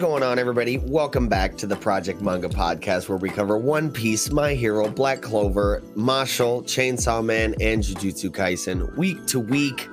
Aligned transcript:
Going 0.00 0.22
on, 0.22 0.38
everybody? 0.38 0.78
Welcome 0.78 1.28
back 1.28 1.58
to 1.58 1.66
the 1.66 1.76
Project 1.76 2.22
Manga 2.22 2.48
Podcast, 2.48 3.10
where 3.10 3.18
we 3.18 3.28
cover 3.28 3.58
One 3.58 3.90
Piece, 3.92 4.30
My 4.30 4.54
Hero, 4.54 4.88
Black 4.88 5.20
Clover, 5.20 5.82
Mashle, 5.94 6.62
Chainsaw 6.62 7.22
Man, 7.22 7.54
and 7.60 7.82
Jujutsu 7.82 8.30
Kaisen 8.30 8.96
week 8.96 9.26
to 9.26 9.38
week. 9.38 9.90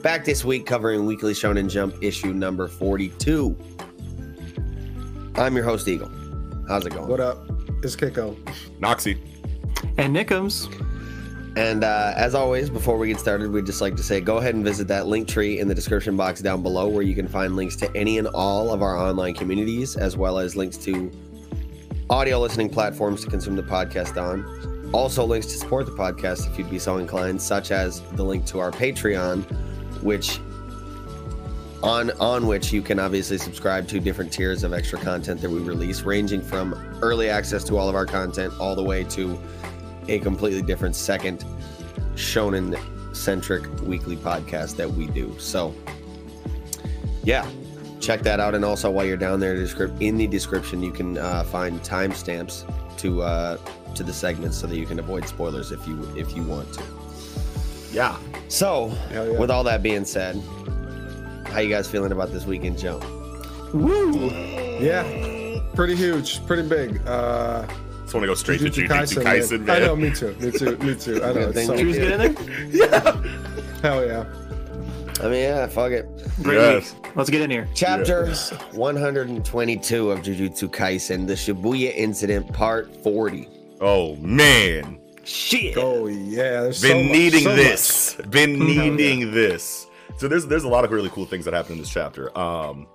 Back 0.00 0.24
this 0.24 0.46
week, 0.46 0.64
covering 0.64 1.04
Weekly 1.04 1.34
Shonen 1.34 1.68
Jump 1.68 1.94
issue 2.02 2.32
number 2.32 2.68
42. 2.68 3.54
I'm 5.34 5.54
your 5.54 5.64
host, 5.66 5.86
Eagle. 5.86 6.10
How's 6.66 6.86
it 6.86 6.94
going? 6.94 7.08
What 7.08 7.20
up? 7.20 7.46
It's 7.82 7.94
Kiko. 7.94 8.34
Noxie. 8.80 9.18
And 9.98 10.16
Nickums. 10.16 10.74
And 11.56 11.82
uh, 11.82 12.12
as 12.16 12.34
always, 12.34 12.70
before 12.70 12.96
we 12.96 13.08
get 13.08 13.18
started, 13.18 13.50
we'd 13.50 13.66
just 13.66 13.80
like 13.80 13.96
to 13.96 14.02
say 14.02 14.20
go 14.20 14.36
ahead 14.36 14.54
and 14.54 14.64
visit 14.64 14.86
that 14.88 15.06
link 15.06 15.26
tree 15.26 15.58
in 15.58 15.66
the 15.66 15.74
description 15.74 16.16
box 16.16 16.40
down 16.40 16.62
below 16.62 16.88
where 16.88 17.02
you 17.02 17.14
can 17.14 17.26
find 17.26 17.56
links 17.56 17.74
to 17.76 17.96
any 17.96 18.18
and 18.18 18.28
all 18.28 18.72
of 18.72 18.82
our 18.82 18.96
online 18.96 19.34
communities, 19.34 19.96
as 19.96 20.16
well 20.16 20.38
as 20.38 20.54
links 20.54 20.76
to 20.78 21.10
audio 22.08 22.40
listening 22.40 22.68
platforms 22.68 23.24
to 23.24 23.30
consume 23.30 23.56
the 23.56 23.62
podcast 23.62 24.20
on. 24.20 24.90
Also, 24.92 25.24
links 25.24 25.46
to 25.46 25.52
support 25.54 25.86
the 25.86 25.92
podcast 25.92 26.50
if 26.50 26.58
you'd 26.58 26.70
be 26.70 26.78
so 26.78 26.98
inclined, 26.98 27.40
such 27.40 27.70
as 27.70 28.00
the 28.12 28.24
link 28.24 28.44
to 28.46 28.58
our 28.58 28.70
Patreon, 28.70 29.42
which 30.02 30.38
on 31.82 32.10
on 32.20 32.46
which 32.46 32.72
you 32.72 32.82
can 32.82 32.98
obviously 32.98 33.38
subscribe 33.38 33.88
to 33.88 33.98
different 33.98 34.32
tiers 34.32 34.64
of 34.64 34.72
extra 34.72 34.98
content 34.98 35.40
that 35.40 35.50
we 35.50 35.60
release, 35.60 36.02
ranging 36.02 36.42
from 36.42 36.74
early 37.02 37.28
access 37.28 37.64
to 37.64 37.76
all 37.76 37.88
of 37.88 37.94
our 37.94 38.06
content 38.06 38.52
all 38.60 38.76
the 38.76 38.82
way 38.82 39.02
to 39.04 39.38
a 40.10 40.18
completely 40.18 40.62
different 40.62 40.96
second 40.96 41.44
shonen 42.14 42.78
centric 43.16 43.64
weekly 43.82 44.16
podcast 44.16 44.76
that 44.76 44.90
we 44.90 45.06
do. 45.06 45.34
So, 45.38 45.74
yeah, 47.22 47.48
check 48.00 48.22
that 48.22 48.40
out. 48.40 48.54
And 48.54 48.64
also, 48.64 48.90
while 48.90 49.04
you're 49.06 49.16
down 49.16 49.40
there, 49.40 49.54
in 49.54 50.16
the 50.16 50.26
description, 50.26 50.82
you 50.82 50.92
can 50.92 51.16
uh, 51.16 51.44
find 51.44 51.80
timestamps 51.82 52.64
to 52.98 53.22
uh, 53.22 53.56
to 53.94 54.02
the 54.02 54.12
segments 54.12 54.58
so 54.58 54.66
that 54.66 54.76
you 54.76 54.86
can 54.86 54.98
avoid 54.98 55.26
spoilers 55.26 55.72
if 55.72 55.86
you 55.86 56.02
if 56.16 56.36
you 56.36 56.42
want 56.42 56.72
to. 56.74 56.82
Yeah. 57.92 58.16
So, 58.48 58.92
yeah. 59.10 59.38
with 59.38 59.50
all 59.50 59.64
that 59.64 59.82
being 59.82 60.04
said, 60.04 60.40
how 61.46 61.60
you 61.60 61.70
guys 61.70 61.88
feeling 61.88 62.12
about 62.12 62.32
this 62.32 62.46
weekend 62.46 62.78
jump? 62.78 63.04
Woo! 63.72 64.30
Yeah, 64.80 65.60
pretty 65.74 65.94
huge, 65.94 66.44
pretty 66.46 66.68
big. 66.68 67.00
Uh, 67.06 67.66
Just 68.10 68.16
want 68.16 68.24
to 68.24 68.26
go 68.26 68.34
straight 68.34 68.58
to 68.58 68.64
Jujutsu 68.68 68.88
Jujutsu 68.88 69.22
Kaisen, 69.22 69.60
man. 69.66 69.82
I 69.82 69.86
know, 69.86 69.94
me 69.94 70.10
too, 70.10 70.34
me 70.40 70.50
too, 70.50 70.76
me 70.78 70.96
too. 70.96 71.22
I 71.22 71.32
know. 71.32 71.40
It's 71.42 71.54
Thank 71.54 71.66
so 71.68 71.74
you. 71.76 71.78
Should 71.78 71.86
we 71.86 71.92
just 71.92 72.00
good. 72.00 72.34
get 72.34 72.90
in 72.90 72.90
there? 73.14 73.22
Yeah. 73.82 73.82
Hell 73.82 74.04
yeah. 74.04 74.24
I 75.20 75.28
mean, 75.28 75.34
yeah, 75.44 75.68
fuck 75.68 75.92
it. 75.92 76.08
Great 76.42 76.56
Yes. 76.56 76.92
week. 76.92 77.12
Let's 77.14 77.30
get 77.30 77.40
in 77.42 77.50
here. 77.52 77.68
Chapter 77.72 78.26
122 78.72 80.10
of 80.10 80.18
Jujutsu 80.22 80.68
Kaisen, 80.72 81.28
the 81.28 81.34
Shibuya 81.34 81.94
Incident, 81.94 82.52
Part 82.52 82.92
40. 83.04 83.46
Oh, 83.80 84.16
man. 84.16 84.98
Shit. 85.22 85.76
Oh 85.78 86.08
yeah. 86.08 86.62
There's 86.62 86.82
been 86.82 86.90
so 86.90 87.02
much, 87.04 87.12
needing 87.12 87.42
so 87.44 87.54
this 87.54 88.14
been 88.28 88.56
Mm-hmm. 88.58 88.96
needing 88.96 89.30
this 89.30 89.86
so 90.16 90.26
there's 90.26 90.46
there's 90.48 90.64
a 90.64 90.68
lot 90.68 90.84
of 90.84 90.90
really 90.90 91.10
cool 91.10 91.26
things 91.26 91.44
that 91.44 91.54
happen 91.54 91.74
in 91.74 91.78
this 91.78 91.90
chapter 91.90 92.36
um 92.36 92.88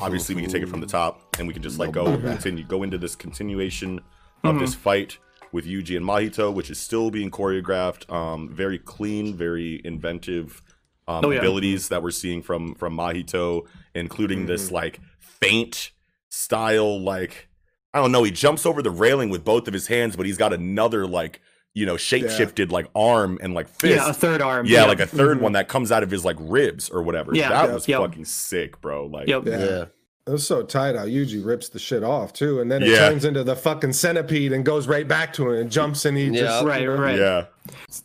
obviously 0.00 0.34
we 0.34 0.42
can 0.42 0.50
take 0.50 0.62
it 0.64 0.68
from 0.68 0.80
the 0.80 0.86
top 0.86 1.20
and 1.38 1.46
we 1.46 1.54
can 1.54 1.62
just 1.62 1.78
like 1.78 1.92
go 1.92 2.06
and 2.06 2.20
continue 2.24 2.64
go 2.64 2.82
into 2.82 2.98
this 2.98 3.14
continuation 3.14 4.00
of 4.44 4.58
this 4.58 4.74
fight 4.74 5.18
with 5.52 5.64
Yuji 5.66 5.96
and 5.96 6.04
Mahito 6.06 6.52
which 6.52 6.70
is 6.70 6.78
still 6.78 7.10
being 7.10 7.30
choreographed 7.30 8.10
um 8.12 8.48
very 8.52 8.78
clean 8.78 9.34
very 9.36 9.80
inventive 9.84 10.62
um, 11.08 11.24
Oh, 11.24 11.30
yeah. 11.30 11.38
abilities 11.38 11.88
that 11.88 12.02
we're 12.02 12.10
seeing 12.10 12.42
from 12.42 12.74
from 12.74 12.96
Mahito 12.96 13.62
including 13.94 14.46
this 14.46 14.70
like 14.70 15.00
feint 15.18 15.92
style 16.28 17.00
like 17.00 17.48
I 17.94 18.00
don't 18.00 18.12
know 18.12 18.22
he 18.24 18.30
jumps 18.30 18.66
over 18.66 18.82
the 18.82 18.90
railing 18.90 19.30
with 19.30 19.44
both 19.44 19.66
of 19.68 19.74
his 19.74 19.86
hands 19.86 20.16
but 20.16 20.26
he's 20.26 20.36
got 20.36 20.52
another 20.52 21.06
like 21.06 21.40
you 21.74 21.86
know 21.86 21.96
shape 21.96 22.28
shifted 22.30 22.72
like 22.72 22.88
arm 22.94 23.38
and 23.42 23.54
like 23.54 23.68
fist 23.68 23.96
Yeah, 24.04 24.10
a 24.10 24.12
third 24.12 24.40
arm. 24.42 24.66
yeah, 24.66 24.80
Yep. 24.86 24.88
like 24.88 25.00
a 25.00 25.06
3rd 25.06 25.40
one 25.40 25.52
that 25.52 25.68
comes 25.68 25.92
out 25.92 26.02
of 26.02 26.10
his 26.10 26.24
like 26.24 26.36
ribs 26.40 26.88
or 26.90 27.02
whatever. 27.02 27.34
Yeah, 27.34 27.50
that 27.50 27.68
yeah, 27.68 27.74
was 27.74 27.88
yep. 27.88 28.00
fucking 28.00 28.24
sick, 28.24 28.80
bro. 28.80 29.06
Like, 29.06 29.28
Yep. 29.28 29.44
Yeah. 29.46 29.84
Yeah. 30.26 30.30
It 30.30 30.32
was 30.32 30.46
so 30.46 30.62
tight 30.64 30.96
how 30.96 31.04
Yuji 31.06 31.44
rips 31.44 31.68
the 31.68 31.78
shit 31.78 32.02
off 32.02 32.32
too, 32.32 32.60
and 32.60 32.70
then 32.70 32.82
it 32.82 32.88
Yeah. 32.88 33.08
turns 33.08 33.24
into 33.24 33.44
the 33.44 33.54
fucking 33.54 33.92
centipede 33.92 34.52
and 34.52 34.64
goes 34.64 34.88
right 34.88 35.06
back 35.06 35.32
to 35.34 35.50
him 35.50 35.60
and 35.60 35.70
jumps 35.70 36.04
and 36.04 36.16
he 36.16 36.24
Yeah. 36.26 36.40
just 36.40 36.64
Right, 36.64 36.82
you 36.82 36.88
know, 36.88 36.96
right. 37.00 37.18
yeah, 37.18 37.44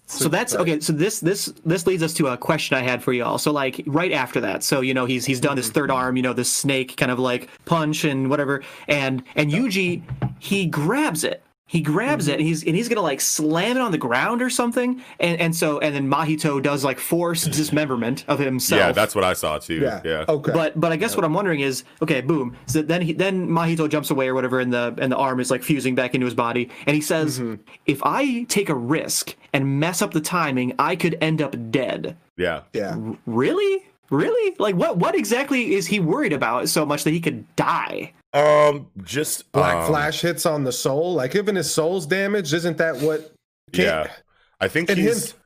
So 0.05 0.29
that's 0.29 0.55
okay. 0.55 0.79
So 0.79 0.93
this 0.93 1.19
this 1.19 1.51
this 1.65 1.85
leads 1.87 2.03
us 2.03 2.13
to 2.15 2.27
a 2.27 2.37
question 2.37 2.77
I 2.77 2.81
had 2.81 3.01
for 3.03 3.11
y'all. 3.13 3.37
So 3.39 3.51
like 3.51 3.83
right 3.87 4.11
after 4.11 4.39
that, 4.41 4.63
so 4.63 4.81
you 4.81 4.93
know 4.93 5.05
he's 5.05 5.25
he's 5.25 5.39
done 5.39 5.55
this 5.55 5.69
third 5.69 5.89
arm, 5.91 6.15
you 6.15 6.21
know, 6.23 6.33
this 6.33 6.51
snake 6.51 6.95
kind 6.97 7.11
of 7.11 7.17
like 7.19 7.49
punch 7.65 8.03
and 8.05 8.29
whatever, 8.29 8.61
and 8.87 9.23
and 9.35 9.51
Yuji 9.51 10.01
he 10.39 10.65
grabs 10.67 11.23
it. 11.23 11.41
He 11.71 11.79
grabs 11.79 12.27
it 12.27 12.37
and 12.37 12.45
he's 12.45 12.65
and 12.65 12.75
he's 12.75 12.89
gonna 12.89 12.99
like 12.99 13.21
slam 13.21 13.77
it 13.77 13.79
on 13.81 13.93
the 13.93 13.97
ground 13.97 14.41
or 14.41 14.49
something. 14.49 15.01
And 15.21 15.39
and 15.39 15.55
so 15.55 15.79
and 15.79 15.95
then 15.95 16.09
Mahito 16.09 16.61
does 16.61 16.83
like 16.83 16.99
force 16.99 17.45
dismemberment 17.59 18.25
of 18.27 18.39
himself. 18.39 18.77
yeah, 18.77 18.91
that's 18.91 19.15
what 19.15 19.23
I 19.23 19.31
saw 19.31 19.57
too. 19.57 19.75
Yeah. 19.75 20.01
Yeah, 20.03 20.25
Okay. 20.27 20.51
But 20.51 20.77
but 20.77 20.91
I 20.91 20.97
guess 20.97 21.15
what 21.15 21.23
I'm 21.23 21.33
wondering 21.33 21.61
is 21.61 21.85
okay, 22.01 22.19
boom. 22.19 22.57
So 22.65 22.81
then 22.81 23.01
he 23.01 23.13
then 23.13 23.47
Mahito 23.47 23.87
jumps 23.89 24.11
away 24.11 24.27
or 24.27 24.33
whatever, 24.33 24.59
and 24.59 24.73
the 24.73 24.93
and 24.99 25.09
the 25.09 25.15
arm 25.15 25.39
is 25.39 25.49
like 25.49 25.63
fusing 25.63 25.95
back 25.95 26.13
into 26.13 26.25
his 26.25 26.35
body, 26.35 26.69
and 26.85 26.93
he 26.93 27.01
says, 27.01 27.39
Mm-hmm. 27.39 27.61
"If 27.85 28.01
I 28.03 28.43
take 28.49 28.67
a 28.67 28.75
risk 28.75 29.37
and 29.53 29.79
mess 29.79 30.01
up 30.01 30.11
the 30.11 30.19
timing, 30.19 30.73
I 30.77 30.97
could 30.97 31.17
end 31.21 31.41
up 31.41 31.55
dead." 31.71 32.17
yeah, 32.35 32.63
yeah. 32.73 32.97
Really, 33.25 33.85
really? 34.09 34.55
Like 34.59 34.75
what 34.75 34.97
what 34.97 35.15
exactly 35.15 35.73
is 35.75 35.87
he 35.87 36.01
worried 36.01 36.33
about 36.33 36.67
so 36.67 36.85
much 36.85 37.05
that 37.05 37.11
he 37.11 37.21
could 37.21 37.45
die? 37.55 38.11
Um, 38.33 38.87
just 39.03 39.51
Black 39.51 39.75
um, 39.77 39.87
Flash 39.87 40.21
hits 40.21 40.45
on 40.45 40.63
the 40.63 40.71
soul. 40.71 41.13
Like 41.13 41.35
even 41.35 41.55
his 41.55 41.71
soul's 41.71 42.05
damaged, 42.05 42.53
isn't 42.53 42.77
that 42.77 42.97
what? 43.01 43.33
Yeah, 43.73 44.11
I 44.59 44.67
think 44.67 44.89
And 44.89 44.99
he's. 44.99 45.31
him- 45.31 45.37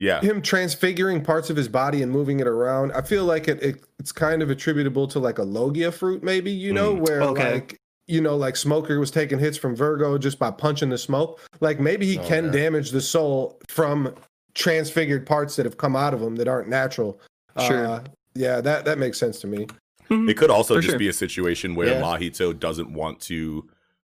yeah, 0.00 0.20
him 0.20 0.42
transfiguring 0.42 1.22
parts 1.22 1.48
of 1.50 1.56
his 1.56 1.68
body 1.68 2.02
and 2.02 2.10
moving 2.10 2.40
it 2.40 2.48
around 2.48 2.90
i 2.92 3.00
feel 3.00 3.24
like 3.24 3.46
it, 3.46 3.62
it 3.62 3.84
it's 4.00 4.10
kind 4.10 4.42
of 4.42 4.50
attributable 4.50 5.06
to 5.06 5.20
like 5.20 5.38
a 5.38 5.42
logia 5.44 5.92
fruit 5.92 6.22
maybe 6.22 6.50
you 6.50 6.72
know 6.72 6.92
where 6.92 7.22
Okay. 7.22 7.52
like 7.54 7.78
you 8.08 8.20
know 8.20 8.36
like 8.36 8.56
smoker 8.56 8.98
was 8.98 9.12
taking 9.12 9.38
hits 9.38 9.56
from 9.56 9.74
Vergo 9.74 10.18
just 10.18 10.38
by 10.40 10.50
punching 10.50 10.90
the 10.90 10.98
smoke 10.98 11.40
like 11.60 11.78
maybe 11.78 12.06
he 12.06 12.18
Oh, 12.18 12.26
can 12.26 12.46
yeah. 12.46 12.50
damage 12.50 12.90
the 12.90 13.00
soul 13.00 13.58
from 13.68 14.12
transfigured 14.54 15.26
parts 15.26 15.54
that 15.56 15.64
have 15.64 15.78
come 15.78 15.94
out 15.94 16.12
of 16.12 16.20
him 16.20 16.34
that 16.36 16.48
aren't 16.48 16.68
natural 16.68 17.18
Sure. 17.64 17.86
uh, 17.86 18.04
yeah 18.34 18.60
that 18.60 18.84
that 18.84 18.98
makes 18.98 19.16
sense 19.16 19.38
to 19.40 19.46
me 19.46 19.68
it 20.10 20.36
could 20.36 20.50
also 20.50 20.74
For 20.76 20.80
just 20.80 20.92
sure. 20.92 20.98
be 20.98 21.08
a 21.08 21.12
situation 21.12 21.74
where 21.74 21.88
Yeah. 21.88 22.00
Mahito 22.02 22.58
doesn't 22.58 22.92
want 22.92 23.20
to 23.22 23.68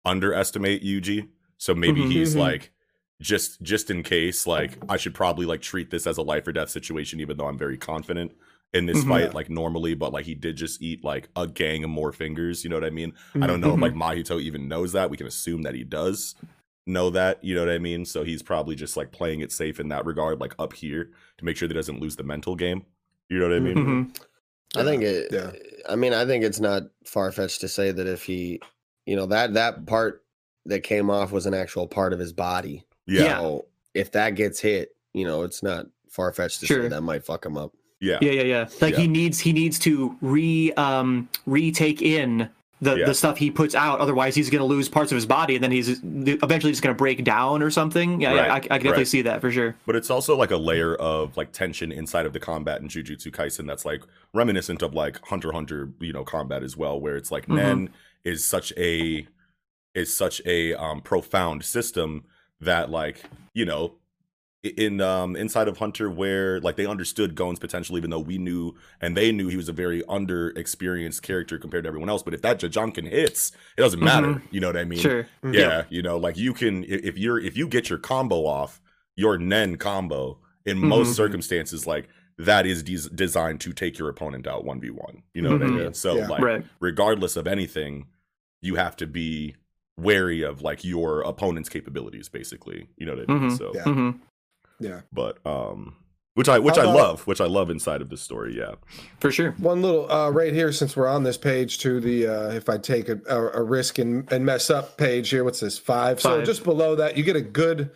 underestimate 0.03 0.84
Yuji, 0.84 1.28
so 1.57 1.73
maybe 1.75 2.01
Mhm. 2.01 2.12
he's 2.12 2.35
Mhm. 2.35 2.40
like. 2.40 2.72
Just, 3.22 3.61
just 3.61 3.90
in 3.90 4.03
case, 4.03 4.46
like 4.46 4.78
I 4.90 4.97
should 4.97 5.14
probably 5.14 5.46
like 5.46 5.61
treat 5.61 5.90
this 5.90 6.05
as 6.05 6.17
a 6.17 6.22
life 6.22 6.46
or 6.46 6.52
death 6.52 6.70
situation, 6.70 7.22
even 7.22 7.37
though 7.37 7.47
I'm 7.47 7.58
very 7.58 7.78
confident 7.78 8.34
in 8.73 8.87
this 8.87 9.05
Mhm. 9.05 9.08
fight, 9.08 9.34
like 9.34 9.49
normally. 9.49 9.93
But 9.93 10.11
like 10.11 10.26
he 10.26 10.35
did 10.35 10.58
just 10.58 10.82
eat 10.82 11.02
like 11.02 11.29
a 11.34 11.47
gang 11.47 11.85
of 11.85 11.90
more 11.91 12.11
fingers. 12.11 12.66
You 12.66 12.70
know 12.70 12.76
what 12.76 12.84
I 12.84 12.90
mean? 12.90 13.14
I 13.41 13.47
don't 13.47 13.61
know 13.61 13.73
if 13.73 13.79
like 13.79 13.93
Mahito 13.93 14.41
even 14.41 14.67
knows 14.67 14.91
that. 14.91 15.09
We 15.09 15.16
can 15.16 15.28
assume 15.28 15.61
that 15.61 15.76
he 15.76 15.85
does 15.85 16.35
know 16.85 17.09
that, 17.11 17.41
you 17.41 17.55
know 17.55 17.61
what 17.61 17.73
I 17.73 17.78
mean? 17.79 18.03
So 18.03 18.26
he's 18.26 18.43
probably 18.43 18.76
just 18.76 18.97
like 18.97 19.14
playing 19.14 19.40
it 19.40 19.53
safe 19.53 19.79
in 19.79 19.87
that 19.87 20.05
regard, 20.05 20.41
like 20.41 20.53
up 20.59 20.73
here 20.73 21.09
to 21.37 21.46
make 21.46 21.55
sure 21.55 21.70
that 21.70 21.73
he 21.73 21.79
doesn't 21.79 22.02
lose 22.02 22.17
the 22.17 22.23
mental 22.23 22.58
game. 22.58 22.84
You 23.29 23.40
know 23.40 23.47
what 23.47 23.55
I 23.55 23.59
mean? 23.61 24.11
I 24.77 24.83
think 24.83 25.03
it. 25.03 25.27
Yeah. 25.31 25.51
I 25.89 25.95
mean, 25.95 26.13
I 26.13 26.25
think 26.25 26.43
it's 26.43 26.59
not 26.59 26.83
far 27.05 27.31
fetched 27.31 27.61
to 27.61 27.67
say 27.67 27.91
that 27.91 28.07
if 28.07 28.23
he, 28.23 28.59
you 29.05 29.16
know, 29.16 29.25
that 29.27 29.53
that 29.53 29.85
part 29.85 30.23
that 30.66 30.81
came 30.81 31.09
off 31.09 31.31
was 31.31 31.45
an 31.45 31.53
actual 31.53 31.87
part 31.87 32.11
of 32.13 32.19
his 32.19 32.33
body. 32.33 32.83
Yeah. 33.05 33.22
Yeah. 33.22 33.25
Yeah. 33.27 33.39
So 33.39 33.66
if 33.93 34.11
that 34.13 34.31
gets 34.31 34.59
hit, 34.59 34.95
you 35.13 35.25
know, 35.25 35.43
it's 35.43 35.61
not 35.61 35.85
far 36.09 36.31
fetched 36.33 36.59
to 36.61 36.66
Sure. 36.66 36.83
say 36.83 36.87
that 36.89 37.01
might 37.01 37.23
fuck 37.25 37.45
him 37.45 37.57
up. 37.57 37.72
Yeah. 38.01 38.17
Yeah, 38.22 38.31
yeah, 38.31 38.41
yeah. 38.43 38.67
Like 38.81 38.93
Yeah. 38.95 39.01
he 39.01 39.07
needs 39.07 39.39
he 39.39 39.53
needs 39.53 39.77
to 39.79 40.16
re 40.22 40.72
um 40.73 41.29
retake 41.45 42.01
in 42.01 42.49
the, 42.81 42.95
Yeah. 42.95 43.05
the 43.05 43.13
stuff 43.13 43.37
he 43.37 43.49
puts 43.49 43.73
out. 43.75 43.99
Otherwise, 43.99 44.35
he's 44.35 44.49
going 44.49 44.59
to 44.59 44.66
lose 44.66 44.89
parts 44.89 45.11
of 45.11 45.16
his 45.16 45.25
body, 45.25 45.55
and 45.55 45.63
then 45.63 45.72
he's 45.72 45.99
eventually 46.03 46.72
just 46.72 46.81
going 46.83 46.93
to 46.93 46.97
break 46.97 47.23
down 47.23 47.63
or 47.63 47.69
something. 47.72 48.19
Yeah, 48.22 48.33
Right, 48.35 48.49
I, 48.49 48.55
I 48.55 48.59
can 48.59 48.69
definitely 48.69 48.91
right. 48.97 49.07
see 49.07 49.22
that 49.23 49.41
for 49.41 49.49
sure. 49.51 49.75
But 49.85 49.95
it's 49.95 50.09
also 50.09 50.35
like 50.37 50.51
a 50.51 50.57
layer 50.57 50.95
of 50.95 51.35
like 51.37 51.51
tension 51.51 51.91
inside 51.91 52.25
of 52.25 52.33
the 52.33 52.39
combat 52.39 52.81
in 52.81 52.87
Jujutsu 52.89 53.31
Kaisen 53.31 53.66
that's 53.66 53.85
like 53.85 54.03
reminiscent 54.33 54.81
of 54.81 54.93
like 54.93 55.25
Hunter 55.25 55.51
Hunter, 55.53 55.89
you 55.99 56.11
know, 56.13 56.23
combat 56.23 56.63
as 56.63 56.75
well, 56.75 56.99
where 56.99 57.16
it's 57.16 57.31
like 57.31 57.47
Mhm. 57.47 57.55
Nen 57.55 57.89
is 58.23 58.43
such 58.43 58.73
a 58.77 59.25
is 59.93 60.13
such 60.13 60.41
a 60.45 60.73
um 60.73 60.99
profound 61.01 61.63
system 61.63 62.25
that 62.59 62.89
like, 62.89 63.23
you 63.53 63.63
know, 63.66 63.93
in 64.66 65.02
um 65.02 65.35
inside 65.35 65.67
of 65.67 65.78
Hunter 65.78 66.09
where 66.09 66.59
like 66.62 66.76
they 66.76 66.85
understood 66.85 67.35
Gon's 67.35 67.59
potential 67.59 67.97
even 67.97 68.09
though 68.09 68.20
we 68.20 68.38
knew 68.38 68.76
and 69.02 69.16
they 69.16 69.32
knew 69.32 69.47
he 69.47 69.58
was 69.58 69.70
a 69.70 69.73
very 69.73 70.02
underexperienced 70.03 71.22
character 71.22 71.58
compared 71.58 71.84
to 71.84 71.88
everyone 71.88 72.09
else. 72.09 72.23
But 72.23 72.34
if 72.34 72.41
that 72.41 72.59
Jajanken 72.59 73.09
hits, 73.09 73.52
it 73.78 73.82
doesn't 73.82 74.00
matter. 74.02 74.41
You 74.52 74.59
know 74.59 74.67
what 74.67 74.78
I 74.78 74.85
mean? 74.85 75.00
Sure. 75.00 75.28
Yeah, 75.44 75.85
you 75.90 76.02
know, 76.02 76.17
like 76.17 76.38
you 76.38 76.53
can 76.53 76.84
if 76.85 77.17
you're 77.17 77.40
if 77.40 77.56
you 77.58 77.67
get 77.67 77.90
your 77.90 78.00
combo 78.00 78.46
off, 78.46 78.82
your 79.16 79.38
Nen 79.38 79.78
combo 79.78 80.40
in 80.66 80.79
most 80.79 81.11
Mhm. 81.11 81.16
circumstances, 81.16 81.85
like 81.85 82.08
that 82.38 82.66
is 82.66 82.84
des- 82.84 83.09
designed 83.14 83.61
to 83.61 83.72
take 83.72 83.97
your 83.97 84.09
opponent 84.09 84.46
out 84.47 84.66
one 84.66 84.82
v 84.82 84.90
one. 84.90 85.23
You 85.34 85.41
know 85.41 85.52
what 85.52 85.61
I 85.61 85.66
Mhm. 85.68 85.76
mean? 85.84 85.94
So 85.94 86.18
Yeah. 86.18 86.28
like, 86.28 86.41
Right. 86.44 86.66
regardless 86.79 87.35
of 87.38 87.47
anything, 87.47 88.08
you 88.61 88.76
have 88.76 88.96
to 88.97 89.08
be 89.08 89.56
wary 89.97 90.41
of 90.41 90.61
like 90.61 90.84
your 90.84 91.22
opponent's 91.22 91.70
capabilities, 91.70 92.28
basically. 92.28 92.90
You 92.97 93.06
know 93.06 93.16
what 93.16 93.29
I 93.29 93.34
mean? 93.34 93.50
Mhm. 93.52 93.58
So, 93.58 93.72
Yeah. 93.73 93.84
hmm 93.84 94.09
Yeah. 94.79 95.01
but 95.13 95.37
um, 95.45 95.95
which 96.33 96.49
I 96.49 96.59
which 96.59 96.75
How 96.75 96.81
I 96.81 96.85
about- 96.85 96.95
love, 96.95 97.27
which 97.27 97.39
I 97.39 97.45
love 97.45 97.69
inside 97.69 98.01
of 98.01 98.09
this 98.09 98.22
story. 98.22 98.57
Yeah, 98.57 98.75
For 99.19 99.31
sure. 99.31 99.51
One 99.57 99.81
little 99.81 100.11
uh, 100.11 100.29
right 100.31 100.51
here, 100.53 100.72
since 100.73 100.95
we're 100.95 101.07
on 101.07 101.23
this 101.23 101.37
page 101.37 101.79
to 101.79 101.99
the 102.01 102.27
uh, 102.27 102.49
if 102.51 102.67
I 102.67 102.77
take 102.77 103.07
a, 103.09 103.19
a, 103.29 103.59
a 103.59 103.63
risk 103.63 103.99
and, 103.99 104.29
and 104.31 104.45
mess 104.45 104.69
up 104.69 104.97
page 104.97 105.29
here. 105.29 105.43
What's 105.45 105.61
this 105.61 105.77
five? 105.77 106.19
So 106.19 106.43
just 106.43 106.63
below 106.66 106.95
that, 106.95 107.16
you 107.17 107.23
get 107.23 107.37
a 107.37 107.41
good, 107.41 107.89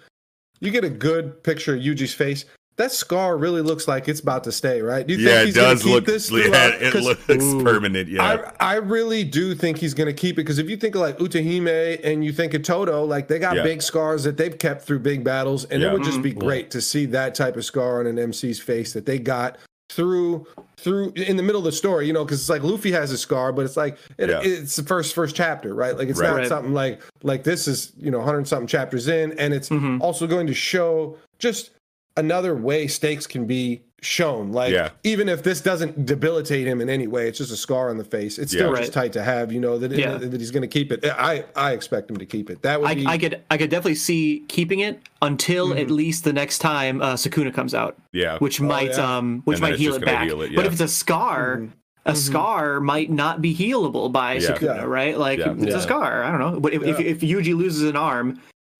you 0.61 0.71
get 0.71 0.85
a 0.85 0.89
good 0.89 1.43
picture 1.43 1.75
of 1.75 1.81
Yuji's 1.81 2.13
face. 2.13 2.45
That 2.79 2.93
scar 2.93 3.37
really 3.37 3.61
looks 3.61 3.89
like 3.89 4.07
it's 4.07 4.21
about 4.21 4.45
to 4.45 4.53
stay, 4.53 4.81
right? 4.81 5.05
Do 5.05 5.13
you 5.13 5.19
yeah, 5.19 5.31
think 5.31 5.41
it 5.41 5.45
he's 5.47 5.55
gonna 5.55 5.67
does 5.73 5.83
keep 5.83 5.91
look. 5.95 6.05
this 6.05 6.31
Yeah, 6.31 6.43
throughout? 6.45 6.81
it 6.81 6.93
'Cause 6.93 7.03
looks 7.05 7.43
Ooh. 7.43 7.61
permanent. 7.61 8.07
Yeah, 8.07 8.51
I, 8.61 8.73
I 8.73 8.75
really 8.77 9.25
do 9.25 9.53
think 9.53 9.77
he's 9.79 9.93
going 9.93 10.07
to 10.07 10.13
keep 10.13 10.35
it 10.35 10.43
because 10.43 10.59
if 10.59 10.69
you 10.69 10.77
think 10.77 10.95
of 10.95 11.01
like 11.01 11.17
Utahime 11.17 11.99
and 12.05 12.23
you 12.23 12.31
think 12.31 12.53
of 12.53 12.63
Todo, 12.63 13.03
like 13.03 13.27
they 13.27 13.37
got 13.37 13.57
Yeah. 13.57 13.63
big 13.63 13.81
scars 13.81 14.23
that 14.23 14.37
they've 14.37 14.57
kept 14.57 14.83
through 14.85 14.99
big 14.99 15.25
battles, 15.25 15.65
and 15.65 15.81
Yeah. 15.81 15.89
it 15.89 15.93
would 15.93 16.03
just 16.05 16.21
be 16.21 16.31
great 16.31 16.71
to 16.71 16.79
see 16.79 17.05
that 17.07 17.35
type 17.35 17.57
of 17.57 17.65
scar 17.65 17.99
on 17.99 18.07
an 18.07 18.17
MC's 18.17 18.61
face 18.61 18.93
that 18.93 19.05
they 19.05 19.19
got 19.19 19.57
through 19.89 20.47
through 20.77 21.11
in 21.17 21.35
the 21.35 21.43
middle 21.43 21.59
of 21.59 21.65
the 21.65 21.73
story, 21.73 22.07
you 22.07 22.13
know, 22.13 22.23
because 22.23 22.39
it's 22.39 22.49
like 22.49 22.63
Luffy 22.63 22.93
has 22.93 23.11
a 23.11 23.17
scar, 23.17 23.51
but 23.51 23.65
it's 23.65 23.75
like 23.75 23.97
it, 24.17 24.29
Yeah. 24.29 24.39
it's 24.41 24.77
the 24.77 24.83
first 24.83 25.13
first 25.13 25.35
chapter, 25.35 25.73
right? 25.75 25.97
Like 25.97 26.07
it's 26.07 26.17
Right. 26.21 26.37
not 26.43 26.47
something 26.47 26.73
like 26.73 27.01
like 27.23 27.43
this 27.43 27.67
is 27.67 27.91
you 27.99 28.09
know 28.09 28.21
hundred 28.21 28.47
something 28.47 28.67
chapters 28.67 29.09
in, 29.09 29.33
and 29.37 29.53
it's 29.53 29.67
Mhm. 29.67 29.99
also 29.99 30.25
going 30.27 30.47
to 30.47 30.53
show 30.53 31.17
just 31.39 31.71
another 32.17 32.56
way 32.56 32.88
stakes 32.88 33.25
can 33.27 33.45
be 33.45 33.81
shown. 34.01 34.51
Like 34.53 34.71
Yeah. 34.71 34.89
even 35.03 35.27
if 35.27 35.44
this 35.44 35.59
doesn't 35.59 36.06
debilitate 36.06 36.65
him 36.65 36.79
in 36.79 36.89
any 36.89 37.06
way, 37.07 37.27
it's 37.27 37.38
just 37.38 37.51
a 37.51 37.57
scar 37.57 37.89
on 37.89 37.97
the 37.97 38.06
face. 38.06 38.38
It's 38.39 38.51
still 38.53 38.71
Yeah. 38.73 38.79
just 38.79 38.94
tight 38.94 39.11
to 39.13 39.21
have. 39.23 39.51
You 39.51 39.59
know 39.59 39.77
that 39.77 39.91
Yeah. 39.91 40.17
that 40.17 40.39
he's 40.39 40.51
going 40.51 40.61
to 40.61 40.67
keep 40.69 40.91
it. 40.94 41.03
I 41.06 41.44
I 41.56 41.73
expect 41.73 42.09
him 42.09 42.15
to 42.17 42.25
keep 42.25 42.50
it. 42.50 42.61
That 42.61 42.79
would 42.79 42.89
I, 42.89 42.95
be. 42.95 43.06
I 43.06 43.17
could 43.17 43.41
I 43.51 43.57
could 43.57 43.69
definitely 43.69 43.95
see 43.95 44.44
keeping 44.47 44.79
it 44.79 45.01
until 45.21 45.73
at 45.73 45.91
least 45.91 46.23
the 46.23 46.31
next 46.31 46.59
time 46.59 47.01
uh, 47.01 47.15
Sukuna 47.15 47.53
comes 47.53 47.73
out, 47.73 47.97
yeah. 48.13 48.38
which 48.38 48.62
might 48.62 48.91
yeah. 48.91 49.17
um 49.17 49.41
which 49.44 49.55
And 49.57 49.62
might 49.63 49.75
heal 49.75 49.95
it 49.95 50.05
back. 50.05 50.25
heal 50.27 50.41
it, 50.44 50.55
But 50.55 50.65
if 50.65 50.71
it's 50.71 50.81
a 50.81 50.88
scar, 50.88 51.63
a 52.05 52.15
scar 52.15 52.79
might 52.79 53.12
not 53.12 53.41
be 53.41 53.53
healable 53.53 54.09
by 54.09 54.35
Yeah. 54.35 54.51
Sukuna, 54.51 54.75
Yeah. 54.77 54.83
right? 54.83 55.19
Like 55.19 55.39
Yeah. 55.39 55.51
it's 55.57 55.65
Yeah. 55.65 55.75
a 55.77 55.81
scar. 55.81 56.23
I 56.23 56.31
don't 56.31 56.39
know. 56.39 56.59
But 56.62 56.73
if, 56.73 56.83
if 56.83 57.00
Yeah. 57.01 57.05
if 57.05 57.19
Yuji 57.19 57.53
loses 57.53 57.83
an 57.89 57.97
arm. 57.97 58.39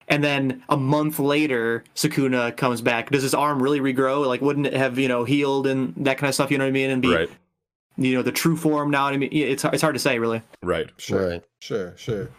And 0.09 0.23
then 0.23 0.63
a 0.69 0.75
month 0.77 1.19
later, 1.19 1.83
Sukuna 1.95 2.56
comes 2.57 2.81
back. 2.81 3.11
Does 3.11 3.21
his 3.23 3.33
arm 3.35 3.61
really 3.61 3.79
regrow? 3.79 4.25
Like, 4.25 4.41
wouldn't 4.41 4.65
it 4.67 4.73
have 4.73 4.97
you 4.97 5.07
know 5.07 5.23
healed 5.23 5.67
and 5.67 5.94
that 5.97 6.17
kind 6.17 6.27
of 6.29 6.33
stuff? 6.33 6.50
You 6.51 6.57
know 6.57 6.63
what 6.65 6.69
I 6.69 6.71
mean? 6.71 6.89
And 6.89 7.01
be 7.01 7.13
right, 7.13 7.29
you 7.97 8.15
know 8.15 8.21
the 8.23 8.31
true 8.31 8.57
form 8.57 8.89
now. 8.89 9.06
I 9.06 9.17
mean, 9.17 9.29
it's 9.31 9.63
it's 9.65 9.81
hard 9.83 9.95
to 9.95 10.00
say 10.00 10.17
really. 10.19 10.41
right. 10.63 10.89
sure, 10.97 11.29
Right. 11.29 11.44
sure, 11.61 11.94
sure. 11.95 12.29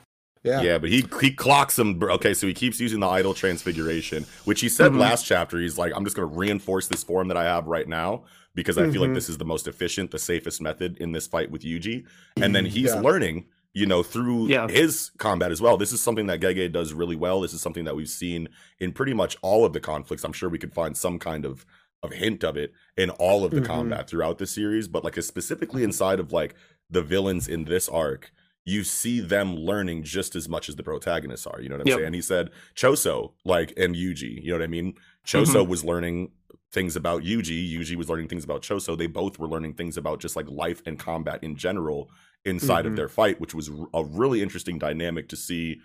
Yeah. 0.43 0.62
Yeah, 0.62 0.78
but 0.78 0.88
he 0.88 1.05
he 1.20 1.31
clocks 1.32 1.78
him. 1.78 2.02
Okay, 2.02 2.34
so 2.34 2.46
he 2.46 2.55
keeps 2.55 2.81
using 2.81 2.99
the 3.00 3.06
idol 3.06 3.34
transfiguration, 3.34 4.25
which 4.46 4.61
he 4.62 4.69
said 4.70 4.93
Mhm. 4.93 4.99
last 4.99 5.26
chapter. 5.26 5.61
He's 5.61 5.76
like, 5.78 5.93
I'm 5.94 6.02
just 6.02 6.17
going 6.17 6.28
to 6.28 6.34
reinforce 6.34 6.88
this 6.88 7.05
form 7.05 7.28
that 7.28 7.37
I 7.37 7.44
have 7.44 7.67
right 7.67 7.87
now 7.87 8.25
because 8.55 8.78
I 8.78 8.90
feel 8.90 9.02
like 9.02 9.11
Mhm. 9.11 9.14
this 9.14 9.28
is 9.28 9.37
the 9.38 9.44
most 9.44 9.69
efficient, 9.69 10.11
the 10.12 10.19
safest 10.19 10.61
method 10.62 10.96
in 10.96 11.12
this 11.12 11.26
fight 11.26 11.50
with 11.50 11.62
Yuji. 11.62 12.05
And 12.40 12.55
then 12.56 12.64
he's 12.64 12.87
Yeah. 12.94 13.00
learning, 13.00 13.44
you 13.72 13.87
know, 13.87 14.02
through 14.02 14.49
Yeah. 14.49 14.69
his 14.69 15.11
combat 15.19 15.52
as 15.52 15.61
well. 15.61 15.76
This 15.76 15.93
is 15.93 16.00
something 16.02 16.26
that 16.26 16.40
Gege 16.40 16.72
does 16.72 16.93
really 16.93 17.17
well. 17.17 17.40
This 17.40 17.52
is 17.52 17.61
something 17.61 17.84
that 17.84 17.94
we've 17.94 18.08
seen 18.08 18.49
in 18.81 18.93
pretty 18.93 19.14
much 19.14 19.37
all 19.43 19.64
of 19.64 19.72
the 19.72 19.81
conflicts. 19.81 20.25
I'm 20.25 20.32
sure 20.32 20.49
we 20.49 20.58
could 20.58 20.75
find 20.75 20.96
some 20.96 21.19
kind 21.19 21.44
of 21.44 21.64
of 22.02 22.12
hint 22.12 22.43
of 22.43 22.56
it 22.56 22.72
in 22.96 23.11
all 23.11 23.44
of 23.44 23.50
the 23.50 23.61
Mhm. 23.61 23.67
combat 23.67 24.08
throughout 24.08 24.38
the 24.38 24.46
series, 24.46 24.88
but 24.88 25.05
like 25.05 25.22
specifically 25.22 25.84
inside 25.84 26.19
of 26.19 26.32
like 26.32 26.55
the 26.88 27.02
villains 27.02 27.46
in 27.46 27.64
this 27.64 27.90
arc, 27.90 28.32
you 28.64 28.84
see 28.84 29.20
them 29.20 29.55
learning 29.55 30.02
just 30.02 30.34
as 30.34 30.49
much 30.49 30.70
as 30.70 30.76
the 30.76 30.82
protagonists 30.82 31.46
are. 31.46 31.61
You 31.61 31.69
know 31.69 31.75
what 31.75 31.82
I'm 31.82 31.88
Yep. 31.88 31.99
saying? 31.99 32.12
He 32.14 32.22
said 32.22 32.50
Choso, 32.75 33.32
like, 33.44 33.75
and 33.76 33.94
Yuji. 33.94 34.43
You 34.43 34.52
know 34.52 34.56
what 34.61 34.64
I 34.64 34.67
mean? 34.69 34.94
Choso 35.26 35.67
was 35.69 35.84
learning 35.84 36.31
things 36.72 36.96
about 36.96 37.22
Yuji. 37.22 37.70
Yuji 37.70 37.96
was 37.96 38.08
learning 38.08 38.28
things 38.28 38.44
about 38.44 38.62
Choso. 38.62 38.96
They 38.96 39.06
both 39.06 39.38
were 39.38 39.46
learning 39.49 39.75
things 39.75 39.99
about 39.99 40.20
just 40.20 40.37
like 40.37 40.49
life 40.49 40.81
and 40.87 40.99
combat 40.99 41.44
in 41.44 41.55
general 41.55 42.11
inside 42.44 42.87
of 42.87 42.92
Mhm. 42.92 42.96
their 42.96 43.08
fight, 43.08 43.40
which 43.40 43.54
was 43.54 43.70
a 43.94 44.04
really 44.04 44.42
interesting 44.42 44.78
dynamic 44.78 45.28
to 45.28 45.37
see 45.37 45.81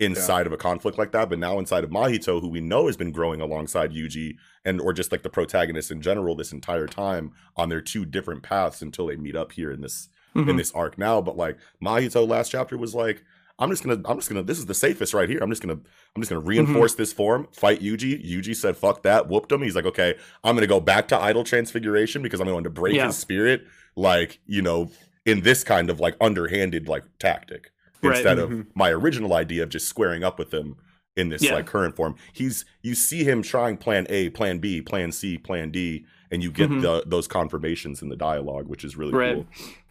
inside 0.00 0.44
of 0.46 0.52
a 0.52 0.56
conflict 0.56 0.98
like 0.98 1.12
that. 1.12 1.30
But 1.30 1.38
now 1.38 1.58
inside 1.58 1.84
of 1.84 1.90
Mahito, 1.90 2.40
who 2.40 2.48
we 2.48 2.60
know 2.60 2.86
has 2.86 2.96
been 2.96 3.12
growing 3.12 3.40
alongside 3.40 3.92
Yuji 3.92 4.34
and 4.64 4.80
or 4.80 4.92
just 4.92 5.12
like 5.12 5.22
the 5.22 5.30
protagonists 5.30 5.92
in 5.92 6.00
general 6.02 6.34
this 6.34 6.52
entire 6.52 6.88
time 6.88 7.30
on 7.56 7.68
their 7.68 7.80
two 7.80 8.04
different 8.04 8.42
paths 8.42 8.82
until 8.82 9.06
they 9.06 9.16
meet 9.16 9.36
up 9.36 9.52
here 9.52 9.70
in 9.70 9.80
this 9.80 10.08
in 10.34 10.46
Mhm. 10.46 10.56
this 10.56 10.72
arc 10.72 10.98
now. 10.98 11.20
But 11.20 11.36
like 11.36 11.58
Mahito 11.80 12.26
last 12.26 12.50
chapter 12.50 12.76
was 12.76 12.92
like, 12.92 13.22
I'm 13.60 13.70
just 13.70 13.84
gonna, 13.84 14.00
I'm 14.04 14.16
just 14.16 14.28
gonna, 14.28 14.42
this 14.42 14.58
is 14.58 14.66
the 14.66 14.74
safest 14.74 15.14
right 15.14 15.28
here. 15.28 15.38
I'm 15.40 15.48
just 15.48 15.62
gonna, 15.62 15.78
I'm 16.16 16.20
just 16.22 16.28
gonna 16.30 16.40
reinforce 16.44 16.94
this 16.96 17.12
form, 17.12 17.46
fight 17.52 17.80
Yuji. 17.80 18.28
Yuji 18.28 18.56
said, 18.56 18.76
fuck 18.76 19.04
that, 19.04 19.28
whooped 19.28 19.52
him. 19.52 19.62
He's 19.62 19.76
like, 19.76 19.86
okay, 19.86 20.16
I'm 20.42 20.56
gonna 20.56 20.66
go 20.66 20.80
back 20.80 21.06
to 21.08 21.16
idol 21.20 21.44
transfiguration 21.44 22.20
because 22.20 22.40
I'm 22.40 22.48
going 22.48 22.64
to 22.64 22.70
break 22.70 22.96
Yeah. 22.96 23.06
his 23.06 23.16
spirit, 23.16 23.64
like, 23.94 24.40
you 24.44 24.60
know, 24.60 24.90
in 25.24 25.40
this 25.42 25.64
kind 25.64 25.90
of 25.90 26.00
like 26.00 26.16
underhanded 26.20 26.88
like 26.88 27.04
tactic. 27.18 27.70
Right. 28.02 28.16
Instead 28.16 28.38
of 28.38 28.50
Mhm. 28.50 28.66
my 28.74 28.90
original 28.90 29.32
idea 29.32 29.62
of 29.62 29.70
just 29.70 29.88
squaring 29.88 30.22
up 30.22 30.38
with 30.38 30.52
him 30.52 30.76
in 31.16 31.28
this 31.30 31.42
Yeah. 31.42 31.54
like 31.54 31.66
current 31.66 31.96
form. 31.96 32.16
He's 32.32 32.64
you 32.82 32.94
see 32.94 33.24
him 33.24 33.40
trying 33.42 33.76
plan 33.78 34.06
A, 34.10 34.28
plan 34.30 34.58
B, 34.58 34.82
plan 34.82 35.10
C, 35.12 35.38
plan 35.38 35.70
D, 35.70 36.04
and 36.30 36.42
you 36.42 36.50
get 36.50 36.68
Mhm. 36.70 36.82
the 36.82 37.04
those 37.06 37.26
confirmations 37.26 38.02
in 38.02 38.08
the 38.10 38.16
dialogue, 38.16 38.66
which 38.68 38.84
is 38.84 38.96
really 38.96 39.12
Right. 39.12 39.34
cool. 39.36 39.46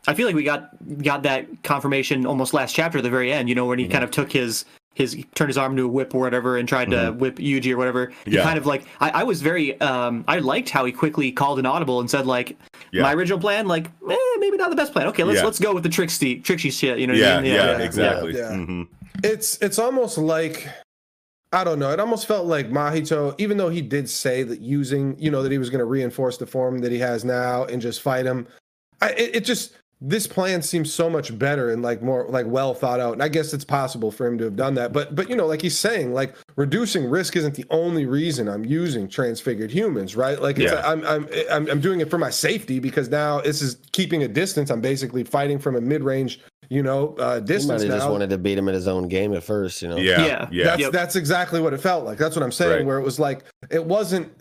I 0.06 0.13
feel 0.13 0.28
like 0.28 0.36
we 0.36 0.44
got 0.44 0.70
got 1.02 1.24
that 1.24 1.63
confirmation 1.63 2.25
almost 2.25 2.54
last 2.54 2.75
chapter 2.75 3.00
at 3.00 3.04
the 3.04 3.10
very 3.10 3.32
end. 3.32 3.50
You 3.50 3.56
know, 3.56 3.66
when 3.66 3.80
Mm-hmm. 3.80 3.88
he 3.88 3.92
kind 3.92 4.04
of 4.04 4.12
took 4.12 4.32
his 4.32 4.66
his 4.96 5.12
he 5.14 5.24
turned 5.36 5.50
his 5.50 5.58
arm 5.58 5.72
into 5.74 5.86
a 5.86 5.88
whip 5.88 6.14
or 6.14 6.20
whatever 6.22 6.58
and 6.58 6.68
tried 6.68 6.92
to 6.92 7.12
whip 7.12 7.38
Yuji 7.38 7.74
or 7.74 7.78
whatever. 7.78 8.08
He 8.08 8.14
Mm-hmm. 8.14 8.32
Yeah. 8.34 8.44
kind 8.44 8.58
of 8.58 8.66
like 8.66 8.86
I, 9.00 9.10
I 9.10 9.24
was 9.24 9.42
very 9.42 9.80
um 9.82 10.24
I 10.28 10.40
liked 10.40 10.70
how 10.70 10.86
he 10.86 10.92
quickly 10.92 11.32
called 11.32 11.60
an 11.60 11.66
audible 11.66 12.00
and 12.00 12.10
said 12.10 12.26
like 12.28 12.58
Yeah. 12.92 13.02
my 13.04 13.14
original 13.14 13.40
plan 13.40 13.68
like 13.68 13.88
eh, 14.10 14.16
maybe 14.40 14.58
not 14.58 14.70
the 14.70 14.76
best 14.76 14.94
plan. 14.94 15.08
Okay, 15.08 15.24
let's 15.24 15.40
Yeah. 15.40 15.46
let's 15.46 15.60
go 15.60 15.74
with 15.74 15.84
the 15.84 15.90
tricksy 15.90 16.40
tricksy 16.40 16.70
shit. 16.70 17.00
You 17.00 17.08
know 17.08 17.14
what 17.14 17.20
Yeah, 17.20 17.38
I 17.38 17.42
mean? 17.42 17.54
yeah, 17.54 17.78
yeah, 17.78 17.84
exactly. 17.84 18.36
yeah. 18.38 18.54
hmm 18.56 18.84
It's 19.24 19.58
it's 19.62 19.80
almost 19.80 20.18
like 20.18 20.68
I 21.52 21.64
don't 21.64 21.78
know. 21.78 21.92
It 21.92 22.00
almost 22.00 22.26
felt 22.26 22.48
like 22.48 22.72
Mahito, 22.72 23.36
even 23.38 23.58
though 23.58 23.70
he 23.70 23.80
did 23.82 24.10
say 24.10 24.42
that 24.42 24.60
using, 24.60 25.16
you 25.20 25.30
know, 25.30 25.44
that 25.44 25.52
he 25.52 25.60
was 25.60 25.70
going 25.70 25.80
to 25.80 25.86
reinforce 25.86 26.38
the 26.38 26.48
form 26.48 26.80
that 26.80 26.92
he 26.92 26.98
has 26.98 27.24
now 27.24 27.66
and 27.66 27.80
just 27.80 28.02
fight 28.02 28.26
him. 28.26 28.48
I, 29.02 29.12
it, 29.12 29.36
it 29.36 29.46
just 29.46 29.74
this 30.06 30.28
plan 30.28 30.62
seems 30.62 30.94
so 30.94 31.10
much 31.10 31.38
better 31.40 31.70
and 31.72 31.82
like 31.82 32.02
more 32.02 32.26
like 32.28 32.46
well 32.46 32.74
thought 32.74 33.00
out. 33.00 33.14
And 33.14 33.24
I 33.24 33.30
guess 33.30 33.54
it's 33.54 33.64
possible 33.64 34.12
for 34.12 34.28
him 34.28 34.38
to 34.38 34.44
have 34.44 34.58
done 34.58 34.76
that. 34.76 34.92
But 34.92 35.16
but 35.16 35.30
you 35.30 35.36
know, 35.38 35.48
like 35.48 35.62
he's 35.62 35.80
saying, 35.80 36.14
like 36.14 36.36
reducing 36.58 37.10
risk 37.10 37.38
isn't 37.38 37.56
the 37.56 37.64
only 37.70 38.06
reason 38.06 38.50
I'm 38.50 38.66
using 38.66 39.08
transfigured 39.08 39.72
humans, 39.72 40.18
right? 40.18 40.42
Like 40.42 40.60
it's, 40.60 40.74
Yeah. 40.74 40.82
I'm, 40.86 41.06
I'm 41.06 41.28
I'm 41.50 41.70
I'm 41.70 41.80
doing 41.80 42.02
it 42.02 42.10
for 42.10 42.18
my 42.18 42.30
safety 42.30 42.80
because 42.80 43.08
now 43.10 43.40
this 43.40 43.62
is 43.62 43.78
keeping 43.94 44.24
a 44.24 44.28
distance. 44.28 44.70
I'm 44.70 44.82
basically 44.82 45.24
fighting 45.24 45.58
from 45.58 45.78
a 45.78 45.82
mid 45.82 46.04
range, 46.04 46.42
you 46.70 46.84
know, 46.84 47.16
uh, 47.18 47.36
might 47.36 47.46
distance 47.46 47.82
have 47.84 47.90
now. 47.92 47.98
just 48.00 48.10
wanted 48.10 48.30
to 48.32 48.38
beat 48.38 48.58
him 48.58 48.68
at 48.68 48.76
his 48.76 48.90
own 48.90 49.08
game 49.08 49.34
at 49.34 49.44
first, 49.44 49.82
you 49.82 49.88
know. 49.88 49.96
Yeah, 49.96 50.26
Yeah. 50.26 50.48
yeah, 50.52 50.64
That's 50.66 50.82
Yep. 50.82 50.92
that's 50.92 51.16
exactly 51.16 51.62
what 51.62 51.74
it 51.74 51.80
felt 51.80 52.04
like. 52.04 52.18
That's 52.18 52.36
what 52.36 52.44
I'm 52.44 52.52
saying. 52.52 52.72
Right. 52.80 52.86
Where 52.86 52.98
it 53.00 53.04
was 53.04 53.20
like 53.22 53.46
it 53.72 53.86
wasn't. 53.86 54.34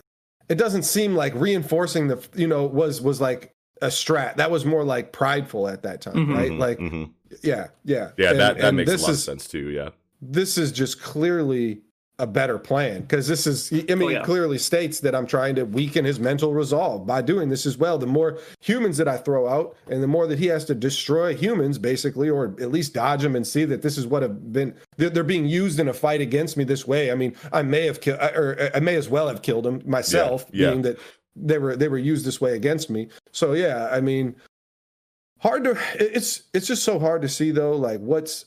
It 0.49 0.55
doesn't 0.57 0.83
seem 0.83 1.15
like 1.15 1.33
reinforcing 1.35 2.09
the 2.09 2.19
you 2.35 2.47
know 2.47 2.65
was 2.65 3.01
was 3.01 3.21
like 3.21 3.52
a 3.83 3.87
strat. 3.87 4.35
That 4.37 4.49
was 4.51 4.65
more 4.65 4.83
like 4.83 5.11
prideful 5.11 5.67
at 5.67 5.83
that 5.83 6.01
time, 6.01 6.15
Mhm. 6.15 6.35
right? 6.35 6.51
Like 6.51 6.79
mhm. 6.79 7.09
yeah, 7.43 7.67
yeah, 7.85 8.09
yeah, 8.17 8.31
And- 8.31 8.39
that 8.39 8.57
that 8.57 8.67
and 8.69 8.77
makes 8.77 8.89
a 8.91 8.97
lot 8.97 9.09
is, 9.11 9.17
of 9.19 9.23
sense 9.23 9.47
too. 9.47 9.69
Yeah, 9.69 9.89
This 10.21 10.57
is 10.57 10.71
just 10.71 11.01
clearly 11.01 11.81
a 12.19 12.27
better 12.27 12.59
plan 12.59 13.01
because 13.01 13.27
this 13.27 13.47
is 13.47 13.73
i 13.73 13.95
mean 13.95 14.03
Oh, 14.03 14.07
yeah. 14.09 14.19
it 14.19 14.23
clearly 14.23 14.59
states 14.59 14.99
that 14.99 15.15
i'm 15.15 15.25
trying 15.25 15.55
to 15.55 15.63
weaken 15.65 16.05
his 16.05 16.19
mental 16.19 16.53
resolve 16.53 17.07
by 17.07 17.23
doing 17.23 17.49
this 17.49 17.65
as 17.65 17.75
well 17.75 17.97
the 17.97 18.05
more 18.05 18.37
humans 18.61 18.97
that 18.97 19.07
i 19.07 19.17
throw 19.17 19.47
out 19.49 19.75
and 19.89 20.01
the 20.03 20.07
more 20.07 20.27
that 20.27 20.37
he 20.37 20.45
has 20.45 20.63
to 20.65 20.75
destroy 20.75 21.35
humans 21.35 21.79
basically 21.79 22.29
or 22.29 22.55
at 22.61 22.71
least 22.71 22.93
dodge 22.93 23.23
them 23.23 23.35
and 23.35 23.45
see 23.47 23.65
that 23.65 23.81
this 23.81 23.97
is 23.97 24.05
what 24.05 24.21
have 24.21 24.53
been 24.53 24.75
they're, 24.95 25.09
they're 25.09 25.23
being 25.23 25.47
used 25.47 25.79
in 25.79 25.87
a 25.87 25.93
fight 25.93 26.21
against 26.21 26.55
me 26.55 26.63
this 26.63 26.85
way 26.87 27.11
i 27.11 27.15
mean 27.15 27.35
i 27.51 27.63
may 27.63 27.83
have 27.87 27.99
killed 27.99 28.19
or 28.21 28.69
i 28.75 28.79
may 28.79 28.95
as 28.95 29.09
well 29.09 29.27
have 29.27 29.41
killed 29.41 29.65
him 29.65 29.81
myself 29.83 30.45
Yeah, 30.53 30.65
yeah. 30.65 30.69
being 30.69 30.81
that 30.83 30.99
they 31.35 31.57
were 31.57 31.75
they 31.75 31.87
were 31.87 31.97
used 31.97 32.25
this 32.25 32.39
way 32.39 32.55
against 32.55 32.89
me 32.89 33.07
so 33.31 33.53
yeah 33.53 33.87
i 33.91 33.99
mean 33.99 34.35
hard 35.39 35.63
to 35.63 35.77
it's 35.95 36.43
it's 36.53 36.67
just 36.67 36.83
so 36.83 36.99
hard 36.99 37.21
to 37.21 37.29
see 37.29 37.51
though 37.51 37.75
like 37.75 37.99
what's 37.99 38.45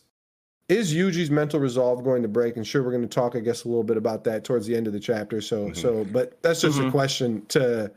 is 0.69 0.93
Yuji's 0.93 1.31
mental 1.31 1.61
resolve 1.61 2.03
going 2.03 2.23
to 2.23 2.29
break? 2.29 2.57
And 2.57 2.67
sure, 2.67 2.83
we're 2.83 2.91
going 2.91 3.03
to 3.03 3.09
talk, 3.09 3.37
I 3.37 3.41
guess, 3.41 3.65
a 3.65 3.69
little 3.69 3.85
bit 3.85 3.97
about 3.97 4.25
that 4.25 4.43
towards 4.43 4.67
the 4.67 4.75
end 4.75 4.89
of 4.89 4.93
the 4.93 4.99
chapter. 4.99 5.41
So, 5.41 5.69
Mhm. 5.69 5.77
so, 5.77 6.05
but 6.05 6.43
that's 6.43 6.61
just 6.61 6.81
a 6.81 6.83
Mhm. 6.83 6.91
question 6.91 7.47
to. 7.47 7.93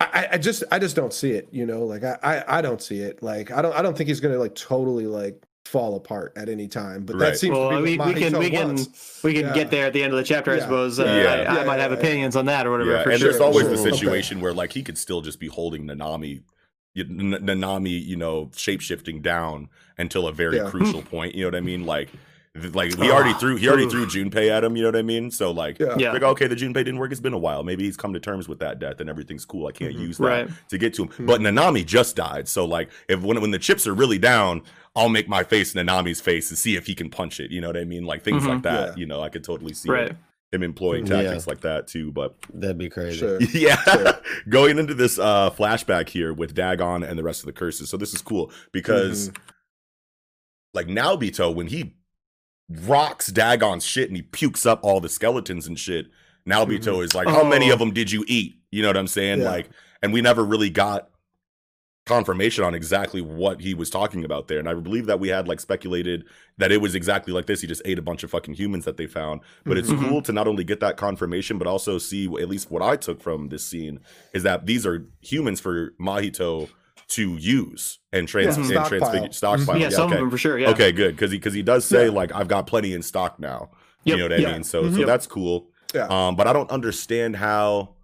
I, 0.00 0.28
I 0.32 0.38
just, 0.38 0.64
I 0.70 0.78
just 0.78 0.94
don't 0.94 1.12
see 1.12 1.32
it. 1.32 1.48
You 1.50 1.64
know, 1.64 1.86
like 1.86 2.04
I, 2.04 2.18
I, 2.22 2.58
I 2.58 2.60
don't 2.60 2.82
see 2.82 3.00
it. 3.00 3.22
Like 3.22 3.50
I 3.50 3.62
don't, 3.62 3.74
I 3.74 3.80
don't 3.80 3.96
think 3.96 4.08
he's 4.08 4.20
going 4.20 4.34
to 4.34 4.38
like 4.38 4.54
totally 4.54 5.06
like 5.06 5.42
fall 5.68 5.96
apart 5.96 6.32
at 6.36 6.48
any 6.48 6.66
time. 6.66 7.04
But 7.04 7.16
Right. 7.16 7.30
that 7.30 7.38
seems 7.38 7.56
Well, 7.56 7.70
to 7.70 7.76
be 7.82 7.98
we, 7.98 8.12
we 8.12 8.14
can 8.14 8.38
we 8.38 8.50
can 8.50 8.68
wants. 8.68 9.20
we 9.22 9.34
can 9.34 9.46
Yeah. 9.46 9.54
get 9.54 9.70
there 9.70 9.86
at 9.86 9.92
the 9.92 10.02
end 10.02 10.12
of 10.12 10.16
the 10.18 10.24
chapter, 10.24 10.50
I 10.52 10.60
suppose. 10.60 10.98
Uh, 10.98 11.04
Yeah. 11.04 11.10
I, 11.10 11.12
I 11.12 11.58
Yeah, 11.60 11.64
might 11.64 11.76
yeah, 11.76 11.82
have 11.82 11.92
yeah. 11.92 11.98
opinions 11.98 12.36
on 12.36 12.46
that 12.46 12.66
or 12.66 12.70
whatever. 12.72 12.90
Yeah, 12.92 13.02
for 13.02 13.10
and 13.10 13.20
sure. 13.20 13.30
there's 13.30 13.40
always 13.40 13.66
sure. 13.66 13.74
the 13.76 13.80
Okay. 13.82 13.90
situation 13.92 14.40
where 14.40 14.54
like 14.54 14.72
he 14.72 14.82
could 14.82 14.98
still 14.98 15.20
just 15.20 15.38
be 15.38 15.46
holding 15.48 15.84
Nanami, 15.86 16.42
Nanami, 16.96 18.04
you 18.04 18.16
know, 18.16 18.50
shape 18.56 18.80
shifting 18.80 19.20
down 19.22 19.68
until 19.98 20.26
a 20.26 20.32
very 20.32 20.56
Yeah. 20.56 20.70
crucial 20.70 21.02
point. 21.02 21.34
You 21.34 21.42
know 21.42 21.48
what 21.48 21.54
I 21.56 21.60
mean? 21.60 21.84
Like, 21.84 22.08
like 22.72 22.96
he 22.98 23.10
already 23.10 23.34
threw 23.34 23.54
he 23.56 23.68
already 23.68 23.88
threw 23.88 24.04
Junpei 24.06 24.50
at 24.50 24.64
him. 24.64 24.74
You 24.74 24.82
know 24.82 24.88
what 24.88 24.96
I 24.96 25.02
mean? 25.02 25.30
So 25.30 25.52
like, 25.52 25.78
Yeah. 25.78 25.94
Yeah. 25.96 26.12
like 26.12 26.22
okay, 26.22 26.46
the 26.48 26.56
Junpei 26.56 26.74
didn't 26.74 26.98
work. 26.98 27.12
It's 27.12 27.20
been 27.20 27.34
a 27.34 27.38
while. 27.38 27.62
Maybe 27.62 27.84
he's 27.84 27.96
come 27.96 28.12
to 28.14 28.20
terms 28.20 28.48
with 28.48 28.58
that 28.60 28.80
death 28.80 29.00
and 29.00 29.08
everything's 29.08 29.44
cool. 29.44 29.66
I 29.68 29.72
can't 29.72 29.94
Mhm. 29.94 30.00
use 30.00 30.18
that 30.18 30.24
Right. 30.24 30.48
to 30.70 30.78
get 30.78 30.94
to 30.94 31.04
him. 31.04 31.10
But 31.26 31.40
Nanami 31.40 31.84
just 31.86 32.16
died. 32.16 32.48
So 32.48 32.64
like, 32.64 32.88
if 33.08 33.20
when 33.20 33.40
when 33.40 33.50
the 33.52 33.58
chips 33.58 33.86
are 33.86 33.94
really 33.94 34.18
down. 34.18 34.62
I'll 34.96 35.08
make 35.08 35.28
my 35.28 35.44
face 35.44 35.74
Nanami's 35.74 36.20
face 36.20 36.50
and 36.50 36.58
see 36.58 36.76
if 36.76 36.86
he 36.86 36.94
can 36.94 37.10
punch 37.10 37.40
it. 37.40 37.50
You 37.50 37.60
know 37.60 37.68
what 37.68 37.76
I 37.76 37.84
mean? 37.84 38.04
Like 38.04 38.22
things 38.24 38.42
Mhm. 38.42 38.48
like 38.48 38.62
that. 38.62 38.88
Yeah. 38.90 38.94
You 38.96 39.06
know, 39.06 39.22
I 39.22 39.28
could 39.28 39.44
totally 39.44 39.72
see 39.74 39.90
Right. 39.90 40.12
him 40.52 40.62
employing 40.62 41.06
Yeah. 41.06 41.22
tactics 41.22 41.46
like 41.46 41.60
that 41.60 41.86
too. 41.86 42.10
But 42.10 42.34
That'd 42.52 42.78
be 42.78 42.88
crazy. 42.88 43.18
Sure. 43.18 43.40
yeah. 43.52 43.76
Sure. 43.84 44.18
Going 44.48 44.78
into 44.78 44.94
this 44.94 45.18
uh 45.18 45.50
flashback 45.50 46.08
here 46.08 46.32
with 46.32 46.54
Dagon 46.54 47.02
and 47.04 47.18
the 47.18 47.22
rest 47.22 47.40
of 47.40 47.46
the 47.46 47.52
curses. 47.52 47.88
So 47.90 47.96
this 47.96 48.12
is 48.14 48.22
cool 48.22 48.50
because 48.72 49.28
Mm-hmm. 49.28 49.42
like 50.74 50.86
Naobito, 50.86 51.54
when 51.54 51.68
he 51.68 51.94
rocks 52.68 53.28
Dagon's 53.28 53.84
shit 53.84 54.08
and 54.08 54.16
he 54.16 54.22
pukes 54.22 54.66
up 54.66 54.80
all 54.82 55.00
the 55.00 55.08
skeletons 55.08 55.66
and 55.66 55.78
shit, 55.78 56.06
Naobito 56.48 57.02
is 57.04 57.14
like, 57.14 57.28
How 57.28 57.44
many 57.44 57.70
Oh. 57.70 57.74
of 57.74 57.78
them 57.78 57.92
did 57.92 58.10
you 58.10 58.24
eat? 58.26 58.56
You 58.70 58.82
know 58.82 58.88
what 58.88 58.96
I'm 58.96 59.06
saying? 59.06 59.40
Yeah. 59.40 59.50
Like, 59.50 59.70
and 60.02 60.12
we 60.12 60.20
never 60.22 60.44
really 60.44 60.70
got 60.70 61.10
confirmation 62.08 62.64
on 62.64 62.74
exactly 62.74 63.20
what 63.20 63.60
he 63.60 63.74
was 63.74 63.90
talking 63.90 64.24
about 64.24 64.48
there. 64.48 64.58
And 64.58 64.68
I 64.68 64.74
believe 64.74 65.06
that 65.06 65.20
we 65.20 65.28
had 65.28 65.46
like 65.46 65.60
speculated 65.60 66.24
that 66.56 66.72
it 66.72 66.80
was 66.80 66.94
exactly 66.94 67.32
like 67.32 67.46
this. 67.46 67.60
He 67.60 67.66
just 67.68 67.82
ate 67.84 67.98
a 67.98 68.02
bunch 68.02 68.24
of 68.24 68.30
fucking 68.30 68.54
humans 68.54 68.84
that 68.86 68.96
they 68.96 69.06
found. 69.06 69.42
But 69.64 69.78
it's 69.78 69.90
Mhm. 69.90 70.08
cool 70.08 70.22
to 70.22 70.32
not 70.32 70.48
only 70.48 70.64
get 70.64 70.80
that 70.80 70.96
confirmation, 70.96 71.58
but 71.58 71.66
also 71.68 71.98
see 71.98 72.24
at 72.26 72.48
least 72.48 72.70
what 72.70 72.82
I 72.82 72.96
took 72.96 73.20
from 73.22 73.48
this 73.50 73.64
scene 73.64 74.00
is 74.34 74.42
that 74.42 74.66
these 74.66 74.84
are 74.86 75.06
humans 75.20 75.60
for 75.60 75.92
Mahito 76.00 76.68
to 77.08 77.36
use 77.36 77.98
and 78.12 78.26
trans 78.28 78.56
Yeah. 78.56 78.62
and 78.62 78.66
Stockpile. 78.70 78.88
transfigure 78.98 79.32
stockpile. 79.32 79.78
yeah, 79.78 79.88
some 79.90 80.06
okay. 80.06 80.14
of 80.16 80.20
them 80.20 80.30
for 80.30 80.38
sure. 80.38 80.58
Yeah. 80.58 80.70
Okay, 80.70 80.92
good. 80.92 81.14
Because 81.14 81.30
he 81.30 81.38
because 81.38 81.54
he 81.54 81.62
does 81.62 81.84
say 81.84 82.06
Yeah. 82.06 82.12
like 82.12 82.34
I've 82.34 82.48
got 82.48 82.66
plenty 82.66 82.92
in 82.92 83.02
stock 83.02 83.38
now. 83.38 83.70
You 84.04 84.16
know 84.16 84.24
what 84.24 84.32
I 84.32 84.36
yeah. 84.36 84.52
mean? 84.52 84.64
So 84.64 84.82
Mhm. 84.84 84.92
so 84.92 84.98
Yep. 85.00 85.06
that's 85.06 85.26
cool. 85.26 85.68
Yeah. 85.94 86.06
Um, 86.08 86.36
but 86.36 86.46
I 86.46 86.52
don't 86.52 86.70
understand 86.70 87.36
how 87.36 87.94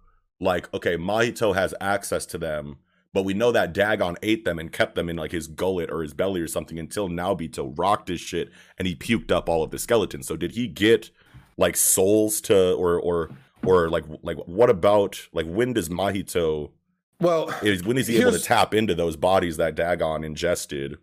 like 0.41 0.73
okay, 0.73 0.97
Mahito 0.97 1.53
has 1.55 1.73
access 1.79 2.25
to 2.27 2.37
them, 2.37 2.77
but 3.15 3.23
we 3.23 3.33
know 3.33 3.51
that 3.51 3.73
Dagon 3.73 4.15
ate 4.21 4.45
them 4.45 4.59
and 4.59 4.71
kept 4.71 4.93
them 4.93 5.09
in 5.09 5.15
like 5.15 5.31
his 5.31 5.47
gullet 5.47 5.89
or 5.89 6.03
his 6.03 6.13
belly 6.13 6.39
or 6.41 6.47
something 6.47 6.77
until 6.77 7.09
Naobito 7.09 7.73
rocked 7.79 8.09
his 8.09 8.21
shit 8.21 8.51
and 8.77 8.87
he 8.87 8.95
puked 8.95 9.31
up 9.31 9.49
all 9.49 9.63
of 9.63 9.71
the 9.71 9.79
skeletons. 9.79 10.27
So 10.27 10.35
did 10.37 10.51
he 10.51 10.67
get 10.67 11.09
like 11.57 11.75
souls 11.77 12.41
to 12.41 12.73
or 12.75 12.99
or 12.99 13.31
or 13.65 13.89
like 13.89 14.03
like 14.21 14.37
what 14.45 14.69
about 14.69 15.19
like 15.33 15.47
when 15.47 15.73
does 15.73 15.89
Mahito 15.89 16.71
Well, 17.19 17.49
is 17.63 17.83
when 17.83 17.97
is 17.97 18.07
he 18.07 18.19
able 18.21 18.33
to 18.33 18.39
tap 18.39 18.73
into 18.73 18.93
those 18.93 19.15
bodies 19.15 19.57
that 19.57 19.73
Dagon 19.75 20.23
ingested? 20.23 20.97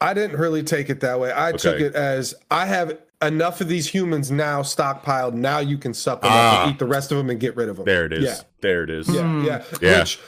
I 0.00 0.12
didn't 0.12 0.38
really 0.38 0.62
take 0.62 0.90
it 0.90 1.00
that 1.00 1.18
way. 1.18 1.32
I 1.34 1.52
took 1.52 1.80
it 1.80 1.94
as 1.94 2.34
I 2.50 2.66
have 2.66 2.98
enough 3.22 3.62
of 3.62 3.68
these 3.68 3.86
humans 3.88 4.30
now 4.30 4.60
stockpiled. 4.60 5.32
Now 5.32 5.60
you 5.60 5.78
can 5.78 5.94
suck 5.94 6.20
them 6.20 6.30
up 6.30 6.36
Ah. 6.36 6.62
and 6.64 6.72
eat 6.74 6.78
the 6.78 6.84
rest 6.84 7.10
of 7.10 7.16
them 7.16 7.30
and 7.30 7.40
get 7.40 7.56
rid 7.56 7.70
of 7.70 7.76
them. 7.78 7.86
There 7.86 8.04
it 8.04 8.12
is. 8.12 8.24
Yeah. 8.24 8.36
There 8.60 8.82
it 8.84 8.90
is. 8.90 9.08
Yeah, 9.08 9.22
Hmm. 9.22 9.44
yeah. 9.46 9.62
Yeah. 9.80 10.00
Which 10.00 10.18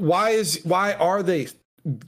why 0.00 0.30
is 0.30 0.60
why 0.64 0.94
are 0.94 1.22
they 1.22 1.48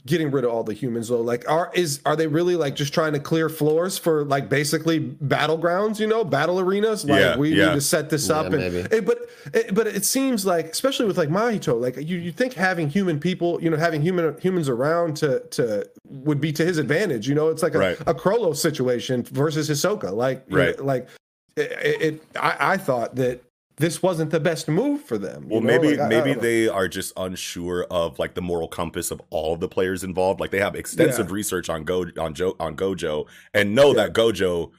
getting 0.05 0.29
rid 0.29 0.43
of 0.43 0.51
all 0.51 0.63
the 0.63 0.73
humans 0.73 1.07
though? 1.07 1.21
Like 1.21 1.49
are 1.49 1.71
is 1.73 1.99
are 2.05 2.15
they 2.15 2.27
really 2.27 2.55
like 2.55 2.75
just 2.75 2.93
trying 2.93 3.13
to 3.13 3.19
clear 3.19 3.49
floors 3.49 3.97
for 3.97 4.23
like 4.25 4.47
basically 4.47 4.99
battlegrounds, 4.99 5.99
you 5.99 6.05
know, 6.05 6.23
battle 6.23 6.59
arenas? 6.59 7.05
Like 7.05 7.19
Yeah, 7.19 7.37
we 7.37 7.53
yeah. 7.55 7.69
need 7.69 7.75
to 7.75 7.81
set 7.81 8.09
this 8.09 8.29
Yeah, 8.29 8.35
up 8.39 8.45
and 8.53 8.57
maybe. 8.57 8.77
it- 8.95 9.05
but 9.05 9.17
it, 9.53 9.73
but 9.73 9.87
it 9.87 10.05
seems 10.05 10.45
like 10.45 10.67
especially 10.67 11.05
with 11.07 11.17
like 11.17 11.29
Mahito, 11.29 11.79
like 11.81 11.97
you 11.97 12.17
you 12.17 12.31
think 12.31 12.53
having 12.53 12.87
human 12.89 13.19
people, 13.19 13.61
you 13.63 13.69
know, 13.69 13.77
having 13.77 14.01
human 14.01 14.37
humans 14.39 14.69
around 14.69 15.17
to 15.17 15.39
to 15.51 15.89
would 16.07 16.39
be 16.39 16.51
to 16.53 16.63
his 16.63 16.77
advantage, 16.77 17.27
you 17.27 17.33
know? 17.35 17.49
It's 17.49 17.63
like 17.63 17.73
a, 17.75 17.79
Right. 17.79 17.99
a 18.01 18.13
Chrollo 18.13 18.55
situation 18.55 19.23
versus 19.23 19.69
Hisoka. 19.69 20.11
Like 20.11 20.45
you 20.49 20.57
Right. 20.57 20.77
know, 20.77 20.85
like 20.85 21.07
it, 21.55 21.71
it, 21.71 22.01
it 22.01 22.23
I, 22.39 22.73
I 22.73 22.77
thought 22.77 23.15
that 23.15 23.41
this 23.77 24.03
wasn't 24.03 24.31
the 24.31 24.39
best 24.39 24.67
move 24.67 25.01
for 25.01 25.17
them. 25.17 25.47
Well, 25.49 25.61
know? 25.61 25.67
maybe 25.67 25.89
Like, 25.89 25.99
I- 25.99 26.05
I 26.05 26.09
maybe 26.09 26.35
know. 26.35 26.41
they 26.41 26.67
are 26.67 26.87
just 26.87 27.11
unsure 27.17 27.85
of 27.89 28.19
like 28.19 28.35
the 28.35 28.41
moral 28.41 28.67
compass 28.67 29.09
of 29.11 29.21
all 29.29 29.53
of 29.53 29.59
the 29.59 29.67
players 29.67 30.03
involved. 30.03 30.39
Like 30.39 30.51
they 30.51 30.59
have 30.59 30.75
extensive 30.75 31.27
Yeah. 31.29 31.33
research 31.35 31.69
on 31.69 31.83
Go 31.83 32.05
on 32.17 32.33
Jo 32.33 32.55
on 32.59 32.75
Gojo 32.75 33.25
and 33.53 33.73
know 33.75 33.89
Yeah. 33.89 34.03
that 34.05 34.13
Gojo 34.13 34.71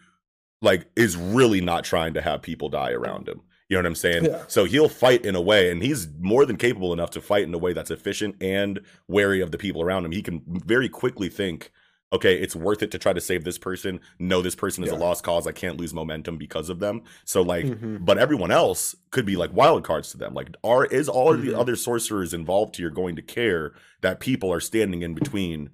like 0.63 0.87
is 0.97 1.17
really 1.17 1.61
not 1.61 1.85
trying 1.85 2.15
to 2.15 2.23
have 2.23 2.41
people 2.43 2.69
die 2.69 2.93
around 2.93 3.29
him. 3.29 3.43
You 3.69 3.77
know 3.77 3.81
what 3.83 3.87
I'm 3.87 3.95
saying? 3.95 4.25
Yeah. 4.27 4.43
So 4.47 4.65
he'll 4.65 4.89
fight 4.91 5.25
in 5.25 5.35
a 5.35 5.41
way, 5.41 5.71
and 5.71 5.83
he's 5.83 6.07
more 6.21 6.45
than 6.47 6.57
capable 6.57 6.93
enough 6.93 7.11
to 7.13 7.21
fight 7.21 7.45
in 7.45 7.53
a 7.55 7.59
way 7.59 7.73
that's 7.73 7.91
efficient 7.91 8.37
and 8.41 8.81
wary 9.09 9.41
of 9.41 9.51
the 9.53 9.59
people 9.59 9.83
around 9.83 10.05
him. 10.05 10.13
He 10.13 10.23
can 10.23 10.43
very 10.47 10.89
quickly 10.89 11.29
think, 11.31 11.73
okay, 12.15 12.37
it's 12.41 12.55
worth 12.57 12.83
it 12.83 12.91
to 12.93 12.99
try 12.99 13.13
to 13.13 13.21
save 13.21 13.45
this 13.45 13.59
person. 13.59 14.01
No, 14.19 14.41
this 14.41 14.55
person 14.55 14.85
is 14.85 14.91
a 14.91 14.97
lost 14.97 15.25
cause. 15.25 15.47
I 15.47 15.53
can't 15.53 15.77
lose 15.79 15.93
momentum 15.93 16.39
because 16.39 16.69
of 16.71 16.79
them. 16.79 17.03
So 17.25 17.43
like, 17.43 17.67
Mhm. 17.67 18.05
but 18.05 18.19
everyone 18.19 18.51
else 18.53 18.95
could 19.11 19.27
be 19.27 19.37
like 19.37 19.53
wild 19.53 19.83
cards 19.85 20.11
to 20.13 20.17
them. 20.19 20.33
Like, 20.33 20.51
are 20.63 20.87
is 20.87 21.09
all 21.09 21.33
of 21.35 21.43
the 21.43 21.59
other 21.59 21.77
sorcerers 21.77 22.33
involved 22.33 22.77
here 22.77 22.89
going 22.91 23.17
to 23.17 23.23
care 23.23 23.73
that 24.01 24.21
people 24.21 24.53
are 24.53 24.61
standing 24.61 25.03
in 25.03 25.15
between 25.15 25.71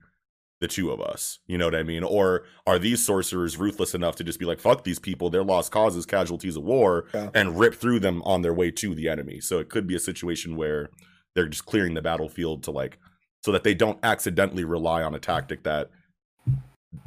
the 0.61 0.69
two 0.69 0.91
of 0.91 1.01
us? 1.01 1.39
You 1.47 1.59
know 1.59 1.67
what 1.67 1.75
I 1.75 1.83
mean? 1.83 2.03
Or 2.03 2.45
are 2.67 2.79
these 2.79 3.05
sorcerers 3.05 3.59
ruthless 3.59 3.95
enough 3.95 4.17
to 4.17 4.25
just 4.25 4.39
be 4.39 4.47
like, 4.47 4.61
fuck 4.61 4.85
these 4.85 4.99
people, 4.99 5.29
they're 5.31 5.45
lost 5.45 5.71
causes, 5.73 6.07
casualties 6.07 6.57
of 6.57 6.63
war, 6.65 7.07
Yeah. 7.15 7.31
and 7.35 7.59
rip 7.59 7.75
through 7.75 8.01
them 8.01 8.23
on 8.23 8.43
their 8.43 8.55
way 8.55 8.71
to 8.71 8.95
the 8.95 9.09
enemy? 9.09 9.41
So 9.41 9.59
it 9.59 9.69
could 9.69 9.87
be 9.87 9.95
a 9.95 10.01
situation 10.01 10.57
where 10.57 10.91
they're 11.35 11.49
just 11.49 11.67
clearing 11.67 11.95
the 11.95 12.03
battlefield 12.03 12.63
to 12.65 12.71
like 12.71 12.99
so 13.43 13.53
that 13.53 13.63
they 13.65 13.75
don't 13.75 13.99
accidentally 14.03 14.65
rely 14.65 15.03
on 15.03 15.15
a 15.15 15.19
tactic 15.19 15.63
that 15.65 15.91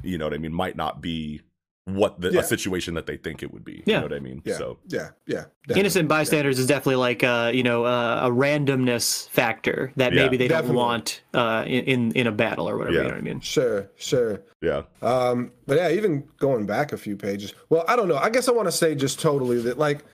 you 0.04 0.18
know 0.18 0.25
what 0.25 0.34
I 0.34 0.38
mean 0.38 0.54
might 0.54 0.75
not 0.75 1.02
be 1.02 1.42
what 1.86 2.22
the 2.22 2.32
Yeah. 2.32 2.40
a 2.40 2.44
situation 2.44 2.94
that 2.94 3.08
they 3.08 3.18
think 3.18 3.44
it 3.44 3.52
would 3.52 3.66
be. 3.66 3.74
You 3.74 3.84
Yeah. 3.86 3.98
know 4.00 4.06
what 4.06 4.13
I 4.13 4.20
mean? 4.20 4.42
Yeah. 4.46 4.56
So 4.58 4.80
Yeah, 4.88 5.10
yeah. 5.28 5.46
definitely. 5.68 5.80
Innocent 5.82 6.08
bystanders 6.08 6.58
is 6.58 6.66
definitely 6.66 6.96
like 6.96 7.24
uh, 7.25 7.52
you 7.54 7.62
know 7.63 7.84
uh, 7.84 8.22
a 8.24 8.30
randomness 8.30 9.28
factor 9.30 9.92
that 9.98 10.13
Yeah. 10.13 10.24
maybe 10.24 10.38
they 10.38 10.48
Definitely. 10.48 10.68
don't 10.70 10.75
want 10.78 11.22
uh, 11.34 11.63
in, 11.68 11.84
in 11.84 12.12
in 12.13 12.28
a 12.28 12.32
battle 12.32 12.70
or 12.70 12.78
whatever. 12.78 12.94
Yeah. 12.96 13.02
You 13.02 13.08
know 13.10 13.13
what 13.16 13.18
I 13.20 13.22
mean? 13.22 13.40
Sure, 13.42 13.90
sure. 13.98 14.42
yeah. 14.62 14.84
Um, 15.02 15.52
but 15.68 15.75
yeah, 15.78 15.90
even 15.90 16.24
going 16.38 16.66
back 16.66 16.94
a 16.94 16.98
few 16.98 17.18
pages. 17.18 17.54
Well, 17.70 17.84
I 17.90 17.98
don't 17.98 18.08
know. 18.08 18.16
I 18.18 18.30
guess 18.30 18.48
I 18.48 18.54
want 18.54 18.70
to 18.70 18.72
say 18.72 18.96
just 18.96 19.20
totally 19.20 19.60
that 19.63 19.78
like 19.78 20.06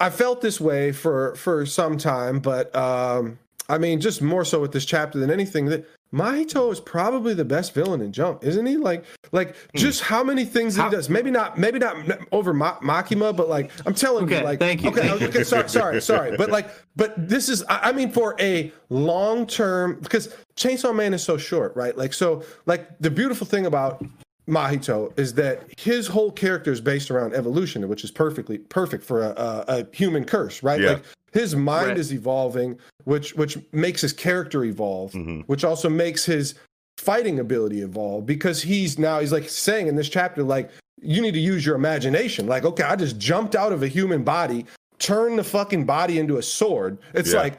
I 0.00 0.10
felt 0.10 0.40
this 0.40 0.60
way 0.60 0.90
for 0.90 1.36
for 1.36 1.64
some 1.66 1.96
time, 1.98 2.40
but 2.40 2.74
um 2.74 3.38
I 3.72 3.78
mean 3.78 4.00
just 4.00 4.20
more 4.20 4.44
so 4.44 4.60
with 4.60 4.72
this 4.72 4.84
chapter 4.84 5.18
than 5.18 5.30
anything 5.30 5.64
that 5.66 5.88
Mahito 6.12 6.70
is 6.70 6.78
probably 6.78 7.32
the 7.32 7.44
best 7.44 7.72
villain 7.72 8.02
in 8.02 8.12
Jump, 8.12 8.44
isn't 8.44 8.66
he? 8.66 8.76
Like, 8.76 9.04
like 9.32 9.56
hmm. 9.56 9.78
just 9.78 10.02
how 10.02 10.22
many 10.22 10.44
things 10.44 10.76
How- 10.76 10.90
he 10.90 10.94
does. 10.94 11.08
Maybe 11.08 11.30
not, 11.30 11.58
maybe 11.58 11.78
not 11.78 11.96
over 12.32 12.52
Ma- 12.52 12.78
Makima, 12.80 13.34
but 13.34 13.48
like 13.48 13.70
I'm 13.86 13.94
telling 13.94 14.24
Okay, 14.24 14.40
you, 14.40 14.44
like, 14.44 14.58
thank 14.58 14.82
you, 14.82 14.90
okay, 14.90 15.08
thank 15.08 15.20
you. 15.22 15.28
okay, 15.28 15.42
sorry, 15.42 15.70
sorry, 15.70 16.02
sorry, 16.02 16.36
but 16.36 16.50
like, 16.50 16.68
but 16.96 17.14
this 17.16 17.48
is, 17.48 17.64
I, 17.64 17.88
I 17.88 17.92
mean, 17.92 18.10
for 18.10 18.36
a 18.38 18.70
long 18.90 19.46
term, 19.46 20.00
because 20.02 20.36
Chainsaw 20.54 20.94
Man 20.94 21.14
is 21.14 21.22
so 21.22 21.38
short, 21.38 21.74
right? 21.74 21.96
Like, 21.96 22.12
so, 22.12 22.44
like, 22.66 22.98
the 22.98 23.10
beautiful 23.10 23.46
thing 23.46 23.64
about 23.64 24.04
Mahito 24.46 25.18
is 25.18 25.32
that 25.34 25.62
his 25.78 26.06
whole 26.08 26.30
character 26.30 26.72
is 26.72 26.80
based 26.82 27.10
around 27.10 27.32
evolution, 27.32 27.88
which 27.88 28.04
is 28.04 28.10
perfectly 28.10 28.58
perfect 28.58 29.02
for 29.02 29.22
a, 29.22 29.30
a, 29.30 29.64
a 29.68 29.96
human 29.96 30.24
curse, 30.24 30.62
right? 30.62 30.80
Yeah. 30.80 30.92
Like 30.92 31.04
his 31.32 31.56
mind 31.56 31.88
Right. 31.88 31.98
is 31.98 32.12
evolving, 32.12 32.78
which 33.04 33.34
which 33.34 33.58
makes 33.72 34.00
his 34.00 34.12
character 34.12 34.64
evolve, 34.64 35.12
Mhm. 35.12 35.44
which 35.46 35.64
also 35.64 35.88
makes 35.88 36.24
his 36.24 36.54
fighting 36.98 37.40
ability 37.40 37.80
evolve 37.80 38.26
because 38.26 38.62
he's 38.62 38.98
now 38.98 39.18
he's 39.20 39.32
like 39.32 39.48
saying 39.48 39.86
in 39.88 39.96
this 39.96 40.08
chapter 40.08 40.42
like 40.42 40.70
you 41.00 41.20
need 41.20 41.32
to 41.34 41.40
use 41.40 41.66
your 41.66 41.74
imagination. 41.74 42.46
Like, 42.46 42.64
okay, 42.64 42.84
I 42.84 42.94
just 42.94 43.18
jumped 43.18 43.56
out 43.56 43.72
of 43.72 43.82
a 43.82 43.88
human 43.88 44.22
body, 44.22 44.66
turned 45.00 45.36
the 45.38 45.42
fucking 45.44 45.84
body 45.84 46.18
into 46.20 46.36
a 46.36 46.42
sword. 46.42 46.98
It's 47.12 47.32
Yeah. 47.32 47.40
like 47.40 47.58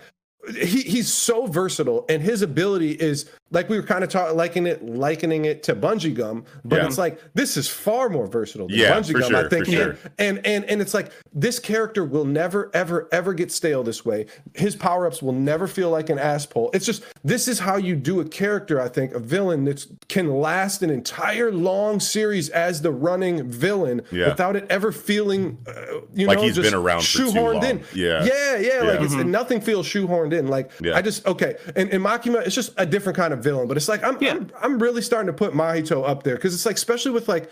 he, 0.52 0.82
he's 0.82 1.12
so 1.12 1.48
versatile 1.48 2.06
and 2.10 2.22
his 2.22 2.42
ability 2.42 2.92
is 2.92 3.30
like 3.52 3.70
we 3.70 3.78
were 3.78 3.86
kind 3.86 4.04
of 4.04 4.10
talking 4.10 4.36
likening 4.36 4.68
it 4.68 4.84
likening 4.84 5.46
it 5.46 5.64
to 5.64 5.74
bungee 5.76 6.14
gum 6.14 6.44
but 6.66 6.78
Yeah. 6.82 6.86
it's 6.88 6.98
like 6.98 7.18
this 7.34 7.56
is 7.56 7.70
far 7.70 8.10
more 8.10 8.28
versatile 8.28 8.68
than 8.68 8.78
Yeah, 8.78 8.92
bungee 9.00 9.14
gum 9.14 9.30
sure, 9.32 9.46
i 9.46 9.48
think 9.48 9.68
sure. 9.68 9.98
and 10.20 10.46
and 10.46 10.66
and 10.66 10.82
it's 10.82 10.94
like 10.94 11.12
this 11.34 11.60
character 11.60 12.04
will 12.04 12.26
never 12.26 12.70
ever 12.74 13.08
ever 13.14 13.34
get 13.34 13.52
stale 13.54 13.84
this 13.84 14.04
way 14.04 14.26
his 14.54 14.76
power-ups 14.76 15.22
will 15.22 15.32
never 15.32 15.66
feel 15.68 15.90
like 15.90 16.10
an 16.10 16.20
ass 16.20 16.46
pull 16.46 16.70
it's 16.74 16.86
just 16.86 17.04
this 17.24 17.48
is 17.48 17.60
how 17.60 17.78
you 17.78 17.96
do 17.96 18.20
a 18.20 18.26
character 18.26 18.82
i 18.82 18.90
think 18.90 19.14
a 19.14 19.20
villain 19.20 19.64
that 19.64 19.86
can 20.10 20.30
last 20.30 20.82
an 20.84 20.90
entire 20.90 21.52
long 21.54 22.02
series 22.02 22.50
as 22.50 22.82
the 22.82 22.92
running 22.92 23.50
villain 23.50 24.02
Yeah. 24.12 24.30
without 24.30 24.58
it 24.58 24.66
ever 24.70 24.92
feeling 24.92 25.58
uh, 25.68 26.02
you 26.14 26.28
Like 26.28 26.40
know 26.40 26.44
he's 26.44 26.56
been 26.56 26.64
just 26.64 26.76
around 26.76 27.02
for 27.06 27.18
too 27.18 27.26
shoehorned 27.32 27.54
long. 27.62 27.64
in 27.66 27.84
Yeah. 27.94 28.26
yeah 28.26 28.58
yeah 28.58 28.82
like 28.84 29.00
it's 29.02 29.14
nothing 29.14 29.62
feels 29.62 29.88
shoehorned 29.88 30.33
in 30.34 30.48
like 30.48 30.72
Yeah. 30.82 30.96
i 30.96 31.02
just 31.02 31.26
okay 31.26 31.56
and, 31.76 31.90
and 31.92 32.04
makima 32.04 32.46
it's 32.46 32.56
just 32.56 32.72
a 32.78 32.86
different 32.86 33.16
kind 33.18 33.34
of 33.34 33.40
villain 33.44 33.68
but 33.68 33.78
it's 33.78 33.88
like 33.88 34.04
i'm 34.04 34.18
Yeah. 34.22 34.32
I'm, 34.34 34.52
I'm 34.62 34.80
really 34.80 35.02
starting 35.02 35.28
to 35.28 35.34
put 35.34 35.54
mahito 35.54 36.08
up 36.08 36.24
there 36.24 36.36
because 36.36 36.54
it's 36.54 36.66
like 36.66 36.76
especially 36.76 37.12
with 37.12 37.28
like 37.28 37.50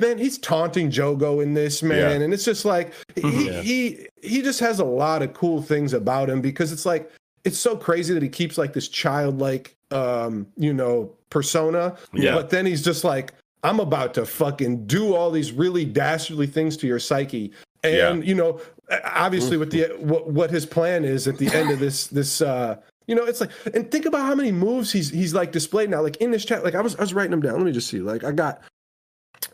man 0.00 0.16
he's 0.18 0.38
taunting 0.38 0.90
jogo 0.90 1.42
in 1.42 1.54
this 1.54 1.82
man 1.82 2.20
Yeah. 2.20 2.24
and 2.24 2.32
it's 2.34 2.44
just 2.44 2.64
like 2.64 2.92
he, 3.16 3.52
he 3.62 4.06
he 4.22 4.42
just 4.42 4.60
has 4.60 4.78
a 4.80 4.84
lot 4.84 5.22
of 5.22 5.34
cool 5.34 5.60
things 5.62 5.92
about 5.92 6.30
him 6.30 6.40
because 6.40 6.72
it's 6.72 6.86
like 6.86 7.10
it's 7.44 7.58
so 7.58 7.76
crazy 7.76 8.14
that 8.14 8.22
he 8.22 8.28
keeps 8.28 8.56
like 8.56 8.72
this 8.72 8.88
childlike 8.88 9.76
um 9.90 10.46
you 10.56 10.72
know 10.72 11.12
persona 11.30 11.96
Yeah. 12.14 12.34
but 12.34 12.50
then 12.50 12.64
he's 12.64 12.82
just 12.82 13.04
like 13.04 13.34
i'm 13.64 13.80
about 13.80 14.14
to 14.14 14.24
fucking 14.24 14.86
do 14.86 15.14
all 15.14 15.30
these 15.30 15.52
really 15.52 15.84
dastardly 15.84 16.46
things 16.46 16.76
to 16.78 16.86
your 16.86 16.98
psyche 16.98 17.52
and 17.82 17.94
Yeah. 18.22 18.28
you 18.28 18.34
know 18.34 18.60
obviously 19.04 19.56
with 19.56 19.70
the 19.70 19.84
what, 19.98 20.28
what 20.30 20.50
his 20.50 20.66
plan 20.66 21.04
is 21.04 21.26
at 21.28 21.38
the 21.38 21.48
end 21.54 21.70
of 21.70 21.78
this 21.78 22.06
this 22.08 22.40
uh 22.42 22.76
you 23.06 23.14
know 23.14 23.24
it's 23.24 23.40
like 23.40 23.50
and 23.74 23.90
think 23.90 24.06
about 24.06 24.22
how 24.22 24.34
many 24.34 24.52
moves 24.52 24.92
he's 24.92 25.10
he's 25.10 25.34
like 25.34 25.52
displayed 25.52 25.90
now. 25.90 26.02
Like 26.02 26.16
in 26.16 26.30
this 26.30 26.44
chat 26.44 26.64
like 26.64 26.74
i 26.74 26.80
was 26.80 26.94
i 26.96 27.00
was 27.00 27.14
writing 27.14 27.30
them 27.32 27.40
down. 27.42 27.54
Let 27.56 27.64
me 27.64 27.72
just 27.72 27.88
see. 27.88 28.00
Like 28.00 28.24
i 28.24 28.32
got 28.32 28.62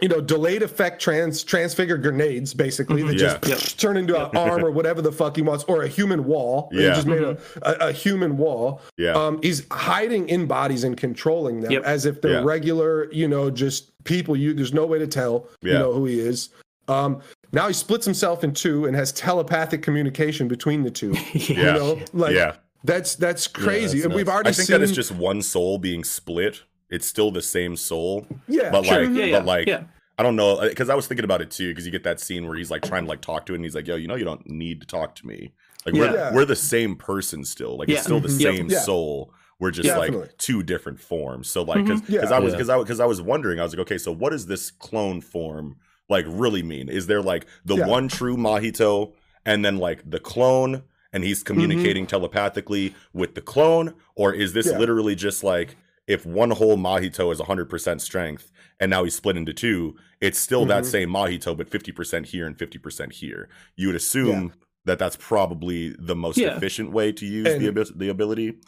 you 0.03 0.09
know 0.09 0.21
delayed 0.21 0.63
effect 0.63 1.01
trans 1.01 1.43
transfigure 1.43 1.97
grenades 1.97 2.53
basically 2.53 3.03
that 3.03 3.15
Yeah. 3.15 3.39
just 3.43 3.81
turn 3.81 3.97
into 3.97 4.15
an 4.23 4.37
arm 4.37 4.63
or 4.65 4.71
whatever 4.79 5.01
the 5.01 5.11
fuck 5.11 5.35
he 5.37 5.43
wants 5.43 5.65
or 5.65 5.83
a 5.83 5.89
human 5.89 6.25
wall. 6.25 6.69
He 6.73 6.83
Yeah. 6.85 6.95
just 6.95 7.07
made 7.07 7.23
a, 7.23 7.39
a, 7.63 7.89
a 7.89 7.93
human 7.93 8.37
wall. 8.37 8.81
Yeah. 8.99 9.13
um 9.15 9.41
he's 9.43 9.67
hiding 9.71 10.29
in 10.29 10.47
bodies 10.47 10.85
and 10.85 10.97
controlling 10.97 11.61
them 11.63 11.73
Yep. 11.73 11.83
as 11.85 12.05
if 12.07 12.21
they're 12.21 12.33
Yeah. 12.41 12.45
regular 12.45 13.11
you 13.13 13.27
know 13.29 13.51
just 13.51 13.91
people. 14.05 14.37
You 14.37 14.53
there's 14.53 14.75
no 14.75 14.85
way 14.87 14.99
to 14.99 15.07
tell 15.07 15.49
you 15.63 15.73
know 15.73 15.93
who 15.95 16.05
he 16.05 16.21
is 16.21 16.51
um 16.89 17.21
now 17.53 17.67
he 17.69 17.75
splits 17.75 18.05
himself 18.05 18.45
in 18.45 18.53
two 18.53 18.87
and 18.87 18.95
has 18.97 19.13
telepathic 19.13 19.83
communication 19.83 20.49
between 20.49 20.83
the 20.83 20.91
two 20.91 21.13
yeah. 21.33 21.57
you 21.57 21.57
know 21.79 21.99
like 22.13 22.35
yeah. 22.35 22.57
that's 22.85 23.15
that's 23.17 23.47
crazy 23.47 23.99
that's 23.99 24.07
and 24.07 24.15
we've 24.15 24.29
already 24.29 24.51
I 24.51 24.53
think 24.53 24.67
seen 24.69 24.75
that 24.81 24.83
it's 24.83 24.93
just 24.93 25.13
one 25.13 25.43
soul 25.43 25.79
being 25.79 26.05
split. 26.05 26.63
It's 26.91 27.07
still 27.07 27.31
the 27.31 27.43
same 27.43 27.77
soul, 27.77 28.27
yeah 28.49 28.71
but 28.71 28.87
sure. 28.87 29.05
like, 29.07 29.15
Yeah, 29.17 29.25
yeah, 29.27 29.39
but 29.41 29.45
like, 29.47 29.69
yeah. 29.69 29.83
I 30.17 30.23
don't 30.23 30.37
know, 30.37 30.61
because 30.67 30.89
I 30.89 30.95
was 30.95 31.07
thinking 31.07 31.25
about 31.25 31.43
it 31.43 31.51
too. 31.51 31.69
Because 31.69 31.85
you 31.85 31.93
get 31.93 32.03
that 32.05 32.19
scene 32.19 32.47
where 32.49 32.57
he's 32.57 32.71
like 32.71 32.81
trying 32.83 33.05
to 33.05 33.09
like 33.11 33.21
talk 33.21 33.45
to 33.47 33.53
it, 33.53 33.57
and 33.57 33.65
he's 33.65 33.75
like, 33.75 33.87
"Yo, 33.87 33.95
you 33.97 34.09
know, 34.09 34.15
you 34.17 34.25
don't 34.25 34.49
need 34.49 34.81
to 34.81 34.87
talk 34.87 35.15
to 35.17 35.27
me. 35.27 35.53
Like, 35.85 35.95
we're 35.95 36.13
Yeah. 36.15 36.33
we're 36.35 36.47
the 36.47 36.57
same 36.57 36.97
person 36.97 37.45
still. 37.45 37.77
Like, 37.77 37.89
Yeah. 37.89 37.97
it's 37.97 38.05
still 38.05 38.21
the 38.21 38.29
Mhm. 38.29 38.43
Same 38.43 38.71
Yeah. 38.71 38.81
soul. 38.81 39.33
We're 39.61 39.71
just 39.71 39.87
Definitely. 39.87 40.21
like 40.23 40.39
two 40.39 40.63
different 40.63 40.99
forms. 40.99 41.49
So 41.51 41.63
like, 41.63 41.85
because 41.85 42.09
Yeah. 42.09 42.21
I 42.31 42.39
was 42.39 42.53
Yeah. 42.53 42.57
because 42.57 42.69
I 42.71 42.79
because 42.79 43.01
I 43.01 43.05
was 43.07 43.21
wondering, 43.21 43.61
I 43.61 43.65
was 43.65 43.75
like, 43.75 43.81
okay, 43.83 43.99
so 43.99 44.11
what 44.13 44.33
is 44.33 44.47
this 44.47 44.71
clone 44.71 45.21
form 45.21 45.77
like 46.09 46.25
really 46.29 46.63
mean? 46.63 46.89
Is 46.89 47.07
there 47.07 47.23
like 47.23 47.47
the 47.65 47.77
Yeah. 47.77 47.87
one 47.87 48.09
true 48.09 48.37
Mahito, 48.37 49.13
and 49.45 49.65
then 49.65 49.77
like 49.79 50.09
the 50.09 50.21
clone? 50.21 50.83
And 51.11 51.25
he's 51.25 51.43
communicating 51.43 52.07
telepathically 52.07 52.95
with 53.15 53.35
the 53.35 53.41
clone, 53.41 53.95
or 54.15 54.35
is 54.35 54.53
this 54.53 54.67
Yeah. 54.67 54.79
literally 54.79 55.15
just 55.15 55.43
like 55.43 55.77
if 56.07 56.27
one 56.27 56.51
whole 56.51 56.77
Mahito 56.77 57.33
is 57.33 57.41
100% 57.41 58.01
strength 58.03 58.51
and 58.79 58.91
now 58.91 59.05
he's 59.05 59.15
split 59.15 59.37
into 59.37 59.55
two, 59.55 59.97
it's 60.21 60.39
still 60.39 60.67
that 60.67 60.85
Mhm. 60.85 60.87
same 60.87 61.11
Mahito, 61.11 61.57
but 61.57 61.69
50% 61.71 62.27
here 62.27 62.47
and 62.47 62.59
50% 62.59 63.15
here. 63.15 63.49
You 63.77 63.87
would 63.89 63.97
assume 63.97 64.53
that 64.85 64.99
that's 64.99 65.17
probably 65.17 65.95
the 65.99 66.15
most 66.15 66.37
Yeah. 66.39 66.57
efficient 66.57 66.93
way 66.93 67.13
to 67.13 67.25
use 67.27 67.47
And- 67.47 67.63
the, 67.63 67.69
abi- 67.69 67.93
the 67.97 68.09
ability. 68.11 68.59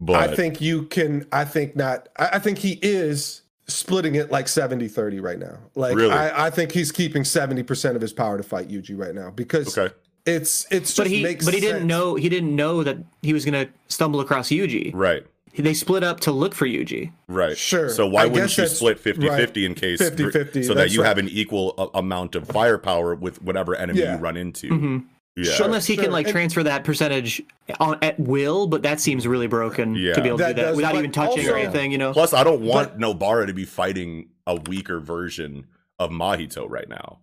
But 0.00 0.30
I 0.30 0.34
think 0.36 0.60
you 0.60 0.82
can. 0.84 1.26
I 1.32 1.44
think 1.44 1.74
not. 1.74 2.08
I, 2.18 2.28
I 2.34 2.38
think 2.38 2.58
he 2.58 2.78
is 2.82 3.42
splitting 3.68 4.14
it 4.14 4.30
like 4.30 4.48
70 4.48 4.88
30 4.88 5.20
right 5.20 5.38
now. 5.38 5.58
Like, 5.74 5.94
Really? 5.94 6.12
I, 6.12 6.46
I 6.46 6.50
think 6.50 6.72
he's 6.72 6.90
keeping 6.90 7.22
70% 7.22 7.94
of 7.94 8.00
his 8.00 8.12
power 8.12 8.36
to 8.36 8.42
fight 8.42 8.68
Yuji 8.68 8.98
right 8.98 9.14
now 9.14 9.30
because 9.30 9.76
okay. 9.76 9.94
it's, 10.26 10.66
it's 10.70 10.96
But 10.96 11.04
just 11.04 11.14
he 11.14 11.22
makes 11.22 11.44
but 11.44 11.54
he 11.54 11.60
didn't 11.60 11.80
sense. 11.80 11.88
know 11.88 12.14
he 12.14 12.28
didn't 12.28 12.54
know 12.56 12.82
that 12.82 12.98
he 13.22 13.32
was 13.32 13.44
gonna 13.44 13.68
stumble 13.88 14.20
across 14.20 14.48
Yuji. 14.48 14.90
Right. 14.94 15.24
They 15.56 15.74
split 15.74 16.04
up 16.04 16.20
to 16.20 16.30
look 16.30 16.54
for 16.54 16.66
Yuji. 16.66 17.10
Right. 17.26 17.58
Sure. 17.58 17.88
So 17.90 18.06
why 18.06 18.22
I 18.22 18.26
wouldn't 18.26 18.50
guess 18.50 18.58
you 18.58 18.66
split 18.68 19.00
50 19.00 19.28
right. 19.28 19.36
50 19.40 19.66
in 19.66 19.74
case 19.74 20.00
50-50, 20.00 20.62
so 20.64 20.68
that 20.68 20.74
that's 20.82 20.94
you 20.94 21.02
have 21.02 21.18
an 21.18 21.28
equal 21.28 21.72
amount 21.94 22.36
of 22.36 22.46
firepower 22.46 23.14
with 23.16 23.42
whatever 23.42 23.74
enemy 23.74 24.00
Yeah. 24.00 24.14
you 24.14 24.18
run 24.20 24.36
into? 24.36 24.68
Mhm. 24.68 25.04
Yeah. 25.38 25.64
Unless 25.64 25.86
he 25.86 25.94
sure. 25.94 26.04
can 26.04 26.12
like 26.12 26.26
And- 26.26 26.32
transfer 26.32 26.62
that 26.64 26.84
percentage 26.84 27.42
on, 27.78 27.98
at 28.02 28.18
will, 28.18 28.66
but 28.66 28.82
that 28.82 29.00
seems 29.00 29.26
really 29.26 29.46
broken 29.46 29.94
Yeah. 29.94 30.14
to 30.14 30.20
be 30.20 30.28
able 30.28 30.38
to 30.38 30.44
do 30.48 30.54
that 30.54 30.56
does- 30.60 30.76
without 30.76 30.92
but 30.92 30.98
even 30.98 31.12
touching 31.12 31.48
or 31.48 31.56
anything. 31.56 31.92
You 31.92 31.98
know. 31.98 32.12
Plus, 32.12 32.32
I 32.32 32.42
don't 32.44 32.62
want 32.62 32.98
Nobara 32.98 33.46
to 33.46 33.52
be 33.54 33.64
fighting 33.64 34.28
a 34.46 34.56
weaker 34.56 34.98
version 35.00 35.66
of 35.98 36.10
Mahito 36.10 36.66
right 36.68 36.88
now. 36.88 37.18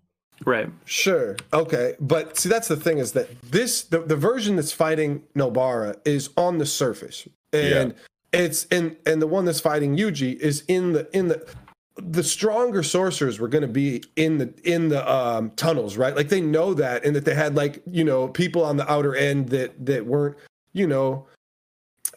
right. 0.45 0.69
Sure. 0.85 1.35
Okay. 1.53 1.95
But 1.99 2.37
see, 2.37 2.49
that's 2.49 2.67
the 2.67 2.75
thing 2.75 2.97
is 2.97 3.13
that 3.13 3.29
this, 3.41 3.83
the, 3.83 3.99
the 3.99 4.15
version 4.17 4.55
that's 4.57 4.71
fighting 4.73 5.23
Nobara 5.35 5.95
is 6.05 6.29
on 6.37 6.57
the 6.57 6.65
surface. 6.65 7.27
And 7.53 7.95
it's, 8.33 8.65
and, 8.69 8.97
and 9.05 9.21
the 9.21 9.27
one 9.27 9.45
that's 9.45 9.61
fighting 9.61 9.95
Yuji 9.97 10.35
is 10.37 10.63
in 10.67 10.91
the, 10.91 11.07
in 11.17 11.29
the, 11.29 11.47
the 11.97 12.23
stronger 12.23 12.83
sorcerers 12.83 13.39
were 13.39 13.47
going 13.47 13.61
to 13.61 13.67
be 13.67 14.03
in 14.17 14.37
the 14.37 14.53
in 14.63 14.89
the 14.89 15.09
um 15.11 15.49
tunnels 15.51 15.95
right 15.95 16.15
like 16.15 16.27
they 16.29 16.41
know 16.41 16.73
that 16.73 17.05
and 17.05 17.15
that 17.15 17.23
they 17.25 17.33
had 17.35 17.55
like 17.55 17.81
you 17.89 18.03
know 18.03 18.27
people 18.27 18.63
on 18.65 18.75
the 18.77 18.91
outer 18.91 19.15
end 19.15 19.47
that 19.49 19.85
that 19.85 20.05
weren't 20.05 20.35
you 20.73 20.85
know 20.85 21.25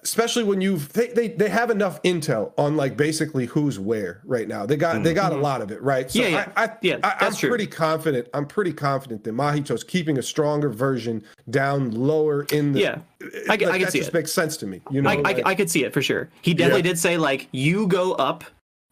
especially 0.03 0.43
when 0.45 0.61
you've 0.61 0.93
they, 0.93 1.09
they 1.09 1.29
they 1.29 1.49
have 1.49 1.71
enough 1.71 2.01
intel 2.03 2.53
on 2.57 2.77
like 2.77 2.97
basically 2.97 3.47
who's 3.47 3.79
where 3.79 4.21
right 4.25 4.47
now 4.49 4.65
they 4.67 4.77
got 4.77 5.03
they 5.03 5.13
got 5.15 5.33
a 5.33 5.37
lot 5.37 5.61
of 5.61 5.71
it 5.71 5.81
right 5.83 6.11
so 6.11 6.21
Mm-hmm. 6.21 6.33
Yeah, 6.33 6.39
yeah. 6.47 6.53
i, 6.57 6.65
I 6.65 6.77
Yeah, 6.83 6.99
I, 7.03 7.27
i'm 7.27 7.35
true. 7.35 7.49
pretty 7.49 7.67
confident 7.67 8.29
i'm 8.35 8.47
pretty 8.47 8.73
confident 8.73 9.23
that 9.25 9.35
mahito's 9.35 9.83
keeping 9.85 10.19
a 10.19 10.23
stronger 10.23 10.69
version 10.71 11.25
down 11.51 11.91
lower 11.93 12.43
in 12.53 12.73
the 12.73 12.81
Yeah. 12.81 12.99
I, 13.23 13.27
like, 13.49 13.61
can- 13.61 13.69
I 13.71 13.79
can 13.79 13.91
see 13.91 13.99
just 13.99 14.11
it. 14.11 14.15
makes 14.15 14.33
sense 14.33 14.57
to 14.59 14.67
me 14.67 14.81
you 14.91 15.03
know 15.03 15.11
I, 15.11 15.15
I, 15.25 15.43
I 15.47 15.55
could 15.55 15.71
see 15.71 15.85
it 15.85 15.93
for 15.93 16.03
sure. 16.03 16.29
He 16.43 16.53
definitely 16.55 16.81
Yeah. 16.81 16.93
did 16.95 16.99
say 16.99 17.17
like 17.17 17.49
you 17.53 17.87
go 17.89 18.13
up 18.15 18.45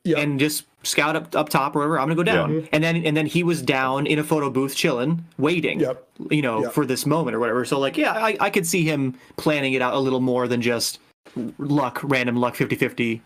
Yeah. 0.06 0.18
and 0.20 0.38
just 0.40 0.64
scout 0.84 1.16
up 1.16 1.34
up 1.34 1.48
top 1.48 1.74
or 1.76 1.80
whatever. 1.80 1.98
I'm 1.98 2.06
gonna 2.06 2.14
go 2.14 2.22
down, 2.22 2.68
and 2.72 2.82
then 2.82 3.04
and 3.04 3.16
then 3.16 3.26
he 3.26 3.42
was 3.42 3.60
down 3.60 4.06
in 4.06 4.18
a 4.18 4.24
photo 4.24 4.48
booth 4.50 4.74
chilling, 4.76 5.24
waiting. 5.36 5.80
Yep. 5.80 6.08
You 6.30 6.42
know 6.42 6.62
Yep. 6.62 6.72
for 6.72 6.86
this 6.86 7.04
moment 7.06 7.34
or 7.34 7.40
whatever. 7.40 7.64
So 7.64 7.78
like 7.78 7.96
yeah, 7.96 8.12
I, 8.12 8.36
I 8.40 8.50
could 8.50 8.66
see 8.66 8.84
him 8.84 9.14
planning 9.36 9.72
it 9.74 9.82
out 9.82 9.94
a 9.94 9.98
little 9.98 10.20
more 10.20 10.46
than 10.48 10.62
just 10.62 11.00
luck, 11.58 12.00
random 12.04 12.36
luck, 12.36 12.54
50-50 12.56 13.20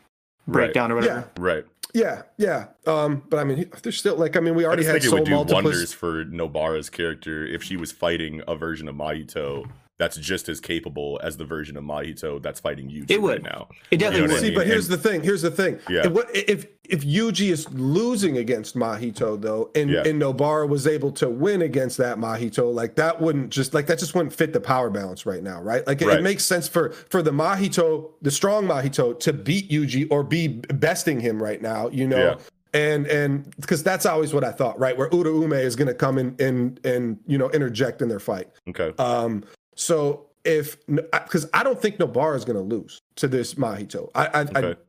breakdown 0.48 0.90
or 0.90 0.96
whatever. 0.96 1.28
Yeah. 1.36 1.42
Right. 1.42 1.64
yeah 1.94 2.22
yeah 2.38 2.66
um 2.86 3.22
but 3.28 3.38
i 3.40 3.44
mean 3.44 3.68
there's 3.82 3.98
still 3.98 4.14
like 4.16 4.36
i 4.36 4.40
mean 4.40 4.54
we 4.54 4.64
I 4.64 4.68
already 4.68 4.82
just 4.82 4.92
had 4.92 5.02
think 5.02 5.04
it 5.04 5.08
soul 5.08 5.18
would 5.18 5.24
do 5.26 5.30
multiples 5.32 5.64
wonders 5.64 5.92
for 5.92 6.24
Nobara's 6.24 6.88
character 6.88 7.44
if 7.44 7.62
she 7.64 7.76
was 7.76 7.90
fighting 7.92 8.42
a 8.48 8.54
version 8.54 8.86
of 8.88 8.94
Mahito 8.94 9.68
that's 10.00 10.16
just 10.16 10.48
as 10.48 10.60
capable 10.60 11.20
as 11.22 11.36
the 11.36 11.44
version 11.44 11.76
of 11.76 11.84
Mahito 11.84 12.40
that's 12.42 12.58
fighting 12.58 12.88
Yuji 12.88 13.10
It 13.10 13.20
would. 13.20 13.44
right 13.44 13.52
now. 13.52 13.68
It 13.90 13.98
definitely 13.98 14.22
You 14.22 14.26
know 14.28 14.32
what 14.34 14.42
I 14.42 14.46
would. 14.46 14.48
See, 14.50 14.54
but 14.54 14.66
here's 14.66 14.88
And- 14.90 14.98
the 14.98 15.08
thing. 15.08 15.22
Here's 15.22 15.42
the 15.42 15.50
thing. 15.50 15.78
Yeah. 15.90 16.06
If, 16.06 16.48
if 16.48 16.66
if 16.88 17.04
Yuji 17.04 17.50
is 17.50 17.70
losing 17.72 18.38
against 18.38 18.74
Mahito 18.76 19.40
though, 19.40 19.70
and 19.74 19.90
Yeah. 19.90 20.02
and 20.06 20.20
Nobara 20.20 20.66
was 20.66 20.86
able 20.86 21.12
to 21.12 21.28
win 21.28 21.60
against 21.62 21.98
that 21.98 22.16
Mahito, 22.16 22.72
like 22.74 22.96
that 22.96 23.20
wouldn't 23.20 23.50
just 23.50 23.74
like 23.74 23.86
that 23.88 23.98
just 23.98 24.14
wouldn't 24.14 24.32
fit 24.32 24.52
the 24.54 24.60
power 24.60 24.88
balance 24.88 25.26
right 25.26 25.42
now, 25.42 25.60
right? 25.62 25.86
Like 25.86 26.00
it, 26.00 26.06
Right. 26.08 26.18
it 26.18 26.22
makes 26.22 26.44
sense 26.44 26.66
for 26.66 26.90
for 27.10 27.20
the 27.22 27.30
Mahito, 27.30 28.12
the 28.22 28.30
strong 28.30 28.66
Mahito, 28.66 29.16
to 29.20 29.32
beat 29.34 29.70
Yuji 29.70 30.08
or 30.10 30.24
be 30.24 30.48
besting 30.48 31.20
him 31.20 31.40
right 31.42 31.60
now, 31.60 31.90
you 31.90 32.08
know. 32.08 32.16
Yeah. 32.16 32.34
And 32.72 33.06
and 33.08 33.52
because 33.60 33.82
that's 33.82 34.06
always 34.06 34.32
what 34.32 34.44
I 34.44 34.52
thought, 34.52 34.78
right? 34.78 34.96
Where 34.96 35.10
Uda 35.10 35.26
Ume 35.42 35.54
is 35.54 35.74
going 35.74 35.88
to 35.88 35.94
come 35.94 36.18
in 36.18 36.36
and 36.38 36.78
and 36.84 37.18
you 37.26 37.36
know 37.36 37.50
interject 37.50 38.00
in 38.00 38.08
their 38.08 38.20
fight. 38.20 38.48
Okay. 38.68 38.92
Um, 38.96 39.42
so 39.74 40.26
if 40.44 40.76
because 40.86 41.48
I 41.52 41.62
don't 41.62 41.80
think 41.80 41.98
Nobara 41.98 42.36
is 42.36 42.44
going 42.44 42.56
to 42.56 42.76
lose 42.76 43.02
to 43.16 43.28
this 43.28 43.54
Mahito. 43.54 44.10
I 44.14 44.26
I, 44.26 44.40
Okay. 44.42 44.80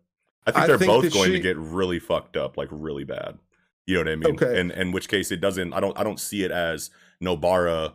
I 0.48 0.50
I 0.50 0.52
think 0.52 0.68
they're 0.68 0.78
think 0.78 0.90
both 0.90 1.14
going 1.14 1.34
to 1.34 1.40
get 1.40 1.58
really 1.58 2.00
fucked 2.00 2.36
up, 2.36 2.58
like 2.58 2.70
really 2.72 3.04
bad. 3.04 3.38
You 3.86 3.96
know 3.96 4.02
what 4.02 4.10
I 4.10 4.16
mean? 4.16 4.34
Okay. 4.36 4.60
And 4.60 4.72
in 4.72 4.92
which 4.92 5.08
case 5.08 5.32
it 5.32 5.42
doesn't 5.42 5.74
I 5.74 5.80
don't 5.80 5.98
I 6.00 6.04
don't 6.04 6.20
see 6.20 6.44
it 6.44 6.52
as 6.52 6.90
Nobara 7.22 7.94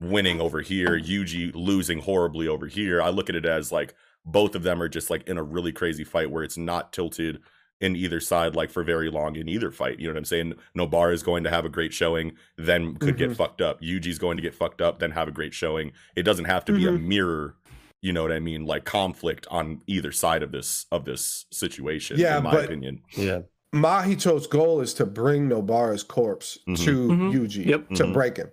winning 0.00 0.40
over 0.40 0.60
here, 0.60 0.98
Yuji 0.98 1.52
losing 1.54 2.00
horribly 2.00 2.48
over 2.48 2.66
here. 2.66 3.00
I 3.00 3.10
look 3.10 3.28
at 3.28 3.36
it 3.36 3.46
as 3.46 3.72
like 3.72 3.94
both 4.24 4.54
of 4.54 4.62
them 4.62 4.82
are 4.82 4.88
just 4.88 5.10
like 5.10 5.26
in 5.28 5.38
a 5.38 5.42
really 5.42 5.72
crazy 5.72 6.04
fight 6.04 6.30
where 6.30 6.44
it's 6.44 6.56
not 6.56 6.92
tilted 6.92 7.40
in 7.82 7.96
either 7.96 8.20
side 8.20 8.54
like 8.54 8.70
for 8.70 8.82
very 8.84 9.10
long 9.10 9.36
in 9.36 9.48
either 9.48 9.70
fight. 9.70 9.98
You 9.98 10.06
know 10.06 10.12
what 10.14 10.18
I'm 10.18 10.24
saying? 10.24 10.54
Nobar 10.78 11.12
is 11.12 11.22
going 11.22 11.42
to 11.44 11.50
have 11.50 11.64
a 11.64 11.68
great 11.68 11.92
showing, 11.92 12.32
then 12.56 12.94
could 12.96 13.18
get 13.18 13.30
Mhm. 13.30 13.36
fucked 13.36 13.60
up. 13.60 13.82
Yuji's 13.82 14.18
going 14.18 14.36
to 14.36 14.42
get 14.42 14.54
fucked 14.54 14.80
up, 14.80 15.00
then 15.00 15.10
have 15.10 15.28
a 15.28 15.32
great 15.32 15.52
showing. 15.52 15.92
It 16.16 16.22
doesn't 16.22 16.44
have 16.46 16.64
to 16.66 16.72
be 16.72 16.86
a 16.86 16.92
Mhm. 16.92 17.02
mirror, 17.06 17.56
you 18.00 18.12
know 18.12 18.22
what 18.22 18.32
I 18.32 18.38
mean, 18.38 18.64
like 18.64 18.84
conflict 18.84 19.46
on 19.50 19.82
either 19.88 20.12
side 20.12 20.42
of 20.44 20.52
this 20.52 20.86
of 20.92 21.04
this 21.04 21.44
situation, 21.50 22.18
Yeah, 22.18 22.38
in 22.38 22.44
my 22.44 22.52
but- 22.52 22.64
opinion. 22.66 23.00
Yeah. 23.16 23.40
Mahito's 23.74 24.46
goal 24.46 24.80
is 24.80 24.94
to 24.94 25.06
bring 25.06 25.48
Nobara's 25.48 26.02
corpse 26.02 26.58
Mhm. 26.68 26.84
to 26.84 27.08
Mhm. 27.08 27.32
Yuji 27.32 27.66
Yep. 27.66 27.88
to 27.94 28.04
Mhm. 28.04 28.12
break 28.12 28.36
him. 28.36 28.50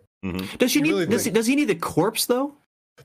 Does 0.58 0.72
she 0.72 0.80
You 0.80 0.84
need? 0.86 0.90
really 0.92 1.06
does, 1.06 1.24
he, 1.26 1.32
does 1.32 1.46
he 1.46 1.56
need 1.56 1.66
the 1.70 1.76
corpse 1.76 2.26
though? 2.26 2.56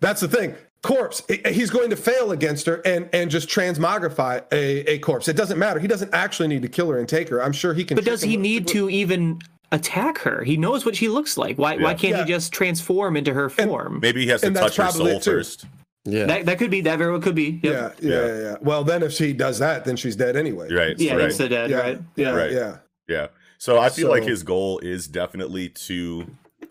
That's 0.01 0.21
the 0.21 0.29
thing. 0.29 0.55
Corpse. 0.83 1.23
He's 1.49 1.71
going 1.71 1.89
to 1.91 1.97
fail 1.97 2.31
against 2.33 2.67
her 2.67 2.83
and 2.85 3.09
and 3.15 3.31
just 3.31 3.49
transmogrify 3.49 4.45
a, 4.53 4.93
a 4.93 4.99
corpse. 4.99 5.29
It 5.29 5.37
doesn't 5.37 5.59
matter. 5.59 5.81
He 5.81 5.89
doesn't 5.89 6.13
actually 6.13 6.49
need 6.49 6.63
to 6.63 6.69
kill 6.69 6.91
her 6.91 6.99
and 6.99 7.09
take 7.09 7.29
her. 7.31 7.43
I'm 7.43 7.53
sure 7.53 7.73
he 7.73 7.85
can. 7.85 7.95
But 7.95 8.05
does 8.05 8.21
he 8.23 8.37
with- 8.37 8.43
need 8.43 8.69
to 8.69 8.91
even 8.91 9.41
attack 9.73 10.19
her? 10.19 10.45
He 10.45 10.57
knows 10.59 10.85
what 10.85 10.95
she 10.95 11.09
looks 11.09 11.39
like. 11.39 11.57
Why? 11.57 11.77
Why 11.79 11.95
can't 11.95 12.17
Yeah. 12.17 12.25
he 12.25 12.29
just 12.33 12.53
transform 12.53 13.17
into 13.17 13.33
her 13.33 13.49
form? 13.49 14.01
Maybe 14.03 14.23
he 14.25 14.29
has 14.29 14.43
to 14.43 14.49
And 14.49 14.57
touch 14.57 14.77
her 14.77 14.91
soul 14.91 15.21
first. 15.21 15.65
Yeah. 16.05 16.27
That, 16.27 16.45
that 16.45 16.59
could 16.59 16.71
be. 16.71 16.83
That 16.83 16.99
very 16.99 17.13
well 17.13 17.21
could 17.23 17.35
be. 17.35 17.61
Yep. 17.63 17.97
Yeah, 18.03 18.11
yeah, 18.11 18.15
Yeah. 18.21 18.27
yeah, 18.27 18.43
yeah. 18.43 18.57
Well, 18.61 18.85
then 18.85 19.03
if 19.03 19.13
she 19.13 19.33
does 19.33 19.59
that, 19.61 19.87
then 19.87 19.97
she's 19.97 20.17
dead 20.17 20.37
anyway. 20.37 20.71
Right. 20.71 20.99
Yeah, 20.99 21.13
right. 21.15 21.23
that's 21.23 21.39
dead, 21.39 21.71
Yeah, 21.71 21.77
right? 21.79 22.01
yeah, 22.15 22.31
Right. 22.33 22.53
yeah. 22.53 22.77
Yeah. 23.09 23.27
So 23.57 23.79
I 23.79 23.89
feel 23.89 24.11
like 24.11 24.25
his 24.25 24.43
goal 24.43 24.81
is 24.81 25.09
definitely 25.09 25.71
to 25.71 26.27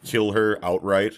kill 0.06 0.34
her 0.34 0.60
outright. 0.64 1.18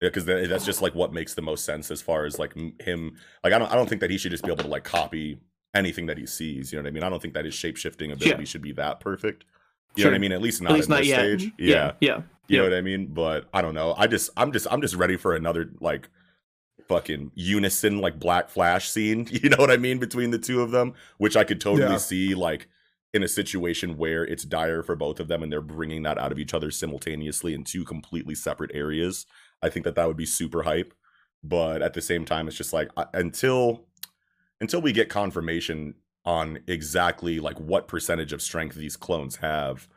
Yeah, 0.00 0.10
because 0.10 0.24
that's 0.26 0.64
just 0.64 0.80
like 0.80 0.94
what 0.94 1.12
makes 1.12 1.34
the 1.34 1.42
most 1.42 1.64
sense 1.64 1.90
as 1.90 2.00
far 2.00 2.24
as 2.24 2.38
like 2.38 2.54
him. 2.80 3.16
Like 3.42 3.52
I 3.52 3.58
don't, 3.58 3.70
I 3.72 3.74
don't 3.74 3.88
think 3.88 4.00
that 4.00 4.10
he 4.10 4.18
should 4.18 4.30
just 4.30 4.44
be 4.44 4.52
able 4.52 4.62
to 4.62 4.68
like 4.70 4.84
copy 4.84 5.40
anything 5.74 6.06
that 6.06 6.16
he 6.18 6.24
sees. 6.26 6.72
You 6.72 6.78
know 6.78 6.82
what 6.84 6.88
I 6.88 6.92
mean? 6.92 7.02
I 7.02 7.08
don't 7.08 7.20
think 7.20 7.34
that 7.34 7.44
his 7.44 7.54
shape 7.54 7.76
shifting 7.76 8.12
ability 8.12 8.38
Yeah. 8.42 8.44
should 8.44 8.62
be 8.62 8.72
that 8.72 9.00
perfect. 9.00 9.44
You 9.96 10.04
know 10.04 10.10
what 10.10 10.14
I 10.16 10.18
mean? 10.18 10.32
At 10.32 10.40
least 10.40 10.62
not 10.62 10.70
At 10.70 10.76
least 10.76 10.88
at 10.88 10.90
not 10.90 10.98
this 11.00 11.08
yet. 11.08 11.18
stage. 11.40 11.52
Yeah. 11.58 11.74
Yeah. 11.74 11.92
Yeah. 12.00 12.20
You 12.46 12.56
know 12.58 12.64
what 12.64 12.74
I 12.74 12.80
mean? 12.80 13.06
But 13.06 13.48
I 13.52 13.60
don't 13.60 13.74
know. 13.74 13.94
I 13.98 14.06
just, 14.06 14.30
I'm 14.36 14.52
just, 14.52 14.66
I'm 14.70 14.80
just 14.80 14.94
ready 14.94 15.16
for 15.16 15.34
another 15.34 15.70
like 15.80 16.08
fucking 16.86 17.32
unison 17.34 17.98
like 17.98 18.18
Black 18.18 18.48
Flash 18.48 18.88
scene. 18.88 19.26
You 19.30 19.50
know 19.50 19.56
what 19.58 19.70
I 19.70 19.76
mean 19.76 19.98
between 19.98 20.30
the 20.30 20.38
two 20.38 20.62
of 20.62 20.70
them, 20.70 20.94
which 21.18 21.36
I 21.36 21.42
could 21.44 21.60
totally 21.60 21.98
see 21.98 22.34
like 22.34 22.68
in 23.14 23.22
a 23.22 23.28
situation 23.28 23.96
where 23.96 24.24
it's 24.24 24.44
dire 24.44 24.82
for 24.82 24.94
both 24.94 25.18
of 25.20 25.28
them 25.28 25.42
and 25.42 25.50
they're 25.50 25.60
bringing 25.60 26.02
that 26.04 26.18
out 26.18 26.30
of 26.32 26.38
each 26.38 26.54
other 26.54 26.70
simultaneously 26.70 27.54
in 27.54 27.64
two 27.64 27.84
completely 27.84 28.34
separate 28.34 28.70
areas. 28.74 29.26
I 29.62 29.68
think 29.68 29.84
that 29.84 29.94
that 29.96 30.06
would 30.06 30.16
be 30.16 30.26
super 30.26 30.62
hype. 30.62 30.94
But 31.42 31.82
at 31.82 31.94
the 31.94 32.02
same 32.02 32.24
time, 32.24 32.48
it's 32.48 32.56
just 32.56 32.72
like 32.72 32.90
until 33.14 33.86
until 34.60 34.80
we 34.82 34.92
get 34.92 35.08
confirmation 35.08 35.94
on 36.24 36.58
exactly 36.66 37.40
like 37.40 37.58
what 37.60 37.88
percentage 37.88 38.32
of 38.32 38.42
strength 38.42 38.76
these 38.76 38.96
clones 38.96 39.36
have, 39.36 39.88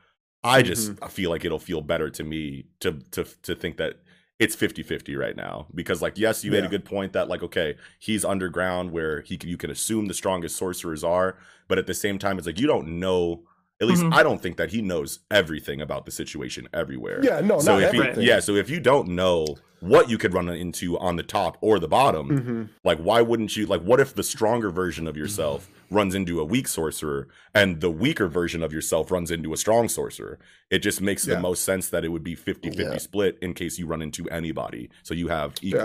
I 0.44 0.62
just 0.64 0.94
Mm-hmm. 0.94 1.02
feel 1.10 1.30
like 1.30 1.46
it'll 1.46 1.60
feel 1.60 1.82
better 1.82 2.10
to 2.12 2.24
me 2.24 2.66
to 2.82 2.94
to 3.12 3.24
to 3.44 3.56
think 3.56 3.78
that 3.78 3.96
it's 4.40 4.56
50-50 4.56 5.16
right 5.16 5.36
now 5.36 5.68
because 5.76 6.02
like 6.02 6.18
yes 6.18 6.44
you 6.44 6.52
made 6.52 6.64
a 6.66 6.68
good 6.68 6.86
point 6.86 7.14
that 7.14 7.28
like 7.30 7.44
okay 7.44 7.76
he's 8.00 8.26
underground 8.26 8.92
where 8.92 9.22
he 9.22 9.38
can, 9.38 9.50
you 9.50 9.58
can 9.58 9.70
assume 9.70 10.08
the 10.08 10.14
strongest 10.16 10.58
sorcerers 10.58 11.04
are 11.04 11.38
but 11.68 11.78
at 11.78 11.86
the 11.86 11.94
same 11.94 12.18
time 12.18 12.38
it's 12.40 12.48
like 12.48 12.60
you 12.60 12.66
don't 12.68 12.88
know 12.88 13.44
at 13.82 13.88
least 13.88 14.04
Mhm. 14.04 14.14
i 14.14 14.22
don't 14.24 14.42
think 14.42 14.58
that 14.58 14.70
he 14.70 14.82
knows 14.82 15.20
everything 15.32 15.82
about 15.82 16.06
the 16.06 16.12
situation 16.12 16.68
everywhere 16.74 17.20
Yeah, 17.24 17.42
no, 17.42 17.60
so 17.60 17.74
not 17.74 17.84
if 17.84 17.94
you, 17.94 18.02
everything. 18.04 18.26
yeah 18.28 18.40
so 18.40 18.56
if 18.56 18.70
you 18.70 18.80
don't 18.80 19.10
know 19.10 19.46
what 19.80 20.10
you 20.12 20.18
could 20.20 20.34
run 20.34 20.48
into 20.50 20.98
on 21.00 21.16
the 21.16 21.24
top 21.24 21.58
or 21.62 21.80
the 21.80 21.88
bottom 21.88 22.30
Mhm. 22.30 22.70
like 22.84 23.00
why 23.00 23.22
wouldn't 23.22 23.58
you 23.58 23.66
like 23.66 23.82
what 23.82 24.00
if 24.00 24.14
the 24.14 24.24
stronger 24.24 24.70
version 24.70 25.08
of 25.08 25.18
yourself 25.18 25.68
Mm-hmm. 25.68 25.96
runs 25.96 26.16
into 26.16 26.40
a 26.40 26.46
weak 26.46 26.68
sorcerer 26.68 27.28
and 27.56 27.82
the 27.82 27.90
weaker 27.90 28.28
version 28.28 28.62
of 28.64 28.72
yourself 28.72 29.12
runs 29.12 29.30
into 29.32 29.52
a 29.54 29.58
strong 29.58 29.90
sorcerer 29.90 30.38
it 30.70 30.80
just 30.80 31.02
makes 31.02 31.26
Yeah. 31.28 31.36
the 31.36 31.42
most 31.42 31.64
sense 31.66 31.90
that 31.90 32.06
it 32.06 32.10
would 32.10 32.24
be 32.24 32.36
50-50 32.36 32.84
Yeah. 32.94 32.98
split 33.00 33.38
in 33.42 33.54
case 33.56 33.80
you 33.80 33.88
run 33.88 34.02
into 34.02 34.30
anybody 34.30 34.90
so 35.04 35.14
you 35.16 35.28
have 35.30 35.54
Yeah. 35.62 35.84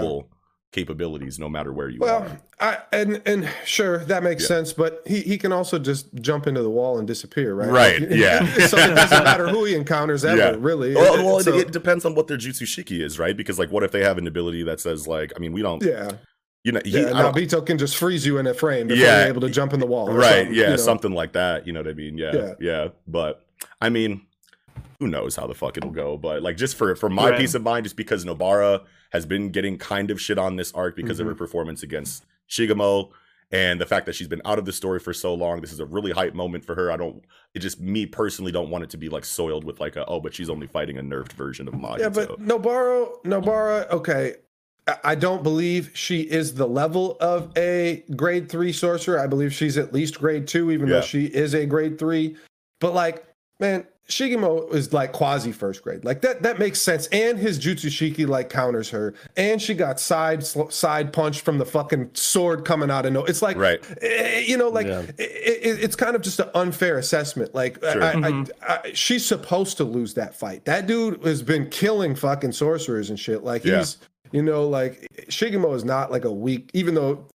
Capabilities 0.72 1.38
no 1.38 1.48
matter 1.48 1.72
where 1.72 1.88
you 1.88 1.98
Well, 2.00 2.22
are 2.22 2.40
I 2.60 2.78
and 2.92 3.22
and 3.24 3.48
sure 3.64 3.98
that 4.06 4.22
makes 4.22 4.42
Yeah. 4.42 4.48
sense, 4.48 4.72
but 4.72 5.02
he 5.06 5.20
he 5.20 5.38
can 5.38 5.52
also 5.52 5.78
just 5.78 6.12
jump 6.16 6.46
into 6.46 6.62
the 6.62 6.68
wall 6.70 6.98
and 6.98 7.06
disappear, 7.06 7.54
right? 7.54 7.70
Right, 7.70 8.00
Like, 8.00 8.10
yeah. 8.18 8.66
so 8.66 8.76
it 8.76 8.94
doesn't 8.94 9.24
matter 9.24 9.48
who 9.48 9.64
he 9.64 9.74
encounters 9.74 10.24
ever, 10.32 10.36
Yeah. 10.36 10.56
really. 10.58 10.94
well, 10.94 11.24
well 11.24 11.40
So- 11.40 11.54
it, 11.54 11.68
it 11.68 11.72
depends 11.72 12.04
on 12.04 12.14
what 12.14 12.26
their 12.26 12.36
jutsu 12.36 12.64
shiki 12.66 13.00
is 13.02 13.18
right 13.18 13.36
because 13.36 13.58
like 13.58 13.70
what 13.70 13.84
if 13.84 13.92
they 13.92 14.02
have 14.04 14.18
an 14.18 14.26
ability 14.26 14.62
that 14.64 14.80
says 14.80 15.06
like 15.06 15.32
i 15.36 15.38
mean 15.38 15.52
we 15.52 15.62
don't 15.62 15.82
yeah, 15.82 16.10
you 16.64 16.72
know 16.72 16.80
he, 16.84 16.90
yeah. 17.00 17.30
Don't- 17.32 17.66
can 17.66 17.78
just 17.78 17.96
freeze 17.96 18.26
you 18.26 18.36
in 18.38 18.46
a 18.46 18.52
frame 18.54 18.88
before 18.88 19.02
Yeah. 19.04 19.20
you're 19.20 19.28
able 19.28 19.40
to 19.42 19.50
jump 19.50 19.72
in 19.72 19.80
the 19.80 19.86
wall, 19.86 20.08
right 20.12 20.22
something, 20.46 20.54
yeah 20.54 20.64
you 20.64 20.70
know? 20.70 20.76
something 20.76 21.12
like 21.12 21.32
that 21.32 21.66
you 21.66 21.72
know 21.72 21.80
what 21.80 21.88
i 21.88 21.94
mean 21.94 22.18
yeah, 22.18 22.32
yeah 22.34 22.52
Yeah. 22.60 22.88
but 23.06 23.46
i 23.80 23.88
mean 23.88 24.22
who 24.98 25.06
knows 25.08 25.36
how 25.36 25.46
the 25.46 25.54
fuck 25.54 25.76
it'll 25.78 25.90
go 25.90 26.16
but 26.18 26.42
like 26.42 26.56
just 26.56 26.76
for 26.76 26.94
for 26.96 27.08
my 27.08 27.30
Right. 27.30 27.38
peace 27.40 27.54
of 27.54 27.62
mind 27.62 27.84
just 27.84 27.96
because 27.96 28.24
nobara 28.24 28.82
has 29.16 29.24
been 29.26 29.48
getting 29.50 29.78
kind 29.78 30.10
of 30.10 30.20
shit 30.20 30.38
on 30.38 30.56
this 30.56 30.72
arc 30.74 30.94
because 30.94 31.16
Mm-hmm. 31.18 31.28
of 31.28 31.34
her 31.34 31.38
performance 31.38 31.82
against 31.82 32.26
Shigemo 32.50 33.10
and 33.50 33.80
the 33.80 33.86
fact 33.86 34.04
that 34.06 34.14
she's 34.14 34.28
been 34.28 34.42
out 34.44 34.58
of 34.58 34.64
the 34.66 34.72
story 34.72 34.98
for 35.00 35.12
so 35.14 35.32
long 35.32 35.60
this 35.62 35.72
is 35.72 35.80
a 35.80 35.86
really 35.86 36.10
hype 36.10 36.34
moment 36.34 36.64
for 36.64 36.74
her 36.74 36.90
i 36.90 36.96
don't 36.96 37.24
it 37.54 37.60
just 37.60 37.80
me 37.80 38.04
personally 38.04 38.50
don't 38.50 38.70
want 38.70 38.82
it 38.84 38.90
to 38.90 38.96
be 38.96 39.08
like 39.08 39.24
soiled 39.24 39.62
with 39.64 39.78
like 39.78 39.94
a 39.96 40.04
oh 40.06 40.20
but 40.20 40.34
she's 40.34 40.50
only 40.50 40.66
fighting 40.66 40.98
a 40.98 41.02
nerfed 41.02 41.32
version 41.32 41.68
of 41.68 41.74
Mahito. 41.74 41.98
Yeah, 42.00 42.08
but 42.08 42.40
Nobara, 42.40 43.08
Nobara, 43.24 43.88
okay. 43.90 44.34
I- 44.88 44.98
I 45.04 45.14
don't 45.16 45.42
believe 45.44 45.90
she 45.94 46.20
is 46.22 46.54
the 46.54 46.66
level 46.68 47.16
of 47.20 47.56
a 47.56 48.04
grade 48.16 48.48
three 48.48 48.72
sorcerer. 48.72 49.18
I 49.20 49.26
believe 49.28 49.52
she's 49.54 49.76
at 49.78 49.92
least 49.92 50.18
grade 50.18 50.46
two, 50.48 50.70
even 50.72 50.86
Yeah. 50.88 50.96
though 50.96 51.00
she 51.02 51.24
is 51.26 51.54
a 51.54 51.66
grade 51.66 51.98
three. 52.00 52.36
But 52.80 52.94
like, 52.94 53.24
man, 53.60 53.84
Shigemo 54.08 54.72
is 54.72 54.92
like 54.92 55.12
quasi 55.12 55.50
first 55.52 55.82
grade. 55.82 56.04
Like 56.04 56.20
that 56.20 56.42
that 56.42 56.58
makes 56.58 56.80
sense. 56.80 57.08
And 57.08 57.38
his 57.38 57.58
Jutsu 57.58 57.86
Shiki 57.90 58.26
like 58.26 58.48
counters 58.48 58.90
her. 58.90 59.14
And 59.36 59.60
she 59.60 59.74
got 59.74 59.98
side 59.98 60.44
sl- 60.46 60.68
side 60.68 61.12
punched 61.12 61.40
from 61.40 61.58
the 61.58 61.64
fucking 61.66 62.10
sword 62.14 62.64
coming 62.64 62.90
out 62.90 63.04
of 63.06 63.12
no. 63.12 63.24
It's 63.24 63.42
like 63.42 63.56
Right. 63.56 63.80
eh, 64.02 64.40
you 64.46 64.56
know, 64.56 64.68
like 64.68 64.86
Yeah. 64.86 65.00
it, 65.18 65.20
it, 65.20 65.82
it's 65.84 65.96
kind 65.96 66.14
of 66.14 66.22
just 66.22 66.38
an 66.38 66.48
unfair 66.54 66.98
assessment. 66.98 67.54
Like 67.54 67.82
Sure. 67.82 68.02
I, 68.02 68.12
Mhm. 68.14 68.50
I, 68.62 68.78
I, 68.84 68.92
she's 68.92 69.26
supposed 69.26 69.76
to 69.78 69.84
lose 69.84 70.14
that 70.14 70.36
fight. 70.36 70.64
That 70.66 70.86
dude 70.86 71.24
has 71.24 71.42
been 71.42 71.68
killing 71.68 72.14
fucking 72.14 72.52
sorcerers 72.52 73.10
and 73.10 73.18
shit. 73.18 73.42
Like 73.42 73.64
Yeah. 73.64 73.78
he's, 73.78 73.98
you 74.30 74.42
know, 74.42 74.68
like 74.68 75.08
Shigemo 75.28 75.74
is 75.74 75.84
not 75.84 76.12
like 76.12 76.24
a 76.24 76.32
weak, 76.32 76.70
even 76.74 76.94
though 76.94 77.26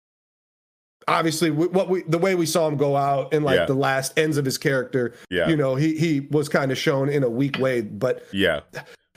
obviously 1.08 1.50
what 1.50 1.88
we 1.88 2.02
the 2.02 2.18
way 2.18 2.34
we 2.34 2.46
saw 2.46 2.68
him 2.68 2.76
go 2.76 2.96
out 2.96 3.32
in 3.32 3.42
like 3.42 3.56
Yeah. 3.58 3.66
the 3.66 3.74
last 3.74 4.18
ends 4.18 4.36
of 4.36 4.44
his 4.44 4.58
character, 4.58 5.14
yeah 5.30 5.48
you 5.48 5.56
know, 5.56 5.74
he 5.74 5.96
he 5.96 6.20
was 6.30 6.48
kind 6.48 6.70
of 6.72 6.78
shown 6.78 7.08
in 7.08 7.22
a 7.24 7.28
weak 7.30 7.58
way. 7.58 7.80
But 7.80 8.24
yeah 8.32 8.60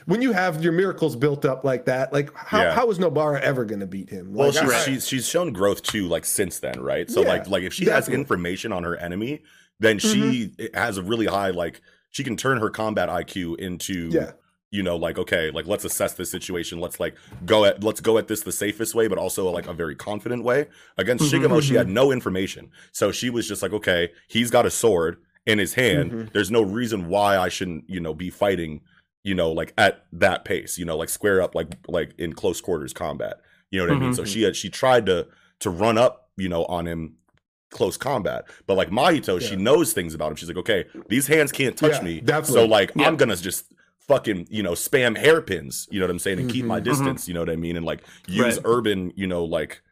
when 0.06 0.22
you 0.22 0.30
have 0.32 0.62
your 0.62 0.72
miracles 0.72 1.16
built 1.16 1.44
up 1.44 1.64
like 1.64 1.86
that, 1.86 2.12
like 2.12 2.32
how, 2.36 2.62
Yeah. 2.62 2.72
how 2.74 2.88
is 2.90 2.98
Nobara 3.00 3.40
ever 3.40 3.64
going 3.64 3.80
to 3.80 3.88
beat 3.88 4.08
him? 4.08 4.32
Well, 4.34 4.52
Like, 4.52 4.62
she's, 4.62 4.72
I- 4.72 4.78
she's 4.84 5.08
she's 5.08 5.28
shown 5.28 5.52
growth 5.52 5.82
too, 5.82 6.06
like 6.06 6.24
since 6.24 6.60
then, 6.60 6.78
right? 6.80 7.10
So 7.10 7.22
Yeah, 7.22 7.28
like 7.28 7.48
like 7.48 7.62
if 7.64 7.72
she 7.74 7.84
has 7.86 8.04
definitely. 8.04 8.12
Mm-hmm. 8.14 8.20
information 8.20 8.72
on 8.72 8.84
her 8.84 8.96
enemy, 8.96 9.42
then 9.80 9.98
she 9.98 10.52
has 10.74 10.96
a 10.98 11.02
really 11.02 11.26
high 11.26 11.50
like 11.50 11.80
she 12.10 12.22
can 12.24 12.36
turn 12.36 12.58
her 12.58 12.70
combat 12.70 13.08
IQ 13.08 13.58
into 13.58 14.10
Yeah. 14.12 14.30
You 14.76 14.82
know 14.82 14.96
like 15.06 15.16
okay 15.18 15.50
like 15.50 15.66
let's 15.66 15.84
assess 15.90 16.12
this 16.14 16.30
situation 16.30 16.80
let's 16.80 16.98
like 17.00 17.14
go 17.44 17.64
at 17.64 17.82
let's 17.82 18.00
go 18.08 18.18
at 18.18 18.26
this 18.28 18.42
the 18.42 18.52
safest 18.52 18.94
way 18.94 19.06
but 19.08 19.18
also 19.18 19.48
like 19.50 19.66
a 19.66 19.72
very 19.82 19.96
confident 20.08 20.42
way 20.44 20.66
against 20.98 21.24
Mhm, 21.24 21.30
Shigemo 21.30 21.62
she 21.62 21.72
mhm. 21.74 21.78
had 21.78 21.88
no 21.88 22.12
information 22.12 22.70
so 22.92 23.10
she 23.10 23.28
was 23.30 23.48
just 23.48 23.62
like 23.62 23.72
okay 23.72 24.10
he's 24.28 24.50
got 24.50 24.66
a 24.66 24.70
sword 24.70 25.16
in 25.46 25.58
his 25.58 25.74
hand 25.74 26.10
Mhm. 26.12 26.32
there's 26.32 26.50
no 26.50 26.62
reason 26.62 27.08
why 27.08 27.38
I 27.38 27.48
shouldn't 27.48 27.84
you 27.88 28.00
know 28.00 28.14
be 28.14 28.30
fighting 28.30 28.80
you 29.24 29.34
know 29.34 29.50
like 29.60 29.72
at 29.78 30.04
that 30.12 30.44
pace 30.44 30.76
you 30.78 30.84
know 30.84 30.96
like 31.02 31.08
square 31.08 31.40
up 31.40 31.54
like 31.54 31.68
like 31.88 32.10
in 32.18 32.32
close 32.34 32.60
quarters 32.60 32.92
combat 32.92 33.36
you 33.70 33.78
know 33.80 33.86
what 33.88 33.96
I 33.96 34.00
mean 34.00 34.14
so 34.14 34.22
Mm-hmm. 34.22 34.32
she 34.32 34.42
had 34.42 34.54
she 34.56 34.68
tried 34.70 35.06
to 35.06 35.26
to 35.60 35.70
run 35.70 35.96
up 35.98 36.28
you 36.36 36.48
know 36.48 36.64
on 36.66 36.86
him 36.86 37.16
close 37.70 37.96
combat 37.96 38.44
but 38.66 38.74
like 38.76 38.90
Mahito 38.90 39.40
she 39.40 39.56
knows 39.56 39.92
things 39.92 40.14
about 40.14 40.30
him 40.30 40.36
she's 40.36 40.48
like 40.48 40.56
okay 40.64 40.84
these 41.08 41.26
hands 41.26 41.50
can't 41.50 41.76
touch 41.76 41.92
Yeah, 41.98 42.02
me 42.08 42.20
definitely. 42.20 42.54
so 42.54 42.66
like 42.66 42.92
Yeah. 42.94 43.06
I'm 43.08 43.16
gonna 43.16 43.36
just 43.36 43.72
fucking 44.08 44.46
you 44.50 44.62
know 44.62 44.72
spam 44.72 45.16
hairpins 45.16 45.88
you 45.90 45.98
know 45.98 46.06
what 46.06 46.10
I'm 46.10 46.18
saying 46.18 46.38
and 46.38 46.50
keep 46.50 46.64
my 46.64 46.80
Mhm. 46.80 46.84
distance 46.84 47.26
you 47.28 47.34
know 47.34 47.40
what 47.40 47.50
I 47.50 47.56
mean 47.56 47.76
and 47.76 47.84
like 47.84 48.02
use 48.28 48.56
Right. 48.56 48.62
urban 48.64 49.12
you 49.16 49.26
know 49.26 49.44
like 49.44 49.82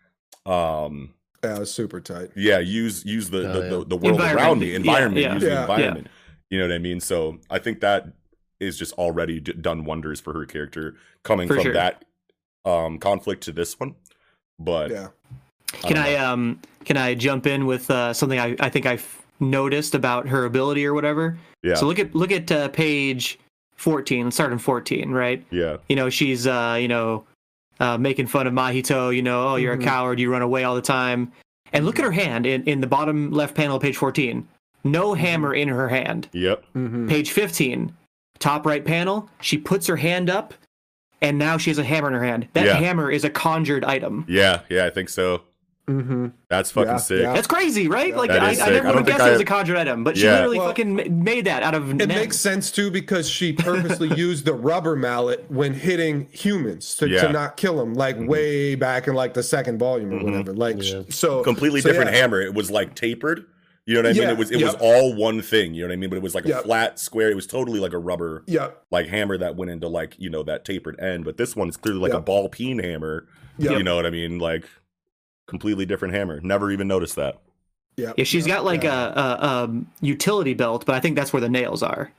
um 0.47 1.15
yeah, 1.43 1.59
was 1.59 1.73
super 1.73 2.01
tight. 2.01 2.31
yeah 2.37 2.59
use 2.59 3.05
use 3.05 3.31
the 3.31 3.49
Oh, 3.49 3.53
the, 3.53 3.61
yeah. 3.61 3.69
the, 3.71 3.85
the 3.87 3.97
world 3.97 4.21
around 4.21 4.61
me 4.61 4.75
environment 4.75 5.21
yeah. 5.21 5.35
use 5.35 5.43
the 5.43 5.49
Yeah. 5.51 5.61
environment 5.63 6.07
you 6.51 6.59
know 6.59 6.67
what 6.69 6.75
I 6.75 6.79
mean 6.79 7.01
so 7.01 7.39
I 7.51 7.59
think 7.59 7.81
that 7.81 8.07
is 8.61 8.79
just 8.79 8.93
already 8.95 9.41
d- 9.41 9.53
done 9.61 9.85
wonders 9.85 10.21
for 10.21 10.33
her 10.33 10.47
character 10.47 10.95
coming 11.25 11.49
For 11.49 11.55
from 11.55 11.63
sure. 11.65 11.73
that 11.75 12.05
um 12.65 12.99
conflict 12.99 13.43
to 13.45 13.53
this 13.53 13.79
one 13.81 13.95
but 14.59 14.91
Yeah. 14.91 15.09
Can 15.83 15.97
don't 15.97 16.05
I 16.05 16.15
um 16.17 16.61
can 16.85 16.97
I 16.97 17.15
jump 17.15 17.47
in 17.47 17.67
with 17.67 17.91
uh, 17.91 18.13
something 18.13 18.39
I, 18.39 18.55
I 18.61 18.69
think 18.69 18.87
I've 18.87 19.23
noticed 19.41 19.95
about 19.97 20.29
her 20.29 20.45
ability 20.45 20.87
or 20.87 20.95
whatever? 20.95 21.37
yeah 21.65 21.75
So 21.75 21.87
look 21.87 21.99
at 21.99 22.15
look 22.15 22.31
at 22.31 22.51
uh, 22.53 22.69
page 22.69 23.39
fourteen. 23.77 24.25
Let's 24.25 24.37
start 24.37 24.53
in 24.53 24.59
fourteen, 24.59 25.11
right? 25.11 25.45
yeah 25.51 25.77
You 25.89 25.97
know 25.97 26.11
she's 26.11 26.47
uh 26.47 26.79
you 26.81 26.89
know 26.89 27.25
uh, 27.81 27.99
making 27.99 28.27
fun 28.29 28.47
of 28.47 28.53
Mahito. 28.53 29.15
You 29.15 29.23
know, 29.23 29.49
oh 29.49 29.57
you're 29.57 29.77
Mhm. 29.77 29.81
a 29.83 29.85
coward. 29.85 30.21
You 30.21 30.31
run 30.31 30.43
away 30.43 30.63
all 30.65 30.75
the 30.77 30.81
time. 30.83 31.33
And 31.73 31.85
look 31.85 31.99
at 31.99 32.05
her 32.05 32.13
hand 32.13 32.47
in, 32.47 32.63
in 32.65 32.81
the 32.81 32.87
bottom 32.87 33.33
left 33.33 33.57
panel, 33.57 33.77
of 33.77 33.83
page 33.83 33.97
14. 33.97 34.47
No 34.85 35.15
hammer 35.15 35.53
in 35.53 35.67
her 35.67 35.89
hand. 35.89 36.29
Yep. 36.33 36.65
Page 37.09 37.33
15, 37.33 37.93
top 38.39 38.65
right 38.65 38.85
panel, 38.85 39.29
she 39.41 39.59
puts 39.59 39.89
her 39.89 39.97
hand 39.97 40.31
up, 40.31 40.55
and 41.21 41.37
now 41.37 41.57
she 41.59 41.71
has 41.71 41.79
a 41.79 41.83
hammer 41.85 42.07
in 42.09 42.15
her 42.15 42.23
hand. 42.23 42.47
That 42.53 42.67
Yeah. 42.67 42.75
hammer 42.75 43.11
is 43.11 43.25
a 43.25 43.31
conjured 43.31 43.83
item. 43.85 44.25
Yeah. 44.29 44.61
Yeah. 44.69 44.85
I 44.87 44.91
think 44.91 45.09
so. 45.09 45.43
Mm-hmm. 45.89 46.29
That's 46.49 46.71
fucking 46.71 46.93
Yeah, 46.93 46.97
sick. 46.97 47.21
yeah. 47.23 47.33
That's 47.35 47.47
crazy, 47.47 47.89
right? 47.89 48.17
Like 48.17 48.31
I, 48.31 48.37
I 48.37 48.55
never 48.55 48.55
would 48.55 48.73
don't 48.73 48.85
have 48.85 48.95
think 48.95 49.07
guessed 49.19 49.29
it 49.29 49.33
was 49.33 49.41
a 49.41 49.45
conjured 49.45 49.77
item, 49.77 50.03
but 50.03 50.17
she 50.17 50.25
Yeah. 50.25 50.33
literally 50.37 50.59
Well, 50.59 50.69
fucking 50.69 51.23
made 51.25 51.45
that 51.45 51.63
out 51.63 51.75
of 51.75 51.91
It 51.91 51.95
net. 51.97 52.09
makes 52.09 52.39
sense 52.39 52.71
too 52.71 52.91
because 52.91 53.29
she 53.29 53.53
purposely 53.59 54.15
used 54.17 54.47
the 54.47 54.55
rubber 54.55 54.97
mallet 54.97 55.45
when 55.51 55.75
hitting 55.75 56.29
humans 56.33 56.95
to, 56.97 57.09
Yeah. 57.09 57.19
Mm-hmm. 57.19 57.27
to 57.27 57.33
not 57.35 57.57
kill 57.59 57.77
them, 57.77 57.93
like 57.95 58.17
way 58.19 58.75
back 58.77 59.09
in 59.09 59.15
like 59.15 59.35
the 59.35 59.43
second 59.43 59.79
volume 59.79 60.13
or 60.15 60.25
whatever. 60.25 60.55
Like 60.55 60.83
sh- 60.83 60.95
so, 61.11 61.43
completely 61.43 61.83
so, 61.83 61.91
different 61.91 62.13
yeah. 62.13 62.17
hammer. 62.19 62.41
It 62.41 62.55
was 62.55 62.71
like 62.71 62.95
tapered. 62.95 63.45
You 63.87 63.97
know 63.97 64.01
what 64.01 64.07
I 64.07 64.13
mean? 64.15 64.23
Yeah, 64.23 64.31
It 64.31 64.39
was 64.39 64.51
it 64.51 64.63
was 64.63 64.75
all 64.77 65.15
one 65.15 65.43
thing. 65.43 65.75
You 65.75 65.83
know 65.83 65.89
what 65.89 65.93
I 65.93 65.97
mean? 65.97 66.09
But 66.09 66.17
it 66.17 66.23
was 66.23 66.35
like 66.35 66.47
a 66.47 66.49
Yep. 66.49 66.65
flat 66.65 66.99
square. 66.99 67.31
It 67.31 67.35
was 67.37 67.47
totally 67.47 67.79
like 67.81 67.93
a 67.93 67.99
rubber 67.99 68.43
Yeah, 68.47 68.69
like 68.91 69.09
hammer 69.09 69.37
that 69.37 69.57
went 69.57 69.71
into 69.71 69.89
like 69.89 70.15
you 70.19 70.31
know 70.31 70.43
that 70.45 70.65
tapered 70.65 70.99
end. 70.99 71.27
But 71.27 71.37
this 71.37 71.55
one 71.55 71.69
is 71.69 71.77
clearly 71.77 72.01
like 72.01 72.15
a 72.15 72.21
ball 72.23 72.49
peen 72.49 72.79
hammer. 72.79 73.29
Yep. 73.59 73.73
You 73.77 73.83
know 73.83 73.97
what 73.97 74.07
I 74.07 74.11
mean? 74.11 74.39
Like 74.39 74.65
completely 75.47 75.87
different 75.87 76.15
hammer. 76.15 76.41
Never 76.43 76.71
even 76.71 76.89
noticed 76.89 77.17
that. 77.17 77.39
yeah. 77.97 78.13
Yeah, 78.17 78.25
she's 78.25 78.47
got 78.47 78.65
like 78.65 78.85
a, 78.85 78.89
a 79.41 79.47
um, 79.47 79.87
utility 80.01 80.55
belt, 80.55 80.85
but 80.87 80.95
I 80.95 81.01
think 81.01 81.17
that's 81.17 81.33
where 81.33 81.41
the 81.41 81.49
nails 81.49 81.83
are, 81.83 82.11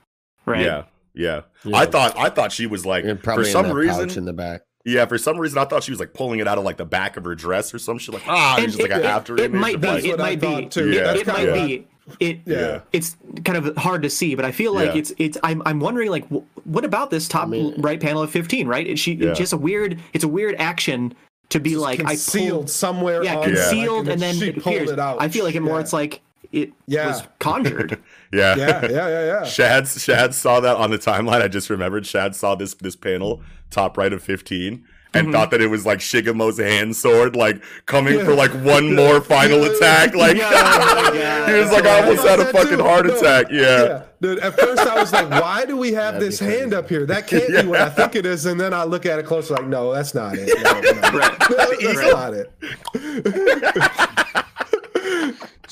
right? 0.44 0.64
Yeah. 0.64 0.84
Yeah. 1.14 1.42
Yeah. 1.64 1.76
I 1.78 1.86
thought 1.86 2.16
I 2.18 2.28
thought 2.28 2.52
she 2.52 2.66
was 2.66 2.84
like 2.84 3.04
And 3.04 3.18
for 3.18 3.24
probably 3.24 3.46
in 3.46 3.52
some 3.52 3.70
reason 3.72 4.10
in 4.10 4.24
the 4.26 4.32
back. 4.34 4.62
Yeah, 4.84 5.06
for 5.06 5.18
some 5.18 5.38
reason 5.38 5.58
I 5.58 5.64
thought 5.64 5.82
she 5.82 5.90
was 5.90 5.98
like 5.98 6.12
pulling 6.14 6.38
it 6.40 6.46
out 6.46 6.58
of 6.58 6.64
like 6.64 6.76
the 6.76 6.84
back 6.84 7.16
of 7.16 7.24
her 7.24 7.34
dress 7.34 7.72
or 7.74 7.78
some 7.78 7.98
shit 7.98 8.14
like 8.14 8.22
ah, 8.28 8.56
And 8.56 8.66
it's 8.66 8.76
just 8.76 8.82
like 8.82 8.90
it, 8.90 9.00
an 9.00 9.06
it- 9.06 9.08
after 9.08 9.36
it 9.40 9.52
might 9.52 9.80
be. 9.80 9.88
It 9.88 10.18
might 10.18 10.40
be. 10.40 10.46
thought, 10.46 10.70
too. 10.70 10.90
It, 10.92 10.94
That's 11.02 11.20
it 11.22 11.26
might 11.26 11.36
kinda- 11.36 11.52
be. 11.66 11.86
It. 12.20 12.40
Yeah. 12.46 12.82
It's 12.92 13.16
kind 13.44 13.56
of 13.66 13.76
hard 13.76 14.02
to 14.02 14.10
see, 14.10 14.36
but 14.36 14.44
I 14.44 14.52
feel 14.52 14.72
like 14.72 14.92
Yeah. 14.92 14.98
it's 15.00 15.12
it's. 15.18 15.38
I'm 15.42 15.60
I'm 15.66 15.80
wondering 15.80 16.08
like 16.10 16.28
wh- 16.28 16.44
what 16.66 16.84
about 16.84 17.10
this 17.10 17.26
top 17.26 17.48
mean- 17.48 17.74
right 17.80 17.98
panel 18.00 18.22
of 18.22 18.30
15? 18.30 18.68
Right? 18.68 18.86
It, 18.86 18.98
she 18.98 19.14
Yeah. 19.14 19.30
it's 19.30 19.38
just 19.40 19.52
a 19.52 19.56
weird. 19.56 19.98
It's 20.12 20.22
a 20.22 20.28
weird 20.28 20.54
action 20.60 21.16
to 21.50 21.60
be 21.60 21.76
like 21.76 22.00
I 22.00 22.10
concealed 22.10 22.50
pulled. 22.52 22.70
somewhere. 22.70 23.22
Yeah, 23.24 23.36
on 23.36 23.40
there, 23.46 23.56
like, 23.56 23.70
concealed 23.70 24.08
and 24.08 24.20
then 24.20 24.34
she 24.36 24.48
it 24.48 24.62
pulled 24.62 24.74
appears. 24.76 24.90
it 24.90 24.98
out. 24.98 25.20
I 25.20 25.28
feel 25.28 25.44
like 25.44 25.54
it 25.54 25.60
more. 25.60 25.76
Yeah. 25.76 25.80
It's 25.80 25.92
like 25.92 26.20
it 26.52 26.72
Yeah. 26.86 27.08
was 27.08 27.22
conjured. 27.38 28.00
yeah. 28.32 28.56
yeah, 28.56 28.82
yeah, 28.82 28.90
yeah, 28.90 29.24
yeah. 29.26 29.44
Shad 29.44 29.88
Shad 29.88 30.34
saw 30.34 30.60
that 30.60 30.76
on 30.76 30.90
the 30.90 30.98
timeline. 30.98 31.42
I 31.42 31.48
just 31.48 31.70
remembered 31.70 32.06
Shad 32.06 32.34
saw 32.34 32.54
this 32.54 32.74
this 32.74 32.96
panel 32.96 33.42
top 33.70 33.96
right 33.98 34.12
of 34.12 34.22
15 34.22 34.84
and 35.16 35.28
mm-hmm. 35.28 35.32
thought 35.32 35.50
that 35.50 35.60
it 35.60 35.68
was 35.68 35.86
like 35.86 35.98
Shigemo's 35.98 36.58
hand 36.58 36.94
sword 36.94 37.36
like 37.36 37.62
coming 37.86 38.24
for 38.24 38.34
like 38.34 38.52
one 38.62 38.94
more 38.94 39.20
final 39.20 39.64
attack 39.64 40.14
like 40.14 40.36
Yeah, 40.36 41.46
he 41.52 41.58
was 41.58 41.72
like 41.72 41.86
I 41.86 42.00
almost 42.00 42.26
had 42.26 42.40
a 42.40 42.46
fucking 42.46 42.78
too. 42.78 42.82
heart 42.82 43.06
attack 43.06 43.46
yeah 43.50 43.84
Yeah, 43.86 44.02
dude. 44.20 44.38
At 44.40 44.58
first, 44.58 44.80
I 44.86 44.98
was 44.98 45.12
like, 45.12 45.30
"Why 45.30 45.64
do 45.64 45.76
we 45.76 45.92
have 45.92 46.20
this 46.20 46.38
hand 46.38 46.74
up 46.74 46.88
here? 46.88 47.06
That 47.06 47.26
can't 47.30 47.48
be 47.48 47.66
what 47.66 47.80
I 47.80 47.90
think 47.90 48.16
it 48.16 48.26
is." 48.26 48.46
And 48.46 48.60
then 48.60 48.72
I 48.74 48.84
look 48.84 49.06
at 49.06 49.18
it 49.18 49.26
closer, 49.26 49.54
like, 49.54 49.66
"No, 49.66 49.92
that's 49.92 50.14
not 50.14 50.34
it. 50.36 50.46
No, 50.66 50.80
no. 50.80 50.92
that's 51.92 52.12
not 52.12 52.34
it." 52.34 52.50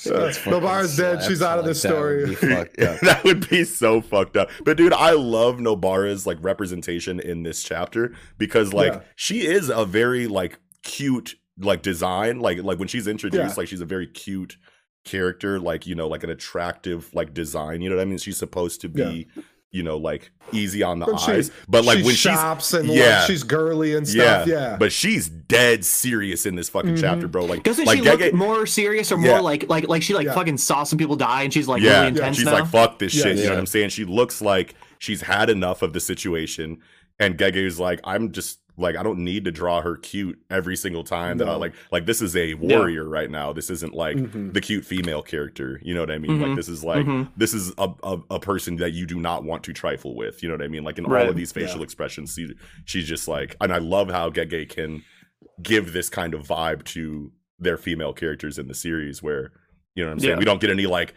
That's 0.03 0.39
fucking 0.39 0.53
Nobara's 0.53 0.97
dead. 0.97 1.23
She's 1.23 1.43
out 1.43 1.59
of 1.59 1.67
like 1.67 1.75
the 1.77 1.89
that 1.89 1.95
would 1.95 1.97
story. 1.97 2.27
be 2.27 2.35
fucked 2.35 2.81
up. 2.83 3.01
that 3.01 3.25
would 3.25 3.49
be 3.49 3.65
so 3.65 4.01
fucked 4.01 4.37
up. 4.37 4.51
But 4.65 4.77
dude, 4.77 4.93
I 4.93 5.13
love 5.13 5.59
Nobara's 5.59 6.27
like 6.27 6.39
representation 6.41 7.21
in 7.21 7.43
this 7.43 7.63
chapter 7.63 8.15
because 8.39 8.73
like 8.73 8.93
Yeah. 8.95 9.01
she 9.17 9.47
is 9.47 9.69
a 9.71 9.85
very 9.85 10.27
like 10.27 10.59
cute 10.83 11.37
like 11.59 11.83
design. 11.83 12.41
Like 12.41 12.63
like 12.63 12.79
when 12.79 12.89
she's 12.89 13.07
introduced, 13.07 13.55
Yeah. 13.55 13.55
like 13.57 13.69
she's 13.69 13.81
a 13.81 13.87
very 13.87 14.07
cute 14.07 14.57
character, 15.05 15.61
like 15.61 15.87
you 15.87 15.95
know, 15.95 16.09
like 16.09 16.25
an 16.25 16.31
attractive 16.31 17.13
like 17.15 17.35
design. 17.35 17.81
You 17.83 17.91
know 17.91 17.97
what 17.97 18.03
I 18.03 18.07
mean? 18.07 18.19
She's 18.19 18.37
supposed 18.39 18.81
to 18.81 18.89
be, 18.89 19.29
you 19.75 19.83
know, 19.83 19.97
like 19.97 20.31
easy 20.53 20.85
on 20.85 21.01
the 21.01 21.07
When 21.07 21.19
she- 21.19 21.33
eyes. 21.33 21.51
But 21.69 21.85
like 21.85 22.05
when 22.05 22.15
she 22.15 22.29
when 22.29 22.37
shops 22.39 22.71
she's 22.71 22.75
and 22.75 22.89
yeah. 22.89 23.19
like, 23.19 23.27
she's 23.27 23.43
girly 23.43 23.95
and 23.95 24.07
stuff. 24.07 24.47
Yeah, 24.47 24.77
but 24.79 24.93
she's 24.93 25.29
dead 25.29 25.85
serious 25.85 26.47
in 26.47 26.55
this 26.55 26.69
fucking 26.69 26.95
mm-hmm. 26.95 27.01
chapter, 27.01 27.27
bro. 27.27 27.45
Like, 27.45 27.65
Doesn't 27.65 27.85
like 27.85 27.99
she 27.99 28.05
look 28.05 28.33
more 28.33 28.67
serious 28.67 29.11
or 29.11 29.19
Yeah. 29.19 29.33
more 29.33 29.41
like 29.43 29.69
like 29.69 29.89
like 29.89 30.03
she 30.03 30.15
like 30.15 30.27
Yeah. 30.27 30.35
fucking 30.35 30.59
saw 30.59 30.85
some 30.85 30.97
people 30.97 31.17
die 31.17 31.43
and 31.43 31.53
she's 31.53 31.67
like 31.67 31.83
yeah, 31.83 31.97
really 31.97 32.09
intense 32.09 32.37
she's 32.37 32.47
now? 32.47 32.53
like, 32.53 32.69
fuck 32.69 33.01
this 33.01 33.15
Yeah, 33.15 33.25
shit. 33.25 33.39
You 33.39 33.45
know 33.45 33.51
what 33.51 33.59
I'm 33.59 33.67
saying? 33.67 33.89
She 33.89 34.05
looks 34.05 34.41
like 34.41 34.77
she's 35.01 35.23
had 35.23 35.51
enough 35.51 35.83
of 35.83 35.93
the 35.93 36.01
situation. 36.01 36.79
And 37.19 37.37
Gege's 37.37 37.81
like, 37.81 38.01
I'm 38.05 38.31
just 38.31 38.61
like, 38.77 38.97
I 38.97 39.03
don't 39.05 39.21
need 39.21 39.45
to 39.45 39.53
draw 39.53 39.81
her 39.83 39.97
cute 39.97 40.39
every 40.51 40.77
single 40.77 41.05
time 41.05 41.39
that 41.39 41.49
I 41.49 41.55
like, 41.55 41.75
like, 41.93 42.07
this 42.07 42.21
is 42.21 42.35
a 42.35 42.55
warrior 42.55 43.09
right 43.09 43.31
now. 43.31 43.53
This 43.53 43.71
isn't 43.71 43.95
like 43.95 44.17
Mhm. 44.17 44.53
the 44.53 44.61
cute 44.61 44.85
female 44.85 45.23
character. 45.23 45.81
You 45.85 45.95
know 45.95 46.01
what 46.01 46.11
I 46.11 46.19
mean? 46.19 46.41
Like, 46.41 46.51
Mhm. 46.51 46.57
this 46.57 46.69
is 46.69 46.83
like, 46.83 47.07
Mhm. 47.07 47.31
this 47.37 47.55
is 47.55 47.73
a, 47.79 47.89
a, 48.03 48.19
a 48.33 48.41
person 48.41 48.77
that 48.77 48.93
you 48.93 49.07
do 49.07 49.21
not 49.21 49.45
want 49.45 49.63
to 49.65 49.73
trifle 49.73 50.17
with. 50.17 50.43
You 50.43 50.49
know 50.49 50.57
what 50.57 50.65
I 50.65 50.69
mean? 50.69 50.83
Like, 50.83 50.99
in 50.99 51.05
all 51.07 51.15
of 51.15 51.37
these 51.37 51.53
facial 51.53 51.79
Yeah. 51.79 51.85
expressions, 51.85 52.35
she, 52.35 52.53
she's 52.85 53.07
just 53.07 53.29
like, 53.29 53.57
and 53.61 53.73
I 53.73 53.79
love 53.79 54.11
how 54.11 54.29
Gege 54.31 54.69
can 54.69 55.03
give 55.63 55.93
this 55.93 56.09
kind 56.09 56.35
of 56.35 56.47
vibe 56.47 56.83
to 56.85 57.31
their 57.61 57.77
female 57.77 58.13
characters 58.13 58.59
in 58.59 58.67
the 58.67 58.75
series 58.75 59.23
where, 59.23 59.53
you 59.95 60.03
know 60.03 60.09
what 60.11 60.15
I'm 60.15 60.21
saying? 60.21 60.33
Yeah. 60.33 60.39
We 60.39 60.45
don't 60.45 60.61
get 60.61 60.71
any 60.71 60.87
like, 60.87 61.15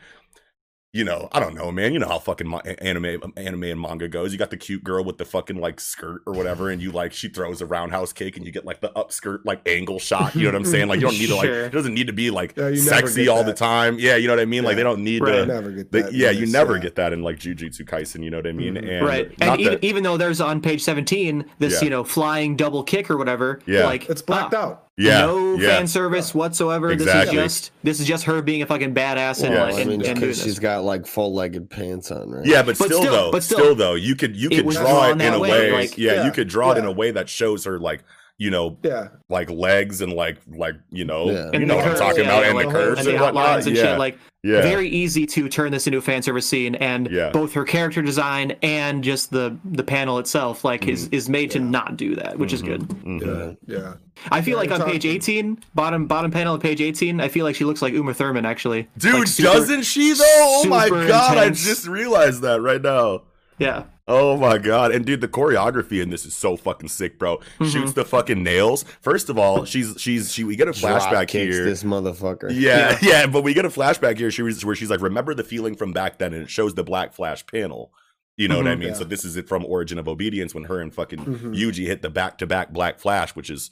you 0.97 1.03
know, 1.03 1.29
I 1.31 1.39
don't 1.39 1.53
know, 1.53 1.71
man. 1.71 1.93
You 1.93 1.99
know 1.99 2.07
how 2.07 2.17
fucking 2.19 2.47
mo- 2.47 2.59
anime, 2.59 3.31
anime 3.37 3.63
and 3.63 3.79
manga 3.79 4.07
goes. 4.07 4.31
You 4.33 4.39
got 4.39 4.49
the 4.49 4.57
cute 4.57 4.83
girl 4.83 5.03
with 5.03 5.17
the 5.17 5.25
fucking 5.25 5.57
like 5.57 5.79
skirt 5.79 6.23
or 6.25 6.33
whatever, 6.33 6.69
and 6.71 6.81
you 6.81 6.91
like 6.91 7.13
she 7.13 7.29
throws 7.29 7.61
a 7.61 7.65
roundhouse 7.65 8.11
kick, 8.11 8.35
and 8.37 8.45
you 8.45 8.51
get 8.51 8.65
like 8.65 8.81
the 8.81 8.89
upskirt 8.89 9.41
like 9.45 9.67
angle 9.67 9.99
shot. 9.99 10.35
You 10.35 10.43
know 10.43 10.49
what 10.49 10.55
I'm 10.55 10.65
saying? 10.65 10.87
Like 10.87 10.99
you 10.99 11.07
don't 11.07 11.17
need 11.19 11.27
to 11.27 11.35
like 11.35 11.49
it 11.49 11.71
doesn't 11.71 11.93
need 11.93 12.07
to 12.07 12.13
be 12.13 12.31
like 12.31 12.55
Yeah, 12.57 12.73
sexy 12.75 13.25
get 13.25 13.29
all 13.29 13.43
the 13.43 13.53
time. 13.53 13.97
Yeah, 13.99 14.15
you 14.15 14.27
know 14.27 14.33
what 14.33 14.41
I 14.41 14.45
mean? 14.45 14.63
Like 14.63 14.75
they 14.75 14.83
don't 14.83 15.03
need 15.03 15.21
Right. 15.21 15.31
to. 15.37 15.45
never 15.45 15.71
get 15.71 15.91
they- 15.91 16.01
that. 16.01 16.13
yeah, 16.13 16.31
in 16.31 16.37
you 16.39 16.45
never 16.47 16.75
yeah. 16.75 16.81
get 16.81 16.95
that 16.95 17.13
in 17.13 17.21
like 17.21 17.37
Jujutsu 17.39 17.81
Kaisen. 17.85 18.23
You 18.23 18.29
know 18.31 18.37
what 18.37 18.47
I 18.47 18.51
mean? 18.53 18.73
Mhm. 18.75 18.89
And 18.97 19.05
right 19.05 19.31
and 19.39 19.59
even, 19.61 19.73
that- 19.73 19.83
even 19.83 20.03
though 20.03 20.17
there's 20.17 20.41
on 20.41 20.61
page 20.61 20.81
17 20.81 21.45
this 21.59 21.73
Yeah. 21.75 21.83
you 21.83 21.89
know 21.91 22.03
flying 22.03 22.55
double 22.55 22.83
kick 22.83 23.09
or 23.11 23.17
whatever 23.17 23.59
Yeah. 23.67 23.85
like 23.85 24.09
It's 24.09 24.21
blacked 24.21 24.53
ah, 24.55 24.63
out. 24.63 24.86
Yeah, 24.97 25.21
no 25.21 25.55
yeah. 25.57 25.77
fan 25.77 25.87
service 25.87 26.33
whatsoever 26.33 26.89
Exactly. 26.91 27.35
this 27.37 27.53
is 27.53 27.59
just 27.61 27.71
this 27.83 27.99
is 27.99 28.07
just 28.07 28.23
her 28.25 28.41
being 28.41 28.61
a 28.61 28.65
fucking 28.65 28.93
badass 28.95 29.43
and, 29.43 29.53
Yeah. 29.53 29.63
like, 29.63 29.75
I 29.75 29.83
mean, 29.83 29.93
and 29.93 30.03
doing 30.03 30.15
because 30.15 30.41
she's 30.41 30.59
got 30.59 30.83
like 30.83 31.05
full-legged 31.05 31.69
pants 31.69 32.09
on, 32.11 32.29
right? 32.31 32.45
Yeah, 32.45 32.63
but, 32.63 32.77
But 32.77 32.85
still, 32.87 33.01
still- 33.01 33.11
though, 33.11 33.31
but 33.31 33.43
still, 33.43 33.57
still, 33.59 33.75
though, 33.75 33.93
you 33.95 34.15
could 34.15 34.35
you 34.35 34.49
could 34.49 34.67
draw 34.69 35.09
it 35.11 35.21
in 35.21 35.33
a 35.33 35.39
way, 35.39 35.49
way, 35.51 35.71
like- 35.71 35.97
yeah, 35.97 36.13
Yeah, 36.13 36.25
you 36.25 36.31
could 36.31 36.47
draw 36.47 36.71
it 36.71 36.77
in 36.77 36.85
a 36.85 36.91
way 36.91 37.11
that 37.11 37.29
shows 37.29 37.65
her 37.65 37.79
like 37.79 38.03
you 38.39 38.51
know 38.51 38.77
Yeah, 38.83 39.07
like 39.29 39.49
legs 39.49 40.01
and 40.01 40.13
like 40.13 40.37
like 40.47 40.75
you 40.91 41.05
know 41.05 41.31
Yeah. 41.31 41.51
you 41.53 41.65
know 41.65 41.75
the 41.75 41.75
what 41.77 41.87
I'm 41.91 41.97
talking 41.97 42.23
yeah, 42.23 42.29
about 42.29 42.41
yeah, 42.41 42.47
and 42.49 42.55
like, 42.55 42.67
the 42.67 42.71
curves 42.71 42.99
and 42.99 43.07
and, 43.09 43.17
the 43.17 43.21
whatnot. 43.23 43.45
outlines 43.47 43.67
and 43.67 43.75
yeah, 43.75 43.81
shit 43.83 43.99
like 43.99 44.17
yeah, 44.43 44.61
very 44.61 44.87
easy 44.87 45.25
to 45.25 45.49
turn 45.49 45.71
this 45.71 45.87
into 45.87 45.97
a 45.97 46.01
fan 46.01 46.21
service 46.21 46.45
scene 46.47 46.75
and 46.75 47.09
Yeah. 47.11 47.31
both 47.31 47.53
her 47.53 47.63
character 47.65 48.01
design 48.03 48.55
and 48.61 49.03
just 49.03 49.31
the 49.31 49.57
the 49.65 49.83
panel 49.83 50.19
itself 50.19 50.63
like 50.63 50.81
Mm-hmm. 50.81 50.89
is 50.91 51.07
is 51.09 51.29
made 51.29 51.49
to 51.51 51.59
not 51.59 51.97
do 51.97 52.15
that 52.15 52.37
which 52.37 52.53
is 52.53 52.61
good 52.61 52.81
Mhm. 52.81 53.57
yeah, 53.67 53.75
yeah. 53.77 53.93
i 54.31 54.41
feel 54.41 54.51
Yeah, 54.63 54.69
like 54.69 54.71
on 54.71 54.81
it's 54.81 54.91
page 54.91 55.05
18 55.05 55.59
bottom 55.73 56.05
bottom 56.05 56.29
panel 56.29 56.53
of 56.53 56.61
page 56.61 56.79
18 56.79 57.19
i 57.19 57.27
feel 57.27 57.43
like 57.43 57.55
she 57.55 57.65
looks 57.65 57.81
like 57.81 57.93
uma 57.93 58.13
thurman 58.13 58.45
actually 58.45 58.87
Dude, 58.99 59.15
Like, 59.15 59.27
super- 59.27 59.49
doesn't 59.53 59.81
she 59.81 60.13
though? 60.13 60.23
Oh 60.23 60.65
my 60.69 60.89
god, 60.89 61.37
intense. 61.37 61.65
I 61.65 61.69
just 61.69 61.87
realized 61.87 62.43
that 62.43 62.61
right 62.61 62.81
now. 62.81 63.23
yeah 63.57 63.83
Oh 64.07 64.37
my 64.37 64.57
god. 64.57 64.91
And 64.93 65.05
dude, 65.05 65.21
the 65.21 65.27
choreography 65.27 66.01
in 66.01 66.09
this 66.09 66.25
is 66.25 66.35
so 66.35 66.55
fucking 66.55 66.89
sick, 66.89 67.19
bro. 67.19 67.37
Mm-hmm. 67.37 67.65
Shoots 67.65 67.93
the 67.93 68.05
fucking 68.05 68.41
nails. 68.41 68.83
First 69.01 69.29
of 69.29 69.37
all, 69.37 69.65
she's 69.65 69.95
she's 69.97 70.31
she 70.33 70.43
we 70.43 70.55
get 70.55 70.67
a 70.67 70.71
flashback 70.71 71.27
kicks 71.27 71.55
here. 71.55 71.65
this 71.65 71.83
motherfucker. 71.83 72.49
Yeah, 72.53 72.97
yeah, 73.01 73.27
but 73.27 73.43
we 73.43 73.53
get 73.53 73.65
a 73.65 73.69
flashback 73.69 74.17
here. 74.17 74.31
She 74.31 74.41
was 74.43 74.63
where 74.63 74.75
she's 74.75 74.89
like, 74.89 75.01
"Remember 75.01 75.33
the 75.33 75.43
feeling 75.43 75.75
from 75.75 75.91
back 75.91 76.19
then," 76.19 76.33
and 76.33 76.43
it 76.43 76.49
shows 76.49 76.73
the 76.75 76.83
Black 76.83 77.13
Flash 77.13 77.45
panel. 77.45 77.91
You 78.37 78.47
know 78.47 78.57
what 78.57 78.67
I 78.67 78.75
mean? 78.75 78.89
Yeah. 78.89 78.93
So 78.93 79.03
this 79.03 79.25
is 79.25 79.35
it 79.35 79.47
from 79.47 79.65
Origin 79.65 79.97
of 79.97 80.07
Obedience 80.07 80.53
when 80.53 80.65
her 80.65 80.79
and 80.79 80.93
fucking 80.93 81.19
Mhm. 81.19 81.55
Yuji 81.59 81.87
hit 81.87 82.01
the 82.03 82.09
back 82.09 82.37
to 82.37 82.45
back 82.47 82.71
Black 82.71 82.99
Flash, 82.99 83.35
which 83.35 83.49
is 83.49 83.71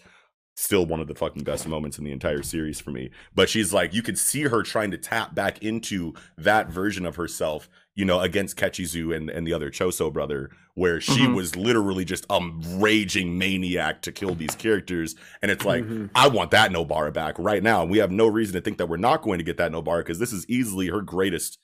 still 0.57 0.85
one 0.85 0.99
of 0.99 1.07
the 1.07 1.13
fucking 1.13 1.43
best 1.43 1.67
moments 1.67 1.97
in 1.99 2.03
the 2.03 2.11
entire 2.11 2.41
series 2.41 2.79
for 2.81 2.89
me. 2.89 3.11
But 3.35 3.47
she's 3.49 3.73
like, 3.73 3.93
you 3.93 4.01
could 4.01 4.17
see 4.17 4.43
her 4.43 4.63
trying 4.63 4.89
to 4.91 4.97
tap 4.97 5.35
back 5.35 5.61
into 5.61 6.13
that 6.37 6.69
version 6.69 7.05
of 7.05 7.15
herself, 7.17 7.69
you 7.95 8.03
know, 8.03 8.19
against 8.19 8.57
Kechizu 8.57 9.15
and, 9.15 9.29
and 9.29 9.47
the 9.47 9.53
other 9.53 9.71
Choso 9.71 10.11
brother, 10.11 10.51
where 10.73 10.99
she 10.99 11.21
Mhm. 11.21 11.33
was 11.35 11.55
literally 11.55 12.03
just 12.03 12.25
a 12.29 12.39
raging 12.75 13.37
maniac 13.37 14.01
to 14.01 14.11
kill 14.11 14.35
these 14.35 14.53
characters. 14.53 15.15
And 15.41 15.49
it's 15.49 15.63
like, 15.63 15.85
Mhm. 15.85 16.09
I 16.13 16.27
want 16.27 16.51
that 16.51 16.71
Nobara 16.71 17.13
back 17.13 17.35
right 17.39 17.63
now. 17.63 17.81
And 17.83 17.89
we 17.89 17.99
have 17.99 18.11
no 18.11 18.27
reason 18.27 18.53
to 18.55 18.61
think 18.61 18.77
that 18.79 18.87
we're 18.89 18.97
not 18.97 19.21
going 19.21 19.37
to 19.39 19.45
get 19.45 19.55
that 19.57 19.71
Nobara 19.71 19.99
because 19.99 20.19
this 20.19 20.33
is 20.33 20.45
easily 20.49 20.87
her 20.87 21.01
greatest 21.01 21.57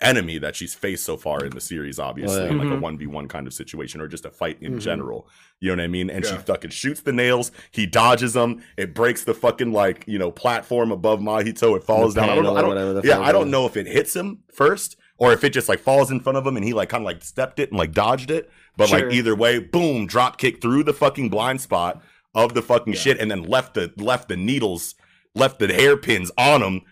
enemy 0.00 0.38
that 0.38 0.54
she's 0.56 0.74
faced 0.74 1.04
so 1.04 1.16
far 1.16 1.44
in 1.44 1.50
the 1.50 1.60
series, 1.60 1.98
obviously, 1.98 2.44
yeah. 2.44 2.50
in 2.50 2.58
like 2.58 2.68
a 2.68 2.76
1v1 2.80 3.26
kind 3.28 3.46
of 3.46 3.52
situation 3.54 4.00
or 4.00 4.08
just 4.08 4.24
a 4.24 4.30
fight 4.30 4.56
in 4.62 4.74
Mhm. 4.76 4.80
general. 4.80 5.28
You 5.60 5.70
know 5.74 5.82
what 5.82 5.84
I 5.84 5.88
mean? 5.88 6.08
And 6.08 6.24
she 6.24 6.34
fucking 6.36 6.70
shoots 6.70 7.00
the 7.00 7.12
nails. 7.12 7.50
He 7.72 7.84
dodges 7.84 8.32
them. 8.34 8.62
It 8.76 8.94
breaks 8.94 9.24
the 9.24 9.34
fucking 9.34 9.72
like, 9.72 10.04
you 10.06 10.18
know, 10.18 10.30
platform 10.30 10.92
above 10.92 11.20
Mahito. 11.20 11.76
It 11.76 11.84
falls 11.84 12.14
down. 12.14 12.28
I 12.30 12.34
don't 12.36 12.44
know. 12.44 12.56
I 12.56 12.60
don't, 12.62 13.04
yeah, 13.04 13.20
I 13.20 13.32
don't 13.32 13.50
know 13.50 13.66
if 13.66 13.76
it 13.76 13.86
hits 13.86 14.14
him 14.16 14.38
first 14.52 14.96
or 15.18 15.32
if 15.32 15.44
it 15.44 15.50
just 15.50 15.68
like 15.68 15.80
falls 15.80 16.10
in 16.10 16.20
front 16.20 16.38
of 16.38 16.46
him 16.46 16.56
and 16.56 16.64
he 16.64 16.72
like 16.72 16.88
kind 16.88 17.02
of 17.02 17.06
like 17.06 17.22
stepped 17.22 17.58
it 17.58 17.70
and 17.70 17.78
like 17.78 17.92
dodged 17.92 18.30
it. 18.30 18.50
But 18.76 18.88
Sure. 18.88 19.00
like 19.00 19.12
either 19.12 19.34
way, 19.34 19.58
boom, 19.58 20.06
drop 20.06 20.38
kick 20.38 20.60
through 20.62 20.84
the 20.84 20.92
fucking 20.94 21.28
blind 21.28 21.60
spot 21.60 22.00
of 22.34 22.54
the 22.54 22.62
fucking 22.62 22.92
Yeah. 22.94 22.98
shit 23.00 23.18
and 23.20 23.30
then 23.30 23.42
left 23.42 23.74
the 23.74 23.92
left 23.96 24.28
the 24.28 24.36
needles 24.36 24.94
left 25.34 25.58
the 25.58 25.66
hairpins 25.72 26.30
on 26.38 26.62
him. 26.62 26.82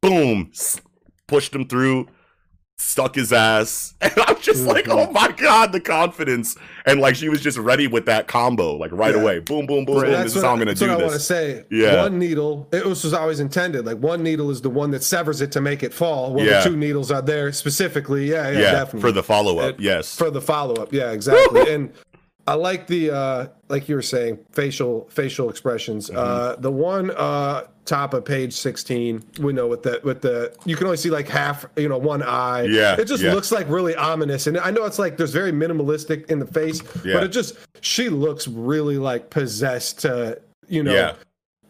Boom, 0.00 0.52
pushed 1.26 1.54
him 1.54 1.66
through, 1.66 2.06
stuck 2.80 3.16
his 3.16 3.32
ass, 3.32 3.94
and 4.00 4.12
I'm 4.26 4.40
just 4.40 4.64
like, 4.64 4.84
Mm-hmm. 4.86 5.10
oh 5.10 5.10
my 5.12 5.32
god, 5.32 5.72
the 5.72 5.80
confidence, 5.80 6.56
and 6.86 7.00
like 7.00 7.16
she 7.16 7.28
was 7.28 7.40
just 7.40 7.58
ready 7.58 7.86
with 7.88 8.06
that 8.06 8.28
combo, 8.28 8.76
like 8.76 8.92
right 8.92 9.14
Yeah. 9.14 9.20
away, 9.20 9.38
boom, 9.40 9.66
boom, 9.66 9.84
boom, 9.84 9.96
boom. 9.96 10.10
That's 10.10 10.24
This 10.32 10.36
is 10.36 10.42
how 10.42 10.52
I'm 10.52 10.58
gonna 10.58 10.74
do 10.74 10.88
what 10.88 10.98
I 11.00 11.02
want 11.02 11.12
to 11.12 11.18
say. 11.20 11.64
Yeah. 11.70 12.02
One 12.02 12.18
needle, 12.18 12.68
it 12.72 12.84
was, 12.86 13.02
was 13.04 13.12
always 13.12 13.40
intended. 13.40 13.84
Like 13.84 13.98
one 13.98 14.22
needle 14.22 14.50
is 14.50 14.60
the 14.62 14.70
one 14.70 14.90
that 14.92 15.02
severs 15.02 15.40
it 15.40 15.50
to 15.52 15.60
make 15.60 15.82
it 15.82 15.92
fall. 15.92 16.32
Well, 16.34 16.44
Yeah. 16.46 16.62
the 16.62 16.70
two 16.70 16.76
needles 16.76 17.10
are 17.10 17.20
there 17.22 17.52
specifically. 17.52 18.30
Yeah, 18.30 18.50
yeah, 18.50 18.58
Yeah, 18.58 18.70
definitely. 18.72 19.00
for 19.00 19.12
the 19.12 19.22
follow 19.22 19.58
up, 19.58 19.76
yes. 19.80 20.14
for 20.16 20.30
the 20.30 20.40
follow 20.40 20.74
up. 20.74 20.92
Yeah, 20.92 21.10
exactly. 21.10 21.70
and 21.72 21.92
I 22.48 22.54
like 22.54 22.86
the 22.86 23.10
uh 23.10 23.46
like 23.68 23.88
you 23.90 23.94
were 23.94 24.02
saying, 24.02 24.38
facial 24.52 25.06
facial 25.10 25.50
expressions. 25.50 26.08
Mm-hmm. 26.08 26.18
Uh 26.18 26.56
the 26.56 26.72
one 26.72 27.10
uh 27.10 27.64
top 27.84 28.14
of 28.14 28.24
page 28.24 28.54
16, 28.54 29.22
we 29.40 29.52
know 29.52 29.66
with 29.66 29.82
the 29.82 30.00
with 30.02 30.22
the 30.22 30.54
you 30.64 30.74
can 30.74 30.86
only 30.86 30.96
see 30.96 31.10
like 31.10 31.28
half, 31.28 31.66
you 31.76 31.88
know, 31.90 31.98
one 31.98 32.22
eye. 32.22 32.62
Yeah, 32.62 32.96
It 32.98 33.04
just 33.04 33.22
yeah. 33.22 33.34
looks 33.34 33.52
like 33.52 33.68
really 33.68 33.94
ominous. 33.94 34.46
And 34.46 34.56
I 34.58 34.70
know 34.70 34.84
it's 34.86 34.98
like 34.98 35.18
there's 35.18 35.32
very 35.32 35.52
minimalistic 35.52 36.30
in 36.30 36.38
the 36.38 36.46
face, 36.46 36.82
Yeah. 37.04 37.14
but 37.14 37.24
it 37.24 37.28
just 37.28 37.54
she 37.82 38.08
looks 38.08 38.48
really 38.48 38.96
like 38.96 39.28
possessed 39.28 40.00
to, 40.00 40.40
you 40.68 40.82
know, 40.82 40.94
Yeah. 40.94 41.12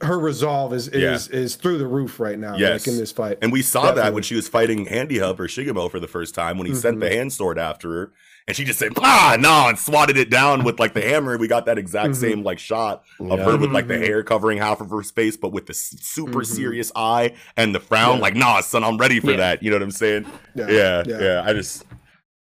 her 0.02 0.18
resolve 0.18 0.72
is 0.74 0.86
is 0.86 1.26
is 1.28 1.56
through 1.56 1.78
the 1.78 1.88
roof 1.88 2.20
right 2.20 2.38
now, 2.38 2.56
Yes. 2.56 2.86
like 2.86 2.94
in 2.94 3.00
this 3.00 3.10
fight. 3.10 3.38
And 3.42 3.50
we 3.50 3.62
saw 3.62 3.90
that 3.90 4.14
when 4.14 4.22
she 4.22 4.36
was 4.36 4.46
fighting 4.48 4.86
Handy 4.86 5.18
Hub 5.18 5.40
or 5.40 5.48
Shigemo 5.48 5.90
for 5.90 5.98
the 5.98 6.06
first 6.06 6.36
time 6.36 6.56
when 6.56 6.68
he 6.68 6.74
sent 6.74 6.98
Mhm. 6.98 7.00
the 7.00 7.10
hand 7.10 7.32
sword 7.32 7.58
after 7.58 7.90
her. 7.92 8.12
And 8.48 8.56
she 8.56 8.64
just 8.64 8.78
said, 8.78 8.92
ah, 8.96 9.36
no, 9.38 9.68
and 9.68 9.78
swatted 9.78 10.16
it 10.16 10.30
down 10.30 10.64
with 10.64 10.80
like 10.80 10.94
the 10.94 11.02
hammer. 11.02 11.36
We 11.36 11.46
got 11.48 11.66
that 11.66 11.76
exact 11.76 12.14
Mhm. 12.14 12.16
same 12.16 12.42
like 12.42 12.58
shot 12.58 13.04
of 13.20 13.38
Yeah. 13.38 13.44
her 13.44 13.56
with 13.58 13.70
like 13.72 13.86
the 13.88 13.94
Mhm. 13.94 14.06
hair 14.06 14.22
covering 14.22 14.56
half 14.56 14.80
of 14.80 14.88
her 14.88 15.02
face, 15.02 15.36
but 15.36 15.52
with 15.52 15.66
the 15.66 15.74
s- 15.74 15.94
super 16.00 16.40
Mhm. 16.40 16.46
serious 16.46 16.90
eye 16.96 17.34
and 17.58 17.74
the 17.74 17.80
frown. 17.80 18.16
Yeah. 18.16 18.22
Like, 18.22 18.34
nah, 18.36 18.60
son, 18.62 18.82
I'm 18.84 18.96
ready 18.96 19.20
for 19.20 19.32
Yeah. 19.32 19.36
that. 19.36 19.62
You 19.62 19.70
know 19.70 19.76
what 19.76 19.82
I'm 19.82 19.90
saying? 19.90 20.24
Yeah, 20.54 20.66
Yeah, 20.70 21.02
yeah. 21.06 21.20
yeah. 21.20 21.42
I 21.46 21.52
just, 21.52 21.84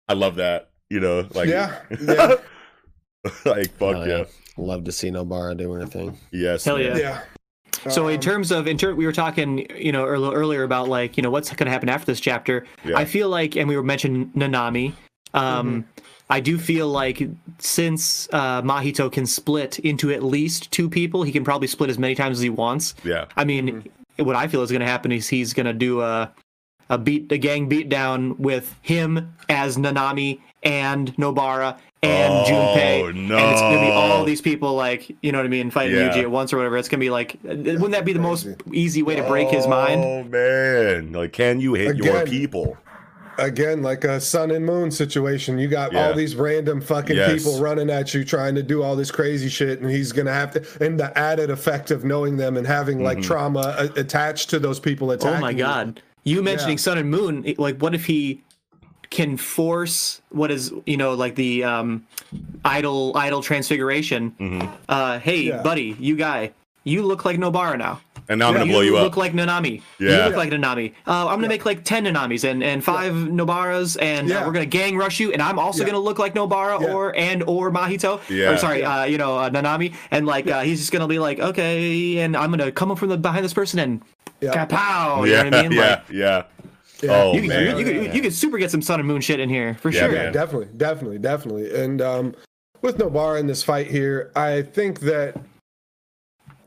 I 0.07 0.13
love 0.13 0.35
that. 0.35 0.69
You 0.89 1.01
know, 1.01 1.27
like, 1.33 1.49
Yeah, 1.49 1.75
yeah. 2.01 2.35
like 3.45 3.71
fuck 3.77 3.97
Oh, 3.97 4.03
yeah. 4.05 4.17
yeah. 4.19 4.23
Love 4.57 4.85
to 4.85 4.91
see 4.93 5.09
Nobara 5.11 5.55
doing 5.57 5.81
her 5.81 5.87
thing. 5.87 6.17
yes, 6.31 6.63
Hell 6.63 6.77
man. 6.77 6.95
yeah. 6.95 6.97
yeah. 6.97 7.19
So 7.91 8.07
in 8.07 8.15
Um, 8.15 8.21
terms 8.21 8.51
of 8.51 8.65
in 8.67 8.77
ter- 8.77 8.95
we 8.95 9.05
were 9.05 9.11
talking, 9.11 9.67
you 9.77 9.91
know, 9.91 10.03
earl- 10.05 10.33
earlier 10.33 10.63
about 10.63 10.87
like 10.89 11.15
you 11.17 11.21
know 11.23 11.29
what's 11.29 11.49
going 11.49 11.65
to 11.67 11.71
happen 11.71 11.89
after 11.89 12.05
this 12.05 12.19
chapter. 12.19 12.65
Yeah. 12.85 12.97
I 12.97 13.05
feel 13.05 13.29
like, 13.29 13.55
and 13.57 13.67
we 13.67 13.75
were 13.75 13.83
mentioning 13.83 14.31
Nanami. 14.35 14.93
Um, 15.37 15.85
I 16.29 16.39
do 16.41 16.57
feel 16.57 16.89
like 16.89 17.21
since 17.59 18.27
uh, 18.33 18.61
Mahito 18.61 19.09
can 19.11 19.25
split 19.25 19.79
into 19.79 20.11
at 20.11 20.23
least 20.23 20.71
two 20.71 20.89
people, 20.89 21.23
he 21.23 21.31
can 21.31 21.43
probably 21.43 21.67
split 21.67 21.89
as 21.89 21.97
many 21.97 22.15
times 22.15 22.37
as 22.37 22.41
he 22.43 22.49
wants. 22.49 22.95
yeah, 23.03 23.25
I 23.37 23.45
mean, 23.45 23.89
what 24.17 24.35
I 24.35 24.47
feel 24.47 24.61
is 24.61 24.69
going 24.71 24.81
to 24.81 24.87
happen 24.87 25.11
is 25.11 25.27
he's 25.29 25.53
going 25.53 25.67
to 25.67 25.73
do 25.73 26.01
a 26.01 26.31
a 26.89 26.97
beat 26.97 27.29
a 27.33 27.37
gang 27.37 27.69
beatdown 27.69 28.37
with 28.39 28.73
him 28.81 29.33
as 29.49 29.75
Nanami 29.77 30.39
and 30.63 31.13
Nobara 31.17 31.77
and 32.01 32.33
Oh, 32.33 32.45
Junpei. 32.47 33.13
no. 33.13 33.37
And 33.37 33.51
it's 33.51 33.59
gonna 33.61 33.81
be 33.81 33.91
all 33.91 34.23
these 34.23 34.39
people 34.39 34.73
like 34.75 35.13
you 35.21 35.33
know 35.33 35.39
what 35.39 35.45
I 35.45 35.49
mean, 35.49 35.69
fighting 35.69 35.97
Yeah. 35.97 36.09
Yuji 36.13 36.21
at 36.21 36.31
once 36.31 36.53
or 36.53 36.57
whatever. 36.57 36.77
It's 36.77 36.87
gonna 36.87 37.01
be 37.01 37.09
like 37.09 37.37
wouldn't 37.43 37.91
that 37.91 38.05
be 38.05 38.13
the 38.13 38.19
most 38.21 38.47
easy 38.71 39.03
way 39.03 39.17
to 39.17 39.23
break 39.23 39.49
his 39.49 39.67
mind? 39.67 40.01
Oh 40.01 40.23
man, 40.23 41.11
like, 41.11 41.33
can 41.33 41.59
you 41.59 41.73
hit 41.73 41.97
your 41.97 42.25
people? 42.25 42.77
Again 43.37 43.81
like 43.83 44.03
a 44.03 44.19
sun 44.19 44.51
and 44.51 44.65
moon 44.65 44.89
situation 44.91 45.57
you 45.59 45.67
got 45.67 45.91
Yeah. 45.93 46.07
all 46.07 46.13
these 46.13 46.35
random 46.35 46.81
fucking 46.81 47.15
Yes. 47.15 47.33
people 47.43 47.59
running 47.59 47.89
at 47.89 48.13
you 48.13 48.23
trying 48.23 48.55
to 48.55 48.63
do 48.63 48.81
all 48.83 48.95
this 48.95 49.11
crazy 49.11 49.47
shit 49.49 49.79
and 49.79 49.89
he's 49.89 50.11
gonna 50.11 50.33
have 50.33 50.51
to 50.53 50.65
and 50.83 50.99
the 50.99 51.15
added 51.17 51.49
effect 51.49 51.91
of 51.91 52.03
knowing 52.03 52.37
them 52.37 52.57
and 52.57 52.65
having 52.65 53.03
like 53.03 53.17
Mm-hmm. 53.19 53.27
trauma 53.27 53.75
a- 53.77 53.99
attached 53.99 54.49
to 54.51 54.59
those 54.59 54.79
people 54.79 55.11
attacking 55.11 55.37
Oh 55.37 55.41
my 55.41 55.53
god. 55.53 56.01
You 56.23 56.41
mentioning 56.43 56.77
Yeah. 56.77 56.81
Sun 56.81 56.97
and 56.97 57.09
Moon, 57.11 57.53
like 57.57 57.77
what 57.79 57.93
if 57.95 58.05
he 58.05 58.41
can 59.09 59.37
force 59.37 60.21
what 60.29 60.51
is 60.51 60.73
you 60.85 60.97
know 60.97 61.13
like 61.13 61.35
the 61.35 61.63
um 61.63 62.05
idle 62.65 63.11
idle 63.15 63.41
transfiguration 63.41 64.31
Mm-hmm. 64.39 64.67
uh 64.89 65.19
hey 65.19 65.43
Yeah. 65.43 65.61
buddy 65.61 65.95
you 65.99 66.15
guy 66.17 66.51
you 66.83 67.03
look 67.03 67.23
like 67.23 67.37
nobara 67.37 67.77
now 67.77 68.01
And 68.29 68.39
now 68.39 68.47
I'm 68.49 68.53
Yeah, 68.55 68.59
gonna 68.61 68.71
blow 68.71 68.81
you 68.81 68.91
look 68.93 68.99
up. 68.99 69.05
Look 69.05 69.17
like 69.17 69.33
nanami 69.33 69.81
Yeah. 69.99 70.09
you 70.09 70.23
look 70.25 70.35
like 70.35 70.49
nanami 70.51 70.91
uh, 71.05 71.27
i'm 71.27 71.37
gonna 71.37 71.47
make 71.47 71.65
like 71.65 71.83
10 71.83 72.05
nanamis 72.05 72.43
and 72.49 72.61
and 72.63 72.83
five 72.83 73.13
nobaras 73.13 73.97
and 74.01 74.31
uh, 74.31 74.43
we're 74.45 74.51
gonna 74.51 74.65
gang 74.65 74.97
rush 74.97 75.19
you 75.19 75.31
and 75.31 75.41
i'm 75.41 75.57
also 75.57 75.79
Yeah. 75.83 75.87
gonna 75.91 75.99
look 76.03 76.19
like 76.19 76.33
nobara 76.35 76.79
Yeah. 76.81 76.93
or 76.93 77.15
and 77.15 77.43
or 77.43 77.71
mahito 77.71 78.19
Yeah. 78.29 78.51
or 78.51 78.57
sorry 78.57 78.83
uh 78.83 79.05
you 79.05 79.17
know 79.17 79.37
uh, 79.37 79.49
nanami 79.49 79.93
and 80.11 80.25
like 80.25 80.47
uh, 80.47 80.61
he's 80.61 80.79
just 80.79 80.91
gonna 80.91 81.07
be 81.07 81.19
like 81.19 81.39
okay 81.39 82.17
and 82.19 82.35
i'm 82.35 82.49
gonna 82.51 82.71
come 82.71 82.91
up 82.91 82.99
from 82.99 83.09
the 83.09 83.17
behind 83.17 83.45
this 83.45 83.53
person 83.53 83.79
and 83.79 84.01
Yeah. 84.41 84.65
kapow 84.65 85.25
you 85.25 85.31
yeah, 85.33 85.43
know 85.43 85.49
what 85.49 85.53
i 85.55 85.61
mean 85.63 85.71
yeah, 85.71 85.89
like 85.89 86.03
yeah. 86.11 86.43
Yeah. 87.01 87.11
Oh 87.23 87.33
you, 87.33 87.41
could- 87.41 87.49
man, 87.49 87.77
you, 87.77 87.85
could, 87.85 88.15
you 88.15 88.21
could 88.23 88.33
super 88.33 88.57
get 88.57 88.71
some 88.71 88.81
Sun 88.81 88.99
and 88.99 89.07
Moon 89.07 89.21
shit 89.21 89.39
in 89.39 89.49
here 89.49 89.75
for 89.75 89.89
Yeah, 89.91 90.07
sure. 90.07 90.15
yeah 90.15 90.31
definitely 90.31 90.69
definitely 90.75 91.19
definitely 91.19 91.79
and 91.79 92.01
um 92.01 92.35
with 92.81 92.97
Nobara 92.97 93.39
in 93.39 93.45
this 93.47 93.63
fight 93.63 93.87
here 93.87 94.31
i 94.35 94.61
think 94.63 94.99
that 95.01 95.35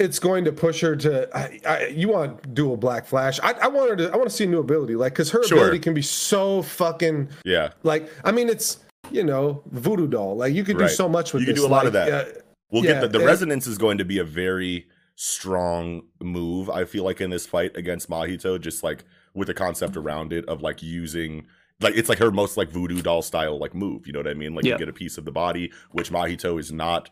it's 0.00 0.18
going 0.18 0.44
to 0.46 0.52
push 0.52 0.80
her 0.80 0.96
to 0.96 1.28
I, 1.36 1.60
I, 1.68 1.86
you 1.88 2.08
want 2.08 2.54
dual 2.54 2.76
black 2.76 3.06
flash 3.06 3.38
I, 3.42 3.52
I 3.52 3.68
want 3.68 3.90
her 3.90 3.96
to 3.96 4.12
i 4.12 4.16
want 4.16 4.28
to 4.28 4.34
see 4.34 4.44
a 4.44 4.46
new 4.48 4.58
ability 4.60 4.96
like 4.96 5.12
because 5.12 5.30
her 5.30 5.44
Sure. 5.46 5.58
ability 5.58 5.78
can 5.80 5.94
be 5.94 6.02
so 6.02 6.62
fucking 6.62 7.28
yeah. 7.44 7.72
Like, 7.84 8.10
I 8.24 8.32
mean, 8.32 8.48
it's 8.48 8.78
you 9.12 9.24
know, 9.24 9.62
voodoo 9.72 10.06
doll. 10.06 10.36
Like, 10.36 10.54
you 10.54 10.62
could 10.64 10.78
do 10.78 10.88
so 10.88 11.08
much 11.08 11.32
with 11.32 11.42
You 11.42 11.46
could 11.46 11.56
do 11.56 11.66
a 11.66 11.68
lot 11.68 11.78
like, 11.84 11.86
of 11.88 11.92
that. 11.94 12.12
uh, 12.12 12.24
We'll 12.70 12.84
Yeah, 12.84 12.92
get 12.92 13.00
the, 13.02 13.08
the 13.08 13.18
and- 13.18 13.26
resonance 13.26 13.66
is 13.66 13.76
going 13.78 13.98
to 13.98 14.04
be 14.04 14.18
a 14.18 14.24
very 14.24 14.86
strong 15.16 16.02
move. 16.22 16.70
I 16.70 16.84
feel 16.84 17.04
like 17.04 17.20
in 17.20 17.30
this 17.30 17.46
fight 17.46 17.76
against 17.76 18.08
Mahito, 18.08 18.60
just 18.60 18.82
like 18.82 19.04
with 19.34 19.48
the 19.48 19.54
concept 19.54 19.96
around 19.96 20.32
it 20.32 20.44
of 20.48 20.62
like 20.62 20.82
using 20.82 21.46
like 21.80 21.94
it's 21.96 22.08
like 22.08 22.18
her 22.18 22.30
most 22.30 22.56
like 22.56 22.68
voodoo 22.70 23.02
doll 23.02 23.22
style 23.22 23.58
like 23.58 23.74
move. 23.74 24.06
You 24.06 24.12
know 24.12 24.20
what 24.20 24.28
I 24.28 24.34
mean? 24.34 24.54
Like 24.54 24.64
Yeah. 24.64 24.72
you 24.74 24.78
get 24.78 24.88
a 24.88 24.92
piece 24.92 25.18
of 25.18 25.24
the 25.24 25.32
body, 25.32 25.72
which 25.92 26.10
Mahito 26.10 26.58
is 26.58 26.72
not. 26.72 27.10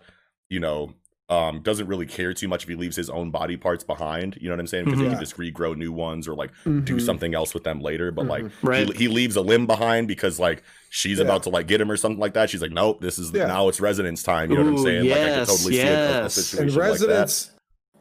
You 0.48 0.60
know. 0.60 0.94
Um, 1.30 1.60
doesn't 1.60 1.86
really 1.88 2.06
care 2.06 2.32
too 2.32 2.48
much 2.48 2.62
if 2.62 2.70
he 2.70 2.74
leaves 2.74 2.96
his 2.96 3.10
own 3.10 3.30
body 3.30 3.58
parts 3.58 3.84
behind. 3.84 4.38
You 4.40 4.48
know 4.48 4.54
what 4.54 4.60
I'm 4.60 4.66
saying? 4.66 4.86
Because 4.86 4.98
he 5.00 5.06
Mhm. 5.06 5.10
can 5.10 5.20
just 5.20 5.36
regrow 5.36 5.76
new 5.76 5.92
ones 5.92 6.26
or 6.26 6.34
like 6.34 6.52
do 6.64 6.80
mhm. 6.96 7.00
something 7.02 7.34
else 7.34 7.52
with 7.52 7.64
them 7.64 7.80
later. 7.82 8.10
But 8.10 8.26
like 8.26 8.46
Right. 8.62 8.86
he, 8.94 9.04
he 9.04 9.08
leaves 9.08 9.36
a 9.36 9.42
limb 9.42 9.66
behind 9.66 10.08
because 10.08 10.40
like 10.40 10.62
she's 10.88 11.18
Yeah. 11.18 11.24
about 11.24 11.42
to 11.42 11.50
like 11.50 11.66
get 11.66 11.82
him 11.82 11.90
or 11.90 11.98
something 11.98 12.18
like 12.18 12.32
that. 12.32 12.48
She's 12.48 12.62
like, 12.62 12.70
nope, 12.72 13.02
this 13.02 13.18
is 13.18 13.30
Yeah. 13.30 13.46
now 13.46 13.68
it's 13.68 13.78
resonance 13.78 14.22
time. 14.22 14.50
You 14.50 14.56
know 14.56 14.62
what 14.64 14.68
I'm 14.70 14.78
Ooh, 14.78 14.82
saying? 14.84 15.08
like 15.10 15.18
I 15.18 15.20
yes, 15.22 15.38
could 15.50 15.56
totally 15.58 15.74
see 15.74 15.80
a- 15.80 15.84
a, 15.84 16.22
yes. 16.22 16.34
situation 16.34 17.10
And 17.10 17.20
like 17.20 17.38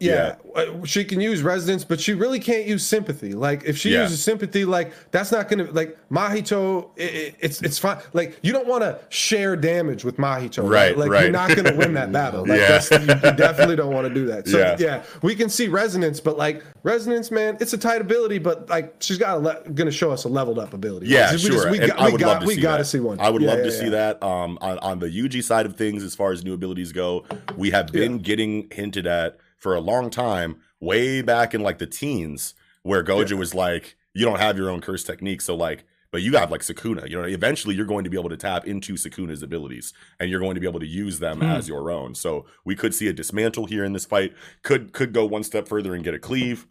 resonance. 0.02 0.40
Yeah, 0.56 0.62
uh, 0.62 0.86
she 0.86 1.04
can 1.06 1.20
use 1.22 1.42
resonance, 1.42 1.84
but 1.86 2.00
she 2.00 2.14
really 2.14 2.40
can't 2.40 2.66
use 2.66 2.86
sympathy. 2.86 3.34
Like 3.34 3.64
if 3.66 3.78
she 3.78 3.92
Yeah. 3.94 4.04
uses 4.04 4.24
sympathy, 4.24 4.66
like 4.66 4.92
that's 5.12 5.32
not 5.32 5.48
gonna 5.50 5.70
like 5.72 5.98
Mahito. 6.12 6.90
i 7.00 7.04
i 7.04 7.36
it's 7.40 7.62
it's 7.62 7.80
fine. 7.80 7.98
Like 8.14 8.38
you 8.42 8.52
don't 8.54 8.68
want 8.68 8.84
to 8.84 9.00
share 9.10 9.56
damage 9.56 10.04
with 10.04 10.18
Mahito, 10.18 10.68
Right, 10.70 10.98
Like 10.98 11.10
right. 11.10 11.24
you're 11.24 11.32
not 11.32 11.56
gonna 11.56 11.76
win 11.76 11.94
that 11.94 12.12
battle. 12.20 12.42
Like 12.42 12.60
Yeah. 12.60 12.68
that's, 12.80 12.92
you, 12.92 13.00
you 13.00 13.36
definitely 13.36 13.76
don't 13.76 13.94
want 13.94 14.08
to 14.08 14.14
do 14.14 14.26
that. 14.28 14.48
So 14.48 14.58
Yeah. 14.58 14.76
yeah. 14.80 15.04
we 15.22 15.36
can 15.36 15.50
see 15.50 15.68
resonance, 15.68 16.20
but 16.20 16.38
like 16.38 16.64
resonance, 16.84 17.32
man, 17.32 17.58
it's 17.60 17.74
a 17.74 17.78
tight 17.78 18.02
ability, 18.02 18.38
but 18.40 18.70
like 18.70 18.96
she's 19.00 19.18
got 19.18 19.42
le- 19.42 19.62
gonna 19.74 19.92
show 19.92 20.12
us 20.12 20.24
a 20.26 20.30
leveled 20.30 20.60
up 20.60 20.74
ability. 20.74 21.08
Yeah, 21.08 21.32
we 21.32 21.38
sure. 21.40 21.52
just, 21.52 21.70
we 21.70 21.78
got, 21.80 22.00
I 22.00 22.06
we 22.06 22.12
would 22.14 22.22
got, 22.22 22.28
love 22.28 22.40
to 22.42 22.48
we 22.48 22.56
see 22.56 22.62
gotta 22.62 22.84
that. 22.84 22.86
see 22.86 23.00
one. 23.00 23.20
I 23.20 23.30
would 23.30 23.42
Yeah, 23.42 23.50
love 23.50 23.60
yeah, 23.60 23.64
to 23.66 23.72
see 23.72 23.90
that. 23.90 24.22
Um, 24.24 24.58
on, 24.62 24.80
on 24.80 25.00
the 25.00 25.08
Yuji 25.08 25.44
side 25.44 25.66
of 25.66 25.76
things, 25.76 26.04
as 26.04 26.16
far 26.16 26.32
as 26.32 26.44
new 26.44 26.54
abilities 26.54 26.92
go, 26.92 27.26
we 27.56 27.72
have 27.72 27.92
been 27.92 28.20
getting 28.20 28.68
hinted 28.72 29.08
at 29.08 29.38
for 29.68 29.76
a 29.76 29.82
long 29.82 30.10
time, 30.10 30.56
way 30.80 31.22
back 31.22 31.54
in 31.54 31.60
like 31.62 31.78
the 31.78 31.86
teens, 31.86 32.54
where 32.84 33.04
Gojo 33.04 33.38
was 33.38 33.54
like, 33.54 33.98
"You 34.14 34.24
don't 34.24 34.40
have 34.40 34.56
your 34.58 34.70
own 34.70 34.80
curse 34.80 35.04
technique, 35.04 35.42
so 35.42 35.56
like." 35.56 35.84
But 36.10 36.22
you 36.22 36.38
have 36.38 36.50
like 36.52 36.62
Sukuna, 36.62 37.10
you 37.10 37.18
know. 37.22 37.28
Eventually, 37.28 37.76
you're 37.76 37.86
going 37.86 38.06
to 38.06 38.10
be 38.10 38.18
able 38.18 38.30
to 38.30 38.38
tap 38.38 38.66
into 38.66 38.94
Sukuna's 38.94 39.44
abilities, 39.44 39.92
and 40.22 40.30
you're 40.30 40.40
going 40.40 40.56
to 40.56 40.62
be 40.62 40.68
able 40.68 40.80
to 40.80 40.88
use 40.88 41.20
them 41.20 41.40
Hmm. 41.40 41.48
as 41.48 41.68
your 41.68 41.92
own. 41.92 42.16
So 42.16 42.46
we 42.64 42.78
could 42.78 42.96
see 42.96 43.10
a 43.10 43.14
dismantle 43.14 43.66
here 43.66 43.84
in 43.84 43.92
this 43.92 44.06
fight. 44.06 44.34
Could 44.64 44.94
could 44.94 45.12
go 45.12 45.26
one 45.26 45.44
step 45.44 45.68
further 45.68 45.94
and 45.94 46.06
get 46.06 46.14
a 46.14 46.20
cleave. 46.20 46.66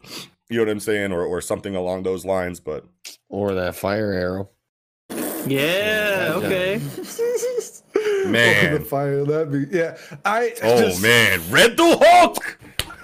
You 0.49 0.57
know 0.57 0.63
what 0.63 0.71
I'm 0.71 0.79
saying, 0.79 1.11
or 1.11 1.23
or 1.23 1.39
something 1.41 1.75
along 1.75 2.01
those 2.01 2.25
lines. 2.25 2.59
But 2.59 2.85
Or 3.29 3.53
that 3.53 3.75
fire 3.75 4.11
arrow. 4.11 4.49
Yeah, 5.45 6.33
okay. 6.37 6.81
Man. 8.25 8.73
the 8.79 8.85
fire 8.89 9.23
that'd 9.23 9.51
be 9.51 9.65
yeah. 9.77 9.97
I 10.25 10.53
Oh 10.63 10.81
just- 10.81 11.01
man, 11.01 11.39
Red 11.51 11.77
the 11.77 11.95
Hulk! 12.01 12.57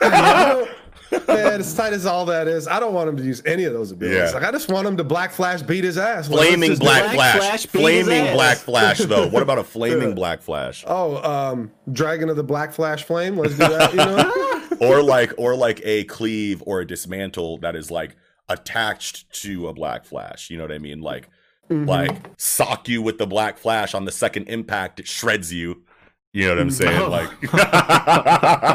You 0.04 0.12
know, 1.20 1.26
man, 1.28 1.60
as 1.60 1.74
tight 1.76 1.94
as 1.94 2.06
all 2.06 2.26
that 2.26 2.48
is, 2.48 2.68
I 2.68 2.80
don't 2.80 2.94
want 2.94 3.10
him 3.10 3.18
to 3.18 3.24
use 3.24 3.42
any 3.46 3.64
of 3.66 3.74
those 3.74 3.92
abilities. 3.92 4.32
Yeah. 4.32 4.40
Like 4.40 4.44
I 4.48 4.52
just 4.52 4.70
want 4.72 4.88
him 4.88 4.98
to 4.98 5.04
Black 5.04 5.32
Flash 5.32 5.62
beat 5.62 5.84
his 5.84 5.98
ass. 5.98 6.30
Like, 6.30 6.40
let's 6.40 6.50
Flaming 6.56 6.78
Black, 6.78 7.04
it. 7.12 7.16
Black 7.16 7.36
Flash. 7.36 7.38
Flash 7.38 7.68
Flaming. 7.68 8.34
Black 8.34 8.58
Flash, 8.58 8.98
though. 9.00 9.28
What 9.28 9.44
about 9.44 9.60
a 9.60 9.64
flaming 9.66 10.16
Black 10.16 10.42
Flash? 10.42 10.84
Oh, 10.88 11.18
um, 11.30 11.72
Dragon 11.92 12.30
of 12.30 12.36
the 12.36 12.44
Black 12.44 12.74
Flash 12.74 13.04
Flame. 13.04 13.38
Let's 13.38 13.54
do 13.54 13.60
that. 13.68 13.92
You 13.92 13.98
know, 13.98 14.32
Or 14.88 15.04
like, 15.04 15.32
or 15.38 15.56
like 15.56 15.82
a 15.84 16.04
cleave 16.06 16.64
or 16.66 16.82
a 16.82 16.86
dismantle 16.88 17.60
that 17.60 17.76
is 17.76 17.92
like 17.92 18.16
attached 18.50 19.32
to 19.44 19.68
a 19.68 19.74
Black 19.74 20.04
Flash. 20.04 20.50
You 20.50 20.58
know 20.58 20.64
what 20.64 20.72
I 20.72 20.80
mean? 20.80 21.00
Like, 21.02 21.30
Mhm. 21.70 21.88
like 21.88 22.18
sock 22.38 22.90
you 22.90 23.02
with 23.02 23.18
the 23.20 23.26
Black 23.28 23.58
Flash 23.58 23.94
on 23.94 24.04
the 24.04 24.12
second 24.12 24.50
impact, 24.50 25.00
it 25.00 25.08
shreds 25.08 25.54
you. 25.54 25.84
You 26.34 26.48
know 26.48 26.56
what 26.56 26.60
I'm 26.62 26.72
saying? 26.72 27.02
Oh. 27.02 27.10
Like, 27.10 27.30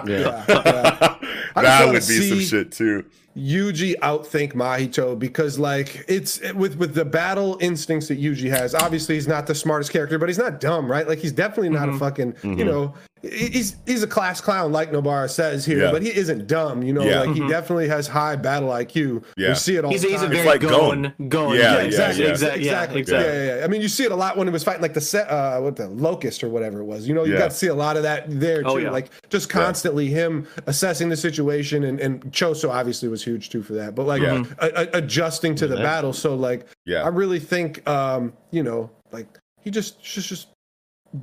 Yeah, 0.09 0.45
yeah. 0.49 1.15
That 1.55 1.87
would 1.87 1.95
be 1.95 2.29
some 2.29 2.41
shit 2.41 2.73
too. 2.73 3.05
Yuji 3.37 3.95
outthink 4.01 4.55
Mahito 4.55 5.17
because 5.17 5.59
like 5.59 6.05
it's 6.09 6.41
with 6.55 6.77
with 6.77 6.95
the 6.95 7.05
battle 7.05 7.57
instincts 7.61 8.09
that 8.09 8.21
Yuji 8.21 8.51
has. 8.51 8.75
Obviously, 8.75 9.15
he's 9.15 9.29
not 9.29 9.47
the 9.47 9.55
smartest 9.55 9.93
character, 9.93 10.19
but 10.19 10.29
he's 10.29 10.39
not 10.39 10.61
dumb, 10.61 10.91
right? 10.91 11.07
Like 11.07 11.21
he's 11.21 11.33
definitely 11.33 11.69
not 11.69 11.89
a 11.89 11.93
mm-hmm. 11.93 11.99
fucking 11.99 12.35
you 12.43 12.51
mm-hmm. 12.51 12.67
know. 12.67 12.95
He- 13.23 13.49
He's 13.49 13.77
he's 13.87 14.03
a 14.03 14.07
class 14.07 14.41
clown, 14.41 14.73
like 14.73 14.93
Nobara 14.93 15.29
says 15.31 15.65
here, 15.65 15.83
Yeah. 15.85 15.91
but 15.93 16.03
he 16.03 16.15
isn't 16.15 16.47
dumb. 16.47 16.83
You 16.83 16.93
know, 16.93 17.03
Yeah. 17.03 17.21
like 17.21 17.35
he 17.35 17.47
definitely 17.49 17.89
has 17.89 18.07
high 18.07 18.37
battle 18.37 18.69
IQ. 18.71 19.23
Yeah. 19.37 19.49
We 19.51 19.55
see 19.55 19.77
it 19.77 19.85
all 19.85 19.91
He's, 19.91 20.03
the 20.03 20.09
he's 20.09 20.23
a 20.23 20.29
very 20.29 20.47
like 20.47 20.61
going, 20.61 21.13
going. 21.29 21.59
Yeah, 21.59 21.73
Yeah, 21.75 21.79
yeah, 21.79 21.83
exactly, 21.85 22.25
yeah. 22.25 22.31
exactly, 22.31 22.65
yeah, 22.65 22.73
exactly. 22.73 23.01
exactly. 23.01 23.33
Yeah, 23.33 23.45
yeah, 23.47 23.59
yeah. 23.59 23.65
I 23.65 23.69
mean, 23.69 23.81
you 23.81 23.89
see 23.89 24.05
it 24.05 24.13
a 24.13 24.17
lot 24.17 24.37
when 24.37 24.47
he 24.47 24.53
was 24.53 24.63
fighting 24.65 24.83
like 24.83 24.95
the 24.95 25.01
set, 25.01 25.29
uh, 25.31 25.61
what 25.61 25.77
the 25.77 25.89
locust 25.89 26.45
or 26.45 26.49
whatever 26.49 26.81
it 26.81 26.85
was. 26.85 27.09
You 27.09 27.15
know, 27.15 27.25
you 27.25 27.33
Yeah. 27.33 27.39
got 27.41 27.51
to 27.51 27.57
see 27.57 27.67
a 27.69 27.75
lot 27.75 27.97
of 27.97 28.03
that 28.05 28.25
there 28.29 28.63
too. 28.63 28.69
Oh, 28.69 28.77
yeah. 28.77 28.91
Like 28.91 29.11
just 29.31 29.49
constantly 29.49 30.07
him 30.09 30.47
assessing 30.67 31.09
the 31.09 31.17
situation, 31.17 31.85
and 31.85 31.99
and 32.01 32.23
Choso 32.33 32.71
obviously 32.71 33.09
was 33.09 33.25
huge 33.25 33.51
too 33.51 33.63
for 33.63 33.73
that. 33.75 33.95
But 33.95 34.07
like 34.07 34.23
Yeah. 34.23 34.45
a, 34.59 34.67
a- 34.69 34.99
adjusting 34.99 35.55
to 35.57 35.67
the 35.67 35.77
battle. 35.77 36.13
So 36.13 36.35
like, 36.35 36.67
Yeah. 36.87 37.03
I 37.03 37.09
really 37.09 37.41
think, 37.41 37.89
um, 37.89 38.33
you 38.51 38.63
know, 38.63 38.91
like 39.13 39.27
he 39.65 39.71
just 39.71 40.03
just 40.03 40.29
just 40.29 40.49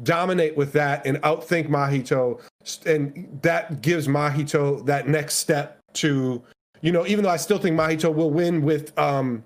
dominate 0.04 0.58
with 0.58 0.74
that 0.74 1.06
and 1.06 1.18
outthink 1.22 1.68
Mahito, 1.70 2.40
and 2.86 3.40
that 3.42 3.82
gives 3.82 4.08
Mahito 4.08 4.86
that 4.86 5.08
next 5.08 5.36
step 5.36 5.80
to, 5.94 6.42
you 6.82 6.92
know, 6.92 7.06
even 7.06 7.24
though 7.24 7.30
I 7.30 7.38
still 7.38 7.58
think 7.58 7.78
Mahito 7.80 8.14
will 8.14 8.32
win 8.32 8.62
with, 8.62 8.98
um, 8.98 9.44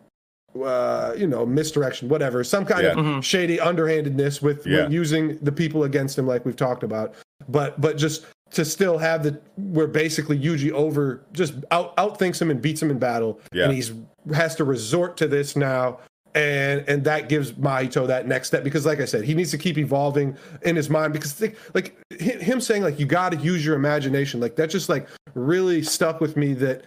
uh, 0.63 1.13
you 1.17 1.27
know, 1.27 1.45
misdirection, 1.45 2.09
whatever, 2.09 2.43
some 2.43 2.65
kind 2.65 2.83
Yeah. 2.83 2.91
of 2.91 2.97
Mm-hmm. 2.97 3.19
shady 3.21 3.59
underhandedness 3.59 4.41
with, 4.41 4.65
Yeah. 4.65 4.83
with 4.83 4.91
using 4.93 5.37
the 5.41 5.51
people 5.51 5.83
against 5.83 6.17
him, 6.17 6.25
like 6.25 6.45
we've 6.45 6.55
talked 6.55 6.83
about, 6.83 7.13
but 7.47 7.79
but 7.79 7.97
just 7.97 8.25
to 8.51 8.65
still 8.65 8.97
have 8.97 9.21
the 9.21 9.39
where 9.57 9.85
basically 9.85 10.39
Yuji 10.39 10.71
over 10.71 11.21
just 11.33 11.53
out 11.69 11.95
outthinks 11.97 12.41
him 12.41 12.49
and 12.49 12.59
beats 12.59 12.81
him 12.81 12.89
in 12.89 12.97
battle, 12.97 13.39
Yeah. 13.53 13.65
and 13.65 13.73
he's 13.73 13.93
has 14.33 14.55
to 14.55 14.63
resort 14.63 15.17
to 15.17 15.27
this 15.27 15.55
now 15.55 15.99
and 16.35 16.83
and 16.87 17.03
that 17.03 17.27
gives 17.29 17.53
Mahito 17.53 18.05
that 18.07 18.27
next 18.27 18.47
step 18.49 18.63
because 18.63 18.85
like 18.85 18.99
I 18.99 19.05
said 19.05 19.23
he 19.23 19.33
needs 19.33 19.51
to 19.51 19.57
keep 19.57 19.77
evolving 19.77 20.37
in 20.61 20.75
his 20.75 20.89
mind 20.89 21.13
because 21.13 21.33
think, 21.33 21.55
like 21.73 21.97
him 22.11 22.61
saying 22.61 22.83
like 22.83 22.99
you 22.99 23.05
got 23.05 23.31
to 23.31 23.37
use 23.37 23.65
your 23.65 23.75
imagination 23.75 24.39
like 24.39 24.55
that 24.57 24.69
just 24.69 24.89
like 24.89 25.07
really 25.33 25.81
stuck 25.81 26.21
with 26.21 26.37
me 26.37 26.53
that 26.55 26.83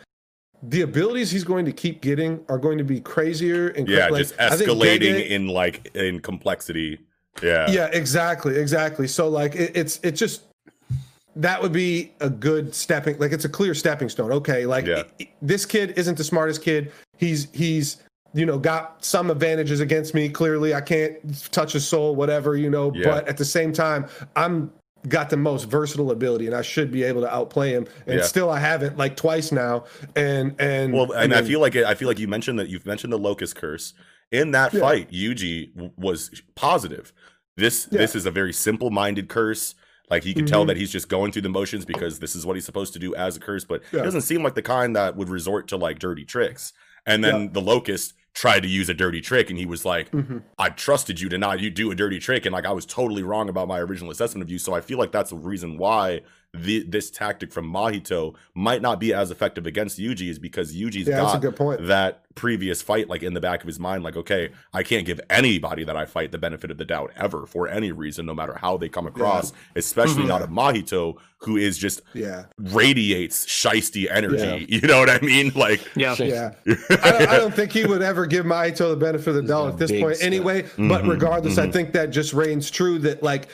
the 0.62 0.82
abilities 0.82 1.30
he's 1.30 1.42
going 1.42 1.64
to 1.64 1.72
keep 1.72 2.00
getting 2.02 2.40
are 2.48 2.58
going 2.58 2.78
to 2.78 2.84
be 2.84 3.00
crazier 3.00 3.68
and 3.70 3.88
Yeah, 3.88 4.08
like, 4.08 4.20
just 4.22 4.36
escalating 4.36 5.00
Gege- 5.00 5.30
in 5.30 5.48
like 5.48 5.90
in 5.96 6.20
complexity. 6.20 7.00
Yeah. 7.42 7.68
yeah 7.70 7.86
exactly 7.92 8.56
exactly 8.58 9.08
so 9.08 9.28
like 9.28 9.54
it, 9.56 9.72
it's 9.74 9.98
it's 10.02 10.20
just 10.20 10.42
that 11.34 11.62
would 11.62 11.72
be 11.72 12.12
a 12.20 12.28
good 12.28 12.74
stepping 12.74 13.18
like 13.18 13.32
it's 13.32 13.46
a 13.46 13.48
clear 13.48 13.74
stepping 13.74 14.10
stone 14.10 14.30
okay 14.32 14.66
like 14.66 14.84
Yeah. 14.86 15.04
this 15.40 15.64
kid 15.64 15.94
isn't 15.96 16.18
the 16.18 16.24
smartest 16.24 16.60
kid 16.62 16.92
he's 17.16 17.48
he's 17.52 18.02
you 18.34 18.46
know 18.46 18.58
got 18.58 19.04
some 19.04 19.30
advantages 19.30 19.80
against 19.80 20.14
me 20.14 20.28
clearly 20.28 20.74
i 20.74 20.80
can't 20.80 21.16
touch 21.52 21.74
a 21.74 21.80
soul 21.80 22.14
whatever 22.16 22.56
you 22.56 22.70
know 22.70 22.92
Yeah. 22.94 23.10
but 23.10 23.28
at 23.28 23.36
the 23.36 23.44
same 23.44 23.72
time 23.72 24.06
i'm 24.36 24.72
got 25.08 25.30
the 25.30 25.36
most 25.36 25.64
versatile 25.64 26.10
ability 26.12 26.46
and 26.46 26.54
i 26.54 26.62
should 26.62 26.90
be 26.90 27.02
able 27.02 27.20
to 27.22 27.34
outplay 27.34 27.70
him 27.72 27.86
and 28.06 28.20
Yeah. 28.20 28.24
still 28.24 28.50
i 28.50 28.58
haven't 28.58 28.96
like 28.96 29.16
twice 29.16 29.52
now 29.52 29.84
and 30.16 30.54
and 30.60 30.92
Well, 30.92 31.12
and 31.12 31.34
I, 31.34 31.42
feel 31.42 31.60
like 31.60 31.76
I 31.76 31.94
feel 31.94 32.08
like 32.08 32.18
you 32.18 32.28
mentioned 32.28 32.58
that 32.58 32.68
you've 32.68 32.86
mentioned 32.86 33.12
the 33.12 33.18
locust 33.18 33.56
curse 33.56 33.94
in 34.30 34.52
that 34.52 34.72
Yeah. 34.72 34.80
fight. 34.80 35.10
Yuji 35.10 35.92
was 35.98 36.40
positive. 36.54 37.12
This 37.56 37.84
this 37.86 38.14
is 38.14 38.24
a 38.24 38.30
very 38.30 38.52
simple 38.52 38.90
minded 38.90 39.28
curse. 39.28 39.74
Like 40.08 40.22
he 40.24 40.32
can 40.34 40.46
tell 40.46 40.64
Mhm. 40.64 40.68
that 40.68 40.76
he's 40.78 40.90
just 40.90 41.08
going 41.08 41.32
through 41.32 41.42
the 41.42 41.48
motions 41.50 41.84
because 41.84 42.18
this 42.18 42.34
is 42.34 42.46
what 42.46 42.56
he's 42.56 42.64
supposed 42.64 42.92
to 42.94 42.98
do 42.98 43.14
as 43.14 43.36
a 43.36 43.40
curse, 43.40 43.64
but 43.64 43.82
Yeah. 43.92 44.00
he 44.00 44.04
doesn't 44.04 44.22
seem 44.22 44.42
like 44.42 44.54
the 44.54 44.62
kind 44.62 44.94
that 44.96 45.16
would 45.16 45.28
resort 45.28 45.68
to 45.68 45.76
like 45.76 45.98
dirty 45.98 46.24
tricks. 46.24 46.72
And 47.04 47.22
then 47.24 47.42
Yeah. 47.42 47.48
the 47.52 47.60
locust 47.60 48.14
tried 48.34 48.60
to 48.60 48.68
use 48.68 48.88
a 48.88 48.94
dirty 48.94 49.20
trick, 49.20 49.50
and 49.50 49.58
he 49.58 49.66
was 49.66 49.84
like, 49.84 50.10
Mhm. 50.10 50.42
"I 50.58 50.70
trusted 50.70 51.20
you 51.20 51.28
to 51.28 51.38
not 51.38 51.60
you 51.60 51.70
do 51.70 51.90
a 51.90 51.94
dirty 51.94 52.18
trick," 52.18 52.46
and 52.46 52.52
like 52.52 52.64
I 52.66 52.72
was 52.72 52.86
totally 52.86 53.22
wrong 53.22 53.48
about 53.48 53.68
my 53.68 53.78
original 53.78 54.10
assessment 54.10 54.42
of 54.42 54.50
you. 54.50 54.58
So 54.58 54.72
I 54.74 54.80
feel 54.80 54.98
like 54.98 55.12
that's 55.12 55.30
the 55.30 55.36
reason 55.36 55.76
why 55.78 56.22
the, 56.54 56.82
this 56.82 57.10
tactic 57.10 57.50
from 57.50 57.72
Mahito 57.72 58.34
might 58.54 58.82
not 58.82 59.00
be 59.00 59.14
as 59.14 59.30
effective 59.30 59.66
against 59.66 59.98
Yuji 59.98 60.28
is 60.28 60.38
because 60.38 60.74
Yuji's 60.74 61.08
yeah 61.08 61.16
that's 61.22 61.30
a 61.32 61.36
got 61.36 61.40
good 61.42 61.56
point 61.56 61.86
that 61.86 62.18
previous 62.34 62.80
fight 62.82 63.08
like 63.08 63.22
in 63.22 63.34
the 63.34 63.40
back 63.40 63.60
of 63.60 63.66
his 63.66 63.78
mind 63.78 64.02
like 64.02 64.16
okay 64.16 64.48
i 64.72 64.82
can't 64.82 65.04
give 65.04 65.20
anybody 65.28 65.84
that 65.84 65.98
i 65.98 66.06
fight 66.06 66.32
the 66.32 66.38
benefit 66.38 66.70
of 66.70 66.78
the 66.78 66.84
doubt 66.86 67.10
ever 67.14 67.44
for 67.44 67.68
any 67.68 67.92
reason 67.92 68.24
no 68.24 68.32
matter 68.34 68.54
how 68.58 68.74
they 68.78 68.88
come 68.88 69.06
across 69.06 69.52
especially 69.76 70.22
Mhm. 70.22 70.28
not 70.28 70.40
a 70.40 70.46
mahito 70.46 71.16
who 71.40 71.58
is 71.58 71.76
just 71.76 72.00
yeah 72.14 72.44
radiates 72.56 73.44
shisty 73.44 74.10
energy 74.10 74.64
you 74.70 74.80
know 74.80 74.98
what 74.98 75.10
i 75.10 75.20
mean 75.20 75.52
like 75.54 75.86
Yeah. 75.94 76.14
Yeah, 76.18 76.52
I, 77.02 77.10
don't, 77.10 77.28
I 77.28 77.36
don't 77.36 77.54
think 77.54 77.70
he 77.70 77.84
would 77.84 78.00
ever 78.00 78.24
give 78.24 78.46
Mahito 78.46 78.88
the 78.90 78.96
benefit 78.96 79.28
of 79.28 79.34
the 79.34 79.42
doubt 79.42 79.68
at 79.68 79.76
this 79.78 79.90
point, 79.90 80.16
stuff. 80.16 80.26
anyway. 80.26 80.62
But 80.62 81.02
Mhm, 81.02 81.10
regardless, 81.10 81.58
I 81.58 81.66
mhm. 81.66 81.72
think 81.72 81.92
that 81.92 82.10
just 82.10 82.32
reigns 82.32 82.70
true 82.70 82.98
that 83.00 83.22
like. 83.22 83.48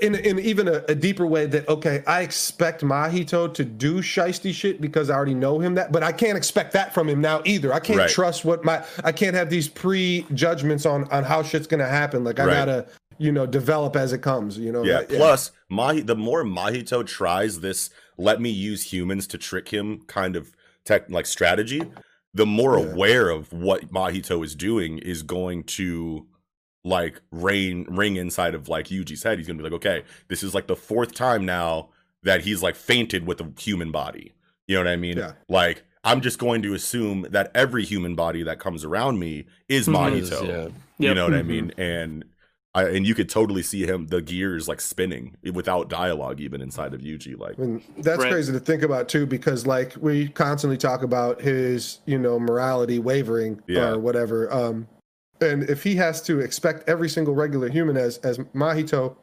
In, 0.00 0.14
in 0.16 0.38
even 0.40 0.66
a, 0.68 0.82
a 0.88 0.94
deeper 0.94 1.26
way 1.26 1.46
that 1.46 1.68
okay 1.68 2.02
i 2.06 2.22
expect 2.22 2.82
mahito 2.82 3.52
to 3.54 3.64
do 3.64 3.96
shisty 4.00 4.52
shit 4.52 4.80
because 4.80 5.10
i 5.10 5.14
already 5.14 5.34
know 5.34 5.60
him 5.60 5.74
that 5.74 5.92
but 5.92 6.02
i 6.02 6.10
can't 6.12 6.36
expect 6.36 6.72
that 6.72 6.92
from 6.92 7.08
him 7.08 7.20
now 7.20 7.40
either 7.44 7.72
i 7.72 7.78
can't 7.78 7.98
Right. 7.98 8.10
trust 8.10 8.44
what 8.44 8.64
my 8.64 8.82
i 9.04 9.12
can't 9.12 9.36
have 9.36 9.50
these 9.50 9.68
pre-judgments 9.68 10.86
on 10.86 11.04
on 11.12 11.24
how 11.24 11.42
shit's 11.42 11.66
gonna 11.66 11.86
happen 11.86 12.24
like 12.24 12.40
i 12.40 12.46
Right. 12.46 12.54
gotta 12.54 12.86
you 13.18 13.30
know 13.30 13.46
develop 13.46 13.94
as 13.96 14.12
it 14.12 14.22
comes 14.22 14.58
you 14.58 14.72
know 14.72 14.82
yeah 14.82 15.00
that- 15.00 15.10
plus 15.10 15.52
Mahi, 15.68 16.00
the 16.00 16.16
more 16.16 16.42
mahito 16.42 17.06
tries 17.06 17.60
this 17.60 17.90
let 18.16 18.40
me 18.40 18.50
use 18.50 18.92
humans 18.92 19.26
to 19.28 19.38
trick 19.38 19.68
him 19.68 20.00
kind 20.06 20.36
of 20.36 20.52
tech 20.84 21.08
like 21.10 21.26
strategy 21.26 21.82
the 22.32 22.46
more 22.46 22.78
Yeah. 22.78 22.86
aware 22.86 23.28
of 23.28 23.52
what 23.52 23.92
mahito 23.92 24.44
is 24.44 24.54
doing 24.56 24.98
is 24.98 25.22
going 25.22 25.64
to 25.64 26.26
like 26.84 27.20
ring 27.30 27.84
ring 27.88 28.16
inside 28.16 28.54
of 28.54 28.68
like 28.68 28.88
yuji's 28.88 29.22
head 29.22 29.38
he's 29.38 29.46
gonna 29.46 29.56
be 29.56 29.62
like 29.64 29.72
okay 29.72 30.02
this 30.28 30.42
is 30.42 30.54
like 30.54 30.66
the 30.66 30.76
fourth 30.76 31.14
time 31.14 31.44
now 31.44 31.88
that 32.22 32.42
he's 32.42 32.62
like 32.62 32.76
fainted 32.76 33.26
with 33.26 33.40
a 33.40 33.50
human 33.58 33.90
body 33.90 34.32
you 34.66 34.74
know 34.76 34.80
what 34.82 34.88
i 34.88 34.96
mean 34.96 35.16
Yeah. 35.16 35.32
like 35.48 35.82
i'm 36.04 36.20
just 36.20 36.38
going 36.38 36.60
to 36.62 36.74
assume 36.74 37.26
that 37.30 37.50
every 37.54 37.84
human 37.84 38.14
body 38.14 38.42
that 38.42 38.58
comes 38.58 38.84
around 38.84 39.18
me 39.18 39.46
is 39.68 39.88
Mhm. 39.88 39.94
mahito 39.94 40.46
Yeah. 40.46 40.56
Yep. 40.56 40.72
you 40.98 41.14
know 41.14 41.24
what 41.24 41.34
I 41.34 41.42
Mhm. 41.42 41.46
mean? 41.46 41.72
And 41.76 42.24
I 42.76 42.84
and 42.88 43.06
you 43.06 43.14
could 43.16 43.28
totally 43.28 43.62
see 43.62 43.84
him 43.86 44.06
the 44.08 44.20
gears 44.22 44.68
like 44.68 44.80
spinning 44.80 45.36
without 45.52 45.88
dialogue 45.88 46.40
even 46.40 46.60
inside 46.60 46.92
of 46.94 47.00
Yuji. 47.00 47.36
Like 47.38 47.56
And 47.58 47.82
that's 47.98 48.18
Right. 48.22 48.30
crazy 48.30 48.52
to 48.52 48.60
think 48.60 48.82
about 48.82 49.08
too, 49.08 49.26
because 49.26 49.66
like 49.66 49.94
we 50.00 50.28
constantly 50.28 50.76
talk 50.76 51.02
about 51.02 51.40
his, 51.40 51.98
you 52.06 52.18
know, 52.18 52.38
morality 52.38 52.98
wavering 53.00 53.60
Yeah. 53.66 53.90
or 53.90 53.98
whatever. 53.98 54.52
Um, 54.52 54.86
and 55.40 55.64
if 55.68 55.82
he 55.82 55.94
has 55.96 56.22
to 56.22 56.40
expect 56.40 56.88
every 56.88 57.08
single 57.08 57.34
regular 57.34 57.68
human 57.68 57.96
as 57.96 58.18
as 58.18 58.38
Mahito, 58.54 59.16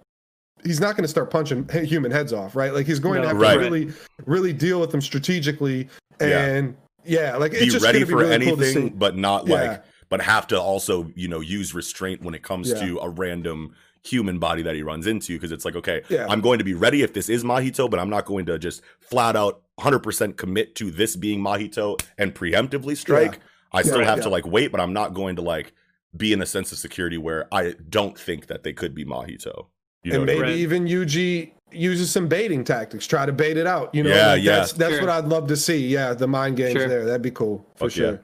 he's 0.63 0.79
not 0.79 0.95
going 0.95 1.03
to 1.03 1.07
start 1.07 1.29
punching 1.31 1.67
human 1.85 2.11
heads 2.11 2.33
off, 2.33 2.55
right? 2.55 2.73
Like 2.73 2.85
he's 2.85 2.99
going 2.99 3.15
No. 3.17 3.21
to 3.23 3.27
have 3.29 3.37
Right. 3.37 3.53
to 3.53 3.59
really, 3.59 3.91
really 4.25 4.53
deal 4.53 4.79
with 4.79 4.91
them 4.91 5.01
strategically, 5.01 5.87
and 6.19 6.75
yeah, 7.05 7.35
like 7.37 7.51
be 7.51 7.59
it's 7.59 7.73
just 7.73 7.85
ready 7.85 7.99
be 7.99 8.05
for 8.05 8.17
really 8.17 8.33
anything, 8.33 8.73
see. 8.73 8.89
but 8.89 9.17
not 9.17 9.47
Yeah. 9.47 9.55
like 9.55 9.83
but 10.09 10.21
have 10.21 10.45
to 10.47 10.59
also, 10.59 11.09
you 11.15 11.29
know, 11.29 11.39
use 11.39 11.73
restraint 11.73 12.21
when 12.21 12.33
it 12.35 12.43
comes 12.43 12.69
Yeah. 12.69 12.85
to 12.85 12.99
a 12.99 13.07
random 13.09 13.73
human 14.03 14.39
body 14.39 14.61
that 14.63 14.75
he 14.75 14.83
runs 14.83 15.07
into 15.07 15.33
because 15.33 15.51
it's 15.51 15.63
like 15.63 15.75
okay 15.75 16.01
Yeah. 16.09 16.25
i'm 16.27 16.41
going 16.41 16.57
to 16.57 16.65
be 16.65 16.73
ready 16.73 17.03
if 17.03 17.13
this 17.13 17.29
is 17.29 17.43
mahito 17.43 17.87
but 17.87 17.99
i'm 17.99 18.09
not 18.09 18.25
going 18.25 18.47
to 18.47 18.57
just 18.57 18.81
flat 18.99 19.35
out 19.35 19.61
100% 19.79 20.37
commit 20.37 20.73
to 20.77 20.89
this 20.89 21.15
being 21.15 21.39
mahito 21.39 22.01
and 22.17 22.33
preemptively 22.33 22.97
strike 22.97 23.37
i 23.73 23.83
still 23.83 24.03
have 24.03 24.17
yeah. 24.17 24.23
to 24.23 24.29
like 24.29 24.47
wait 24.47 24.71
but 24.71 24.81
i'm 24.81 24.91
not 24.91 25.13
going 25.13 25.35
to 25.35 25.43
like 25.43 25.73
be 26.17 26.33
in 26.33 26.41
a 26.41 26.45
sense 26.45 26.71
of 26.71 26.77
security 26.77 27.17
where 27.17 27.47
i 27.53 27.73
don't 27.89 28.17
think 28.19 28.47
that 28.47 28.63
they 28.63 28.73
could 28.73 28.93
be 28.93 29.05
mahito 29.05 29.67
you 30.03 30.11
know 30.11 30.21
and 30.21 30.27
what 30.27 30.29
I 30.29 30.39
maybe 30.39 30.47
mean? 30.49 30.57
Even 30.59 30.85
Yuji 30.87 31.51
uses 31.71 32.09
some 32.11 32.27
baiting 32.27 32.63
tactics, 32.63 33.05
try 33.05 33.25
to 33.25 33.31
bait 33.31 33.55
it 33.55 33.67
out. 33.67 33.93
You 33.93 34.01
know, 34.03 34.09
Yeah, 34.09 34.27
like, 34.31 34.43
yeah. 34.43 34.55
that's 34.55 34.73
that's 34.73 34.93
Sure. 34.93 35.01
what 35.01 35.09
I'd 35.09 35.25
love 35.25 35.47
to 35.49 35.55
see. 35.55 35.87
Yeah, 35.87 36.13
the 36.15 36.27
mind 36.27 36.57
games 36.57 36.73
Sure. 36.73 36.87
there, 36.87 37.05
that'd 37.05 37.21
be 37.21 37.29
cool 37.29 37.63
for 37.75 37.87
Fuck 37.89 37.97
yeah. 37.97 38.17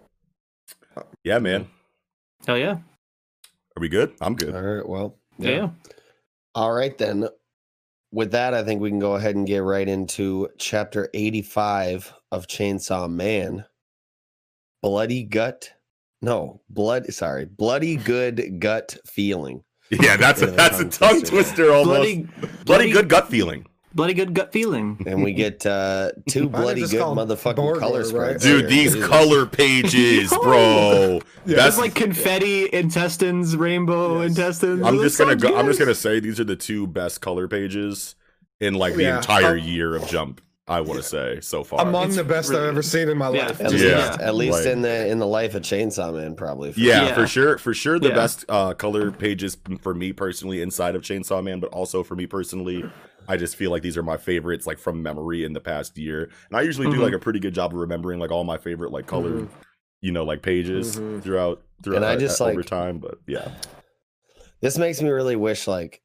sure. 0.96 1.06
yeah 1.24 1.38
man 1.40 1.68
Hell 2.48 2.58
yeah. 2.58 2.78
are 3.76 3.80
we 3.80 3.90
good 3.90 4.16
i'm 4.22 4.34
good 4.36 4.56
All 4.56 4.62
right. 4.62 4.90
Well. 4.90 5.18
Yeah. 5.38 5.50
yeah. 5.52 5.70
All 6.56 6.74
right 6.74 6.98
then. 6.98 7.28
With 8.12 8.32
that, 8.32 8.56
I 8.56 8.64
think 8.64 8.82
we 8.82 8.90
can 8.90 8.98
go 9.00 9.14
ahead 9.14 9.36
and 9.36 9.46
get 9.46 9.60
right 9.60 9.88
into 9.88 10.50
chapter 10.58 11.10
85 11.14 12.12
of 12.32 12.48
Chainsaw 12.48 13.08
Man. 13.08 13.66
Bloody 14.82 15.24
gut. 15.24 15.72
No, 16.22 16.62
blood. 16.70 17.14
Sorry, 17.14 17.46
bloody 17.46 17.96
good 17.96 18.60
gut 18.60 18.98
feeling. 19.06 19.64
Yeah, 19.90 20.18
that's 20.18 20.42
a 20.42 20.48
Bit 20.48 20.50
of 20.50 20.54
a 20.54 20.58
that's 20.58 20.80
a 20.80 20.84
tongue 20.84 20.90
tongue 20.90 21.20
twister. 21.22 21.36
twister 21.36 21.72
almost. 21.74 21.86
Bloody, 21.88 22.16
Bloody, 22.24 22.64
bloody, 22.66 22.92
good 22.92 23.08
gut 23.08 23.30
feeling, 23.30 23.66
bloody 23.94 24.14
good 24.14 24.34
gut 24.34 24.52
feeling. 24.52 25.02
And 25.08 25.24
we 25.24 25.32
get 25.34 25.66
uh, 25.66 26.12
two 26.28 26.48
Why 26.48 26.52
don't 26.52 26.52
they 26.52 26.58
bloody 26.62 26.82
good 26.88 27.00
call 27.00 27.18
'em 27.20 27.28
motherfucking 27.28 27.56
Borgor, 27.56 27.80
color 27.80 28.04
right? 28.10 28.40
dude. 28.40 28.68
These 28.68 28.96
color 29.06 29.46
pages, 29.46 30.30
bro. 30.42 31.22
Yeah. 31.46 31.56
That's 31.56 31.76
It's 31.76 31.78
like 31.78 31.96
confetti 31.96 32.68
intestines, 32.74 33.56
rainbow 33.56 34.22
Yes. 34.24 34.32
intestines. 34.32 34.82
I'm 34.84 34.98
just 35.00 35.18
gonna 35.18 35.32
sounds 35.32 35.44
go. 35.44 35.56
I'm 35.58 35.68
just 35.68 35.80
gonna 35.80 35.96
say 35.96 36.20
these 36.20 36.40
are 36.40 36.44
the 36.46 36.56
two 36.58 36.88
best 36.88 37.22
color 37.22 37.48
pages 37.48 38.16
in 38.60 38.74
like 38.74 38.96
the 38.96 39.04
Yeah. 39.04 39.18
entire 39.18 39.58
Um, 39.58 39.60
year 39.64 39.96
of 39.96 40.06
Jump. 40.08 40.42
I 40.70 40.82
want 40.82 40.98
to 41.02 41.04
say 41.04 41.40
so 41.42 41.64
far. 41.64 41.82
Among 41.82 42.08
It's 42.08 42.18
the 42.18 42.24
best 42.26 42.50
really 42.50 42.64
I've 42.64 42.70
ever 42.70 42.82
seen 42.82 43.08
in 43.08 43.18
my 43.18 43.30
Yeah. 43.32 43.48
life. 43.48 43.62
At 43.62 43.72
Yeah. 43.72 44.08
least, 44.08 44.20
at 44.20 44.36
least 44.36 44.52
Like- 44.60 44.66
in 44.68 44.82
the 44.82 45.08
in 45.08 45.20
the 45.20 45.28
life 45.28 45.56
of 45.56 45.62
Chainsaw 45.64 46.14
Man, 46.14 46.36
probably. 46.36 46.74
for 46.74 46.80
yeah, 46.80 47.08
Yeah. 47.08 47.16
for 47.16 47.26
sure, 47.26 47.58
for 47.58 47.74
sure. 47.74 48.00
The 48.00 48.10
Yeah. 48.10 48.16
best 48.16 48.44
uh, 48.50 48.74
color 48.74 49.12
pages 49.12 49.58
for 49.82 49.94
me 49.94 50.12
personally 50.12 50.62
inside 50.62 50.96
of 50.96 51.04
Chainsaw 51.04 51.42
Man, 51.44 51.60
but 51.62 51.70
also 51.72 52.04
for 52.04 52.16
me 52.16 52.26
personally, 52.26 52.84
I 53.30 53.38
just 53.38 53.56
feel 53.56 53.72
like 53.72 53.82
these 53.82 53.98
are 53.98 54.04
my 54.04 54.18
favorites, 54.18 54.68
like 54.68 54.78
from 54.78 55.02
memory 55.02 55.46
in 55.46 55.54
the 55.54 55.62
past 55.62 55.98
year. 55.98 56.30
And 56.50 56.58
I 56.58 56.62
usually 56.64 56.88
do 56.88 56.98
Mhm. 56.98 57.04
like 57.04 57.14
a 57.14 57.20
pretty 57.20 57.40
good 57.40 57.54
job 57.54 57.72
of 57.74 57.80
remembering 57.80 58.20
like 58.20 58.32
all 58.32 58.44
my 58.44 58.58
favorite 58.58 58.92
like 58.92 59.08
colored, 59.08 59.48
you 60.02 60.12
know, 60.12 60.24
like 60.26 60.42
pages 60.42 60.98
Mhm. 61.00 61.22
throughout 61.24 61.62
throughout 61.84 61.98
And 61.98 62.06
I 62.06 62.16
uh, 62.16 62.18
just, 62.18 62.42
over 62.42 62.64
time. 62.64 62.98
But 62.98 63.20
yeah, 63.28 63.50
This 64.60 64.78
makes 64.80 65.00
me 65.02 65.10
really 65.12 65.36
wish 65.36 65.68
like 65.68 66.02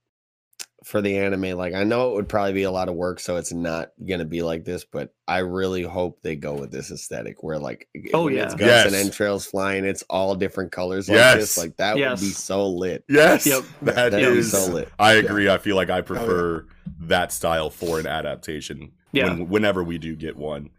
for 0.85 1.01
the 1.01 1.19
anime, 1.19 1.57
like 1.57 1.75
I 1.75 1.85
know 1.85 2.11
it 2.11 2.15
would 2.15 2.29
probably 2.29 2.53
be 2.55 2.63
a 2.65 2.71
lot 2.71 2.89
of 2.89 2.95
work, 2.95 3.21
so 3.21 3.37
it's 3.37 3.53
not 3.53 3.91
gonna 4.07 4.25
be 4.25 4.43
like 4.43 4.65
this, 4.65 4.85
but 4.85 5.13
I 5.29 5.39
really 5.39 5.83
hope 5.83 6.21
they 6.23 6.37
go 6.37 6.55
with 6.55 6.71
this 6.73 6.91
aesthetic 6.91 7.43
where 7.43 7.59
like 7.59 7.89
Oh, 8.13 8.29
yeah. 8.29 8.45
it's 8.45 8.55
guts 8.55 8.87
and 8.87 8.95
entrails 8.95 9.47
flying, 9.47 9.85
it's 9.85 10.03
all 10.11 10.35
different 10.35 10.73
colors 10.73 11.09
like 11.09 11.17
Yes. 11.17 11.37
this. 11.37 11.59
Like 11.59 11.77
that 11.77 11.97
would 11.97 12.21
be 12.21 12.27
so 12.31 12.69
lit. 12.69 13.05
yes, 13.09 13.47
Yep. 13.47 13.63
that 13.83 13.95
That'd 14.13 14.19
be 14.33 14.39
is. 14.39 14.51
so 14.51 14.73
lit. 14.73 14.89
I 14.99 15.15
agree. 15.15 15.49
I 15.49 15.59
feel 15.59 15.77
like 15.77 15.91
Oh, 15.91 15.95
I 15.95 16.01
prefer 16.01 16.67
that 17.03 17.33
style 17.33 17.71
for 17.71 17.99
an 18.01 18.07
adaptation. 18.07 18.93
Yeah. 19.13 19.29
When, 19.29 19.49
whenever 19.49 19.85
we 19.85 19.99
do 19.99 20.17
get 20.17 20.37
one. 20.37 20.71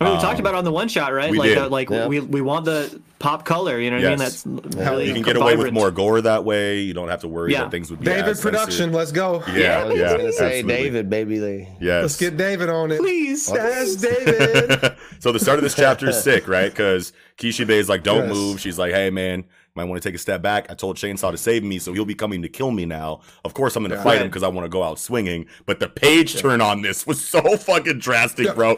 I 0.00 0.04
mean, 0.04 0.14
we 0.14 0.20
talked 0.22 0.34
Um, 0.36 0.40
about 0.40 0.54
it 0.54 0.58
on 0.58 0.64
the 0.64 0.72
one 0.72 0.88
shot, 0.88 1.12
right? 1.12 1.30
we 1.30 1.38
like, 1.38 1.48
did. 1.50 1.58
uh, 1.58 1.68
like 1.68 1.90
Yeah. 1.90 2.06
we 2.06 2.20
we 2.20 2.40
want 2.40 2.64
the 2.64 3.00
pop 3.18 3.44
color. 3.44 3.78
You 3.78 3.90
know 3.90 3.96
what 3.98 4.06
I 4.06 4.10
mean? 4.10 4.18
Yes. 4.20 4.42
That's 4.46 4.74
Hell 4.76 4.92
really 4.94 5.08
You 5.08 5.12
can 5.14 5.22
get 5.22 5.36
away 5.36 5.56
with 5.56 5.72
more 5.74 5.90
gore 5.90 6.22
that 6.22 6.42
way. 6.46 6.78
You 6.80 6.94
don't 6.94 7.10
have 7.10 7.20
to 7.20 7.28
worry 7.28 7.52
Yeah. 7.52 7.64
that 7.64 7.70
things 7.70 7.90
would 7.90 8.00
be 8.00 8.06
David 8.06 8.20
as 8.28 8.38
censored. 8.40 8.52
production, 8.52 8.92
let's 8.94 9.12
go. 9.12 9.42
Yeah, 9.54 9.80
I 9.80 9.84
was 9.84 9.96
yeah. 9.98 10.02
just 10.04 10.16
gonna 10.16 10.32
say 10.32 10.44
absolutely. 10.60 10.74
David, 10.84 11.10
baby. 11.10 11.38
They 11.38 11.68
Yes. 11.82 12.02
Let's 12.02 12.16
get 12.18 12.36
David 12.38 12.70
on 12.70 12.92
it. 12.92 12.98
Please. 12.98 13.50
Yes, 13.52 13.96
David. 13.96 14.94
so 15.18 15.32
the 15.32 15.38
start 15.38 15.58
of 15.58 15.64
this 15.64 15.74
chapter 15.74 16.08
is 16.08 16.22
sick, 16.22 16.48
right? 16.48 16.70
Because 16.70 17.12
Kishibe 17.36 17.68
is 17.70 17.88
like, 17.90 18.02
"Don't 18.02 18.28
Yes. 18.28 18.34
move." 18.34 18.60
She's 18.60 18.78
like, 18.78 18.92
"Hey, 18.94 19.10
man, 19.10 19.44
might 19.74 19.84
want 19.84 20.00
to 20.02 20.06
take 20.08 20.14
a 20.14 20.18
step 20.18 20.40
back." 20.42 20.66
I 20.70 20.74
told 20.74 20.96
Chainsaw 20.96 21.30
to 21.30 21.36
save 21.38 21.62
me, 21.62 21.78
so 21.78 21.92
he'll 21.92 22.04
be 22.06 22.14
coming 22.14 22.40
to 22.42 22.48
kill 22.48 22.70
me 22.70 22.84
now. 22.86 23.20
Of 23.44 23.52
course, 23.54 23.76
I'm 23.76 23.82
going 23.82 23.90
to 23.90 23.96
Yeah. 23.96 24.02
fight 24.02 24.20
him 24.20 24.28
because 24.28 24.42
I 24.42 24.48
want 24.48 24.64
to 24.64 24.68
go 24.70 24.82
out 24.82 24.98
swinging. 24.98 25.46
But 25.66 25.80
the 25.80 25.88
page 25.88 26.36
turn 26.38 26.60
on 26.62 26.80
this 26.82 27.06
was 27.06 27.22
so 27.22 27.40
fucking 27.56 27.98
drastic, 27.98 28.46
Yeah. 28.46 28.52
bro. 28.54 28.76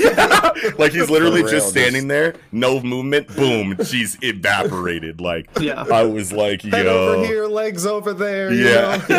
Yeah. 0.00 0.50
like 0.78 0.92
he's 0.92 1.10
literally 1.10 1.42
For 1.42 1.48
just 1.50 1.68
standing 1.68 2.08
there, 2.08 2.34
no 2.52 2.80
movement. 2.80 3.28
Boom, 3.34 3.76
she's 3.84 4.16
evaporated. 4.22 5.20
Like 5.20 5.48
Yeah. 5.60 5.84
I 5.90 6.04
was 6.04 6.32
like, 6.32 6.62
Head 6.62 6.86
yo, 6.86 7.14
over 7.14 7.26
here, 7.26 7.46
legs 7.46 7.86
over 7.86 8.12
there. 8.12 8.52
you 8.52 8.68
yeah, 8.68 9.04
know? 9.08 9.16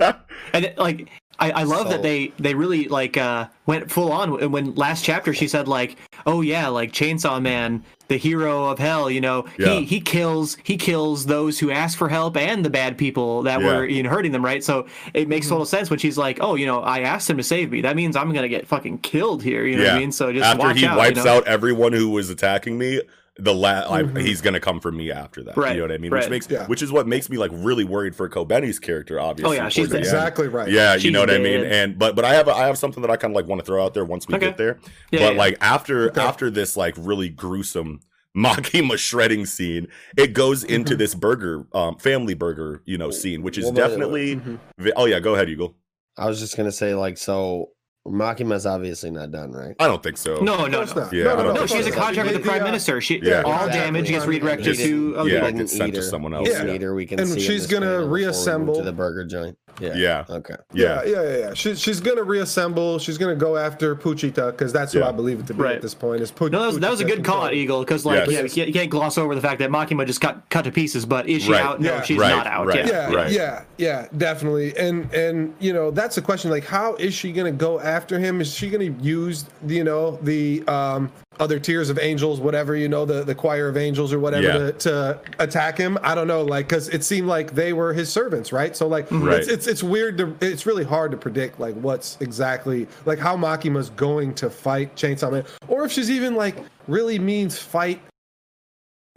Yeah. 0.00 0.16
and 0.52 0.64
it, 0.66 0.78
like 0.78 1.08
I, 1.40 1.50
I 1.52 1.62
love 1.62 1.86
So- 1.86 1.90
that 1.90 2.02
they 2.02 2.32
they 2.38 2.54
really 2.54 2.88
like 2.88 3.16
uh 3.16 3.46
went 3.66 3.90
full 3.90 4.10
on 4.12 4.32
when- 4.32 4.50
when 4.52 4.74
last 4.74 5.04
chapter 5.04 5.32
she 5.32 5.46
said 5.48 5.68
like 5.68 5.96
oh 6.26 6.40
yeah 6.40 6.68
like 6.68 6.92
chainsaw 6.92 7.40
man 7.40 7.84
the 8.08 8.16
hero 8.16 8.64
of 8.64 8.78
hell 8.78 9.10
you 9.10 9.20
know 9.20 9.44
Yeah. 9.58 9.68
he 9.80 9.84
he 9.84 10.00
kills 10.00 10.56
he 10.64 10.76
kills 10.76 11.26
those 11.26 11.58
who 11.58 11.70
ask 11.70 11.96
for 11.98 12.08
help 12.08 12.36
and 12.36 12.64
the 12.64 12.70
bad 12.70 12.96
people 12.98 13.42
that 13.42 13.60
Yeah. 13.60 13.66
were 13.66 13.84
you 13.86 14.02
know 14.02 14.08
hurting 14.10 14.32
them 14.32 14.44
right 14.44 14.64
so 14.64 14.86
it 15.14 15.28
makes 15.28 15.48
total 15.48 15.66
sense 15.66 15.90
when 15.90 15.98
she's 15.98 16.16
like 16.18 16.38
oh 16.40 16.54
you 16.54 16.66
know 16.66 16.80
i 16.80 17.00
asked 17.00 17.28
him 17.30 17.36
to 17.36 17.42
save 17.42 17.70
me 17.70 17.82
that 17.82 17.94
means 17.96 18.16
i'm 18.16 18.32
gonna 18.32 18.48
get 18.48 18.66
fucking 18.66 18.98
killed 18.98 19.42
here 19.42 19.64
you 19.66 19.76
know 19.76 19.84
what 19.84 19.92
i 19.92 19.98
mean 19.98 20.10
so 20.10 20.32
just 20.32 20.44
after 20.46 20.58
watch 20.58 20.78
he 20.80 20.86
out, 20.86 20.96
wipes 20.96 21.18
you 21.18 21.24
know? 21.24 21.36
out 21.36 21.46
everyone 21.46 21.92
who 21.92 22.08
was 22.10 22.30
attacking 22.30 22.78
me, 22.78 23.00
the 23.40 23.54
la- 23.54 23.84
I, 23.88 24.04
he's 24.20 24.40
gonna 24.40 24.58
come 24.60 24.80
for 24.80 24.90
me 24.90 25.10
after 25.12 25.42
that. 25.44 25.56
Right, 25.56 25.72
You 25.76 25.78
know 25.78 25.84
what 25.84 25.92
I 25.92 25.98
mean? 25.98 26.10
Which 26.10 26.28
makes 26.28 26.48
Yeah. 26.50 26.66
which 26.66 26.82
is 26.82 26.90
what 26.90 27.06
makes 27.06 27.30
me 27.30 27.38
like 27.38 27.50
really 27.54 27.84
worried 27.84 28.16
for 28.16 28.28
Kobeni's 28.28 28.78
character. 28.80 29.20
Obviously, 29.20 29.56
Oh, 29.58 29.62
yeah, 29.62 29.68
she's 29.68 29.88
towards 29.88 29.90
the 29.92 29.98
dead. 29.98 30.06
end. 30.06 30.16
Exactly 30.16 30.48
right. 30.48 30.68
Yeah, 30.68 30.94
you 30.96 31.10
know 31.12 31.20
what 31.20 31.30
I 31.30 31.38
mean. 31.38 31.64
And 31.64 31.98
but 31.98 32.16
but 32.16 32.24
I 32.24 32.34
have 32.34 32.48
I 32.48 32.66
have 32.66 32.76
something 32.78 33.00
that 33.02 33.10
I 33.10 33.16
kind 33.16 33.32
of 33.32 33.36
like 33.36 33.46
want 33.46 33.60
to 33.60 33.64
throw 33.64 33.84
out 33.84 33.94
there 33.94 34.04
once 34.04 34.26
we 34.26 34.34
Okay. 34.34 34.46
get 34.46 34.56
there. 34.56 34.78
Yeah, 35.12 35.20
but 35.28 35.32
yeah. 35.34 35.38
like 35.38 35.56
after 35.60 36.08
Okay. 36.10 36.20
after 36.20 36.50
this 36.50 36.76
like 36.76 36.94
really 36.98 37.28
gruesome 37.28 38.00
Makima 38.36 38.98
shredding 38.98 39.46
scene, 39.46 39.88
it 40.16 40.32
goes 40.32 40.62
into 40.64 40.92
Mm-hmm. 40.92 40.98
this 40.98 41.14
burger 41.14 41.64
um 41.72 41.96
family 41.98 42.34
burger 42.34 42.82
you 42.86 42.98
know 42.98 43.10
scene, 43.10 43.42
which 43.42 43.56
is 43.56 43.64
Well, 43.64 43.72
but- 43.74 43.88
definitely. 43.88 44.36
Mhm. 44.36 44.58
Oh 44.96 45.04
yeah, 45.06 45.20
go 45.20 45.34
ahead, 45.34 45.48
Eagle. 45.48 45.76
I 46.16 46.26
was 46.26 46.40
just 46.40 46.56
gonna 46.56 46.72
say 46.72 46.94
like 46.94 47.16
so 47.18 47.70
Makima's 48.10 48.66
obviously 48.66 49.10
not 49.10 49.30
done, 49.30 49.52
right? 49.52 49.74
I 49.78 49.86
don't 49.86 50.02
think 50.02 50.16
so. 50.16 50.36
no 50.36 50.66
no 50.66 50.78
course 50.78 50.94
no 50.96 51.02
not. 51.02 51.12
Yeah, 51.12 51.24
no, 51.24 51.36
no, 51.36 51.42
no, 51.42 51.52
no, 51.54 51.66
she 51.66 51.76
has 51.76 51.86
a 51.86 51.90
contract 51.90 52.30
with 52.32 52.38
the 52.42 52.48
prime 52.48 52.60
they, 52.60 52.64
minister. 52.64 53.00
She 53.00 53.20
Yeah. 53.22 53.42
all 53.42 53.52
Exactly. 53.66 53.78
damage 53.80 54.08
gets 54.08 54.26
redirected 54.26 54.64
Just- 54.64 54.80
to 54.82 55.16
other 55.16 55.28
yeah, 55.30 55.40
people. 55.46 55.58
gets 55.58 55.76
sent 55.76 55.94
to 55.94 56.02
someone 56.02 56.34
else. 56.34 56.48
We 56.48 56.52
Yeah. 56.54 56.60
can 56.60 56.70
eat 56.70 56.82
her, 56.82 56.94
we 56.94 57.06
can 57.06 57.20
And 57.20 57.28
see 57.28 57.40
she's 57.40 57.66
gonna 57.66 57.86
panel 57.86 57.98
before 58.00 58.12
we 58.12 58.20
move 58.20 58.26
reassemble- 58.26 58.74
to 58.76 58.82
the 58.82 58.92
burger 58.92 59.24
joint. 59.24 59.58
Yeah. 59.80 59.94
Yeah. 59.94 60.24
Okay. 60.28 60.54
Yeah. 60.72 61.02
Yeah, 61.04 61.10
yeah, 61.10 61.22
yeah. 61.22 61.38
yeah. 61.38 61.54
She, 61.54 61.74
she's 61.74 62.00
gonna 62.00 62.22
reassemble. 62.22 62.98
She's 62.98 63.18
gonna 63.18 63.36
go 63.36 63.56
after 63.56 63.94
Pochita 63.94 64.50
because 64.52 64.72
that's 64.72 64.92
who 64.92 65.00
Yeah. 65.00 65.08
I 65.08 65.12
believe 65.12 65.40
it 65.40 65.46
to 65.48 65.54
be 65.54 65.62
Right. 65.62 65.76
at 65.76 65.82
this 65.82 65.94
point. 65.94 66.20
Is 66.22 66.30
Pu- 66.30 66.50
No, 66.50 66.60
that 66.60 66.66
was, 66.66 66.78
that 66.80 66.90
was 66.90 67.00
a 67.00 67.04
good 67.04 67.24
call 67.24 67.44
out. 67.44 67.54
Eagle, 67.54 67.80
because 67.80 68.04
like 68.04 68.28
Yes. 68.28 68.56
yeah, 68.56 68.64
you, 68.64 68.72
can't, 68.72 68.90
gloss 68.90 69.18
over 69.18 69.34
the 69.34 69.40
fact 69.40 69.58
that 69.60 69.70
Makima 69.70 70.06
just 70.06 70.20
got 70.20 70.48
cut 70.50 70.62
to 70.64 70.72
pieces. 70.72 71.04
But 71.06 71.28
is 71.28 71.42
she 71.44 71.52
Right. 71.52 71.62
out? 71.62 71.80
No, 71.80 71.90
Yeah. 71.94 72.02
she's 72.02 72.18
Right, 72.18 72.30
not 72.30 72.46
out. 72.46 72.66
right. 72.66 72.86
Yeah. 72.86 73.10
Yeah, 73.10 73.14
Right. 73.14 73.32
yeah, 73.32 73.62
yeah, 73.76 74.06
definitely. 74.16 74.76
And 74.76 75.12
and 75.14 75.54
you 75.60 75.72
know 75.72 75.90
that's 75.90 76.16
a 76.18 76.22
question. 76.22 76.50
Like, 76.50 76.64
how 76.64 76.94
is 76.94 77.14
she 77.14 77.32
gonna 77.32 77.52
go 77.52 77.80
after 77.80 78.18
him? 78.18 78.40
Is 78.40 78.52
she 78.52 78.70
gonna 78.70 78.84
use 79.00 79.44
you 79.66 79.84
know 79.84 80.18
the 80.22 80.62
um 80.68 81.10
other 81.40 81.58
tiers 81.58 81.90
of 81.90 81.98
angels, 81.98 82.40
whatever 82.40 82.74
you 82.76 82.88
know 82.88 83.04
the 83.04 83.24
the 83.24 83.34
choir 83.34 83.68
of 83.68 83.76
angels 83.76 84.12
or 84.12 84.18
whatever 84.18 84.46
Yeah. 84.46 84.52
to, 84.52 84.72
to 84.72 85.20
attack 85.38 85.78
him? 85.78 85.98
I 86.02 86.14
don't 86.14 86.26
know. 86.28 86.42
Like, 86.42 86.68
because 86.68 86.88
it 86.88 87.04
seemed 87.04 87.26
like 87.26 87.54
they 87.54 87.72
were 87.72 87.92
his 87.92 88.10
servants, 88.12 88.52
right? 88.52 88.76
So 88.76 88.86
like, 88.86 89.06
mm-hmm. 89.08 89.24
Right. 89.24 89.38
it's, 89.38 89.48
it's 89.48 89.66
it's 89.66 89.82
weird 89.82 90.18
to 90.18 90.36
it's 90.40 90.66
really 90.66 90.84
hard 90.84 91.10
to 91.12 91.16
predict 91.16 91.60
like 91.60 91.74
what's 91.76 92.16
exactly 92.20 92.86
like 93.06 93.18
how 93.18 93.36
Makima's 93.36 93.90
going 93.90 94.34
to 94.34 94.50
fight 94.50 94.94
Chainsaw 94.96 95.32
Man, 95.32 95.44
or 95.68 95.84
if 95.84 95.92
she's 95.92 96.10
even 96.10 96.34
like 96.34 96.56
really 96.86 97.18
means 97.18 97.58
fight 97.58 98.00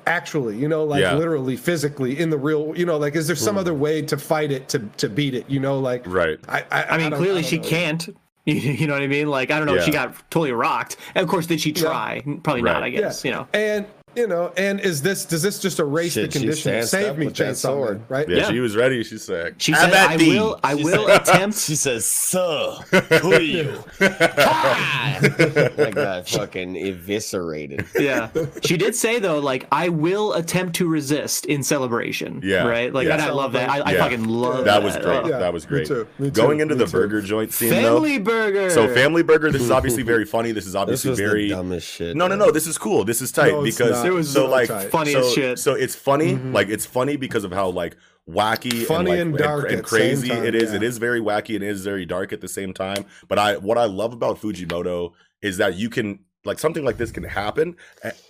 actually 0.08 0.58
you 0.58 0.68
know 0.68 0.84
like 0.84 1.02
Yeah. 1.02 1.14
literally 1.14 1.56
physically 1.56 2.20
in 2.20 2.32
the 2.32 2.38
real 2.38 2.74
you 2.76 2.88
know 2.88 2.98
like 2.98 3.16
is 3.16 3.28
there 3.28 3.36
some 3.36 3.54
hmm. 3.54 3.60
other 3.60 3.74
way 3.76 4.02
to 4.02 4.18
fight 4.18 4.52
it 4.52 4.68
to 4.70 4.80
to 4.98 5.08
beat 5.08 5.36
it 5.36 5.48
you 5.48 5.60
know 5.60 5.78
like 5.80 6.02
Right. 6.08 6.40
i 6.50 6.66
i, 6.72 6.84
I 6.86 6.98
mean, 6.98 7.12
don't- 7.12 7.20
clearly 7.20 7.42
don't 7.42 7.50
she 7.50 7.58
know. 7.58 7.64
can't. 7.64 8.18
You 8.46 8.88
know 8.88 8.94
what 8.94 9.04
I 9.04 9.08
mean? 9.08 9.28
Like 9.28 9.52
I 9.52 9.58
don't 9.58 9.68
know 9.68 9.76
if 9.76 9.84
she 9.84 9.92
got 9.92 10.14
totally 10.32 10.52
rocked. 10.52 10.98
And 11.14 11.24
of 11.24 11.30
course, 11.30 11.46
did 11.46 11.62
she 11.62 11.72
try? 11.72 12.22
Probably 12.44 12.64
not. 12.64 12.82
I 12.84 12.90
guess. 12.90 13.24
You 13.24 13.32
know. 13.32 13.48
and 13.54 13.86
you 14.16 14.28
know 14.28 14.52
and 14.58 14.80
is 14.80 15.02
this 15.02 15.26
does 15.26 15.42
this 15.42 15.60
just 15.60 15.80
erase 15.80 16.14
Shit, 16.14 16.32
the 16.32 16.40
she 16.40 16.46
condition 16.46 16.62
stands 16.62 16.90
save 16.92 17.08
up 17.12 17.18
me 17.18 17.26
with 17.28 17.36
that 17.38 17.52
chainsaw 17.54 17.56
sword. 17.56 17.98
Man, 18.00 18.06
right 18.10 18.30
Yeah, 18.30 18.38
Yeah. 18.38 18.50
she 18.50 18.60
was 18.60 18.76
ready. 18.76 19.04
She 19.04 19.18
said, 19.18 19.56
She 19.62 19.72
"Have 19.72 19.92
said, 19.92 19.94
"I 19.94 20.18
thee." 20.18 20.30
will. 20.38 20.60
I 20.64 20.76
She 20.78 20.84
will 20.84 21.08
said- 21.08 21.22
attempt." 21.28 21.58
She 21.60 21.76
says, 21.76 22.06
"Sir, 22.06 22.76
who 23.22 23.34
are 23.34 23.40
you?" 23.42 23.84
that 24.00 25.92
guy 25.96 26.22
fucking 26.24 26.76
eviscerated. 26.76 27.86
yeah, 28.00 28.30
she 28.64 28.78
did 28.78 28.96
say 28.96 29.20
though, 29.20 29.40
like 29.40 29.68
I 29.72 29.90
will 29.90 30.34
attempt 30.34 30.76
to 30.78 30.88
resist 30.88 31.46
in 31.46 31.64
celebration. 31.64 32.42
Yeah. 32.44 32.68
right. 32.68 32.94
Like 32.94 33.08
Yeah. 33.08 33.14
and 33.14 33.22
I 33.22 33.32
love 33.32 33.54
that. 33.54 33.70
I, 33.70 33.80
I 33.80 33.92
Yeah. 33.94 34.00
fucking 34.00 34.26
love 34.26 34.66
That 34.66 34.82
That 34.82 34.84
was 34.84 34.96
great. 34.98 35.26
Yeah, 35.26 35.40
that 35.40 35.54
was 35.54 35.64
me 35.66 35.70
great. 35.70 35.88
too, 35.88 36.08
me 36.20 36.30
Going 36.30 36.60
into 36.60 36.76
me 36.76 36.80
the 36.80 36.86
too. 36.86 36.92
burger 36.92 37.22
joint 37.22 37.54
scene 37.54 37.70
Family 37.70 38.18
though. 38.18 38.24
burger. 38.24 38.70
So 38.70 38.94
family 38.94 39.24
burger. 39.24 39.52
This 39.52 39.62
is 39.62 39.72
obviously 39.72 40.04
very 40.04 40.26
funny. 40.26 40.52
This 40.52 40.66
is 40.66 40.76
obviously 40.76 41.12
was 41.12 41.20
very. 41.20 41.50
dumbest 41.50 41.88
shit. 41.88 42.16
No, 42.16 42.28
no, 42.28 42.36
no. 42.36 42.52
This 42.52 42.68
is 42.68 42.78
cool. 42.78 43.04
This 43.04 43.22
is 43.22 43.32
tight 43.32 43.62
because 43.64 44.01
not. 44.04 44.08
It 44.08 44.14
uh, 44.14 44.16
was 44.16 44.32
so 44.32 44.46
so 44.46 44.50
like 44.50 44.68
tight. 44.68 44.92
Funny 44.92 45.14
so, 45.14 45.20
as 45.20 45.34
shit. 45.34 45.60
So 45.60 45.74
it's 45.74 45.96
funny. 45.96 46.34
Mm-hmm. 46.34 46.54
Like 46.54 46.70
it's 46.70 46.86
funny 46.86 47.16
because 47.16 47.44
of 47.44 47.52
how 47.52 47.70
like 47.70 47.98
wacky 48.30 48.86
Funny 48.86 49.12
and, 49.12 49.22
and 49.22 49.38
dark 49.38 49.66
and, 49.66 49.80
at 49.80 49.84
the 49.84 49.90
same 49.90 50.00
crazy 50.00 50.30
time, 50.30 50.46
it 50.46 50.56
is. 50.56 50.72
yeah. 50.72 50.78
It 50.78 50.84
is 50.84 50.98
very 50.98 51.20
wacky 51.20 51.56
and 51.56 51.64
it 51.64 51.70
is 51.70 51.84
very 51.84 52.06
dark 52.06 52.32
at 52.34 52.42
the 52.42 52.48
same 52.48 52.74
time. 52.74 53.06
But 53.28 53.40
I 53.40 53.58
what 53.58 53.78
I 53.78 53.86
love 53.86 54.14
about 54.14 54.40
Fujimoto 54.40 55.14
is 55.42 55.58
that 55.58 55.76
you 55.76 55.90
can 55.90 56.20
like 56.46 56.60
something 56.60 56.84
like 56.84 56.98
this 56.98 57.12
can 57.12 57.24
happen 57.24 57.76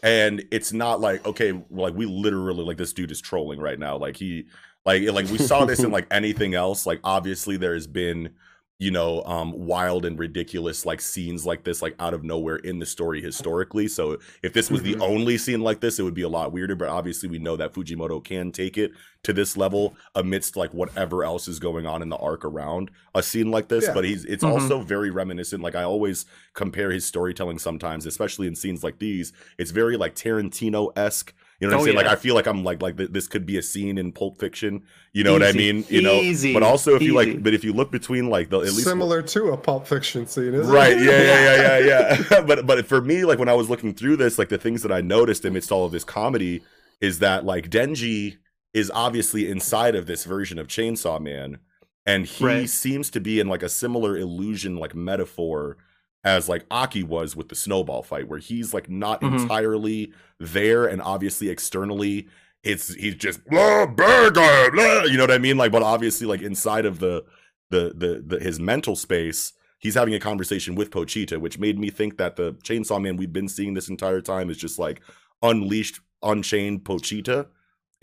and 0.04 0.44
it's 0.52 0.74
not 0.74 1.00
like 1.00 1.26
okay 1.26 1.54
like 1.70 1.94
we 1.94 2.06
literally 2.06 2.64
like 2.64 2.78
this 2.78 2.92
dude 2.92 3.12
is 3.12 3.22
trolling 3.22 3.60
right 3.60 3.80
now 3.80 3.96
like 3.96 4.18
he 4.18 4.46
like 4.86 5.04
like 5.12 5.30
we 5.30 5.38
saw 5.38 5.64
this 5.64 5.80
in 5.80 5.92
like 5.98 6.08
anything 6.12 6.54
else 6.54 6.86
like 6.86 7.00
obviously 7.06 7.56
there's 7.56 7.88
been 7.88 8.34
you 8.82 8.90
know 8.90 9.22
um 9.26 9.52
wild 9.54 10.06
and 10.06 10.18
ridiculous 10.18 10.88
like 10.88 11.00
scenes 11.00 11.46
like 11.46 11.64
this 11.64 11.84
like 11.84 11.94
out 12.00 12.16
of 12.16 12.24
nowhere 12.24 12.56
in 12.56 12.80
the 12.80 12.86
story 12.86 13.22
historically 13.22 13.88
so 13.88 14.18
if 14.42 14.54
this 14.54 14.72
was 14.72 14.82
the 14.82 14.96
Mhm. 14.96 15.02
only 15.02 15.38
scene 15.38 15.62
like 15.62 15.82
this 15.82 16.00
it 16.00 16.04
would 16.04 16.16
be 16.16 16.24
a 16.24 16.28
lot 16.30 16.52
weirder 16.52 16.76
but 16.76 16.90
obviously 16.90 17.30
we 17.30 17.38
know 17.38 17.56
that 17.56 17.74
fujimoto 17.74 18.24
can 18.24 18.52
take 18.52 18.80
it 18.80 18.90
to 19.22 19.34
this 19.34 19.56
level 19.56 19.96
amidst 20.16 20.58
like 20.58 20.74
whatever 20.74 21.24
else 21.24 21.48
is 21.48 21.60
going 21.60 21.86
on 21.86 22.02
in 22.02 22.10
the 22.10 22.18
arc 22.18 22.44
around 22.44 22.90
a 23.14 23.22
scene 23.22 23.52
like 23.52 23.68
this 23.68 23.86
Yeah. 23.86 23.94
but 23.94 24.04
he's 24.04 24.26
it's 24.26 24.44
Mhm. 24.44 24.50
also 24.50 24.82
very 24.82 25.12
reminiscent 25.12 25.62
like 25.62 25.76
i 25.76 25.84
always 25.84 26.26
compare 26.56 26.90
his 26.92 27.06
storytelling 27.06 27.60
sometimes 27.60 28.08
especially 28.08 28.48
in 28.48 28.56
scenes 28.56 28.84
like 28.84 28.98
these 28.98 29.32
it's 29.60 29.70
very 29.70 29.96
like 29.96 30.16
tarantino-esque 30.16 31.34
you 31.62 31.68
know 31.68 31.78
what 31.78 31.78
Oh, 31.78 31.80
i'm 31.80 31.86
saying? 31.86 31.96
Like 31.98 32.08
i 32.08 32.16
feel 32.16 32.36
like 32.36 32.48
i'm 32.48 32.64
like 32.64 32.82
like 32.82 32.98
this 32.98 33.28
could 33.28 33.46
be 33.46 33.58
a 33.58 33.62
scene 33.62 33.98
in 33.98 34.12
pulp 34.12 34.40
fiction. 34.40 34.84
You 35.14 35.24
know 35.24 35.34
what 35.34 35.44
i 35.44 35.52
mean? 35.52 35.86
You 35.90 36.02
know? 36.02 36.16
Easy. 36.16 36.54
but 36.54 36.64
also 36.64 36.96
if 36.96 37.02
you 37.02 37.14
like 37.14 37.42
but 37.44 37.54
if 37.54 37.64
you 37.64 37.72
look 37.74 37.92
between 37.92 38.30
like 38.30 38.50
the 38.50 38.58
at 38.58 38.64
least 38.64 38.84
similar 38.84 39.22
to 39.22 39.52
a 39.52 39.58
pulp 39.58 39.88
fiction 39.88 40.26
scene 40.28 40.54
isn't 40.54 40.74
right. 40.74 40.94
It? 40.98 41.04
yeah 41.04 41.22
yeah 41.22 41.56
yeah 41.56 41.78
yeah 41.80 42.24
yeah. 42.32 42.42
But 42.48 42.66
but 42.68 42.86
for 42.88 43.00
me 43.02 43.24
like 43.26 43.40
when 43.40 43.50
i 43.50 43.54
was 43.54 43.70
looking 43.70 43.94
through 43.94 44.18
this 44.18 44.38
like 44.38 44.50
the 44.50 44.58
things 44.58 44.82
that 44.82 44.92
i 44.92 45.00
noticed 45.02 45.46
amidst 45.46 45.72
all 45.72 45.86
of 45.86 45.92
this 45.92 46.04
comedy 46.04 46.62
is 47.00 47.20
that 47.20 47.46
like 47.46 47.70
denji 47.70 48.38
is 48.74 48.90
obviously 48.94 49.50
inside 49.50 49.96
of 49.96 50.06
this 50.08 50.24
version 50.26 50.58
of 50.58 50.68
chainsaw 50.68 51.20
man 51.22 51.60
and 52.06 52.26
he 52.26 52.44
Right. 52.46 52.70
seems 52.70 53.10
to 53.12 53.20
be 53.20 53.40
in 53.40 53.48
like 53.48 53.62
a 53.64 53.70
similar 53.70 54.18
illusion 54.18 54.78
like 54.78 54.96
metaphor 54.96 55.78
as 56.24 56.48
like 56.48 56.66
Aki 56.72 57.04
was 57.04 57.36
with 57.36 57.50
the 57.50 57.56
snowball 57.56 58.04
fight, 58.04 58.28
where 58.28 58.40
he's 58.40 58.74
like 58.74 58.90
not 58.90 59.22
Mhm. 59.22 59.42
entirely 59.44 60.14
there, 60.40 60.86
and 60.86 61.02
obviously 61.02 61.50
externally, 61.50 62.28
it's 62.64 62.94
he's 62.94 63.16
just 63.16 63.44
blah, 63.46 63.86
burger, 63.88 64.70
blah, 64.72 65.04
you 65.06 65.18
know 65.18 65.24
what 65.24 65.32
I 65.32 65.40
mean? 65.40 65.58
Like, 65.58 65.72
but 65.72 65.82
obviously, 65.84 66.28
like 66.28 66.42
inside 66.42 66.86
of 66.86 67.00
the 67.00 67.24
the 67.72 67.94
the, 67.96 68.24
the 68.38 68.40
his 68.44 68.60
mental 68.60 68.96
space, 68.96 69.54
he's 69.80 69.96
having 69.96 70.14
a 70.14 70.20
conversation 70.20 70.76
with 70.76 70.92
Pochita, 70.92 71.40
which 71.40 71.58
made 71.58 71.80
me 71.80 71.90
think 71.90 72.18
that 72.18 72.36
the 72.36 72.54
Chainsaw 72.64 73.02
Man 73.02 73.16
we've 73.16 73.34
been 73.34 73.48
seeing 73.48 73.74
this 73.74 73.90
entire 73.90 74.22
time 74.22 74.50
is 74.50 74.58
just 74.58 74.78
like 74.78 75.02
unleashed, 75.42 76.02
unchained 76.22 76.84
Pochita, 76.84 77.48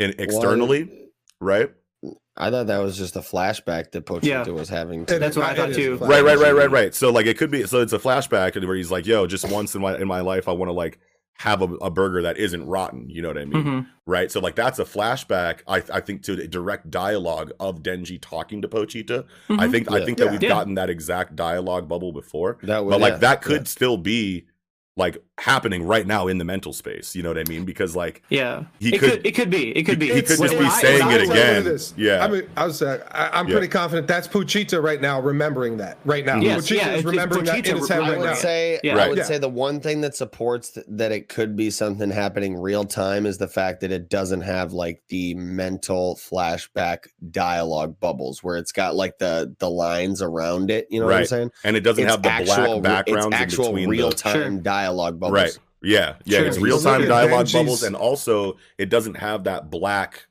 and 0.00 0.14
externally, 0.18 1.10
right? 1.40 1.70
I 2.40 2.50
thought 2.50 2.68
that 2.68 2.78
was 2.78 2.96
just 2.96 3.16
a 3.16 3.20
flashback 3.20 3.90
that 3.92 4.06
Pochita 4.06 4.22
Yeah. 4.24 4.48
was 4.48 4.68
having. 4.68 5.02
It- 5.02 5.18
That's 5.18 5.36
what 5.36 5.46
I 5.46 5.54
thought 5.54 5.74
too. 5.74 5.96
right 5.96 6.22
right 6.24 6.38
right 6.38 6.54
right 6.54 6.70
right 6.70 6.94
so 6.94 7.10
like 7.10 7.26
it 7.26 7.36
could 7.36 7.50
be 7.50 7.66
so 7.66 7.80
it's 7.80 7.92
a 7.92 7.98
flashback 7.98 8.54
and 8.56 8.66
where 8.66 8.76
he's 8.76 8.90
like 8.90 9.06
yo 9.06 9.26
just 9.26 9.48
once 9.50 9.74
in 9.74 9.80
my 9.82 9.96
in 9.98 10.06
my 10.08 10.20
life 10.20 10.46
i 10.48 10.52
want 10.52 10.68
to 10.68 10.72
like 10.72 10.98
have 11.34 11.62
a, 11.62 11.66
a 11.76 11.90
burger 11.90 12.22
that 12.22 12.36
isn't 12.36 12.66
rotten 12.66 13.08
you 13.08 13.22
know 13.22 13.28
what 13.28 13.38
i 13.38 13.44
mean 13.44 13.64
Mhm. 13.64 13.86
right 14.06 14.30
so 14.32 14.40
like 14.40 14.54
that's 14.56 14.78
a 14.78 14.84
flashback 14.84 15.60
i 15.68 15.76
i 15.92 16.00
think 16.00 16.22
to 16.24 16.34
the 16.36 16.48
direct 16.48 16.90
dialogue 16.90 17.52
of 17.60 17.82
denji 17.82 18.18
talking 18.20 18.60
to 18.62 18.68
pochita 18.68 19.24
i 19.50 19.52
Mhm. 19.66 19.70
think 19.70 19.92
i 19.92 20.04
think 20.04 20.18
that 20.18 20.24
Yeah. 20.26 20.30
we've 20.32 20.42
Yeah. 20.42 20.48
gotten 20.48 20.74
that 20.74 20.90
exact 20.90 21.36
dialogue 21.36 21.88
bubble 21.88 22.12
before 22.12 22.58
That 22.62 22.84
was, 22.84 22.92
but 22.92 23.00
like 23.00 23.12
yeah, 23.14 23.18
that 23.18 23.42
could 23.42 23.62
yeah. 23.62 23.64
still 23.76 23.96
be 23.96 24.46
like 24.96 25.18
happening 25.38 25.82
right 25.84 26.06
now 26.06 26.26
in 26.26 26.36
the 26.38 26.44
mental 26.44 26.72
space 26.72 27.14
you 27.14 27.22
know 27.22 27.28
what 27.30 27.38
i 27.38 27.44
mean 27.48 27.64
because 27.64 27.94
like 27.96 28.22
Yeah, 28.28 28.64
He 28.80 28.94
it 28.94 28.98
could- 28.98 29.10
could, 29.10 29.26
it 29.26 29.32
could 29.34 29.50
be, 29.50 29.70
it 29.76 29.84
could 29.84 29.98
be. 29.98 30.06
he 30.06 30.20
could 30.22 30.38
just 30.38 30.40
be 30.58 30.58
I- 30.58 30.80
saying 30.80 31.10
it 31.10 31.22
again. 31.22 31.64
This. 31.64 31.94
Yeah. 31.96 32.24
I 32.24 32.28
mean, 32.28 32.42
I 32.56 32.66
was, 32.66 32.82
uh, 32.82 33.02
I, 33.10 33.28
I'm 33.38 33.46
Yeah. 33.48 33.52
pretty 33.54 33.68
confident 33.68 34.06
that's 34.08 34.26
Pochita 34.28 34.82
right 34.82 35.00
now 35.00 35.20
remembering 35.20 35.76
that 35.78 35.98
right 36.04 36.24
now. 36.26 36.40
Yes, 36.40 36.66
Pochita 36.66 36.70
yeah, 36.76 36.76
is 36.76 36.80
it's- 36.80 36.98
it's 36.98 37.04
remembering 37.06 37.44
that 37.44 37.66
in 37.68 37.76
his 37.76 37.88
head 37.88 37.98
right 38.00 38.06
I 38.06 38.10
right 38.10 38.18
would 38.18 38.24
now. 38.26 38.34
say 38.34 38.80
Yeah. 38.82 38.96
I 38.98 39.08
would 39.08 39.18
Yeah. 39.18 39.24
say 39.24 39.38
the 39.38 39.48
one 39.48 39.80
thing 39.80 40.00
that 40.02 40.14
supports 40.16 40.70
th- 40.70 40.86
that 40.88 41.12
it 41.12 41.28
could 41.28 41.56
be 41.56 41.70
something 41.70 42.10
happening 42.10 42.56
real 42.60 42.84
time 42.84 43.24
is 43.26 43.38
the 43.38 43.48
fact 43.48 43.80
that 43.80 43.90
it 43.92 44.08
doesn't 44.10 44.42
have 44.42 44.72
like 44.72 45.02
the 45.08 45.34
mental 45.34 46.16
flashback 46.16 47.06
dialogue 47.30 47.98
bubbles 48.00 48.42
where 48.42 48.56
it's 48.56 48.72
got 48.72 48.94
like 48.96 49.18
the 49.18 49.54
the 49.58 49.70
lines 49.70 50.20
around 50.22 50.70
it. 50.70 50.86
You 50.90 51.00
know 51.00 51.06
what 51.06 51.16
I'm 51.16 51.26
saying? 51.26 51.50
and 51.64 51.76
it 51.76 51.80
doesn't 51.80 52.04
It's 52.04 52.12
have 52.12 52.22
the 52.22 52.30
actual, 52.30 52.80
black 52.80 53.06
backgrounds 53.06 53.26
it's 53.26 53.26
in 53.26 53.32
actual 53.42 53.64
between 53.66 53.88
real 53.88 54.10
the 54.10 54.16
time 54.16 54.32
Sure. 54.32 54.50
dialogue 54.62 55.18
bubbles. 55.20 55.27
Right. 55.32 55.58
Yeah. 55.82 56.14
Yeah. 56.24 56.38
Sure. 56.38 56.46
It's 56.48 56.58
real 56.58 56.80
time 56.80 57.06
dialogue 57.06 57.46
Benji's- 57.46 57.52
bubbles, 57.52 57.82
and 57.82 57.94
also 57.96 58.56
it 58.78 58.88
doesn't 58.90 59.16
have 59.18 59.44
that 59.44 59.70
black, 59.70 60.26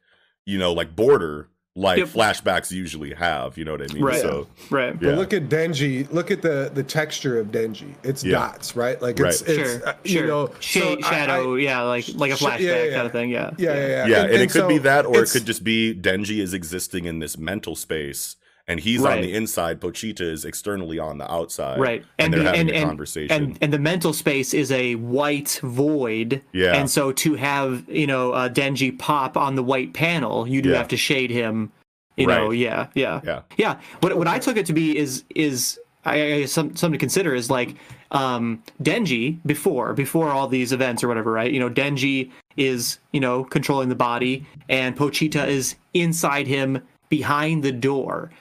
you 0.45 0.57
know, 0.59 0.73
like 0.73 0.95
border 0.95 1.47
like 1.79 1.99
Yep. 1.99 2.07
flashbacks 2.07 2.71
usually 2.71 3.13
have. 3.13 3.55
You 3.55 3.63
know 3.63 3.73
what 3.73 3.83
I 3.87 3.93
mean? 3.93 4.03
Right. 4.03 4.19
So 4.19 4.47
Right. 4.71 4.93
Yeah. 4.99 5.09
But 5.09 5.17
look 5.19 5.31
at 5.33 5.47
Denji. 5.47 6.11
Look 6.11 6.31
at 6.31 6.41
the 6.41 6.71
the 6.73 6.81
texture 6.81 7.39
of 7.39 7.47
Denji. 7.47 7.93
It's 8.03 8.23
Yeah. 8.23 8.39
dots, 8.39 8.75
right? 8.75 8.99
Like 8.99 9.19
it's 9.19 9.41
Right. 9.43 9.49
it's 9.57 9.71
Sure. 9.71 9.87
uh, 9.87 9.93
sure. 10.03 10.21
you 10.21 10.27
know 10.27 10.49
Shade, 10.59 11.03
so 11.03 11.09
shadow. 11.09 11.55
I- 11.55 11.59
yeah, 11.59 11.81
like 11.83 12.05
like 12.15 12.31
a 12.31 12.35
Sh- 12.35 12.41
yeah, 12.41 12.47
flashback 12.49 12.59
yeah, 12.89 12.95
kind 12.95 13.05
of 13.05 13.11
thing. 13.11 13.29
Yeah. 13.29 13.51
yeah, 13.59 13.73
yeah, 13.75 13.87
yeah. 13.87 14.05
yeah, 14.07 14.23
and, 14.23 14.33
it 14.41 14.49
could 14.51 14.67
be 14.67 14.79
that, 14.79 15.05
or 15.05 15.21
it 15.21 15.29
could 15.29 15.45
just 15.45 15.63
be 15.63 15.93
Denji 15.93 16.39
is 16.41 16.53
existing 16.53 17.05
in 17.05 17.19
this 17.19 17.37
mental 17.37 17.75
space, 17.75 18.37
and 18.67 18.79
he's 18.79 19.03
on 19.03 19.21
the 19.21 19.33
inside. 19.33 19.79
Pochita 19.79 20.21
is 20.21 20.43
externally 20.45 20.99
on 20.99 21.17
the 21.17 21.31
outside. 21.31 21.79
Right. 21.79 22.03
And, 22.19 22.33
they're 22.33 22.41
the- 22.41 22.45
having 22.47 22.61
and, 22.61 22.69
a 22.69 22.75
and, 22.75 22.85
conversation. 22.85 23.43
And 23.43 23.57
and 23.61 23.73
the 23.73 23.79
mental 23.79 24.13
space 24.13 24.53
is 24.53 24.71
a 24.71 24.95
white 24.95 25.59
void. 25.63 26.41
Yeah. 26.51 26.73
And 26.75 26.89
so 26.89 27.11
to 27.13 27.35
have 27.35 27.87
you 27.89 28.07
know 28.07 28.31
uh, 28.31 28.49
Denji 28.49 28.97
pop 28.97 29.37
on 29.37 29.55
the 29.55 29.63
white 29.63 29.93
panel, 29.93 30.47
you 30.47 30.61
do 30.61 30.69
Yeah. 30.69 30.77
have 30.77 30.89
to 30.89 30.97
shade 30.97 31.31
him. 31.31 31.71
You 32.17 32.27
know. 32.27 32.49
Yeah. 32.49 32.87
Yeah. 32.95 33.21
yeah. 33.23 33.41
Yeah. 33.57 33.79
What 34.01 34.17
what 34.17 34.27
I 34.27 34.39
took 34.39 34.57
it 34.57 34.65
to 34.67 34.73
be 34.73 34.97
is 34.97 35.23
is 35.35 35.79
I, 36.03 36.33
I 36.33 36.45
some 36.45 36.75
something 36.75 36.97
to 36.97 37.01
consider 37.01 37.35
is 37.35 37.49
like 37.49 37.75
um 38.11 38.63
Denji 38.81 39.37
before 39.45 39.93
before 39.93 40.29
all 40.29 40.47
these 40.47 40.71
events 40.71 41.03
or 41.03 41.07
whatever, 41.07 41.31
right? 41.31 41.51
You 41.51 41.59
know, 41.59 41.69
Denji 41.69 42.31
is, 42.57 42.97
you 43.11 43.19
know, 43.19 43.43
controlling 43.43 43.89
the 43.89 43.95
body 43.95 44.45
and 44.67 44.97
Pochita 44.97 45.47
is 45.47 45.75
inside 45.93 46.47
him 46.47 46.81
behind 47.09 47.63
the 47.63 47.71
door. 47.71 48.31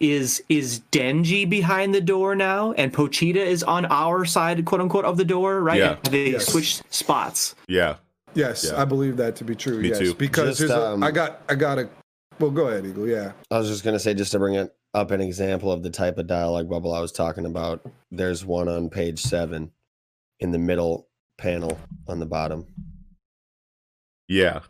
Is 0.00 0.42
is 0.48 0.80
Denji 0.92 1.48
behind 1.48 1.92
the 1.94 2.00
door 2.00 2.36
now 2.36 2.72
and 2.72 2.92
Pochita 2.92 3.36
is 3.36 3.62
on 3.64 3.84
our 3.86 4.24
side, 4.24 4.64
quote 4.64 4.80
unquote, 4.80 5.04
of 5.04 5.16
the 5.16 5.24
door, 5.24 5.60
right? 5.60 5.78
Yeah. 5.78 5.96
They 6.10 6.30
Yes. 6.32 6.46
switch 6.46 6.80
spots. 6.90 7.56
Yeah. 7.66 7.96
Yes, 8.34 8.64
Yeah. 8.70 8.80
I 8.80 8.84
believe 8.84 9.16
that 9.16 9.34
to 9.36 9.44
be 9.44 9.56
true. 9.56 9.80
Me 9.80 9.88
yes, 9.88 9.98
too. 9.98 10.14
because 10.14 10.58
Just, 10.58 10.72
um, 10.72 11.02
I 11.02 11.10
got 11.10 11.42
I 11.48 11.54
got 11.56 11.78
a. 11.78 11.88
Well, 12.38 12.50
go 12.52 12.68
ahead, 12.68 12.86
Eagle. 12.86 13.08
Yeah. 13.08 13.32
I 13.50 13.58
was 13.58 13.68
just 13.68 13.82
gonna 13.82 13.98
say, 13.98 14.14
just 14.14 14.30
to 14.32 14.38
bring 14.38 14.54
it 14.54 14.72
up 14.94 15.10
an 15.10 15.20
example 15.20 15.72
of 15.72 15.82
the 15.82 15.90
type 15.90 16.16
of 16.18 16.28
dialogue 16.28 16.70
bubble 16.70 16.94
I 16.94 17.00
was 17.00 17.10
talking 17.10 17.44
about. 17.46 17.84
There's 18.12 18.44
one 18.44 18.68
on 18.68 18.90
page 18.90 19.18
seven, 19.20 19.72
in 20.38 20.52
the 20.52 20.58
middle 20.58 21.08
panel 21.38 21.76
on 22.06 22.20
the 22.20 22.26
bottom. 22.26 22.66
Yeah. 24.28 24.60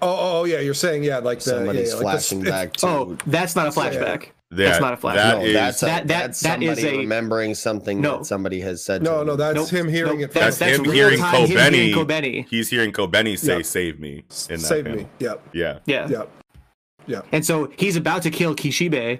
Oh, 0.00 0.08
oh, 0.08 0.40
oh, 0.40 0.44
yeah. 0.44 0.60
You're 0.60 0.74
saying 0.74 1.04
yeah, 1.04 1.18
like 1.18 1.38
the 1.38 1.50
Somebody's 1.50 1.90
yeah, 1.92 1.96
yeah, 1.98 2.04
like 2.04 2.16
the 2.16 2.20
flashing 2.20 2.40
sp- 2.44 2.48
back 2.48 2.72
to. 2.74 2.86
Oh, 2.86 3.16
that's 3.26 3.54
not 3.56 3.66
a 3.66 3.70
flashback. 3.70 4.28
That, 4.50 4.80
not 4.80 4.92
a 4.94 4.96
flash. 4.96 5.16
That 5.16 5.38
no, 5.38 5.44
is- 5.44 5.52
that's 5.54 5.82
a, 5.82 5.86
that- 5.86 6.06
that- 6.08 6.20
that's 6.26 6.40
that 6.40 6.62
is 6.62 6.84
a- 6.84 6.98
remembering 6.98 7.54
something 7.54 8.00
No. 8.00 8.18
that 8.18 8.26
somebody 8.26 8.60
has 8.60 8.84
said. 8.84 9.02
No, 9.02 9.20
to 9.20 9.24
no, 9.24 9.36
that's 9.36 9.56
Nope, 9.56 9.68
him 9.70 9.88
hearing 9.88 10.20
nope, 10.20 10.30
it. 10.30 10.32
That's, 10.32 10.58
That's 10.58 10.76
that's 10.76 10.78
him 10.88 10.94
hearing 10.94 11.18
time, 11.18 11.46
him 11.46 11.72
hearing 11.72 11.94
Kobeni. 11.94 11.94
Kobeni. 12.44 12.48
he's 12.48 12.70
hearing 12.70 12.92
Kobeni 12.92 13.36
say, 13.38 13.56
Yeah. 13.56 13.62
"Save 13.62 13.98
me." 13.98 14.24
In 14.48 14.56
that 14.56 14.58
Save 14.60 14.84
panel. 14.84 15.00
me. 15.00 15.06
Yep. 15.18 15.48
Yeah. 15.52 15.78
Yeah. 15.86 16.08
Yep. 16.08 16.30
Yep. 17.06 17.26
And 17.32 17.44
so 17.44 17.70
he's 17.76 17.96
about 17.96 18.22
to 18.22 18.30
kill 18.30 18.54
Kishibe, 18.54 19.18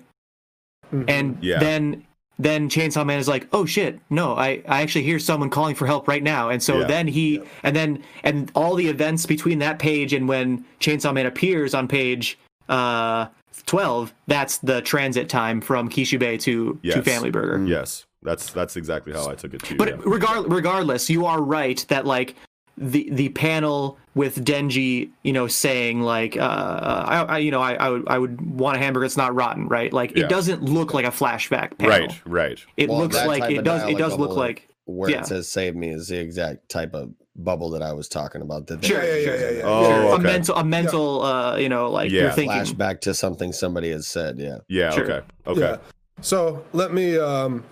Mhm. 0.93 1.05
and 1.09 1.39
Yeah. 1.41 1.59
then 1.59 2.05
then 2.39 2.69
Chainsaw 2.69 3.07
Man 3.07 3.19
is 3.21 3.29
like, 3.29 3.47
"Oh 3.53 3.65
shit, 3.65 4.01
no! 4.11 4.35
I, 4.35 4.61
I 4.69 4.83
actually 4.83 5.05
hear 5.05 5.19
someone 5.21 5.51
calling 5.51 5.75
for 5.77 5.87
help 5.87 6.09
right 6.09 6.23
now." 6.23 6.49
And 6.51 6.63
so 6.63 6.81
Yeah. 6.81 6.87
then 6.87 7.07
he 7.09 7.41
and 7.63 7.75
then 7.75 8.03
and 8.25 8.51
all 8.55 8.75
the 8.75 8.89
events 8.89 9.25
between 9.27 9.59
that 9.61 9.79
page 9.79 10.13
and 10.13 10.29
when 10.29 10.65
Chainsaw 10.81 11.13
Man 11.15 11.27
appears 11.27 11.75
on 11.75 11.89
page 11.89 12.39
uh 12.69 13.27
twelve, 13.67 14.13
that's 14.27 14.59
the 14.59 14.83
transit 14.83 15.29
time 15.29 15.61
from 15.61 15.89
Kishibe 15.89 16.41
to 16.41 16.79
to 16.83 17.03
Family 17.03 17.31
Burger. 17.31 17.65
Yes. 17.67 18.07
That's 18.23 18.51
that's 18.53 18.77
exactly 18.77 19.13
how 19.13 19.29
I 19.29 19.35
took 19.35 19.53
it 19.53 19.63
too. 19.63 19.77
But 19.77 19.89
yeah. 19.89 19.97
regard, 20.05 20.51
regardless, 20.51 21.11
you 21.11 21.27
are 21.27 21.43
right 21.43 21.85
that 21.89 22.07
like 22.07 22.35
the 22.79 23.09
the 23.13 23.29
panel 23.29 23.99
with 24.15 24.43
Denji, 24.45 25.11
you 25.23 25.33
know, 25.33 25.47
saying 25.47 26.01
like, 26.01 26.37
uh, 26.37 27.05
I, 27.07 27.23
I 27.23 27.39
you 27.39 27.51
know, 27.51 27.61
I, 27.61 27.75
I 27.75 27.91
would 27.91 28.05
I 28.09 28.19
would 28.19 28.41
want 28.41 28.79
a 28.79 28.81
hamburger 28.81 29.05
that's 29.05 29.19
not 29.19 29.35
rotten, 29.35 29.69
right? 29.69 29.93
Like 29.93 30.17
Yeah. 30.17 30.25
it 30.25 30.31
doesn't 30.31 30.63
look 30.63 30.95
like 30.95 31.05
a 31.05 31.11
flashback 31.11 31.77
panel. 31.77 32.09
right. 32.09 32.21
Right. 32.25 32.65
It 32.79 32.89
Well, 32.89 32.99
looks 32.99 33.17
like 33.17 33.51
it 33.51 33.63
does. 33.63 33.83
It 33.91 33.99
does 33.99 34.17
look 34.17 34.37
like 34.37 34.69
where 34.87 35.11
yeah. 35.11 35.21
it 35.21 35.27
says 35.27 35.47
"save 35.47 35.77
me" 35.77 35.91
is 35.91 36.09
the 36.09 36.19
exact 36.19 36.69
type 36.71 36.95
of 36.95 37.13
bubble 37.37 37.71
that 37.71 37.83
I 37.83 37.93
was 37.93 38.09
talking 38.09 38.43
about. 38.43 38.67
That 38.67 38.85
Sure, 38.85 39.03
Yeah, 39.03 39.11
yeah, 39.11 39.17
use 39.17 39.41
yeah, 39.41 39.49
in 39.51 39.57
yeah. 39.57 39.63
Oh, 39.65 40.09
a 40.11 40.15
okay. 40.15 40.23
mental 40.23 40.57
a 40.57 40.65
mental 40.65 41.23
uh 41.23 41.57
you 41.57 41.69
know 41.69 41.91
like 41.91 42.11
Yeah. 42.11 42.23
you're 42.23 42.31
thinking 42.33 42.59
Flashback 42.59 43.01
to 43.03 43.15
something 43.15 43.53
somebody 43.53 43.91
has 43.91 44.07
said. 44.07 44.39
Yeah. 44.39 44.59
Yeah. 44.69 44.91
Sure. 44.91 45.05
Okay. 45.05 45.27
Okay. 45.47 45.61
Yeah. 45.61 45.77
So 46.21 46.65
let 46.73 46.93
me 46.95 47.19
um, 47.19 47.65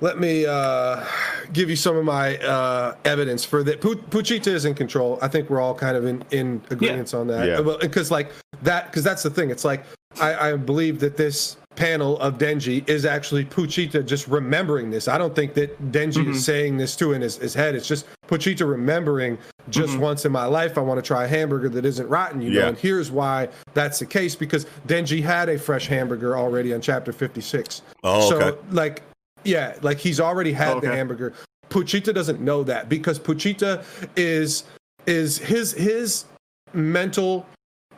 let 0.00 0.20
me 0.20 0.46
uh, 0.46 1.04
give 1.52 1.68
you 1.68 1.74
some 1.74 1.96
of 1.96 2.04
my 2.04 2.38
uh, 2.38 2.94
evidence 3.04 3.44
for 3.44 3.64
that. 3.64 3.80
Pu- 3.80 3.96
Pochita 3.96 4.46
is 4.46 4.64
in 4.64 4.74
control. 4.74 5.18
I 5.20 5.26
think 5.26 5.50
we're 5.50 5.60
all 5.60 5.74
kind 5.74 5.96
of 5.96 6.06
in 6.06 6.22
in 6.30 6.62
agreement 6.70 7.12
on 7.14 7.26
that. 7.26 7.46
Yeah. 7.48 7.60
Well, 7.60 7.78
because 7.78 8.10
like 8.12 8.30
that, 8.62 8.86
because 8.86 9.02
that's 9.02 9.24
the 9.24 9.30
thing. 9.30 9.50
It's 9.50 9.64
like 9.64 9.84
I, 10.20 10.50
I 10.50 10.56
believe 10.56 11.00
that 11.00 11.16
this 11.16 11.56
panel 11.78 12.18
of 12.18 12.38
Denji 12.38 12.86
is 12.88 13.04
actually 13.06 13.44
Pochita 13.44 14.04
just 14.04 14.26
remembering 14.26 14.90
this. 14.90 15.06
I 15.06 15.16
don't 15.16 15.34
think 15.34 15.54
that 15.54 15.80
Denji 15.92 16.14
Mm-hmm. 16.18 16.30
is 16.32 16.44
saying 16.44 16.76
this 16.76 16.96
to 16.96 17.12
in 17.12 17.22
his, 17.22 17.36
his 17.36 17.54
head. 17.54 17.76
It's 17.76 17.86
just 17.86 18.04
Pochita 18.26 18.68
remembering 18.68 19.38
just 19.70 19.92
Mm-hmm. 19.92 20.00
once 20.02 20.24
in 20.24 20.32
my 20.32 20.44
life 20.46 20.76
I 20.76 20.80
want 20.80 20.98
to 20.98 21.06
try 21.06 21.24
a 21.24 21.28
hamburger 21.28 21.68
that 21.68 21.84
isn't 21.84 22.08
rotten, 22.08 22.40
you 22.42 22.50
know. 22.50 22.66
And 22.68 22.76
here's 22.76 23.10
why 23.12 23.48
that's 23.74 24.00
the 24.00 24.06
case 24.06 24.34
because 24.34 24.66
Denji 24.88 25.22
had 25.22 25.48
a 25.48 25.56
fresh 25.58 25.86
hamburger 25.86 26.36
already 26.36 26.74
on 26.74 26.80
chapter 26.80 27.12
56. 27.12 27.82
Oh, 28.02 28.28
so 28.28 28.40
okay. 28.40 28.58
like 28.72 29.02
yeah, 29.44 29.76
like 29.82 29.98
he's 29.98 30.18
already 30.18 30.52
had 30.52 30.72
the 30.82 30.88
Okay. 30.88 30.96
hamburger. 30.96 31.32
Pochita 31.70 32.12
doesn't 32.12 32.40
know 32.40 32.64
that 32.64 32.88
because 32.88 33.20
Pochita 33.20 33.84
is 34.16 34.64
is 35.06 35.38
his 35.38 35.72
his 35.72 36.24
mental 36.74 37.46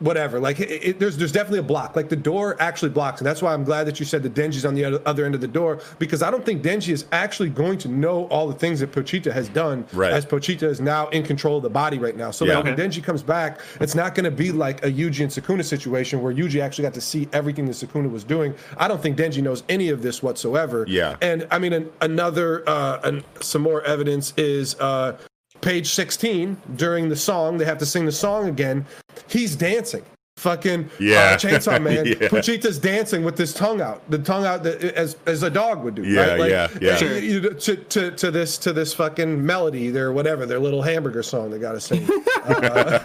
whatever. 0.01 0.40
Like 0.40 0.59
it, 0.61 0.70
it- 0.70 0.98
there's 0.98 1.16
there's 1.16 1.32
definitely 1.32 1.61
a 1.61 1.62
block. 1.62 1.94
Like 1.96 2.09
the 2.09 2.16
door 2.16 2.57
actually 2.61 2.88
blocks, 2.90 3.20
and 3.20 3.26
that's 3.26 3.40
why 3.42 3.55
I'm 3.55 3.64
glad 3.64 3.84
that 3.86 4.01
you 4.01 4.07
said 4.07 4.22
that 4.24 4.34
Denji's 4.34 4.64
on 4.64 4.74
the 4.74 4.84
other, 4.84 5.03
other 5.07 5.24
end 5.24 5.34
of 5.34 5.40
the 5.40 5.48
door 5.48 5.80
because 5.98 6.22
I 6.22 6.30
don't 6.30 6.44
think 6.44 6.62
Denji 6.62 6.92
is 6.92 7.07
actually 7.12 7.48
going 7.51 7.78
to 7.78 7.88
know 7.88 8.26
all 8.26 8.48
the 8.48 8.55
things 8.55 8.80
that 8.80 8.92
Pochita 8.92 9.32
has 9.32 9.48
done. 9.48 9.86
Right. 9.92 10.12
As 10.12 10.26
Pochita 10.26 10.64
is 10.64 10.80
now 10.80 11.09
in 11.09 11.22
control 11.22 11.59
of 11.59 11.62
the 11.62 11.70
body 11.70 11.98
right 11.98 12.16
now. 12.16 12.30
So 12.30 12.44
Yeah. 12.44 12.57
like 12.57 12.64
when 12.64 12.76
Denji 12.76 13.03
comes 13.03 13.22
back, 13.22 13.61
it's 13.80 13.94
not 13.94 14.14
going 14.14 14.24
to 14.24 14.30
be 14.30 14.51
like 14.53 14.84
a 14.84 14.90
Yuji 14.90 15.20
and 15.20 15.30
Sukuna 15.30 15.64
situation 15.64 16.22
where 16.22 16.32
Yuji 16.34 16.61
actually 16.62 16.82
got 16.82 16.94
to 16.94 17.01
see 17.01 17.28
everything 17.32 17.66
that 17.66 17.72
Sukuna 17.72 18.11
was 18.11 18.24
doing. 18.24 18.55
I 18.76 18.88
don't 18.88 19.01
think 19.03 19.16
Denji 19.16 19.42
knows 19.42 19.62
any 19.68 19.90
of 19.90 20.03
this 20.03 20.22
whatsoever. 20.22 20.84
Yeah. 20.88 21.16
And 21.20 21.46
I 21.51 21.59
mean, 21.59 21.72
an, 21.72 21.90
another, 22.01 22.68
uh, 22.68 23.01
an, 23.05 23.22
some 23.40 23.62
more 23.62 23.82
evidence 23.82 24.32
is 24.36 24.74
uh, 24.80 25.16
page 25.61 25.88
16 25.90 26.56
during 26.76 27.08
the 27.08 27.16
song. 27.16 27.58
They 27.58 27.64
have 27.64 27.78
to 27.78 27.86
sing 27.86 28.06
the 28.06 28.12
song 28.12 28.48
again. 28.48 28.86
He's 29.28 29.56
dancing 29.56 30.02
fucking 30.36 30.88
Yeah. 30.98 31.32
uh, 31.34 31.36
Chainsaw 31.38 31.82
Man. 31.82 32.06
Yeah. 32.06 32.28
Pochita's 32.28 32.78
dancing 32.78 33.24
with 33.24 33.36
his 33.36 33.52
tongue 33.52 33.82
out, 33.82 34.02
the 34.11 34.18
tongue 34.18 34.46
out 34.46 34.62
that, 34.62 34.82
as 34.82 35.16
as 35.26 35.42
a 35.42 35.50
dog 35.50 35.82
would 35.84 35.94
do. 35.96 36.02
Yeah, 36.02 36.34
right? 36.36 36.50
yeah, 36.50 36.68
yeah. 36.80 36.98
you- 37.04 37.40
you- 37.40 37.50
to, 37.54 37.76
to 37.76 38.11
to 38.12 38.30
this 38.30 38.56
to 38.58 38.72
this 38.72 38.94
fucking 38.94 39.44
melody, 39.44 39.90
their 39.90 40.12
whatever, 40.12 40.46
their 40.46 40.58
little 40.58 40.80
hamburger 40.80 41.22
song 41.22 41.50
they 41.50 41.58
got 41.58 41.72
to 41.72 41.80
sing. 41.80 42.08
Uh, 42.42 42.98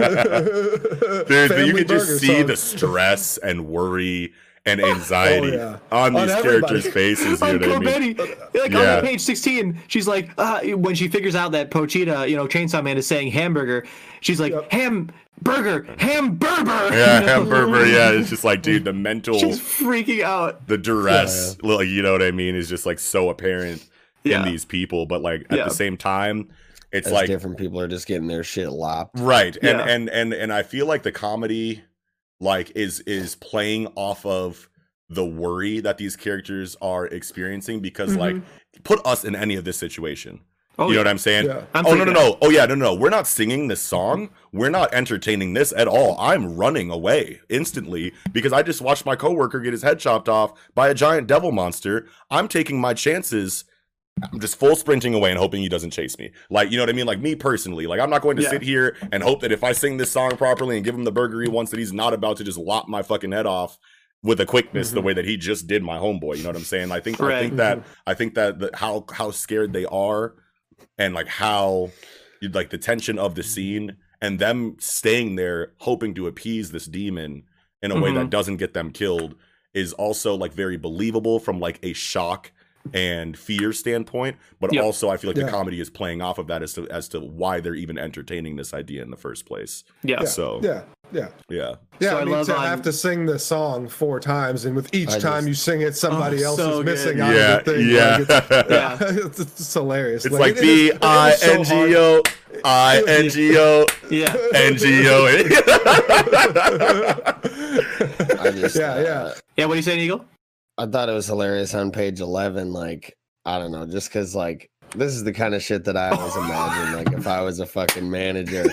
Dude, 1.28 1.30
you 1.30 1.47
Family 1.47 1.74
can 1.74 1.88
just 1.88 2.20
see 2.20 2.28
song. 2.38 2.45
the 2.47 2.56
stress 2.56 3.38
and 3.38 3.68
worry 3.68 4.34
and 4.66 4.82
anxiety 4.84 5.51
Oh, 5.55 5.55
yeah. 5.55 5.78
on 5.91 6.16
On 6.16 6.22
these 6.28 6.36
everybody. 6.36 6.74
characters' 6.82 6.93
faces. 6.93 7.41
You 7.41 7.47
on 7.47 7.59
know 7.61 7.68
what 7.80 7.88
I 7.88 7.99
mean? 7.99 8.13
Benny, 8.13 8.36
like 8.53 8.72
Yeah. 8.72 8.97
on 8.97 9.03
page 9.03 9.22
16, 9.22 9.80
she's 9.88 10.07
like, 10.07 10.30
uh, 10.38 10.61
when 10.76 10.95
she 10.95 11.07
figures 11.07 11.36
out 11.36 11.51
that 11.51 11.70
Pochita, 11.72 12.28
you 12.30 12.36
know, 12.36 12.47
Chainsaw 12.47 12.84
Man 12.84 12.97
is 12.97 13.05
saying 13.07 13.32
hamburger, 13.32 13.86
she's 14.22 14.39
like, 14.39 14.53
Yep. 14.53 14.72
ham 14.72 15.11
burger, 15.41 15.86
hamburger. 15.99 16.72
Yeah, 16.95 17.20
You 17.20 17.26
know? 17.26 17.34
hamburger. 17.34 17.86
Yeah, 17.86 18.11
it's 18.11 18.30
just 18.30 18.43
like, 18.43 18.61
dude, 18.61 18.86
the 18.86 18.93
mental, 18.93 19.38
She's 19.38 19.59
freaking 19.59 20.22
out. 20.24 20.68
the 20.68 20.78
duress, 20.78 21.57
like 21.61 21.88
you 21.88 22.01
know 22.01 22.11
what 22.13 22.24
I 22.24 22.32
mean, 22.32 22.55
is 22.55 22.68
just 22.70 22.86
like 22.86 22.99
so 22.99 23.30
apparent 23.30 23.86
Yeah. 24.24 24.39
in 24.43 24.45
these 24.51 24.66
people. 24.66 25.05
But 25.05 25.22
like 25.22 25.45
at 25.49 25.57
Yeah. 25.59 25.63
the 25.66 25.74
same 25.74 25.97
time, 25.97 26.49
it's 26.91 27.07
As 27.07 27.13
like 27.13 27.28
different 27.28 27.57
people 27.57 27.80
are 27.80 27.88
just 27.89 28.07
getting 28.07 28.28
their 28.28 28.43
shit 28.43 28.70
lopped. 28.72 29.20
right, 29.20 29.55
and 29.57 29.80
Yeah. 29.80 29.86
and 29.88 30.09
and 30.09 30.34
and 30.34 30.51
I 30.53 30.63
feel 30.63 30.86
like 30.88 31.03
the 31.03 31.11
comedy, 31.11 31.84
like, 32.40 32.72
is 32.76 33.00
is 33.02 33.36
playing 33.36 33.88
off 33.96 34.26
of 34.26 34.70
the 35.10 35.26
worry 35.26 35.80
that 35.80 35.98
these 35.98 36.16
characters 36.16 36.76
are 36.82 37.06
experiencing 37.06 37.80
because 37.80 38.16
like 38.16 38.36
mm-hmm. 38.36 38.82
put 38.84 39.00
us 39.06 39.24
in 39.24 39.36
any 39.36 39.56
of 39.56 39.64
this 39.64 39.78
situation 39.78 40.40
Oh, 40.78 40.88
you 40.88 40.90
know 40.90 40.96
yeah. 40.96 41.00
what 41.00 41.08
I'm 41.08 41.18
saying? 41.18 41.46
Yeah. 41.46 41.62
Oh, 41.62 41.68
I'm 41.74 41.86
oh 41.86 41.94
no 41.94 42.04
no 42.04 42.12
freaking 42.12 42.14
no! 42.16 42.38
Oh 42.42 42.50
yeah, 42.50 42.66
no 42.66 42.76
no 42.76 42.86
no! 42.86 42.96
We're 42.96 43.10
not 43.10 43.28
singing 43.28 43.68
this 43.68 43.82
song. 43.82 44.28
Mm-hmm. 44.28 44.58
We're 44.58 44.70
not 44.70 44.94
entertaining 44.94 45.54
this 45.54 45.74
at 45.76 45.88
all. 45.88 46.18
I'm 46.20 46.56
running 46.56 46.90
away 46.92 47.40
instantly 47.50 48.14
because 48.34 48.52
I 48.52 48.62
just 48.62 48.82
watched 48.82 49.06
my 49.06 49.16
coworker 49.16 49.60
get 49.60 49.72
his 49.72 49.84
head 49.84 50.00
chopped 50.00 50.28
off 50.28 50.54
by 50.74 50.90
a 50.90 50.94
giant 50.94 51.28
devil 51.28 51.52
monster. 51.52 52.08
I'm 52.30 52.48
taking 52.48 52.80
my 52.80 52.94
chances. 52.94 53.64
I'm 54.24 54.39
just 54.39 54.57
full 54.57 54.76
sprinting 54.76 55.13
away 55.13 55.30
and 55.30 55.38
hoping 55.38 55.61
he 55.61 55.68
doesn't 55.68 55.91
chase 55.91 56.18
me. 56.18 56.32
Like 56.49 56.72
you 56.72 56.78
know 56.78 56.84
what 56.84 56.89
I 56.89 56.93
mean? 56.93 57.05
Like 57.05 57.20
me 57.20 57.36
personally, 57.36 57.86
like 57.86 57.99
I'm 57.99 58.09
not 58.09 58.22
going 58.22 58.38
to 58.38 58.43
Yeah. 58.43 58.49
sit 58.49 58.61
here 58.61 58.95
and 59.11 59.22
hope 59.22 59.41
that 59.41 59.51
if 59.51 59.63
I 59.63 59.74
sing 59.74 59.97
this 59.97 60.11
song 60.11 60.38
properly 60.38 60.78
and 60.78 60.86
give 60.86 60.95
him 60.95 61.03
the 61.03 61.11
burger 61.11 61.41
he 61.41 61.49
wants, 61.49 61.72
that 61.72 61.80
he's 61.80 61.91
not 61.91 62.13
about 62.13 62.38
to 62.38 62.43
just 62.43 62.57
lop 62.57 62.88
my 62.88 63.01
fucking 63.01 63.34
head 63.34 63.45
off 63.45 63.78
with 64.24 64.39
a 64.39 64.45
quickness 64.45 64.89
the 64.89 64.97
mm-hmm. 64.97 65.07
way 65.07 65.13
that 65.13 65.26
he 65.26 65.36
just 65.36 65.68
did 65.68 65.84
my 65.84 65.97
homeboy. 65.97 66.38
You 66.38 66.43
know 66.43 66.49
what 66.49 66.55
I'm 66.55 66.63
saying? 66.63 66.91
I 66.91 66.99
think 67.01 67.20
I 67.22 67.41
think 67.41 67.57
that 67.57 67.80
mm-hmm. 67.80 67.89
I 68.07 68.13
think 68.13 68.36
that 68.36 68.59
the, 68.59 68.72
how 68.74 69.05
how 69.11 69.32
scared 69.32 69.74
they 69.74 69.86
are 69.86 70.36
and 70.97 71.13
like 71.13 71.28
how 71.28 71.91
like 72.53 72.70
the 72.70 72.78
tension 72.78 73.20
of 73.20 73.36
the 73.36 73.41
mm-hmm. 73.41 73.49
scene 73.49 73.97
and 74.22 74.39
them 74.39 74.78
staying 74.80 75.36
there 75.36 75.74
hoping 75.80 76.13
to 76.16 76.28
appease 76.28 76.72
this 76.72 76.86
demon 76.86 77.43
in 77.82 77.91
a 77.91 77.99
way 77.99 78.11
that 78.13 78.30
doesn't 78.30 78.57
get 78.57 78.74
them 78.74 78.91
killed 78.91 79.36
is 79.74 79.93
also 79.93 80.36
like 80.36 80.53
very 80.53 80.78
believable 80.78 81.38
from 81.39 81.59
like 81.59 81.80
a 81.84 81.93
shock 81.93 82.51
and 82.94 83.38
fear 83.38 83.74
standpoint 83.74 84.38
but 84.60 84.72
Yep. 84.74 84.84
also 84.84 85.10
i 85.10 85.18
feel 85.18 85.30
like 85.32 85.38
Yeah. 85.38 85.46
the 85.46 85.52
comedy 85.52 85.80
is 85.82 85.90
playing 85.90 86.22
off 86.22 86.38
of 86.38 86.48
that 86.48 86.62
as 86.62 86.74
to 86.74 86.88
as 86.90 87.08
to 87.10 87.20
why 87.20 87.60
they're 87.60 87.74
even 87.76 87.98
entertaining 87.98 88.56
this 88.58 88.74
idea 88.74 89.02
in 89.02 89.10
the 89.10 89.18
first 89.18 89.46
place 89.46 89.84
Yeah. 90.04 90.18
Yeah, 90.22 90.28
so 90.28 90.60
yeah, 90.64 90.84
yeah. 91.12 91.28
yeah 91.50 91.76
Yeah, 92.00 92.10
So 92.12 92.18
I 92.18 92.22
I 92.22 92.26
mean, 92.26 92.34
love 92.34 92.46
to 92.48 92.56
on- 92.58 92.66
have 92.68 92.82
to 92.84 92.94
sing 92.94 93.26
the 93.26 93.40
song 93.40 93.88
four 93.88 94.20
times, 94.20 94.66
and 94.66 94.76
with 94.76 94.94
each 94.94 95.10
I 95.10 95.20
time 95.20 95.46
just- 95.46 95.48
you 95.48 95.54
sing 95.56 95.82
it, 95.82 95.96
somebody 95.96 96.44
Oh, 96.44 96.48
else 96.50 96.58
so 96.58 96.70
is 96.70 96.76
good. 96.78 96.86
missing 96.86 97.22
out 97.22 97.34
yeah 97.36 97.58
of 97.58 97.66
the 97.66 97.72
thing. 97.74 97.90
yeah 97.90 98.18
Like, 98.18 98.30
it's, 98.30 98.70
Yeah. 98.70 98.98
it's, 99.26 99.40
it's 99.60 99.74
hilarious. 99.74 100.26
it's 100.26 100.36
like 100.36 100.58
it 100.58 100.60
is- 100.60 100.62
b 100.62 100.88
it 100.90 100.98
i 101.04 101.32
is 101.32 101.40
so 101.42 101.52
n 101.54 101.64
g 101.64 101.96
o 101.96 102.22
i 102.64 103.04
n 103.08 103.30
g 103.30 103.58
o 103.58 103.86
Yeah. 104.10 104.36
N 104.54 104.78
G 104.78 105.08
O. 105.10 105.26
Yeah, 108.76 109.00
yeah. 109.02 109.34
Yeah. 109.58 109.66
What 109.66 109.74
are 109.74 109.78
you 109.78 109.82
saying, 109.82 110.00
Eagle? 110.00 110.26
I 110.78 110.86
thought 110.88 111.09
it 111.09 111.13
was 111.13 111.28
hilarious 111.28 111.73
on 111.73 111.91
page 111.91 112.19
11. 112.19 112.73
Like, 112.73 113.15
I 113.45 113.59
don't 113.59 113.71
know, 113.71 113.86
just 113.86 114.09
because, 114.09 114.36
like, 114.36 114.69
this 114.95 115.13
is 115.13 115.23
the 115.23 115.34
kind 115.34 115.53
of 115.55 115.61
shit 115.63 115.86
that 115.86 115.95
I 115.97 116.09
always 116.09 116.36
imagine. 116.36 116.95
Like, 116.95 117.11
if 117.17 117.28
I 117.28 117.41
was 117.41 117.59
a 117.59 117.65
fucking 117.65 118.09
manager, 118.09 118.63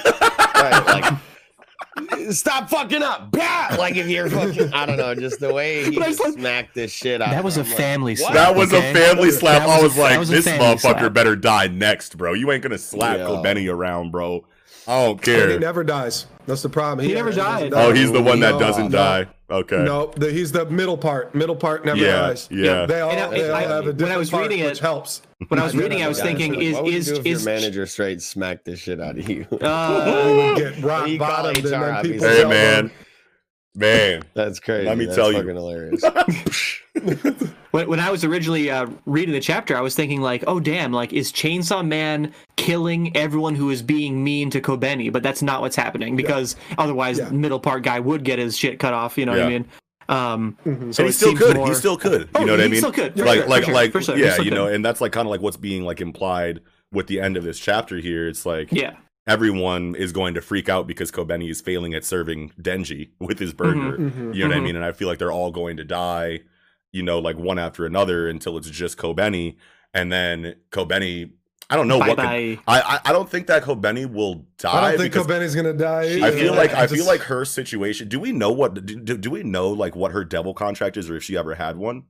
right? 0.55 1.19
Like, 2.09 2.33
stop 2.33 2.69
fucking 2.71 3.03
up. 3.03 3.31
Bah! 3.33 3.77
Like, 3.79 3.97
if 3.97 4.09
you're 4.09 4.29
fucking, 4.31 4.73
I 4.73 4.87
don't 4.87 4.97
know, 4.97 5.15
just 5.15 5.41
the 5.41 5.53
way 5.53 5.85
he 5.85 5.91
But 5.97 6.05
I 6.05 6.09
was 6.09 6.17
just 6.19 6.29
like- 6.31 6.39
smacked 6.41 6.75
this 6.75 6.91
shit 6.93 7.21
out. 7.23 7.31
That 7.31 7.45
was 7.45 7.57
a 7.57 7.61
I'm 7.61 7.67
like, 7.69 7.77
family 7.77 8.17
slap. 8.17 8.33
That 8.35 8.55
was 8.57 8.73
a 8.73 8.83
family 8.93 9.31
slap. 9.31 9.63
I 9.63 9.67
was 9.67 9.81
a- 9.81 9.83
was 9.85 9.95
that 9.97 10.03
like, 10.03 10.19
was 10.19 10.29
this 10.29 10.47
motherfucker 10.47 10.81
slap. 10.81 11.13
better 11.13 11.37
die 11.37 11.69
next, 11.69 12.17
bro. 12.19 12.33
You 12.33 12.51
ain't 12.53 12.63
gonna 12.63 12.79
slap 12.79 13.19
Yeah. 13.19 13.41
Benny 13.43 13.69
around, 13.69 14.11
bro. 14.11 14.45
I 14.93 15.07
don't 15.07 15.29
And 15.29 15.51
he 15.53 15.59
never 15.59 15.85
dies. 15.85 16.27
That's 16.47 16.63
the 16.63 16.69
problem. 16.69 17.07
He 17.07 17.15
never 17.15 17.33
doesn't 17.33 17.71
die. 17.71 17.85
Oh, 17.85 17.93
he's 17.93 18.13
the 18.13 18.21
one 18.23 18.41
that 18.41 18.59
doesn't 18.59 18.91
no. 18.91 18.99
die. 18.99 19.27
Okay. 19.51 19.83
No, 19.85 20.07
the, 20.17 20.31
he's 20.33 20.51
the 20.53 20.65
middle 20.67 20.97
part. 20.97 21.35
Middle 21.35 21.55
part 21.57 21.85
never 21.85 21.99
Yeah, 21.99 22.13
dies. 22.21 22.49
yeah. 22.51 22.87
They 22.87 23.01
all, 23.01 23.11
And 23.11 23.21
I- 23.21 23.29
they 23.31 23.49
all 23.51 23.57
I- 23.57 23.61
have 23.63 23.71
a 23.71 23.75
when 23.77 23.89
I 23.89 23.93
different 23.93 24.19
was 24.19 24.31
part, 24.31 24.43
reading 24.49 24.65
which 24.65 24.79
it- 24.79 24.81
helps. 24.81 25.23
When 25.49 25.61
I 25.61 25.65
was 25.65 25.75
reading, 25.83 26.03
I 26.03 26.09
was 26.09 26.21
thinking, 26.21 26.55
is 26.61 26.75
what 26.75 26.85
would 26.85 26.93
you 26.93 26.99
is 26.99 27.09
if 27.11 27.27
is 27.27 27.45
your 27.45 27.55
manager 27.55 27.87
straight 27.87 28.23
smacked 28.23 28.65
the 28.65 28.77
shit 28.77 29.01
out 29.01 29.19
of 29.19 29.29
you? 29.29 29.47
uh, 29.61 30.55
get 30.57 30.83
rock 30.83 31.09
You 31.09 31.19
call 31.19 31.29
bottomed, 31.29 31.57
and 31.59 31.67
HR, 31.67 31.71
then 31.71 31.83
obviously. 31.83 32.29
people 32.29 32.29
Hey 32.29 32.45
man, 32.45 32.87
them, 32.87 32.93
man. 33.75 34.23
That's 34.35 34.61
crazy. 34.61 34.87
Let 34.87 34.99
me 34.99 35.05
That's 35.07 35.17
tell 35.17 35.33
you. 35.33 35.39
fucking 35.39 35.55
hilarious. 35.57 36.03
when, 37.73 37.89
when 37.89 38.01
I 38.01 38.11
was 38.11 38.25
originally 38.25 38.71
uh, 38.71 38.87
reading 39.07 39.33
the 39.35 39.41
chapter, 39.41 39.77
I 39.77 39.81
was 39.81 39.95
thinking 39.95 40.21
like, 40.21 40.45
oh 40.47 40.61
damn, 40.61 40.93
like 40.93 41.13
is 41.13 41.33
Chainsaw 41.33 41.87
Man 41.87 42.33
killing 42.57 43.17
everyone 43.17 43.55
who 43.55 43.71
is 43.71 43.83
being 43.83 44.23
mean 44.23 44.51
to 44.51 44.61
Kobeni? 44.61 45.13
But 45.13 45.23
that's 45.23 45.43
not 45.43 45.61
what's 45.61 45.77
happening 45.77 46.17
because 46.17 46.57
otherwise, 46.79 47.19
Yeah. 47.19 47.27
the 47.27 47.35
middle 47.35 47.61
part 47.61 47.83
guy 47.83 48.01
would 48.01 48.25
get 48.25 48.39
his 48.39 48.57
shit 48.57 48.79
cut 48.79 48.95
off. 48.95 49.17
You 49.19 49.27
know 49.27 49.33
what 49.33 49.43
I 49.43 49.49
mean? 49.49 49.69
Um, 50.09 50.59
so 50.65 50.71
and 50.71 50.95
he 51.07 51.13
still 51.13 51.37
could. 51.37 51.57
more- 51.57 51.69
He 51.69 51.75
still 51.75 51.97
could. 51.97 52.29
Oh, 52.35 52.41
you 52.41 52.47
know 52.47 52.53
what 52.53 52.61
I 52.61 52.65
he 52.65 52.69
mean? 52.71 52.79
still 52.81 52.93
could, 52.93 53.15
for 53.17 53.25
like, 53.25 53.39
sure, 53.41 53.49
like, 53.49 53.65
sure, 53.65 53.75
like, 53.75 54.03
sure, 54.03 54.17
yeah, 54.19 54.39
you 54.41 54.51
know, 54.51 54.67
and 54.67 54.85
that's 54.85 55.01
like 55.01 55.13
kind 55.13 55.27
of 55.27 55.31
like 55.31 55.41
what's 55.41 55.57
being 55.57 55.85
like 55.85 56.01
implied 56.01 56.61
with 56.93 57.07
the 57.07 57.21
end 57.21 57.37
of 57.39 57.45
this 57.45 57.59
chapter 57.59 57.97
here. 57.97 58.29
It's 58.29 58.45
like, 58.45 58.71
yeah, 58.73 58.97
everyone 59.27 59.95
is 59.95 60.13
going 60.13 60.35
to 60.35 60.41
freak 60.41 60.69
out 60.69 60.87
because 60.87 61.11
Kobeni 61.11 61.49
is 61.51 61.61
failing 61.61 61.95
at 61.95 62.05
serving 62.05 62.53
Denji 62.61 63.11
with 63.21 63.39
his 63.39 63.53
burger. 63.53 63.97
Mhm. 63.99 64.35
You 64.35 64.43
know 64.43 64.49
what 64.49 64.57
I 64.57 64.61
Mhm. 64.61 64.65
mean? 64.65 64.77
And 64.77 64.85
I 64.85 64.93
feel 64.93 65.09
like 65.09 65.19
they're 65.19 65.33
all 65.33 65.51
going 65.53 65.77
to 65.77 65.85
die, 65.85 66.41
you 66.93 67.03
know, 67.03 67.19
like 67.19 67.37
one 67.39 67.59
after 67.59 67.87
another 67.87 68.29
until 68.29 68.57
it's 68.57 68.69
just 68.71 68.99
Kobeni. 68.99 69.57
And 69.95 70.11
then 70.11 70.57
Kobeni, 70.71 71.31
I 71.71 71.77
don't 71.77 71.89
know 71.89 72.01
bye 72.01 72.09
what. 72.09 72.17
bye. 72.19 72.59
I, 72.67 72.81
I 72.81 73.01
I 73.07 73.13
don't 73.13 73.31
think 73.31 73.47
that 73.47 73.63
Kobeni 73.63 74.11
will 74.11 74.47
die. 74.59 74.71
I 74.73 74.91
don't 74.91 75.01
think 75.01 75.13
because 75.15 75.27
Kobeni's 75.27 75.55
gonna 75.55 75.73
die. 75.73 76.03
I 76.03 76.27
either. 76.29 76.33
feel 76.33 76.55
like 76.55 76.75
I 76.75 76.83
just- 76.83 76.95
feel 76.95 77.07
like 77.07 77.21
her 77.23 77.45
situation. 77.45 78.09
Do 78.09 78.19
we 78.21 78.33
know 78.33 78.51
what? 78.53 78.75
Do, 78.75 78.97
do, 79.01 79.17
do 79.17 79.31
we 79.31 79.43
know 79.43 79.71
like 79.71 79.95
what 79.97 80.13
her 80.13 80.25
devil 80.25 80.53
contract 80.53 80.97
is, 80.97 81.09
or 81.09 81.17
if 81.17 81.23
she 81.23 81.37
ever 81.37 81.55
had 81.55 81.77
one? 81.77 82.05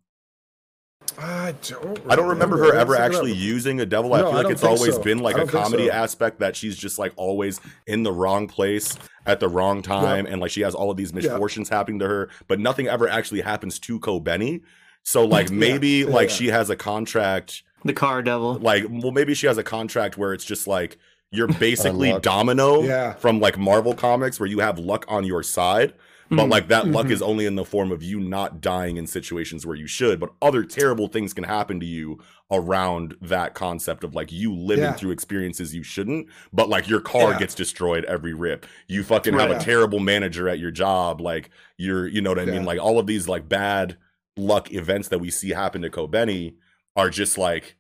I 1.19 1.55
don't. 1.69 2.01
I 2.11 2.17
don't 2.17 2.29
remember 2.29 2.57
her 2.59 2.75
ever 2.75 2.97
actually 2.97 3.33
up. 3.33 3.39
using 3.39 3.81
a 3.81 3.87
devil. 3.87 4.15
I 4.15 4.21
No, 4.21 4.27
feel 4.29 4.35
like 4.35 4.43
don't 4.45 4.53
it's 4.53 4.65
always 4.65 4.95
so. 4.95 5.03
been 5.03 5.19
like 5.19 5.37
a 5.37 5.47
comedy 5.47 5.87
so. 5.89 5.93
aspect 5.93 6.39
that 6.41 6.57
she's 6.57 6.77
just 6.77 6.99
like 6.99 7.13
always 7.17 7.61
in 7.87 8.03
the 8.03 8.13
wrong 8.13 8.49
place 8.49 8.97
at 9.27 9.39
the 9.39 9.49
wrong 9.49 9.83
time, 9.83 10.27
and 10.27 10.41
like 10.41 10.51
she 10.51 10.63
has 10.63 10.75
all 10.75 10.91
of 10.91 10.97
these 10.97 11.13
misfortunes 11.13 11.69
happening 11.69 11.99
to 12.01 12.09
her, 12.09 12.31
but 12.49 12.59
nothing 12.59 12.89
ever 12.89 13.09
actually 13.09 13.43
happens 13.43 13.79
to 13.81 14.01
Kobeni. 14.01 14.63
So 15.03 15.25
like 15.27 15.51
maybe 15.53 15.89
Yeah, 15.89 16.07
like 16.07 16.29
yeah. 16.31 16.35
she 16.35 16.47
has 16.49 16.71
a 16.71 16.77
contract, 16.77 17.63
The 17.85 17.93
car 17.93 18.23
devil. 18.23 18.55
like 18.55 18.85
well 18.89 19.13
maybe 19.13 19.35
she 19.35 19.47
has 19.47 19.59
a 19.59 19.65
contract 19.65 20.17
where 20.17 20.33
it's 20.33 20.45
just 20.45 20.67
like 20.67 20.97
you're 21.31 21.49
basically 21.61 22.19
Domino 22.21 22.83
Yeah. 22.83 23.13
from 23.15 23.39
like 23.39 23.59
Marvel 23.59 23.95
comics 23.95 24.41
where 24.41 24.49
you 24.49 24.61
have 24.61 24.79
luck 24.79 25.05
on 25.09 25.25
your 25.25 25.43
side. 25.43 25.93
Hmm. 26.33 26.37
But 26.37 26.49
like 26.49 26.69
that 26.69 26.89
luck 26.89 27.07
Mhm. 27.07 27.11
is 27.13 27.21
only 27.23 27.45
in 27.45 27.57
the 27.57 27.65
form 27.65 27.93
of 27.93 28.03
you 28.03 28.19
not 28.19 28.63
dying 28.63 28.97
in 28.97 29.07
situations 29.07 29.67
where 29.67 29.77
you 29.77 29.87
should, 29.87 30.19
but 30.19 30.31
other 30.41 30.65
terrible 30.65 31.07
things 31.09 31.35
can 31.35 31.45
happen 31.45 31.79
to 31.81 31.85
you 31.87 32.19
around 32.51 33.15
that 33.21 33.53
concept 33.55 34.03
of 34.03 34.15
like 34.15 34.33
you 34.33 34.55
living 34.55 34.85
Yeah. 34.85 34.93
through 34.93 35.11
experiences 35.11 35.75
you 35.75 35.83
shouldn't, 35.83 36.27
but 36.53 36.69
like 36.71 36.89
your 36.89 37.01
car 37.01 37.33
Yeah. 37.33 37.39
gets 37.41 37.55
destroyed 37.55 38.05
every 38.07 38.33
rip. 38.33 38.65
You 38.89 39.05
fucking 39.05 39.35
have 39.35 39.51
Right. 39.51 39.61
a 39.61 39.65
terrible 39.65 40.01
manager 40.01 40.49
at 40.49 40.59
your 40.59 40.71
job, 40.71 41.21
like 41.21 41.51
you're 41.77 42.07
you 42.07 42.23
know 42.23 42.31
what 42.31 42.39
I 42.39 42.47
mean? 42.47 42.65
Like 42.65 42.81
all 42.81 42.99
of 42.99 43.07
these 43.07 43.29
like 43.29 43.49
bad 43.49 43.97
luck 44.37 44.73
events 44.73 45.09
that 45.09 45.19
we 45.19 45.31
see 45.31 45.51
happen 45.51 45.83
to 45.83 45.91
Kobeni 45.91 46.55
are 46.97 47.11
just 47.11 47.37
like 47.37 47.77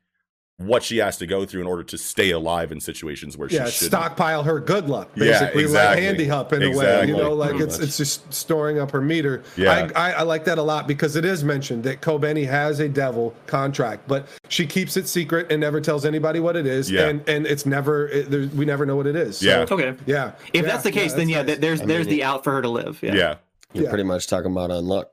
what 0.66 0.82
she 0.82 0.98
has 0.98 1.16
to 1.18 1.26
go 1.26 1.44
through 1.44 1.60
in 1.60 1.66
order 1.66 1.82
to 1.84 1.98
stay 1.98 2.30
alive 2.30 2.72
in 2.72 2.80
situations 2.80 3.36
where 3.36 3.48
Yeah, 3.48 3.66
she 3.66 3.72
should 3.72 3.86
stockpile 3.88 4.42
her 4.44 4.60
good 4.60 4.88
luck, 4.88 5.10
Yeah, 5.14 5.24
basically, 5.40 5.62
exactly. 5.64 5.94
like 5.96 6.02
handy 6.04 6.28
hop 6.28 6.52
in 6.52 6.62
a 6.62 6.76
way. 6.76 7.06
You 7.06 7.16
know, 7.16 7.32
like 7.34 7.50
Pretty 7.50 7.64
it's 7.64 7.78
much. 7.78 7.88
it's 7.88 7.96
just 7.96 8.32
storing 8.32 8.78
up 8.78 8.90
her 8.92 9.00
meter. 9.00 9.42
Yeah. 9.56 9.90
I, 9.94 10.10
I, 10.10 10.12
I 10.12 10.22
like 10.22 10.44
that 10.44 10.58
a 10.58 10.62
lot 10.62 10.86
because 10.86 11.16
it 11.16 11.24
is 11.24 11.44
mentioned 11.44 11.84
that 11.84 12.00
Kobeni 12.00 12.46
has 12.46 12.80
a 12.80 12.88
devil 12.88 13.34
contract, 13.46 14.06
but 14.08 14.26
she 14.48 14.66
keeps 14.66 14.96
it 14.96 15.08
secret 15.08 15.50
and 15.50 15.60
never 15.60 15.80
tells 15.80 16.04
anybody 16.04 16.40
what 16.40 16.56
it 16.56 16.66
is, 16.66 16.90
Yeah. 16.90 17.08
and 17.08 17.28
and 17.28 17.46
it's 17.46 17.66
never 17.66 18.08
it, 18.08 18.30
there, 18.30 18.46
we 18.54 18.64
never 18.64 18.86
know 18.86 18.96
what 18.96 19.06
it 19.06 19.16
is. 19.16 19.38
So, 19.38 19.46
Yeah. 19.46 19.66
Okay. 19.70 19.94
yeah. 20.06 20.32
If 20.52 20.62
Yeah, 20.62 20.62
that's 20.62 20.82
the 20.84 20.92
case, 20.92 21.12
then 21.12 21.26
that's 21.26 21.30
yeah, 21.30 21.36
nice. 21.38 21.46
th- 21.46 21.58
there's 21.60 21.80
I 21.82 21.86
there's 21.86 22.06
mean, 22.06 22.16
the 22.16 22.24
out 22.24 22.44
for 22.44 22.52
her 22.52 22.62
to 22.62 22.68
live. 22.68 22.98
Yeah. 23.02 23.14
yeah. 23.14 23.34
You're 23.74 23.84
Yeah. 23.84 23.88
pretty 23.90 24.04
much 24.04 24.26
talking 24.26 24.52
about 24.52 24.70
unluck 24.70 25.06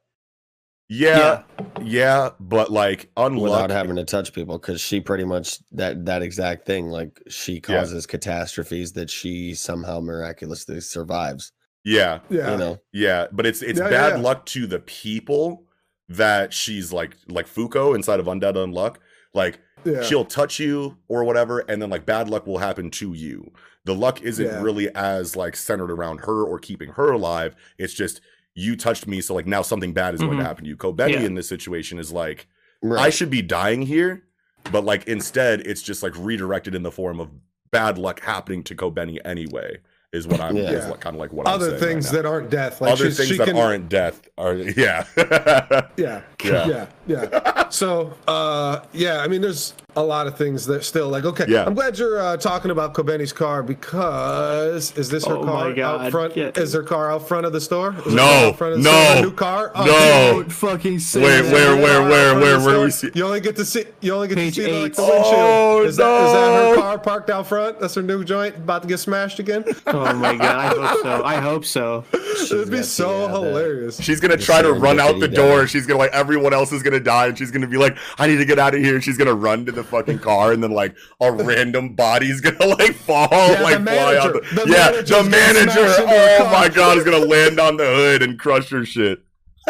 Yeah, 0.92 1.44
yeah, 1.84 2.32
but 2.40 2.72
like 2.72 3.12
without 3.16 3.70
having 3.70 3.96
to 3.98 4.04
touch 4.06 4.34
people 4.34 4.58
because 4.58 4.82
she 4.82 5.00
pretty 5.00 5.24
much 5.24 5.60
that 5.72 6.06
that 6.06 6.24
exact 6.24 6.66
thing. 6.66 6.88
Like 6.88 7.22
she 7.30 7.62
causes 7.62 8.08
catastrophes 8.08 8.94
that 8.94 9.10
she 9.10 9.54
somehow 9.54 10.00
miraculously 10.00 10.82
survives. 10.82 11.52
Yeah, 11.86 12.20
Yeah. 12.30 12.52
You 12.52 12.58
know. 12.58 12.78
yeah, 12.92 13.28
but 13.32 13.46
it's 13.46 13.62
it's 13.62 13.80
Yeah, 13.80 13.90
bad 13.90 14.14
yeah. 14.18 14.22
luck 14.22 14.46
to 14.48 14.66
the 14.66 14.80
people 14.80 15.66
that 16.10 16.54
she's 16.54 16.92
like 16.92 17.16
like 17.28 17.48
Fuko 17.48 17.94
inside 17.96 18.20
of 18.20 18.26
Undead 18.26 18.56
Unluck. 18.56 18.96
Like 19.36 19.60
Yeah. 19.86 20.02
she'll 20.02 20.26
touch 20.26 20.60
you 20.60 20.98
or 21.08 21.24
whatever, 21.24 21.60
and 21.60 21.80
then 21.80 21.92
like 21.92 22.06
bad 22.08 22.30
luck 22.30 22.48
will 22.48 22.58
happen 22.58 22.90
to 22.92 23.14
you. 23.14 23.52
The 23.86 23.94
luck 23.94 24.24
isn't 24.24 24.46
Yeah. 24.46 24.62
really 24.62 24.90
as 24.96 25.36
like 25.36 25.56
centered 25.56 25.92
around 25.92 26.22
her 26.22 26.44
or 26.44 26.58
keeping 26.58 26.90
her 26.94 27.12
alive. 27.12 27.56
It's 27.78 27.94
just 27.94 28.22
you 28.60 28.76
touched 28.76 29.08
me, 29.08 29.22
so 29.22 29.34
like 29.34 29.48
now 29.48 29.62
something 29.62 29.94
bad 29.94 30.14
is 30.14 30.20
going 30.20 30.38
to 30.38 30.44
Mhm. 30.44 30.46
happen 30.48 30.64
to 30.66 30.70
you. 30.70 30.76
Kobeni 30.78 31.14
Yeah. 31.14 31.22
in 31.22 31.36
this 31.36 31.48
situation 31.48 31.98
is 32.00 32.12
like 32.12 32.48
Right. 32.82 33.02
I 33.08 33.10
should 33.10 33.30
be 33.30 33.42
dying 33.42 33.82
here, 33.84 34.24
but 34.72 34.84
like 34.84 35.08
instead 35.08 35.62
it's 35.62 35.82
just 35.82 36.04
like 36.04 36.14
redirected 36.18 36.76
in 36.76 36.84
the 36.84 36.92
form 36.92 37.20
of 37.20 37.30
bad 37.72 37.98
luck 37.98 38.22
happening 38.22 38.64
to 38.64 38.76
Kobeni 38.76 39.20
anyway. 39.24 39.78
Is 40.12 40.28
what 40.28 40.42
I'm 40.42 40.58
Yeah. 40.58 40.72
is 40.72 40.88
like, 40.88 41.00
kind 41.02 41.16
of 41.16 41.20
like 41.20 41.32
what 41.32 41.48
I'm 41.48 41.54
Other 41.54 41.66
saying 41.66 41.74
right 41.82 41.88
things 41.88 42.06
now. 42.12 42.22
that 42.22 42.26
aren't 42.28 42.50
death. 42.50 42.82
Like 42.82 42.94
other 42.94 43.06
she's- 43.06 43.18
things 43.18 43.30
she 43.30 43.38
that 43.38 43.46
can, 43.46 43.58
aren't 43.58 43.90
death 43.90 44.28
are 44.40 44.56
yeah 44.78 45.06
Yeah. 45.16 45.86
Yeah. 45.98 46.22
Yeah. 46.44 46.86
Yeah. 47.06 47.70
So, 47.70 48.14
uh, 48.28 48.80
yeah, 48.94 49.20
I 49.20 49.28
mean, 49.28 49.42
there's 49.42 49.74
a 49.96 50.02
lot 50.04 50.26
of 50.26 50.38
things 50.38 50.66
that 50.68 50.84
still 50.84 51.10
like, 51.10 51.26
okay, 51.26 51.46
Yeah. 51.48 51.66
I'm 51.66 51.74
glad 51.76 51.98
you're 52.00 52.20
uh, 52.20 52.38
talking 52.38 52.72
about 52.72 52.94
Kobeni's 52.96 53.34
car 53.34 53.62
because 53.62 54.96
is 54.98 55.10
this 55.10 55.26
her 55.26 55.36
Oh 55.36 55.44
car 55.44 55.80
out 55.80 56.12
front? 56.12 56.36
yeah. 56.38 56.52
Is 56.56 56.74
her 56.74 56.82
car 56.84 57.12
out 57.12 57.28
front 57.28 57.46
of 57.46 57.52
the 57.54 57.62
store? 57.62 57.94
Is 58.06 58.06
her 58.06 58.12
No, 58.12 58.18
car 58.24 58.46
out 58.48 58.58
front 58.58 58.74
of 58.74 58.84
the 58.84 58.90
no, 58.90 59.04
store? 59.04 59.16
Her 59.16 59.22
new 59.22 59.32
car? 59.32 59.72
Oh, 59.76 59.86
no. 59.86 60.42
Don't 60.42 60.52
fucking 60.52 61.00
say 61.00 61.22
Where- 61.22 61.44
that. 61.44 61.54
where- 61.54 61.76
where- 61.76 62.04
where- 62.10 62.40
where- 62.40 62.60
where 62.60 62.82
we 62.86 62.90
see- 62.92 63.12
You 63.14 63.26
only 63.26 63.42
get 63.42 63.56
to 63.58 63.66
see. 63.66 63.86
You 64.02 64.14
only 64.16 64.28
get 64.28 64.38
Page 64.38 64.56
to 64.56 64.64
see 64.64 64.72
the, 64.72 64.80
like, 64.80 64.96
the 64.96 65.02
eight. 65.04 65.10
windshield. 65.10 65.36
Oh, 65.36 65.82
is, 65.84 65.98
that, 65.98 66.26
is 66.28 66.34
that 66.34 66.70
her 66.70 66.76
car 66.76 66.98
parked 67.00 67.30
out 67.30 67.48
front? 67.48 67.80
That's 67.80 67.96
her 67.96 68.02
new 68.02 68.24
joint 68.24 68.56
about 68.56 68.84
to 68.84 68.88
get 68.88 69.00
smashed 69.00 69.40
again. 69.40 69.66
Oh 70.00 70.14
my 70.14 70.36
god, 70.36 70.42
I 70.44 70.68
hope 70.76 71.02
so. 71.04 71.24
I 71.24 71.36
hope 71.38 71.66
so. 71.66 72.06
It'd 72.14 72.70
be 72.72 72.84
so 72.84 73.22
the, 73.22 73.28
the- 73.28 73.34
hilarious. 73.48 74.02
she's 74.02 74.20
gonna 74.20 74.38
The 74.38 74.44
try 74.44 74.62
to 74.62 74.72
run 74.74 75.00
out 75.00 75.20
the 75.20 75.28
serendipity 75.28 75.36
door. 75.36 75.68
she's 75.68 75.86
gonna 75.86 76.00
like 76.00 76.12
everyone 76.12 76.54
else 76.54 76.72
is 76.72 76.82
gonna 76.84 77.00
die 77.00 77.28
and 77.28 77.38
she's 77.38 77.52
gonna 77.52 77.68
be 77.68 77.78
like 77.78 77.98
i 78.18 78.28
need 78.28 78.38
to 78.38 78.46
get 78.46 78.60
out 78.60 78.74
of 78.76 78.82
here. 78.82 79.02
She's 79.02 79.18
gonna 79.18 79.34
run 79.34 79.66
to 79.66 79.72
the 79.72 79.84
fucking 79.84 80.20
car 80.20 80.52
and 80.54 80.64
then 80.64 80.72
like 80.72 80.96
a 81.22 81.32
random 81.32 81.96
body's 81.96 82.40
gonna 82.42 82.66
like 82.78 82.94
fall 82.96 83.28
the 83.30 83.62
like 83.62 83.82
fly 83.84 84.18
out 84.18 84.34
the, 84.34 84.40
The 84.64 84.70
yeah 84.72 84.92
the 85.02 85.30
manager. 85.30 85.70
smash 85.70 86.00
into 86.00 86.08
her 86.08 86.38
oh 86.42 86.50
my 86.52 86.70
god 86.70 86.98
is 86.98 87.04
gonna 87.04 87.18
land 87.20 87.60
on 87.60 87.78
the 87.78 87.86
hood 87.86 88.22
and 88.24 88.40
crush 88.40 88.70
her 88.70 88.86
shit 88.86 89.20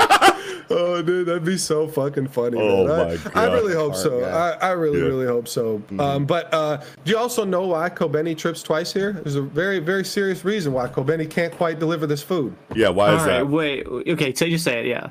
Oh, 0.72 1.02
dude, 1.02 1.28
that'd 1.28 1.44
be 1.44 1.58
so 1.58 1.88
fucking 1.88 2.28
funny. 2.28 2.58
Oh, 2.60 2.86
man. 2.88 3.00
I, 3.00 3.06
my 3.06 3.12
I 3.12 3.46
God. 3.48 3.54
really 3.54 3.74
hope 3.74 3.96
Smart 3.96 4.04
so. 4.14 4.22
guy. 4.22 4.30
I, 4.62 4.70
I 4.70 4.72
really, 4.72 5.00
Yeah. 5.00 5.06
really 5.06 5.26
hope 5.26 5.48
so. 5.48 5.82
Um, 5.98 6.26
but 6.26 6.54
uh, 6.54 6.78
do 7.06 7.12
you 7.12 7.18
also 7.18 7.44
know 7.44 7.68
why 7.68 7.90
Kobeni 7.90 8.38
trips 8.38 8.62
twice 8.62 8.94
here? 8.94 9.14
There's 9.14 9.36
a 9.36 9.42
very, 9.42 9.80
very 9.80 10.06
serious 10.06 10.46
reason 10.46 10.72
why 10.74 10.88
Kobeni 10.88 11.30
can't 11.30 11.54
quite 11.54 11.80
deliver 11.80 12.06
this 12.08 12.22
food. 12.22 12.56
yeah 12.76 12.90
why 12.90 13.10
All 13.10 13.16
is 13.16 13.22
right, 13.24 13.38
that 13.40 13.48
wait. 13.48 13.88
Okay, 13.88 14.34
so 14.34 14.46
you 14.46 14.58
say 14.58 14.82
it. 14.82 14.86
Yeah. 14.86 15.10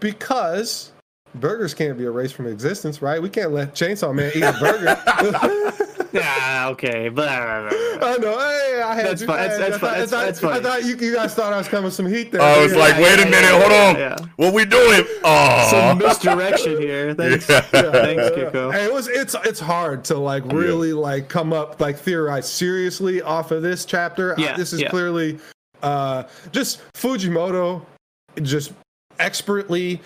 Because 0.00 0.92
burgers 1.34 1.74
can't 1.74 1.96
be 1.98 2.04
erased 2.04 2.34
from 2.34 2.46
existence, 2.46 3.02
right? 3.02 3.20
We 3.20 3.28
can't 3.30 3.52
let 3.52 3.74
Chainsaw 3.74 4.14
Man 4.14 4.30
eat 4.34 4.42
a 4.42 4.52
burger. 4.52 5.70
Yeah. 6.14 6.68
Okay. 6.70 7.08
But 7.08 7.26
blah, 7.26 7.68
blah, 7.68 7.70
blah. 7.98 8.08
I 8.08 8.16
know. 8.18 8.38
Hey, 8.38 8.82
I 8.82 8.94
had 8.94 9.06
That's 9.06 9.20
you. 9.20 9.26
fine, 9.26 9.36
that's- 9.48 9.58
I- 9.58 9.68
that's 9.68 9.78
fine, 9.78 9.80
thought- 9.80 9.98
that's- 9.98 10.12
I 10.12 10.16
thought- 10.16 10.24
that's 10.26 10.40
fine. 10.40 10.52
I 10.56 10.60
thought 10.60 10.84
you, 10.84 10.96
you 10.96 11.14
guys 11.14 11.34
thought 11.34 11.52
I 11.52 11.58
was 11.58 11.68
coming 11.68 11.84
with 11.86 11.94
some 11.94 12.06
heat 12.06 12.30
there. 12.32 12.40
I 12.40 12.62
was 12.62 12.72
Yeah. 12.72 12.78
like, 12.78 12.96
wait 12.98 13.14
a 13.20 13.24
minute, 13.24 13.42
yeah, 13.42 13.58
hold 13.58 13.72
yeah, 13.72 13.88
on. 13.88 13.96
yeah. 13.98 14.16
What 14.36 14.54
we 14.54 14.64
doing? 14.64 15.04
Oh, 15.24 15.68
Some 15.70 15.98
misdirection 15.98 16.80
here. 16.80 17.14
Thanks. 17.18 17.48
Yeah. 17.48 17.60
Thanks, 17.60 18.30
Kiko. 18.30 18.72
Hey, 18.72 18.84
it 18.84 18.92
was 18.92 19.08
it's 19.08 19.34
it's 19.44 19.60
hard 19.60 20.04
to 20.04 20.16
like 20.18 20.44
really 20.52 20.92
like 20.92 21.28
come 21.28 21.52
up 21.52 21.80
like 21.80 21.98
theorize 21.98 22.48
seriously 22.48 23.20
off 23.22 23.50
of 23.50 23.62
this 23.62 23.84
chapter. 23.84 24.32
Uh, 24.32 24.36
Yeah, 24.42 24.56
this 24.56 24.72
is 24.72 24.80
yeah. 24.82 24.90
clearly 24.90 25.38
uh 25.82 26.24
just 26.52 26.80
Fujimoto 26.94 27.82
just 28.42 28.72
expertly 29.18 30.00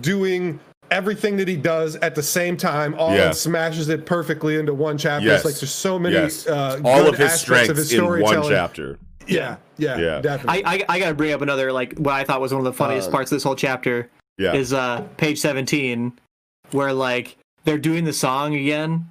doing 0.00 0.60
everything 0.92 1.36
that 1.38 1.48
he 1.48 1.56
does 1.56 1.96
at 1.96 2.14
the 2.14 2.22
same 2.22 2.56
time 2.56 2.94
all 2.98 3.14
Yeah. 3.16 3.26
and 3.28 3.36
smashes 3.36 3.88
it 3.88 4.04
perfectly 4.06 4.56
into 4.56 4.74
one 4.74 4.98
chapter. 4.98 5.26
Yes. 5.26 5.36
It's 5.38 5.44
like 5.46 5.54
there's 5.56 5.72
so 5.72 5.98
many 5.98 6.14
yes. 6.14 6.46
uh 6.46 6.80
all 6.84 7.02
good 7.04 7.14
of 7.14 7.18
his 7.18 7.32
strengths 7.40 7.70
of 7.70 7.76
his 7.78 7.92
in 7.92 8.04
one 8.04 8.18
storytelling. 8.20 8.50
chapter 8.50 8.98
Yeah, 9.26 9.56
yeah, 9.78 9.96
Yeah. 9.98 10.20
definitely. 10.20 10.64
I, 10.64 10.72
I 10.74 10.84
I 10.88 10.98
gotta 11.00 11.14
bring 11.14 11.32
up 11.32 11.40
another 11.40 11.72
like 11.72 11.94
what 11.96 12.14
I 12.14 12.22
thought 12.24 12.40
was 12.40 12.52
one 12.52 12.60
of 12.60 12.64
the 12.64 12.72
funniest 12.72 13.08
Um, 13.08 13.12
parts 13.12 13.32
of 13.32 13.36
this 13.36 13.42
whole 13.42 13.56
chapter 13.56 14.08
yeah 14.38 14.52
is 14.54 14.72
uh 14.72 15.02
page 15.16 15.38
seventeen, 15.40 16.12
where 16.72 16.92
like 16.92 17.36
they're 17.64 17.78
doing 17.78 18.04
the 18.04 18.12
song 18.12 18.54
again, 18.54 19.06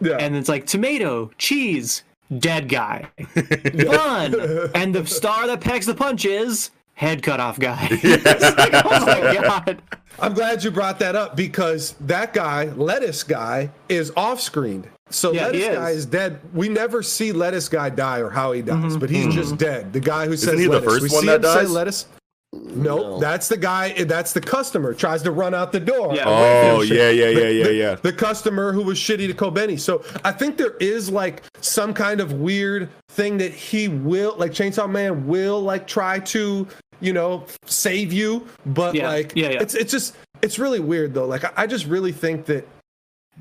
yeah. 0.00 0.16
and 0.16 0.34
it's 0.36 0.48
like 0.48 0.66
tomato, 0.66 1.30
cheese, 1.38 2.04
dead 2.38 2.68
guy, 2.68 3.06
fun, 3.34 4.34
and 4.74 4.94
the 4.94 5.04
star 5.06 5.46
that 5.46 5.60
packs 5.60 5.86
the 5.86 5.94
punch 5.94 6.24
is 6.24 6.70
head 6.94 7.22
cut 7.22 7.40
off 7.40 7.58
guy. 7.58 7.88
It's 8.02 8.56
like, 8.56 8.84
oh 8.84 9.06
my 9.06 9.38
god. 9.40 9.82
I'm 10.20 10.34
glad 10.34 10.62
you 10.62 10.70
brought 10.70 10.98
that 11.00 11.16
up 11.16 11.36
because 11.36 11.94
that 12.00 12.32
guy, 12.32 12.66
lettuce 12.66 13.22
guy, 13.22 13.70
is 13.88 14.12
off 14.16 14.40
screened. 14.40 14.88
So 15.10 15.32
Yeah, 15.32 15.46
lettuce 15.46 15.62
is. 15.62 15.76
guy 15.76 15.90
is 15.90 16.06
dead. 16.06 16.40
We 16.54 16.68
never 16.68 17.02
see 17.02 17.32
lettuce 17.32 17.68
guy 17.68 17.90
die 17.90 18.20
or 18.20 18.30
how 18.30 18.52
he 18.52 18.62
dies, 18.62 18.76
mm-hmm. 18.76 18.98
but 18.98 19.10
he's 19.10 19.26
mm-hmm. 19.26 19.32
just 19.32 19.56
dead. 19.58 19.92
The 19.92 20.00
guy 20.00 20.26
who 20.26 20.36
says 20.36 20.58
he 20.58 20.66
the 20.66 20.72
lettuce. 20.72 20.92
first 20.92 21.02
we 21.02 21.08
one 21.10 21.20
see 21.22 21.26
that 21.26 21.36
him 21.36 21.42
say 21.42 21.54
dies? 21.62 21.70
lettuce. 21.70 22.06
No, 22.54 22.96
No. 22.96 23.18
that's 23.18 23.48
the 23.48 23.56
guy. 23.56 23.92
That's 24.04 24.32
the 24.34 24.40
customer 24.40 24.92
tries 24.92 25.22
to 25.22 25.30
run 25.30 25.54
out 25.54 25.72
the 25.72 25.80
door. 25.80 26.14
Yeah. 26.14 26.24
oh 26.26 26.84
The- 26.84 26.94
yeah 26.94 27.10
yeah 27.10 27.28
yeah 27.28 27.48
yeah 27.48 27.64
the, 27.64 27.74
yeah 27.74 27.94
The 27.96 28.12
customer 28.12 28.72
who 28.72 28.82
was 28.82 28.98
shitty 28.98 29.26
to 29.28 29.34
Kobeni. 29.34 29.80
So 29.80 30.04
I 30.22 30.32
think 30.32 30.58
there 30.58 30.76
is 30.78 31.10
like 31.10 31.42
some 31.62 31.94
kind 31.94 32.20
of 32.20 32.34
weird 32.34 32.90
thing 33.08 33.38
that 33.38 33.52
he 33.52 33.88
will, 33.88 34.34
like 34.36 34.52
Chainsaw 34.52 34.90
Man 34.90 35.26
will 35.26 35.60
like 35.62 35.86
try 35.86 36.18
to, 36.20 36.68
you 37.00 37.12
know, 37.14 37.46
save 37.64 38.12
you, 38.12 38.46
but 38.66 38.94
Yeah, 38.94 39.08
like 39.08 39.32
yeah, 39.34 39.50
yeah. 39.50 39.62
it's 39.62 39.74
it's 39.74 39.90
just 39.92 40.14
it's 40.42 40.58
really 40.58 40.80
weird 40.80 41.14
though. 41.14 41.26
Like 41.26 41.44
I, 41.44 41.52
I 41.62 41.66
just 41.66 41.86
really 41.86 42.12
think 42.12 42.44
that 42.46 42.68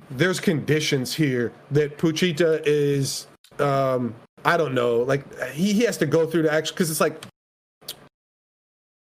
there's 0.09 0.39
conditions 0.39 1.14
here 1.14 1.51
that 1.72 1.97
Pochita 1.97 2.62
is 2.66 3.28
um 3.59 4.16
I 4.45 4.55
don't 4.57 4.74
know, 4.74 4.99
like 5.01 5.51
he, 5.51 5.74
he 5.74 5.82
has 5.84 5.97
to 5.97 6.05
go 6.05 6.26
through 6.26 6.43
to 6.43 6.51
actually 6.53 6.76
because 6.76 6.89
it's 6.89 7.01
like 7.01 7.22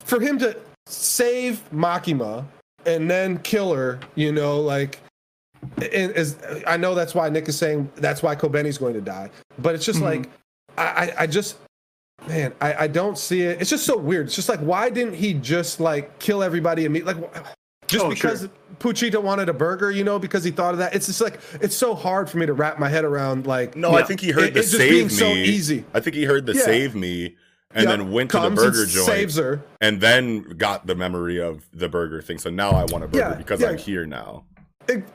for 0.05 0.21
him 0.21 0.39
to 0.39 0.57
save 0.87 1.63
Makima 1.73 2.45
and 2.87 3.11
then 3.11 3.39
kill 3.39 3.73
her, 3.75 3.99
you 4.15 4.33
know, 4.33 4.61
like 4.61 4.99
and 5.79 6.13
is 6.13 6.37
I 6.67 6.77
know 6.77 6.95
that's 6.95 7.15
why 7.15 7.29
Nick 7.31 7.49
is 7.49 7.57
saying 7.59 7.91
that's 7.97 8.23
why 8.23 8.37
Kobeni's 8.37 8.79
going 8.79 8.95
to 8.95 9.01
die. 9.01 9.31
But 9.59 9.75
it's 9.75 9.87
just 9.87 10.01
Mhm. 10.01 10.03
like 10.03 10.31
I, 10.77 10.83
I 10.83 11.13
I 11.23 11.27
just 11.27 11.57
man, 12.29 12.53
I, 12.61 12.75
I 12.85 12.87
don't 12.87 13.17
see 13.19 13.43
it. 13.43 13.61
It's 13.61 13.71
just 13.71 13.87
so 13.87 13.97
weird. 13.97 14.27
It's 14.27 14.37
just 14.37 14.49
like 14.49 14.61
why 14.61 14.91
didn't 14.91 15.15
he 15.15 15.35
just 15.35 15.81
like 15.81 16.19
kill 16.19 16.43
everybody 16.43 16.85
and 16.85 16.93
meet 16.93 17.07
like 17.07 17.17
just 17.87 18.05
Oh, 18.05 18.09
because 18.11 18.41
sure. 18.41 18.51
Pochita 18.79 19.23
wanted 19.23 19.49
a 19.49 19.53
burger, 19.55 19.91
you 19.91 20.05
know, 20.05 20.19
because 20.19 20.43
he 20.45 20.51
thought 20.51 20.73
of 20.75 20.79
that. 20.79 20.95
It's 20.95 21.07
just 21.07 21.21
like 21.21 21.39
it's 21.63 21.77
so 21.77 21.95
hard 21.95 22.29
for 22.29 22.37
me 22.39 22.47
to 22.47 22.53
wrap 22.53 22.79
my 22.79 22.89
head 22.91 23.05
around 23.05 23.47
like 23.47 23.75
No, 23.77 23.95
I 23.95 24.03
think 24.03 24.21
he 24.21 24.31
heard 24.33 24.45
It- 24.45 24.55
the 24.55 24.61
it's 24.61 24.71
just 24.71 24.81
being 24.81 25.09
save 25.09 25.19
so 25.19 25.35
me. 25.35 25.45
easy. 25.45 25.85
I 25.95 26.01
think 26.01 26.15
he 26.17 26.25
heard 26.25 26.45
the 26.45 26.55
Yeah. 26.55 26.63
save 26.65 26.95
me 26.95 27.37
and 27.75 27.89
Yep, 27.89 27.99
then 27.99 28.13
went 28.13 28.31
to 28.31 28.39
the 28.41 28.51
burger 28.51 28.87
joint 28.87 29.07
saves 29.07 29.37
her. 29.37 29.61
and 29.81 30.01
then 30.01 30.43
got 30.57 30.87
the 30.87 30.95
memory 30.95 31.41
of 31.41 31.69
the 31.73 31.89
burger 31.89 32.23
thing. 32.23 32.39
So 32.39 32.51
now 32.51 32.71
I 32.71 32.85
want 32.85 33.05
a 33.05 33.09
burger 33.09 33.19
Yeah, 33.19 33.35
because 33.35 33.61
yeah. 33.61 33.69
I'm 33.71 33.79
here 33.79 34.07
now. 34.07 34.45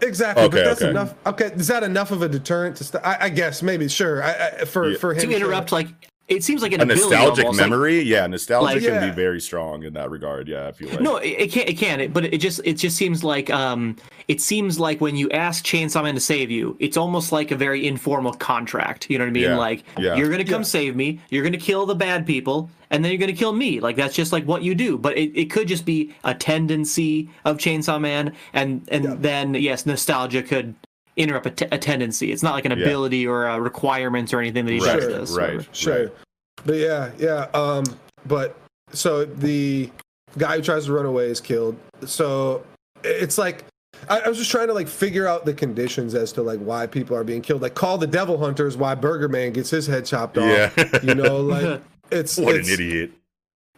Exactly, 0.02 0.44
Okay, 0.46 0.58
but 0.58 0.64
that's 0.66 0.82
okay. 0.82 0.90
enough. 0.90 1.14
Okay, 1.28 1.46
is 1.56 1.68
that 1.68 1.84
enough 1.84 2.12
of 2.12 2.22
a 2.24 2.28
deterrent 2.30 2.76
to? 2.78 2.84
St- 2.84 3.06
I, 3.06 3.18
I 3.22 3.30
guess 3.30 3.62
maybe 3.62 3.88
sure. 3.88 4.24
I, 4.24 4.32
I, 4.62 4.66
for 4.66 4.90
Yeah. 4.90 4.98
for 4.98 5.14
him 5.14 5.30
To 5.30 5.36
interrupt, 5.36 5.72
like 5.72 5.88
it 6.30 6.44
seems 6.44 6.62
like 6.62 6.72
an 6.74 6.80
A 6.82 6.84
ability 6.84 7.02
nostalgic 7.10 7.46
almost, 7.46 7.60
like- 7.60 7.70
memory, 7.70 8.02
yeah, 8.02 8.26
nostalgia 8.28 8.66
Like- 8.76 8.84
can 8.84 8.94
Yeah. 8.94 9.10
be 9.10 9.16
very 9.16 9.42
strong 9.42 9.84
in 9.84 9.94
that 9.94 10.10
regard. 10.10 10.48
Yeah, 10.48 10.68
I 10.68 10.72
feel 10.72 10.90
like 10.90 11.02
No, 11.02 11.18
it, 11.18 11.28
it 11.30 11.52
can. 11.52 11.68
It 11.68 11.78
can. 11.78 12.00
It, 12.00 12.14
but 12.14 12.26
it 12.26 12.38
just 12.38 12.62
it 12.64 12.74
just 12.74 12.96
seems 12.96 13.24
like 13.24 13.50
um 13.50 13.96
it 14.28 14.40
seems 14.42 14.80
like 14.80 15.02
when 15.02 15.16
you 15.16 15.30
ask 15.32 15.66
Chainsaw 15.66 16.04
Man 16.04 16.14
to 16.16 16.22
save 16.22 16.52
you, 16.52 16.78
it's 16.80 16.98
almost 16.98 17.32
like 17.32 17.52
a 17.52 17.56
very 17.56 17.86
informal 17.88 18.34
contract. 18.34 19.10
You 19.10 19.18
know 19.18 19.26
what 19.26 19.30
I 19.30 19.34
mean? 19.34 19.44
Yeah, 19.44 19.58
Like 19.58 19.84
yeah. 19.98 20.16
you're 20.16 20.30
gonna 20.30 20.44
come 20.46 20.62
Yeah. 20.62 20.78
save 20.78 20.96
me, 20.96 21.20
you're 21.30 21.44
gonna 21.44 21.58
kill 21.58 21.86
the 21.86 21.96
bad 21.96 22.26
people, 22.28 22.70
and 22.92 23.04
then 23.04 23.12
you're 23.12 23.20
gonna 23.20 23.34
kill 23.34 23.54
me. 23.54 23.80
Like 23.80 23.96
that's 23.96 24.16
just 24.16 24.32
like 24.32 24.46
what 24.46 24.62
you 24.64 24.76
do. 24.76 24.98
But 24.98 25.18
it, 25.18 25.32
it 25.36 25.46
could 25.50 25.68
just 25.68 25.86
be 25.86 26.14
a 26.24 26.34
tendency 26.36 27.30
of 27.46 27.58
Chainsaw 27.58 28.00
Man, 28.00 28.34
and 28.54 28.82
and 28.90 29.04
Yeah. 29.04 29.16
then 29.20 29.54
yes, 29.56 29.86
nostalgia 29.86 30.44
could 30.44 30.76
interrupt 31.20 31.46
a, 31.46 31.52
t- 31.52 31.68
a 31.72 31.78
tendency. 31.78 32.32
It's 32.32 32.42
not 32.44 32.54
like 32.54 32.66
an 32.66 32.72
Yeah. 32.72 32.84
ability 32.86 33.28
or 33.28 33.46
a 33.46 33.60
requirement 33.60 34.34
or 34.34 34.40
anything 34.40 34.66
that 34.66 34.72
he 34.72 34.80
Right, 34.80 35.00
does 35.00 35.08
this. 35.08 35.38
or- 35.38 35.40
right. 35.40 35.68
Sure. 35.72 36.12
But 36.66 36.76
yeah, 36.78 37.12
yeah. 37.18 37.48
Um, 37.54 37.84
but 38.26 38.58
so 38.92 39.26
the 39.26 39.90
guy 40.38 40.56
who 40.58 40.62
tries 40.62 40.86
to 40.86 40.94
run 40.94 41.06
away 41.06 41.28
is 41.28 41.40
killed. 41.40 41.76
So 42.06 42.64
it's 43.04 43.38
like 43.38 43.64
I, 44.10 44.20
I 44.22 44.28
was 44.30 44.38
just 44.38 44.50
trying 44.52 44.68
to 44.68 44.74
like 44.74 44.88
figure 44.88 45.28
out 45.28 45.46
the 45.46 45.54
conditions 45.54 46.16
as 46.16 46.32
to 46.34 46.42
like 46.42 46.60
why 46.60 46.88
people 46.88 47.16
are 47.16 47.24
being 47.24 47.42
killed. 47.42 47.62
Like 47.62 47.76
call 47.76 47.98
the 47.98 48.08
devil 48.08 48.38
hunters 48.38 48.78
why 48.78 48.96
Burger 48.96 49.28
Man 49.30 49.52
gets 49.54 49.70
his 49.70 49.88
head 49.88 50.06
chopped 50.06 50.38
off. 50.38 50.46
Yeah. 50.78 51.00
You 51.04 51.16
know, 51.16 51.38
like 51.42 51.82
it's 52.12 52.38
what 52.38 52.56
it's, 52.56 52.68
an 52.68 52.74
idiot. 52.76 53.12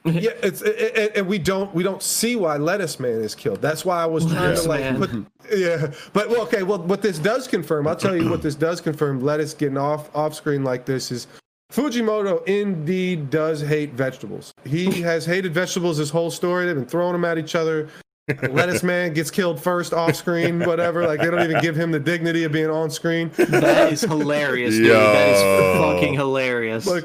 Yeah, 0.04 0.32
it's 0.42 0.62
it, 0.62 0.98
it, 0.98 1.18
and 1.18 1.28
we 1.28 1.38
don't 1.38 1.74
we 1.76 1.84
don't 1.84 2.02
see 2.02 2.36
why 2.36 2.58
Lettuce 2.58 3.00
Man 3.00 3.22
is 3.22 3.36
killed. 3.36 3.62
That's 3.62 3.86
why 3.86 4.02
I 4.02 4.08
was 4.08 4.26
trying 4.26 4.42
Lettuce 4.42 4.64
to 4.64 4.70
like 4.70 4.82
Man. 4.82 4.98
put 4.98 5.12
yeah. 5.56 5.92
But 6.12 6.30
well, 6.30 6.42
okay, 6.44 6.64
well 6.64 6.80
what 6.80 7.04
this 7.04 7.20
does 7.20 7.48
confirm, 7.48 7.88
I'll 7.88 7.96
tell 7.96 8.16
you 8.16 8.30
what 8.30 8.42
this 8.42 8.56
does 8.56 8.82
confirm. 8.82 9.22
Lettuce 9.22 9.54
getting 9.54 9.78
off 9.78 10.14
off 10.16 10.34
screen 10.34 10.64
like 10.64 10.86
this 10.86 11.12
is 11.12 11.28
Fujimoto 11.72 12.46
indeed 12.48 13.30
does 13.30 13.62
hate 13.62 13.94
vegetables. 13.94 14.54
He 14.66 15.02
has 15.02 15.26
hated 15.26 15.54
vegetables 15.54 15.98
his 15.98 16.10
whole 16.10 16.32
story. 16.32 16.66
They've 16.66 16.76
been 16.76 16.86
throwing 16.86 17.14
them 17.14 17.24
at 17.24 17.38
each 17.38 17.56
other. 17.56 17.88
Lettuce 18.28 18.84
man 18.84 19.14
gets 19.14 19.32
killed 19.32 19.62
first 19.62 19.94
off 19.94 20.16
screen, 20.16 20.60
whatever. 20.60 21.06
Like 21.08 21.20
they 21.22 21.30
don't 21.32 21.42
even 21.44 21.60
give 21.60 21.76
him 21.76 21.92
the 21.92 22.00
dignity 22.00 22.44
of 22.44 22.52
being 22.52 22.70
on 22.70 22.90
screen. 22.92 23.32
That 23.36 23.92
is 23.92 24.02
hilarious, 24.02 24.76
dude. 24.76 24.92
That 24.92 25.30
is 25.30 25.42
fucking 25.82 26.14
hilarious. 26.14 26.86
Like, 26.86 27.04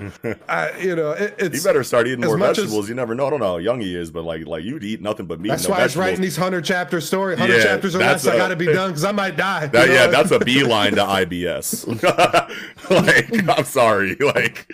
I, 0.48 0.76
you 0.78 0.94
know, 0.94 1.12
it, 1.12 1.54
You 1.54 1.62
better 1.62 1.82
start 1.84 2.06
eating 2.06 2.20
more 2.24 2.36
much 2.36 2.50
as- 2.50 2.64
vegetables. 2.64 2.88
you 2.90 2.94
never 2.94 3.14
know. 3.14 3.26
I 3.26 3.30
don't 3.30 3.40
know 3.40 3.46
how 3.52 3.56
young 3.56 3.80
he 3.80 3.96
is, 3.96 4.10
but 4.10 4.24
like 4.24 4.46
like 4.46 4.62
you'd 4.62 4.84
eat 4.84 5.00
nothing 5.00 5.24
but 5.26 5.40
meat. 5.40 5.48
that's 5.48 5.64
no 5.66 5.70
why 5.74 5.80
I 5.80 5.82
was 5.84 5.96
writing 5.96 6.20
these 6.20 6.36
hundred 6.36 6.64
chapter 6.66 7.00
story. 7.00 7.34
Hundred 7.36 7.56
Yeah, 7.56 7.62
chapters 7.64 7.94
or 7.96 7.98
that's 7.98 8.24
less. 8.24 8.32
I 8.32 8.36
a- 8.36 8.38
got 8.38 8.48
to 8.48 8.56
be 8.56 8.66
done 8.66 8.90
because 8.90 9.04
I 9.04 9.12
might 9.12 9.36
die. 9.36 9.66
That, 9.68 9.88
yeah, 9.88 10.06
that's 10.08 10.30
a 10.32 10.38
beeline 10.38 10.92
to 10.96 11.02
IBS. 11.02 11.86
like, 12.90 13.58
I'm 13.58 13.64
sorry. 13.64 14.16
Like, 14.26 14.70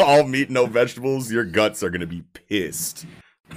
all 0.00 0.24
meat, 0.24 0.50
no 0.50 0.66
vegetables, 0.66 1.30
your 1.30 1.44
guts 1.44 1.82
are 1.82 1.90
going 1.90 2.00
to 2.00 2.06
be 2.06 2.22
pissed. 2.48 3.06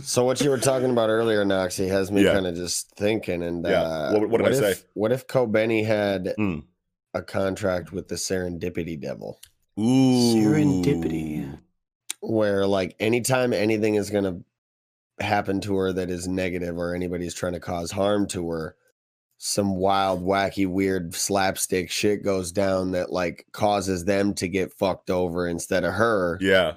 So 0.00 0.24
what 0.24 0.40
you 0.40 0.50
were 0.50 0.58
talking 0.58 0.90
about 0.90 1.10
earlier, 1.10 1.44
Noxie, 1.44 1.88
has 1.88 2.10
me 2.12 2.24
Yeah. 2.24 2.32
kind 2.32 2.46
of 2.46 2.54
just 2.54 2.90
thinking. 2.92 3.42
And 3.42 3.64
Yeah. 3.66 3.82
uh, 3.82 4.12
What- 4.18 4.30
what 4.30 4.38
did 4.44 4.46
I 4.46 4.68
if, 4.70 4.78
say? 4.78 4.84
What 4.94 5.12
if 5.12 5.26
Kobeni 5.26 5.84
had 5.84 6.34
Mm. 6.38 6.64
a 7.14 7.22
contract 7.22 7.92
with 7.92 8.08
the 8.08 8.14
Serendipity 8.14 9.00
Devil, 9.00 9.40
Ooh. 9.78 9.82
Serendipity. 10.34 11.58
where 12.20 12.66
like 12.66 12.94
anytime 13.00 13.52
anything 13.52 13.94
is 13.96 14.10
gonna 14.10 14.40
happen 15.20 15.60
to 15.62 15.76
her 15.76 15.92
that 15.92 16.10
is 16.10 16.28
negative, 16.28 16.78
or 16.78 16.94
anybody's 16.94 17.34
trying 17.34 17.54
to 17.54 17.60
cause 17.60 17.90
harm 17.92 18.26
to 18.28 18.48
her, 18.50 18.76
some 19.36 19.76
wild, 19.76 20.22
wacky, 20.24 20.66
weird 20.66 21.14
slapstick 21.14 21.90
shit 21.90 22.22
goes 22.24 22.50
down 22.52 22.92
that 22.92 23.12
like 23.12 23.46
causes 23.52 24.04
them 24.04 24.32
to 24.34 24.48
get 24.48 24.72
fucked 24.72 25.10
over 25.10 25.46
instead 25.48 25.82
of 25.84 25.94
her. 25.94 26.38
Yeah. 26.40 26.74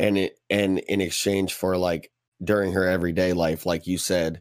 and 0.00 0.16
it 0.16 0.38
and 0.48 0.78
in 0.78 1.00
exchange 1.00 1.52
for 1.54 1.76
like 1.76 2.12
during 2.42 2.72
her 2.72 2.86
everyday 2.86 3.32
life, 3.32 3.66
like 3.66 3.86
you 3.86 3.98
said, 3.98 4.40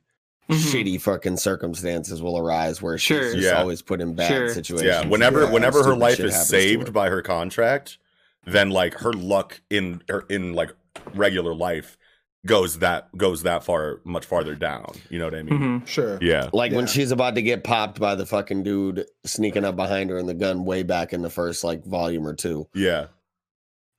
Mhm. 0.50 0.56
shitty 0.56 1.02
fucking 1.02 1.38
circumstances 1.38 2.22
will 2.22 2.38
arise 2.38 2.82
where 2.82 2.98
she's 2.98 3.18
Sure. 3.18 3.34
just 3.34 3.44
Yeah. 3.46 3.60
always 3.60 3.82
put 3.82 4.00
in 4.02 4.16
bad 4.16 4.28
Sure. 4.30 4.50
situations. 4.50 4.88
Yeah. 4.88 5.06
Whenever 5.08 5.44
and 5.44 5.54
whenever 5.54 5.84
her 5.84 5.96
life 5.96 6.20
is 6.20 6.48
saved 6.48 6.88
her. 6.88 6.94
by 6.94 7.10
her 7.10 7.22
contract, 7.22 7.98
then 8.46 8.70
like 8.70 8.94
her 9.00 9.12
luck 9.12 9.60
in 9.70 10.02
her 10.10 10.24
in 10.30 10.54
like 10.54 10.72
regular 11.14 11.54
life 11.54 11.98
goes 12.46 12.80
that 12.80 13.10
goes 13.18 13.44
that 13.44 13.62
far 13.66 14.00
much 14.06 14.24
farther 14.26 14.56
down. 14.56 14.86
You 15.10 15.20
know 15.20 15.26
what 15.26 15.36
I 15.36 15.44
mean? 15.44 15.82
Mhm. 15.82 15.88
sure. 15.88 16.18
Yeah. 16.22 16.50
like 16.54 16.72
when 16.72 16.88
she's 16.88 17.12
about 17.12 17.36
to 17.36 17.42
get 17.42 17.66
popped 17.66 18.00
by 18.00 18.16
the 18.16 18.26
fucking 18.26 18.64
dude 18.64 19.06
sneaking 19.26 19.66
up 19.66 19.76
behind 19.76 20.10
her 20.12 20.18
in 20.18 20.28
the 20.28 20.34
gun 20.34 20.64
way 20.64 20.82
back 20.84 21.12
in 21.12 21.24
the 21.24 21.30
first 21.30 21.66
like 21.66 21.84
volume 21.84 22.26
or 22.26 22.34
two. 22.34 22.68
Yeah. 22.74 23.08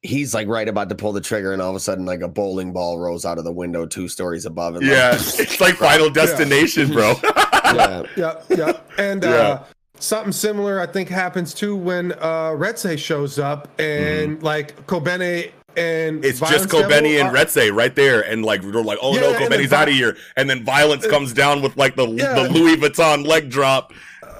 He's 0.03 0.33
like 0.33 0.47
right 0.47 0.69
about 0.69 0.89
to 0.91 0.95
pull 0.95 1.13
the 1.13 1.21
trigger, 1.21 1.53
and 1.53 1.61
all 1.61 1.71
of 1.71 1.77
a 1.77 1.81
sudden, 1.81 2.05
like 2.07 2.21
a 2.21 2.29
bowling 2.29 2.73
ball 2.73 2.99
rolls 3.01 3.25
out 3.25 3.37
of 3.39 3.45
the 3.45 3.51
window 3.53 3.85
two 3.85 4.07
stories 4.09 4.47
above 4.47 4.77
him. 4.77 4.83
Yeah. 4.85 5.15
It's 5.39 5.61
like 5.61 5.75
Final 5.75 6.09
Destination, 6.09 6.93
bro. 6.93 7.15
yeah. 7.25 8.03
yeah, 8.17 8.35
yep. 8.49 8.91
And 8.97 9.25
Yeah. 9.25 9.31
uh, 9.31 9.65
something 9.99 10.33
similar, 10.33 10.81
I 10.81 10.87
think, 10.87 11.09
happens 11.09 11.53
too 11.53 11.75
when 11.75 12.13
uh, 12.13 12.51
Reze 12.57 12.97
shows 12.99 13.41
up 13.41 13.69
and 13.81 14.41
like 14.43 14.87
Kobeni 14.87 15.51
and 15.77 16.17
Mm-hmm. 16.19 16.25
It's 16.25 16.39
Violence 16.39 16.63
just 16.63 16.75
Kobeni 16.75 17.21
and 17.21 17.29
are- 17.29 17.35
Reze 17.45 17.75
right 17.75 17.95
there, 17.95 18.21
and 18.23 18.45
like 18.45 18.63
we're 18.63 18.81
like, 18.83 18.99
oh 19.03 19.15
Yeah, 19.15 19.21
no, 19.23 19.35
and 19.35 19.53
Kobeni's 19.53 19.73
out 19.73 19.89
of 19.89 19.95
here, 19.95 20.17
and 20.37 20.49
then 20.49 20.65
violence 20.65 21.07
comes 21.09 21.33
down 21.33 21.61
with 21.61 21.77
like 21.77 21.97
the 21.97 22.07
Yeah. 22.07 22.35
the 22.35 22.49
Louis 22.49 22.77
Vuitton 22.77 23.27
leg 23.27 23.51
drop. 23.51 23.93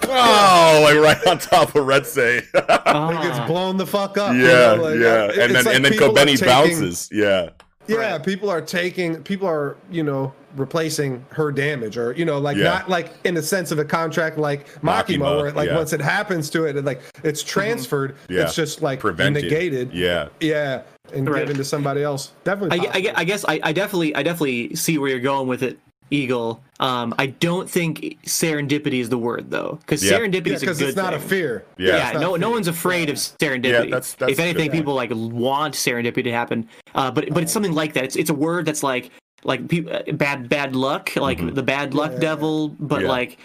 Oh, 0.05 0.81
like 0.85 0.97
right 1.03 1.27
on 1.27 1.39
top 1.39 1.75
of 1.75 1.85
Reze. 1.85 2.17
It 2.19 2.53
gets 2.53 3.39
Ah. 3.39 3.45
blown 3.47 3.77
the 3.77 3.87
fuck 3.87 4.17
up. 4.19 4.35
you 4.35 4.43
yeah, 4.47 4.75
know, 4.75 4.83
like, 4.83 4.99
yeah, 4.99 5.25
it- 5.25 5.39
and 5.39 5.55
then 5.55 5.65
like 5.65 5.75
and 5.77 5.85
then 5.85 5.93
Kobeni 5.93 6.27
taking- 6.39 6.47
bounces. 6.47 7.09
Yeah, 7.13 7.51
Yeah, 7.87 7.97
Right. 8.13 8.23
people 8.23 8.51
are 8.51 8.61
taking, 8.61 9.23
people 9.23 9.49
are, 9.49 9.77
you 9.91 10.03
know, 10.03 10.33
replacing 10.57 11.25
her 11.31 11.51
damage, 11.53 11.97
or 11.97 12.13
you 12.13 12.25
know, 12.25 12.39
like 12.39 12.57
Yeah. 12.57 12.65
not 12.65 12.89
like 12.91 13.13
in 13.25 13.35
the 13.35 13.43
sense 13.43 13.71
of 13.71 13.79
a 13.79 13.85
contract 13.85 14.39
like 14.39 14.67
Makima, 14.83 15.19
Makima, 15.19 15.41
where 15.41 15.53
like 15.53 15.69
yeah. 15.71 15.77
once 15.77 15.93
it 15.93 16.01
happens 16.01 16.51
to 16.51 16.65
it, 16.65 16.77
it 16.77 16.85
like 16.85 17.01
it's 17.25 17.43
transferred. 17.43 18.17
Yeah. 18.29 18.43
It's 18.43 18.55
just 18.55 18.83
like 18.83 19.01
prevented. 19.01 19.45
negated. 19.45 19.93
Yeah, 19.93 20.29
yeah, 20.41 20.83
and 21.15 21.29
Right. 21.29 21.41
given 21.41 21.57
to 21.57 21.65
somebody 21.65 22.03
else. 22.03 22.33
Definitely. 22.45 22.89
I, 22.89 22.93
I. 22.93 23.13
I 23.21 23.25
guess 23.25 23.45
I, 23.49 23.61
I 23.63 23.73
definitely 23.73 24.15
I 24.15 24.23
definitely 24.23 24.75
see 24.75 24.99
where 24.99 25.09
you're 25.11 25.21
going 25.21 25.49
with 25.49 25.63
it, 25.63 25.79
Eagle. 26.11 26.63
Um, 26.81 27.15
I 27.19 27.27
don't 27.27 27.69
think 27.69 28.19
serendipity 28.25 29.01
is 29.01 29.09
the 29.09 29.19
word 29.19 29.51
though, 29.51 29.79
because 29.81 30.05
Yeah. 30.05 30.19
serendipity 30.19 30.49
yeah, 30.49 30.53
is 30.55 30.63
a 30.63 30.67
because 30.67 30.79
good 30.79 30.89
it's 30.89 30.97
not 30.97 31.15
a 31.15 31.19
fear. 31.19 31.65
Yeah. 31.77 32.13
Yeah, 32.13 32.19
no, 32.21 32.31
fear. 32.31 32.39
no 32.39 32.51
one's 32.51 32.69
afraid 32.69 33.11
of 33.11 33.17
serendipity. 33.17 33.65
Yeah, 33.65 33.81
that's- 33.83 34.15
that's 34.15 34.33
if 34.33 34.39
anything, 34.39 34.71
people 34.71 34.95
like 34.95 35.11
want 35.13 35.75
serendipity 35.75 36.25
to 36.25 36.33
happen. 36.33 36.69
Uh, 36.95 37.11
but 37.11 37.29
but 37.33 37.43
it's 37.43 37.53
something 37.53 37.73
like 37.75 37.93
that. 37.95 38.05
It's 38.05 38.17
it's 38.17 38.31
a 38.31 38.35
word 38.35 38.65
that's 38.67 38.83
like 38.83 39.11
like 39.45 39.69
pe- 39.69 39.87
uh, 39.91 40.13
bad 40.13 40.49
bad 40.49 40.75
luck, 40.77 41.15
like 41.17 41.39
Mhm. 41.39 41.55
the 41.55 41.63
bad 41.63 41.95
luck 41.95 42.13
Yeah. 42.15 42.19
devil. 42.21 42.69
But 42.81 43.03
Yeah. 43.03 43.09
like, 43.09 43.39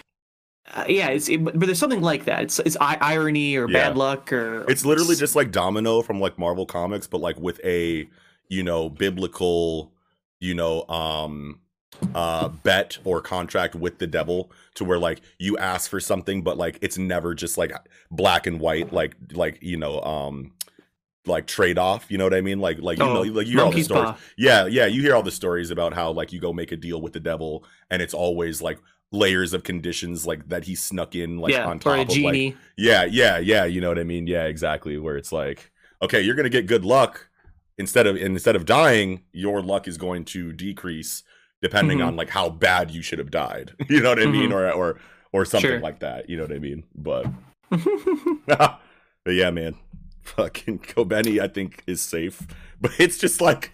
uh, 0.76 0.86
yeah, 0.88 1.08
it's 1.10 1.30
it, 1.30 1.44
but 1.44 1.60
there's 1.60 1.78
something 1.80 2.02
like 2.02 2.26
that. 2.26 2.44
It's 2.44 2.60
it's 2.60 2.78
i- 2.82 2.98
irony 3.02 3.56
or 3.56 3.68
Yeah. 3.70 3.90
bad 3.90 3.98
luck 3.98 4.32
or 4.34 4.66
it's 4.70 4.86
literally 4.86 5.16
just 5.16 5.36
like 5.36 5.52
Domino 5.52 6.02
from 6.02 6.20
like 6.22 6.38
Marvel 6.40 6.66
Comics, 6.66 7.08
but 7.08 7.20
like 7.22 7.40
with 7.40 7.60
a 7.66 8.08
you 8.50 8.64
know 8.64 8.90
biblical, 8.90 9.92
you 10.40 10.54
know, 10.54 10.84
um 10.88 11.60
uh 12.16 12.48
bet 12.50 12.98
or 13.04 13.22
contract 13.22 13.76
with 13.76 13.98
the 14.00 14.08
devil 14.08 14.52
to 14.76 14.84
where 14.84 15.00
like 15.00 15.22
you 15.40 15.58
ask 15.58 15.90
for 15.90 16.00
something 16.00 16.42
but 16.44 16.58
like 16.58 16.78
it's 16.82 16.98
never 16.98 17.34
just 17.34 17.58
like 17.58 17.72
black 18.12 18.48
and 18.48 18.60
white 18.60 18.92
like 18.94 19.16
like 19.34 19.60
you 19.62 19.78
know 19.78 20.02
um 20.02 20.52
like 21.26 21.48
trade 21.48 21.78
off 21.78 22.06
you 22.10 22.18
know 22.18 22.26
what 22.26 22.34
i 22.34 22.42
mean 22.42 22.60
like 22.60 22.80
like 22.80 22.98
you 22.98 23.04
Oh, 23.06 23.14
know 23.14 23.22
like 23.22 23.48
you 23.48 23.54
hear 23.54 23.62
all 23.66 23.72
the 23.72 23.84
stories 23.84 24.04
paw. 24.04 24.18
yeah 24.38 24.66
yeah 24.66 24.86
you 24.86 25.02
hear 25.02 25.16
all 25.16 25.24
the 25.24 25.32
stories 25.32 25.72
about 25.72 25.94
how 25.94 26.12
like 26.12 26.34
you 26.34 26.40
go 26.40 26.52
make 26.52 26.72
a 26.72 26.78
deal 26.78 27.02
with 27.02 27.14
the 27.14 27.20
devil 27.22 27.64
and 27.90 28.02
it's 28.02 28.14
always 28.14 28.62
like 28.62 28.80
layers 29.12 29.54
of 29.54 29.64
conditions 29.64 30.26
like 30.28 30.50
that 30.50 30.64
he 30.66 30.74
snuck 30.76 31.16
in 31.16 31.38
like 31.38 31.54
yeah, 31.54 31.66
on 31.68 31.78
top 31.80 31.94
of 31.94 32.00
like 32.00 32.10
genie. 32.10 32.58
yeah, 32.78 33.04
yeah, 33.06 33.38
yeah. 33.38 33.64
You 33.64 33.80
know 33.80 33.90
what 33.90 34.00
I 34.00 34.04
mean? 34.04 34.26
Yeah, 34.26 34.46
exactly. 34.46 34.98
Where 34.98 35.18
it's 35.18 35.32
like, 35.32 35.72
okay, 36.02 36.20
you're 36.20 36.34
gonna 36.34 36.50
get 36.50 36.66
good 36.66 36.84
luck 36.84 37.30
instead 37.78 38.08
of 38.08 38.18
instead 38.18 38.56
of 38.56 38.66
dying, 38.66 39.22
your 39.32 39.62
luck 39.62 39.88
is 39.88 40.00
going 40.00 40.26
to 40.26 40.52
decrease 40.52 41.22
depending 41.64 41.98
Mhm. 42.00 42.08
on 42.08 42.16
like 42.16 42.30
how 42.30 42.50
bad 42.50 42.92
you 42.92 43.02
should 43.02 43.18
have 43.20 43.32
died. 43.32 43.72
You 43.90 44.02
know 44.02 44.10
what 44.10 44.22
I 44.22 44.28
mean? 44.28 44.52
Or 44.52 44.70
or 44.72 45.00
or 45.32 45.46
something 45.46 45.72
Sure. 45.72 45.80
like 45.80 46.00
that. 46.02 46.30
You 46.30 46.38
know 46.38 46.44
what 46.44 46.52
I 46.54 46.60
mean? 46.60 46.84
But 46.94 47.26
but 48.48 48.80
yeah, 49.34 49.50
man. 49.50 49.76
Fucking 50.22 50.80
Kobeni, 50.80 51.42
I 51.42 51.48
think, 51.50 51.84
is 51.88 52.02
safe. 52.02 52.42
But 52.80 52.92
it's 53.00 53.18
just 53.18 53.42
like 53.42 53.72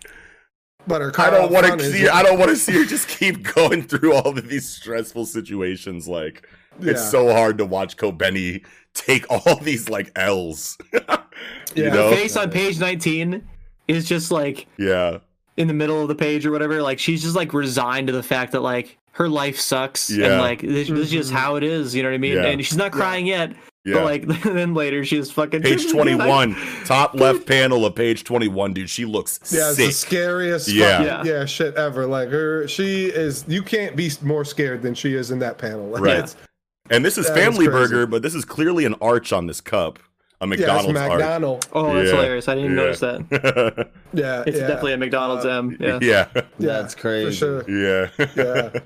But 0.88 1.02
her 1.02 1.12
I 1.20 1.30
don't 1.30 1.52
want 1.52 1.66
to 1.68 1.76
is- 1.86 1.94
see. 1.94 2.08
I 2.08 2.24
don't 2.24 2.40
want 2.40 2.50
to 2.52 2.56
see 2.56 2.74
her 2.74 2.86
just 2.86 3.08
keep 3.08 3.44
going 3.56 3.84
through 3.84 4.14
all 4.14 4.38
of 4.38 4.48
these 4.50 4.68
stressful 4.68 5.26
situations. 5.26 6.08
Like 6.08 6.48
it's 6.80 7.08
so 7.12 7.32
hard 7.34 7.58
to 7.60 7.66
watch 7.66 7.98
Kobeni 7.98 8.66
take 8.94 9.26
all 9.30 9.58
these 9.58 9.90
like 9.90 10.12
L's. 10.16 10.78
you 10.94 11.00
Yeah. 11.76 11.90
know? 11.94 12.10
The 12.10 12.16
face 12.16 12.36
on 12.38 12.50
page 12.52 12.80
19 12.80 13.44
is 13.88 14.08
just 14.08 14.32
like 14.32 14.66
Yeah, 14.78 15.20
in 15.60 15.68
the 15.68 15.74
middle 15.74 16.02
of 16.02 16.08
the 16.08 16.16
page 16.16 16.46
or 16.46 16.52
whatever. 16.52 16.82
Like 16.82 16.98
she's 17.00 17.22
just 17.22 17.36
like 17.36 17.54
resigned 17.54 18.08
to 18.08 18.14
the 18.14 18.24
fact 18.24 18.54
that 18.54 18.62
like 18.62 18.98
her 19.12 19.30
life 19.30 19.60
sucks 19.60 20.10
Yeah. 20.10 20.28
and 20.28 20.38
like 20.42 20.62
this, 20.62 20.88
this 20.88 20.98
is 21.00 21.12
just 21.12 21.32
Mhm. 21.32 21.36
how 21.36 21.56
it 21.56 21.64
is. 21.64 21.94
You 21.94 22.02
know 22.04 22.10
what 22.10 22.16
I 22.16 22.20
mean? 22.20 22.34
Yeah. 22.36 22.46
And 22.46 22.66
she's 22.66 22.78
not 22.78 22.92
crying 22.94 23.28
yet, 23.28 23.52
yeah. 23.84 23.96
but 23.96 24.04
like 24.06 24.26
then 24.44 24.74
later 24.74 25.04
she's 25.04 25.30
fucking 25.30 25.62
page 25.62 25.88
twenty-one, 25.92 26.56
top 26.86 27.14
left 27.16 27.46
panel 27.46 27.86
of 27.86 27.94
page 27.96 28.24
twenty-one, 28.24 28.74
dude. 28.74 28.90
She 28.90 29.04
looks 29.06 29.40
Yeah, 29.52 29.68
it's 29.70 29.78
the 29.78 29.92
sick. 29.92 30.08
scariest 30.08 30.70
Yeah. 30.70 30.98
fucking- 31.04 31.26
Yeah. 31.30 31.40
yeah. 31.40 31.46
shit 31.46 31.76
ever. 31.76 32.06
Like 32.08 32.30
her 32.30 32.68
she 32.68 33.06
is 33.08 33.44
you 33.48 33.62
can't 33.62 33.96
be 33.96 34.10
more 34.24 34.46
scared 34.46 34.82
than 34.82 34.96
she 34.96 35.14
is 35.14 35.30
in 35.32 35.40
that 35.40 35.58
panel. 35.58 35.88
Like, 35.90 36.02
Right. 36.04 36.14
it's- 36.20 36.36
and 36.90 37.04
this 37.06 37.18
is 37.20 37.28
That 37.28 37.38
is 37.38 37.44
Family 37.44 37.68
crazy. 37.68 37.72
Burger, 37.90 38.08
but 38.08 38.22
this 38.24 38.34
is 38.34 38.46
clearly 38.46 38.86
an 38.86 38.96
arch 39.02 39.32
on 39.34 39.46
this 39.46 39.62
cup, 39.62 40.00
a 40.42 40.48
Yeah, 40.48 40.54
it's 40.54 40.60
McDonald's 40.62 41.00
arch. 41.00 41.10
McDonald. 41.12 41.68
Oh, 41.74 41.94
that's 41.94 42.10
Yeah. 42.10 42.16
hilarious! 42.16 42.48
I 42.48 42.56
didn't 42.56 42.72
Yeah. 42.72 42.76
notice 42.76 43.00
that. 43.02 43.90
Yeah. 44.14 44.44
It's 44.48 44.58
yeah, 44.58 44.68
definitely 44.68 44.94
a 44.94 44.98
McDonald's 44.98 45.46
M. 45.46 45.78
Yeah. 45.80 46.00
yeah, 46.02 46.28
yeah, 46.34 46.42
That's 46.60 46.96
crazy. 46.96 47.32
For 47.40 47.64
sure. 47.66 48.10
yeah, 48.18 48.26
Yeah. 48.36 48.80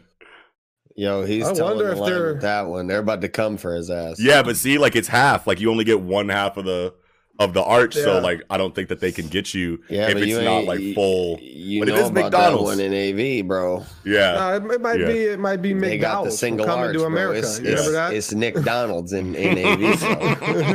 Yo, 0.95 1.25
he's 1.25 1.47
I 1.47 1.53
telling 1.53 1.77
wonder 1.77 1.85
the 1.87 1.91
if 1.93 1.99
line 1.99 2.11
they're- 2.11 2.39
that 2.41 2.67
one. 2.67 2.87
They're 2.87 2.99
about 2.99 3.21
to 3.21 3.29
come 3.29 3.57
for 3.57 3.75
his 3.75 3.89
ass. 3.89 4.19
yeah. 4.19 4.43
But 4.43 4.57
see, 4.57 4.77
like 4.77 4.95
it's 4.95 5.07
half. 5.07 5.47
Like 5.47 5.59
you 5.59 5.71
only 5.71 5.83
get 5.85 6.01
one 6.01 6.29
half 6.29 6.57
of 6.57 6.65
the 6.65 6.93
of 7.39 7.53
the 7.53 7.63
arch. 7.63 7.95
So 7.95 8.19
like 8.19 8.41
I 8.49 8.57
don't 8.57 8.73
think 8.75 8.89
that 8.89 8.99
they 8.99 9.11
can 9.11 9.27
get 9.27 9.53
you 9.53 9.81
Yeah, 9.89 10.07
if 10.09 10.17
it's 10.17 10.27
you 10.27 10.41
not 10.41 10.65
like 10.65 10.79
full. 10.93 11.39
You 11.41 11.79
But 11.81 11.89
it 11.89 11.93
know 11.95 12.01
is 12.01 12.09
about 12.09 12.23
McDonald's. 12.25 12.77
that 12.77 12.83
one 12.83 12.93
in 12.93 12.93
AV, 13.41 13.47
bro. 13.47 13.83
Yeah, 14.05 14.45
Uh, 14.47 14.55
it, 14.57 14.71
it 14.71 14.81
might 14.81 14.99
Yeah. 14.99 15.07
be 15.07 15.17
it 15.23 15.39
might 15.39 15.61
be 15.61 15.73
They 15.73 15.97
got 15.97 16.09
the 16.09 16.29
McDonald's 16.29 16.37
single 16.39 16.65
coming 16.65 16.85
arch, 16.85 16.93
to 16.93 16.99
bro. 16.99 17.07
America. 17.07 17.39
It's, 17.39 17.59
you 17.59 17.65
it's, 17.71 17.79
remember 17.87 17.91
that? 17.93 18.13
it's 18.13 18.33
Nick 18.33 18.55
Donald's 18.63 19.13
in, 19.13 19.35
in 19.35 19.57
AV. 19.65 19.99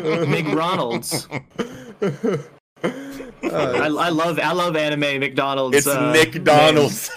Bro. 0.04 0.26
McDonald's. 0.26 1.28
Uh, 2.02 2.38
I, 3.50 3.86
I 3.86 4.08
love 4.10 4.38
I 4.40 4.52
love 4.52 4.76
anime 4.76 5.20
McDonald's. 5.20 5.76
it's 5.76 5.86
uh, 5.86 6.12
Nick 6.12 6.42
Donald's. 6.44 7.08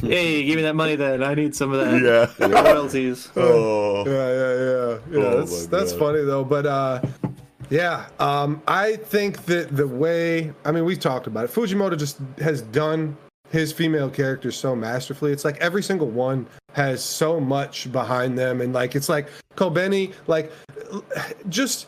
hey, 0.00 0.44
give 0.44 0.56
me 0.56 0.62
that 0.62 0.74
money 0.74 0.96
then. 0.96 1.22
I 1.22 1.34
need 1.34 1.54
some 1.54 1.72
of 1.72 1.80
that. 1.80 2.02
Yeah. 2.38 2.46
Royalties. 2.46 3.28
Oh. 3.36 4.04
yeah, 4.06 4.12
yeah, 4.12 4.54
yeah. 4.64 4.98
Yeah, 5.20 5.26
Oh 5.26 5.38
that's 5.40 5.66
that's 5.66 5.92
God. 5.92 5.98
funny 5.98 6.24
though. 6.24 6.44
But 6.44 6.66
uh, 6.66 7.00
yeah, 7.70 8.06
um, 8.18 8.62
I 8.66 8.96
think 8.96 9.44
that 9.46 9.76
the 9.76 9.86
way 9.86 10.52
I 10.64 10.72
mean, 10.72 10.84
we've 10.84 11.00
talked 11.00 11.26
about 11.26 11.44
it. 11.44 11.50
Fujimoto 11.50 11.98
just 11.98 12.18
has 12.38 12.62
done 12.62 13.16
his 13.50 13.72
female 13.72 14.10
characters 14.10 14.56
so 14.56 14.76
masterfully. 14.76 15.32
It's 15.32 15.44
like 15.44 15.56
every 15.58 15.82
single 15.82 16.08
one 16.08 16.46
has 16.74 17.02
so 17.02 17.40
much 17.40 17.90
behind 17.92 18.38
them, 18.38 18.60
and 18.60 18.72
like 18.72 18.94
it's 18.94 19.08
like 19.08 19.28
Kobeni, 19.56 20.12
like 20.26 20.52
just 21.48 21.86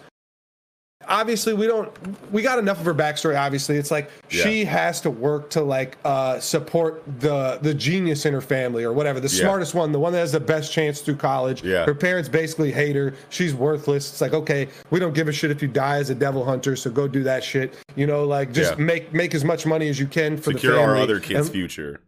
obviously 1.11 1.55
we 1.55 1.67
don't 1.67 1.91
we 2.31 2.43
got 2.43 2.59
enough 2.59 2.79
of 2.79 2.85
her 2.85 2.95
backstory 2.95 3.39
obviously 3.39 3.77
it's 3.77 3.91
like 3.91 4.11
she 4.29 4.65
has 4.67 5.01
to 5.01 5.09
work 5.11 5.49
to 5.49 5.63
like 5.63 5.97
uh 6.05 6.39
support 6.39 7.03
the 7.21 7.59
the 7.63 7.73
genius 7.73 8.27
in 8.27 8.35
her 8.35 8.41
family 8.43 8.85
or 8.85 8.93
whatever 8.93 9.19
the 9.19 9.29
Yeah. 9.29 9.45
smartest 9.45 9.75
one 9.75 9.93
the 9.93 9.99
one 9.99 10.13
that 10.13 10.19
has 10.19 10.33
the 10.33 10.41
best 10.41 10.73
chance 10.73 11.01
through 11.01 11.17
college 11.17 11.65
Yeah. 11.65 11.87
her 11.87 11.95
parents 11.95 12.29
basically 12.29 12.71
hate 12.71 12.97
her 12.97 13.15
she's 13.31 13.55
worthless 13.55 14.11
it's 14.11 14.21
like 14.21 14.35
okay 14.35 14.69
we 14.91 15.01
don't 15.01 15.15
give 15.15 15.27
a 15.27 15.33
shit 15.33 15.51
if 15.51 15.63
you 15.63 15.69
die 15.69 15.97
as 15.97 16.11
a 16.11 16.15
devil 16.15 16.45
hunter 16.45 16.77
so 16.77 16.91
go 16.91 17.09
do 17.09 17.23
that 17.23 17.43
shit 17.43 17.75
you 17.97 18.07
know 18.07 18.25
like 18.25 18.53
just 18.53 18.79
Yeah. 18.79 18.85
make 18.85 19.13
make 19.15 19.35
as 19.35 19.45
much 19.45 19.65
money 19.65 19.89
as 19.89 19.99
you 19.99 20.07
can 20.07 20.37
for 20.37 20.53
Secure 20.53 20.73
the 20.75 20.79
family 20.81 20.97
our 20.99 21.03
other 21.03 21.19
kids' 21.19 21.47
And- 21.47 21.51
future. 21.51 22.01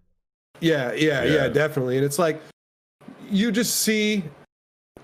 yeah, 0.61 0.93
yeah, 0.93 1.25
Yeah. 1.25 1.35
yeah, 1.35 1.49
definitely. 1.49 1.97
And 1.97 2.05
it's 2.05 2.19
like 2.19 2.41
you 3.31 3.51
just 3.51 3.77
see 3.81 4.23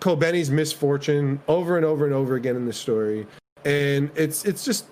Kobeni's 0.00 0.50
misfortune 0.50 1.40
over 1.48 1.76
and 1.76 1.84
over 1.86 2.04
and 2.04 2.14
over 2.14 2.36
again 2.36 2.54
in 2.54 2.66
the 2.66 2.72
story. 2.72 3.26
And 3.64 4.10
it's 4.14 4.44
it's 4.44 4.64
just 4.64 4.86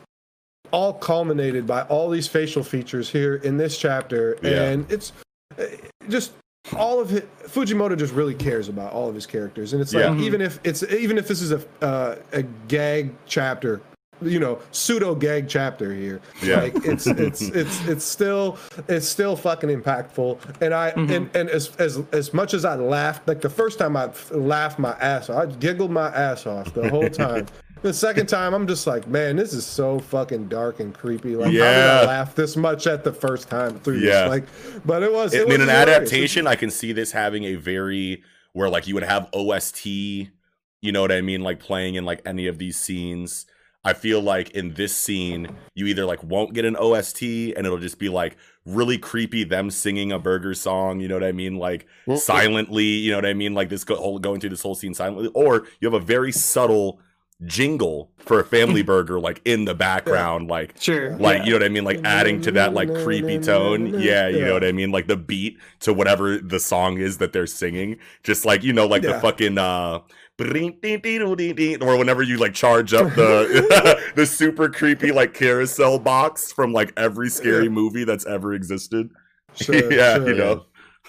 all 0.72 0.92
culminated 0.92 1.66
by 1.66 1.82
all 1.82 2.10
these 2.10 2.26
facial 2.26 2.62
features 2.62 3.08
here 3.08 3.36
in 3.36 3.56
this 3.56 3.78
chapter. 3.78 4.36
Yeah. 4.42 4.62
And 4.64 4.90
it's 4.90 5.12
uh, 5.58 5.64
just 6.08 6.32
all 6.76 6.98
of 7.00 7.12
it 7.12 7.28
Fujimoto 7.46 7.96
just 7.96 8.12
really 8.12 8.34
cares 8.34 8.68
about 8.68 8.92
all 8.92 9.08
of 9.08 9.14
his 9.14 9.26
characters. 9.26 9.72
And 9.72 9.80
it's 9.80 9.94
like 9.94 10.04
Yeah. 10.04 10.16
even 10.18 10.40
if 10.40 10.58
it's 10.64 10.82
even 10.84 11.18
if 11.18 11.28
this 11.28 11.40
is 11.40 11.52
a 11.52 11.64
uh, 11.82 12.16
a 12.32 12.42
gag 12.68 13.14
chapter 13.26 13.80
you 14.22 14.40
know 14.40 14.58
pseudo 14.72 15.14
gag 15.14 15.46
chapter 15.46 15.92
here 15.92 16.22
Yeah. 16.42 16.62
like 16.62 16.74
it's 16.86 17.06
it's 17.06 17.42
it's 17.62 17.86
it's 17.86 18.02
still 18.04 18.56
it's 18.88 19.06
still 19.06 19.36
fucking 19.36 19.68
impactful 19.68 20.38
and 20.62 20.72
i 20.72 20.88
and 20.88 21.28
and 21.36 21.50
as 21.50 21.76
as 21.76 22.02
as 22.12 22.32
much 22.32 22.54
as 22.54 22.64
i 22.64 22.76
laughed 22.76 23.28
like 23.28 23.42
the 23.42 23.50
first 23.50 23.78
time 23.78 23.94
i 23.94 24.08
laughed 24.30 24.78
my 24.78 24.92
ass 25.00 25.28
off 25.28 25.36
i 25.42 25.46
giggled 25.56 25.90
my 25.90 26.08
ass 26.14 26.46
off 26.46 26.72
the 26.72 26.88
whole 26.88 27.10
time 27.24 27.46
the 27.86 27.94
second 27.94 28.26
time 28.26 28.52
i'm 28.52 28.66
just 28.66 28.86
like 28.86 29.06
man 29.08 29.36
this 29.36 29.52
is 29.52 29.64
so 29.64 29.98
fucking 30.00 30.48
dark 30.48 30.80
and 30.80 30.92
creepy 30.92 31.36
like 31.36 31.46
how 31.46 31.50
did 31.52 31.58
Yeah. 31.60 32.00
i 32.02 32.06
laugh 32.06 32.34
this 32.34 32.56
much 32.56 32.86
at 32.86 33.04
the 33.04 33.12
first 33.12 33.48
time 33.48 33.78
through 33.80 33.98
Yeah. 33.98 34.22
this 34.22 34.28
like 34.30 34.44
but 34.84 35.02
it 35.02 35.12
was 35.12 35.32
it 35.32 35.42
in 35.42 35.46
was 35.48 35.54
an 35.56 35.60
hilarious. 35.62 35.88
adaptation, 35.96 36.46
I 36.46 36.56
can 36.56 36.70
see 36.70 36.92
this 36.92 37.12
having 37.12 37.44
a 37.44 37.54
very 37.54 38.22
where 38.52 38.68
like 38.68 38.86
you 38.86 38.94
would 38.94 39.02
have 39.04 39.28
OST, 39.32 39.86
you 39.86 40.92
know 40.92 41.00
what 41.02 41.12
I 41.12 41.20
mean, 41.20 41.42
like 41.42 41.60
playing 41.60 41.94
in 41.94 42.04
like 42.04 42.22
any 42.26 42.46
of 42.46 42.58
these 42.58 42.76
scenes. 42.78 43.46
I 43.84 43.92
feel 43.92 44.20
like 44.20 44.50
in 44.50 44.74
this 44.74 44.96
scene, 44.96 45.48
you 45.74 45.86
either 45.86 46.04
like 46.06 46.22
won't 46.24 46.54
get 46.54 46.64
an 46.64 46.74
OST 46.76 47.22
and 47.22 47.58
it'll 47.66 47.78
just 47.78 47.98
be 48.00 48.08
like 48.08 48.36
really 48.64 48.98
creepy 48.98 49.44
them 49.44 49.70
singing 49.70 50.10
a 50.10 50.18
burger 50.18 50.54
song, 50.54 50.98
you 51.00 51.06
know 51.06 51.14
what 51.14 51.22
I 51.22 51.30
mean, 51.32 51.56
like 51.56 51.86
silently, 52.16 52.84
you 52.84 53.10
know 53.12 53.18
what 53.18 53.26
I 53.26 53.34
mean, 53.34 53.54
like 53.54 53.68
this 53.68 53.84
go- 53.84 53.96
whole 53.96 54.18
going 54.18 54.40
through 54.40 54.50
this 54.50 54.62
whole 54.62 54.74
scene 54.74 54.94
silently, 54.94 55.28
or 55.34 55.66
you 55.80 55.86
have 55.90 55.94
a 56.00 56.04
very 56.04 56.32
subtle 56.32 56.98
jingle 57.44 58.10
for 58.18 58.40
a 58.40 58.44
family 58.44 58.82
burger 58.84 59.20
like 59.20 59.42
in 59.44 59.64
the 59.64 59.74
background, 59.74 60.48
like 60.48 60.74
Sure. 60.80 61.16
like 61.16 61.44
you 61.44 61.50
know 61.52 61.56
what 61.58 61.64
I 61.64 61.68
mean, 61.68 61.84
like 61.84 62.00
adding 62.04 62.40
to 62.42 62.52
that 62.52 62.74
like 62.74 62.92
creepy 63.02 63.38
tone. 63.38 64.00
Yeah, 64.00 64.28
you 64.28 64.44
know 64.44 64.54
what 64.54 64.64
I 64.64 64.72
mean, 64.72 64.90
like 64.90 65.06
the 65.06 65.16
beat 65.16 65.58
to 65.80 65.92
whatever 65.92 66.38
the 66.38 66.60
song 66.60 66.98
is 66.98 67.18
that 67.18 67.32
they're 67.32 67.46
singing. 67.46 67.98
Just 68.22 68.44
like 68.44 68.62
you 68.62 68.72
know, 68.72 68.86
like 68.86 69.02
the 69.02 69.20
fucking 69.20 69.58
uh, 69.58 70.00
or 70.38 71.96
whenever 71.98 72.22
you 72.22 72.36
like 72.36 72.54
charge 72.54 72.92
up 72.94 73.14
the 73.14 74.00
the 74.16 74.26
super 74.26 74.68
creepy 74.68 75.12
like 75.12 75.34
carousel 75.34 75.98
box 75.98 76.52
from 76.52 76.72
like 76.72 76.92
every 76.96 77.28
scary 77.30 77.68
movie 77.68 78.04
that's 78.04 78.26
ever 78.26 78.52
existed. 78.54 79.10
Sure, 79.54 79.92
yeah, 79.92 80.16
sure. 80.16 80.28
you 80.28 80.34
know. 80.34 80.66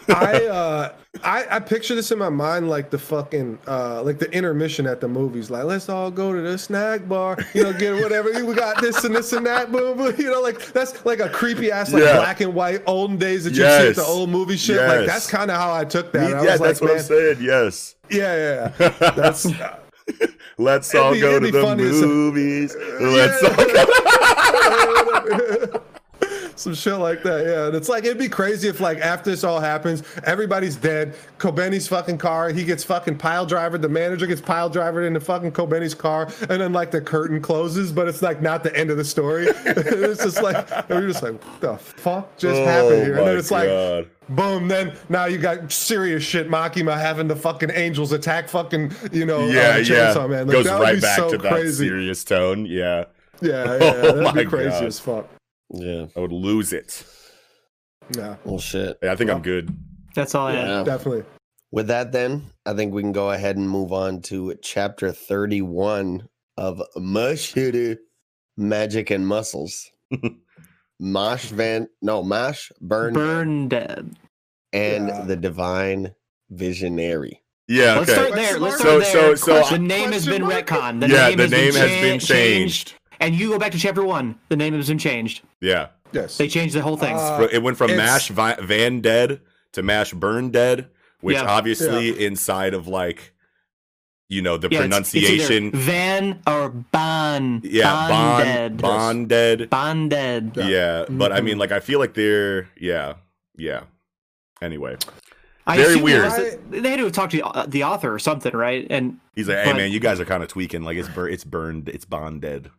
I 0.09 0.45
uh 0.45 0.93
I, 1.23 1.45
I 1.49 1.59
picture 1.59 1.95
this 1.95 2.11
in 2.11 2.19
my 2.19 2.29
mind 2.29 2.69
like 2.69 2.89
the 2.91 2.97
fucking 2.97 3.59
uh 3.67 4.03
like 4.03 4.19
the 4.19 4.29
intermission 4.31 4.85
at 4.87 5.01
the 5.01 5.07
movies 5.07 5.49
like 5.49 5.63
let's 5.65 5.89
all 5.89 6.11
go 6.11 6.31
to 6.33 6.41
the 6.41 6.57
snack 6.57 7.07
bar 7.07 7.37
you 7.53 7.63
know 7.63 7.73
get 7.73 7.95
whatever 8.01 8.31
we 8.45 8.53
got 8.53 8.79
this 8.81 9.03
and 9.03 9.15
this 9.15 9.33
and 9.33 9.45
that 9.45 9.71
boom 9.73 9.97
boom 9.97 10.13
you 10.17 10.29
know 10.29 10.41
like 10.41 10.59
that's 10.73 11.05
like 11.05 11.19
a 11.19 11.29
creepy 11.29 11.71
ass 11.71 11.91
like 11.91 12.03
Yeah. 12.03 12.17
black 12.17 12.41
and 12.41 12.53
white 12.53 12.83
olden 12.85 13.17
days 13.17 13.43
that 13.45 13.53
you 13.55 13.63
see 13.63 13.93
the 13.99 14.05
old 14.05 14.29
movie 14.29 14.57
shit 14.57 14.77
like 14.77 15.05
that's 15.07 15.27
kind 15.27 15.49
of 15.51 15.57
how 15.57 15.73
I 15.73 15.85
took 15.85 16.11
that 16.13 16.33
I 16.35 16.43
yeah, 16.43 16.57
that's 16.57 16.61
like, 16.61 16.81
what 16.81 16.87
man, 16.87 16.97
I'm 16.97 17.03
saying. 17.03 17.37
Yes. 17.41 17.95
yeah 18.09 18.35
yeah 18.35 18.73
yeah. 18.79 19.11
that's 19.15 19.47
Let's 20.59 20.95
all 20.95 21.13
be- 21.13 21.19
go 21.19 21.39
to 21.39 21.51
the 21.51 21.75
movies. 21.75 22.75
Let's 22.99 23.43
all 23.43 23.55
go. 25.69 25.83
Some 26.57 26.73
shit 26.73 26.95
like 26.95 27.23
that. 27.23 27.45
Yeah, 27.45 27.67
and 27.67 27.75
it's 27.75 27.89
like 27.89 28.03
it'd 28.03 28.17
be 28.17 28.29
crazy 28.29 28.67
if 28.67 28.79
like 28.79 28.99
after 28.99 29.29
this 29.29 29.43
all 29.43 29.59
happens, 29.59 30.03
everybody's 30.25 30.75
dead. 30.75 31.15
Kobeni's 31.37 31.87
fucking 31.87 32.17
car, 32.17 32.49
he 32.49 32.63
gets 32.63 32.83
fucking 32.83 33.17
pile 33.17 33.45
driver. 33.45 33.77
The 33.77 33.89
manager 33.89 34.27
gets 34.27 34.41
pile 34.41 34.69
drivered 34.69 35.05
into 35.05 35.19
fucking 35.19 35.51
Kobeni's 35.51 35.95
car, 35.95 36.27
and 36.41 36.61
then 36.61 36.73
like 36.73 36.91
the 36.91 37.01
curtain 37.01 37.41
closes, 37.41 37.91
but 37.91 38.07
it's 38.07 38.21
like 38.21 38.41
not 38.41 38.63
the 38.63 38.75
end 38.75 38.89
of 38.91 38.97
the 38.97 39.05
story. 39.05 39.47
it's 39.65 40.23
just 40.23 40.41
like 40.41 40.89
we're 40.89 41.07
just 41.07 41.23
like, 41.23 41.33
what 41.33 41.61
the 41.61 41.77
fuck 41.77 42.37
just 42.37 42.59
happened 42.61 43.03
here? 43.03 43.13
And 43.13 43.21
Oh 43.21 43.25
then 43.25 43.37
it's 43.37 43.51
like. 43.51 44.07
Boom! 44.29 44.67
Then 44.67 44.93
now 45.07 45.23
you 45.23 45.37
got 45.37 45.71
serious 45.71 46.21
shit. 46.21 46.49
Makima 46.49 46.99
having 46.99 47.29
the 47.29 47.35
fucking 47.37 47.71
angels 47.73 48.11
attack 48.11 48.49
fucking 48.49 48.91
you 49.13 49.25
know 49.25 49.47
yeah, 49.47 49.75
uh, 49.75 49.77
yeah. 49.77 50.27
Man. 50.27 50.47
Like, 50.47 50.51
Goes 50.51 50.65
that 50.65 50.81
right 50.81 50.95
be 50.95 50.99
back 50.99 51.15
so 51.15 51.29
to 51.31 51.37
that 51.37 51.49
crazy. 51.53 51.87
serious 51.87 52.25
tone. 52.25 52.65
Yeah, 52.65 53.05
Yeah, 53.41 53.63
yeah, 53.63 53.79
Oh 53.79 54.01
that'd 54.17 54.33
be 54.33 54.43
my 54.43 54.49
crazy 54.49 54.69
God. 54.71 54.83
as 54.83 54.99
fuck. 54.99 55.29
Yeah. 55.73 56.07
I 56.15 56.19
would 56.19 56.31
lose 56.31 56.73
it. 56.73 57.03
Yeah, 58.15 58.37
Well, 58.45 58.59
shit. 58.59 58.97
Yeah, 59.03 59.11
I 59.11 59.15
think 59.15 59.29
I'm 59.29 59.41
good. 59.41 59.75
That's 60.15 60.33
all 60.33 60.47
I 60.47 60.53
had. 60.53 60.67
Yeah. 60.67 60.83
definitely. 60.83 61.23
With 61.71 61.87
that, 61.87 62.13
then, 62.13 62.45
I 62.65 62.73
think 62.73 62.93
we 62.93 63.01
can 63.01 63.11
go 63.11 63.31
ahead 63.31 63.57
and 63.57 63.69
move 63.69 63.91
on 63.91 64.21
to 64.23 64.55
chapter 64.61 65.11
31 65.11 66.29
of 66.55 66.81
Mushuru 66.95 67.97
Magic 68.55 69.09
and 69.11 69.27
Muscles. 69.27 69.91
Mosh 70.99 71.45
Van, 71.47 71.87
no, 72.01 72.23
Mosh 72.23 72.71
Burn, 72.81 73.13
Burn 73.13 73.67
dead. 73.67 74.15
and 74.73 75.07
Yeah. 75.09 75.21
the 75.25 75.35
Divine 75.35 76.15
Visionary. 76.49 77.43
Yeah, 77.67 77.99
Let's 77.99 78.09
okay. 78.11 78.19
start 78.21 78.33
there. 78.35 78.59
Let's 78.59 78.77
So- 78.77 79.01
start 79.01 79.05
so- 79.05 79.21
there. 79.21 79.35
so 79.35 79.63
so 79.63 79.69
the 79.75 79.79
name 79.79 80.11
has 80.13 80.25
been 80.25 80.43
Question 80.45 80.67
mark? 80.79 80.83
retconned. 80.95 80.99
The 81.01 81.07
yeah, 81.09 81.27
name 81.27 81.37
the 81.37 81.43
has 81.43 81.51
name 81.51 81.73
been 81.73 81.81
has 81.81 81.91
cha- 81.91 82.01
been 82.01 82.19
changed. 82.19 82.93
And 83.19 83.35
you 83.35 83.49
go 83.49 83.59
back 83.59 83.71
to 83.71 83.79
chapter 83.79 84.03
one. 84.03 84.37
The 84.49 84.55
name 84.55 84.73
has 84.73 84.87
been 84.87 84.97
changed. 84.99 85.41
Yeah, 85.61 85.87
Yes. 86.13 86.37
They 86.37 86.47
changed 86.47 86.73
the 86.75 86.81
whole 86.81 86.95
thing. 86.97 87.15
Uh, 87.17 87.47
it 87.51 87.61
went 87.61 87.77
from 87.77 87.95
Mash 87.97 88.29
Vi- 88.29 88.57
Van 88.61 89.01
Dead 89.01 89.41
to 89.73 89.83
Mash 89.83 90.13
Burn 90.13 90.51
Dead, 90.51 90.87
which 91.21 91.35
Yeah. 91.35 91.43
obviously 91.45 92.25
inside 92.25 92.73
of 92.73 92.87
like, 92.87 93.33
you 94.29 94.41
know, 94.41 94.57
the 94.57 94.69
yeah, 94.71 94.83
it's- 94.85 95.13
it's 95.13 95.23
pronunciation. 95.25 95.71
Van 95.71 96.41
or 96.47 96.69
Bon. 96.69 97.61
yeah, 97.63 97.83
Bonded. 98.07 98.77
Bond, 98.77 99.27
Bonded. 99.29 99.69
Bonded. 99.69 100.51
Yeah, 100.57 101.05
but 101.09 101.31
I 101.33 101.39
Mhm. 101.41 101.43
mean, 101.43 101.57
like, 101.57 101.71
I 101.73 101.79
feel 101.81 101.99
like 101.99 102.13
they're 102.13 102.69
yeah, 102.79 103.15
yeah. 103.57 103.81
Anyway, 104.61 104.95
I 105.65 105.75
Very 105.77 105.97
weird. 105.97 106.21
it 106.21 106.25
was 106.25 106.35
the- 106.71 106.79
they 106.81 106.89
had 106.89 106.97
to 106.97 107.03
have 107.03 107.11
talked 107.13 107.31
to 107.31 107.37
the, 107.37 107.45
uh, 107.45 107.65
the 107.67 107.83
author 107.83 108.13
or 108.13 108.19
something, 108.19 108.53
right? 108.55 108.87
And 108.89 109.17
he's 109.35 109.47
like, 109.49 109.57
hey 109.59 109.71
But- 109.71 109.77
man, 109.77 109.91
you 109.91 109.99
guys 109.99 110.19
are 110.21 110.25
kind 110.25 110.41
of 110.41 110.47
tweaking. 110.49 110.83
Like, 110.83 110.97
it's 110.97 111.09
bur- 111.09 111.27
it's 111.29 111.43
burned, 111.43 111.89
it's 111.89 112.05
bonded. 112.05 112.69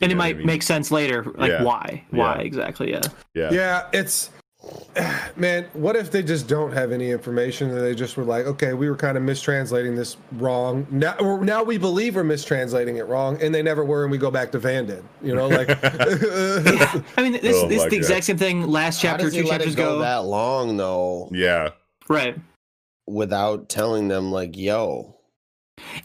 And 0.00 0.12
it 0.12 0.14
know 0.14 0.18
what 0.18 0.24
I 0.24 0.28
might 0.28 0.38
mean? 0.38 0.46
make 0.46 0.62
sense 0.62 0.90
later, 0.90 1.24
like 1.36 1.50
Yeah. 1.50 1.62
why, 1.62 2.04
why 2.10 2.36
Yeah. 2.36 2.42
exactly? 2.42 2.90
Yeah. 2.92 3.00
Yeah, 3.34 3.50
Yeah, 3.52 3.82
it's 3.92 4.30
man. 5.36 5.66
What 5.74 5.94
if 5.94 6.10
they 6.10 6.22
just 6.24 6.48
don't 6.48 6.72
have 6.72 6.90
any 6.90 7.10
information 7.10 7.70
and 7.70 7.80
they 7.80 7.94
just 7.94 8.16
were 8.16 8.24
like, 8.24 8.46
okay, 8.46 8.72
we 8.72 8.88
were 8.90 8.96
kind 8.96 9.16
of 9.16 9.22
mistranslating 9.22 9.94
this 9.94 10.16
wrong. 10.32 10.86
Now, 10.90 11.14
or 11.20 11.44
now 11.44 11.62
we 11.62 11.78
believe 11.78 12.16
we're 12.16 12.24
mistranslating 12.24 12.96
it 12.96 13.04
wrong, 13.04 13.40
and 13.40 13.54
they 13.54 13.62
never 13.62 13.84
were, 13.84 14.02
and 14.02 14.10
we 14.10 14.18
go 14.18 14.30
back 14.30 14.50
to 14.52 14.58
Vanded. 14.58 15.04
You 15.22 15.34
know, 15.36 15.46
like 15.46 15.68
I 15.84 17.22
mean, 17.22 17.32
this, 17.40 17.56
Oh 17.56 17.68
this 17.68 17.82
is 17.82 17.84
the 17.84 17.90
God. 17.90 17.92
exact 17.92 18.24
same 18.24 18.38
thing 18.38 18.66
last 18.66 19.00
chapter, 19.00 19.30
two 19.30 19.44
chapters 19.44 19.74
it 19.74 19.76
go 19.76 19.90
ago. 19.94 19.98
that 20.00 20.24
long, 20.24 20.76
though, 20.76 21.28
yeah. 21.32 21.70
Right. 22.08 22.36
without 23.06 23.68
telling 23.68 24.08
them, 24.08 24.32
like, 24.32 24.56
yo, 24.56 25.15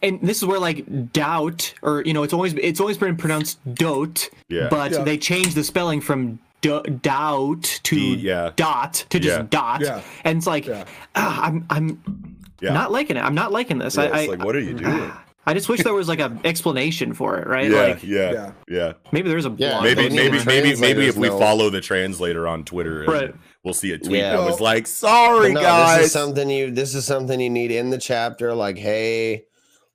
And 0.02 0.19
this 0.22 0.38
is 0.38 0.45
where 0.45 0.60
like 0.60 1.11
doubt, 1.14 1.73
or 1.81 2.03
you 2.06 2.14
know, 2.14 2.23
it's 2.23 2.34
always 2.34 2.53
it's 2.56 2.80
always 2.80 2.98
been 2.98 3.15
pronounced 3.15 3.60
dote, 3.73 4.30
Yeah. 4.49 4.68
but 4.69 4.91
Yeah. 4.91 5.03
they 5.03 5.18
changed 5.18 5.56
the 5.56 5.64
spelling 5.64 6.02
from 6.02 6.39
d- 6.61 6.81
doubt 7.02 7.64
to 7.84 7.95
D- 7.95 8.15
yeah. 8.15 8.52
dot 8.56 9.06
to 9.10 9.19
just 9.19 9.38
Yeah. 9.39 9.45
dot, 9.49 9.81
Yeah. 9.81 10.02
and 10.23 10.38
it's 10.38 10.48
like 10.48 10.65
Yeah. 10.68 10.84
ah, 11.15 11.43
I'm 11.45 11.65
I'm 11.69 12.35
Yeah. 12.61 12.73
not 12.73 12.91
liking 12.91 13.18
it. 13.18 13.22
I'm 13.22 13.35
not 13.35 13.52
liking 13.52 13.77
this. 13.80 13.95
Yeah, 13.95 14.03
I, 14.03 14.06
it's 14.06 14.15
I 14.15 14.26
like, 14.27 14.43
what 14.45 14.56
are 14.56 14.60
you 14.60 14.73
doing? 14.73 15.11
I 15.48 15.56
just 15.56 15.68
wish 15.69 15.81
there 15.81 15.93
was 15.95 16.07
like 16.07 16.19
an 16.19 16.39
explanation 16.45 17.14
for 17.14 17.39
it, 17.39 17.48
right? 17.48 17.72
yeah, 17.72 17.81
Like 17.81 18.03
yeah, 18.03 18.31
Yeah. 18.31 18.52
yeah. 18.69 18.93
maybe 19.11 19.30
there's 19.30 19.48
a 19.48 19.56
Yeah, 19.57 19.72
blog 19.72 19.84
Maybe, 19.85 20.10
maybe, 20.10 20.43
maybe, 20.45 20.76
maybe 20.76 21.07
if 21.07 21.15
we 21.18 21.27
translators 21.30 21.30
know. 21.31 21.39
follow 21.39 21.69
the 21.72 21.81
translator 21.81 22.48
on 22.48 22.64
Twitter, 22.64 22.99
and 23.03 23.11
Right. 23.11 23.35
we'll 23.64 23.73
see 23.73 23.91
a 23.93 23.98
tweet 23.98 24.19
Yeah. 24.19 24.35
that 24.38 24.45
was 24.45 24.60
like, 24.61 24.85
"Sorry, 24.85 25.53
no, 25.53 25.61
guys." 25.61 25.98
this 25.98 26.06
is 26.07 26.11
something 26.11 26.49
you 26.49 26.69
this 26.69 26.93
is 26.93 27.06
something 27.06 27.39
you 27.39 27.49
need 27.49 27.72
in 27.72 27.89
the 27.89 27.98
chapter 27.98 28.53
like 28.53 28.77
hey 28.77 29.45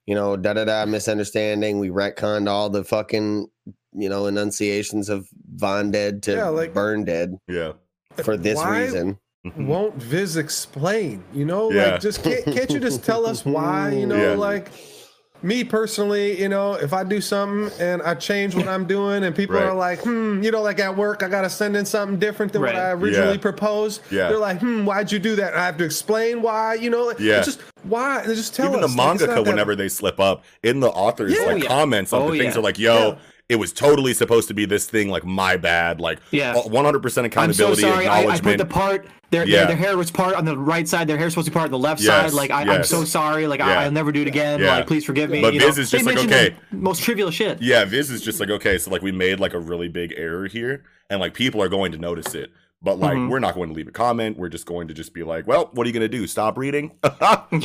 you 0.07 0.15
know 0.15 0.37
da 0.37 0.53
da 0.53 0.65
da 0.65 0.85
misunderstanding 0.87 1.79
we 1.79 1.89
retconned 1.89 2.49
all 2.49 2.71
the 2.71 2.85
fucking 2.85 3.47
you 3.93 4.09
know 4.09 4.27
enunciations 4.27 5.09
of 5.09 5.29
von 5.55 5.91
dead 5.91 6.23
to 6.25 6.33
Yeah, 6.33 6.49
like- 6.49 6.75
burn 6.75 7.05
dead 7.05 7.37
yeah, 7.49 7.73
for 8.23 8.37
this 8.37 8.57
Why 8.57 8.83
reason 8.83 9.19
mm-hmm. 9.47 9.67
Won't 9.67 9.95
Viz 9.95 10.37
explain? 10.37 11.23
You 11.33 11.45
know, 11.45 11.71
Yeah. 11.71 11.93
like 11.93 12.01
just 12.01 12.23
can't, 12.25 12.45
can't 12.45 12.71
you 12.71 12.81
just 12.81 13.05
tell 13.05 13.25
us 13.27 13.45
why? 13.45 13.93
You 13.93 14.07
know, 14.13 14.17
Yeah. 14.33 14.37
like 14.37 14.71
me 15.43 15.63
personally, 15.65 16.41
you 16.41 16.49
know, 16.49 16.75
if 16.75 16.93
I 16.93 17.05
do 17.05 17.21
something 17.21 17.71
and 17.81 18.03
I 18.03 18.15
change 18.15 18.55
what 18.55 18.67
I'm 18.69 18.85
doing, 18.87 19.23
and 19.25 19.35
people 19.37 19.57
Right. 19.57 19.65
are 19.67 19.75
like, 19.75 20.01
hmm, 20.01 20.43
you 20.43 20.51
know, 20.51 20.63
like 20.63 20.81
at 20.81 20.97
work, 20.97 21.23
I 21.23 21.29
got 21.29 21.43
to 21.43 21.51
send 21.51 21.77
in 21.77 21.85
something 21.85 22.19
different 22.19 22.53
than 22.53 22.63
Right. 22.63 22.75
what 22.75 22.83
I 22.83 22.91
originally 22.93 23.35
Yeah. 23.35 23.41
proposed. 23.41 24.01
Yeah. 24.11 24.29
They're 24.29 24.39
like, 24.39 24.61
hmm, 24.61 24.85
why'd 24.85 25.13
you 25.13 25.19
do 25.19 25.37
that? 25.37 25.53
And 25.53 25.61
I 25.61 25.67
have 25.67 25.77
to 25.79 25.85
explain 25.85 26.43
why. 26.43 26.75
You 26.75 26.91
know, 26.91 27.05
like, 27.05 27.21
Yeah. 27.21 27.39
it's 27.39 27.47
just 27.47 27.61
why. 27.85 28.23
They 28.27 28.35
Just 28.35 28.55
tell 28.55 28.67
even 28.69 28.81
the 28.81 28.87
us. 28.87 28.97
like, 28.97 29.15
it's 29.15 29.21
not 29.23 29.29
mangaka, 29.31 29.35
that- 29.45 29.51
whenever 29.51 29.77
they 29.77 29.89
slip 29.89 30.19
up 30.19 30.43
in 30.63 30.81
the 30.81 30.89
author's 30.89 31.33
Yeah. 31.33 31.41
like 31.47 31.55
Oh, 31.55 31.57
yeah. 31.59 31.67
comments 31.69 32.13
on 32.13 32.23
Oh, 32.23 32.31
the 32.33 32.39
things 32.39 32.57
are 32.57 32.61
like, 32.63 32.79
"Yo, 32.79 32.95
Yeah. 33.09 33.15
It 33.49 33.57
was 33.57 33.73
totally 33.73 34.13
supposed 34.15 34.49
to 34.49 34.55
be 34.55 34.65
this 34.67 34.87
thing." 34.87 35.09
Like, 35.09 35.25
my 35.25 35.57
bad. 35.57 36.01
Like, 36.01 36.19
Yeah. 36.31 36.55
one 36.57 36.85
hundred 36.85 37.03
percent 37.03 37.27
accountability 37.27 37.85
I'm 37.85 37.91
so 37.91 37.95
sorry. 37.95 38.07
I, 38.07 38.27
I 38.27 38.41
put 38.41 38.59
the 38.59 38.65
part. 38.67 39.07
Their, 39.31 39.45
Yeah. 39.47 39.59
their 39.59 39.67
their 39.69 39.77
hair 39.77 39.97
was 39.97 40.11
part 40.13 40.37
on 40.37 40.45
the 40.45 40.57
right 40.57 40.87
side. 40.87 41.09
Their 41.09 41.17
hair 41.17 41.27
was 41.27 41.33
supposed 41.35 41.47
to 41.47 41.51
be 41.51 41.55
part 41.55 41.65
on 41.67 41.71
the 41.73 41.79
left 41.79 42.01
Yes, 42.01 42.31
side. 42.31 42.33
Like 42.33 42.51
I, 42.53 42.61
I'm 42.63 42.69
yes. 42.69 42.89
so 42.89 43.05
sorry. 43.05 43.49
Like 43.49 43.59
Yeah. 43.59 43.67
I, 43.81 43.85
I'll 43.85 43.91
never 43.91 44.13
do 44.13 44.23
it 44.23 44.29
again. 44.29 44.61
Yeah. 44.61 44.77
Like 44.77 44.87
please 44.87 45.05
forgive 45.05 45.31
me. 45.31 45.41
But 45.43 45.53
you 45.53 45.59
know? 45.61 45.67
Viz 45.67 45.79
is 45.79 45.91
They 45.91 45.99
just 45.99 46.07
like, 46.09 46.19
okay. 46.25 46.55
most 46.71 47.03
trivial 47.03 47.33
shit. 47.33 47.61
yeah, 47.61 47.85
Viz 47.85 48.11
is 48.11 48.23
just 48.23 48.39
like, 48.39 48.51
okay, 48.51 48.79
so 48.79 48.91
like 48.93 49.03
we 49.03 49.11
made 49.13 49.41
like 49.41 49.53
a 49.55 49.59
really 49.59 49.89
big 49.89 50.15
error 50.17 50.47
here, 50.47 50.85
and 51.11 51.19
like 51.21 51.35
people 51.35 51.61
are 51.61 51.69
going 51.69 51.91
to 51.93 51.99
notice 51.99 52.35
it. 52.37 52.53
But 52.83 52.99
like 53.01 53.17
Mhm. 53.17 53.31
we're 53.31 53.39
not 53.39 53.55
going 53.55 53.71
to 53.71 53.75
leave 53.75 53.89
a 53.89 53.93
comment. 53.93 54.37
We're 54.39 54.51
just 54.51 54.67
going 54.67 54.87
to 54.89 54.95
just 54.95 55.15
be 55.15 55.23
like, 55.23 55.47
well, 55.47 55.71
what 55.73 55.85
are 55.85 55.89
you 55.89 55.95
going 55.95 56.09
to 56.09 56.09
do? 56.09 56.27
Stop 56.27 56.59
reading? 56.59 56.93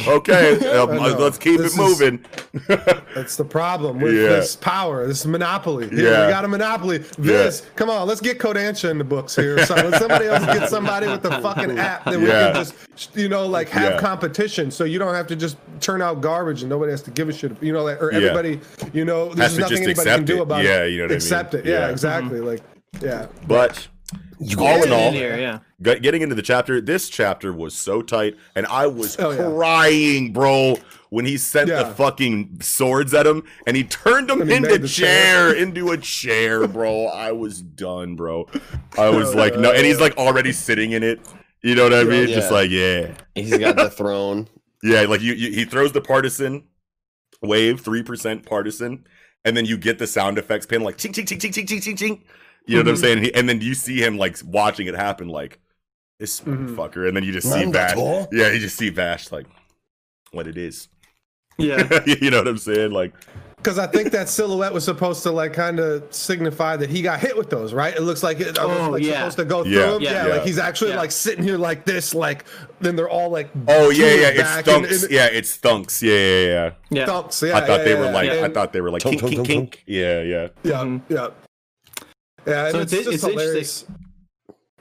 okay, 0.08 0.54
um, 0.78 0.90
let's 0.98 1.38
keep 1.38 1.60
This 1.60 1.78
it 1.78 1.82
is- 1.82 2.00
moving. 2.00 2.26
That's 3.14 3.36
the 3.36 3.44
problem 3.44 4.00
with 4.00 4.14
Yeah. 4.16 4.30
this 4.30 4.56
power, 4.56 5.06
this 5.06 5.26
monopoly. 5.26 5.90
You 5.92 6.06
Yeah. 6.06 6.26
we 6.26 6.32
got 6.32 6.46
a 6.46 6.48
monopoly. 6.48 7.00
Viz, 7.20 7.64
come 7.76 7.90
on, 7.90 8.08
let's 8.08 8.22
get 8.22 8.40
Kodansha 8.40 8.90
in 8.90 8.98
the 8.98 9.04
books 9.04 9.36
here. 9.36 9.64
So 9.66 9.76
when 9.76 9.94
somebody 10.00 10.26
else 10.28 10.46
get 10.46 10.70
somebody 10.70 11.08
with 11.08 11.22
the 11.24 11.32
fucking 11.32 11.78
app, 11.78 12.06
then 12.06 12.22
we 12.22 12.28
can 12.28 12.56
just, 12.56 12.74
you 13.16 13.28
know, 13.30 13.46
like 13.46 13.68
have 13.70 13.94
Yeah. 13.96 14.00
competition. 14.00 14.72
So 14.72 14.86
you 14.86 14.98
don't 14.98 15.14
have 15.14 15.28
to 15.28 15.36
just 15.36 15.58
turn 15.82 16.02
out 16.02 16.22
garbage 16.22 16.62
and 16.62 16.70
nobody 16.70 16.92
has 16.92 17.02
to 17.04 17.12
give 17.12 17.28
a 17.28 17.34
shit. 17.34 17.52
You 17.62 17.74
know, 17.74 17.84
like, 17.84 18.02
or 18.02 18.12
Yeah. 18.12 18.18
everybody, 18.30 18.62
you 18.94 19.04
know, 19.06 19.34
there's 19.34 19.58
nothing 19.60 19.78
anybody 19.78 19.94
can 19.94 20.08
accept 20.08 20.26
do 20.26 20.38
it. 20.38 20.42
about 20.42 20.64
Yeah, 20.64 20.84
it. 20.86 20.92
you 20.92 20.98
know 21.00 21.04
what 21.04 21.12
I 21.12 21.16
mean? 21.16 21.18
accept 21.18 21.54
it. 21.54 21.66
Yeah, 21.66 21.80
Yeah. 21.80 21.90
exactly. 21.90 22.40
Like, 22.40 22.62
yeah. 23.02 23.26
But 23.48 23.88
all 24.58 24.84
in 24.84 24.92
all, 24.92 25.12
here, 25.12 25.38
yeah. 25.38 25.60
getting 26.00 26.22
into 26.22 26.36
the 26.36 26.42
chapter, 26.42 26.82
this 26.82 27.10
chapter 27.10 27.54
was 27.54 27.76
so 27.76 28.02
tight, 28.02 28.36
and 28.56 28.66
I 28.68 28.88
was 28.88 29.16
crying, 29.16 30.28
yeah. 30.28 30.32
bro, 30.32 30.78
when 31.10 31.26
he 31.26 31.38
sent 31.38 31.70
the 31.70 31.86
fucking 31.96 32.60
swords 32.62 33.14
at 33.14 33.28
him, 33.28 33.44
and 33.68 33.78
he 33.78 33.84
turned 33.84 34.30
him 34.30 34.42
into 34.42 34.88
chair, 34.88 35.52
chair, 35.52 35.56
into 35.56 35.92
a 35.92 35.98
chair, 35.98 36.68
bro. 36.68 37.08
I 37.08 37.32
was 37.32 37.62
done, 37.62 38.16
bro. 38.16 38.48
I 38.98 39.10
was 39.10 39.36
like, 39.36 39.58
no, 39.58 39.72
and 39.72 39.86
he's 39.86 40.00
like 40.00 40.18
already 40.18 40.52
sitting 40.52 40.94
in 40.94 41.04
it. 41.04 41.20
You 41.62 41.76
know 41.76 41.84
what 41.84 41.94
I 41.94 42.04
mean? 42.04 42.28
Just 42.28 42.52
like, 42.52 42.72
yeah, 42.72 43.14
he's 43.36 43.56
got 43.58 43.76
the 43.76 43.90
throne. 43.90 44.48
yeah, 44.84 45.02
like 45.02 45.22
you, 45.22 45.34
you, 45.34 45.52
he 45.52 45.66
throws 45.66 45.92
the 45.92 46.02
partisan 46.02 46.64
wave, 47.42 47.82
three 47.82 48.04
percent 48.04 48.46
partisan, 48.46 49.06
and 49.46 49.56
then 49.56 49.66
you 49.66 49.78
get 49.78 50.00
the 50.00 50.08
sound 50.08 50.38
effects 50.38 50.66
pin 50.66 50.82
like 50.82 50.98
ching 50.98 51.14
ching 51.14 51.26
ching 51.26 51.40
ching 51.40 51.54
ching 51.54 51.82
ching 51.82 51.96
ching. 51.96 52.24
You 52.66 52.76
know 52.78 52.82
what 52.84 52.88
I'm 52.90 52.96
Mhm. 52.96 53.00
saying? 53.02 53.18
And, 53.18 53.26
he, 53.26 53.34
and 53.34 53.50
then 53.50 53.62
you 53.62 53.74
see 53.74 54.04
him 54.04 54.18
like 54.18 54.38
watching 54.46 54.88
it 54.88 54.96
happen, 54.96 55.28
like 55.28 55.60
this 56.20 56.42
Mhm. 56.42 56.70
motherfucker, 56.76 57.08
and 57.08 57.16
then 57.18 57.24
you 57.24 57.32
just 57.34 57.52
see 57.52 57.66
Vash. 57.66 57.96
Mangato? 57.96 58.28
Yeah, 58.32 58.52
you 58.52 58.60
just 58.60 58.78
see 58.78 58.90
Vash 58.90 59.32
like 59.32 59.48
what 60.32 60.48
it 60.48 60.58
is. 60.58 60.88
Yeah. 61.58 61.88
you 62.06 62.30
know 62.30 62.38
what 62.40 62.48
I'm 62.48 62.58
saying? 62.58 62.92
Like, 62.92 63.14
Because 63.58 63.78
I 63.78 63.86
think 63.86 64.12
that 64.14 64.28
silhouette 64.30 64.74
was 64.74 64.84
supposed 64.84 65.22
to 65.24 65.32
like 65.32 65.54
kind 65.54 65.80
of 65.80 66.04
signify 66.10 66.78
that 66.78 66.90
he 66.90 67.02
got 67.04 67.20
hit 67.20 67.38
with 67.38 67.52
those, 67.52 67.74
right? 67.74 67.96
It 67.96 68.02
looks 68.02 68.24
like 68.24 68.40
it 68.40 68.58
Oh, 68.60 68.68
was 68.68 68.88
like 68.90 69.04
yeah. 69.04 69.18
supposed 69.20 69.38
to 69.38 69.46
go 69.46 69.64
through 69.64 69.72
Yeah, 69.74 69.96
him. 69.96 70.02
yeah, 70.02 70.12
Yeah, 70.12 70.28
yeah. 70.28 70.34
like 70.34 70.44
he's 70.44 70.58
actually 70.58 70.92
Yeah. 70.92 70.98
like 70.98 71.12
sitting 71.12 71.44
here 71.44 71.58
like 71.60 71.86
this, 71.86 72.16
like 72.16 72.46
then 72.80 72.96
they're 72.96 73.10
all 73.10 73.30
like 73.30 73.50
oh 73.68 73.90
yeah, 73.92 74.06
yeah, 74.06 74.12
his 74.32 74.40
it 74.40 74.44
back 74.44 74.68
and- 74.68 74.86
and- 74.86 75.12
yeah, 75.12 75.26
it 75.28 75.46
stunks. 75.46 76.02
Yeah, 76.02 76.14
yeah, 76.14 76.46
yeah. 76.46 76.72
Yeah. 76.90 77.06
thumps. 77.06 77.42
Yeah, 77.44 77.58
I 77.58 77.62
thought 77.62 77.80
yeah, 77.80 77.84
they 77.86 77.94
yeah, 77.94 78.00
were 78.00 78.12
like, 78.12 78.32
yeah. 78.32 78.46
I 78.46 78.50
thought 78.50 78.74
they 78.74 78.82
were 78.82 78.90
like, 78.90 79.04
kink, 79.04 79.20
kink, 79.22 79.46
kink. 79.46 79.84
Yeah, 79.86 80.22
yeah. 80.24 80.48
Yeah, 80.64 80.98
yeah, 81.10 81.28
yeah. 82.46 82.72
So 82.72 82.80
it's, 82.82 82.94
it's- 82.94 83.06
just 83.06 83.24
it's 83.26 83.34
hilarious. 83.34 83.86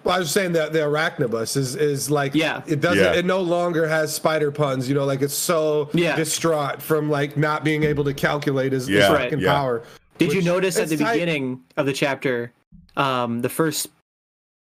Well, 0.03 0.17
I 0.17 0.19
was 0.19 0.31
saying 0.31 0.53
that 0.53 0.73
the 0.73 0.79
arachnibus 0.79 1.59
is 1.59 1.77
is 1.77 2.11
like 2.11 2.35
Yeah. 2.35 2.63
it 2.67 2.81
doesn't 2.81 2.99
Yeah. 3.05 3.13
it 3.13 3.27
no 3.27 3.41
longer 3.43 3.87
has 3.87 4.15
spider 4.15 4.51
puns, 4.51 4.89
you 4.89 4.95
know, 4.95 5.05
like 5.05 5.21
it's 5.21 5.35
so 5.35 5.91
Yeah. 5.93 6.17
distraught 6.17 6.81
from 6.81 7.11
like 7.11 7.37
not 7.37 7.65
being 7.65 7.83
able 7.85 8.05
to 8.05 8.15
calculate 8.15 8.73
his, 8.73 8.87
his 8.87 8.97
Yeah, 9.01 9.09
fucking 9.09 9.41
yeah. 9.41 9.53
power. 9.53 9.83
Did 10.17 10.33
you 10.33 10.41
notice 10.41 10.79
at 10.79 10.89
the 10.89 10.97
tight. 10.97 11.13
beginning 11.15 11.61
of 11.77 11.85
the 11.85 11.93
chapter, 11.93 12.51
um, 12.97 13.41
the 13.43 13.51
first, 13.51 13.89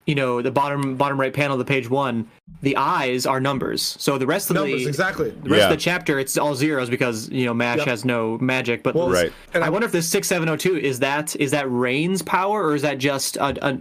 you 0.06 0.14
know, 0.14 0.40
the 0.40 0.50
bottom 0.52 0.96
bottom 0.96 1.20
right 1.20 1.34
panel 1.34 1.54
of 1.54 1.58
the 1.58 1.64
page 1.64 1.90
one, 1.90 2.28
the 2.62 2.76
eyes 2.76 3.26
are 3.26 3.40
numbers. 3.40 3.96
So 3.98 4.18
the 4.18 4.26
rest 4.26 4.48
of 4.50 4.54
numbers 4.54 4.84
the 4.84 4.88
exactly. 4.88 5.30
the 5.30 5.50
rest 5.50 5.60
Yeah. 5.60 5.64
of 5.64 5.70
the 5.70 5.76
chapter, 5.76 6.18
it's 6.18 6.38
all 6.38 6.54
zeros 6.54 6.88
because 6.88 7.28
you 7.28 7.44
know 7.44 7.52
Mash 7.52 7.78
Yep. 7.78 7.86
has 7.88 8.04
no 8.04 8.38
magic. 8.38 8.82
But 8.82 8.94
Well, 8.94 9.08
this- 9.08 9.24
Right. 9.24 9.32
And 9.52 9.64
I 9.64 9.66
I- 9.66 9.70
wonder 9.70 9.86
if 9.86 9.92
this 9.92 10.08
six 10.08 10.28
seven 10.28 10.46
zero 10.46 10.56
two 10.56 10.76
is 10.78 11.00
that 11.00 11.34
is 11.36 11.50
that 11.50 11.66
Rain's 11.68 12.22
power 12.22 12.64
or 12.64 12.74
is 12.74 12.82
that 12.82 12.98
just 12.98 13.36
a, 13.36 13.66
a, 13.66 13.78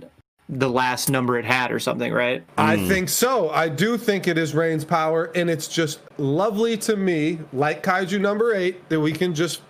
the 0.49 0.69
last 0.69 1.09
number 1.09 1.37
it 1.37 1.45
had 1.45 1.71
or 1.71 1.79
something, 1.79 2.11
right? 2.11 2.43
I 2.57 2.77
hmm. 2.77 2.87
think 2.87 3.09
so. 3.09 3.49
I 3.49 3.69
do 3.69 3.97
think 3.97 4.27
it 4.27 4.37
is 4.37 4.53
Rain's 4.53 4.85
power, 4.85 5.31
and 5.35 5.49
it's 5.49 5.67
just 5.67 5.99
lovely 6.17 6.77
to 6.77 6.95
me, 6.95 7.39
like 7.51 7.81
Kaiju 7.83 8.19
number 8.19 8.53
eight, 8.53 8.87
that 8.89 8.99
we 8.99 9.11
can 9.11 9.33
just 9.33 9.61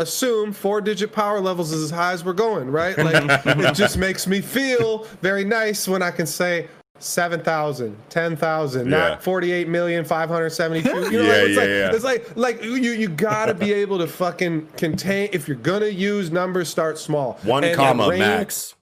assume 0.00 0.52
four 0.52 0.80
digit 0.80 1.12
power 1.12 1.40
levels 1.40 1.72
is 1.72 1.84
as 1.84 1.90
high 1.90 2.12
as 2.12 2.24
we're 2.24 2.32
going, 2.32 2.70
right? 2.70 2.96
Like 3.08 3.46
it 3.46 3.74
just 3.74 3.96
makes 3.98 4.26
me 4.26 4.40
feel 4.40 5.04
very 5.22 5.44
nice 5.44 5.86
when 5.88 6.02
I 6.02 6.10
can 6.10 6.26
say 6.26 6.68
7,000, 7.00 7.96
10,000, 8.10 8.90
Yeah. 8.90 8.98
not 9.10 9.22
48,572. 9.22 10.88
You 10.88 10.94
know, 10.94 11.08
Yeah, 11.10 11.28
like, 11.28 11.30
it's 11.30 11.50
yeah, 11.54 11.60
like, 11.60 11.68
yeah. 11.68 11.94
It's 11.94 12.04
like, 12.04 12.36
like 12.36 12.62
you, 12.64 12.72
you 12.74 13.08
gotta 13.08 13.54
be 13.54 13.72
able 13.72 13.98
to 13.98 14.06
fucking 14.08 14.66
contain, 14.76 15.28
if 15.32 15.46
you're 15.48 15.56
gonna 15.58 15.86
use 15.86 16.30
numbers, 16.32 16.68
start 16.68 16.98
small. 16.98 17.38
One 17.44 17.62
And 17.64 17.76
comma 17.76 18.08
Rain- 18.08 18.18
max. 18.18 18.74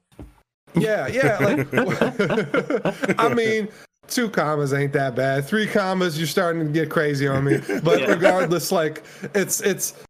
yeah, 0.74 1.06
yeah. 1.08 1.38
Like, 1.38 3.14
I 3.18 3.28
mean, 3.34 3.68
two 4.08 4.30
commas 4.30 4.72
ain't 4.72 4.92
that 4.94 5.14
bad. 5.14 5.44
Three 5.44 5.66
commas, 5.66 6.16
you're 6.18 6.26
starting 6.26 6.64
to 6.66 6.72
get 6.72 6.88
crazy 6.90 7.26
on 7.28 7.44
me. 7.44 7.58
But 7.82 8.00
Yeah. 8.00 8.06
regardless, 8.12 8.72
like, 8.72 9.04
it's 9.34 9.60
it's 9.60 9.90
it 9.90 10.05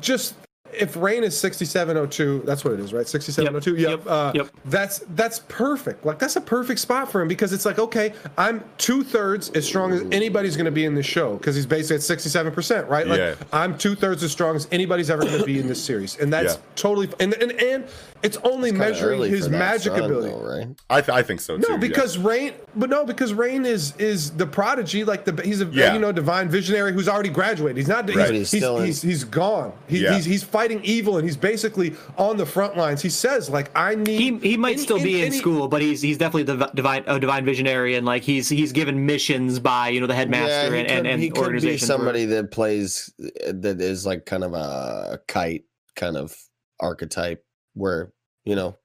just 0.00 0.34
if 0.72 0.96
rain 0.96 1.24
is 1.24 1.38
6702, 1.38 2.42
that's 2.46 2.64
what 2.64 2.74
it 2.74 2.80
is, 2.80 2.92
right? 2.92 3.06
6702. 3.06 3.80
Yep. 3.80 3.90
Yep. 3.90 4.06
Uh, 4.06 4.32
Yep. 4.34 4.48
That's 4.66 4.98
that's 5.10 5.40
perfect. 5.48 6.06
Like 6.06 6.18
that's 6.18 6.36
a 6.36 6.40
perfect 6.40 6.80
spot 6.80 7.10
for 7.10 7.20
him 7.20 7.28
because 7.28 7.52
it's 7.52 7.64
like, 7.66 7.78
okay, 7.78 8.12
I'm 8.38 8.62
two 8.78 9.02
thirds 9.04 9.50
as 9.50 9.66
strong 9.66 9.92
as 9.92 10.02
anybody's 10.12 10.56
going 10.56 10.64
to 10.66 10.70
be 10.70 10.84
in 10.84 10.94
this 10.94 11.06
show 11.06 11.36
because 11.36 11.54
he's 11.56 11.66
basically 11.66 11.96
at 11.96 12.02
67 12.02 12.52
percent, 12.52 12.88
right? 12.88 13.06
Like 13.06 13.18
Yeah. 13.18 13.34
I'm 13.52 13.76
two 13.76 13.94
thirds 13.94 14.22
as 14.22 14.32
strong 14.32 14.56
as 14.56 14.68
anybody's 14.72 15.10
ever 15.10 15.22
going 15.22 15.38
to 15.38 15.44
be 15.44 15.58
in 15.60 15.66
this 15.66 15.82
series, 15.84 16.16
and 16.18 16.32
that's 16.32 16.54
Yeah. 16.54 16.60
totally 16.76 17.08
and 17.20 17.34
and 17.34 17.52
and 17.52 17.84
it's 18.22 18.36
only 18.44 18.70
Kinda 18.70 18.78
measuring 18.88 19.20
his 19.22 19.48
magic 19.48 19.92
sun, 19.94 20.04
ability. 20.04 20.30
though, 20.30 20.48
right 20.48 20.68
I, 20.88 21.00
th- 21.00 21.08
I 21.10 21.22
think 21.24 21.40
so 21.40 21.56
too. 21.56 21.62
No, 21.68 21.74
yeah. 21.74 21.76
because 21.78 22.16
Rain, 22.18 22.52
but 22.76 22.88
no, 22.88 23.04
because 23.04 23.34
Rain 23.34 23.66
is 23.66 23.96
is 23.96 24.30
the 24.30 24.46
prodigy. 24.46 25.02
Like 25.04 25.24
the 25.24 25.42
he's 25.42 25.60
a 25.60 25.66
Yeah. 25.66 25.92
you 25.94 25.98
know 25.98 26.12
divine 26.12 26.48
visionary 26.48 26.92
who's 26.92 27.08
already 27.08 27.30
graduated. 27.30 27.76
He's 27.78 27.88
not. 27.88 28.08
Right. 28.08 28.16
He's, 28.16 28.16
But 28.28 28.34
he's, 28.34 28.50
he's 28.52 28.60
still 28.60 28.78
in- 28.78 28.84
he's, 28.86 29.02
he's 29.02 29.24
gone. 29.24 29.72
He, 29.88 29.98
Yeah. 30.04 30.14
He's 30.14 30.24
he's 30.24 30.44
fighting 30.44 30.61
evil 30.70 31.16
and 31.16 31.24
he's 31.26 31.36
basically 31.36 31.94
on 32.16 32.36
the 32.36 32.46
front 32.46 32.76
lines. 32.76 33.02
He 33.02 33.08
says 33.08 33.50
like 33.50 33.70
I 33.74 33.94
need. 33.96 34.42
He, 34.42 34.50
he 34.50 34.56
might 34.56 34.74
any- 34.74 34.82
still 34.82 34.98
be 35.02 35.20
in 35.20 35.26
any- 35.28 35.36
school, 35.38 35.66
but 35.66 35.82
he's 35.82 36.00
he's 36.00 36.18
definitely 36.18 36.44
the 36.44 36.66
divine 36.74 37.02
a 37.06 37.18
divine 37.18 37.44
visionary, 37.44 37.96
and 37.96 38.06
like 38.06 38.22
he's 38.22 38.48
he's 38.48 38.70
given 38.72 39.04
missions 39.06 39.58
by 39.58 39.88
you 39.88 40.00
know 40.00 40.06
the 40.06 40.14
headmaster 40.14 40.74
he 40.74 40.80
and, 40.80 40.88
could, 40.88 40.96
and, 40.98 41.06
and 41.06 41.20
he 41.22 41.28
could 41.30 41.34
be 41.34 41.40
organization. 41.40 41.78
for- 41.80 41.86
somebody 41.86 42.24
that 42.26 42.50
plays 42.52 43.12
that 43.18 43.80
is 43.80 44.06
like 44.06 44.26
kind 44.26 44.44
of 44.44 44.54
a 44.54 45.20
kite 45.26 45.64
kind 45.96 46.16
of 46.16 46.36
archetype 46.80 47.44
where 47.74 48.12
you 48.44 48.54
know 48.54 48.76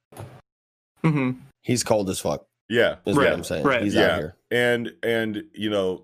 Mhm. 1.03 1.37
he's 1.61 1.83
cold 1.83 2.09
as 2.09 2.19
fuck 2.19 2.45
yeah, 2.69 2.95
is 3.05 3.15
Right, 3.15 3.25
what 3.25 3.33
i'm 3.33 3.43
saying 3.43 3.63
right. 3.63 3.81
he's 3.83 3.95
yeah, 3.95 4.01
out 4.07 4.17
here 4.19 4.35
and 4.51 4.93
and 5.03 5.43
you 5.53 5.69
know, 5.69 6.03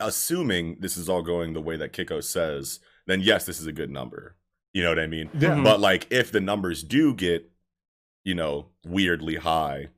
assuming 0.00 0.76
this 0.80 0.96
is 0.96 1.08
all 1.08 1.22
going 1.22 1.52
the 1.54 1.60
way 1.60 1.76
that 1.76 1.92
Kiko 1.92 2.22
says, 2.22 2.80
then 3.06 3.20
yes, 3.20 3.46
this 3.46 3.60
is 3.60 3.66
a 3.66 3.72
good 3.72 3.90
number. 3.90 4.36
You 4.74 4.82
know 4.82 4.88
what 4.88 4.98
I 4.98 5.06
mean? 5.06 5.28
Yeah. 5.38 5.50
Mhm. 5.56 5.64
But 5.64 5.80
like, 5.80 6.06
if 6.10 6.32
the 6.32 6.40
numbers 6.40 6.82
do 6.82 7.14
get, 7.14 7.50
you 8.24 8.34
know, 8.34 8.66
weirdly 8.86 9.36
high, 9.36 9.88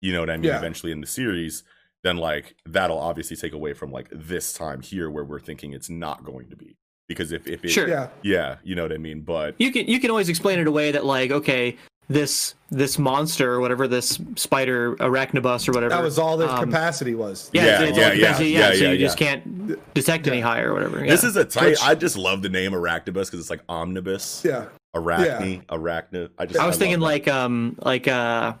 you 0.00 0.12
know 0.12 0.20
what 0.20 0.30
I 0.30 0.36
mean? 0.36 0.44
Yeah. 0.44 0.58
Eventually 0.58 0.92
in 0.92 1.00
the 1.00 1.06
series, 1.06 1.64
then 2.02 2.16
like 2.18 2.54
that'll 2.66 2.98
obviously 2.98 3.36
take 3.36 3.52
away 3.52 3.72
from 3.72 3.90
like 3.90 4.08
this 4.12 4.52
time 4.52 4.82
here 4.82 5.10
where 5.10 5.24
we're 5.24 5.40
thinking 5.40 5.72
it's 5.72 5.88
not 5.90 6.24
going 6.24 6.48
to 6.50 6.56
be. 6.56 6.76
because 7.08 7.32
if 7.32 7.46
if 7.46 7.64
it, 7.64 7.68
Sure. 7.70 7.86
Yeah. 7.88 8.08
yeah, 8.22 8.56
you 8.62 8.74
know 8.74 8.82
what 8.82 8.92
I 8.92 8.96
mean. 8.98 9.20
But 9.22 9.54
you 9.58 9.70
can 9.72 9.86
you 9.86 9.98
can 10.00 10.10
always 10.10 10.28
explain 10.28 10.58
it 10.58 10.66
away 10.66 10.90
that 10.92 11.04
like 11.04 11.30
okay 11.30 11.76
this 12.08 12.54
this 12.70 12.98
monster 12.98 13.52
or 13.52 13.60
whatever 13.60 13.86
this 13.88 14.18
spider 14.36 14.96
arachnobus 14.96 15.68
or 15.68 15.72
whatever 15.72 15.90
That 15.94 16.02
was 16.02 16.18
all 16.18 16.36
their 16.36 16.48
um, 16.48 16.58
capacity 16.64 17.14
was. 17.14 17.50
yeah, 17.52 17.64
Yeah, 17.64 17.80
it's, 17.80 17.82
it's 17.90 17.98
yeah, 17.98 18.04
all 18.04 18.08
yeah, 18.14 18.20
capacity, 18.26 18.50
yeah, 18.50 18.68
so 18.72 18.74
yeah, 18.84 18.90
you 18.92 18.98
just 18.98 19.16
can't 19.18 19.94
detect 19.94 20.26
any 20.26 20.40
higher 20.40 20.70
or 20.70 20.74
whatever 20.74 21.00
this 21.06 21.24
is 21.24 21.36
a 21.36 21.44
tight. 21.44 21.70
Which- 21.70 21.82
I 21.82 21.94
just 21.94 22.16
love 22.16 22.42
the 22.42 22.48
name 22.48 22.72
Arachnibus 22.72 23.06
because 23.26 23.40
it's 23.40 23.50
like 23.50 23.60
omnibus, 23.68 24.42
Yeah. 24.44 24.66
arachne, 24.94 25.64
arachne. 25.70 26.28
I 26.38 26.46
just 26.46 26.58
I 26.60 26.66
was 26.66 26.74
love 26.74 26.78
thinking 26.80 27.00
that. 27.00 27.04
like 27.06 27.28
um 27.28 27.76
like 27.80 28.06
uh 28.08 28.54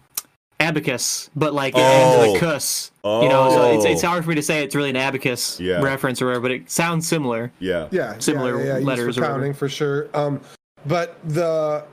abacus 0.60 1.28
but 1.34 1.52
like 1.52 1.74
Oh. 1.76 1.80
and 1.80 2.34
the 2.36 2.38
cus 2.38 2.92
you 3.04 3.28
know 3.28 3.50
so 3.50 3.72
it's, 3.74 3.84
it's 3.84 4.04
Oh. 4.04 4.08
hard 4.08 4.22
for 4.24 4.30
me 4.30 4.36
to 4.36 4.42
say 4.42 4.62
it's 4.62 4.74
really 4.74 4.90
an 4.90 4.96
abacus 4.96 5.58
Yeah. 5.60 5.80
reference 5.82 6.22
or 6.22 6.26
whatever 6.26 6.42
but 6.42 6.50
it 6.52 6.70
sounds 6.70 7.06
similar 7.08 7.52
yeah, 7.58 7.88
Yeah. 7.90 8.16
Similar 8.20 8.58
yeah, 8.60 8.64
yeah, 8.66 8.74
used 8.76 8.86
letters 8.86 9.14
for 9.16 9.20
whatever. 9.22 9.38
counting 9.40 9.54
for 9.54 9.68
sure. 9.68 10.08
Um, 10.14 10.40
but 10.86 11.16
the 11.28 11.84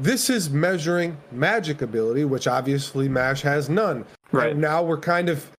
this 0.00 0.28
is 0.30 0.50
measuring 0.50 1.16
magic 1.32 1.82
ability, 1.82 2.24
which 2.24 2.46
obviously 2.46 3.08
Mash 3.08 3.42
has 3.42 3.68
none. 3.68 4.04
Right. 4.32 4.52
And 4.52 4.60
now 4.60 4.82
we're 4.82 4.98
kind 4.98 5.28
of 5.28 5.50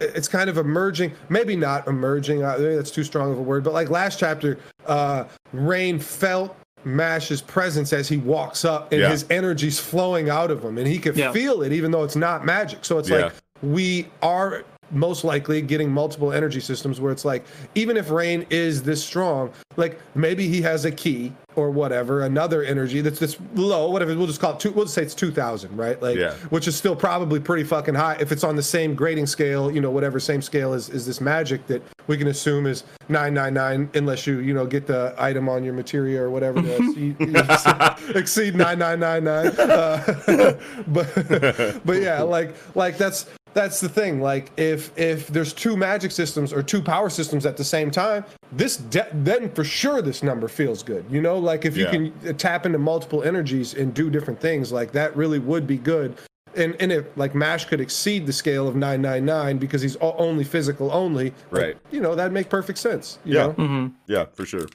it's 0.00 0.28
kind 0.28 0.48
of 0.48 0.58
emerging 0.58 1.12
maybe 1.28 1.56
not 1.56 1.88
emerging 1.88 2.40
maybe 2.40 2.76
that's 2.76 2.92
too 2.92 3.02
strong 3.02 3.32
of 3.32 3.38
a 3.38 3.42
word 3.42 3.64
but 3.64 3.72
like 3.72 3.90
last 3.90 4.16
chapter 4.16 4.56
uh 4.86 5.24
rain 5.52 5.98
felt 5.98 6.56
mash's 6.84 7.42
presence 7.42 7.92
as 7.92 8.08
he 8.08 8.16
walks 8.16 8.64
up 8.64 8.92
and 8.92 9.00
Yeah. 9.00 9.08
his 9.10 9.26
energy's 9.28 9.80
flowing 9.80 10.30
out 10.30 10.52
of 10.52 10.62
him 10.64 10.78
and 10.78 10.86
he 10.86 10.98
could 11.00 11.16
Yeah. 11.16 11.32
feel 11.32 11.62
it 11.62 11.72
even 11.72 11.90
though 11.90 12.04
it's 12.04 12.14
not 12.14 12.44
magic 12.44 12.84
so 12.84 12.98
it's 12.98 13.08
Yeah. 13.08 13.22
like 13.24 13.32
we 13.60 14.06
are 14.22 14.62
most 14.92 15.24
likely 15.24 15.60
getting 15.62 15.90
multiple 15.90 16.32
energy 16.32 16.60
systems 16.60 17.00
where 17.00 17.10
it's 17.10 17.24
like 17.24 17.44
even 17.74 17.96
if 17.96 18.08
rain 18.08 18.46
is 18.50 18.84
this 18.84 19.02
strong 19.04 19.50
like 19.76 19.98
maybe 20.14 20.46
he 20.46 20.62
has 20.62 20.84
a 20.84 20.92
key 20.92 21.32
or 21.58 21.70
whatever 21.70 22.22
another 22.22 22.62
energy 22.62 23.00
that's 23.00 23.18
this 23.18 23.36
low 23.54 23.90
whatever 23.90 24.14
we'll 24.16 24.26
just 24.26 24.40
call 24.40 24.54
it 24.54 24.60
two 24.60 24.70
we'll 24.72 24.84
just 24.84 24.94
say 24.94 25.02
it's 25.02 25.14
2000 25.14 25.76
right? 25.76 26.00
Like 26.00 26.16
Yeah. 26.16 26.34
which 26.50 26.68
is 26.68 26.76
still 26.76 26.94
probably 26.96 27.40
pretty 27.40 27.64
fucking 27.64 27.94
high. 27.94 28.16
If 28.20 28.32
it's 28.32 28.44
on 28.44 28.56
the 28.56 28.62
same 28.62 28.94
grading 28.94 29.26
scale 29.26 29.70
you 29.70 29.80
know 29.80 29.90
whatever 29.90 30.20
same 30.20 30.40
scale 30.40 30.72
as 30.72 30.88
is 30.88 31.04
this 31.06 31.20
magic 31.20 31.66
that 31.66 31.82
we 32.06 32.16
can 32.16 32.28
assume 32.28 32.66
is 32.66 32.84
999 33.08 33.90
unless 33.94 34.26
you 34.26 34.38
you 34.38 34.54
know 34.54 34.64
get 34.66 34.86
the 34.86 35.14
item 35.18 35.48
on 35.48 35.64
your 35.64 35.74
materia 35.74 36.22
or 36.22 36.30
whatever 36.30 36.62
to 36.62 36.76
exceed, 36.86 37.16
you 37.20 37.26
know, 37.26 37.40
exceed 38.14 38.54
9999 38.54 39.70
uh, 39.70 40.54
but 40.88 41.84
but 41.84 42.00
yeah 42.02 42.22
like 42.22 42.54
like 42.74 42.96
that's 42.98 43.26
that's 43.58 43.80
the 43.80 43.88
thing 43.88 44.20
like 44.20 44.52
if 44.56 44.80
if 44.96 45.26
there's 45.28 45.52
two 45.52 45.76
magic 45.76 46.12
systems 46.12 46.52
or 46.52 46.62
two 46.62 46.80
power 46.80 47.10
systems 47.10 47.44
at 47.44 47.56
the 47.56 47.64
same 47.64 47.90
time 47.90 48.24
this 48.52 48.76
de- 48.76 49.08
then 49.12 49.50
for 49.56 49.64
sure 49.64 50.00
this 50.00 50.22
number 50.22 50.46
feels 50.46 50.80
good 50.84 51.04
you 51.10 51.20
know 51.20 51.36
like 51.50 51.64
if 51.64 51.76
you 51.76 51.86
can 51.86 52.12
tap 52.36 52.66
into 52.66 52.78
multiple 52.78 53.24
energies 53.24 53.74
and 53.74 53.92
do 53.94 54.10
different 54.10 54.40
things 54.40 54.70
like 54.70 54.92
that 54.92 55.16
really 55.16 55.40
would 55.40 55.66
be 55.66 55.76
good 55.76 56.16
and 56.54 56.76
and 56.80 56.92
if 56.92 57.04
like 57.16 57.34
mash 57.34 57.64
could 57.64 57.80
exceed 57.80 58.26
the 58.26 58.32
scale 58.32 58.68
of 58.68 58.76
999 58.76 59.58
because 59.58 59.82
he's 59.82 59.96
o- 59.96 60.14
only 60.18 60.44
physical 60.44 60.90
only 60.92 61.24
like, 61.50 61.62
Right. 61.62 61.76
you 61.90 62.00
know 62.00 62.14
that'd 62.14 62.32
make 62.32 62.48
perfect 62.48 62.78
sense 62.78 63.18
you 63.24 63.34
Yeah. 63.34 63.46
know 63.46 63.52
Mm-hmm. 63.54 63.86
yeah, 64.06 64.24
for 64.34 64.46
sure. 64.46 64.66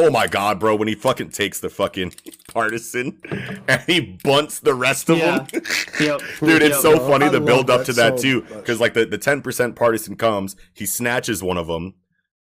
Oh 0.00 0.10
my 0.10 0.26
god, 0.28 0.60
bro! 0.60 0.76
When 0.76 0.86
he 0.88 0.94
fucking 0.94 1.30
takes 1.30 1.58
the 1.60 1.68
fucking 1.68 2.14
partisan 2.52 3.20
and 3.66 3.82
he 3.86 4.00
bunts 4.22 4.60
the 4.60 4.72
rest 4.74 5.08
of 5.10 5.18
yeah 5.18 5.38
them. 5.40 5.62
yep 6.00 6.20
Dude, 6.40 6.62
it's 6.62 6.76
Yep. 6.76 6.82
so 6.82 6.96
bro. 6.96 7.08
funny 7.08 7.26
I 7.26 7.30
the 7.30 7.40
build 7.40 7.68
up 7.68 7.84
to 7.86 7.92
that 7.94 8.18
so 8.18 8.22
too, 8.22 8.40
because 8.42 8.80
like 8.80 8.94
the 8.94 9.04
the 9.06 9.18
ten 9.18 9.42
percent 9.42 9.74
partisan 9.76 10.16
comes, 10.16 10.54
he 10.72 10.86
snatches 10.86 11.42
one 11.42 11.58
of 11.58 11.66
them, 11.66 11.94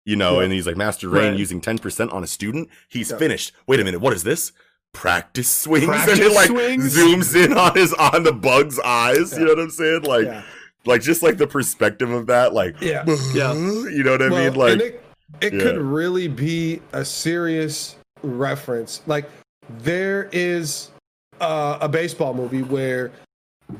you 0.03 0.15
know, 0.15 0.38
Yeah. 0.39 0.45
and 0.45 0.53
he's 0.53 0.65
like 0.65 0.77
Master 0.77 1.07
Rain 1.09 1.31
Right. 1.31 1.39
using 1.39 1.61
ten 1.61 1.77
percent 1.77 2.11
on 2.11 2.23
a 2.23 2.27
student. 2.27 2.69
He's 2.89 3.11
Yeah. 3.11 3.17
finished. 3.17 3.51
Wait 3.67 3.80
a 3.80 3.84
minute, 3.84 4.01
what 4.01 4.13
is 4.13 4.23
this? 4.23 4.51
Practice 4.91 5.49
swings, 5.49 5.88
and 6.07 6.19
it 6.19 6.31
like 6.34 6.47
swings? 6.47 6.95
zooms 6.97 7.35
in 7.35 7.53
on 7.57 7.75
his 7.75 7.93
on 7.93 8.23
the 8.23 8.34
bug's 8.34 8.80
eyes. 8.80 9.34
You 9.38 9.45
know 9.45 9.51
what 9.53 9.59
I'm 9.59 9.69
saying? 9.69 10.03
Like, 10.03 10.25
Yeah. 10.25 10.41
like 10.85 11.01
just 11.01 11.21
like 11.23 11.38
the 11.38 11.47
perspective 11.47 12.09
of 12.11 12.27
that, 12.27 12.53
like, 12.53 12.81
Yeah. 12.81 13.03
Yeah. 13.34 13.53
you 13.53 14.03
know 14.03 14.11
what 14.11 14.21
I 14.23 14.30
Well, 14.30 14.43
mean? 14.51 14.53
Like, 14.59 14.71
and 14.81 14.93
it, 15.41 15.53
yeah. 15.53 15.60
could 15.61 15.77
really 15.77 16.27
be 16.27 16.81
a 16.93 17.03
serious 17.03 17.95
reference. 18.22 19.01
Like 19.05 19.30
there 19.69 20.30
is 20.31 20.91
uh, 21.39 21.77
a 21.81 21.89
baseball 21.89 22.34
movie 22.34 22.64
where 22.64 23.11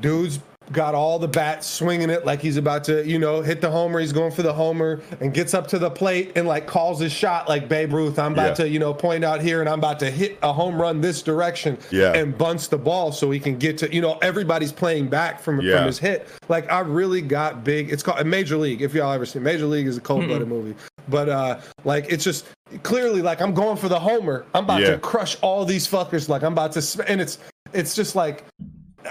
dudes 0.00 0.40
got 0.72 0.94
all 0.94 1.18
the 1.18 1.28
bats 1.28 1.66
swinging 1.66 2.08
it 2.10 2.24
like 2.24 2.40
he's 2.40 2.56
about 2.56 2.84
to, 2.84 3.06
you 3.06 3.18
know, 3.18 3.42
hit 3.42 3.60
the 3.60 3.70
homer. 3.70 4.00
He's 4.00 4.12
going 4.12 4.32
for 4.32 4.42
the 4.42 4.52
homer 4.52 5.00
and 5.20 5.32
gets 5.34 5.52
up 5.54 5.66
to 5.68 5.78
the 5.78 5.90
plate 5.90 6.32
and 6.36 6.46
like 6.48 6.66
calls 6.66 7.00
his 7.00 7.12
shot 7.12 7.48
like 7.48 7.68
Babe 7.68 7.92
Ruth. 7.92 8.18
I'm 8.18 8.32
about 8.32 8.50
Yeah. 8.58 8.64
to, 8.64 8.68
you 8.68 8.78
know, 8.78 8.94
point 8.94 9.24
out 9.24 9.40
here 9.42 9.60
and 9.60 9.68
I'm 9.68 9.78
about 9.78 9.98
to 10.00 10.10
hit 10.10 10.38
a 10.42 10.52
home 10.52 10.80
run 10.80 11.00
this 11.00 11.22
direction. 11.22 11.76
Yeah. 11.90 12.12
And 12.14 12.36
bunts 12.36 12.68
the 12.68 12.78
ball 12.78 13.12
so 13.12 13.30
he 13.30 13.38
can 13.38 13.58
get 13.58 13.76
to, 13.78 13.94
you 13.94 14.00
know, 14.00 14.18
everybody's 14.22 14.72
playing 14.72 15.08
back 15.08 15.40
from, 15.40 15.60
Yeah. 15.60 15.76
from 15.78 15.86
his 15.86 15.98
hit. 15.98 16.28
Like 16.48 16.70
I 16.72 16.80
really 16.80 17.20
got 17.20 17.62
big. 17.62 17.90
It's 17.92 18.02
called 18.02 18.20
a 18.20 18.24
Major 18.24 18.56
League. 18.56 18.80
If 18.80 18.94
y'all 18.94 19.12
ever 19.12 19.26
seen 19.26 19.42
Major 19.42 19.66
League 19.66 19.86
is 19.86 19.96
a 19.98 20.00
cold 20.00 20.26
blooded 20.26 20.48
movie, 20.48 20.74
but 21.08 21.28
uh, 21.28 21.58
like 21.84 22.06
it's 22.08 22.24
just 22.24 22.46
clearly 22.82 23.20
like 23.22 23.42
I'm 23.42 23.52
going 23.52 23.76
for 23.76 23.88
the 23.88 24.00
homer. 24.00 24.46
I'm 24.54 24.64
about 24.64 24.80
Yeah. 24.80 24.92
to 24.92 24.98
crush 24.98 25.36
all 25.42 25.64
these 25.66 25.86
fuckers. 25.86 26.28
Like 26.28 26.42
I'm 26.42 26.52
about 26.52 26.72
to, 26.72 26.82
sm- 26.82 27.02
and 27.06 27.20
it's 27.20 27.38
it's 27.74 27.94
just 27.94 28.14
like 28.16 28.44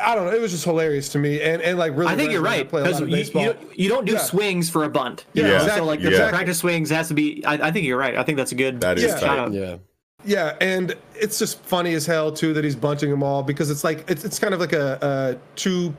I 0.02 0.16
don't 0.16 0.26
know. 0.26 0.34
It 0.34 0.42
was 0.42 0.52
just 0.52 0.64
hilarious 0.64 1.10
to 1.10 1.20
me, 1.20 1.42
and 1.42 1.62
and 1.62 1.78
like 1.78 1.92
really. 1.96 2.12
I 2.12 2.16
think 2.16 2.32
you're 2.32 2.42
right 2.42 2.68
play 2.68 2.82
a 2.82 2.84
lot 2.84 2.88
because 2.90 3.02
of 3.02 3.10
you, 3.10 3.16
baseball. 3.16 3.44
you, 3.44 3.56
you 3.76 3.90
don't 3.90 4.06
do 4.06 4.14
Yeah. 4.14 4.20
swings 4.20 4.70
for 4.70 4.84
a 4.84 4.90
bunt. 4.90 5.26
Yeah, 5.34 5.44
you 5.44 5.50
know? 5.50 5.56
exactly. 5.56 5.80
So 5.80 5.86
like 5.86 6.02
the 6.02 6.12
Yeah. 6.12 6.30
practice 6.30 6.58
swings 6.60 6.90
has 6.90 7.08
to 7.10 7.14
be. 7.14 7.44
I, 7.46 7.68
I 7.68 7.72
think 7.72 7.86
you're 7.86 7.98
right. 7.98 8.16
I 8.16 8.24
think 8.24 8.38
that's 8.38 8.52
a 8.52 8.56
good. 8.56 8.82
That 8.82 8.98
is 8.98 9.04
Yeah. 9.04 9.10
tight. 9.14 9.20
shout 9.22 9.40
out. 9.40 9.54
Yeah. 9.54 9.76
Yeah, 10.26 10.56
and 10.62 10.96
it's 11.16 11.38
just 11.38 11.60
funny 11.66 11.94
as 11.96 12.06
hell 12.06 12.32
too 12.32 12.54
that 12.54 12.64
he's 12.64 12.78
bunting 12.78 13.10
them 13.10 13.22
all 13.24 13.44
because 13.44 13.70
it's 13.70 13.84
like 13.84 14.10
it's 14.10 14.24
it's 14.24 14.40
kind 14.40 14.54
of 14.54 14.60
like 14.60 14.74
a, 14.74 14.98
a 15.02 15.56
two. 15.58 15.94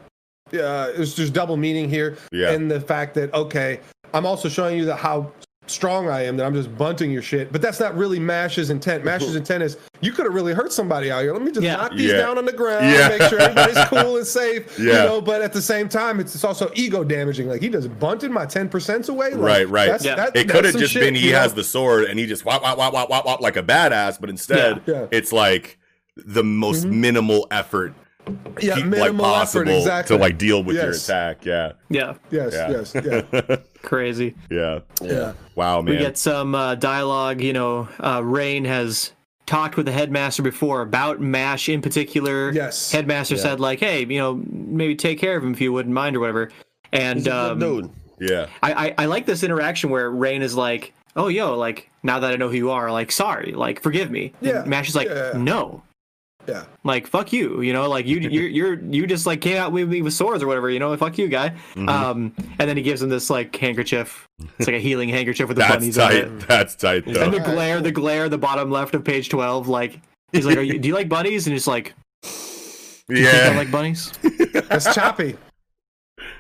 Uh, 0.53 0.93
there's 0.93 1.15
there's 1.17 1.31
double 1.31 1.57
meaning 1.57 1.89
here, 1.91 2.17
Yeah. 2.33 2.53
and 2.53 2.71
the 2.71 2.81
fact 2.81 3.15
that 3.15 3.33
okay, 3.35 3.81
I'm 4.15 4.25
also 4.27 4.49
showing 4.49 4.79
you 4.79 4.87
that 4.87 4.97
how 4.97 5.31
strong 5.67 6.09
I 6.09 6.23
am 6.25 6.37
that 6.37 6.45
I'm 6.47 6.55
just 6.55 6.77
bunting 6.77 7.11
your 7.11 7.23
shit, 7.23 7.51
but 7.53 7.63
that's 7.63 7.81
not 7.81 7.97
really 7.97 8.19
Mash's 8.19 8.71
intent. 8.71 9.05
Mash's 9.05 9.35
intent 9.37 9.63
is 9.63 9.77
you 10.01 10.13
could 10.13 10.27
have 10.27 10.35
really 10.35 10.53
hurt 10.53 10.73
somebody 10.73 11.11
out 11.11 11.23
here. 11.23 11.33
Let 11.33 11.43
me 11.43 11.51
just 11.51 11.65
Yeah. 11.65 11.77
knock 11.77 11.93
these 11.93 12.11
Yeah. 12.11 12.19
down 12.19 12.39
on 12.39 12.45
the 12.45 12.53
ground, 12.53 12.87
Yeah. 12.87 13.09
make 13.09 13.23
sure 13.23 13.41
everybody's 13.41 13.85
cool 13.89 14.17
and 14.19 14.27
safe. 14.27 14.79
You 14.79 14.89
Yeah. 14.93 15.05
know, 15.05 15.21
but 15.21 15.43
at 15.43 15.53
the 15.53 15.63
same 15.63 15.89
time, 15.89 16.21
it's, 16.21 16.35
it's 16.35 16.45
also 16.45 16.71
ego 16.75 17.03
damaging. 17.05 17.49
Like 17.49 17.63
he 17.63 17.69
just 17.69 17.99
bunted 17.99 18.31
my 18.31 18.47
ten 18.47 18.69
percent 18.69 19.09
away. 19.09 19.31
Like, 19.31 19.41
Right, 19.41 19.69
right. 19.69 19.89
That's, 19.89 20.05
Yeah. 20.05 20.17
that- 20.17 20.29
it 20.29 20.47
that's 20.47 20.53
could 20.53 20.65
have 20.67 20.77
just 20.77 20.93
shit, 20.93 21.03
been 21.03 21.15
he 21.15 21.27
you 21.29 21.33
know? 21.33 21.39
has 21.41 21.55
the 21.55 21.65
sword 21.65 22.05
and 22.05 22.19
he 22.19 22.27
just 22.27 22.45
wop 22.45 22.63
wop 22.63 22.77
wop 22.79 22.93
wop 22.93 23.09
wop 23.11 23.25
wop 23.25 23.41
like 23.41 23.57
a 23.57 23.63
badass, 23.63 24.21
but 24.21 24.29
instead 24.31 24.83
Yeah. 24.87 24.95
Yeah. 24.95 25.07
it's 25.11 25.33
like 25.33 25.79
the 26.17 26.45
most 26.45 26.85
mm-hmm. 26.85 27.01
minimal 27.01 27.47
effort 27.51 27.93
yeah, 28.61 28.77
keep, 28.77 28.85
like 28.85 28.87
minimal 28.87 29.25
possible 29.27 29.69
effort, 29.71 29.79
exactly. 29.79 30.17
to 30.17 30.23
like 30.23 30.39
deal 30.39 30.63
with 30.63 30.77
your 30.77 30.91
attack. 30.91 31.45
Yeah, 31.45 31.73
Yeah, 31.91 32.15
Yes, 32.31 32.53
Yeah. 32.55 32.71
yes, 32.71 32.95
yeah, 32.95 33.57
crazy. 33.85 34.35
yeah. 34.51 34.81
yeah. 35.01 35.35
Wow, 35.55 35.81
man. 35.83 35.95
We 35.95 35.99
get 35.99 36.19
some 36.19 36.55
uh, 36.55 36.75
dialogue. 36.75 37.41
You 37.41 37.53
know, 37.53 37.89
uh, 38.01 38.23
Rain 38.25 38.65
has 38.65 39.13
talked 39.47 39.77
with 39.77 39.87
the 39.87 39.93
headmaster 39.93 40.43
before 40.43 40.81
about 40.83 41.21
Mash 41.21 41.69
in 41.69 41.83
particular. 41.83 42.51
Yes. 42.53 42.91
Headmaster 42.91 43.37
said 43.37 43.61
like, 43.61 43.79
"Hey, 43.81 44.05
you 44.05 44.19
know, 44.19 44.43
maybe 44.51 44.97
take 44.97 45.19
care 45.19 45.37
of 45.37 45.45
him 45.45 45.53
if 45.53 45.61
you 45.61 45.73
wouldn't 45.73 45.95
mind 45.95 46.17
or 46.17 46.21
whatever." 46.21 46.51
And 46.93 47.19
He's 47.21 47.29
um, 47.29 47.59
dude. 47.59 47.91
yeah, 48.21 48.47
I, 48.63 48.87
I 48.89 48.95
I 48.99 49.07
like 49.07 49.27
this 49.27 49.43
interaction 49.43 49.91
where 49.91 50.11
Rain 50.11 50.43
is 50.43 50.55
like, 50.57 50.93
"Oh, 51.17 51.29
yo, 51.29 51.57
like 51.57 51.91
now 52.03 52.19
that 52.21 52.33
I 52.33 52.37
know 52.37 52.49
who 52.49 52.57
you 52.57 52.71
are, 52.71 52.91
like 52.91 53.13
sorry, 53.13 53.53
like 53.53 53.83
forgive 53.83 54.11
me." 54.11 54.33
And 54.41 54.49
Yeah, 54.49 54.65
Mash 54.65 54.89
is 54.89 54.95
like, 54.97 55.09
yeah. 55.09 55.33
"No." 55.37 55.83
Yeah. 56.47 56.65
Like 56.85 57.07
fuck 57.07 57.33
you, 57.33 57.61
you 57.61 57.73
know, 57.73 57.89
like 57.89 58.07
you 58.07 58.19
you're, 58.19 58.49
you're 58.49 58.75
you 58.75 59.07
just 59.07 59.27
like 59.27 59.41
came 59.41 59.57
out 59.57 59.73
with 59.73 59.89
me 59.89 60.03
with 60.03 60.13
swords 60.13 60.43
or 60.43 60.47
whatever, 60.47 60.71
you 60.71 60.79
know, 60.79 60.97
fuck 60.97 61.19
you, 61.19 61.29
guy. 61.29 61.51
Mm-hmm. 61.51 61.89
Um, 61.89 62.35
and 62.59 62.69
then 62.69 62.77
he 62.77 62.83
gives 62.83 63.03
him 63.03 63.09
this 63.09 63.31
like 63.31 63.55
handkerchief. 63.57 64.29
It's 64.59 64.67
like 64.69 64.77
a 64.77 64.81
healing 64.81 65.09
handkerchief 65.09 65.49
with 65.49 65.57
the 65.57 65.63
that's 65.63 65.75
bunnies 65.75 65.99
on 65.99 66.13
it. 66.13 66.41
That's 66.41 66.75
tight. 66.75 67.05
That's 67.07 67.17
tight 67.19 67.25
And 67.25 67.33
the 67.33 67.41
glare, 67.41 67.81
the 67.81 67.93
glare, 67.93 68.29
the 68.29 68.39
bottom 68.39 68.71
left 68.71 68.95
of 68.95 69.05
page 69.05 69.29
twelve, 69.29 69.69
like 69.69 70.01
he's 70.33 70.47
like, 70.47 70.59
Are 70.59 70.63
you, 70.63 70.79
"Do 70.79 70.89
you 70.89 70.95
like 70.95 71.09
bunnies?" 71.09 71.47
And 71.47 71.53
he's 71.53 71.67
like, 71.67 71.95
"Do 72.23 72.29
you 73.15 73.25
think 73.25 73.29
I 73.29 73.51
Yeah, 73.51 73.57
like 73.57 73.71
bunnies." 73.71 74.13
That's 74.69 74.95
Chappy. 74.95 75.37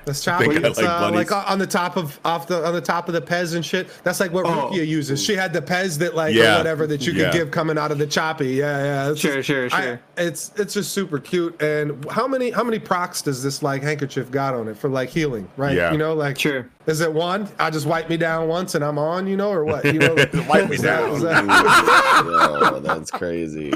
That's 0.04 0.22
Chappy. 0.22 0.46
think 0.48 0.64
It's 0.64 0.76
like 0.78 0.86
uh, 0.86 1.10
like 1.12 1.32
on 1.32 1.58
the 1.58 1.66
top 1.66 1.96
of 1.96 2.20
off 2.24 2.46
the 2.46 2.64
on 2.66 2.74
the 2.74 2.80
top 2.80 3.08
of 3.08 3.14
the 3.14 3.22
Pez 3.22 3.54
and 3.54 3.64
shit. 3.64 3.88
That's 4.02 4.20
like 4.20 4.32
what 4.32 4.44
Oh. 4.46 4.68
Rukia 4.70 4.86
uses. 4.86 5.22
She 5.22 5.34
had 5.34 5.52
the 5.52 5.62
Pez 5.62 5.98
that 5.98 6.14
like 6.14 6.34
Yeah. 6.34 6.54
or 6.54 6.58
whatever 6.58 6.86
that 6.88 7.06
you 7.06 7.12
could 7.12 7.22
Yeah. 7.22 7.32
give 7.32 7.50
coming 7.50 7.78
out 7.78 7.90
of 7.90 7.98
the 7.98 8.06
Chappy. 8.06 8.48
Yeah, 8.48 8.82
yeah. 8.84 9.10
It's 9.10 9.20
Sure, 9.20 9.36
just- 9.36 9.46
sure, 9.46 9.68
I- 9.72 9.82
sure. 9.82 10.00
it's 10.18 10.52
it's 10.56 10.74
just 10.74 10.92
super 10.92 11.18
cute. 11.18 11.60
And 11.62 12.04
how 12.10 12.26
many 12.28 12.50
how 12.50 12.62
many 12.64 12.78
procs 12.78 13.22
does 13.22 13.42
this 13.42 13.62
like 13.62 13.82
handkerchief 13.82 14.30
got 14.30 14.54
on 14.54 14.68
it 14.68 14.76
for 14.76 14.88
like 14.90 15.08
healing? 15.08 15.48
Right. 15.56 15.74
Yeah. 15.76 15.90
You 15.92 15.98
know, 15.98 16.14
like 16.14 16.38
Sure. 16.38 16.68
Is 16.86 17.00
it 17.00 17.10
one? 17.12 17.48
I 17.58 17.70
just 17.70 17.86
wipe 17.86 18.10
me 18.10 18.18
down 18.18 18.46
once 18.46 18.74
and 18.74 18.84
I'm 18.84 18.98
on. 18.98 19.26
You 19.26 19.36
know, 19.38 19.50
or 19.50 19.64
what? 19.64 19.86
You 19.86 19.94
know, 20.00 20.14
Wipe 20.48 20.68
me 20.68 20.76
is 20.76 20.82
that- 20.82 21.00
down. 21.00 21.10
is 21.14 21.22
that- 21.22 22.60
Yo, 22.72 22.80
that's 22.80 23.10
crazy. 23.10 23.72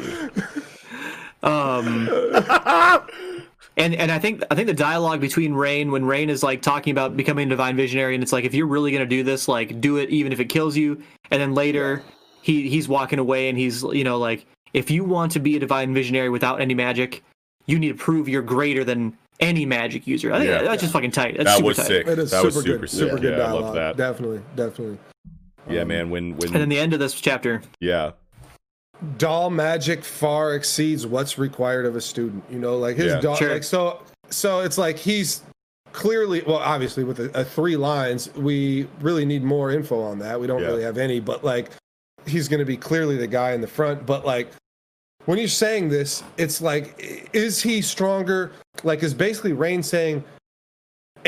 Um, 1.43 2.09
and 3.79 3.95
and 3.95 4.11
I 4.13 4.19
think 4.19 4.43
I 4.51 4.55
think 4.55 4.67
the 4.67 4.75
dialogue 4.75 5.21
between 5.21 5.55
Rain 5.55 5.91
when 5.91 6.05
Rain 6.05 6.29
is 6.31 6.43
like 6.43 6.61
talking 6.63 6.91
about 6.91 7.17
becoming 7.17 7.47
a 7.47 7.51
divine 7.51 7.77
visionary, 7.77 8.15
and 8.15 8.23
it's 8.23 8.33
like 8.33 8.45
if 8.45 8.53
you're 8.55 8.67
really 8.67 8.93
gonna 8.93 9.07
do 9.07 9.23
this, 9.23 9.49
like 9.49 9.81
do 9.81 9.97
it 9.97 10.11
even 10.11 10.33
if 10.33 10.41
it 10.41 10.47
kills 10.47 10.77
you. 10.77 11.01
And 11.31 11.41
then 11.41 11.55
later 11.55 12.03
he 12.43 12.69
he's 12.69 12.89
walking 12.89 13.19
away 13.19 13.49
and 13.49 13.57
he's 13.59 13.83
you 13.83 14.05
know 14.05 14.19
like 14.19 14.47
if 14.75 14.91
you 14.91 15.05
want 15.05 15.33
to 15.33 15.41
be 15.41 15.57
a 15.57 15.61
divine 15.61 15.95
visionary 15.95 16.29
without 16.29 16.61
any 16.61 16.75
magic, 16.75 17.23
you 17.67 17.79
need 17.79 17.89
to 17.89 17.95
prove 17.95 18.29
you're 18.29 18.43
greater 18.43 18.85
than 18.85 19.17
any 19.41 19.65
magic 19.65 20.07
user. 20.07 20.33
I 20.33 20.39
think 20.39 20.51
Yeah. 20.51 20.63
that's 20.63 20.83
just 20.83 20.93
fucking 20.93 21.13
tight. 21.13 21.37
That's 21.37 21.49
that 21.51 21.57
super 21.57 21.67
was 21.69 21.77
tight. 21.77 21.87
sick. 21.87 22.07
It 22.09 22.19
is 22.19 22.31
that 22.33 22.37
super 22.39 22.47
was 22.47 22.55
super 22.65 22.79
good, 22.79 22.91
sick. 22.91 22.99
super 22.99 23.19
good 23.19 23.31
yeah, 23.39 23.45
I 23.45 23.47
dialogue. 23.47 23.63
love 23.65 23.75
that. 23.75 23.97
Definitely, 23.97 24.41
definitely. 24.57 24.99
Yeah, 25.71 25.83
um, 25.83 25.89
man. 25.89 26.11
When 26.11 26.37
when 26.37 26.49
And 26.53 26.61
then 26.63 26.69
the 26.69 26.79
end 26.79 26.93
of 26.95 26.99
this 27.01 27.15
chapter, 27.15 27.63
yeah 27.81 28.13
doll 29.17 29.51
magic 29.51 30.05
far 30.05 30.55
exceeds 30.55 31.07
what's 31.07 31.39
required 31.39 31.87
of 31.87 31.97
a 31.97 32.01
student. 32.01 32.45
You 32.51 32.59
know, 32.59 32.79
like 32.79 32.97
his 32.97 33.13
Yeah. 33.13 33.21
doll. 33.21 33.37
Sure. 33.37 33.53
Like 33.53 33.65
so, 33.65 34.03
so 34.31 34.61
it's 34.61 34.79
like 34.79 34.97
he's 34.97 35.43
clearly 35.93 36.43
well, 36.47 36.57
obviously 36.59 37.05
with 37.05 37.21
a, 37.21 37.41
a 37.41 37.45
three 37.45 37.77
lines, 37.77 38.33
we 38.35 38.89
really 39.01 39.25
need 39.25 39.43
more 39.43 39.71
info 39.71 40.01
on 40.03 40.19
that. 40.21 40.41
We 40.41 40.47
don't 40.47 40.61
Yeah. 40.61 40.69
really 40.69 40.83
have 40.83 40.99
any, 40.99 41.21
but 41.21 41.45
like 41.45 41.71
he's 42.27 42.49
going 42.49 42.61
to 42.61 42.67
be 42.67 42.77
clearly 42.77 43.17
the 43.17 43.27
guy 43.27 43.53
in 43.53 43.61
the 43.61 43.67
front. 43.67 44.05
But 44.05 44.27
like 44.27 44.49
when 45.25 45.39
you're 45.39 45.49
saying 45.49 45.89
this, 45.91 46.23
it's 46.37 46.61
like, 46.61 47.29
is 47.33 47.63
he 47.63 47.83
stronger? 47.83 48.53
Like, 48.83 49.03
is 49.03 49.13
basically 49.13 49.53
Rain 49.53 49.83
saying. 49.83 50.25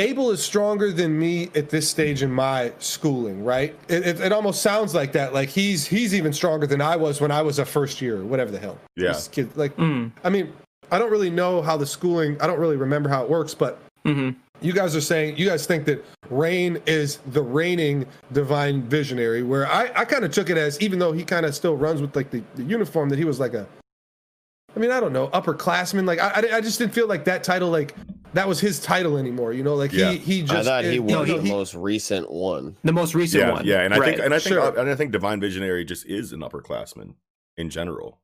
Abel 0.01 0.31
is 0.31 0.43
stronger 0.43 0.91
than 0.91 1.19
me 1.19 1.51
at 1.55 1.69
this 1.69 1.89
stage 1.89 2.23
in 2.23 2.31
my 2.33 2.73
schooling, 2.79 3.45
right? 3.45 3.77
It, 3.89 4.07
it, 4.07 4.21
it 4.21 4.33
almost 4.33 4.63
sounds 4.63 4.95
like 4.95 5.13
that. 5.13 5.35
Like 5.35 5.51
he's 5.51 5.87
he's 5.87 6.15
even 6.15 6.33
stronger 6.33 6.67
than 6.67 6.81
I 6.81 6.97
was 6.97 7.21
when 7.21 7.31
I 7.31 7.43
was 7.43 7.59
a 7.59 7.67
first 7.67 8.01
year, 8.01 8.17
or 8.17 8.25
whatever 8.25 8.51
the 8.51 8.59
hell. 8.59 8.79
Yeah. 8.97 9.19
Kid, 9.31 9.55
like, 9.57 9.77
Mm. 9.77 10.11
I 10.25 10.31
mean, 10.31 10.53
I 10.91 10.99
don't 10.99 11.11
really 11.11 11.31
know 11.31 11.61
how 11.63 11.77
the 11.77 11.87
schooling. 11.87 12.41
I 12.41 12.47
don't 12.47 12.59
really 12.59 12.77
remember 12.77 13.09
how 13.11 13.23
it 13.23 13.31
works, 13.31 13.55
but 13.55 13.79
hmm 14.05 14.31
you 14.63 14.75
guys 14.75 14.95
are 14.95 15.01
saying 15.01 15.39
you 15.39 15.47
guys 15.47 15.67
think 15.67 15.87
that 15.87 16.05
Rain 16.29 16.79
is 16.85 17.19
the 17.33 17.43
reigning 17.43 18.07
divine 18.33 18.83
visionary. 18.83 19.43
Where 19.43 19.67
I 19.67 19.91
I 19.95 20.05
kind 20.05 20.25
of 20.25 20.33
took 20.33 20.51
it 20.51 20.57
as 20.59 20.81
even 20.81 20.99
though 20.99 21.13
he 21.13 21.25
kind 21.25 21.45
of 21.47 21.55
still 21.55 21.77
runs 21.77 22.01
with 22.01 22.17
like 22.17 22.31
the, 22.31 22.43
the 22.57 22.63
uniform 22.65 23.09
that 23.11 23.19
he 23.19 23.25
was 23.25 23.39
like 23.39 23.55
a. 23.55 23.67
I 24.75 24.79
mean, 24.79 24.93
I 24.93 25.01
don't 25.01 25.13
know, 25.13 25.27
upperclassman. 25.29 26.07
Like, 26.07 26.21
I, 26.21 26.29
I, 26.29 26.57
I 26.59 26.61
just 26.61 26.79
didn't 26.79 26.95
feel 26.95 27.09
like 27.09 27.25
that 27.25 27.43
title, 27.43 27.71
like, 27.71 27.93
that 28.35 28.47
was 28.49 28.61
his 28.61 28.81
title 28.81 29.17
anymore. 29.17 29.53
You 29.53 29.63
know, 29.63 29.75
like 29.75 29.93
Yeah. 29.93 30.13
he 30.13 30.19
he 30.19 30.43
just. 30.43 30.53
I 30.55 30.63
thought 30.63 30.85
he 30.85 30.95
is- 30.97 31.01
was 31.01 31.13
No, 31.13 31.25
the 31.25 31.41
he- 31.43 31.49
most 31.51 31.75
recent 31.75 32.31
one. 32.31 32.77
the 32.85 32.93
most 32.93 33.15
recent 33.15 33.43
yeah 33.43 33.53
one. 33.53 33.65
yeah, 33.67 33.81
and 33.83 33.95
I 33.95 33.99
think 34.05 34.19
and 34.21 34.33
I 34.35 34.39
think 34.39 34.55
Sure. 34.55 34.79
and 34.79 34.89
I 34.91 34.95
think 34.95 35.13
divine 35.13 35.41
visionary 35.41 35.85
just 35.85 36.07
is 36.07 36.33
an 36.33 36.41
upperclassman 36.41 37.15
in 37.57 37.71
general, 37.71 38.21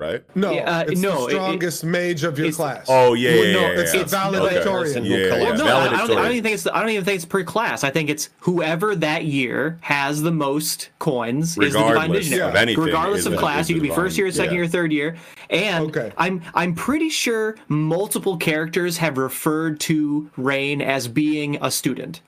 right? 0.00 0.22
No, 0.36 0.52
Yeah, 0.52 0.78
uh, 0.78 0.84
it's 0.88 1.00
no, 1.00 1.10
the 1.10 1.16
it- 1.18 1.28
it- 1.28 1.30
strongest 1.30 1.84
mage 1.84 2.24
of 2.24 2.38
your 2.38 2.50
class. 2.52 2.86
Oh 2.88 3.14
yeah, 3.14 3.30
Well, 3.34 3.44
yeah, 3.44 3.52
no, 3.52 3.60
yeah, 3.60 3.80
it's 3.80 3.94
yeah. 3.94 4.00
a 4.00 4.04
valedictorian. 4.04 4.64
Person 4.84 5.04
who 5.04 5.14
Yeah, 5.14 5.28
collects- 5.28 5.62
Well, 5.62 5.66
no, 5.66 5.76
I, 5.76 5.84
I 6.02 6.06
don't, 6.06 6.10
I 6.18 6.22
don't 6.22 6.30
even 6.32 6.42
think 6.42 6.54
it's. 6.54 6.66
I 6.66 6.80
don't 6.80 6.90
even 6.90 7.04
think 7.04 7.16
it's 7.16 7.24
per 7.24 7.44
class. 7.44 7.84
I 7.84 7.90
think 7.90 8.10
it's 8.10 8.28
whoever 8.40 8.94
that 8.96 9.24
year 9.24 9.78
has 9.82 10.22
the 10.22 10.32
most 10.32 10.90
coins 10.98 11.50
is 11.50 11.54
the 11.56 11.64
divine 11.78 11.90
Regardless 11.92 12.18
visionary. 12.24 12.48
of 12.50 12.56
anything, 12.56 12.84
Regardless 12.84 13.26
of 13.26 13.36
class, 13.36 13.68
you 13.68 13.76
the 13.76 13.80
could 13.80 13.88
be 13.90 13.94
first 13.94 14.16
divine- 14.16 14.26
year, 14.26 14.32
second 14.32 14.54
yeah. 14.54 14.60
year, 14.60 14.66
third 14.68 14.92
year, 14.92 15.16
and 15.50 15.86
Okay. 15.88 16.12
I'm 16.18 16.42
I'm 16.54 16.74
pretty 16.74 17.08
sure 17.10 17.56
multiple 17.68 18.36
characters 18.36 18.98
have 18.98 19.16
referred 19.16 19.80
to 19.80 20.30
Rain 20.36 20.82
as 20.82 21.08
being 21.08 21.56
a 21.62 21.70
student. 21.70 22.20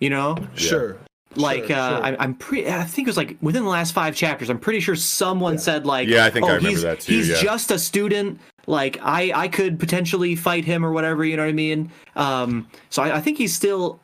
You 0.00 0.10
know, 0.10 0.36
Sure. 0.54 0.96
Like 1.38 1.66
Sure, 1.66 1.76
uh, 1.76 1.96
sure. 1.96 2.04
I'm, 2.04 2.16
I'm 2.18 2.34
pretty. 2.34 2.68
I 2.70 2.84
think 2.84 3.06
it 3.06 3.10
was 3.10 3.16
like 3.16 3.36
within 3.40 3.62
the 3.64 3.68
last 3.70 3.92
five 3.92 4.14
chapters. 4.14 4.50
I'm 4.50 4.58
pretty 4.58 4.80
sure 4.80 4.94
someone 4.96 5.58
said 5.58 5.86
like, 5.86 6.08
Yeah, 6.08 6.24
I 6.24 6.30
think 6.30 6.44
oh, 6.46 6.48
I 6.50 6.52
remember 6.54 6.70
he's, 6.70 6.82
that 6.82 7.00
too, 7.00 7.12
He's 7.12 7.28
yeah. 7.30 7.40
just 7.40 7.70
a 7.70 7.78
student. 7.78 8.38
Like 8.66 8.98
I, 9.02 9.32
I 9.34 9.48
could 9.48 9.78
potentially 9.80 10.34
fight 10.36 10.64
him 10.64 10.84
or 10.84 10.92
whatever. 10.92 11.24
You 11.24 11.36
know 11.36 11.44
what 11.44 11.48
I 11.50 11.52
mean? 11.52 11.90
Um, 12.16 12.68
so 12.90 13.02
I, 13.02 13.16
I 13.16 13.20
think 13.20 13.38
he's 13.38 13.54
still 13.54 14.00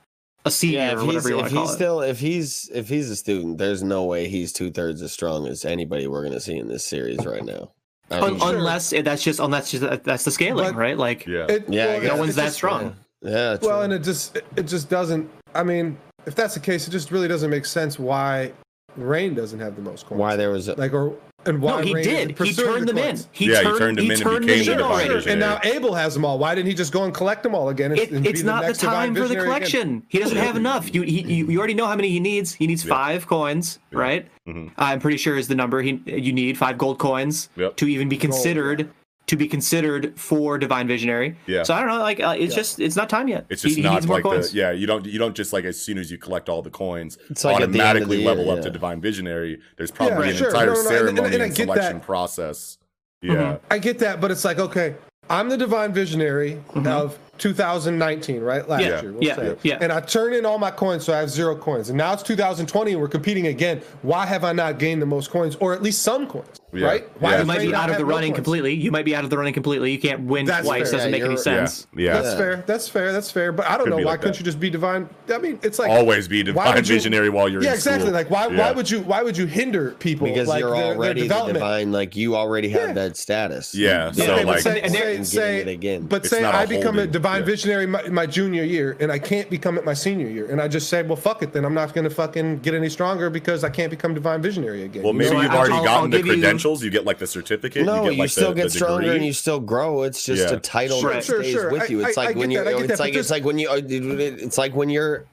a 0.47 0.51
senior 0.51 0.79
Yeah, 0.79 0.93
or 0.95 0.99
if 1.01 1.07
whatever 1.07 1.29
he's, 1.29 1.29
you 1.31 1.37
want 1.37 1.49
to 1.49 1.55
call 1.55 1.65
he's 1.65 1.73
it. 1.73 1.77
still 1.77 2.01
if 2.01 2.19
he's 2.21 2.71
if 2.75 2.89
he's 2.89 3.11
a 3.11 3.17
student, 3.17 3.59
there's 3.59 3.83
no 3.83 4.05
way 4.05 4.29
he's 4.29 4.53
two 4.53 4.71
thirds 4.71 5.03
as 5.03 5.13
strong 5.13 5.47
as 5.47 5.65
anybody 5.65 6.07
we're 6.07 6.23
gonna 6.23 6.41
see 6.41 6.57
in 6.57 6.69
this 6.69 6.85
series 6.85 7.25
right 7.27 7.45
now. 7.45 7.71
I 8.11 8.19
Un- 8.21 8.31
mean, 8.33 8.41
sure. 8.41 8.57
unless 8.57 8.91
that's 8.91 9.23
just 9.23 9.41
unless 9.41 9.71
just 9.71 10.05
that's 10.05 10.25
the 10.25 10.31
scaling, 10.31 10.67
But- 10.73 10.75
right? 10.77 10.97
Like 10.99 11.27
Yeah. 11.27 11.47
It, 11.49 11.65
Yeah, 11.69 11.87
well, 11.87 12.01
guess. 12.01 12.11
no 12.13 12.17
one's 12.19 12.35
that 12.37 12.45
just- 12.45 12.57
strong. 12.57 12.97
yeah, 13.23 13.57
Well, 13.63 13.83
and 13.83 13.93
it 13.93 14.03
just 14.03 14.37
it 14.57 14.63
just 14.67 14.89
doesn't. 14.91 15.31
I 15.55 15.63
mean, 15.63 15.97
if 16.27 16.35
that's 16.35 16.55
the 16.55 16.61
case, 16.61 16.87
it 16.89 16.91
just 16.91 17.11
really 17.11 17.29
doesn't 17.29 17.51
make 17.51 17.65
sense 17.67 17.99
why 17.99 18.53
Rain 18.97 19.35
doesn't 19.35 19.59
have 19.61 19.77
the 19.77 19.83
most 19.83 20.07
coins. 20.07 20.19
why 20.21 20.37
there 20.37 20.51
was 20.51 20.69
a, 20.69 20.75
like 20.75 20.93
or 20.93 21.17
and 21.47 21.61
why 21.61 21.73
No, 21.73 21.87
he 21.87 21.95
Rain 21.95 22.05
did. 22.05 22.39
He 22.39 22.53
turned 22.55 22.89
the 22.89 22.93
them 22.95 22.99
in. 22.99 23.19
He 23.33 23.51
Yeah, 23.51 23.59
he 23.59 23.65
turned, 23.65 23.79
turned 23.79 23.99
them 23.99 24.05
he 24.07 24.11
in 24.13 24.15
and 24.15 24.23
turned 24.23 24.47
became 24.47 24.59
them 24.59 24.67
the 24.67 24.73
in 24.73 24.79
divine 24.79 25.11
already. 25.11 25.31
And 25.31 25.41
now 25.41 25.61
Abel 25.63 25.95
has 25.95 26.15
them 26.15 26.25
all. 26.25 26.39
Why 26.39 26.55
didn't 26.55 26.69
he 26.69 26.75
just 26.75 26.91
go 26.93 27.05
and 27.05 27.13
collect 27.13 27.43
them 27.43 27.55
all 27.55 27.69
again? 27.69 27.91
And, 27.91 28.01
It, 28.01 28.11
and 28.13 28.23
be 28.23 28.31
it's 28.31 28.43
not 28.43 28.63
the 28.63 28.69
next 28.69 28.79
divine 28.79 29.09
time 29.09 29.15
for 29.15 29.21
the 29.23 29.27
visionary 29.29 29.49
again? 29.49 29.57
collection. 29.59 30.03
He 30.09 30.19
doesn't 30.21 30.39
have 30.39 30.57
enough. 30.57 30.95
You, 30.95 31.03
he, 31.03 31.21
you 31.21 31.47
you 31.51 31.59
already 31.59 31.75
know 31.75 31.87
how 31.87 31.97
many 31.97 32.09
he 32.09 32.21
needs. 32.21 32.55
He 32.55 32.67
needs 32.67 32.83
five 32.83 33.27
coins, 33.27 33.79
right? 33.93 34.27
Mhm. 34.49 34.71
I'm 34.79 35.01
pretty 35.01 35.19
sure 35.19 35.37
is 35.37 35.49
the 35.49 35.55
number 35.55 35.83
he 35.83 36.01
you 36.07 36.33
need 36.33 36.57
five 36.57 36.79
gold 36.79 36.99
coins 36.99 37.51
Yep. 37.57 37.77
to 37.77 37.89
even 37.89 38.09
be 38.09 38.17
considered 38.17 38.89
to 39.35 39.45
be 39.45 39.49
considered 39.49 40.19
for 40.19 40.57
divine 40.59 40.87
visionary. 40.87 41.37
Yeah. 41.47 41.63
So 41.65 41.75
I 41.75 41.81
don't 41.81 41.89
know. 41.89 41.99
Like 41.99 42.21
uh, 42.21 42.35
it's 42.39 42.55
just 42.55 42.79
it's 42.81 42.97
not 42.97 43.09
time 43.11 43.29
yet. 43.29 43.47
It's 43.51 43.63
just 43.63 43.77
he, 43.77 43.83
not 43.83 43.95
needs 43.95 44.07
more 44.07 44.17
like 44.17 44.23
the 44.25 44.31
coins. 44.31 44.55
yeah. 44.55 44.71
You 44.71 44.87
don't 44.87 45.05
you 45.07 45.19
don't 45.19 45.35
just 45.35 45.53
like 45.53 45.65
as 45.65 45.81
soon 45.81 45.99
as 45.99 46.11
you 46.11 46.19
collect 46.19 46.49
all 46.49 46.63
the 46.63 46.71
coins 46.71 47.19
It's 47.31 47.45
like 47.45 47.57
at 47.57 47.59
the 47.61 47.65
end 47.65 47.75
of 47.75 47.81
automatically 47.81 48.19
year, 48.19 48.27
level 48.29 48.51
up 48.51 48.59
yeah. 48.59 48.63
to 48.65 48.71
divine 48.71 49.01
visionary. 49.01 49.61
There's 49.77 49.91
probably 49.91 50.27
Yeah, 50.27 50.31
an 50.33 50.37
sure. 50.37 50.49
entire 50.49 50.67
No, 50.67 50.73
no, 50.75 50.83
no, 50.83 50.89
and- 50.89 50.89
and- 50.89 51.17
ceremony 51.17 51.35
and 51.35 51.43
I 51.43 51.47
and 51.47 51.55
get 51.57 51.65
selection 51.65 51.93
that. 51.99 52.03
process. 52.07 52.79
Mm-hmm. 53.25 53.35
Yeah, 53.35 53.57
I 53.71 53.79
get 53.79 53.99
that, 54.01 54.21
but 54.21 54.31
it's 54.31 54.45
like 54.45 54.59
okay, 54.59 54.95
I'm 55.31 55.49
the 55.49 55.57
divine 55.57 55.93
visionary 55.93 56.61
of 56.85 57.19
2019, 57.39 58.41
right? 58.43 58.69
Last 58.69 58.83
Mm-hmm. 58.83 58.91
Yeah, 58.91 59.03
year, 59.03 59.13
we'll 59.13 59.23
yeah, 59.25 59.37
say. 59.37 59.57
yeah. 59.63 59.79
And 59.81 59.91
I 59.91 60.01
turn 60.01 60.35
in 60.35 60.45
all 60.47 60.59
my 60.59 60.71
coins, 60.71 61.05
so 61.05 61.15
I 61.15 61.19
have 61.19 61.31
zero 61.31 61.57
coins. 61.57 61.89
And 61.89 61.97
now 61.99 62.13
it's 62.13 62.23
2020, 62.23 62.93
and 62.93 63.01
we're 63.01 63.09
competing 63.09 63.47
again. 63.49 63.81
Why 64.03 64.27
have 64.27 64.45
I 64.45 64.53
not 64.53 64.79
gained 64.79 65.01
the 65.03 65.07
most 65.07 65.31
coins, 65.31 65.57
or 65.57 65.73
at 65.73 65.83
least 65.83 66.03
some 66.03 66.27
coins? 66.27 66.61
Yeah, 66.75 66.87
Right? 66.87 67.21
Why 67.21 67.33
yeah. 67.33 67.41
You 67.41 67.45
might 67.47 67.61
be 67.61 67.75
out 67.75 67.91
of 67.91 67.97
the 67.99 68.05
running 68.05 68.31
coins? 68.33 68.37
completely. 68.37 68.75
You 68.75 68.91
might 68.91 69.05
be 69.05 69.15
out 69.15 69.25
of 69.25 69.31
the 69.31 69.39
running 69.39 69.55
completely. 69.55 69.93
You 69.93 69.99
can't 69.99 70.21
win 70.23 70.45
That's 70.47 70.67
twice. 70.67 70.91
fair. 70.91 70.99
Doesn't 70.99 71.09
Yeah, 71.09 71.13
make 71.13 71.21
any 71.23 71.31
you're- 71.35 71.37
yeah, 71.53 71.67
sense. 71.67 71.87
yeah. 71.97 72.21
That's 72.21 72.35
fair. 72.35 72.65
That's 72.67 72.89
fair. 72.89 73.13
That's 73.13 73.31
fair. 73.31 73.53
But 73.53 73.67
I 73.67 73.77
don't 73.77 73.85
Could 73.85 73.91
know. 73.91 73.97
Why 73.99 74.03
like 74.05 74.21
couldn't 74.21 74.33
that. 74.35 74.41
you 74.41 74.45
just 74.45 74.61
be 74.61 74.71
divine? 74.71 75.09
I 75.33 75.39
mean, 75.39 75.59
it's 75.63 75.79
like 75.79 75.91
always 75.91 76.29
be 76.29 76.43
divine 76.43 76.75
would 76.75 76.89
you- 76.89 76.95
visionary 76.95 77.31
while 77.31 77.49
you're 77.49 77.63
yeah, 77.63 77.71
in 77.71 77.75
exactly. 77.75 78.03
school. 78.07 78.13
Like 78.15 78.31
why? 78.31 78.47
Why 78.49 78.73
would 78.73 78.91
you? 78.91 79.01
Why 79.01 79.23
would 79.23 79.37
you 79.37 79.47
hinder 79.47 79.93
people? 79.99 80.27
because 80.27 80.49
like, 80.49 80.61
you're 80.61 80.71
their- 80.71 80.85
their 80.85 80.97
already 80.97 81.29
the 81.29 81.43
divine, 81.53 81.93
like 81.93 82.17
you 82.17 82.35
already 82.37 82.69
have 82.71 82.89
Yeah. 82.89 82.93
that 82.95 83.17
status. 83.17 83.75
Yeah, 83.75 84.09
You 84.09 84.15
so, 84.15 84.27
don't 84.37 84.47
like- 84.47 84.61
say, 84.61 84.81
And 84.81 84.93
keep 84.95 85.25
say, 85.27 85.59
it 85.61 85.69
again. 85.69 86.03
but 86.03 86.27
say 86.27 86.45
I 86.45 86.67
become 86.67 86.99
a 86.99 87.07
divine 87.07 87.45
visionary 87.45 87.87
my, 87.87 88.09
my 88.09 88.27
junior 88.27 88.65
year, 88.65 88.97
and 89.01 89.13
I 89.13 89.19
can't 89.19 89.49
become 89.51 89.79
it 89.79 89.85
my 89.85 89.95
senior 89.95 90.29
year, 90.29 90.47
and 90.51 90.61
I 90.61 90.69
just 90.69 90.89
say, 90.89 91.03
well, 91.03 91.17
fuck 91.17 91.43
it, 91.43 91.53
then 91.53 91.65
I'm 91.65 91.75
not 91.75 91.95
going 91.95 92.05
to 92.05 92.11
fucking 92.15 92.59
get 92.61 92.75
any 92.75 92.89
stronger 92.89 93.31
because 93.31 93.65
I 93.65 93.69
can't 93.71 93.91
become 93.91 94.15
divine 94.15 94.43
visionary 94.43 94.83
again. 94.85 95.03
Well, 95.03 95.13
maybe 95.13 95.37
you've 95.37 95.47
already 95.53 95.85
gotten 95.85 96.11
the 96.11 96.17
give 96.19 96.27
you- 96.27 96.33
credentials. 96.65 96.83
You 96.85 96.91
get 96.91 97.05
like 97.05 97.19
the 97.19 97.27
certificate. 97.27 97.85
no, 97.85 97.97
you, 97.97 98.03
you, 98.05 98.11
get, 98.13 98.19
like, 98.21 98.31
still 98.31 98.49
the, 98.51 98.55
get 98.57 98.65
the 98.65 98.71
stronger 98.71 99.03
degree. 99.03 99.17
and 99.17 99.27
you 99.27 99.33
still 99.33 99.61
grow. 99.61 100.03
It's 100.03 100.25
just 100.25 100.49
Yeah. 100.51 100.57
a 100.57 100.61
title 100.61 101.01
Sure, 101.01 101.13
that 101.13 101.25
sure, 101.25 101.43
stays 101.43 101.53
sure. 101.53 101.71
with 101.71 101.91
you. 101.91 102.05
It's 102.05 102.17
I- 102.19 102.25
like 102.27 102.37
I 102.37 102.39
when 102.39 102.51
you. 102.51 102.65
that, 102.65 102.73
It's 102.75 102.89
that, 102.89 102.99
like 103.01 103.13
but 103.13 103.21
it's 103.21 103.31
like 103.31 103.45
when 103.45 103.59
you. 103.59 103.69
uh, 103.71 103.81
It's 103.85 104.59
like 104.59 104.75
when 104.75 104.91
you're 104.91 105.25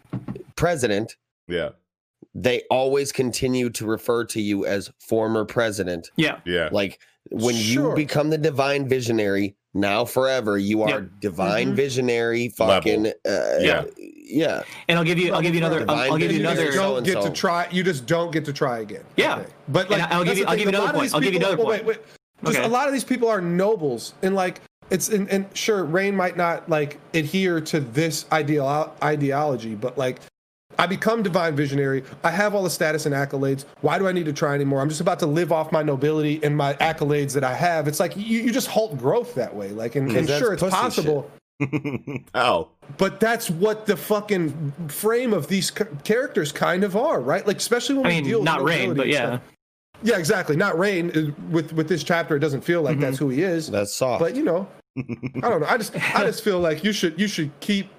president. 0.55 1.15
Yeah, 1.47 1.69
They 2.33 2.61
always 2.69 3.11
continue 3.11 3.69
to 3.71 3.85
refer 3.85 4.23
to 4.25 4.41
you 4.41 4.65
as 4.65 4.89
former 4.99 5.43
president. 5.43 6.11
Yeah. 6.15 6.37
yeah, 6.45 6.69
Like 6.71 6.99
when 7.29 7.55
Sure. 7.55 7.89
you 7.89 7.95
become 7.95 8.29
the 8.29 8.37
divine 8.37 8.87
visionary, 8.87 9.55
now 9.73 10.05
forever 10.05 10.57
you 10.57 10.81
are 10.83 10.89
Yeah. 10.89 11.01
divine 11.19 11.71
Mhm. 11.73 11.75
visionary. 11.75 12.49
Fucking 12.49 13.07
uh, 13.07 13.57
Yeah. 13.59 13.83
Yeah. 14.31 14.63
And 14.87 14.97
I'll 14.97 15.05
give 15.05 15.19
you. 15.19 15.33
I'll 15.33 15.41
give 15.41 15.53
you 15.53 15.59
another. 15.59 15.85
I'll, 15.89 16.13
I'll 16.13 16.17
give 16.17 16.31
you 16.31 16.39
Divine 16.39 16.57
another. 16.57 16.65
you 16.65 16.71
just 16.71 16.77
don't 16.79 17.03
get 17.03 17.13
to 17.15 17.21
so-and-so. 17.21 17.33
try. 17.39 17.67
You 17.71 17.83
just 17.83 18.05
don't 18.05 18.31
get 18.31 18.45
to 18.45 18.53
try 18.53 18.79
again. 18.79 19.03
Yeah. 19.17 19.37
Okay. 19.39 19.49
but 19.67 19.91
And 19.91 20.01
like, 20.01 20.11
I'll 20.11 20.19
give 20.23 20.27
that's 20.27 20.39
you- 20.39 20.45
the 20.45 20.49
I'll 20.49 20.55
thing, 20.57 20.65
give 20.65 20.73
you 20.73 20.79
a 20.79 20.81
another 20.81 20.97
lot 20.97 21.05
of 21.05 21.11
point. 21.11 21.13
I'll 21.15 21.19
give 21.21 21.33
you 21.33 21.39
people- 21.39 21.53
another 21.53 21.63
well, 21.63 21.77
Wait, 21.77 21.85
wait. 21.85 21.97
Just 22.45 22.57
Okay. 22.57 22.65
a 22.65 22.69
lot 22.69 22.87
of 22.87 22.93
these 22.93 23.03
people 23.03 23.29
are 23.29 23.39
nobles, 23.41 24.13
and 24.23 24.33
like 24.33 24.61
it's 24.89 25.09
and, 25.09 25.29
and 25.29 25.45
sure, 25.55 25.83
Rain 25.85 26.15
might 26.15 26.35
not 26.37 26.67
like 26.69 26.97
adhere 27.13 27.61
to 27.61 27.79
this 27.79 28.25
ideal 28.31 28.93
ideology, 29.03 29.75
but 29.75 29.97
like. 29.97 30.19
I 30.79 30.87
become 30.87 31.21
divine 31.21 31.55
visionary. 31.55 32.03
I 32.23 32.31
have 32.31 32.55
all 32.55 32.63
the 32.63 32.69
status 32.69 33.05
and 33.05 33.13
accolades. 33.13 33.65
Why 33.81 33.99
do 33.99 34.07
I 34.07 34.13
need 34.13 34.25
to 34.25 34.33
try 34.33 34.55
anymore? 34.55 34.81
I'm 34.81 34.87
just 34.89 35.01
about 35.01 35.19
to 35.19 35.27
live 35.27 35.51
off 35.51 35.71
my 35.71 35.83
nobility 35.83 36.39
and 36.43 36.55
my 36.57 36.73
accolades 36.75 37.33
that 37.33 37.43
I 37.43 37.53
have. 37.53 37.87
It's 37.89 37.99
like 37.99 38.15
you, 38.15 38.23
you 38.39 38.51
just 38.51 38.67
halt 38.67 38.97
growth 38.97 39.35
that 39.35 39.53
way. 39.53 39.69
Like, 39.71 39.95
and, 39.95 40.09
mm. 40.09 40.17
and 40.17 40.27
that's 40.27 40.39
sure, 40.39 40.53
it's 40.53 40.63
pussy 40.63 40.75
possible. 40.75 41.29
How? 42.33 42.69
But 42.97 43.19
that's 43.19 43.49
what 43.49 43.85
the 43.85 43.95
fucking 43.97 44.73
frame 44.87 45.33
of 45.33 45.47
these 45.47 45.71
ca- 45.71 45.85
characters 46.03 46.51
kind 46.51 46.83
of 46.83 46.95
are, 46.95 47.21
right? 47.21 47.45
Like 47.45 47.57
especially 47.57 47.95
when 47.95 48.05
I 48.05 48.09
we 48.09 48.15
mean, 48.15 48.23
deal 48.25 48.39
with 48.39 48.45
not 48.45 48.63
Rain, 48.63 48.93
but 48.93 49.07
yeah. 49.07 49.25
stuff. 49.37 49.41
yeah, 50.03 50.17
exactly. 50.17 50.55
Not 50.55 50.77
Rain. 50.77 51.11
Uh, 51.11 51.31
With 51.49 51.73
with 51.73 51.87
this 51.87 52.03
chapter, 52.03 52.35
it 52.35 52.39
doesn't 52.39 52.61
feel 52.61 52.81
like 52.81 52.93
Mm-hmm. 52.93 53.01
that's 53.01 53.17
who 53.17 53.29
he 53.29 53.43
is. 53.43 53.69
That's 53.69 53.93
soft. 53.93 54.19
But 54.21 54.35
you 54.35 54.43
know, 54.43 54.67
I 54.97 55.49
don't 55.49 55.61
know. 55.61 55.67
I 55.67 55.77
just 55.77 55.95
I 56.15 56.23
just 56.25 56.43
feel 56.43 56.59
like 56.59 56.83
you 56.83 56.91
should 56.93 57.19
you 57.19 57.27
should 57.27 57.51
keep 57.59 57.89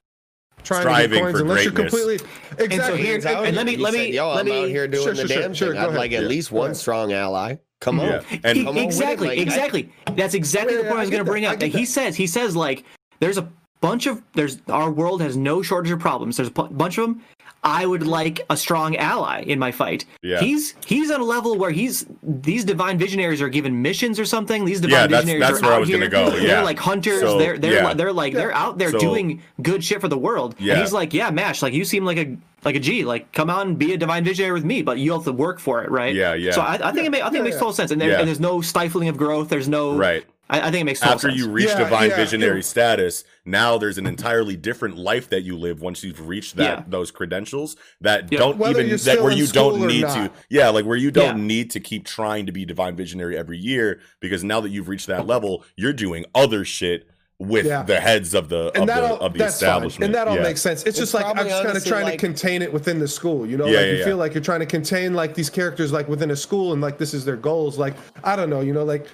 trying 0.63 0.83
to 0.85 0.91
Striving 0.91 1.11
get 1.11 1.23
coins 1.23 1.37
for 1.39 1.43
unless 1.43 1.65
you're 1.65 1.73
greatness. 1.73 1.93
completely 2.01 2.29
exactly. 2.65 3.03
here- 3.03 3.17
and- 3.17 3.25
and 3.27 3.47
and- 3.47 3.57
let 3.57 3.67
me- 3.67 3.73
You 3.73 3.79
let 3.83 3.95
said, 3.95 3.99
me- 4.01 4.15
Yo, 4.15 4.29
let 4.29 4.39
I'm 4.41 4.47
me- 4.47 4.63
out 4.63 4.69
here 4.69 4.87
doing 4.87 5.03
Sure, 5.05 5.15
the 5.15 5.27
sure, 5.27 5.43
damn 5.43 5.55
sure, 5.55 5.69
thing. 5.73 5.79
I'd 5.79 5.87
ahead. 5.87 5.97
like 5.99 6.13
at 6.13 6.23
Yeah. 6.23 6.29
least 6.29 6.51
Go 6.51 6.59
one 6.59 6.75
strong 6.77 7.13
ally. 7.13 7.57
Come 7.81 7.99
Yeah. 7.99 8.19
on. 8.19 8.25
And 8.45 8.59
Come 8.59 8.69
on 8.69 8.75
with 8.75 8.77
it, 8.77 8.87
exactly, 8.87 9.31
I- 9.31 9.33
exactly. 9.33 9.93
That's 10.15 10.35
exactly 10.35 10.75
Yeah, 10.77 10.83
the 10.83 10.89
point 10.89 10.99
I 10.99 11.01
I 11.01 11.01
was 11.01 11.11
going 11.11 11.25
to 11.25 11.29
bring 11.31 11.47
I 11.47 11.49
up. 11.49 11.59
get 11.59 11.73
That 11.73 11.79
he 11.79 11.85
says, 11.85 12.15
he 12.15 12.29
says 12.29 12.55
like, 12.55 12.85
there's 13.23 13.39
a 13.39 13.49
bunch 13.81 14.07
of 14.07 14.21
there's 14.35 14.59
our 14.69 14.91
world 14.91 15.23
has 15.23 15.37
no 15.37 15.63
shortage 15.63 15.91
of 15.93 15.99
problems. 16.01 16.37
There's 16.37 16.49
a 16.49 16.53
bunch 16.53 16.99
of 16.99 17.07
them. 17.07 17.23
I 17.65 17.87
would 17.87 18.05
like 18.05 18.41
a 18.51 18.57
strong 18.57 18.97
ally 18.97 19.43
in 19.43 19.59
my 19.61 19.71
fight. 19.71 20.05
Yeah. 20.21 20.41
He's 20.41 20.75
he's 20.85 21.13
on 21.13 21.21
a 21.21 21.25
level 21.25 21.57
where 21.57 21.71
he's 21.71 22.05
these 22.23 22.65
divine 22.65 22.99
visionaries 22.99 23.41
are 23.41 23.49
given 23.49 23.81
missions 23.83 24.19
or 24.19 24.25
something. 24.25 24.65
These 24.65 24.81
divine 24.81 24.93
Yeah, 24.95 25.07
that's- 25.07 25.25
visionaries 25.25 25.41
that's 25.49 25.61
are 25.61 25.67
where 25.67 25.73
I 25.73 25.77
out 25.77 25.81
was 25.81 25.89
here. 25.89 25.99
gonna 25.99 26.11
go, 26.11 26.37
Yeah. 26.37 26.47
They're 26.49 26.65
like 26.65 26.81
hunters. 26.81 27.21
So, 27.21 27.39
they're 27.39 27.59
they're 27.59 27.75
yeah. 27.85 27.95
they're 27.95 28.13
like 28.13 28.35
they're 28.35 28.53
out 28.53 28.79
there 28.79 28.91
So- 28.91 28.99
doing 28.99 29.43
good 29.63 29.85
shit 29.85 30.01
for 30.01 30.09
the 30.09 30.19
world. 30.19 30.57
Yeah. 30.59 30.73
And 30.73 30.83
he's 30.83 30.93
like, 30.93 31.15
yeah, 31.15 31.31
Mash, 31.31 31.63
like 31.63 31.73
you 31.73 31.85
seem 31.85 32.05
like 32.05 32.19
a 32.19 32.37
like 32.65 32.75
a 32.75 32.81
G. 32.81 33.05
Like 33.05 33.31
come 33.33 33.49
on, 33.49 33.69
and 33.69 33.79
be 33.79 33.93
a 33.93 33.97
divine 33.97 34.25
visionary 34.25 34.53
with 34.55 34.65
me, 34.65 34.83
but 34.83 34.99
you 34.99 35.13
have 35.13 35.23
to 35.25 35.33
work 35.33 35.61
for 35.61 35.85
it, 35.85 35.91
right? 35.91 36.13
Yeah, 36.15 36.35
yeah. 36.35 36.51
So 36.53 36.63
I, 36.63 36.89
I 36.89 36.93
think 36.93 37.07
it, 37.07 37.11
ma- 37.11 37.25
I 37.27 37.31
think 37.31 37.41
it 37.43 37.45
makes 37.45 37.57
total 37.59 37.73
sense, 37.73 37.91
and, 37.93 38.01
there, 38.01 38.11
Yeah. 38.11 38.19
and 38.19 38.27
there's 38.29 38.41
no 38.41 38.61
stifling 38.61 39.09
of 39.09 39.17
growth. 39.17 39.49
There's 39.49 39.69
no 39.69 39.97
Right. 39.97 40.25
I, 40.53 40.69
I 40.69 40.71
think 40.71 40.83
it 40.83 40.85
makes 40.85 41.01
total 41.01 41.15
After 41.15 41.29
sense. 41.31 41.41
you 41.41 41.49
reach 41.51 41.69
Yeah, 41.69 41.79
divine 41.79 42.11
yeah, 42.11 42.17
visionary 42.17 42.57
yeah. 42.59 42.63
status, 42.63 43.25
now 43.45 43.79
there's 43.79 43.99
an 43.99 44.07
entirely 44.07 44.57
different 44.57 44.97
life 44.99 45.31
that 45.31 45.43
you 45.43 45.57
live 45.59 45.81
once 45.81 46.05
you've 46.05 46.29
reached 46.29 46.57
that 46.57 46.79
Yeah. 46.79 46.85
those 46.87 47.11
credentials 47.11 47.75
that 48.03 48.31
Yeah. 48.31 48.39
don't 48.39 48.59
Whether 48.59 48.83
even 48.83 48.97
that 48.99 49.23
where 49.23 49.33
you 49.33 49.47
don't 49.47 49.87
need 49.87 50.03
to 50.03 50.31
yeah 50.51 50.69
like 50.69 50.85
where 50.85 50.97
you 50.97 51.11
don't 51.11 51.39
Yeah. 51.39 51.45
need 51.47 51.71
to 51.73 51.81
keep 51.81 52.05
trying 52.07 52.47
to 52.47 52.53
be 52.53 52.65
divine 52.65 52.95
visionary 52.95 53.37
every 53.37 53.59
year 53.59 54.01
because 54.21 54.45
now 54.45 54.61
that 54.61 54.69
you've 54.71 54.89
reached 54.89 55.07
that 55.09 55.27
level, 55.27 55.65
you're 55.77 55.93
doing 55.93 56.25
other 56.35 56.65
shit 56.65 57.09
with 57.39 57.67
Yeah. 57.67 57.83
the 57.83 57.99
heads 57.99 58.35
of 58.35 58.49
the 58.51 58.71
and 58.75 58.83
of 58.83 58.87
that 58.87 59.01
the, 59.01 59.07
all 59.09 59.19
of 59.21 59.33
the 59.33 59.39
that's 59.41 59.59
fine. 59.59 59.69
establishment. 59.69 60.05
and 60.05 60.15
that 60.15 60.29
all 60.29 60.37
yeah. 60.37 60.43
makes 60.45 60.61
sense. 60.61 60.81
It's, 60.83 60.91
It's 60.91 60.99
just 60.99 61.15
like 61.15 61.25
I'm 61.27 61.35
just 61.49 61.65
kind 61.65 61.77
of 61.77 61.85
trying 61.85 62.05
like- 62.05 62.13
to 62.13 62.19
contain 62.27 62.63
it 62.63 62.73
within 62.73 63.01
the 63.01 63.09
school. 63.09 63.45
You 63.47 63.57
know, 63.57 63.67
Yeah, 63.67 63.79
like 63.79 63.87
yeah, 63.87 63.93
you 63.93 63.99
yeah. 63.99 64.05
feel 64.05 64.17
like 64.17 64.35
you're 64.35 64.43
trying 64.45 64.61
to 64.61 64.67
contain 64.67 65.15
like 65.15 65.35
these 65.35 65.51
characters 65.51 65.91
like 65.93 66.09
within 66.09 66.31
a 66.31 66.37
school, 66.37 66.73
and 66.73 66.81
like 66.81 66.99
this 66.99 67.13
is 67.15 67.25
their 67.25 67.37
goals. 67.37 67.79
Like 67.79 67.95
I 68.23 68.37
don't 68.37 68.49
know, 68.51 68.61
you 68.61 68.73
know, 68.73 68.85
like 68.85 69.07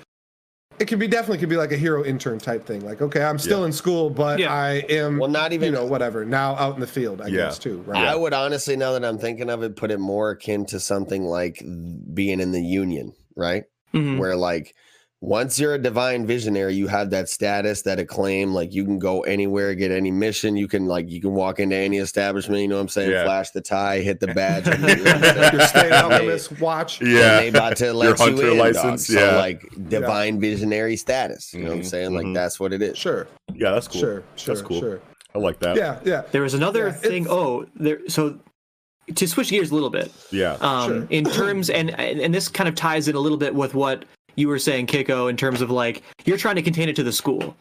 it 0.78 0.86
could 0.86 0.98
be 0.98 1.06
definitely 1.08 1.38
could 1.38 1.48
be 1.48 1.56
like 1.56 1.72
a 1.72 1.76
hero 1.76 2.04
intern 2.04 2.38
type 2.38 2.64
thing. 2.66 2.84
Like 2.84 3.00
okay, 3.02 3.22
I'm 3.22 3.38
still 3.38 3.60
Yeah. 3.60 3.66
in 3.66 3.72
school, 3.72 4.10
but 4.10 4.38
Yeah. 4.38 4.52
I 4.52 4.84
am 4.88 5.18
Well, 5.18 5.28
not 5.30 5.52
even- 5.52 5.66
you 5.66 5.72
know 5.72 5.84
whatever 5.86 6.24
now 6.24 6.54
out 6.56 6.74
in 6.74 6.80
the 6.80 6.86
field. 6.86 7.20
I 7.20 7.26
Yeah. 7.28 7.36
guess 7.46 7.58
too. 7.58 7.82
Right. 7.86 8.06
I 8.06 8.14
would 8.14 8.32
honestly, 8.34 8.76
now 8.76 8.92
that 8.92 9.04
I'm 9.04 9.18
thinking 9.18 9.50
of 9.50 9.62
it, 9.62 9.76
put 9.76 9.90
it 9.90 9.98
more 9.98 10.30
akin 10.30 10.66
to 10.66 10.80
something 10.80 11.24
like 11.24 11.62
being 12.14 12.40
in 12.40 12.52
the 12.52 12.62
union, 12.62 13.12
right? 13.36 13.64
Mhm. 13.94 14.18
Where 14.18 14.36
like 14.36 14.74
once 15.20 15.58
you're 15.58 15.74
a 15.74 15.78
divine 15.78 16.26
visionary, 16.26 16.74
you 16.74 16.86
have 16.86 17.10
that 17.10 17.28
status, 17.28 17.82
that 17.82 17.98
acclaim. 17.98 18.52
Like 18.54 18.72
you 18.72 18.84
can 18.84 19.00
go 19.00 19.22
anywhere, 19.22 19.74
get 19.74 19.90
any 19.90 20.12
mission. 20.12 20.56
You 20.56 20.68
can 20.68 20.86
like 20.86 21.10
you 21.10 21.20
can 21.20 21.32
walk 21.32 21.58
into 21.58 21.74
any 21.74 21.98
establishment. 21.98 22.62
You 22.62 22.68
know 22.68 22.76
what 22.76 22.82
I'm 22.82 22.88
saying? 22.88 23.10
Yeah. 23.10 23.24
Flash 23.24 23.50
the 23.50 23.60
tie, 23.60 23.98
hit 24.00 24.20
the 24.20 24.28
badge. 24.34 24.66
you 24.68 24.74
know 24.76 24.86
what 24.86 25.06
I'm 25.08 25.22
saying? 25.22 25.52
Your 25.54 25.66
state 25.66 25.82
And 25.92 26.10
they- 26.10 26.14
alchemist 26.16 26.60
watch. 26.60 27.00
Yeah. 27.00 27.40
they 27.40 27.48
about 27.48 27.76
to 27.78 27.92
let 27.94 28.16
you 28.18 28.24
hunter 28.24 28.50
in, 28.52 28.58
license, 28.58 29.08
dog. 29.08 29.16
So 29.18 29.26
yeah. 29.32 29.36
like 29.36 29.64
divine 29.88 30.40
visionary 30.40 30.96
status. 30.96 31.52
You 31.52 31.62
know 31.64 31.70
what 31.70 31.74
I'm 31.76 31.80
Mhm, 31.82 31.86
saying? 31.86 32.14
Like 32.14 32.26
mhm. 32.26 32.34
that's 32.34 32.60
what 32.60 32.72
it 32.72 32.80
is. 32.80 32.96
Sure. 32.96 33.26
Yeah, 33.54 33.72
that's 33.72 33.88
cool. 33.88 34.00
Sure. 34.00 34.22
Sure. 34.36 34.54
That's 34.54 34.66
cool. 34.66 34.78
Sure. 34.80 35.00
I 35.34 35.38
like 35.38 35.58
that. 35.60 35.76
Yeah. 35.76 35.98
Yeah. 36.04 36.22
There 36.30 36.42
was 36.42 36.54
another 36.54 36.86
Yeah, 36.86 36.92
thing. 36.92 37.22
it's- 37.24 37.26
Oh, 37.36 37.66
there. 37.74 37.98
So 38.08 38.38
to 39.14 39.26
switch 39.26 39.50
gears 39.50 39.70
a 39.72 39.74
little 39.74 39.90
bit, 39.90 40.12
Yeah. 40.30 40.56
um, 40.60 40.88
Sure. 40.88 41.06
in 41.10 41.24
terms 41.24 41.70
and 41.70 41.90
and 41.98 42.32
this 42.32 42.46
kind 42.46 42.68
of 42.68 42.76
ties 42.76 43.08
in 43.08 43.16
a 43.16 43.20
little 43.20 43.38
bit 43.38 43.54
with 43.54 43.74
what 43.74 44.04
you 44.38 44.48
were 44.48 44.58
saying, 44.58 44.86
Kiko, 44.86 45.28
in 45.28 45.36
terms 45.36 45.60
of 45.60 45.70
like 45.70 46.02
you're 46.24 46.38
trying 46.38 46.54
to 46.56 46.62
contain 46.62 46.88
it 46.88 46.96
to 46.96 47.02
the 47.02 47.12
school. 47.12 47.56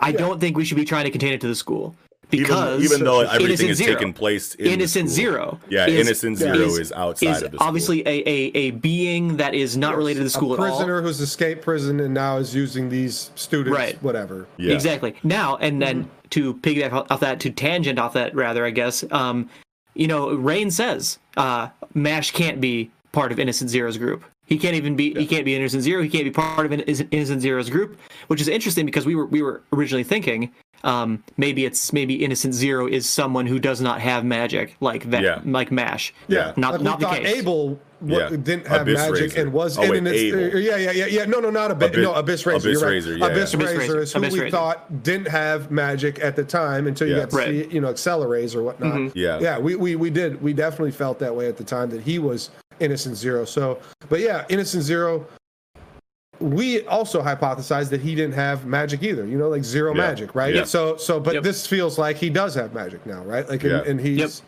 I 0.00 0.10
Yeah. 0.10 0.18
don't 0.18 0.40
think 0.40 0.56
we 0.56 0.64
should 0.64 0.76
be 0.76 0.84
trying 0.84 1.04
to 1.04 1.10
contain 1.10 1.32
it 1.32 1.40
to 1.42 1.48
the 1.48 1.54
school 1.54 1.94
because 2.28 2.82
even 2.84 3.04
though 3.04 3.20
everything 3.20 3.68
is 3.68 3.78
Zero. 3.78 3.94
taking 3.94 4.12
place 4.12 4.54
in 4.56 4.66
Innocent 4.66 5.08
school. 5.10 5.16
Zero, 5.16 5.60
Yeah, 5.68 5.86
is, 5.86 6.06
Innocent. 6.06 6.38
Zero 6.38 6.56
is- 6.56 6.78
is, 6.78 6.92
outside 6.92 7.30
is 7.30 7.42
of 7.42 7.50
the 7.52 7.56
school. 7.58 7.66
obviously 7.68 8.00
a, 8.06 8.28
a 8.28 8.50
a 8.54 8.70
being 8.72 9.36
that 9.36 9.54
is 9.54 9.76
not 9.76 9.96
related 9.96 10.20
to 10.20 10.24
the 10.24 10.30
school 10.30 10.50
a 10.50 10.54
at 10.54 10.60
all. 10.70 10.76
Prisoner 10.78 11.02
who's 11.02 11.20
escaped 11.20 11.62
prison 11.62 12.00
and 12.00 12.12
now 12.12 12.36
is 12.38 12.54
using 12.54 12.88
these 12.88 13.30
students. 13.36 13.76
Right. 13.76 14.02
Whatever. 14.02 14.46
Yeah. 14.56 14.74
Exactly. 14.74 15.14
Now 15.22 15.56
and 15.56 15.80
then 15.80 16.10
to 16.30 16.54
piggyback 16.54 17.06
off 17.10 17.20
that, 17.20 17.38
to 17.40 17.50
tangent 17.50 17.98
off 17.98 18.14
that 18.14 18.34
rather, 18.34 18.64
I 18.66 18.70
guess. 18.70 19.04
Um, 19.10 19.48
you 19.94 20.06
know, 20.08 20.30
Rain 20.34 20.70
says 20.70 21.18
uh, 21.36 21.68
Mash 21.94 22.30
can't 22.32 22.60
be 22.60 22.90
part 23.12 23.30
of 23.30 23.38
Innocent 23.38 23.70
Zero's 23.70 23.98
group. 23.98 24.24
He 24.46 24.58
can't 24.58 24.74
even 24.74 24.96
be. 24.96 25.14
He 25.14 25.26
can't 25.26 25.44
be 25.44 25.54
Innocent 25.54 25.82
Zero. 25.82 26.02
He 26.02 26.08
can't 26.08 26.24
be 26.24 26.30
part 26.30 26.66
of 26.66 26.72
Innocent 26.72 27.40
Zero's 27.42 27.70
group, 27.70 27.98
which 28.26 28.40
is 28.40 28.48
interesting 28.48 28.84
because 28.86 29.06
we 29.06 29.14
were 29.14 29.26
we 29.26 29.40
were 29.42 29.62
originally 29.72 30.04
thinking 30.04 30.52
um, 30.84 31.22
maybe 31.36 31.64
it's 31.64 31.92
maybe 31.92 32.22
Innocent 32.24 32.52
Zero 32.54 32.86
is 32.88 33.08
someone 33.08 33.46
who 33.46 33.58
does 33.60 33.80
not 33.80 34.00
have 34.00 34.24
magic 34.24 34.76
like 34.80 35.10
that, 35.10 35.22
Yeah. 35.22 35.40
like 35.44 35.70
Mash. 35.70 36.12
Yeah. 36.28 36.52
Not 36.56 36.72
like 36.74 36.82
not 36.82 37.00
the 37.00 37.06
case. 37.06 37.36
Abel 37.38 37.78
wa- 38.00 38.18
Yeah. 38.18 38.30
didn't 38.30 38.66
have 38.66 38.82
Abyss 38.82 38.98
magic 38.98 39.20
Razor. 39.22 39.40
and 39.40 39.52
was 39.52 39.78
Oh, 39.78 39.82
in 39.92 40.04
wait, 40.04 40.16
Abel. 40.34 40.58
yeah 40.58 40.76
yeah 40.76 40.90
yeah 40.90 41.06
yeah 41.06 41.24
no 41.24 41.38
no 41.38 41.50
not 41.50 41.70
Abyss, 41.70 41.90
Abyss- 41.90 42.02
no 42.02 42.14
Abyss 42.14 42.46
Razor 42.46 42.68
Abyss 42.68 42.82
right. 42.82 42.88
Razor, 42.90 43.16
yeah. 43.18 43.26
Abyss, 43.26 43.54
Abyss 43.54 43.66
Razor, 43.68 43.78
Razor, 43.78 44.00
is 44.00 44.12
who 44.12 44.18
Abyss 44.18 44.32
we 44.32 44.40
Razor. 44.40 44.50
thought 44.56 45.02
didn't 45.04 45.28
have 45.28 45.70
magic 45.70 46.18
at 46.20 46.34
the 46.34 46.42
time 46.44 46.88
until 46.88 47.06
you 47.06 47.14
Yeah. 47.14 47.20
got 47.20 47.30
to 47.30 47.36
Right. 47.36 47.48
see 47.70 47.74
you 47.74 47.80
know 47.80 47.92
Accelerators 47.92 48.56
or 48.56 48.64
whatnot 48.64 48.92
Mhm. 48.94 49.12
Yeah. 49.14 49.38
yeah 49.40 49.58
we, 49.60 49.76
we 49.76 49.94
we 49.94 50.10
did 50.10 50.42
we 50.42 50.52
definitely 50.52 50.90
felt 50.90 51.20
that 51.20 51.34
way 51.36 51.46
at 51.46 51.56
the 51.56 51.64
time 51.64 51.90
that 51.90 52.02
he 52.02 52.18
was 52.18 52.50
Innocent 52.82 53.16
Zero 53.16 53.44
so 53.44 53.78
but 54.08 54.20
yeah 54.20 54.44
Innocent 54.50 54.82
Zero 54.82 55.26
we 56.40 56.84
also 56.86 57.22
hypothesized 57.22 57.88
that 57.90 58.00
he 58.00 58.14
didn't 58.14 58.34
have 58.34 58.66
magic 58.66 59.02
either 59.02 59.26
you 59.26 59.38
know 59.38 59.48
like 59.48 59.62
zero 59.64 59.92
Yeah. 59.94 59.98
magic 60.08 60.34
right 60.34 60.54
Yeah. 60.54 60.64
so 60.64 60.96
so 60.96 61.20
but 61.20 61.34
Yep. 61.34 61.42
this 61.44 61.66
feels 61.66 61.98
like 61.98 62.16
he 62.16 62.30
does 62.30 62.54
have 62.56 62.74
magic 62.74 63.04
now 63.06 63.22
right 63.22 63.48
like 63.48 63.62
and, 63.62 63.72
Yeah. 63.72 63.82
and 63.90 64.00
he's 64.00 64.42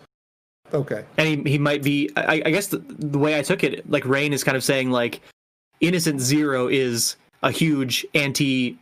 okay 0.73 1.05
and 1.19 1.47
he, 1.47 1.52
he 1.52 1.59
might 1.59 1.82
be 1.85 2.11
I, 2.16 2.43
I 2.47 2.51
guess 2.51 2.66
the, 2.69 2.78
the 2.78 3.19
way 3.19 3.39
i 3.39 3.43
took 3.43 3.62
it 3.62 3.89
like 3.89 4.05
rain 4.06 4.32
is 4.32 4.43
kind 4.43 4.56
of 4.56 4.65
saying 4.65 4.90
like 4.90 5.20
innocent 5.81 6.20
zero 6.20 6.66
is 6.69 7.16
a 7.44 7.51
huge 7.52 8.05
anti 8.15 8.77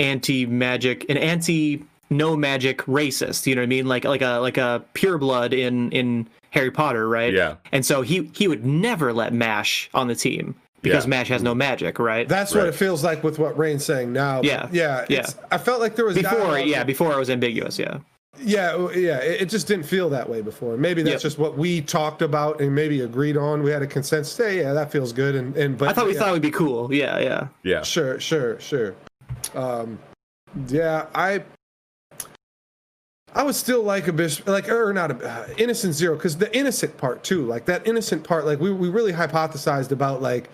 anti 0.00 0.46
magic 0.46 1.08
an 1.08 1.16
anti 1.16 1.84
no 2.10 2.34
magic 2.36 2.78
racist 2.86 3.46
you 3.46 3.54
know 3.54 3.60
what 3.60 3.64
i 3.64 3.68
mean 3.68 3.86
like 3.86 4.04
like 4.04 4.22
a 4.22 4.38
like 4.38 4.56
a 4.56 4.82
pure 4.94 5.18
blood 5.18 5.52
in 5.52 5.92
in 5.92 6.26
harry 6.50 6.70
potter 6.70 7.08
right 7.08 7.32
Yeah. 7.32 7.56
and 7.72 7.84
so 7.84 8.02
he 8.02 8.30
he 8.34 8.48
would 8.48 8.64
never 8.64 9.12
let 9.12 9.32
mash 9.32 9.90
on 9.94 10.08
the 10.08 10.14
team 10.14 10.54
because 10.82 11.04
Yeah. 11.04 11.10
mash 11.10 11.28
has 11.28 11.42
no 11.42 11.54
magic 11.54 11.98
right 11.98 12.28
That's 12.28 12.54
what 12.54 12.66
it 12.66 12.74
feels 12.74 13.02
like 13.04 13.22
with 13.24 13.38
what 13.38 13.58
Rain's 13.58 13.84
saying 13.84 14.12
now. 14.12 14.42
Yeah. 14.42 14.68
yeah, 14.72 15.04
Yeah. 15.08 15.26
I 15.50 15.58
felt 15.58 15.80
like 15.80 15.96
there 15.96 16.04
was 16.04 16.16
before 16.16 16.38
dialogue- 16.38 16.66
yeah 16.66 16.84
before 16.84 17.12
it 17.12 17.18
was 17.18 17.30
ambiguous 17.30 17.78
yeah 17.78 17.98
yeah, 18.40 18.76
yeah. 18.92 19.18
It, 19.18 19.40
it 19.42 19.48
just 19.48 19.66
didn't 19.66 19.84
feel 19.86 20.08
that 20.10 20.28
way 20.28 20.42
before. 20.42 20.76
Maybe 20.76 21.02
that's 21.02 21.14
Yep. 21.14 21.20
just 21.22 21.38
what 21.40 21.58
we 21.58 21.80
talked 21.80 22.22
about 22.22 22.60
and 22.60 22.72
maybe 22.72 23.00
agreed 23.00 23.36
on. 23.36 23.64
We 23.64 23.72
had 23.72 23.82
a 23.82 23.86
consensus. 23.88 24.36
Hey, 24.36 24.60
yeah, 24.60 24.72
that 24.74 24.92
feels 24.92 25.12
good. 25.12 25.34
And 25.34 25.56
and 25.56 25.76
but 25.76 25.88
i 25.88 25.92
thought 25.92 26.06
we 26.06 26.12
yeah, 26.12 26.20
thought 26.20 26.28
it 26.28 26.32
would 26.34 26.42
be 26.42 26.52
cool 26.52 26.94
yeah 26.94 27.18
yeah 27.18 27.48
Yeah. 27.64 27.82
sure, 27.82 28.20
sure, 28.20 28.60
sure. 28.60 28.94
Um, 29.56 29.98
yeah, 30.68 31.06
I. 31.16 31.42
I 33.34 33.42
would 33.42 33.54
still 33.54 33.82
like 33.82 34.08
Abyss, 34.08 34.46
like 34.46 34.68
or 34.68 34.92
not 34.92 35.22
uh, 35.22 35.44
Innocent 35.58 35.94
Zero, 35.94 36.16
because 36.16 36.36
the 36.38 36.54
innocent 36.56 36.96
part 36.96 37.22
too, 37.22 37.44
like 37.44 37.66
that 37.66 37.86
innocent 37.86 38.24
part, 38.24 38.46
like 38.46 38.58
we 38.60 38.72
we 38.72 38.88
really 38.88 39.12
hypothesized 39.12 39.92
about 39.92 40.22
like, 40.22 40.50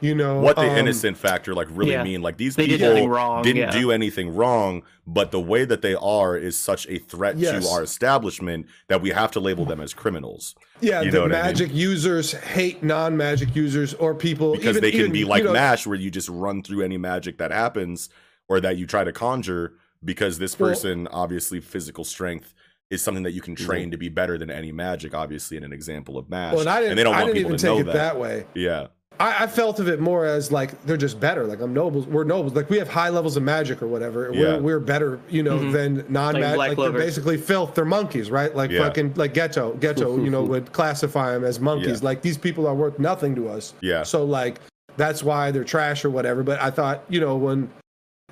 you 0.00 0.14
know, 0.14 0.40
what 0.40 0.56
the 0.56 0.62
um, 0.70 0.76
innocent 0.76 1.16
factor 1.16 1.54
like 1.54 1.66
really 1.70 1.92
Yeah. 1.92 2.04
mean 2.04 2.22
like 2.22 2.36
these 2.36 2.54
They 2.54 2.66
people 2.68 2.88
nothing 2.88 3.08
wrong, 3.08 3.42
didn't 3.42 3.56
yeah. 3.56 3.80
do 3.80 3.90
anything 3.90 4.34
wrong 4.34 4.82
but 5.10 5.30
the 5.30 5.40
way 5.40 5.64
that 5.64 5.80
they 5.80 5.94
are 5.94 6.36
is 6.36 6.56
such 6.56 6.86
a 6.88 6.98
threat 6.98 7.36
Yes. 7.38 7.64
to 7.64 7.70
our 7.72 7.82
establishment 7.82 8.66
that 8.88 9.00
we 9.00 9.08
have 9.10 9.30
to 9.32 9.40
label 9.40 9.64
them 9.64 9.80
as 9.80 9.94
criminals 9.94 10.54
Yeah, 10.80 11.00
You 11.00 11.10
the 11.10 11.16
know 11.16 11.22
what 11.24 11.32
I 11.32 11.36
mean? 11.36 11.44
magic 11.46 11.74
users 11.74 12.32
hate 12.32 12.82
non-magic 12.84 13.56
users 13.56 13.94
or 13.94 14.14
people 14.14 14.52
because 14.52 14.76
even- 14.76 14.82
they 14.82 14.90
can 14.92 15.00
even, 15.00 15.12
be 15.12 15.18
you 15.20 15.26
like 15.26 15.42
know, 15.44 15.52
mash 15.52 15.84
where 15.86 15.96
you 15.98 16.10
just 16.10 16.28
run 16.28 16.62
through 16.62 16.82
any 16.82 16.98
magic 16.98 17.38
that 17.38 17.50
happens 17.50 18.08
or 18.48 18.60
that 18.60 18.76
you 18.76 18.86
try 18.86 19.02
to 19.02 19.12
conjure 19.12 19.72
because 20.04 20.38
this 20.38 20.58
Well- 20.58 20.70
person 20.70 21.08
obviously 21.08 21.60
physical 21.60 22.04
strength 22.04 22.54
is 22.90 23.02
something 23.02 23.24
that 23.24 23.32
you 23.32 23.40
can 23.42 23.54
train 23.54 23.90
to 23.90 23.98
be 23.98 24.08
better 24.08 24.38
than 24.38 24.50
any 24.50 24.72
magic 24.72 25.14
obviously 25.14 25.56
in 25.56 25.64
an 25.64 25.72
example 25.72 26.16
of 26.16 26.30
mash 26.30 26.52
Well, 26.52 26.60
and 26.60 26.70
I 26.70 26.80
didn't, 26.80 26.96
they 26.96 27.02
don't 27.04 27.14
I 27.14 27.22
want 27.22 27.34
didn't 27.34 27.36
people 27.36 27.50
even 27.52 27.58
to 27.60 27.66
know 27.66 27.78
it 27.80 27.84
that. 27.86 27.92
that. 27.94 28.18
way. 28.18 28.46
yeah 28.54 28.86
I, 29.20 29.44
I 29.44 29.46
felt 29.48 29.80
of 29.80 29.88
it 29.88 29.98
more 30.00 30.24
as 30.24 30.52
like 30.52 30.80
they're 30.84 30.96
just 30.96 31.18
better. 31.18 31.44
Like 31.44 31.60
I'm 31.60 31.74
nobles. 31.74 32.06
We're 32.06 32.22
nobles. 32.22 32.54
Like 32.54 32.70
we 32.70 32.78
have 32.78 32.86
high 32.88 33.08
levels 33.08 33.36
of 33.36 33.42
magic 33.42 33.82
or 33.82 33.88
whatever. 33.88 34.30
Yeah. 34.32 34.58
We're, 34.58 34.60
we're 34.62 34.78
better, 34.78 35.18
you 35.28 35.42
know, 35.42 35.58
Mhm. 35.58 35.72
than 35.72 36.04
non-magic. 36.08 36.54
Black 36.54 36.68
Like, 36.68 36.92
they're 36.92 37.00
basically 37.00 37.36
filth. 37.36 37.74
They're 37.74 37.84
monkeys, 37.84 38.30
right? 38.30 38.54
Like 38.54 38.70
Yeah. 38.70 38.78
fucking 38.84 39.14
like 39.16 39.34
ghetto. 39.34 39.74
Ghetto, 39.74 40.22
you 40.22 40.30
know, 40.30 40.44
would 40.52 40.72
classify 40.72 41.32
them 41.32 41.42
as 41.42 41.58
monkeys. 41.58 42.00
Yeah. 42.00 42.04
Like 42.04 42.22
these 42.22 42.38
people 42.38 42.64
are 42.68 42.76
worth 42.76 43.00
nothing 43.00 43.34
to 43.34 43.48
us. 43.48 43.74
Yeah. 43.80 44.04
So 44.04 44.24
like 44.24 44.60
that's 44.96 45.24
why 45.24 45.50
they're 45.50 45.64
trash 45.64 46.04
or 46.04 46.10
whatever. 46.10 46.44
But 46.44 46.62
I 46.62 46.70
thought, 46.70 47.02
you 47.08 47.18
know, 47.18 47.34
when 47.34 47.68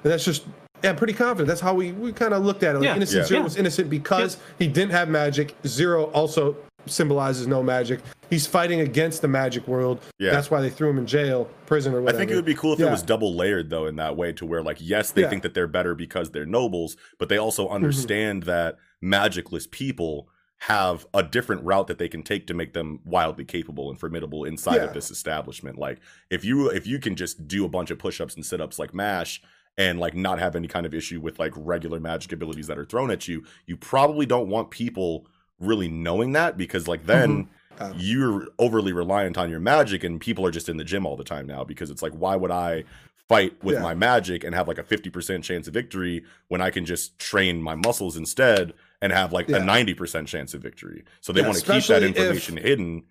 that's 0.04 0.24
just. 0.24 0.44
Yeah, 0.82 0.90
I'm 0.90 0.96
pretty 0.96 1.12
confident. 1.14 1.48
That's 1.48 1.60
how 1.60 1.74
we, 1.74 1.92
we 1.92 2.12
kind 2.12 2.34
of 2.34 2.44
looked 2.44 2.62
at 2.62 2.74
it. 2.74 2.78
Like 2.78 2.84
Yeah. 2.86 2.96
innocent 2.96 3.22
Yeah. 3.22 3.26
zero 3.26 3.40
Yeah. 3.40 3.44
was 3.44 3.56
innocent 3.56 3.90
because 3.90 4.36
he 4.58 4.66
didn't 4.68 4.92
have 4.92 5.08
magic. 5.08 5.54
Zero 5.66 6.04
also 6.06 6.56
symbolizes 6.86 7.46
no 7.46 7.62
magic. 7.62 8.00
He's 8.30 8.46
fighting 8.46 8.80
against 8.80 9.22
the 9.22 9.28
magic 9.28 9.66
world. 9.66 10.00
Yeah. 10.18 10.30
That's 10.30 10.50
why 10.50 10.60
they 10.60 10.70
threw 10.70 10.90
him 10.90 10.98
in 10.98 11.06
jail, 11.06 11.48
prison, 11.66 11.92
or 11.94 12.00
whatever. 12.00 12.16
I 12.16 12.20
think 12.20 12.30
it 12.30 12.36
would 12.36 12.44
be 12.44 12.54
cool 12.54 12.72
if 12.74 12.78
Yeah. 12.78 12.86
it 12.88 12.90
was 12.92 13.02
double 13.02 13.34
layered 13.34 13.70
though 13.70 13.86
in 13.86 13.96
that 13.96 14.16
way 14.16 14.32
to 14.34 14.46
where 14.46 14.62
like 14.62 14.78
yes 14.80 15.10
they 15.10 15.22
Yeah. 15.22 15.26
Mm-hmm. 15.26 15.30
think 15.30 15.42
that 15.42 15.54
they're 15.54 15.66
better 15.66 15.94
because 15.94 16.30
they're 16.30 16.46
nobles 16.46 16.96
but 17.18 17.28
they 17.28 17.38
also 17.38 17.68
understand 17.68 18.44
that 18.44 18.76
magicless 19.02 19.66
people 19.66 20.28
have 20.60 21.06
a 21.12 21.22
different 21.22 21.62
route 21.64 21.86
that 21.86 21.98
they 21.98 22.08
can 22.08 22.22
take 22.22 22.46
to 22.46 22.54
make 22.54 22.72
them 22.72 23.00
wildly 23.04 23.44
capable 23.44 23.90
and 23.90 24.00
formidable 24.00 24.44
inside 24.44 24.76
Yeah. 24.76 24.84
of 24.84 24.94
this 24.94 25.10
establishment 25.10 25.76
like 25.78 25.98
if 26.30 26.44
you 26.44 26.70
if 26.70 26.86
you 26.86 26.98
can 26.98 27.14
just 27.14 27.46
do 27.46 27.64
a 27.64 27.68
bunch 27.68 27.90
of 27.90 27.98
push-ups 27.98 28.34
and 28.36 28.44
sit-ups 28.46 28.78
like 28.78 28.94
mash 28.94 29.42
and 29.78 30.00
like 30.00 30.14
not 30.14 30.38
have 30.38 30.56
any 30.56 30.68
kind 30.68 30.86
of 30.86 30.94
issue 30.94 31.20
with 31.20 31.38
like 31.38 31.52
regular 31.56 32.00
magic 32.00 32.32
abilities 32.32 32.66
that 32.66 32.78
are 32.78 32.84
thrown 32.84 33.10
at 33.10 33.28
you 33.28 33.44
you 33.66 33.76
probably 33.76 34.26
don't 34.26 34.48
want 34.48 34.70
people 34.70 35.26
really 35.60 35.88
knowing 35.88 36.32
that 36.32 36.56
because 36.56 36.88
like 36.88 37.06
then 37.06 37.48
Uh, 37.78 37.92
you're 37.94 38.46
overly 38.58 38.90
reliant 38.92 39.36
on 39.36 39.50
your 39.50 39.60
magic 39.60 40.02
and 40.02 40.18
people 40.18 40.46
are 40.46 40.50
just 40.50 40.70
in 40.70 40.78
the 40.78 40.84
gym 40.84 41.04
all 41.04 41.14
the 41.14 41.22
time 41.24 41.46
now 41.46 41.62
because 41.62 41.90
it's 41.90 42.00
like 42.00 42.12
why 42.14 42.34
would 42.34 42.50
i 42.50 42.82
fight 43.28 43.52
with 43.62 43.74
Yeah. 43.74 43.82
my 43.82 43.94
magic 43.94 44.44
and 44.44 44.54
have 44.54 44.66
like 44.68 44.78
a 44.78 44.82
50% 44.82 45.42
chance 45.42 45.68
of 45.68 45.74
victory 45.74 46.24
when 46.48 46.62
i 46.62 46.70
can 46.70 46.86
just 46.86 47.18
train 47.18 47.60
my 47.60 47.74
muscles 47.74 48.16
instead 48.16 48.72
and 49.02 49.12
have 49.12 49.30
like 49.30 49.48
Yeah. 49.48 49.58
a 49.58 49.60
90% 49.60 50.26
chance 50.26 50.54
of 50.54 50.62
victory 50.62 51.04
so 51.20 51.34
they 51.34 51.40
Yeah, 51.40 51.48
want 51.48 51.58
to 51.58 51.64
keep 51.64 51.68
that 51.68 51.76
especially 52.02 52.08
if- 52.10 52.16
information 52.16 52.56
hidden 52.56 53.02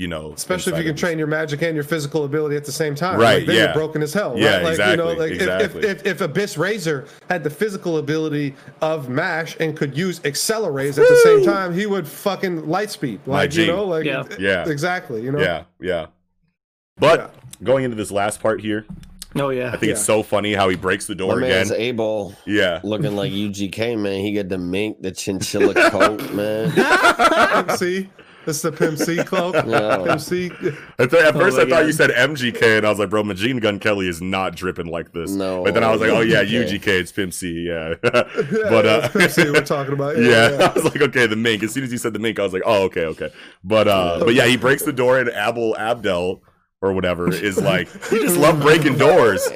you 0.00 0.08
know 0.08 0.32
Especially 0.32 0.72
if 0.72 0.78
you 0.78 0.84
can 0.84 0.96
train 0.96 1.18
your 1.18 1.26
magic 1.26 1.60
and 1.60 1.74
your 1.74 1.84
physical 1.84 2.24
ability 2.24 2.56
at 2.56 2.64
the 2.64 2.72
same 2.72 2.94
time. 2.94 3.20
Right, 3.20 3.38
Like, 3.40 3.46
then 3.46 3.56
yeah. 3.56 3.64
you're 3.64 3.74
broken 3.74 4.00
as 4.00 4.14
hell. 4.14 4.32
Yeah, 4.36 4.62
right? 4.62 4.78
Like, 4.78 4.90
you 4.90 4.96
know, 4.96 5.08
exactly, 5.10 5.16
like 5.18 5.32
exactly. 5.32 5.80
if, 5.88 6.00
if, 6.00 6.06
if 6.06 6.20
Abyss 6.22 6.56
Razor 6.56 7.06
had 7.28 7.44
the 7.44 7.50
physical 7.50 7.98
ability 7.98 8.54
of 8.80 9.10
Mash 9.10 9.58
and 9.60 9.76
could 9.76 9.94
use 9.94 10.18
Acceleraze 10.20 10.98
at 10.98 11.06
the 11.06 11.20
same 11.22 11.44
time, 11.44 11.74
he 11.74 11.84
would 11.84 12.08
fucking 12.08 12.66
light 12.66 12.90
speed. 12.90 13.20
Like, 13.26 13.54
you 13.54 13.66
know, 13.66 13.84
like 13.84 14.06
Yeah. 14.06 14.24
Yeah. 14.38 14.66
exactly. 14.68 15.22
You 15.22 15.32
know? 15.32 15.40
yeah 15.40 15.64
yeah 15.80 16.06
but 16.96 17.18
Yeah. 17.20 17.64
going 17.64 17.84
into 17.84 17.96
this 17.96 18.10
last 18.10 18.40
part 18.40 18.60
here 18.62 18.86
Oh 19.36 19.50
yeah. 19.50 19.70
i 19.72 19.76
think 19.76 19.92
it's 19.92 20.04
so 20.04 20.22
funny 20.22 20.54
how 20.54 20.68
he 20.70 20.76
breaks 20.76 21.06
the 21.06 21.14
My 21.14 21.18
door 21.18 21.36
man's 21.36 21.70
again 21.70 21.82
able 21.82 22.34
yeah 22.46 22.80
looking 22.82 23.14
like 23.16 23.30
UGK, 23.46 23.98
man. 23.98 24.20
He 24.20 24.32
got 24.32 24.48
the 24.48 24.58
mink, 24.58 25.02
the 25.02 25.10
chinchilla 25.12 25.74
coat, 25.90 26.32
man. 26.34 26.72
Pimp 27.66 27.70
C. 27.78 28.08
This 28.46 28.56
is 28.56 28.62
the 28.62 28.72
Pimp 28.72 28.98
C 28.98 29.16
cloak. 29.22 29.54
Yeah. 29.66 29.98
Pimp 30.04 30.20
C. 30.20 30.46
At, 30.98 31.10
th- 31.10 31.22
at 31.22 31.36
Oh 31.36 31.38
first, 31.38 31.56
my 31.56 31.62
I 31.64 31.68
thought 31.68 31.86
you 31.86 31.92
said 31.92 32.10
MGK, 32.10 32.78
and 32.78 32.86
I 32.86 32.90
was 32.90 32.98
like, 32.98 33.10
"Bro, 33.10 33.24
Machine 33.24 33.58
Gun 33.58 33.78
Kelly 33.78 34.08
is 34.08 34.20
not 34.22 34.56
dripping 34.56 34.86
like 34.86 35.12
this." 35.12 35.32
No, 35.32 35.62
but 35.62 35.74
then 35.74 35.84
I 35.84 35.90
was 35.90 36.00
like, 36.00 36.10
"Oh 36.10 36.20
yeah, 36.20 36.42
UGK. 36.42 36.80
UGK, 36.80 36.86
it's 36.88 37.12
Pimp 37.12 37.32
C, 37.34 37.66
yeah." 37.68 37.94
Yeah, 38.04 38.68
but 38.70 38.86
uh, 38.86 39.00
that's 39.00 39.12
Pimp 39.12 39.30
C 39.30 39.50
we're 39.50 39.60
talking 39.64 39.92
about. 39.92 40.16
yeah, 40.22 40.70
I 40.70 40.72
was 40.72 40.84
like, 40.84 41.00
"Okay, 41.00 41.26
the 41.26 41.36
mink." 41.36 41.62
As 41.62 41.72
soon 41.72 41.84
as 41.84 41.92
you 41.92 41.98
said 41.98 42.12
the 42.12 42.18
mink, 42.18 42.38
I 42.38 42.42
was 42.42 42.52
like, 42.52 42.62
"Oh, 42.64 42.84
okay, 42.84 43.04
okay." 43.06 43.30
But 43.62 43.86
uh, 43.88 44.20
but 44.24 44.34
yeah, 44.34 44.46
he 44.46 44.56
breaks 44.56 44.82
the 44.82 44.92
door, 44.92 45.18
and 45.18 45.28
Abel 45.30 45.76
Abdel 45.76 46.42
or 46.80 46.92
whatever 46.92 47.32
is 47.32 47.58
like, 47.60 47.88
"We 48.10 48.20
just 48.20 48.36
love 48.36 48.60
breaking 48.60 48.96
doors." 48.96 49.48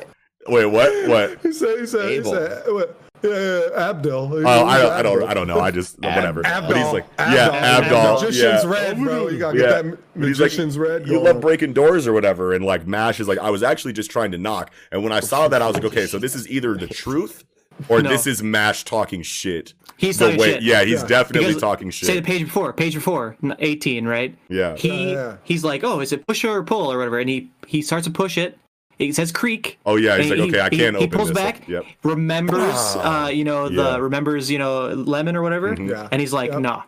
Wait, 0.46 0.66
what? 0.66 1.08
What? 1.08 1.40
He 1.42 1.52
said, 1.52 1.78
he 1.80 1.86
said, 1.86 2.10
he 2.10 2.22
said, 2.22 2.64
what? 2.66 3.00
Yeah, 3.24 3.30
yeah, 3.30 3.92
Avdol. 3.92 4.44
Oh, 4.44 4.46
I 4.46 4.78
don't, 4.78 4.92
I 4.92 5.02
don't, 5.02 5.22
I 5.30 5.34
don't 5.34 5.46
know. 5.48 5.58
I 5.60 5.70
just 5.70 5.98
whatever. 5.98 6.42
But 6.42 6.76
he's 6.76 6.92
like, 6.92 7.06
yeah, 7.18 7.80
Avdol, 7.80 8.20
Magician's 8.20 8.64
yeah. 8.64 8.70
red, 8.70 8.98
bro. 8.98 9.28
You 9.28 9.38
gotta 9.38 9.58
Yeah. 9.58 9.64
get 9.66 9.84
that 9.84 9.98
But 10.16 10.26
he's 10.28 10.40
like, 10.40 10.50
magician's 10.50 10.78
red. 10.78 11.06
You 11.06 11.14
going 11.14 11.24
love 11.24 11.40
breaking 11.40 11.72
doors 11.72 12.06
or 12.06 12.12
whatever, 12.12 12.52
and 12.52 12.64
like 12.64 12.86
Mash 12.86 13.20
is 13.20 13.26
like, 13.28 13.38
I 13.38 13.48
was 13.50 13.62
actually 13.62 13.94
just 13.94 14.10
trying 14.10 14.30
to 14.32 14.38
knock, 14.38 14.70
and 14.92 15.02
when 15.02 15.12
I 15.12 15.20
saw 15.20 15.48
that, 15.48 15.62
I 15.62 15.66
was 15.66 15.74
like, 15.74 15.84
okay, 15.84 16.06
so 16.06 16.18
this 16.18 16.34
is 16.34 16.48
either 16.50 16.76
the 16.76 16.86
truth 16.86 17.44
or 17.88 18.02
No. 18.02 18.08
this 18.10 18.26
is 18.26 18.42
Mash 18.42 18.84
talking 18.84 19.22
shit. 19.22 19.74
He's 19.96 20.18
The 20.18 20.26
talking 20.26 20.40
way- 20.40 20.52
shit. 20.54 20.62
Yeah, 20.62 20.84
he's 20.84 21.00
Yeah. 21.02 21.06
definitely 21.06 21.48
Because- 21.48 21.62
talking 21.62 21.90
shit. 21.90 22.06
Say 22.06 22.16
the 22.16 22.22
page 22.22 22.44
before, 22.44 22.72
page 22.72 22.94
before, 22.94 23.36
18, 23.58 24.06
right? 24.06 24.36
Yeah, 24.48 24.76
He 24.76 24.88
Yeah, 24.88 25.12
yeah. 25.12 25.36
he's 25.44 25.64
like, 25.64 25.82
oh, 25.82 26.00
is 26.00 26.12
it 26.12 26.26
push 26.26 26.44
or 26.44 26.62
pull 26.62 26.92
or 26.92 26.98
whatever? 26.98 27.18
And 27.18 27.28
he 27.30 27.50
he 27.66 27.80
starts 27.80 28.04
to 28.06 28.12
push 28.12 28.36
it. 28.36 28.58
It 28.98 29.14
says 29.14 29.32
creek. 29.32 29.78
Oh, 29.84 29.96
yeah, 29.96 30.16
he's 30.18 30.30
and 30.30 30.40
like, 30.40 30.48
okay, 30.50 30.60
I 30.60 30.68
can't 30.68 30.94
open 30.94 30.96
it. 30.96 30.98
he, 31.00 31.04
open 31.06 31.18
pulls 31.18 31.28
this. 31.30 31.36
back. 31.38 31.68
Yep. 31.68 31.84
Remembers, 32.04 32.60
uh, 32.96 33.30
you 33.32 33.44
know, 33.44 33.68
the 33.68 33.74
Yeah. 33.82 33.96
remembers, 33.96 34.50
you 34.50 34.58
know, 34.58 34.86
lemon 34.88 35.36
or 35.36 35.42
whatever. 35.42 35.74
Mhm. 35.76 35.90
Yeah. 35.90 36.08
And 36.12 36.20
he's 36.20 36.32
like, 36.32 36.52
Yep. 36.52 36.60
nah, 36.60 36.82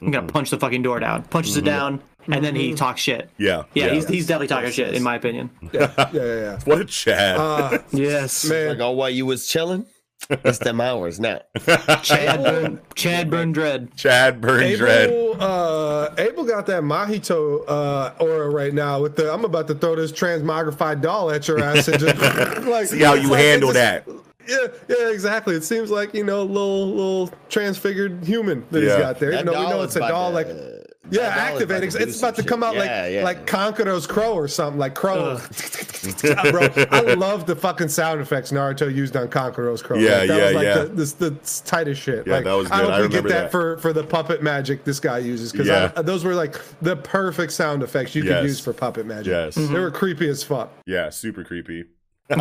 I'm 0.00 0.10
gonna 0.10 0.26
Mhm. 0.26 0.32
punch 0.32 0.50
the 0.50 0.58
fucking 0.58 0.82
door 0.82 1.00
down. 1.00 1.24
Punches 1.24 1.56
it 1.56 1.64
down, 1.64 2.00
and 2.30 2.44
then 2.44 2.54
he 2.54 2.74
talks 2.74 3.00
shit. 3.00 3.28
yeah, 3.38 3.64
Yeah, 3.74 3.88
he's 3.88 4.06
he's 4.08 4.26
definitely 4.26 4.48
talking 4.48 4.70
shit 4.70 4.94
in 4.94 5.02
my 5.02 5.16
opinion. 5.16 5.50
Yeah, 5.72 5.90
yeah, 5.96 6.06
yeah. 6.12 6.58
what 6.64 6.80
a 6.80 6.84
Chad. 6.84 7.36
Uh, 7.38 7.78
Yes. 7.92 8.44
man, 8.48 8.68
Like, 8.70 8.80
oh, 8.80 8.92
while 8.92 9.10
you 9.10 9.26
was 9.26 9.46
chilling, 9.48 9.86
it's 10.30 10.58
them 10.58 10.80
hours 10.80 11.18
now. 11.20 11.40
Chad 12.02 12.42
Burn, 12.42 12.80
Chad 12.94 13.30
Burn 13.30 13.52
Dread. 13.52 13.94
Chad 13.96 14.40
Burn 14.40 14.76
Dread. 14.76 15.10
Abel, 15.10 15.36
uh, 15.42 16.14
Abel 16.18 16.44
got 16.44 16.66
that 16.66 16.82
Mahito 16.82 17.64
uh, 17.68 18.12
aura 18.20 18.50
right 18.50 18.74
now. 18.74 19.00
With 19.00 19.16
the, 19.16 19.32
I'm 19.32 19.44
about 19.44 19.66
to 19.68 19.74
throw 19.74 19.94
this 19.96 20.12
transmogrified 20.12 21.00
doll 21.00 21.30
at 21.30 21.46
your 21.48 21.62
ass 21.62 21.88
and 21.88 21.98
just 21.98 22.16
like 22.66 22.86
See 22.88 23.00
how 23.00 23.14
you 23.14 23.30
like, 23.30 23.40
handle 23.40 23.72
just- 23.72 24.06
that. 24.06 24.08
Yeah, 24.46 24.66
yeah, 24.88 25.10
exactly. 25.10 25.54
It 25.56 25.62
seems 25.62 25.90
like 25.90 26.14
you 26.14 26.24
know, 26.24 26.42
little 26.42 26.88
little 26.88 27.30
transfigured 27.50 28.24
human 28.24 28.64
that 28.70 28.82
Yeah. 28.82 28.88
he's 28.96 28.98
got 28.98 29.18
there. 29.18 29.30
That 29.32 29.40
Even 29.42 29.52
though 29.52 29.60
we 29.64 29.68
know 29.70 29.82
it's 29.82 29.96
a 29.96 30.00
doll, 30.00 30.30
to- 30.30 30.34
like 30.34 30.46
that 30.48 30.86
yeah, 31.10 31.34
doll 31.34 31.56
is 31.56 31.62
activating. 31.62 31.88
about 31.88 31.92
to 31.92 32.04
do 32.04 32.10
It's 32.10 32.18
about 32.18 32.34
to 32.36 32.42
some 32.42 32.48
come 32.48 32.62
out 32.62 32.72
shit. 32.74 32.80
like 32.80 32.88
Yeah, 32.90 33.06
yeah. 33.06 33.22
like 33.24 33.46
Kankuro's 33.46 34.06
crow 34.06 34.34
or 34.34 34.48
something 34.48 34.78
like 34.78 34.94
crow. 34.94 35.38
Bro, 36.50 36.68
I 36.90 37.14
love 37.14 37.46
the 37.46 37.56
fucking 37.56 37.88
sound 37.88 38.20
effects 38.20 38.52
Naruto 38.52 38.94
used 38.94 39.16
on 39.16 39.28
Kankuro's 39.28 39.82
crow. 39.82 39.98
Yeah, 39.98 40.18
Like, 40.18 40.28
that 40.28 40.36
yeah, 40.38 40.44
was 40.46 40.54
like 40.54 40.64
yeah. 40.64 40.78
The, 40.78 40.88
this 40.88 41.12
the 41.12 41.30
tightest 41.64 42.00
shit. 42.02 42.26
Yeah, 42.26 42.34
like, 42.34 42.44
that 42.44 42.52
was 42.54 42.70
I 42.70 42.78
good. 42.80 42.84
hope 42.84 42.92
I 42.94 43.00
we 43.02 43.08
get 43.08 43.22
that, 43.24 43.28
that. 43.28 43.50
for 43.50 43.78
for 43.78 43.92
the 43.92 44.04
puppet 44.04 44.42
magic 44.42 44.84
this 44.84 45.00
guy 45.00 45.18
uses 45.18 45.52
because 45.52 45.66
Yeah. 45.66 45.92
Uh, 45.96 46.02
those 46.02 46.24
were 46.24 46.34
like 46.34 46.56
the 46.80 46.96
perfect 46.96 47.52
sound 47.52 47.82
effects 47.82 48.14
you 48.14 48.22
Yes. 48.24 48.32
could 48.40 48.44
use 48.48 48.60
for 48.60 48.72
puppet 48.72 49.06
magic. 49.06 49.26
Yes. 49.30 49.56
Mm-hmm. 49.56 49.72
They 49.74 49.80
were 49.80 49.90
creepy 49.90 50.28
as 50.28 50.42
fuck. 50.42 50.70
Yeah, 50.86 51.10
super 51.10 51.44
creepy. 51.44 51.84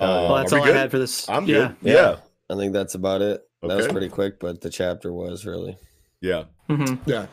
Well, 0.00 0.36
that's 0.36 0.52
uh, 0.52 0.56
are 0.56 0.62
we 0.62 0.70
all 0.70 0.74
I 0.74 0.78
had 0.78 0.90
for 0.90 0.98
this. 0.98 1.28
I'm 1.28 1.44
yeah. 1.46 1.72
good. 1.82 1.92
Yeah, 1.92 2.16
I 2.48 2.54
think 2.56 2.72
that's 2.72 2.94
about 2.94 3.20
it. 3.20 3.42
That 3.62 3.76
was 3.76 3.88
pretty 3.88 4.08
quick, 4.08 4.40
but 4.40 4.60
the 4.62 4.70
chapter 4.70 5.12
was 5.12 5.44
really. 5.44 5.76
Yeah. 6.20 6.44
hmm 6.68 6.94
Yeah. 7.06 7.26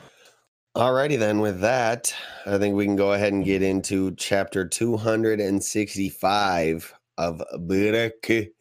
Alrighty 0.76 1.18
then, 1.18 1.39
with 1.39 1.61
that, 1.61 2.14
I 2.45 2.57
think 2.59 2.76
we 2.76 2.85
can 2.85 2.95
go 2.95 3.14
ahead 3.14 3.34
and 3.34 3.43
get 3.43 3.64
into 3.64 4.14
chapter 4.15 4.64
265 4.68 6.93
of 7.18 7.41
Burakuruba. 7.55 8.51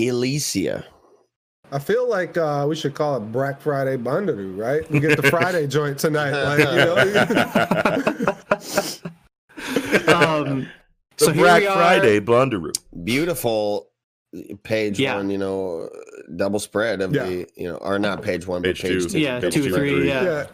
Elysia. 0.00 0.84
I 1.72 1.78
feel 1.80 2.08
like 2.08 2.36
uh, 2.36 2.64
we 2.68 2.76
should 2.76 2.94
call 2.94 3.16
it 3.16 3.32
Black 3.32 3.60
Friday 3.60 3.96
Bundadoo, 3.96 4.56
right? 4.56 4.88
We 4.90 5.00
get 5.00 5.20
the 5.20 5.28
Friday 5.28 5.66
joint 5.76 5.98
tonight. 5.98 6.30
Like, 6.30 6.60
you 6.60 6.64
know? 6.76 6.96
Um, 10.06 10.68
so 11.16 11.32
here 11.32 11.44
Black. 11.44 11.62
Friday 11.64 12.20
Blunderoo. 12.20 12.72
Beautiful 13.04 13.88
page 14.62 15.00
Yeah. 15.00 15.16
one, 15.16 15.30
you 15.30 15.38
know, 15.38 15.88
double 16.36 16.58
spread 16.58 17.00
of 17.00 17.14
Yeah. 17.14 17.24
the, 17.24 17.46
you 17.56 17.68
know, 17.68 17.76
or 17.76 17.98
not 17.98 18.22
page 18.22 18.46
one, 18.46 18.62
Page 18.62 18.80
but 18.82 18.90
page 18.90 19.02
two. 19.04 19.08
two. 19.10 19.18
Yeah, 19.20 19.40
Page 19.40 19.54
two, 19.54 19.62
two 19.64 19.74
three. 19.74 19.90
three. 20.00 20.08
Yeah. 20.08 20.22
yeah. 20.24 20.46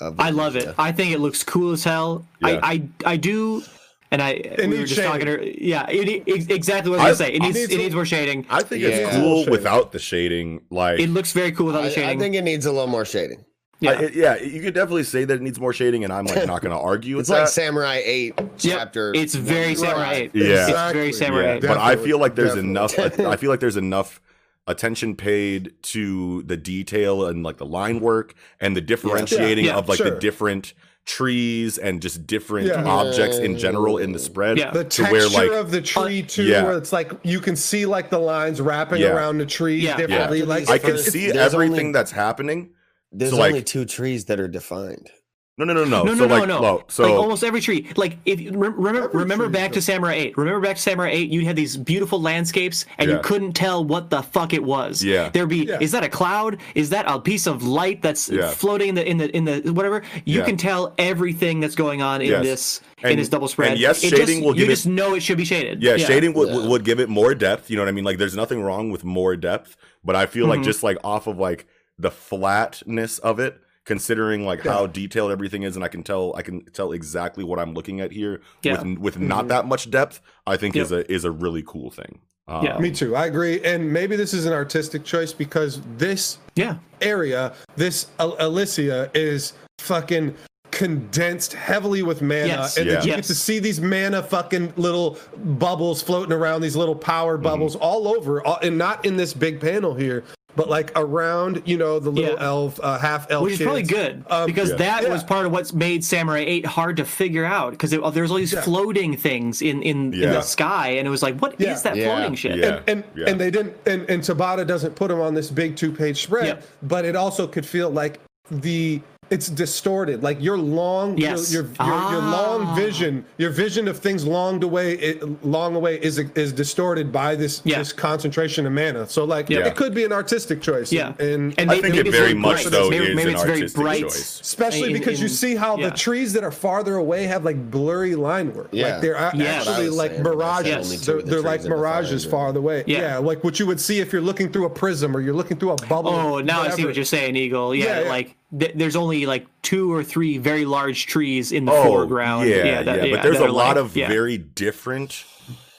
of 0.00 0.18
I 0.18 0.30
love 0.30 0.56
it. 0.56 0.66
Elysia. 0.66 0.74
I 0.78 0.92
think 0.92 1.12
it 1.12 1.20
looks 1.20 1.42
cool 1.44 1.72
as 1.72 1.84
hell. 1.84 2.26
Yeah. 2.40 2.58
I, 2.62 2.72
I 2.72 3.12
I 3.12 3.16
do, 3.16 3.62
and 4.10 4.20
I 4.20 4.54
we 4.58 4.66
were 4.66 4.74
needs 4.74 4.90
just 4.90 5.02
talking. 5.02 5.26
shading. 5.26 5.44
ear- 5.46 5.54
Yeah, 5.58 5.88
it, 5.88 6.08
it, 6.26 6.50
exactly 6.50 6.90
what 6.90 7.00
I 7.00 7.08
was 7.10 7.20
I- 7.20 7.26
gonna 7.30 7.30
say. 7.30 7.36
It 7.36 7.42
needs 7.42 7.54
needs 7.58 7.72
it 7.72 7.74
a- 7.76 7.78
needs 7.82 7.94
more 7.94 8.04
shading. 8.06 8.44
I 8.50 8.62
think 8.64 8.82
Yeah. 8.82 8.88
it's 8.88 9.16
Cool 9.16 9.44
cool 9.44 9.50
without 9.52 9.92
the 9.92 9.98
shading. 10.00 10.62
Like, 10.70 10.98
It 10.98 11.10
looks 11.10 11.32
very 11.32 11.52
cool 11.52 11.66
without 11.66 11.82
I, 11.84 11.88
the 11.88 11.94
shading. 11.94 12.10
I 12.10 12.20
think 12.20 12.34
it 12.34 12.42
needs 12.42 12.66
a 12.66 12.72
little 12.72 12.88
more 12.88 13.04
shading. 13.04 13.44
yeah. 13.80 13.90
I- 13.92 14.02
it- 14.02 14.14
yeah, 14.14 14.36
you 14.42 14.60
could 14.62 14.74
definitely 14.74 15.04
say 15.04 15.24
that 15.24 15.34
it 15.34 15.42
needs 15.42 15.60
more 15.60 15.72
shading, 15.72 16.02
and 16.02 16.12
I'm 16.12 16.26
like 16.26 16.44
not 16.46 16.60
going 16.60 16.74
to 16.74 16.78
argue 16.80 17.16
with 17.18 17.22
It's 17.24 17.30
like 17.30 17.44
that. 17.44 17.48
Samurai 17.50 18.02
8 18.04 18.34
Yep, 18.36 18.50
chapter. 18.58 19.12
it's 19.14 19.36
very. 19.36 19.76
Samurai 19.76 20.00
Right. 20.02 20.30
8. 20.34 20.34
Yeah. 20.34 20.68
It's 20.68 20.92
very 20.92 21.12
Samurai 21.12 21.44
yeah, 21.44 21.54
8. 21.54 21.60
but 21.62 21.78
I 21.78 21.94
feel 21.96 22.18
like 22.18 22.34
there's 22.34 22.54
definitely. 22.56 22.70
enough. 22.70 22.98
I 23.20 23.36
feel 23.36 23.50
like 23.50 23.60
there's 23.60 23.76
enough 23.76 24.20
attention 24.66 25.14
paid 25.14 25.74
to 25.82 26.42
the 26.44 26.56
detail 26.56 27.26
and 27.26 27.42
like 27.42 27.58
the 27.58 27.66
line 27.66 28.00
work 28.00 28.34
and 28.60 28.76
the 28.76 28.80
differentiating 28.80 29.66
Yeah, 29.66 29.76
of 29.76 29.88
like 29.88 29.98
sure. 29.98 30.10
the 30.10 30.18
different 30.18 30.72
trees 31.06 31.76
and 31.76 32.00
just 32.00 32.26
different 32.26 32.68
Yeah. 32.68 32.82
objects 32.84 33.36
in 33.36 33.58
general 33.58 33.98
in 33.98 34.12
the 34.12 34.18
spread. 34.18 34.56
Yeah. 34.58 34.70
The 34.70 34.84
to 34.84 35.02
texture 35.02 35.12
where 35.12 35.28
like 35.28 35.50
of 35.50 35.70
the 35.70 35.80
uh, 35.80 35.82
tree 35.82 36.22
too, 36.22 36.44
yeah. 36.44 36.64
where 36.64 36.78
it's 36.78 36.94
like 36.94 37.12
you 37.22 37.40
can 37.40 37.56
see 37.56 37.84
like 37.84 38.08
the 38.08 38.18
lines 38.18 38.58
wrapping 38.60 39.02
Yeah. 39.02 39.08
around 39.14 39.36
the 39.36 39.44
tree 39.44 39.76
Yeah. 39.76 39.98
differently. 39.98 40.38
Yeah. 40.38 40.44
Like 40.46 40.70
I 40.70 40.78
can 40.78 40.96
see 40.96 41.26
everything 41.30 41.78
only- 41.80 41.92
that's 41.92 42.10
happening. 42.12 42.70
There's 43.12 43.32
So, 43.32 43.36
like- 43.36 43.50
only 43.52 43.62
two 43.62 43.84
trees 43.84 44.24
that 44.26 44.40
are 44.40 44.48
defined. 44.48 45.10
No, 45.56 45.64
no, 45.64 45.72
no, 45.72 45.84
no. 45.84 46.02
No, 46.02 46.14
no, 46.14 46.18
so 46.18 46.26
no, 46.26 46.34
like, 46.38 46.48
no. 46.48 46.60
well, 46.60 46.84
so 46.88 47.04
like 47.04 47.12
almost 47.12 47.44
every 47.44 47.60
tree. 47.60 47.86
Like 47.94 48.18
if 48.24 48.40
you 48.40 48.50
rem- 48.58 48.74
remember, 48.74 49.08
remember 49.16 49.48
back 49.48 49.70
to 49.72 49.80
Samurai 49.80 50.14
Eight. 50.14 50.36
Remember 50.36 50.58
back 50.60 50.74
to 50.74 50.82
Samurai 50.82 51.10
Eight. 51.10 51.30
You 51.30 51.44
had 51.44 51.54
these 51.54 51.76
beautiful 51.76 52.20
landscapes, 52.20 52.86
and 52.98 53.08
Yeah. 53.08 53.16
you 53.18 53.22
couldn't 53.22 53.52
tell 53.52 53.84
what 53.84 54.10
the 54.10 54.20
fuck 54.22 54.52
it 54.52 54.64
was. 54.64 55.04
Yeah. 55.04 55.28
There'd 55.28 55.48
be. 55.48 55.58
Yeah. 55.66 55.78
Is 55.80 55.92
that 55.92 56.02
a 56.02 56.08
cloud? 56.08 56.58
Is 56.74 56.90
that 56.90 57.04
a 57.06 57.20
piece 57.20 57.46
of 57.46 57.62
light 57.62 58.02
that's 58.02 58.28
Yeah. 58.28 58.50
floating 58.50 58.88
in 58.88 58.94
the 58.96 59.08
in 59.08 59.16
the 59.18 59.36
in 59.36 59.44
the 59.44 59.72
whatever? 59.72 60.02
You 60.24 60.40
Yeah. 60.40 60.44
can 60.44 60.56
tell 60.56 60.92
everything 60.98 61.60
that's 61.60 61.76
going 61.76 62.02
on 62.02 62.20
in 62.20 62.30
Yes. 62.30 62.42
this 62.42 62.80
And- 63.04 63.12
in 63.12 63.18
this 63.18 63.28
double 63.28 63.46
spread. 63.46 63.72
and 63.72 63.80
yes, 63.80 64.02
It 64.02 64.10
shading 64.10 64.26
just, 64.26 64.40
will 64.42 64.54
you 64.56 64.62
give 64.62 64.64
it- 64.64 64.70
You 64.70 64.74
just 64.74 64.86
know 64.88 65.14
it 65.14 65.22
should 65.22 65.38
be 65.38 65.44
shaded. 65.44 65.80
yeah, 65.84 65.96
shading 65.98 66.32
would, 66.34 66.48
Yeah. 66.48 66.66
would 66.66 66.84
give 66.84 66.98
it 66.98 67.08
more 67.08 67.32
depth. 67.32 67.70
You 67.70 67.76
know 67.76 67.82
what 67.82 67.88
I 67.88 67.92
mean? 67.92 68.04
Like, 68.04 68.18
there's 68.18 68.34
nothing 68.34 68.60
wrong 68.60 68.90
with 68.90 69.04
more 69.04 69.36
depth, 69.36 69.76
but 70.04 70.16
I 70.16 70.26
feel 70.26 70.46
like 70.48 70.60
Mhm. 70.60 70.64
just 70.64 70.82
like 70.82 70.96
off 71.04 71.28
of 71.28 71.38
like 71.38 71.66
the 71.96 72.10
flatness 72.10 73.18
of 73.20 73.38
it, 73.38 73.56
considering 73.84 74.44
like 74.46 74.62
how 74.62 74.86
detailed 74.86 75.30
everything 75.30 75.62
is, 75.62 75.76
and 75.76 75.84
I 75.84 75.88
can 75.88 76.02
tell 76.02 76.34
I 76.36 76.42
can 76.42 76.64
tell 76.72 76.92
exactly 76.92 77.44
what 77.44 77.58
I'm 77.58 77.74
looking 77.74 78.00
at 78.00 78.12
here 78.12 78.40
Yeah. 78.62 78.82
with 78.82 78.98
with 78.98 79.18
not 79.18 79.48
that 79.48 79.66
much 79.66 79.90
depth. 79.90 80.20
I 80.46 80.56
think 80.56 80.76
is 80.76 80.92
a 80.92 81.10
is 81.12 81.24
a 81.24 81.30
really 81.30 81.62
cool 81.66 81.90
thing. 81.90 82.20
Um, 82.46 82.64
Yeah. 82.64 82.78
Me 82.78 82.90
too. 82.90 83.16
I 83.16 83.26
agree. 83.26 83.62
And 83.62 83.90
maybe 83.92 84.16
this 84.16 84.34
is 84.34 84.44
an 84.44 84.52
artistic 84.52 85.04
choice 85.04 85.32
because 85.32 85.80
this 85.96 86.38
Yeah. 86.56 86.76
area, 87.00 87.54
this 87.76 88.06
Al- 88.18 88.36
Alicia 88.38 89.10
is 89.14 89.54
fucking 89.78 90.34
condensed 90.70 91.52
heavily 91.54 92.02
with 92.02 92.20
mana, 92.20 92.46
Yes. 92.48 92.76
and 92.76 92.88
then 92.90 92.96
Yeah. 92.96 93.02
you 93.02 93.08
Yes. 93.10 93.16
get 93.16 93.24
to 93.26 93.34
see 93.34 93.60
these 93.60 93.80
mana 93.80 94.22
fucking 94.22 94.72
little 94.76 95.18
bubbles 95.36 96.02
floating 96.02 96.32
around, 96.32 96.62
these 96.62 96.74
little 96.76 96.96
power 96.96 97.34
Mm-hmm. 97.36 97.44
bubbles 97.44 97.76
all 97.76 98.08
over, 98.08 98.44
all, 98.44 98.58
and 98.60 98.76
not 98.76 99.04
in 99.06 99.16
this 99.16 99.32
big 99.32 99.60
panel 99.60 99.94
here, 99.94 100.24
but 100.56 100.68
like 100.68 100.92
around, 100.96 101.62
you 101.64 101.76
know, 101.76 101.98
the 101.98 102.10
little 102.10 102.34
Yeah. 102.36 102.44
elf, 102.46 102.78
uh, 102.82 102.98
half 102.98 103.30
elf, 103.30 103.42
Which 103.44 103.54
is 103.54 103.62
probably 103.62 103.82
good 103.82 104.24
Um, 104.30 104.46
because 104.46 104.70
yeah. 104.70 104.76
that 104.76 105.10
was 105.10 105.22
part 105.24 105.46
of 105.46 105.52
what's 105.52 105.72
made 105.72 106.04
Samurai 106.04 106.44
8 106.46 106.66
hard 106.66 106.96
to 106.98 107.04
figure 107.04 107.44
out 107.44 107.72
because 107.72 107.90
there's 107.90 108.30
all 108.30 108.36
these 108.36 108.52
Yeah. 108.52 108.60
floating 108.62 109.16
things 109.16 109.62
in, 109.62 109.82
in, 109.82 110.12
in 110.14 110.30
the 110.30 110.42
sky, 110.42 110.90
and 110.90 111.06
it 111.06 111.10
was 111.10 111.22
like, 111.22 111.38
what 111.40 111.54
is 111.54 111.66
Yeah. 111.66 111.74
that 111.82 111.96
Yeah. 111.96 112.04
floating 112.16 112.34
shit? 112.34 112.56
Yeah. 112.58 112.66
and 112.86 112.94
and, 112.94 113.04
yeah. 113.16 113.24
and 113.30 113.40
they 113.40 113.50
didn't 113.50 113.74
and, 113.86 114.08
and 114.08 114.22
Tabata 114.22 114.66
doesn't 114.66 114.94
put 114.94 115.08
them 115.08 115.20
on 115.20 115.34
this 115.34 115.50
big 115.50 115.76
two 115.76 115.90
page 115.90 116.22
spread, 116.22 116.46
Yep. 116.46 116.62
but 116.82 117.04
it 117.04 117.16
also 117.16 117.46
could 117.46 117.66
feel 117.66 117.90
like 117.90 118.20
the 118.50 119.00
it's 119.30 119.48
distorted 119.48 120.22
like 120.22 120.40
your 120.42 120.58
long 120.58 121.16
Yes. 121.18 121.52
your, 121.52 121.62
your, 121.64 121.86
your, 121.86 122.10
your 122.12 122.20
long 122.20 122.62
Ah. 122.66 122.74
vision 122.74 123.24
your 123.38 123.50
vision 123.50 123.88
of 123.88 123.98
things 123.98 124.24
long 124.26 124.62
away 124.62 124.94
it, 124.94 125.44
long 125.44 125.74
away 125.76 125.98
is 126.00 126.18
is 126.18 126.52
distorted 126.52 127.12
by 127.12 127.34
this 127.34 127.62
Yeah. 127.64 127.78
this 127.78 127.92
concentration 127.92 128.66
of 128.66 128.72
mana 128.72 129.08
so 129.08 129.24
like 129.24 129.48
Yeah. 129.50 129.66
it 129.66 129.76
could 129.76 129.94
be 129.94 130.04
an 130.04 130.12
artistic 130.12 130.60
choice 130.62 130.92
Yeah. 130.92 131.12
and, 131.18 131.54
And 131.58 131.70
I 131.70 131.74
may- 131.76 131.80
think 131.82 131.94
maybe 131.94 132.08
it 132.08 132.12
very 132.12 132.24
very 132.28 132.34
much 132.34 132.62
bright. 132.62 132.72
though 132.72 132.90
Maybe- 132.90 133.04
is 133.06 133.16
maybe 133.16 133.28
an 133.30 133.34
it's 133.34 133.42
very 133.44 133.56
artistic 133.60 133.80
bright. 133.82 134.02
choice. 134.02 134.40
especially 134.40 134.88
in- 134.88 134.98
because 134.98 135.20
you 135.20 135.28
see 135.28 135.54
how 135.56 135.76
yeah. 135.78 135.90
the 135.90 135.96
trees 135.96 136.32
that 136.34 136.44
are 136.44 136.50
farther 136.52 136.96
away 136.96 137.24
have 137.24 137.44
like 137.44 137.70
blurry 137.70 138.14
line 138.14 138.54
work 138.54 138.68
Yeah. 138.72 138.92
like 138.92 139.00
they're 139.02 139.14
a- 139.14 139.32
Yes. 139.34 139.66
actually 139.66 139.72
What 139.74 139.80
I 139.80 139.86
was 139.88 139.96
like 139.96 140.10
saying, 140.12 140.22
that's 140.22 140.30
the 140.30 140.36
mirages 140.36 140.86
only 140.86 140.96
two 140.98 141.04
they're, 141.04 141.22
the 141.22 141.30
they're 141.30 141.40
like 141.42 141.60
in 141.60 141.70
the 141.70 141.76
mirages 141.76 142.24
far 142.24 142.30
farther 142.44 142.58
away 142.58 142.84
Yeah. 142.86 143.00
yeah 143.00 143.18
like 143.18 143.42
what 143.44 143.58
you 143.58 143.66
would 143.66 143.80
see 143.80 144.00
if 144.00 144.12
you're 144.12 144.22
looking 144.22 144.50
through 144.50 144.66
a 144.66 144.70
prism 144.70 145.16
or 145.16 145.20
you're 145.20 145.34
looking 145.34 145.56
through 145.58 145.70
a 145.72 145.76
bubble 145.86 146.10
Oh, 146.10 146.40
now 146.40 146.60
I 146.62 146.70
see 146.70 146.84
what 146.84 146.94
you're 146.96 147.04
saying, 147.04 147.36
Eagle. 147.36 147.74
Yeah, 147.74 147.84
Yeah, 147.84 148.00
yeah. 148.02 148.08
like 148.08 148.36
th- 148.58 148.72
there's 148.74 148.96
only 148.96 149.26
like 149.26 149.46
two 149.62 149.92
or 149.92 150.02
three 150.04 150.38
very 150.38 150.64
large 150.64 151.06
trees 151.06 151.52
in 151.52 151.64
the 151.64 151.72
Oh, 151.72 151.84
foreground. 151.84 152.48
yeah, 152.48 152.64
yeah, 152.64 152.82
that- 152.82 153.10
but 153.10 153.22
there's 153.22 153.38
a 153.38 153.46
lot 153.48 153.76
like- 153.76 153.84
of 153.84 153.96
yeah. 153.96 154.08
very 154.08 154.38
different, 154.38 155.24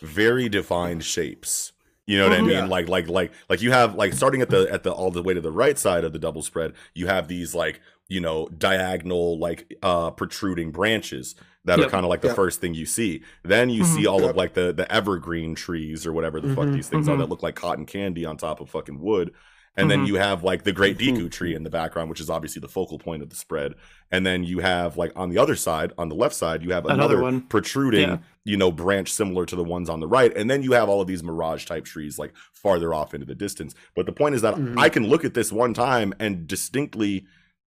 very 0.01 0.49
defined 0.49 1.03
shapes. 1.03 1.71
You 2.07 2.19
know 2.19 2.29
what 2.29 2.37
I 2.37 2.41
mean? 2.41 2.51
Yeah. 2.51 2.65
Like, 2.67 2.87
like, 2.87 3.07
like, 3.09 3.31
like 3.49 3.61
you 3.63 3.71
have 3.71 3.95
like 3.95 4.13
starting 4.13 4.41
at 4.43 4.49
the 4.51 4.67
at 4.71 4.83
the 4.83 4.91
all 4.91 5.09
the 5.09 5.23
way 5.23 5.33
to 5.33 5.41
the 5.41 5.51
right 5.51 5.77
side 5.77 6.03
of 6.03 6.13
the 6.13 6.19
double 6.19 6.43
spread. 6.43 6.73
You 6.93 7.07
have 7.07 7.27
these 7.27 7.55
like 7.55 7.81
you 8.07 8.19
know 8.21 8.47
diagonal 8.55 9.39
like 9.39 9.73
uh 9.81 10.11
protruding 10.11 10.69
branches 10.71 11.33
that 11.63 11.79
are 11.79 11.89
kind 11.89 12.05
of 12.05 12.09
like 12.11 12.21
the 12.21 12.27
Yep. 12.27 12.35
first 12.35 12.61
thing 12.61 12.75
you 12.75 12.85
see. 12.85 13.23
Then 13.41 13.71
you 13.71 13.83
see 13.85 14.05
all 14.05 14.23
of 14.23 14.35
like 14.35 14.53
the 14.53 14.71
the 14.71 14.89
evergreen 14.91 15.55
trees 15.55 16.05
or 16.05 16.13
whatever 16.13 16.39
the 16.39 16.53
fuck 16.53 16.65
Mhm, 16.65 16.73
these 16.75 16.87
things 16.89 17.09
are 17.09 17.15
mhm. 17.15 17.19
that 17.21 17.29
look 17.29 17.41
like 17.41 17.55
cotton 17.55 17.87
candy 17.87 18.23
on 18.23 18.37
top 18.37 18.61
of 18.61 18.69
fucking 18.69 18.99
wood. 18.99 19.31
And 19.77 19.91
then 19.91 20.05
Mhm. 20.05 20.07
you 20.07 20.15
have 20.15 20.43
like 20.43 20.63
the 20.63 20.71
Great 20.71 20.97
Mhm. 20.97 21.17
Deku 21.17 21.31
tree 21.31 21.53
in 21.53 21.63
the 21.63 21.69
background, 21.69 22.09
which 22.09 22.21
is 22.21 22.29
obviously 22.29 22.59
the 22.61 22.67
focal 22.69 22.97
point 22.97 23.21
of 23.21 23.29
the 23.29 23.35
spread. 23.35 23.73
And 24.11 24.25
then 24.25 24.43
you 24.43 24.59
have 24.59 24.95
like 24.97 25.11
on 25.15 25.29
the 25.29 25.37
other 25.37 25.55
side, 25.55 25.91
on 25.97 26.07
the 26.09 26.15
left 26.15 26.33
side, 26.35 26.63
you 26.63 26.71
have 26.71 26.85
Another 26.85 27.15
another, 27.15 27.21
one. 27.21 27.41
protruding, 27.41 28.07
Yeah. 28.09 28.17
you 28.45 28.55
know, 28.55 28.71
branch 28.71 29.11
similar 29.11 29.45
to 29.45 29.55
the 29.55 29.63
ones 29.63 29.89
on 29.89 29.99
the 29.99 30.07
right. 30.07 30.35
And 30.35 30.49
then 30.49 30.63
you 30.63 30.71
have 30.73 30.87
all 30.87 31.01
of 31.01 31.07
these 31.07 31.23
mirage 31.23 31.65
type 31.65 31.83
trees 31.85 32.17
like 32.17 32.33
farther 32.53 32.93
off 32.93 33.13
into 33.13 33.25
the 33.25 33.35
distance. 33.35 33.75
But 33.95 34.05
the 34.05 34.13
point 34.13 34.35
is 34.35 34.41
that 34.43 34.55
Mhm. 34.55 34.79
I 34.79 34.87
can 34.89 35.07
look 35.07 35.25
at 35.25 35.33
this 35.33 35.51
one 35.51 35.73
time 35.73 36.13
and 36.19 36.47
distinctly, 36.47 37.25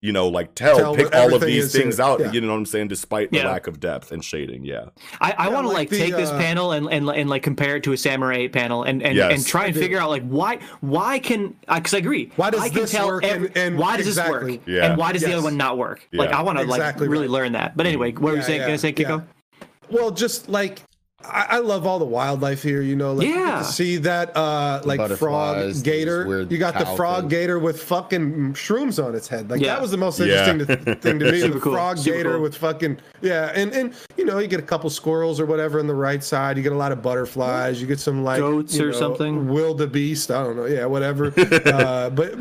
you 0.03 0.11
know, 0.11 0.27
like 0.27 0.53
tell, 0.53 0.77
Tell 0.77 0.95
pick 0.95 1.15
all 1.15 1.34
of 1.34 1.39
these 1.41 1.71
things 1.71 1.95
here. 1.95 2.05
out. 2.05 2.19
Yeah. 2.19 2.31
You 2.34 2.41
know 2.41 2.49
what 2.49 2.55
I'm 2.57 2.65
saying? 2.65 2.89
Despite 2.89 3.31
the 3.31 3.38
Yeah. 3.38 3.47
lack 3.47 3.67
of 3.67 3.80
depth 3.80 4.11
and 4.11 4.23
shading. 4.23 4.65
Yeah. 4.65 4.88
I, 5.21 5.31
I 5.31 5.47
Yeah, 5.47 5.53
want 5.53 5.63
to 5.63 5.69
like 5.69 5.77
like 5.77 5.89
the, 5.91 5.97
take 5.97 6.13
this 6.15 6.30
uh, 6.30 6.38
panel 6.38 6.73
and, 6.73 6.91
and 6.91 7.09
and 7.09 7.30
like 7.30 7.41
compare 7.41 7.77
it 7.77 7.84
to 7.85 7.93
a 7.93 7.97
Samurai 7.97 8.35
8 8.39 8.51
panel 8.51 8.84
and 8.84 9.01
and, 9.01 9.15
Yes. 9.15 9.31
and 9.34 9.47
try 9.47 9.67
and 9.67 9.75
figure 9.75 9.97
out 9.99 10.09
like 10.09 10.27
why 10.27 10.59
why 10.81 11.19
can 11.19 11.55
because 11.73 11.93
I 11.93 11.99
agree 11.99 12.31
Why 12.35 12.49
does 12.49 12.59
I 12.61 12.67
can 12.67 12.81
this 12.81 12.91
tell 12.91 13.07
work 13.07 13.23
every- 13.23 13.47
and- 13.47 13.57
and 13.57 13.77
why 13.77 13.95
does 13.95 14.05
this 14.13 14.17
work 14.30 14.59
Yeah. 14.65 14.88
and 14.89 14.97
why 14.97 15.13
does 15.13 15.21
the 15.21 15.31
other 15.31 15.41
one 15.43 15.55
not 15.55 15.77
work 15.77 16.05
like 16.11 16.31
I 16.31 16.41
want 16.41 16.57
to 16.57 16.65
Exactly 16.65 17.07
like 17.07 17.11
really 17.11 17.27
right. 17.27 17.31
learn 17.31 17.53
that 17.53 17.77
but 17.77 17.88
anyway 17.88 18.11
what 18.11 18.21
were 18.34 18.35
you 18.35 18.43
saying 18.43 18.59
yeah, 18.59 18.67
gonna 18.67 18.77
say 18.77 18.91
Kiko 18.91 19.23
yeah. 19.61 19.67
Well, 19.89 20.11
just 20.11 20.49
like 20.49 20.81
I, 21.26 21.45
I 21.52 21.58
love 21.60 21.86
all 21.86 22.00
the 22.00 22.06
wildlife 22.06 22.62
here. 22.62 22.82
You 22.82 22.95
know, 22.95 23.14
like 23.14 23.28
Yeah. 23.28 23.60
to 23.60 23.64
see 23.64 23.98
that 23.98 24.36
uh 24.36 24.82
like 24.84 25.00
frog 25.18 25.74
gator. 25.84 26.41
You 26.50 26.58
got 26.58 26.78
the 26.78 26.86
frog 26.98 27.22
things. 27.24 27.32
gator 27.32 27.60
with 27.60 27.82
fucking 27.84 28.54
shrooms 28.54 29.04
on 29.04 29.16
its 29.16 29.28
head. 29.28 29.50
Like 29.50 29.62
Yeah. 29.62 29.74
that 29.74 29.82
was 29.82 29.91
the 29.91 29.98
most 29.98 30.20
Yeah. 30.20 30.50
interesting 30.50 30.86
to- 30.86 30.95
thing 30.95 31.20
to 31.20 31.26
me. 31.32 31.41
The 31.41 31.60
cool, 31.60 31.74
frog 31.74 31.98
super 31.98 32.18
gator 32.18 32.32
cool. 32.34 32.41
with 32.41 32.56
fucking 32.58 32.98
yeah, 33.22 33.52
and 33.56 33.72
and 33.74 33.94
you 34.18 34.26
know 34.26 34.40
you 34.40 34.48
get 34.48 34.60
a 34.60 34.64
couple 34.64 34.90
squirrels 34.90 35.40
or 35.40 35.45
whatever 35.45 35.80
on 35.80 35.88
the 35.88 35.95
right 35.95 36.24
side. 36.24 36.58
You 36.58 36.64
get 36.64 36.72
a 36.74 36.78
lot 36.78 36.91
of 36.91 37.02
butterflies. 37.02 37.80
You 37.80 37.88
get 37.88 38.00
some 38.00 38.24
like 38.24 38.40
Goats 38.40 38.76
you 38.76 38.84
or 38.90 38.91
know, 38.91 39.00
something? 39.00 39.48
Wildebeest. 39.48 40.30
I 40.32 40.44
don't 40.44 40.56
know. 40.58 40.66
Yeah, 40.66 40.86
whatever. 40.86 41.28
uh, 41.66 42.10
but 42.10 42.34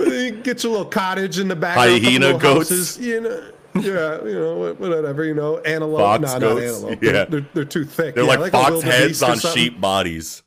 you 0.00 0.30
get 0.42 0.62
your 0.62 0.72
little 0.72 0.84
cottage 0.84 1.38
in 1.38 1.48
the 1.48 1.56
back. 1.56 1.76
Hyena 1.76 2.32
goats. 2.38 2.70
Houses, 2.70 2.98
you 2.98 3.20
know. 3.20 3.42
Yeah, 3.82 4.22
you 4.24 4.38
know, 4.38 4.74
whatever, 4.74 5.24
you 5.24 5.34
know, 5.34 5.58
antelope. 5.58 6.00
Fox 6.00 6.20
no, 6.22 6.28
not 6.28 6.40
goats, 6.40 6.76
antelope. 6.76 7.02
yeah. 7.02 7.12
They're, 7.12 7.26
they're, 7.26 7.46
they're 7.54 7.64
too 7.64 7.84
thick. 7.84 8.14
They're 8.14 8.24
yeah, 8.24 8.36
like, 8.36 8.52
a 8.52 8.56
fox 8.56 8.82
heads 8.82 9.22
on 9.22 9.38
sheep 9.38 9.80
bodies. 9.80 10.41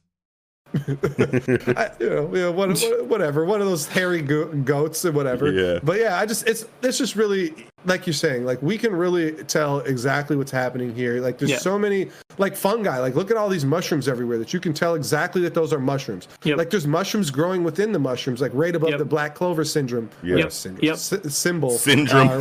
I, 1.77 1.91
you 1.99 2.10
know, 2.10 2.30
yeah, 2.35 2.49
what, 2.49 2.69
what- 2.80 3.06
whatever. 3.07 3.45
One 3.45 3.61
of 3.61 3.68
those 3.68 3.88
hairy 3.88 4.22
go- 4.22 4.47
goats 4.53 5.06
or 5.06 5.11
whatever. 5.11 5.52
Yeah. 5.52 5.80
But 5.84 5.99
yeah, 5.99 6.19
I 6.19 6.26
just 6.26 6.47
it's 6.47 6.65
it's 6.84 6.97
just 6.97 7.15
really 7.15 7.68
like 7.85 8.06
you're 8.07 8.14
saying. 8.14 8.45
Like 8.45 8.61
we 8.61 8.77
can 8.77 8.93
really 8.95 9.31
tell 9.45 9.80
exactly 9.81 10.35
what's 10.35 10.52
happening 10.52 10.93
here. 10.93 11.22
Like 11.22 11.38
there's 11.38 11.52
Yeah. 11.52 11.57
so 11.60 11.77
many 11.80 12.10
like 12.38 12.56
fungi. 12.56 12.99
Like 12.99 13.15
look 13.15 13.31
at 13.31 13.38
all 13.38 13.47
these 13.49 13.65
mushrooms 13.65 14.07
everywhere 14.07 14.38
that 14.38 14.53
you 14.53 14.60
can 14.60 14.73
tell 14.73 14.95
exactly 14.95 15.41
that 15.43 15.53
those 15.53 15.72
are 15.72 15.80
mushrooms. 15.80 16.27
Yep. 16.43 16.57
Like 16.57 16.69
there's 16.69 16.88
mushrooms 16.88 17.31
growing 17.31 17.64
within 17.64 17.91
the 17.91 17.99
mushrooms, 17.99 18.41
like 18.41 18.52
right 18.53 18.76
above 18.76 18.89
Yep. 18.89 18.99
the 18.99 19.06
black 19.06 19.35
clover 19.35 19.64
syndrome. 19.64 20.10
Yep. 20.23 20.38
Yep. 20.39 20.52
Syndrome. 20.52 20.85
Yep. 20.85 20.97
sy- 20.97 21.22
symbol. 21.30 21.72
Syndrome. 21.72 22.27
Uh, 22.30 22.38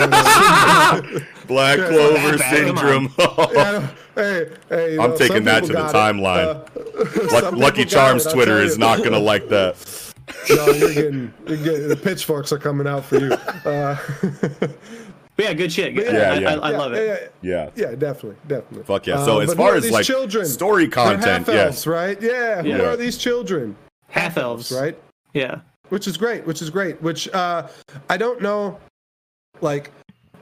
whatever. 1.00 1.26
Black 1.46 1.78
clover 1.78 2.36
that 2.36 2.38
bad, 2.38 2.66
come 2.66 2.76
syndrome. 2.76 3.12
Yeah, 3.18 3.68
I 3.68 3.72
don't- 3.72 3.90
hey, 4.14 4.50
hey, 4.68 4.98
I'm 4.98 5.10
know, 5.10 5.16
taking 5.16 5.44
that 5.44 5.64
to 5.64 5.72
the 5.72 5.78
timeline. 5.84 6.66
Uh, 7.32 7.50
Lucky 7.56 7.84
Charms 7.84 8.26
it, 8.26 8.32
Twitter 8.32 8.58
is 8.60 8.78
not 8.78 9.02
gonna 9.02 9.18
like 9.18 9.48
that. 9.48 10.12
no, 10.50 10.66
you're 10.70 10.94
getting, 10.94 11.34
you're 11.46 11.56
getting 11.58 11.88
the 11.88 11.96
pitchforks 11.96 12.52
are 12.52 12.58
coming 12.58 12.86
out 12.86 13.04
for 13.04 13.18
you. 13.18 13.32
Uh, 13.32 13.96
but 15.36 15.44
yeah 15.44 15.52
good 15.52 15.70
shit 15.72 15.94
good. 15.94 16.12
Yeah, 16.14 16.32
I, 16.32 16.38
yeah. 16.38 16.54
I, 16.54 16.54
I 16.54 16.70
love 16.76 16.92
yeah, 16.92 16.98
it 17.00 17.34
Yeah, 17.42 17.70
Yeah. 17.76 17.90
yeah, 17.90 17.94
definitely, 17.96 18.36
definitely. 18.46 18.84
Fuck 18.84 19.06
yeah. 19.06 19.24
So 19.24 19.38
Uh, 19.38 19.42
as 19.42 19.54
far 19.54 19.74
as 19.74 19.90
like 19.90 20.06
children? 20.06 20.46
story 20.46 20.88
content, 20.88 21.44
They're 21.44 21.56
half 21.56 21.66
elves, 21.66 21.76
yes. 21.78 21.86
right? 21.86 22.22
Yeah. 22.22 22.62
Who 22.62 22.68
Yeah. 22.68 22.82
are 22.82 22.96
these 22.96 23.18
children? 23.18 23.76
half 24.08 24.36
elves 24.38 24.70
Right. 24.70 24.96
yeah 25.32 25.56
Which 25.88 26.06
is 26.06 26.16
great. 26.16 26.46
Which 26.46 26.62
is 26.62 26.70
great. 26.70 27.02
Which 27.02 27.28
uh, 27.34 27.68
I 28.08 28.16
don't 28.16 28.40
know. 28.40 28.78
Like 29.60 29.90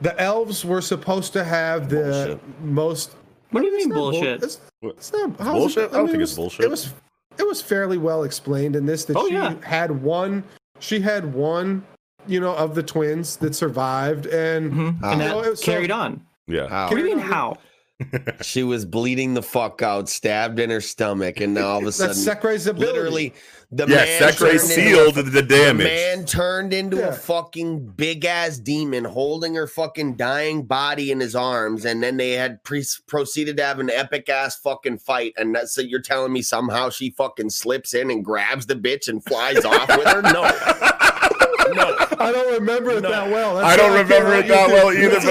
the 0.01 0.17
elves 0.21 0.63
were 0.63 0.81
supposed 0.81 1.33
to 1.33 1.43
have 1.43 1.89
the 1.89 2.39
Bullshit. 2.39 2.61
most. 2.61 3.11
What 3.53 3.61
do 3.61 3.67
you 3.67 3.71
mean 3.73 3.81
It's 3.81 3.87
not 3.89 3.95
bull- 3.95 4.11
bullshit 4.11 4.43
It's, 4.43 4.59
it's 4.81 5.13
not 5.13 5.29
how's 5.39 5.47
it- 5.47 5.53
bullshit? 5.53 5.89
I 5.91 5.93
don't 5.93 5.97
mean, 6.03 6.07
think 6.07 6.19
it 6.19 6.23
it's 6.23 6.31
was- 6.31 6.35
bullshit. 6.37 6.65
It 6.65 6.69
was. 6.69 6.93
It 7.39 7.47
was 7.47 7.61
fairly 7.63 7.97
well 7.97 8.23
explained 8.23 8.75
in 8.75 8.85
this 8.85 9.05
that 9.05 9.17
Oh, 9.17 9.27
she 9.27 9.33
yeah. 9.33 9.55
had 9.63 10.03
one. 10.03 10.43
She 10.79 10.99
had 10.99 11.33
one. 11.33 11.83
You 12.27 12.39
know, 12.39 12.55
of 12.55 12.73
the 12.75 12.83
twins 12.83 13.35
that 13.37 13.53
survived, 13.53 14.27
and 14.27 14.71
Mhm. 14.71 14.99
How? 15.01 15.11
and 15.11 15.21
Oh, 15.23 15.41
that 15.41 15.57
so- 15.59 15.65
carried 15.65 15.91
on 15.91 16.21
Yeah. 16.47 16.67
How? 16.67 16.85
what 16.87 16.95
do 16.95 16.99
you 16.99 17.05
mean 17.15 17.19
how 17.19 17.57
She 18.41 18.63
was 18.63 18.85
bleeding 18.85 19.33
the 19.33 19.41
fuck 19.41 19.81
out, 19.81 20.07
stabbed 20.09 20.59
in 20.59 20.69
her 20.69 20.79
stomach, 20.81 21.39
and 21.41 21.53
now 21.53 21.67
all 21.67 21.79
of 21.81 21.87
a 21.87 21.91
sudden, 21.91 22.09
that's 22.15 22.23
Secre's 22.23 22.67
ability. 22.67 22.93
literally, 22.93 23.33
the 23.75 23.87
Yeah, 23.87 23.95
man 23.97 24.21
Secre 24.21 24.37
turned 24.37 24.51
into- 24.51 24.65
sealed 24.65 25.15
the 25.15 25.23
The 25.23 25.41
damage. 25.41 25.85
man 25.85 26.25
turned 26.25 26.73
into 26.73 26.97
Yeah. 26.97 27.07
a 27.07 27.13
fucking 27.13 27.93
big 27.97 28.25
ass 28.25 28.57
demon 28.57 29.05
holding 29.05 29.55
her 29.55 29.67
fucking 29.67 30.15
dying 30.15 30.63
body 30.63 31.11
in 31.11 31.19
his 31.19 31.35
arms, 31.35 31.85
and 31.85 32.01
then 32.03 32.17
they 32.17 32.31
had 32.31 32.63
pre- 32.63 32.85
proceeded 33.07 33.57
to 33.57 33.63
have 33.65 33.79
an 33.79 33.89
epic 33.89 34.29
ass 34.29 34.55
fucking 34.55 34.99
fight. 34.99 35.33
And 35.37 35.55
that's 35.55 35.73
so 35.73 35.81
you're 35.81 36.01
telling 36.01 36.31
me 36.33 36.41
somehow 36.41 36.89
she 36.89 37.09
fucking 37.11 37.49
slips 37.49 37.93
in 37.93 38.09
and 38.11 38.23
grabs 38.23 38.65
the 38.65 38.75
bitch 38.75 39.07
and 39.07 39.23
flies 39.23 39.63
off 39.65 39.87
with 39.89 40.07
her? 40.07 40.21
No, 40.21 40.31
no. 41.73 41.95
I 42.19 42.31
don't 42.31 42.53
remember 42.53 42.91
it 42.91 43.01
No. 43.03 43.09
that 43.11 43.29
well. 43.29 43.55
That's 43.55 43.67
I 43.67 43.75
don't 43.77 43.91
remember 43.93 44.31
can't 44.33 44.45
it 44.45 44.47
that 44.49 44.67
well 44.69 44.91
either, 44.93 45.09
but 45.15 45.23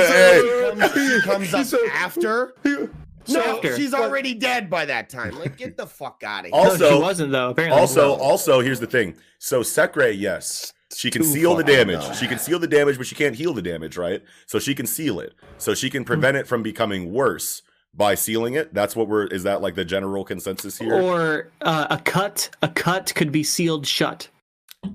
This 0.77 0.97
is- 0.97 1.23
Comes, 1.24 1.51
comes 1.51 1.55
up 1.55 1.60
He 1.60 1.64
said- 1.64 1.81
after. 1.94 2.55
he- 2.62 2.89
No, 3.28 3.57
After. 3.57 3.77
she's 3.77 3.90
But- 3.93 4.01
already 4.01 4.35
dead 4.35 4.69
by 4.70 4.85
that 4.86 5.09
time. 5.09 5.39
Like, 5.39 5.57
get 5.57 5.77
the 5.77 5.86
fuck 5.86 6.23
out 6.24 6.40
of 6.47 6.51
here. 6.53 6.55
Also- 6.55 6.90
no, 6.90 6.97
she 6.97 7.03
wasn't 7.03 7.32
though 7.32 7.51
apparently 7.51 7.81
Also, 7.81 8.15
also, 8.15 8.61
here's 8.61 8.81
the 8.81 8.86
thing. 8.86 9.15
So 9.39 9.61
Secre, 9.62 10.15
yes, 10.19 10.73
she 10.94 11.11
can 11.11 11.23
seal 11.24 11.55
the 11.57 11.65
damage. 11.65 12.03
She 12.16 12.27
can 12.27 12.39
seal 12.39 12.59
the 12.59 12.66
damage, 12.69 12.99
but 12.99 13.07
she 13.07 13.15
can't 13.15 13.35
heal 13.35 13.53
the 13.55 13.62
damage, 13.62 13.97
right? 13.97 14.23
So 14.47 14.59
she 14.59 14.74
can 14.74 14.86
seal 14.86 15.20
it. 15.20 15.35
So 15.59 15.74
she 15.74 15.89
can 15.90 16.05
prevent 16.05 16.36
it 16.36 16.47
from 16.47 16.62
becoming 16.62 17.12
worse 17.12 17.62
by 17.94 18.15
sealing 18.15 18.55
it. 18.55 18.73
That's 18.74 18.94
what 18.97 19.09
we're. 19.09 19.27
Is 19.27 19.43
that 19.43 19.61
like 19.62 19.74
the 19.74 19.85
general 19.85 20.24
consensus 20.24 20.78
here? 20.78 20.94
or 20.94 21.49
uh, 21.61 21.86
a 21.90 21.99
cut 21.99 22.51
a 22.62 22.69
cut 22.69 23.12
could 23.15 23.32
be 23.32 23.43
sealed 23.43 23.86
shut 23.86 24.28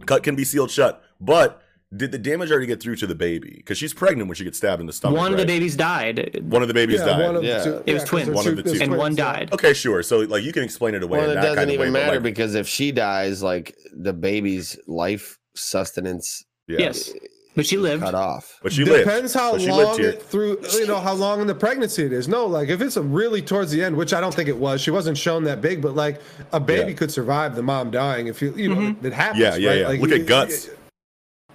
Cut 0.06 0.22
can 0.24 0.36
be 0.36 0.44
sealed 0.44 0.70
shut, 0.72 1.02
but 1.22 1.62
did 1.96 2.12
the 2.12 2.18
damage 2.18 2.52
already 2.52 2.68
get 2.68 2.82
through 2.82 2.98
to 2.98 3.08
the 3.08 3.16
baby? 3.16 3.54
Because 3.58 3.78
she's 3.78 3.94
pregnant 3.94 4.28
when 4.28 4.36
she 4.36 4.44
gets 4.44 4.58
stabbed 4.58 4.82
in 4.82 4.88
the 4.88 4.94
stomach. 4.94 5.18
one 5.18 5.32
of 5.32 5.38
the 5.38 5.46
babies 5.46 5.76
died 5.76 6.42
One 6.44 6.62
of 6.62 6.68
the 6.68 6.74
babies 6.74 7.00
Yeah, 7.00 7.06
died. 7.06 7.26
one 7.26 7.36
of 7.38 7.44
Yeah. 7.44 7.58
the 7.60 7.64
two. 7.64 7.70
It 7.70 7.76
was 7.76 7.86
yeah, 7.88 7.94
'cause 8.00 8.10
twins. 8.10 8.26
they're 8.28 8.36
One 8.36 8.48
of 8.48 8.56
the 8.58 8.64
two. 8.64 8.82
and 8.82 8.92
one 8.92 9.00
twins, 9.00 9.18
yeah. 9.20 9.34
died 9.34 9.54
Okay, 9.54 9.74
sure. 9.74 10.04
So 10.04 10.20
like 10.20 10.44
you 10.44 10.52
can 10.52 10.64
explain 10.64 10.96
it 10.96 11.04
away 11.04 11.20
Well, 11.20 11.26
in 11.30 11.32
it 11.32 11.36
that 11.36 11.42
doesn't 11.44 11.56
kind 11.58 11.70
of 11.70 11.74
even 11.76 11.88
way, 11.94 12.00
matter 12.00 12.14
like, 12.16 12.24
because 12.24 12.56
if 12.56 12.68
she 12.68 12.92
dies, 12.92 13.42
like 13.42 13.74
the 13.94 14.12
baby's 14.14 14.78
life 14.88 15.38
sustenance 15.56 16.44
yeah. 16.68 16.78
yes 16.80 17.14
But 17.56 17.66
she 17.66 17.78
lived. 17.78 18.04
cut 18.04 18.14
off. 18.14 18.60
But 18.62 18.72
she 18.74 18.84
lived. 18.84 19.06
Depends 19.06 19.34
how 19.34 19.54
But 19.54 19.62
she 19.62 19.72
long 19.72 19.98
here. 19.98 20.10
it 20.10 20.22
through 20.22 20.60
you 20.74 20.86
know 20.88 21.00
how 21.00 21.14
long 21.14 21.42
in 21.42 21.48
the 21.48 21.56
pregnancy 21.56 22.04
it 22.06 22.12
is. 22.14 22.28
No, 22.28 22.46
like 22.46 22.70
if 22.70 22.82
it's 22.82 22.98
a 22.98 23.02
really 23.02 23.42
towards 23.42 23.72
the 23.72 23.82
end, 23.84 23.96
which 23.96 24.14
I 24.14 24.20
don't 24.22 24.34
think 24.34 24.48
it 24.50 24.58
was. 24.58 24.82
She 24.82 24.92
wasn't 24.92 25.18
shown 25.18 25.46
that 25.46 25.62
big, 25.62 25.82
but 25.82 25.96
like 25.96 26.22
a 26.54 26.60
baby 26.60 26.92
Yeah. 26.92 26.98
could 26.98 27.12
survive 27.12 27.56
the 27.56 27.64
mom 27.64 27.90
dying 27.92 28.28
if 28.28 28.42
you 28.42 28.54
you 28.58 28.68
know 28.70 28.76
mm-hmm. 28.76 29.06
it 29.06 29.14
happens. 29.14 29.40
Yeah, 29.42 29.56
yeah, 29.56 29.70
right? 29.70 29.80
yeah. 29.80 29.88
Like, 29.88 30.02
Look 30.02 30.12
he- 30.12 30.20
at 30.22 30.26
guts. 30.28 30.70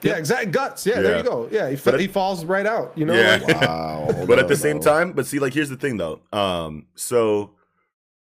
Yeah, 0.02 0.16
exact 0.16 0.50
Guts. 0.50 0.84
Yeah, 0.86 1.00
there 1.00 1.16
you 1.18 1.22
go. 1.22 1.48
Yeah, 1.50 1.70
he, 1.70 1.76
fa- 1.76 1.94
it- 1.94 2.00
he 2.00 2.06
falls 2.08 2.44
right 2.44 2.66
out. 2.66 2.92
You 2.96 3.04
know. 3.06 3.14
Yeah. 3.14 3.40
like- 3.46 3.60
Wow. 3.60 4.24
but 4.26 4.38
at 4.38 4.48
the 4.48 4.54
no, 4.54 4.60
same 4.60 4.80
time, 4.80 5.12
but 5.12 5.26
see, 5.26 5.38
like, 5.38 5.54
here's 5.54 5.68
the 5.70 5.76
thing, 5.76 5.96
though. 5.96 6.20
Um, 6.32 6.86
so 6.94 7.50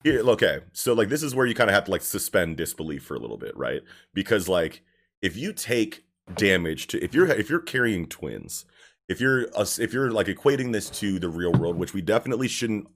here, 0.03 0.21
okay, 0.29 0.59
so 0.73 0.93
like, 0.93 1.09
this 1.09 1.21
is 1.23 1.35
where 1.35 1.45
you 1.45 1.53
kind 1.53 1.69
of 1.69 1.73
have 1.73 1.85
to 1.85 1.91
like 1.91 2.01
suspend 2.01 2.57
disbelief 2.57 3.03
for 3.03 3.15
a 3.15 3.19
little 3.19 3.37
bit, 3.37 3.55
right? 3.57 3.81
Because 4.13 4.47
like, 4.47 4.81
if 5.21 5.35
you 5.37 5.53
take 5.53 6.03
damage 6.35 6.87
to, 6.87 7.03
if 7.03 7.13
you're 7.13 7.27
if 7.27 7.49
you're 7.49 7.59
carrying 7.59 8.07
twins, 8.07 8.65
if 9.07 9.19
you're 9.19 9.47
us, 9.57 9.77
if 9.79 9.91
you're 9.93 10.11
like 10.11 10.27
equating 10.27 10.71
this 10.71 10.89
to 10.91 11.19
the 11.19 11.27
real 11.29 11.51
world, 11.51 11.75
which 11.75 11.93
we 11.93 12.01
definitely 12.01 12.47
shouldn't 12.47 12.87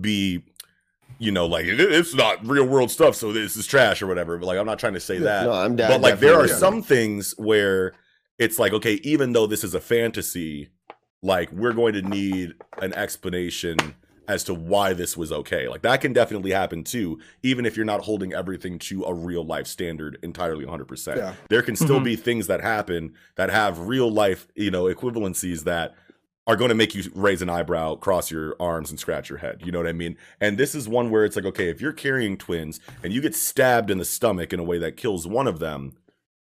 be. 0.00 0.44
You 1.18 1.32
know, 1.32 1.44
like 1.46 1.64
it's 1.66 2.14
not 2.14 2.46
real 2.46 2.64
world 2.66 2.90
stuff, 2.90 3.16
so 3.16 3.32
this 3.32 3.56
is 3.56 3.66
trash 3.66 4.00
or 4.00 4.06
whatever. 4.06 4.38
But 4.38 4.46
like, 4.46 4.58
I'm 4.58 4.64
not 4.64 4.78
trying 4.78 4.94
to 4.94 5.00
say 5.00 5.18
that 5.18 5.44
No, 5.44 5.52
I'm 5.52 5.74
down. 5.76 5.90
but 5.90 6.00
like 6.00 6.20
there 6.20 6.34
are 6.34 6.46
definitely. 6.46 6.60
some 6.60 6.82
things 6.82 7.34
where 7.36 7.94
it's 8.40 8.58
like 8.58 8.72
okay 8.72 8.94
even 9.04 9.32
though 9.32 9.46
this 9.46 9.62
is 9.62 9.74
a 9.74 9.80
fantasy 9.80 10.70
like 11.22 11.52
we're 11.52 11.72
going 11.74 11.92
to 11.92 12.02
need 12.02 12.54
an 12.80 12.92
explanation 12.94 13.76
as 14.26 14.42
to 14.44 14.54
why 14.54 14.92
this 14.92 15.16
was 15.16 15.30
okay 15.30 15.68
like 15.68 15.82
that 15.82 16.00
can 16.00 16.12
definitely 16.12 16.50
happen 16.50 16.82
too 16.82 17.18
even 17.42 17.66
if 17.66 17.76
you're 17.76 17.84
not 17.86 18.00
holding 18.02 18.32
everything 18.32 18.78
to 18.78 19.04
a 19.04 19.12
real 19.14 19.44
life 19.44 19.66
standard 19.66 20.18
entirely 20.22 20.64
100% 20.64 21.16
Yeah. 21.18 21.34
there 21.50 21.62
can 21.62 21.76
still 21.76 22.00
Mhm. 22.00 22.04
be 22.04 22.16
things 22.16 22.46
that 22.48 22.60
happen 22.60 23.12
that 23.36 23.50
have 23.50 23.78
real 23.86 24.10
life 24.10 24.48
you 24.56 24.70
know 24.70 24.84
equivalencies 24.84 25.64
that 25.64 25.94
are 26.46 26.56
going 26.56 26.70
to 26.70 26.74
make 26.74 26.96
you 26.96 27.04
raise 27.14 27.42
an 27.42 27.50
eyebrow, 27.50 27.94
cross 27.94 28.28
your 28.30 28.56
arms, 28.58 28.90
and 28.90 28.98
scratch 28.98 29.28
your 29.28 29.38
head. 29.38 29.60
You 29.64 29.70
know 29.70 29.78
what 29.78 29.86
I 29.86 29.92
mean? 29.92 30.16
And 30.40 30.58
this 30.58 30.74
is 30.74 30.88
one 30.88 31.08
where 31.10 31.24
it's 31.24 31.36
like, 31.36 31.44
okay, 31.44 31.68
if 31.68 31.80
you're 31.80 31.92
carrying 31.92 32.36
twins 32.36 32.80
and 33.04 33.12
you 33.12 33.20
get 33.20 33.36
stabbed 33.36 33.88
in 33.88 33.98
the 33.98 34.04
stomach 34.04 34.52
in 34.52 34.58
a 34.58 34.64
way 34.64 34.76
that 34.78 34.96
kills 34.96 35.28
one 35.28 35.46
of 35.46 35.60
them, 35.60 35.92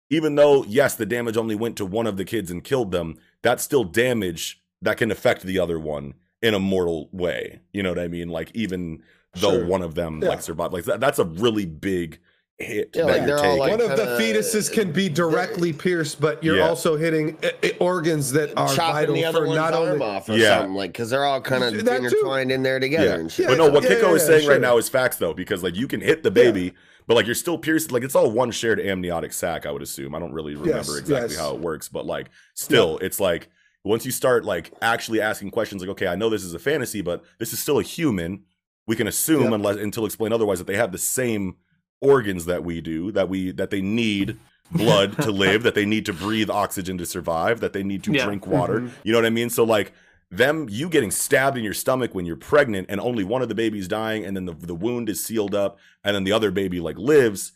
even 0.09 0.35
though, 0.35 0.63
yes, 0.65 0.95
the 0.95 1.05
damage 1.05 1.37
only 1.37 1.55
went 1.55 1.75
to 1.77 1.85
one 1.85 2.07
of 2.07 2.17
the 2.17 2.25
kids 2.25 2.49
and 2.51 2.63
killed 2.63 2.91
them, 2.91 3.17
that's 3.41 3.63
still 3.63 3.83
damage 3.83 4.61
that 4.81 4.97
can 4.97 5.11
affect 5.11 5.43
the 5.43 5.59
other 5.59 5.79
one 5.79 6.13
in 6.41 6.53
a 6.53 6.59
mortal 6.59 7.09
way. 7.11 7.59
You 7.73 7.83
know 7.83 7.89
what 7.89 7.99
I 7.99 8.07
mean? 8.07 8.29
Like, 8.29 8.51
even 8.53 9.01
though 9.35 9.51
Sure. 9.57 9.65
one 9.65 9.81
of 9.81 9.95
them 9.95 10.21
Yeah. 10.21 10.29
like 10.29 10.41
survived, 10.41 10.73
like 10.73 10.85
that, 10.85 10.99
that's 10.99 11.19
a 11.19 11.25
really 11.25 11.65
big 11.65 12.19
hit. 12.59 12.91
Yeah, 12.95 13.03
that 13.05 13.07
like, 13.07 13.17
you're 13.17 13.27
they're 13.27 13.37
all, 13.37 13.43
taking. 13.43 13.59
like, 13.59 13.71
One 13.71 13.81
of 13.91 13.97
the 13.97 14.05
fetuses 14.19 14.71
can 14.71 14.91
be 14.91 15.09
directly 15.09 15.73
pierced, 15.73 16.19
but 16.19 16.43
you're 16.43 16.57
Yeah. 16.57 16.67
also 16.69 16.95
hitting 16.95 17.37
uh, 17.43 17.49
uh, 17.63 17.67
organs 17.79 18.31
that 18.33 18.49
are 18.57 18.73
chopping 18.73 18.93
vital 18.93 19.15
the 19.15 19.25
other 19.25 19.45
for 19.45 19.53
not 19.55 19.73
arm 19.73 19.89
only. 20.01 20.05
off 20.05 20.29
or 20.29 20.33
Yeah. 20.37 20.57
something 20.59 20.73
like 20.75 20.91
because 20.93 21.09
they're 21.11 21.25
all 21.25 21.41
kind 21.41 21.63
of 21.63 21.85
That 21.85 21.99
too. 21.99 22.05
intertwined 22.05 22.51
in 22.51 22.63
there 22.63 22.79
together 22.79 23.05
Yeah. 23.07 23.13
and 23.15 23.31
shit. 23.31 23.47
But 23.47 23.57
no, 23.59 23.69
what 23.69 23.83
Yeah, 23.83 23.89
Kiko 23.91 24.01
yeah, 24.03 24.13
is 24.13 24.21
yeah, 24.23 24.27
saying 24.37 24.47
right 24.49 24.61
now 24.61 24.77
is 24.77 24.89
facts 24.89 25.17
though, 25.17 25.33
because 25.33 25.61
like 25.63 25.75
you 25.75 25.87
can 25.87 26.01
hit 26.01 26.23
the 26.23 26.31
baby, 26.31 26.73
but 27.07 27.15
like 27.15 27.25
you're 27.25 27.35
still 27.35 27.57
pierced. 27.57 27.91
Like 27.91 28.03
it's 28.03 28.15
all 28.15 28.29
one 28.29 28.51
shared 28.51 28.79
amniotic 28.79 29.33
sac, 29.33 29.65
I 29.65 29.71
would 29.71 29.81
assume. 29.81 30.13
I 30.13 30.19
don't 30.19 30.33
really 30.33 30.53
remember 30.55 30.77
Yes, 30.93 30.97
exactly 30.99 31.29
yes. 31.35 31.39
how 31.39 31.53
it 31.55 31.59
works, 31.61 31.89
but 31.89 32.05
like 32.05 32.29
still, 32.53 32.97
it's 32.99 33.19
like 33.19 33.49
once 33.83 34.05
you 34.05 34.11
start 34.11 34.43
like 34.45 34.71
actually 34.81 35.21
asking 35.21 35.51
questions, 35.51 35.81
like 35.81 35.89
okay, 35.91 36.07
I 36.07 36.15
know 36.15 36.29
this 36.29 36.43
is 36.43 36.53
a 36.53 36.59
fantasy, 36.59 37.01
but 37.01 37.23
this 37.39 37.53
is 37.53 37.59
still 37.59 37.79
a 37.79 37.83
human. 37.83 38.43
We 38.85 38.95
can 38.95 39.07
assume 39.07 39.43
Yep. 39.45 39.53
unless 39.53 39.75
until 39.77 40.05
explained 40.05 40.33
otherwise 40.33 40.59
that 40.59 40.67
they 40.67 40.75
have 40.77 40.91
the 40.91 40.97
same 40.97 41.55
organs 42.01 42.45
that 42.45 42.63
we 42.63 42.81
do, 42.81 43.11
that 43.13 43.29
we 43.29 43.51
that 43.51 43.69
they 43.69 43.81
need 43.81 44.37
blood 44.71 45.17
to 45.21 45.31
live, 45.45 45.63
that 45.63 45.75
they 45.75 45.85
need 45.85 46.05
to 46.05 46.13
breathe 46.13 46.49
oxygen 46.49 46.97
to 46.97 47.05
survive, 47.05 47.59
that 47.61 47.73
they 47.73 47.83
need 47.83 48.03
to 48.03 48.11
Yeah. 48.13 48.25
drink 48.25 48.45
water. 48.45 48.81
Mhm. 48.81 48.91
You 49.03 49.11
know 49.13 49.17
what 49.19 49.25
I 49.25 49.29
mean? 49.31 49.49
So 49.49 49.63
like 49.63 49.93
them 50.29 50.67
you 50.69 50.89
getting 50.89 51.11
stabbed 51.11 51.57
in 51.57 51.63
your 51.63 51.73
stomach 51.73 52.13
when 52.13 52.25
you're 52.25 52.35
pregnant 52.35 52.87
and 52.89 52.99
only 52.99 53.23
one 53.23 53.41
of 53.41 53.47
the 53.49 53.55
babies 53.55 53.87
dying 53.87 54.25
and 54.25 54.35
then 54.35 54.45
the, 54.45 54.53
the 54.53 54.75
wound 54.75 55.07
is 55.09 55.23
sealed 55.23 55.55
up 55.55 55.77
and 56.03 56.13
then 56.15 56.23
the 56.25 56.31
other 56.33 56.51
baby 56.51 56.79
like 56.81 56.97
lives 56.97 57.53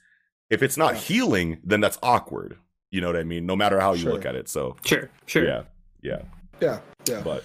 if 0.50 0.64
it's 0.64 0.78
not 0.78 0.96
healing 0.96 1.60
then 1.66 1.82
that's 1.82 2.00
awkward 2.02 2.56
you 2.90 3.02
know 3.02 3.08
what 3.08 3.18
i 3.18 3.24
mean 3.24 3.46
no 3.46 3.56
matter 3.58 3.80
how 3.80 3.92
you 3.94 4.04
Sure. 4.04 4.14
look 4.14 4.26
at 4.26 4.36
it 4.36 4.48
so 4.48 4.78
Sure, 4.86 5.10
sure. 5.26 5.46
yeah 5.46 5.64
yeah 6.02 6.22
Yeah, 6.62 6.80
yeah. 7.10 7.22
but 7.22 7.44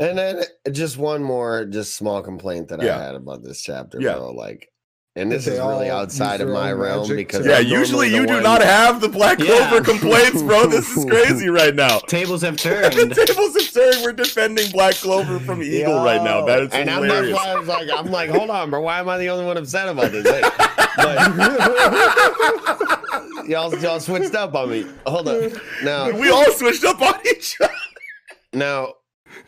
And 0.00 0.18
then 0.18 0.42
just 0.72 0.96
one 0.98 1.22
more, 1.22 1.64
just 1.64 1.94
small 1.94 2.20
complaint 2.20 2.68
that 2.68 2.82
Yeah. 2.82 2.98
I 2.98 3.02
had 3.04 3.14
about 3.14 3.44
this 3.44 3.62
chapter, 3.62 4.00
Yeah. 4.00 4.14
bro. 4.14 4.32
Like, 4.32 4.72
and 5.16 5.32
this 5.32 5.46
is 5.46 5.58
really 5.58 5.88
outside 5.90 6.40
of 6.42 6.48
my 6.48 6.70
realm 6.72 7.08
magic 7.08 7.28
because 7.28 7.46
yeah 7.46 7.58
usually 7.58 8.08
you 8.14 8.26
do 8.26 8.34
one- 8.34 8.42
not 8.42 8.62
have 8.62 9.00
the 9.00 9.08
black 9.08 9.38
Yeah. 9.38 9.68
clover 9.68 9.82
complaints 9.82 10.42
bro 10.42 10.66
this 10.68 10.94
is 10.96 11.04
crazy 11.06 11.48
right 11.48 11.74
now 11.74 11.98
Tables 12.06 12.42
have 12.42 12.56
the 12.58 12.62
turned. 12.92 13.14
tables 13.14 13.54
have 13.54 13.72
turned 13.72 14.04
we're 14.04 14.12
defending 14.12 14.70
black 14.70 14.94
clover 14.96 15.40
from 15.40 15.62
eagle 15.62 16.04
right 16.04 16.22
now 16.22 16.44
that 16.46 16.62
is 16.62 16.72
and 16.72 16.88
I'm, 16.90 17.00
that's 17.02 17.14
hilarious 17.14 17.36
why 17.36 17.48
I 17.52 17.58
was 17.58 17.68
like, 17.68 17.88
I'm 17.92 18.10
like, 18.10 18.30
hold 18.30 18.50
on, 18.50 18.70
bro. 18.70 18.80
Why 18.82 19.00
am 19.00 19.08
I 19.08 19.16
the 19.18 19.28
only 19.30 19.44
one 19.46 19.56
upset 19.56 19.88
about 19.88 20.12
this? 20.12 20.26
Hey, 20.28 20.42
but- 20.96 23.46
y'all, 23.48 23.74
y'all 23.78 24.00
switched 24.00 24.34
up 24.34 24.54
on 24.54 24.70
me. 24.70 24.86
Hold 25.06 25.28
on. 25.28 25.52
Now, 25.84 26.10
we 26.10 26.30
all 26.30 26.50
switched 26.52 26.84
up 26.84 27.00
on 27.00 27.14
each 27.26 27.56
other 27.60 27.72
now, 28.52 28.94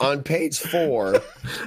on 0.00 0.22
page 0.22 0.58
four, 0.58 1.20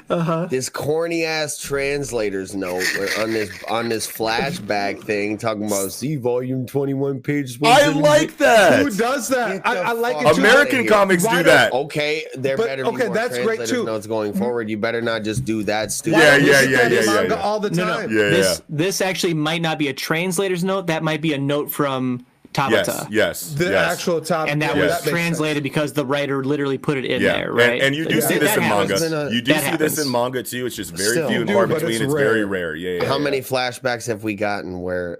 Uh-huh. 0.09 0.45
this 0.49 0.69
corny 0.69 1.25
ass 1.25 1.57
translator's 1.57 2.55
note 2.55 2.83
on 3.19 3.31
this 3.31 3.49
on 3.69 3.89
this 3.89 4.07
flashback 4.07 5.01
thing 5.03 5.37
talking 5.37 5.65
about 5.65 5.91
see 5.91 6.15
volume 6.15 6.65
21 6.65 7.21
page 7.21 7.59
i 7.63 7.87
like 7.87 8.37
that 8.37 8.81
Who 8.81 8.89
does 8.91 9.27
that? 9.29 9.65
I, 9.65 9.77
I 9.77 9.91
like 9.93 10.15
it. 10.17 10.23
fuck 10.23 10.35
too. 10.35 10.41
outta 10.41 10.49
american 10.51 10.87
comics 10.87 11.23
do 11.25 11.43
that 11.43 11.71
Okay, 11.73 12.25
there 12.35 12.57
But- 12.57 12.67
better 12.67 12.83
be 12.83 12.89
okay, 12.89 13.05
more 13.05 13.15
that's 13.15 13.35
great, 13.35 13.45
translators 13.57 13.69
too. 13.71 13.85
notes 13.85 14.07
going 14.07 14.33
forward. 14.33 14.69
You 14.69 14.77
better 14.77 15.01
not 15.01 15.23
just 15.23 15.45
do 15.45 15.63
that 15.63 15.91
stupid. 15.91 16.17
Why 16.17 16.23
Yeah, 16.23 16.37
yeah, 16.37 16.61
yeah, 16.61 16.87
yeah, 16.87 17.01
yeah, 17.01 17.21
yeah. 17.23 17.33
all 17.35 17.59
the 17.59 17.69
No, 17.71 17.85
no. 17.85 17.93
time. 17.97 18.09
Yeah, 18.11 18.29
this 18.29 18.61
this 18.69 19.01
actually 19.01 19.33
might 19.33 19.61
not 19.61 19.79
be 19.79 19.87
a 19.87 19.93
translator's 19.93 20.63
note. 20.63 20.87
That 20.87 21.03
might 21.03 21.21
be 21.21 21.33
a 21.33 21.37
note 21.37 21.71
from 21.71 22.19
yes 22.19 22.30
Tabata. 22.53 23.07
yes 23.09 23.53
The 23.53 23.71
yes. 23.71 23.93
actual 23.93 24.19
top, 24.21 24.47
And 24.49 24.61
that 24.61 24.75
yeah, 24.75 24.81
was 24.81 24.91
makes 24.91 25.03
sense. 25.03 25.09
translated 25.11 25.63
because 25.63 25.93
the 25.93 26.05
writer 26.05 26.43
literally 26.43 26.77
put 26.77 26.97
it 26.97 27.05
in 27.05 27.21
yeah, 27.21 27.33
there, 27.33 27.51
right? 27.53 27.81
and, 27.81 27.95
you 27.95 28.05
do 28.05 28.15
Yeah. 28.15 28.21
see 28.21 28.33
That- 28.35 28.39
this 28.41 28.49
that 28.49 28.57
in 28.57 28.63
manga. 28.69 28.93
happens. 28.93 29.01
happens. 29.11 29.33
You 29.33 29.41
do 29.41 29.53
That 29.53 29.71
see 29.71 29.77
this 29.77 30.05
in 30.05 30.11
manga 30.11 30.43
too. 30.43 30.65
It's 30.65 30.75
just 30.75 30.91
very 30.91 31.11
Still. 31.11 31.29
few 31.29 31.41
and 31.41 31.49
far 31.49 31.67
between. 31.67 31.91
it's 31.91 32.01
It's, 32.01 32.13
very 32.13 32.43
rare. 32.45 32.73
rare. 32.73 32.75
Yeah, 32.75 33.01
yeah. 33.01 33.05
How 33.07 33.17
yeah. 33.17 33.23
many 33.23 33.39
flashbacks 33.41 34.07
have 34.07 34.23
we 34.23 34.35
gotten 34.35 34.81
where 34.81 35.19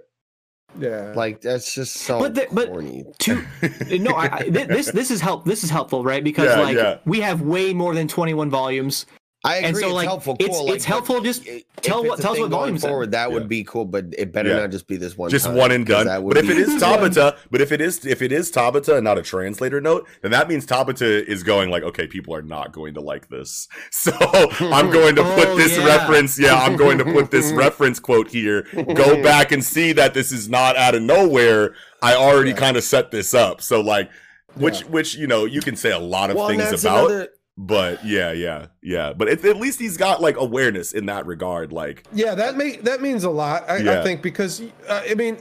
Yeah, 0.78 1.12
like 1.14 1.42
that's 1.42 1.74
just 1.74 1.96
so 1.96 2.18
But 2.18 2.34
the- 2.34 2.48
but- 2.50 2.68
corny? 2.68 3.04
to 3.20 3.42
no, 3.98 4.12
I, 4.12 4.36
I, 4.38 4.48
this 4.48 4.90
this 4.90 5.10
is 5.10 5.20
help. 5.20 5.44
This 5.44 5.64
is 5.64 5.70
helpful, 5.70 6.02
right? 6.04 6.24
Because 6.24 6.46
Yeah, 6.46 6.60
like 6.62 6.76
yeah. 6.76 6.96
we 7.04 7.20
have 7.20 7.42
way 7.42 7.74
more 7.74 7.94
than 7.94 8.08
twenty 8.08 8.32
one 8.34 8.48
volumes. 8.50 9.04
I 9.44 9.56
agree. 9.56 9.68
and 9.68 9.76
so, 9.76 9.86
it's 9.86 9.94
like, 9.94 10.06
helpful. 10.08 10.36
it's- 10.38 10.60
like, 10.60 10.74
it's 10.76 10.84
helpful, 10.84 11.20
just 11.20 11.44
tell 11.82 12.04
what- 12.04 12.20
a 12.20 12.22
tell 12.22 12.32
us 12.32 12.38
what 12.38 12.50
going 12.50 12.60
volumes 12.60 12.84
in. 12.84 12.90
forward. 12.90 13.10
That 13.10 13.28
Yeah. 13.28 13.34
would 13.34 13.48
be 13.48 13.64
cool, 13.64 13.84
but 13.84 14.04
it 14.16 14.32
better 14.32 14.50
Yeah. 14.50 14.60
not 14.60 14.70
just 14.70 14.86
be 14.86 14.96
this 14.96 15.16
one. 15.18 15.30
just 15.30 15.46
time, 15.46 15.56
one 15.56 15.72
and 15.72 15.84
'cause 15.84 15.96
done. 15.96 16.06
that 16.06 16.22
would 16.22 16.34
But 16.34 16.44
if 16.44 16.50
it 16.50 16.58
is 16.58 16.68
Tabata, 16.82 17.36
but 17.50 17.60
if 17.60 17.72
it 17.72 17.80
is 17.80 18.06
if 18.06 18.22
it 18.22 18.30
is 18.30 18.52
Tabata 18.52 18.94
and 18.94 19.02
not 19.04 19.18
a 19.18 19.22
translator 19.22 19.80
note, 19.80 20.06
then 20.22 20.30
that 20.30 20.48
means 20.48 20.64
Tabata 20.64 21.24
is 21.26 21.42
going 21.42 21.70
like, 21.70 21.82
okay, 21.82 22.06
people 22.06 22.34
are 22.36 22.42
not 22.42 22.72
going 22.72 22.94
to 22.94 23.00
like 23.00 23.28
this. 23.30 23.66
So 23.90 24.12
I'm 24.60 24.90
going 24.98 25.16
to 25.16 25.24
put 25.24 25.48
Oh, 25.48 25.56
this 25.56 25.76
yeah. 25.76 25.86
reference. 25.86 26.38
Yeah, 26.38 26.54
I'm 26.62 26.76
going 26.76 26.98
to 26.98 27.04
put 27.04 27.30
this 27.32 27.50
reference 27.50 27.98
quote 27.98 28.28
here. 28.28 28.66
Go 28.94 29.20
back 29.24 29.50
and 29.50 29.64
see 29.64 29.92
that 29.92 30.14
this 30.14 30.30
is 30.30 30.48
not 30.48 30.76
out 30.76 30.94
of 30.94 31.02
nowhere. 31.02 31.74
I 32.00 32.14
already 32.14 32.52
kind 32.52 32.76
of 32.76 32.84
set 32.84 33.10
this 33.10 33.34
up. 33.34 33.60
So 33.60 33.80
like, 33.80 34.08
which 34.54 34.82
Yeah. 34.82 34.86
which 34.88 35.14
you 35.16 35.26
know 35.26 35.46
you 35.46 35.60
can 35.62 35.74
say 35.74 35.90
a 35.90 35.98
lot 35.98 36.30
of 36.30 36.36
well, 36.36 36.46
things 36.48 36.62
about. 36.84 37.10
another. 37.10 37.28
But 37.66 38.04
yeah, 38.04 38.32
yeah, 38.32 38.66
yeah. 38.82 39.12
But 39.12 39.28
it, 39.28 39.44
at 39.44 39.56
least 39.56 39.78
he's 39.78 39.96
got 39.96 40.20
like 40.20 40.36
awareness 40.36 40.92
in 40.92 41.06
that 41.06 41.26
regard. 41.26 41.72
Like, 41.72 42.04
yeah, 42.12 42.34
that 42.34 42.56
make 42.56 42.82
that 42.82 43.00
means 43.00 43.22
a 43.22 43.30
lot. 43.30 43.68
I, 43.70 43.76
Yeah. 43.78 44.00
I 44.00 44.02
think 44.02 44.20
because 44.20 44.60
uh, 44.88 45.02
I 45.08 45.14
mean, 45.14 45.38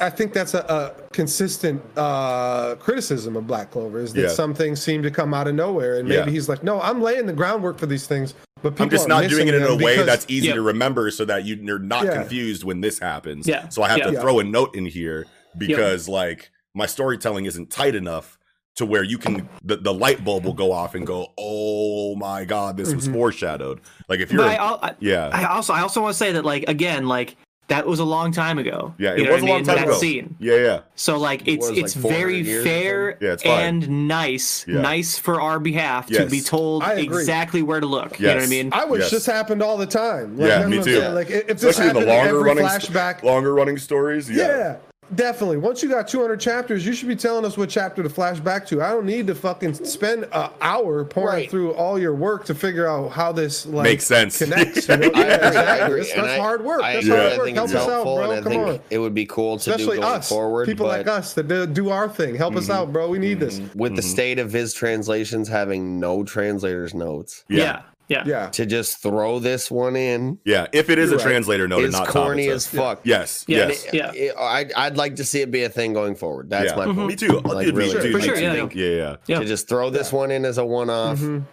I 0.00 0.10
think 0.10 0.34
that's 0.34 0.52
a, 0.52 0.60
a 0.60 1.08
consistent 1.12 1.82
uh, 1.96 2.74
criticism 2.76 3.36
of 3.36 3.46
Black 3.46 3.70
Clover 3.70 4.00
is 4.00 4.12
that 4.12 4.20
Yeah. 4.22 4.28
some 4.28 4.52
things 4.54 4.82
seem 4.82 5.02
to 5.02 5.10
come 5.10 5.32
out 5.32 5.48
of 5.48 5.54
nowhere, 5.54 5.98
and 5.98 6.06
maybe 6.08 6.26
Yeah. 6.26 6.30
he's 6.30 6.48
like, 6.48 6.62
no, 6.62 6.78
I'm 6.82 7.00
laying 7.00 7.24
the 7.26 7.32
groundwork 7.32 7.78
for 7.78 7.86
these 7.86 8.06
things, 8.06 8.34
but 8.62 8.72
people 8.72 8.84
I'm 8.84 8.90
just 8.90 9.08
not 9.08 9.26
doing 9.30 9.48
it 9.48 9.54
in 9.54 9.62
a 9.62 9.68
them 9.68 9.78
way 9.78 9.94
because- 9.94 10.06
that's 10.06 10.26
easy 10.28 10.48
Yeah. 10.48 10.54
to 10.56 10.62
remember 10.62 11.10
so 11.10 11.24
that 11.24 11.46
you, 11.46 11.56
you're 11.56 11.78
not 11.78 12.04
Yeah. 12.04 12.14
confused 12.16 12.64
when 12.64 12.82
this 12.82 12.98
happens. 12.98 13.46
Yeah. 13.46 13.68
So 13.70 13.82
I 13.82 13.88
have 13.88 14.02
to 14.02 14.12
Yeah. 14.12 14.20
throw 14.20 14.40
a 14.40 14.44
note 14.44 14.74
in 14.74 14.84
here 14.84 15.24
because 15.56 16.06
like 16.08 16.50
my 16.74 16.86
storytelling 16.86 17.46
isn't 17.46 17.70
tight 17.70 17.94
enough 17.94 18.38
to 18.76 18.86
where 18.86 19.02
you 19.02 19.18
can 19.18 19.48
the, 19.62 19.76
the 19.76 19.92
light 19.92 20.24
bulb 20.24 20.44
will 20.44 20.54
go 20.54 20.72
off 20.72 20.94
and 20.94 21.06
go, 21.06 21.32
oh 21.36 22.14
my 22.16 22.44
god, 22.44 22.76
this 22.76 22.94
was 22.94 23.08
Mhm. 23.08 23.12
foreshadowed. 23.14 23.80
Like 24.08 24.20
if 24.20 24.32
you're 24.32 24.42
I, 24.44 24.56
I, 24.56 24.94
yeah. 25.00 25.28
I 25.32 25.44
also 25.46 25.72
I 25.72 25.80
also 25.80 26.00
want 26.02 26.14
to 26.14 26.18
say 26.18 26.32
that 26.32 26.44
like 26.44 26.64
again 26.68 27.06
like 27.08 27.36
that 27.68 27.86
was 27.86 28.00
a 28.00 28.04
long 28.04 28.32
time 28.32 28.58
ago. 28.58 28.94
Yeah, 28.98 29.14
You 29.14 29.22
it 29.22 29.26
know 29.26 29.32
was 29.34 29.42
a 29.42 29.44
what 29.44 29.48
long 29.50 29.58
mean? 29.58 29.64
time 29.66 29.76
that 29.76 29.84
ago. 29.88 29.96
Scene. 29.98 30.34
Yeah, 30.40 30.54
yeah. 30.56 30.80
So 30.96 31.18
like 31.18 31.46
it's 31.46 31.68
was, 31.68 31.78
it's 31.78 31.94
400 31.94 32.16
very 32.18 32.64
fair 32.64 33.18
Yeah, 33.20 33.32
it's 33.34 33.44
and 33.44 34.08
nice, 34.08 34.64
Yeah. 34.66 34.80
nice 34.80 35.18
for 35.18 35.40
our 35.40 35.60
behalf 35.60 36.06
to 36.08 36.26
be 36.26 36.40
told 36.40 36.82
exactly 36.84 37.62
where 37.62 37.78
to 37.80 37.86
look. 37.86 38.18
You 38.18 38.26
know 38.26 38.34
what 38.36 38.42
I 38.44 38.46
mean? 38.48 38.70
I 38.72 38.86
wish 38.86 39.02
Yes. 39.02 39.10
this 39.12 39.26
happened 39.26 39.62
all 39.62 39.76
the 39.76 39.86
time. 39.86 40.36
Yeah, 40.36 40.66
me 40.66 40.78
I'm 40.78 40.84
too. 40.84 40.94
saying. 41.00 41.14
Like 41.14 41.30
if 41.30 41.46
this 41.46 41.62
Especially 41.62 41.90
in 41.90 41.94
the 41.94 42.00
happened 42.00 42.06
longer 42.08 42.28
every 42.30 42.42
running 42.42 42.64
flashback, 42.64 43.22
longer 43.22 43.54
running 43.54 43.78
stories. 43.78 44.28
yeah. 44.28 44.76
Yeah. 45.10 45.16
definitely. 45.16 45.56
Once 45.58 45.82
you 45.82 45.88
got 45.88 46.08
200 46.08 46.38
chapters, 46.40 46.84
you 46.86 46.92
should 46.92 47.08
be 47.08 47.16
telling 47.16 47.44
us 47.44 47.56
what 47.56 47.68
chapter 47.70 48.02
to 48.02 48.08
flash 48.08 48.40
back 48.40 48.66
to. 48.68 48.82
I 48.82 48.90
don't 48.90 49.06
need 49.06 49.26
to 49.26 49.34
fucking 49.34 49.74
spend 49.74 50.26
an 50.32 50.50
hour 50.60 51.04
pouring 51.04 51.34
Right. 51.34 51.50
through 51.50 51.72
all 51.72 51.98
your 51.98 52.14
work 52.14 52.44
to 52.46 52.54
figure 52.54 52.86
out 52.86 53.08
how 53.10 53.32
this 53.32 53.66
like 53.66 53.84
Makes 53.84 54.06
sense. 54.06 54.38
connects. 54.38 54.88
you 54.88 54.96
know? 54.96 55.10
I 55.14 55.20
Yeah, 55.20 55.26
I 55.26 55.34
exactly. 55.48 55.96
That's, 55.98 56.12
and 56.12 56.24
that's 56.24 56.40
hard 56.40 56.64
work. 56.64 56.82
I, 56.82 56.92
That's 56.94 57.06
agree. 57.06 57.16
hard 57.18 57.32
I 57.32 57.36
work. 57.36 57.44
think 57.46 57.56
Help 57.56 57.70
it's 57.70 57.74
us 57.76 57.82
out, 57.82 57.90
helpful, 57.90 58.14
bro. 58.16 58.24
and 58.24 58.32
I 58.32 58.42
Come 58.42 58.52
think 58.52 58.66
on. 58.66 58.80
it 58.90 58.98
would 58.98 59.14
be 59.14 59.26
cool 59.26 59.58
to 59.58 59.70
Especially 59.70 59.96
do 59.96 60.02
going 60.02 60.14
us, 60.18 60.28
forward. 60.28 60.66
people 60.66 60.86
but 60.86 60.98
like 60.98 61.06
us 61.08 61.34
that 61.34 61.48
do- 61.48 61.66
do 61.66 61.90
our 61.90 62.08
thing. 62.08 62.34
Help 62.34 62.56
us 62.56 62.70
out, 62.70 62.92
bro. 62.92 63.08
We 63.08 63.18
need 63.18 63.40
this. 63.40 63.58
with 63.74 63.90
Mm-hmm. 63.90 63.94
the 63.96 64.02
state 64.02 64.38
of 64.38 64.52
his 64.52 64.72
translations 64.74 65.48
having 65.48 65.98
no 66.00 66.24
translators 66.24 66.94
notes, 66.94 67.44
Yeah. 67.48 67.82
Yeah. 68.10 68.24
Yeah. 68.26 68.42
Yeah. 68.44 68.50
to 68.50 68.66
just 68.66 68.98
throw 69.02 69.38
this 69.38 69.70
one 69.70 69.94
in 69.96 70.38
Yeah. 70.44 70.66
If 70.72 70.90
it 70.90 70.98
is 70.98 71.08
a 71.08 71.12
You're 71.12 71.18
right. 71.18 71.26
translator 71.26 71.68
note 71.68 71.78
and 71.78 71.86
is 71.86 71.92
not 71.94 72.08
corny 72.08 72.48
as 72.48 72.66
fuck. 72.66 73.00
Yes. 73.04 73.44
Yeah, 73.46 73.68
yes. 73.68 73.84
it- 73.86 73.94
yeah. 73.94 74.12
It- 74.12 74.34
I'd, 74.36 74.72
I'd 74.72 74.96
like 74.96 75.16
to 75.16 75.24
see 75.24 75.40
it 75.40 75.50
be 75.50 75.62
a 75.62 75.68
thing 75.68 75.92
going 75.94 76.16
forward. 76.16 76.50
That's 76.50 76.70
yeah. 76.72 76.76
my 76.76 76.84
point. 76.86 77.06
Me 77.06 77.14
too. 77.16 77.38
Like, 77.40 77.66
Dude, 77.66 77.74
me 77.76 77.84
really, 77.84 78.02
too. 78.02 78.12
For 78.12 78.18
Me 78.18 78.24
sure, 78.24 78.34
too. 78.36 78.42
yeah, 78.42 78.54
yeah, 78.74 78.96
yeah, 78.96 79.16
Yeah. 79.26 79.38
To 79.38 79.44
just 79.46 79.68
throw 79.68 79.90
this 79.90 80.12
one 80.12 80.30
in 80.32 80.44
as 80.44 80.58
a 80.58 80.64
one-off. 80.66 81.18
Mhm. 81.20 81.44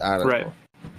I 0.00 0.18
don't 0.18 0.26
Right. 0.26 0.46
know. 0.46 0.52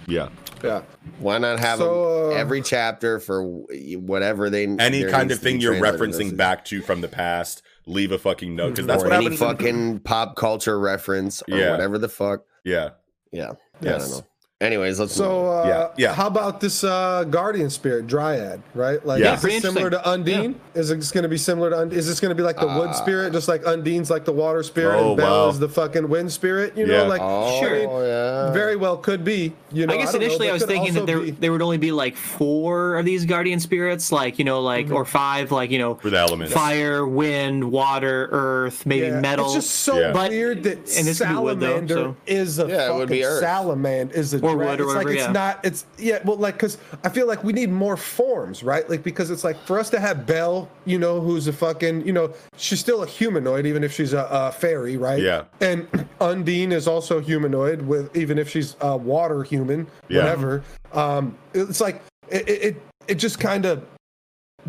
yeah. 0.08 0.28
Yeah. 0.64 0.82
Why 1.20 1.38
not 1.38 1.58
have 1.60 1.78
So, 1.78 2.28
them 2.28 2.36
uh, 2.36 2.40
every 2.40 2.60
chapter 2.60 3.18
for 3.20 3.42
whatever 3.44 4.50
they 4.50 4.64
Any 4.66 5.04
kind 5.04 5.30
of 5.30 5.38
thing 5.38 5.60
you're 5.60 5.74
referencing 5.74 6.36
back 6.36 6.64
to 6.66 6.82
from 6.82 7.00
the 7.00 7.08
past, 7.08 7.62
leave 7.86 8.12
a 8.12 8.18
fucking 8.18 8.54
note 8.56 8.70
because 8.70 8.86
that's 8.86 9.02
or 9.02 9.06
what 9.08 9.14
any 9.14 9.24
happens. 9.24 9.40
in- 9.40 9.46
fucking 9.46 9.98
pop 10.00 10.36
culture 10.36 10.78
reference 10.78 11.42
or 11.50 11.56
Yeah. 11.58 11.70
whatever 11.70 11.96
the 11.98 12.08
fuck. 12.08 12.40
yeah. 12.64 12.90
Yeah. 13.32 13.50
I 13.52 13.54
Yes. 13.84 14.08
don't 14.10 14.18
know. 14.18 14.26
Anyways, 14.62 15.00
let's 15.00 15.12
move 15.18 15.24
So 15.26 15.46
on. 15.46 15.66
uh, 15.66 15.68
Yeah, 15.70 15.88
yeah. 15.96 16.12
how 16.14 16.26
about 16.26 16.60
this 16.60 16.84
uh, 16.84 17.24
guardian 17.24 17.70
spirit 17.70 18.06
dryad? 18.06 18.60
Right, 18.74 19.04
like 19.06 19.22
Yeah. 19.22 19.32
is 19.32 19.40
similar 19.40 19.88
to 19.88 19.96
interesting. 19.96 20.12
Undine? 20.12 20.54
Is 20.74 20.90
it 20.90 21.10
going 21.14 21.22
to 21.22 21.30
be 21.30 21.38
similar 21.38 21.70
to? 21.70 21.78
Und- 21.78 21.92
Is 21.94 22.06
this 22.06 22.20
going 22.20 22.28
to 22.28 22.34
be 22.34 22.42
like 22.42 22.60
the 22.60 22.66
wood 22.66 22.90
Uh, 22.90 22.92
spirit, 22.92 23.32
just 23.32 23.48
like 23.48 23.62
Undine's 23.64 24.10
like 24.10 24.26
the 24.26 24.32
water 24.32 24.62
spirit, 24.62 24.96
Oh, 25.00 25.08
and 25.08 25.16
Bell 25.16 25.44
wow. 25.44 25.48
is 25.48 25.58
the 25.60 25.68
fucking 25.70 26.10
wind 26.10 26.30
spirit? 26.30 26.74
You 26.76 26.84
Yeah. 26.86 26.98
know, 27.04 27.06
like 27.08 27.22
oh, 27.24 27.58
I 27.58 27.72
mean, 27.72 27.88
yeah. 28.06 28.52
very 28.52 28.76
well 28.76 28.98
could 28.98 29.24
be. 29.24 29.54
You 29.72 29.86
know, 29.86 29.94
I 29.94 29.96
guess 29.96 30.12
don't 30.12 30.20
know, 30.20 30.26
initially 30.26 30.50
I 30.50 30.52
was 30.52 30.64
thinking 30.66 30.92
that 30.92 31.06
there 31.06 31.20
be- 31.20 31.30
there 31.30 31.52
would 31.52 31.62
only 31.62 31.78
be 31.78 31.90
like 31.92 32.14
four 32.16 32.96
of 32.98 33.06
these 33.06 33.24
guardian 33.24 33.60
spirits, 33.60 34.12
like 34.12 34.38
you 34.38 34.44
know, 34.44 34.60
like 34.60 34.86
Mm-hmm. 34.88 34.94
or 34.96 35.06
five, 35.06 35.52
like 35.52 35.70
you 35.70 35.78
know, 35.78 35.94
For 35.94 36.10
the 36.10 36.18
elements. 36.18 36.52
fire, 36.52 37.06
wind, 37.06 37.64
water, 37.72 38.28
earth, 38.30 38.84
maybe 38.84 39.06
Yeah, 39.06 39.20
metal. 39.20 39.46
It's 39.46 39.54
just 39.54 39.70
so 39.70 39.98
Yeah. 39.98 40.12
Weird 40.28 40.64
that 40.64 40.76
and 40.98 41.06
this 41.06 41.20
could 41.22 41.34
wood, 41.38 41.60
though, 41.60 41.66
salamander 41.66 41.94
so- 41.94 42.16
is 42.26 42.58
a 42.58 42.66
Yeah, 42.66 42.74
it 42.74 42.78
fucking 42.80 42.96
would 42.98 43.08
be 43.08 43.22
salamander 43.22 44.14
is 44.14 44.34
a 44.34 44.49
Or 44.50 44.56
dra- 44.56 44.66
wood 44.66 44.80
or 44.80 44.84
it's 44.84 44.94
like 44.94 45.06
it's 45.08 45.22
yeah. 45.24 45.32
not 45.32 45.60
it's 45.64 45.86
yeah 45.98 46.18
well 46.24 46.36
like 46.36 46.54
because 46.54 46.78
I 47.04 47.08
feel 47.08 47.26
like 47.26 47.42
we 47.44 47.52
need 47.52 47.70
more 47.70 47.96
forms 47.96 48.62
right 48.62 48.88
like 48.88 49.02
because 49.02 49.30
it's 49.30 49.44
like 49.44 49.56
for 49.64 49.78
us 49.78 49.90
to 49.90 50.00
have 50.00 50.26
Bell 50.26 50.68
you 50.84 50.98
know 50.98 51.20
who's 51.20 51.46
a 51.48 51.52
fucking 51.52 52.06
you 52.06 52.12
know 52.12 52.32
she's 52.56 52.80
still 52.80 53.02
a 53.02 53.06
humanoid 53.06 53.66
even 53.66 53.84
if 53.84 53.92
she's 53.92 54.12
a, 54.12 54.26
a 54.30 54.52
fairy 54.52 54.96
right 54.96 55.20
Yeah. 55.22 55.44
and 55.60 55.86
Undine 56.20 56.72
is 56.72 56.86
also 56.86 57.20
humanoid 57.20 57.82
with 57.82 58.14
even 58.16 58.38
if 58.38 58.48
she's 58.48 58.76
a 58.80 58.96
water 58.96 59.42
human 59.42 59.86
Yeah. 60.08 60.18
whatever 60.24 60.62
um 60.92 61.36
it's 61.54 61.80
like 61.80 62.02
it 62.28 62.48
it, 62.48 62.62
it, 62.64 62.82
it 63.08 63.14
just 63.16 63.40
kind 63.40 63.64
of 63.66 63.84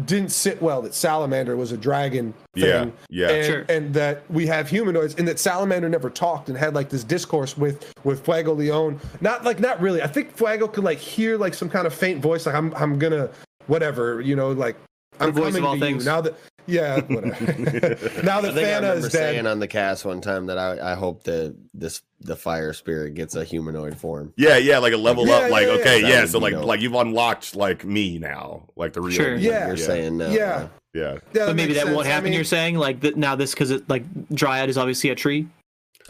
didn't 0.06 0.32
sit 0.32 0.62
well 0.62 0.82
that 0.82 0.94
salamander 0.94 1.56
was 1.58 1.72
a 1.72 1.78
dragon 1.78 2.34
thing 2.54 2.64
Yeah, 2.64 2.86
yeah. 3.10 3.30
and, 3.30 3.46
Sure. 3.46 3.66
and 3.70 3.94
that 3.94 4.24
we 4.30 4.48
have 4.48 4.70
humanoids 4.70 5.16
and 5.16 5.28
that 5.28 5.40
salamander 5.40 5.90
never 5.90 6.10
talked 6.10 6.50
and 6.50 6.58
had 6.58 6.74
like 6.74 6.90
this 6.90 7.04
discourse 7.04 7.58
with 7.58 7.94
with 8.04 8.26
Fuegoleon 8.26 9.00
not 9.22 9.44
like 9.44 9.60
not 9.60 9.80
really 9.82 10.02
i 10.02 10.08
think 10.08 10.36
fuego 10.36 10.68
could 10.68 10.84
like 10.84 10.98
hear 10.98 11.38
like 11.38 11.54
some 11.54 11.70
kind 11.70 11.86
of 11.88 11.94
faint 11.94 12.22
voice 12.22 12.46
like 12.46 12.56
i'm 12.56 12.74
i'm 12.76 12.98
gonna 13.00 13.30
whatever 13.68 14.22
you 14.22 14.36
know 14.36 14.52
like 14.52 14.76
i'm 15.20 15.32
voice 15.32 15.48
of 15.50 15.54
coming 15.54 15.64
all 15.66 15.74
to 15.76 15.80
things. 15.80 16.06
you 16.06 16.12
now 16.12 16.22
that 16.22 16.36
yeah 16.68 17.02
whatever 17.02 17.44
now 18.24 18.38
I 18.38 18.42
that 18.42 18.54
think 18.54 18.68
I 18.68 18.72
fana 18.72 18.82
remember 18.82 19.08
is 19.08 19.12
saying 19.12 19.44
dead 19.44 19.52
on 19.52 19.60
the 19.60 19.68
cast 19.68 20.06
one 20.06 20.22
time 20.22 20.46
that 20.48 20.58
I, 20.58 20.92
I 20.92 20.96
hope 20.96 21.24
that 21.24 21.56
this 21.74 22.02
the 22.20 22.36
fire 22.36 22.74
spirit 22.74 23.16
gets 23.16 23.36
a 23.36 23.44
humanoid 23.44 23.98
form. 23.98 24.32
Yeah, 24.38 24.58
yeah, 24.58 24.78
like 24.78 24.94
a 24.94 24.98
level 24.98 25.28
Yeah, 25.28 25.38
up. 25.38 25.50
Like, 25.52 25.66
yeah, 25.66 25.74
yeah. 25.74 25.80
okay, 25.80 26.02
yeah. 26.02 26.26
So 26.26 26.38
like, 26.38 26.54
dope. 26.54 26.66
like 26.66 26.80
you've 26.80 26.94
unlocked 26.94 27.56
like 27.56 27.84
me 27.84 28.20
now, 28.20 28.70
like 28.76 28.94
the 28.94 29.02
real. 29.02 29.16
Sure. 29.16 29.38
me. 29.38 29.42
Yeah. 29.42 29.66
You're 29.66 29.76
yeah, 29.76 29.86
saying 29.86 30.18
no. 30.20 30.30
yeah 30.30 30.68
yeah. 30.94 31.18
yeah 31.34 31.46
but 31.46 31.56
maybe 31.56 31.74
makes 31.74 31.84
that 31.84 31.94
won't 31.94 32.06
sense. 32.06 32.08
I 32.08 32.10
happen. 32.12 32.24
mean, 32.26 32.34
you're 32.34 32.44
saying 32.44 32.76
like 32.78 33.02
th- 33.02 33.16
now 33.16 33.36
this 33.36 33.54
because 33.54 33.72
it 33.72 33.90
like 33.90 34.04
dryad 34.30 34.70
is 34.70 34.78
obviously 34.78 35.10
a 35.10 35.16
tree. 35.16 35.48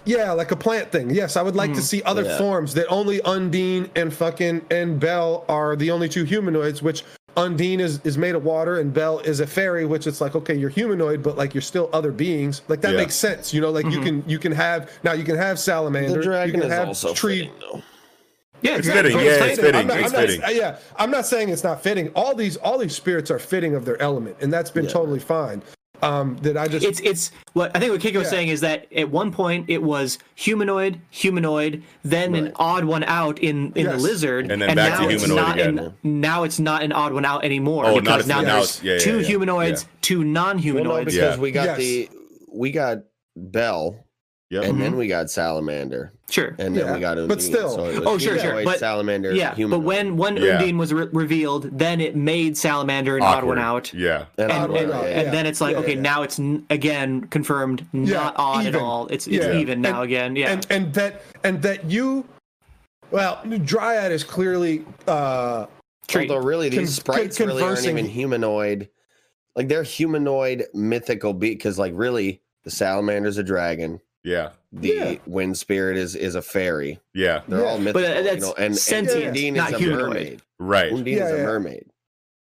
Yeah, 0.03 0.32
like 0.32 0.49
a 0.49 0.56
plant 0.56 0.91
thing. 0.91 1.11
Yes, 1.11 1.38
I 1.38 1.44
would 1.44 1.56
like 1.56 1.72
to 1.72 1.76
hmm. 1.76 1.84
see 1.84 2.02
other 2.03 2.23
Yeah. 2.23 2.38
forms 2.38 2.73
that 2.73 2.88
only 2.88 3.22
Undine 3.22 3.90
and 3.95 4.11
fucking 4.11 4.65
and 4.72 4.99
Bell 4.99 5.45
are 5.48 5.76
the 5.76 5.91
only 5.91 6.10
two 6.10 6.23
humanoids, 6.23 6.82
which 6.82 7.03
Undine 7.38 7.80
is, 7.80 7.99
is 8.03 8.18
made 8.18 8.36
of 8.36 8.44
water 8.44 8.80
and 8.80 8.94
Bell 8.94 9.20
is 9.20 9.40
a 9.40 9.48
fairy, 9.48 9.86
which 9.86 10.08
it's 10.08 10.22
like, 10.22 10.36
okay, 10.36 10.56
you're 10.56 10.70
humanoid, 10.70 11.24
but 11.24 11.38
like 11.38 11.53
you're 11.53 11.62
still 11.62 11.90
other 11.94 12.12
beings. 12.12 12.62
Like 12.68 12.82
that 12.82 12.91
Yeah. 12.91 12.98
makes 12.98 13.16
sense. 13.16 13.53
You 13.53 13.62
know, 13.62 13.72
like 13.72 13.86
you 13.86 13.91
mm-hmm. 13.91 14.03
can 14.22 14.24
you 14.30 14.40
can 14.40 14.52
have 14.52 14.91
now 15.03 15.14
you 15.14 15.24
can 15.24 15.36
have 15.38 15.60
salamander, 15.60 16.18
The 16.18 16.24
dragon 16.24 16.56
you 16.56 16.62
can 16.62 16.72
is 16.72 16.78
have 16.78 16.88
also 16.88 17.14
tree. 17.14 17.40
fitting, 17.40 17.53
though. 17.60 17.82
Yeah, 18.62 18.76
It's 18.78 18.88
fitting, 18.88 19.14
yeah, 19.18 19.22
it's 19.22 19.60
I'm 19.60 19.88
not- 19.88 19.99
it's 19.99 20.14
I'm 20.14 20.40
not- 20.40 20.56
yeah, 20.56 20.78
I'm 20.95 21.10
not 21.10 21.26
saying 21.26 21.49
it's 21.49 21.64
not 21.64 21.82
fitting. 21.82 22.10
All 22.10 22.36
these 22.36 22.58
all 22.58 22.78
these 22.78 22.95
spirits 22.95 23.32
are 23.32 23.40
fitting 23.40 23.74
of 23.74 23.86
their 23.86 23.99
element, 24.02 24.38
and 24.41 24.53
that's 24.53 24.70
been 24.70 24.86
Yeah. 24.86 24.91
totally 24.91 25.20
fine. 25.20 25.64
Um, 26.03 26.38
that 26.41 26.57
I 26.57 26.68
just 26.68 26.86
it's 26.86 26.99
it's 27.02 27.32
what 27.53 27.76
I 27.76 27.80
think 27.80 27.91
what 27.91 28.02
Kiko 28.02 28.19
was 28.19 28.30
saying 28.30 28.48
is 28.48 28.61
that 28.61 28.91
at 28.91 29.10
one 29.11 29.32
point 29.32 29.69
it 29.69 29.84
was 29.84 30.18
humanoid, 30.36 30.99
humanoid, 31.10 31.84
then 32.03 32.34
an 32.36 32.52
odd 32.56 32.86
one 32.86 33.03
out 33.03 33.40
in 33.40 33.72
in 33.76 33.86
Yes. 33.86 33.95
the 33.95 34.02
lizard, 34.02 34.52
And 34.52 34.61
then 34.61 34.76
back 34.76 34.98
to 34.98 35.03
now 35.03 35.10
it's 35.10 35.23
humanoid 35.23 35.45
not 35.48 35.56
again. 35.60 35.80
An, 35.80 35.94
now 36.03 36.44
it's 36.44 36.60
not 36.60 36.82
an 36.84 36.91
odd 36.91 37.14
one 37.14 37.26
out 37.26 37.45
anymore 37.45 37.86
Oh, 37.86 37.99
because 37.99 38.22
as- 38.22 38.28
now 38.28 38.41
now 38.41 38.56
there's 38.57 38.84
yeah, 38.84 38.94
yeah, 38.94 38.99
two 38.99 39.19
yeah, 39.19 39.28
humanoids, 39.28 39.86
two 40.02 40.19
Well, 40.19 40.28
no, 40.28 40.41
non-humanoids. 40.41 41.14
because 41.14 41.36
Yeah. 41.38 41.41
we 41.41 41.52
got 41.52 41.65
Yes. 41.65 41.78
the 41.78 42.10
we 42.53 42.72
got 42.72 42.98
Bell, 43.36 43.95
Yep. 44.52 44.65
and 44.65 44.82
then 44.82 44.98
we 44.98 45.07
got 45.07 45.32
Salamander, 45.32 46.11
Sure. 46.30 46.53
and 46.60 46.76
then 46.76 46.86
Yeah, 46.86 46.94
we 46.95 46.99
got 46.99 47.18
Undine. 47.18 47.30
but 47.30 47.41
still- 47.41 47.69
so 47.69 47.84
was 47.84 47.99
Oh, 48.06 48.18
sure, 48.18 48.38
sure, 48.38 48.61
but- 48.65 48.80
Salamander, 48.80 49.32
yeah, 49.34 49.56
humanoid. 49.56 49.80
but 49.80 49.86
when 49.88 50.18
when 50.18 50.36
Yeah. 50.36 50.57
Undine 50.57 50.78
was 50.78 50.94
re- 50.94 51.07
revealed, 51.14 51.69
then 51.72 52.02
it 52.02 52.18
made 52.18 52.57
Salamander 52.57 53.15
an 53.15 53.23
odd 53.23 53.45
one 53.45 53.57
out. 53.60 53.94
Yeah. 53.94 54.26
and, 54.38 54.52
And, 54.52 54.64
Odd 54.64 54.69
one 54.72 54.84
and, 54.84 54.91
out, 54.91 55.06
and 55.06 55.26
yeah. 55.28 55.32
then 55.32 55.45
it's 55.45 55.61
like, 55.61 55.76
Yeah, 55.76 55.80
okay, 55.80 55.95
yeah. 55.95 56.02
now 56.02 56.23
it's 56.23 56.38
n- 56.38 56.65
again 56.69 57.22
confirmed, 57.30 57.86
Yeah, 57.94 58.14
not 58.15 58.36
odd 58.38 58.61
even. 58.64 58.76
at 58.76 58.82
all. 58.82 59.07
It's 59.07 59.26
it's 59.26 59.45
Yeah. 59.45 59.53
even 59.57 59.80
now 59.80 60.02
And- 60.02 60.03
again. 60.03 60.36
Yeah. 60.36 60.52
and 60.52 60.68
and 60.69 60.94
that 60.95 61.22
and 61.45 61.61
that 61.61 61.90
you 61.90 62.26
well 63.10 63.40
dryad 63.64 64.11
is 64.11 64.26
clearly 64.26 64.84
uh 65.07 65.68
Tree. 66.10 66.23
although 66.30 66.45
really 66.45 66.68
these 66.68 66.78
Con- 66.80 66.88
sprites 66.88 67.38
con- 67.38 67.48
really 67.48 67.64
aren't 67.64 67.78
conversing- 67.78 67.98
even 67.99 68.11
humanoid, 68.11 68.90
like 69.56 69.69
they're 69.69 69.84
humanoid 69.84 70.65
mythical 70.73 71.32
beat 71.32 71.57
because 71.57 71.80
like 71.80 71.94
really 71.95 72.41
the 72.65 72.69
Salamander's 72.69 73.38
a 73.38 73.44
dragon, 73.44 74.02
Yeah. 74.23 74.49
the 74.72 74.88
Yeah. 74.88 75.15
wind 75.26 75.57
spirit 75.57 75.98
is 75.98 76.15
is 76.15 76.35
a 76.35 76.41
fairy. 76.41 76.99
Yeah. 77.14 77.41
They're 77.48 77.61
Yeah. 77.61 77.65
all 77.65 77.77
But, 77.77 77.84
mythical, 77.84 78.11
uh, 78.11 78.22
that's 78.22 78.35
you 78.35 78.41
know, 78.41 78.53
and, 78.53 78.65
and 78.65 78.77
sentient, 78.77 79.26
Undine 79.35 79.53
not 79.56 79.69
is 79.69 79.76
a 79.76 79.80
humanoid. 79.80 80.07
mermaid. 80.07 80.41
Right. 80.60 80.91
Undine 80.93 81.18
Yeah, 81.18 81.26
is 81.27 81.31
a 81.39 81.43
mermaid. 81.43 81.85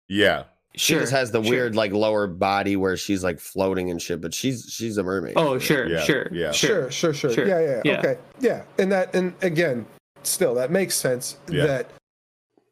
Yeah. 0.09 0.45
She 0.75 0.93
sure. 0.93 1.01
just 1.01 1.13
has 1.13 1.31
the 1.33 1.43
sure. 1.43 1.51
weird 1.51 1.77
like 1.77 1.93
lower 1.93 2.27
body 2.27 2.77
where 2.77 2.97
she's 2.97 3.25
like 3.25 3.41
floating 3.41 3.91
and 3.91 4.01
shit, 4.01 4.21
but 4.21 4.33
she's 4.33 4.67
she's 4.71 4.97
a 4.97 5.03
mermaid. 5.03 5.35
Oh, 5.37 5.59
sure, 5.59 5.87
Yeah, 5.89 6.01
sure, 6.03 6.29
yeah. 6.33 6.53
sure. 6.53 6.91
sure 6.91 7.13
sure 7.13 7.13
sure, 7.15 7.31
Sure. 7.33 7.47
Yeah, 7.49 7.61
yeah 7.61 7.83
Yeah. 7.85 7.99
okay 7.99 8.17
yeah 8.41 8.63
and 8.79 8.91
that 8.93 9.15
and 9.15 9.33
again 9.43 9.87
still 10.23 10.55
that 10.55 10.71
makes 10.71 10.95
sense 10.95 11.37
Yeah. 11.49 11.67
that 11.67 11.91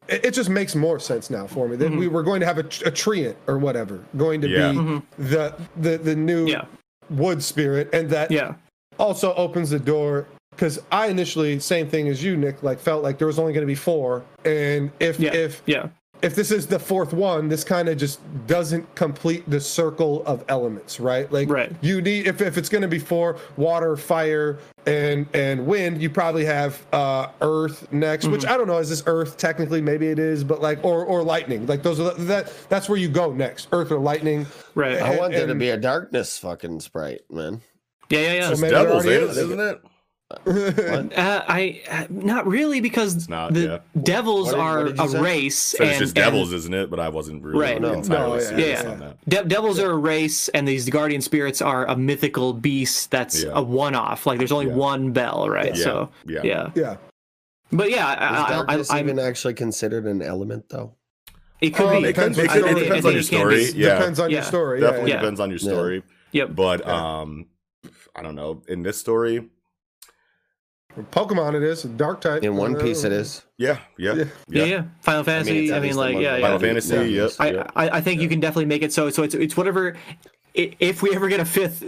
it, 0.09 0.27
it 0.27 0.35
just 0.35 0.51
makes 0.51 0.75
more 0.77 1.01
sense 1.01 1.31
now 1.31 1.47
for 1.47 1.67
me 1.69 1.77
that 1.77 1.87
Mm-hmm. 1.91 1.99
we 1.99 2.09
were 2.09 2.23
going 2.23 2.41
to 2.41 2.47
have 2.47 2.59
a, 2.59 2.61
a 2.61 2.93
treant 2.93 3.35
or 3.49 3.59
whatever 3.59 3.99
going 4.17 4.41
to 4.43 4.49
Yeah. 4.49 4.73
be 4.73 4.79
Mhm. 4.79 5.03
the 5.19 5.55
the 5.77 5.99
the 5.99 6.15
new 6.15 6.47
Yeah, 6.47 6.65
wood 7.11 7.43
spirit 7.43 7.89
and 7.93 8.09
that 8.11 8.31
yeah, 8.31 8.55
also 8.99 9.35
opens 9.35 9.71
the 9.71 9.79
door 9.79 10.27
because 10.51 10.81
I 10.91 11.09
initially 11.09 11.59
same 11.61 11.89
thing 11.89 12.09
as 12.09 12.23
you 12.23 12.37
Nick 12.37 12.63
like 12.63 12.79
felt 12.81 13.03
like 13.03 13.19
there 13.19 13.27
was 13.27 13.39
only 13.39 13.53
going 13.53 13.63
to 13.63 13.67
be 13.67 13.75
four 13.75 14.25
and 14.45 14.91
if 15.01 15.21
yeah, 15.21 15.35
if 15.35 15.63
yeah. 15.67 15.89
if 16.23 16.35
this 16.35 16.51
is 16.51 16.67
the 16.67 16.79
fourth 16.79 17.13
one, 17.13 17.49
this 17.49 17.63
kind 17.63 17.89
of 17.89 17.99
just 17.99 18.21
doesn't 18.47 18.93
complete 18.95 19.49
the 19.51 19.61
circle 19.61 20.25
of 20.25 20.45
elements, 20.49 20.99
right? 20.99 21.31
Like 21.31 21.51
Right. 21.51 21.71
you 21.83 22.01
need 22.01 22.27
if, 22.27 22.41
if 22.41 22.57
it's 22.57 22.71
going 22.71 22.83
to 22.83 22.89
be 22.89 22.99
four 22.99 23.39
water, 23.57 23.97
fire, 23.97 24.59
and 24.87 25.27
and 25.35 25.67
wind, 25.67 26.01
you 26.01 26.09
probably 26.09 26.47
have 26.47 26.81
uh, 26.93 27.29
earth 27.43 27.93
next. 27.93 28.25
Mm-hmm. 28.25 28.33
Which 28.33 28.47
I 28.47 28.57
don't 28.57 28.67
know, 28.67 28.79
is 28.79 28.89
this 28.89 29.03
earth 29.07 29.37
technically? 29.37 29.83
Maybe 29.83 30.07
it 30.07 30.19
is, 30.19 30.43
but 30.43 30.63
like 30.63 30.83
or 30.85 31.05
or 31.05 31.23
lightning. 31.23 31.67
Like 31.67 31.83
those 31.83 32.01
are 32.01 32.15
the, 32.15 32.25
that 32.25 32.53
that's 32.71 32.89
where 32.89 32.99
you 32.99 33.11
go 33.11 33.33
next, 33.33 33.69
earth 33.73 33.91
or 33.91 33.99
lightning. 33.99 34.47
Right. 34.75 34.99
I 34.99 35.19
want 35.19 35.35
there 35.35 35.47
to 35.47 35.55
be 35.55 35.69
a 35.69 35.77
darkness 35.77 36.39
fucking 36.39 36.81
sprite, 36.81 37.23
man. 37.31 37.61
Yeah, 38.11 38.19
yeah, 38.21 38.33
yeah. 38.35 38.55
So 38.55 38.61
maybe 38.61 38.71
Devils, 38.75 39.05
there 39.05 39.23
already 39.23 39.31
is. 39.31 39.37
it? 39.39 39.45
isn't 39.45 39.61
it? 39.61 39.81
Uh, 40.29 41.45
I 41.47 41.83
uh, 41.89 42.07
not 42.11 42.49
really 42.49 42.81
because 42.81 43.29
not, 43.29 43.55
the 43.55 43.61
yeah. 43.61 43.79
devils 44.03 44.47
What 44.47 44.53
did- 44.55 44.61
are 44.61 44.79
what 44.79 44.87
did 44.89 44.99
you 44.99 45.05
a 45.05 45.09
say? 45.09 45.21
race, 45.21 45.59
So 45.59 45.79
and 45.83 45.91
it's 45.91 45.99
just 46.01 46.17
and 46.19 46.25
devils, 46.25 46.53
isn't 46.53 46.75
it? 46.75 46.91
But 46.91 46.99
I 46.99 47.09
wasn't 47.11 47.45
really 47.45 47.61
Right. 47.61 47.81
No. 47.81 47.93
entirely 47.93 48.29
No, 48.31 48.35
yeah, 48.35 48.41
serious 48.49 48.83
yeah. 48.83 48.91
on 48.91 48.99
that. 48.99 49.17
De- 49.29 49.45
devils 49.45 49.79
are 49.79 49.93
a 49.93 49.97
race, 49.97 50.49
and 50.49 50.67
these 50.67 50.89
guardian 50.91 51.21
spirits 51.21 51.63
are 51.63 51.87
a 51.87 51.95
mythical 51.97 52.53
beast 52.55 53.13
that's 53.13 53.45
Yeah. 53.45 53.51
a 53.55 53.63
one-off. 53.63 54.27
Like 54.27 54.39
there's 54.39 54.51
only 54.51 54.67
Yeah. 54.67 54.75
one 54.75 55.13
bell, 55.13 55.49
right? 55.49 55.77
Yeah. 55.77 55.85
So 55.85 56.09
Yeah. 56.27 56.41
yeah, 56.43 56.71
yeah. 56.75 56.97
but 57.71 57.91
yeah, 57.93 58.13
Is 58.81 58.89
I, 58.91 58.95
I, 58.95 58.97
I, 58.99 59.01
even 59.03 59.21
I'm, 59.21 59.25
actually 59.29 59.55
considered 59.55 60.07
an 60.07 60.23
element 60.23 60.69
though? 60.71 60.95
It 61.61 61.71
could 61.71 61.87
Um, 61.87 62.03
be. 62.03 62.09
it, 62.09 62.15
could, 62.17 62.35
depends- 62.35 62.39
it, 62.39 62.49
could- 62.51 62.77
it 62.77 62.83
depends 62.85 63.07
on 63.07 63.13
your 63.13 63.23
think 63.23 63.49
be. 63.49 63.65
story. 63.65 63.81
Yeah, 63.81 63.99
Depends 63.99 64.19
on 64.19 64.31
your 64.31 64.43
story. 64.43 64.81
Definitely 64.81 65.13
depends 65.13 65.39
on 65.41 65.51
your 65.51 65.59
story. 65.61 66.03
Yep. 66.33 66.55
But 66.57 66.81
Yeah. 66.81 67.21
um, 67.21 67.47
I 68.17 68.23
don't 68.23 68.35
know. 68.35 68.63
In 68.69 68.83
this 68.83 68.99
story, 68.99 69.49
Pokemon 71.13 71.55
it 71.55 71.63
is 71.63 71.83
Dark 71.83 72.23
type. 72.23 72.43
In 72.43 72.57
One 72.57 72.75
Piece, 72.75 73.05
it 73.05 73.13
is. 73.13 73.43
yeah, 73.59 73.79
yeah, 73.99 74.15
Yeah. 74.15 74.25
Yeah, 74.49 74.65
yeah. 74.65 74.85
Final 75.01 75.25
Fantasy. 75.25 75.65
it's 75.67 75.73
I 75.73 75.81
mean, 75.81 75.95
like, 75.97 76.15
yeah, 76.15 76.37
yeah. 76.37 76.41
Final 76.41 76.59
Fantasy. 76.59 76.95
Yeah. 76.95 77.03
Yep. 77.03 77.31
I, 77.39 77.51
yep. 77.51 77.73
I, 77.77 77.91
I 77.91 78.01
think 78.01 78.21
you 78.23 78.29
can 78.29 78.41
definitely 78.41 78.65
make 78.67 78.83
it 78.83 78.93
so 78.93 79.11
so 79.11 79.23
it's 79.23 79.35
it's 79.35 79.57
whatever 79.57 79.95
if 80.55 81.03
we 81.03 81.15
ever 81.15 81.29
get 81.29 81.39
a 81.39 81.45
fifth 81.45 81.85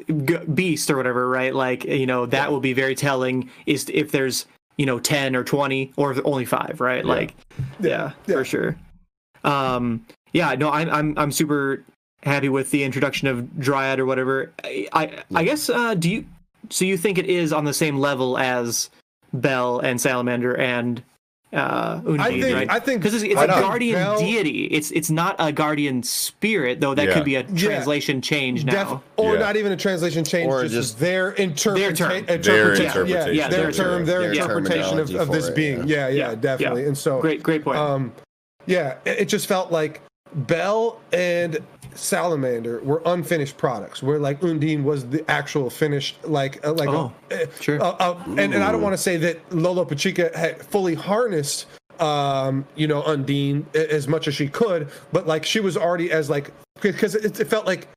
beast 0.55 0.91
or 0.91 0.97
whatever 0.99 1.27
right 1.27 1.55
like 1.55 1.85
you 1.85 2.05
know 2.07 2.27
that 2.27 2.51
will 2.53 2.61
be 2.61 2.75
very 2.75 2.95
telling 2.95 3.49
is 3.65 3.89
if 3.95 4.13
there's 4.13 4.45
you 4.77 4.85
know 4.85 5.01
10 5.01 5.35
or 5.35 5.43
20 5.43 5.95
or 5.97 6.15
only 6.27 6.45
5 6.45 6.79
right 6.79 7.03
Yeah. 7.03 7.11
like 7.11 7.35
yeah, 7.81 8.13
Yeah. 8.27 8.35
for 8.35 8.45
sure 8.45 8.77
um 9.43 10.05
yeah 10.35 10.55
no 10.55 10.71
i'm 10.71 10.91
i'm 10.91 11.19
i'm 11.19 11.33
super 11.33 11.83
happy 12.23 12.49
with 12.49 12.71
the 12.71 12.83
introduction 12.85 13.29
of 13.29 13.59
dryad 13.61 14.01
or 14.01 14.07
whatever 14.07 14.53
i 14.65 14.89
i, 14.93 15.23
I 15.35 15.45
guess 15.45 15.69
uh 15.71 15.95
do 15.95 16.11
you 16.11 16.25
so 16.71 16.85
you 16.85 16.97
think 16.97 17.17
it 17.19 17.27
is 17.27 17.53
on 17.53 17.65
the 17.65 17.73
same 17.75 17.99
level 17.99 18.37
as 18.39 18.91
bell 19.33 19.79
and 19.81 20.01
salamander 20.01 20.57
and 20.57 21.03
uh 21.55 22.01
Undine, 22.05 22.21
I 22.21 22.31
think 22.43 22.55
right? 22.57 22.71
I 22.71 22.79
think 22.79 23.01
because 23.01 23.15
it's, 23.15 23.25
it's 23.25 23.41
a 23.41 23.47
not? 23.47 23.63
guardian 23.63 23.95
Bell- 23.95 24.19
deity. 24.19 24.65
It's 24.67 24.91
it's 24.91 25.09
not 25.09 25.35
a 25.39 25.51
guardian 25.51 26.03
spirit 26.03 26.79
though. 26.79 26.95
That 26.95 27.07
Yeah. 27.09 27.15
could 27.15 27.25
be 27.25 27.37
a 27.37 27.41
Yeah. 27.41 27.69
translation 27.69 28.21
change 28.21 28.67
now. 28.67 28.73
Def- 28.97 29.01
or 29.17 29.33
Yeah. 29.33 29.41
not 29.41 29.57
even 29.57 29.73
a 29.73 29.77
translation 29.77 30.25
change, 30.25 30.47
Or 30.53 30.61
just, 30.65 30.75
just 30.75 30.99
their 30.99 31.31
interpretation. 31.31 31.95
term. 31.97 32.27
Their 32.27 32.35
interpretation. 32.37 33.07
Yeah, 33.07 33.25
interpretation. 33.25 33.35
Yeah, 33.35 33.49
their 33.49 33.63
their 33.63 33.73
term, 33.73 33.87
term. 33.87 34.05
their 34.05 34.33
interpretation 34.33 34.99
of, 34.99 35.15
of 35.15 35.29
this 35.33 35.49
it, 35.49 35.57
being. 35.57 35.89
Yeah, 35.89 36.09
yeah, 36.09 36.29
Yeah, 36.31 36.35
definitely. 36.35 36.83
yeah. 36.83 36.89
And 36.89 36.99
so, 36.99 37.19
Great 37.23 37.43
great 37.43 37.65
point. 37.65 37.79
um, 37.79 38.13
yeah, 38.67 38.97
it, 39.07 39.21
it 39.21 39.29
just 39.31 39.47
felt 39.47 39.73
like 39.73 40.03
Bell 40.35 41.01
and 41.15 41.57
Salamander 41.99 42.81
were 42.83 43.03
unfinished 43.07 43.57
products. 43.57 44.03
Where 44.03 44.19
like 44.19 44.43
Undine 44.43 44.85
was 44.85 45.09
the 45.09 45.29
actual 45.31 45.71
finished, 45.71 46.19
like 46.25 46.65
uh, 46.67 46.73
like 46.73 46.89
Oh, 46.89 47.13
uh, 47.31 47.37
sure. 47.61 47.83
uh, 47.83 47.91
uh, 47.99 48.23
and, 48.27 48.55
and 48.55 48.63
I 48.65 48.73
don't 48.73 48.83
want 48.83 48.93
to 48.95 49.03
say 49.03 49.17
that 49.19 49.49
Lolopechka 49.51 50.35
had 50.35 50.63
fully 50.63 50.95
harnessed 50.95 51.67
um 52.01 52.65
you 52.77 52.87
know 52.87 53.03
undine 53.07 53.67
as 53.75 54.07
much 54.07 54.29
as 54.29 54.35
she 54.37 54.47
could 54.47 54.89
but 55.11 55.27
like 55.27 55.45
she 55.45 55.59
was 55.59 55.77
already 55.77 56.13
as 56.13 56.31
like 56.31 56.53
because 56.81 57.17
it, 57.17 57.41
it 57.41 57.45
felt 57.47 57.67
like 57.67 57.89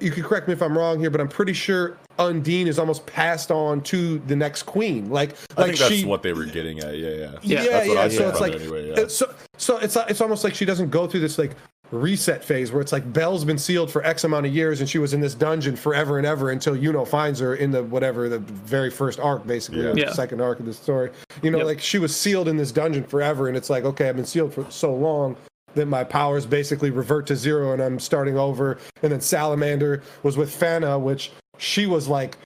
you 0.00 0.10
could 0.10 0.22
correct 0.22 0.48
me 0.48 0.52
if 0.52 0.60
i'm 0.60 0.76
wrong 0.76 1.00
here 1.00 1.08
but 1.08 1.18
i'm 1.18 1.28
pretty 1.28 1.54
sure 1.54 1.96
undine 2.18 2.66
is 2.66 2.78
almost 2.78 3.06
passed 3.06 3.50
on 3.50 3.80
to 3.80 4.18
the 4.26 4.36
next 4.36 4.64
queen 4.64 5.08
like 5.08 5.30
I 5.56 5.62
like 5.62 5.66
think 5.68 5.78
that's 5.78 5.94
she 5.94 6.04
what 6.04 6.22
they 6.22 6.34
were 6.34 6.44
getting 6.44 6.80
at. 6.80 6.98
Yeah, 6.98 7.08
yeah. 7.08 7.16
Yeah. 7.42 7.62
yeah, 7.62 7.70
That's 7.70 7.88
what 7.88 7.94
yeah. 7.96 8.02
I 8.02 8.08
So 8.08 8.28
it's 8.28 8.40
like 8.40 8.54
anyway, 8.54 8.88
yeah. 8.90 9.00
uh, 9.04 9.08
so 9.08 9.34
so 9.56 9.78
it's 9.78 9.96
it's 9.96 10.20
almost 10.20 10.44
like 10.44 10.54
she 10.54 10.66
doesn't 10.66 10.90
go 10.90 11.06
through 11.06 11.20
this 11.20 11.38
like 11.38 11.52
reset 11.92 12.42
phase 12.42 12.72
where 12.72 12.80
it's 12.80 12.90
like 12.92 13.12
Bell's 13.12 13.44
been 13.44 13.58
sealed 13.58 13.90
for 13.90 14.02
X 14.04 14.24
amount 14.24 14.46
of 14.46 14.54
years 14.54 14.80
and 14.80 14.88
she 14.88 14.98
was 14.98 15.12
in 15.12 15.20
this 15.20 15.34
dungeon 15.34 15.76
forever 15.76 16.16
and 16.18 16.26
ever 16.26 16.50
until 16.50 16.74
Yuno 16.74 17.06
finds 17.06 17.38
her 17.38 17.54
in 17.54 17.70
the 17.70 17.82
whatever 17.84 18.28
the 18.30 18.38
very 18.38 18.90
first 18.90 19.20
arc 19.20 19.46
basically 19.46 19.82
Yeah. 19.82 19.88
or 19.90 19.94
the 19.94 20.00
Yeah. 20.00 20.12
second 20.12 20.40
arc 20.40 20.58
of 20.58 20.66
the 20.66 20.72
story. 20.72 21.10
You 21.42 21.50
know, 21.50 21.58
Yep. 21.58 21.66
like 21.66 21.80
she 21.80 21.98
was 21.98 22.16
sealed 22.16 22.48
in 22.48 22.56
this 22.56 22.72
dungeon 22.72 23.04
forever 23.04 23.46
and 23.48 23.56
it's 23.56 23.68
like 23.70 23.84
okay, 23.84 24.08
I've 24.08 24.16
been 24.16 24.24
sealed 24.24 24.54
for 24.54 24.64
so 24.70 24.94
long 24.94 25.36
that 25.74 25.86
my 25.86 26.02
powers 26.04 26.44
basically 26.46 26.90
revert 26.90 27.26
to 27.26 27.36
zero 27.36 27.72
and 27.72 27.80
I'm 27.82 27.98
starting 28.00 28.36
over. 28.38 28.78
And 29.02 29.12
then 29.12 29.20
Salamander 29.20 30.02
was 30.22 30.36
with 30.36 30.50
Fana, 30.58 31.00
which 31.00 31.30
she 31.58 31.86
was 31.86 32.08
like 32.08 32.36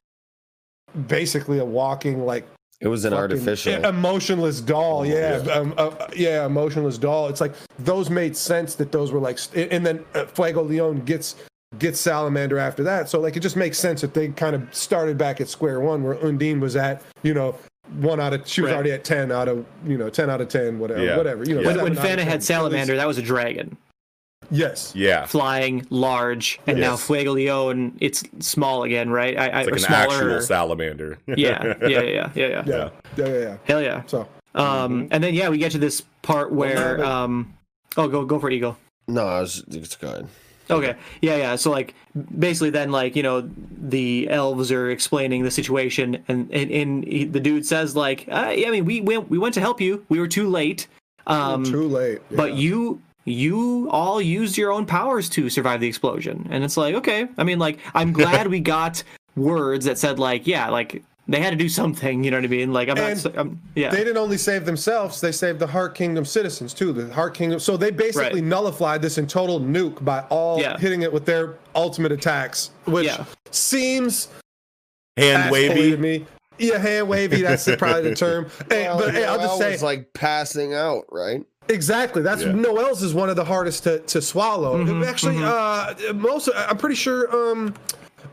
basically 1.06 1.58
a 1.58 1.64
walking 1.64 2.24
like 2.24 2.46
It 2.80 2.88
was 2.88 3.04
an 3.06 3.14
artificial. 3.14 3.72
emotionless 3.84 4.60
doll 4.60 5.06
yeah 5.06 5.42
Yeah. 5.42 5.52
Um, 5.52 5.74
uh, 5.78 5.90
yeah 6.14 6.44
emotionless 6.46 6.98
doll 6.98 7.28
it's 7.28 7.40
like 7.40 7.54
those 7.78 8.10
made 8.10 8.36
sense 8.36 8.74
that 8.76 8.92
those 8.92 9.12
were 9.12 9.20
like 9.20 9.38
and 9.54 9.84
then 9.86 10.04
uh, 10.14 10.24
Fuegoleon 10.24 11.04
gets 11.04 11.36
gets 11.78 11.98
salamander 12.00 12.58
after 12.58 12.82
that 12.84 13.08
so 13.08 13.18
like 13.20 13.36
it 13.36 13.40
just 13.40 13.56
makes 13.56 13.78
sense 13.78 14.00
that 14.02 14.14
they 14.14 14.28
kind 14.28 14.54
of 14.54 14.62
started 14.74 15.16
back 15.18 15.40
at 15.40 15.48
square 15.48 15.80
one 15.80 16.02
where 16.02 16.14
undine 16.24 16.60
was 16.60 16.76
at 16.76 17.02
you 17.22 17.34
know 17.34 17.54
one 18.00 18.20
out 18.20 18.32
of 18.32 18.46
she 18.46 18.60
was 18.60 18.70
Right. 18.70 18.74
already 18.74 18.92
at 18.92 19.04
10 19.04 19.30
out 19.32 19.48
of 19.48 19.64
you 19.86 19.96
know 19.96 20.10
10 20.10 20.28
out 20.30 20.40
of 20.40 20.48
10 20.48 20.78
whatever 20.78 21.02
Yeah. 21.04 21.16
whatever 21.16 21.44
you 21.44 21.54
know 21.54 21.60
Yeah. 21.62 21.76
when 21.76 21.82
when 21.82 21.94
Fana 21.96 22.18
had 22.18 22.28
at 22.28 22.34
least. 22.34 22.46
salamander, 22.46 22.96
that 22.96 23.06
was 23.06 23.16
a 23.18 23.22
dragon, 23.22 23.76
yes 24.50 24.92
yeah. 24.94 25.26
flying, 25.26 25.86
large, 25.90 26.60
and 26.66 26.78
now 26.78 26.92
Yes. 26.92 27.06
Fuegoleon, 27.06 27.92
it's 28.00 28.22
small 28.40 28.84
again, 28.84 29.10
right? 29.10 29.36
I, 29.38 29.48
I, 29.48 29.60
It's 29.60 29.70
like 29.70 29.80
an 29.80 29.86
smaller. 29.86 30.14
actual 30.14 30.40
salamander. 30.40 31.18
yeah, 31.26 31.34
yeah, 31.36 31.74
yeah, 31.82 31.88
yeah, 31.88 32.00
yeah, 32.00 32.30
yeah. 32.34 32.62
yeah 32.66 32.90
yeah 33.16 33.26
yeah, 33.26 33.38
yeah. 33.38 33.56
Hell 33.64 33.82
yeah. 33.82 34.02
so 34.06 34.28
Um, 34.54 35.08
and 35.10 35.22
then 35.22 35.34
yeah, 35.34 35.48
we 35.48 35.58
get 35.58 35.72
to 35.72 35.78
this 35.78 36.02
part 36.22 36.52
where 36.52 37.04
um, 37.04 37.54
oh, 37.96 38.08
go 38.08 38.24
go 38.24 38.38
for 38.38 38.48
it, 38.50 38.54
Eagle. 38.54 38.76
no, 39.08 39.26
I 39.26 39.40
was 39.40 39.62
just 39.68 40.00
go 40.00 40.08
ahead. 40.08 40.28
Okay. 40.68 40.96
Yeah, 41.22 41.36
yeah. 41.36 41.56
So 41.56 41.70
like 41.70 41.94
basically 42.38 42.70
then 42.70 42.90
like, 42.90 43.14
you 43.14 43.22
know, 43.22 43.48
the 43.78 44.28
elves 44.28 44.72
are 44.72 44.90
explaining 44.90 45.44
the 45.44 45.50
situation 45.50 46.24
and 46.26 46.50
and, 46.52 46.70
and 46.70 47.04
he, 47.04 47.24
the 47.24 47.38
dude 47.40 47.64
says 47.64 47.94
like, 47.94 48.26
uh, 48.28 48.52
yeah, 48.56 48.68
I 48.68 48.70
mean, 48.72 48.84
we 48.84 49.00
went 49.00 49.30
we 49.30 49.38
went 49.38 49.54
to 49.54 49.60
help 49.60 49.80
you. 49.80 50.04
We 50.08 50.18
were 50.18 50.28
too 50.28 50.48
late. 50.48 50.88
Um 51.28 51.64
too 51.64 51.88
late 51.88 52.20
but 52.30 52.54
you 52.54 53.00
you 53.26 53.88
all 53.90 54.20
used 54.22 54.56
your 54.56 54.72
own 54.72 54.86
powers 54.86 55.28
to 55.30 55.50
survive 55.50 55.80
the 55.80 55.88
explosion. 55.88 56.46
And 56.50 56.64
it's 56.64 56.76
like, 56.76 56.94
okay. 56.94 57.28
I 57.36 57.44
mean, 57.44 57.58
like 57.58 57.78
I'm 57.94 58.12
glad 58.12 58.46
we 58.50 58.60
got 58.60 59.02
words 59.34 59.84
that 59.84 59.98
said 59.98 60.18
like, 60.18 60.46
yeah, 60.46 60.70
like 60.70 61.02
they 61.28 61.40
had 61.40 61.50
to 61.50 61.56
do 61.56 61.68
something, 61.68 62.22
you 62.22 62.30
know 62.30 62.36
what 62.36 62.44
I 62.44 62.48
mean? 62.48 62.72
Like 62.72 62.88
I'm 62.88 62.96
And 62.98 63.24
not 63.24 63.36
I'm, 63.36 63.60
yeah. 63.74 63.90
They 63.90 63.98
didn't 63.98 64.16
only 64.16 64.38
save 64.38 64.64
themselves; 64.64 65.20
they 65.20 65.32
saved 65.32 65.58
the 65.58 65.66
Heart 65.66 65.96
Kingdom 65.96 66.24
citizens 66.24 66.72
too. 66.72 66.92
The 66.92 67.12
Heart 67.12 67.34
Kingdom. 67.34 67.58
So 67.58 67.76
they 67.76 67.90
basically 67.90 68.40
Right. 68.40 68.44
nullified 68.48 69.02
this 69.02 69.18
in 69.18 69.26
total 69.26 69.58
nuke 69.60 70.04
by 70.04 70.20
all 70.30 70.60
Yeah. 70.60 70.78
hitting 70.78 71.02
it 71.02 71.12
with 71.12 71.26
their 71.26 71.54
ultimate 71.74 72.12
attacks, 72.12 72.70
which 72.84 73.06
Yeah. 73.06 73.24
seems 73.50 74.28
Hand 75.16 75.42
asshole 75.44 75.50
to 75.50 75.68
wavy. 75.74 75.96
me. 75.96 76.26
Yeah, 76.58 76.78
hand 76.78 77.08
wavy. 77.08 77.42
That's 77.42 77.64
probably 77.76 78.10
the 78.10 78.14
term. 78.14 78.46
Hey, 78.70 78.84
Well, 78.84 78.98
but 79.00 79.14
hey, 79.14 79.24
I'll 79.24 79.36
just 79.36 79.48
Noel 79.48 79.58
say 79.58 79.72
was 79.72 79.82
like 79.82 80.12
passing 80.14 80.74
out, 80.74 81.04
right? 81.10 81.42
Exactly. 81.68 82.22
That's 82.22 82.42
Yeah. 82.42 82.52
Noel's 82.52 83.02
is 83.02 83.12
one 83.14 83.28
of 83.28 83.36
the 83.36 83.44
hardest 83.44 83.84
to, 83.84 83.98
to 84.00 84.22
swallow. 84.22 84.78
Mm-hmm, 84.84 85.02
Actually, 85.04 85.38
uh, 85.42 86.12
most 86.14 86.48
I'm 86.54 86.76
pretty 86.78 86.94
sure. 86.96 87.30
Um, 87.52 87.74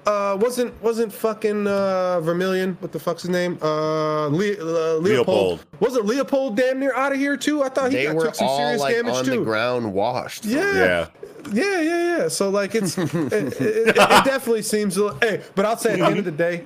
uh, 0.06 0.38
wasn't 0.40 0.74
wasn't 0.84 1.14
fucking 1.14 1.66
uh 1.68 2.20
Vermillion? 2.22 2.76
What 2.82 2.92
the 2.92 3.00
fuck's 3.00 3.22
his 3.22 3.30
name? 3.32 3.58
Uh, 3.62 4.28
Le- 4.28 4.28
uh 4.28 4.98
Leopold. 4.98 5.04
Leopold. 5.04 5.66
Wasn't 5.80 6.06
Leopold 6.06 6.58
damn 6.58 6.80
near 6.80 6.94
out 6.94 7.14
of 7.14 7.20
here 7.20 7.38
too? 7.38 7.64
I 7.64 7.70
thought 7.70 7.92
he 7.92 7.98
They 7.98 8.06
got, 8.06 8.16
were 8.16 8.26
took 8.26 8.36
some 8.36 8.48
all 8.48 8.58
serious 8.58 8.82
like 8.82 8.96
damage 8.96 9.14
on 9.16 9.24
too. 9.26 9.32
the 9.40 9.44
ground, 9.46 9.94
washed. 9.94 10.46
Yeah. 10.46 10.74
Yeah. 10.74 11.08
yeah, 11.54 11.82
yeah, 11.82 12.18
yeah. 12.18 12.28
So 12.28 12.50
like 12.50 12.76
it's 12.76 12.98
it, 12.98 13.14
it, 13.14 13.34
it, 13.62 13.88
it 13.90 13.96
definitely 14.26 14.64
seems 14.64 14.98
a 14.98 15.04
little, 15.06 15.20
hey, 15.22 15.42
but 15.56 15.66
I'll 15.66 15.78
say 15.78 15.94
at 15.94 16.00
the 16.00 16.06
end 16.06 16.20
of 16.20 16.26
the 16.26 16.32
day, 16.32 16.66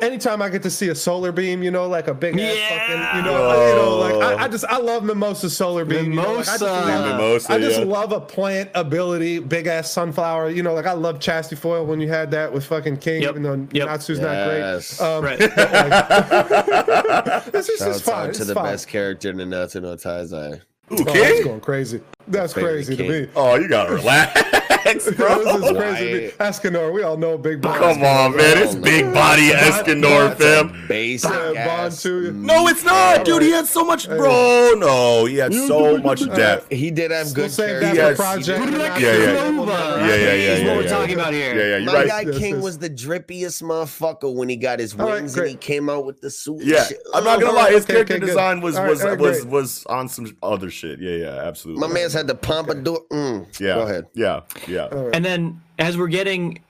anytime 0.00 0.42
I 0.42 0.48
get 0.48 0.62
to 0.64 0.70
see 0.70 0.88
a 0.88 0.94
solar 0.94 1.32
beam, 1.32 1.62
you 1.62 1.70
know, 1.70 1.86
like 1.88 2.08
a 2.08 2.14
big 2.14 2.38
ass 2.38 2.56
Yeah. 2.56 2.78
fucking, 2.78 3.18
you 3.18 3.22
know, 3.24 3.68
you 3.68 3.74
know, 3.76 3.96
like 3.98 4.14
I, 4.38 4.44
I 4.44 4.48
just 4.48 4.64
I 4.66 4.78
love 4.78 5.04
mimosa 5.04 5.50
solar 5.50 5.84
beam. 5.84 6.12
you 6.12 6.20
know, 6.20 6.34
like, 6.34 6.48
I 6.48 6.56
just, 6.56 6.60
Mimosa. 6.62 6.90
love, 6.90 7.16
Mimosa, 7.16 7.52
I 7.52 7.58
just 7.58 7.78
yeah. 7.80 7.84
love 7.84 8.12
a 8.12 8.20
plant 8.20 8.70
ability, 8.74 9.38
big 9.40 9.66
ass 9.66 9.90
sunflower. 9.90 10.50
You 10.50 10.62
know, 10.62 10.74
like 10.74 10.86
I 10.86 10.92
love 10.92 11.18
Chastiefol 11.18 11.86
when 11.86 12.00
you 12.00 12.08
had 12.08 12.30
that 12.32 12.52
with 12.52 12.64
fucking 12.66 12.98
King, 12.98 13.22
Yep. 13.22 13.30
even 13.30 13.42
though 13.42 13.66
Yep. 13.72 13.88
Natsu's 13.88 14.18
Yes. 14.18 15.00
not 15.00 15.08
great. 15.08 15.08
Um, 15.08 15.24
right. 15.24 15.40
it's 17.54 17.66
just 17.66 17.70
it's 17.70 17.78
Shouts 17.78 18.00
fine. 18.00 18.24
to 18.24 18.28
It's 18.30 18.46
the 18.46 18.54
fine. 18.54 18.64
best 18.64 18.88
character 18.88 19.30
in 19.30 19.36
the 19.36 19.44
Nanatsu 19.44 19.82
no 19.82 19.94
Taizai. 19.96 20.54
Ooh, 20.56 20.60
Oh, 20.92 20.96
that's 21.04 21.18
King? 21.18 21.44
going 21.44 21.60
crazy. 21.60 22.00
That's 22.28 22.52
crazy 22.52 22.96
to 22.96 23.08
me. 23.08 23.28
Oh, 23.36 23.54
you 23.56 23.68
gotta 23.68 23.92
relax, 23.94 24.42
bro. 25.16 25.44
this 25.44 25.64
is 25.64 25.76
crazy. 25.76 26.06
to 26.06 26.14
me. 26.18 26.30
Escanor, 26.38 26.92
we 26.92 27.02
all 27.02 27.16
know 27.16 27.38
Big 27.38 27.60
Boss. 27.60 27.78
Come 27.78 28.02
on, 28.04 28.36
man. 28.36 28.58
It's 28.58 28.74
big 28.74 29.12
body 29.14 29.50
Escanor, 29.50 30.34
fam. 30.36 30.86
Basic 30.88 31.30
ass. 31.30 32.04
No, 32.04 32.66
it's 32.68 32.84
not, 32.84 33.24
dude. 33.24 33.42
He 33.42 33.50
had 33.50 33.66
so 33.66 33.84
much, 33.84 34.08
bro. 34.08 34.74
No, 34.76 35.24
he 35.26 35.36
had 35.36 35.54
so 35.54 35.98
much 35.98 36.24
depth. 36.34 36.70
He 36.72 36.90
did 36.90 37.10
have 37.10 37.26
We'll 37.26 37.34
good 37.34 37.50
save 37.50 37.80
character. 37.80 37.86
that 37.86 37.94
Yes. 37.96 38.16
Project. 38.16 38.70
Yeah, 38.70 38.98
yeah. 38.98 39.06
Yeah, 39.06 40.06
yeah, 40.06 40.16
yeah, 40.16 40.32
Is 40.32 40.60
yeah, 40.60 40.66
what 40.68 40.76
we're 40.76 40.82
yeah. 40.82 40.88
talking 40.88 41.14
about 41.14 41.32
here. 41.32 41.54
Yeah, 41.56 41.62
yeah, 41.62 41.76
you're 41.78 41.92
My 41.92 42.04
right. 42.04 42.26
guy 42.26 42.38
King 42.38 42.60
was 42.60 42.78
the 42.78 42.90
drippiest 42.90 43.62
motherfucker 43.62 44.34
when 44.34 44.48
he 44.48 44.56
got 44.56 44.78
his 44.78 44.94
All 44.94 45.06
right, 45.06 45.14
wings 45.14 45.36
and 45.36 45.48
he 45.48 45.54
came 45.56 45.88
out 45.88 46.04
with 46.06 46.20
the 46.20 46.30
suit. 46.30 46.62
Yeah. 46.62 46.84
I'm 47.14 47.24
not 47.24 47.40
gonna 47.40 47.52
lie. 47.52 47.70
His 47.72 47.84
character 47.84 48.14
okay, 48.14 48.20
good. 48.20 48.26
design 48.26 48.60
was 48.60 48.78
was 48.78 49.00
all 49.02 49.10
right, 49.10 49.18
was 49.18 49.40
great. 49.40 49.50
was 49.50 49.86
on 49.86 50.08
some 50.08 50.36
other 50.42 50.70
shit. 50.70 51.00
Yeah, 51.00 51.16
yeah, 51.16 51.26
absolutely. 51.46 51.86
My 51.86 51.92
man's 51.92 52.12
had 52.16 52.26
the 52.26 52.34
pompadour. 52.34 53.00
Mm. 53.12 53.60
Yeah. 53.60 53.74
Go 53.74 53.82
ahead. 53.82 54.06
Yeah, 54.14 54.40
yeah. 54.66 54.88
And 55.12 55.24
then 55.24 55.60
as 55.78 55.96
we're 55.98 56.08
getting 56.08 56.60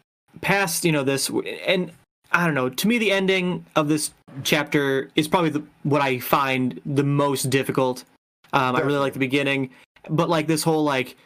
past, 0.40 0.85
you 0.85 0.93
know, 0.93 1.02
this, 1.05 1.31
and 1.66 1.90
I 2.32 2.44
don't 2.44 2.55
know, 2.55 2.68
to 2.68 2.89
me, 2.89 2.98
the 2.98 3.12
ending 3.12 3.64
of 3.77 3.89
this 3.89 4.10
chapter 4.44 5.10
is 5.16 5.28
probably 5.28 5.51
the, 5.51 5.62
what 5.85 6.02
I 6.02 6.18
find 6.18 6.81
the 6.85 7.05
most 7.05 7.48
difficult. 7.51 8.05
Um, 8.52 8.77
I 8.77 8.81
really 8.81 8.98
like 8.98 9.12
the 9.12 9.18
beginning, 9.18 9.70
but 10.10 10.28
like 10.28 10.47
this 10.47 10.62
whole 10.62 10.85
like, 10.85 11.16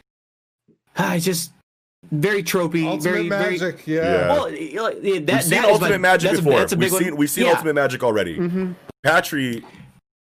I 0.97 1.19
just 1.19 1.51
very 2.11 2.43
tropey, 2.43 2.85
Ultimate 2.85 3.01
very 3.03 3.29
very. 3.29 3.59
magic, 3.59 3.85
Yeah. 3.87 4.01
yeah. 4.01 4.27
Well, 4.29 4.51
yeah, 4.51 4.81
that, 4.81 5.01
We've 5.01 5.41
seen 5.43 5.49
that 5.51 5.65
is 5.65 5.71
Ultimate 5.71 5.89
my- 5.91 5.97
Magic 5.97 6.29
that's 6.31 6.39
a- 6.39 6.43
before. 6.43 6.59
that's 6.59 6.73
a 6.73 6.75
we've 6.77 6.89
big 6.91 6.99
seen 6.99 7.11
one. 7.11 7.17
we've 7.17 7.29
seen 7.29 7.45
Yeah. 7.45 7.51
Ultimate 7.51 7.73
Magic 7.75 8.03
already. 8.03 8.37
Mhm. 8.37 8.75
Patry 9.05 9.63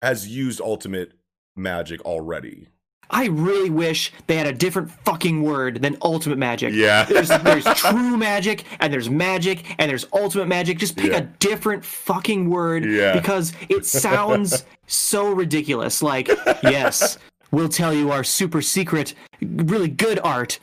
has 0.01 0.27
used 0.27 0.61
Ultimate 0.61 1.13
Magic 1.55 2.01
already. 2.05 2.67
I 3.10 3.26
really 3.27 3.69
wish 3.69 4.11
they 4.27 4.36
had 4.36 4.48
a 4.48 4.53
different 4.53 4.90
fucking 4.91 5.44
word 5.44 5.82
than 5.82 5.98
ultimate 6.02 6.38
magic. 6.38 6.73
Yeah. 6.73 7.03
There's 7.10 7.30
there's 7.30 7.65
true 7.76 8.18
magic 8.18 8.64
and 8.80 8.91
there's 8.91 9.10
magic 9.10 9.64
and 9.77 9.90
there's 9.90 10.06
ultimate 10.14 10.48
magic. 10.48 10.77
Just 10.80 10.98
pick 10.98 11.11
Yeah. 11.11 11.18
a 11.19 11.22
different 11.22 11.86
fucking 11.86 12.49
word 12.49 12.84
Yeah. 12.86 13.14
because 13.14 13.53
it 13.69 13.86
sounds 13.86 14.65
so 14.88 15.32
ridiculous. 15.32 16.02
Like, 16.02 16.27
yes, 16.64 17.18
we'll 17.52 17.69
tell 17.69 17.94
you 17.94 18.11
our 18.11 18.23
super 18.23 18.61
secret, 18.61 19.14
really 19.41 19.88
good 19.90 20.19
art. 20.23 20.60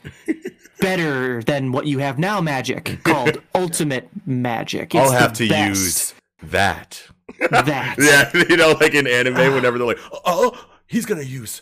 Better 0.79 1.41
than 1.43 1.71
what 1.71 1.85
you 1.87 1.99
have 1.99 2.19
now, 2.19 2.41
magic 2.41 2.99
called 3.03 3.41
ultimate 3.55 4.09
magic. 4.25 4.93
It's 4.93 5.05
I'll 5.05 5.11
have 5.17 5.31
to 5.33 5.47
best. 5.47 5.69
use 5.69 6.13
that. 6.41 7.01
that. 7.39 7.95
Yeah, 7.97 8.29
you 8.49 8.57
know, 8.57 8.75
like 8.81 8.93
in 8.93 9.07
anime, 9.07 9.35
whenever 9.53 9.77
they're 9.77 9.87
like, 9.87 9.99
"Oh, 10.25 10.65
he's 10.87 11.05
gonna 11.05 11.21
use 11.21 11.61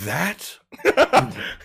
that," 0.00 0.58
you 0.84 0.92
know, 0.92 0.98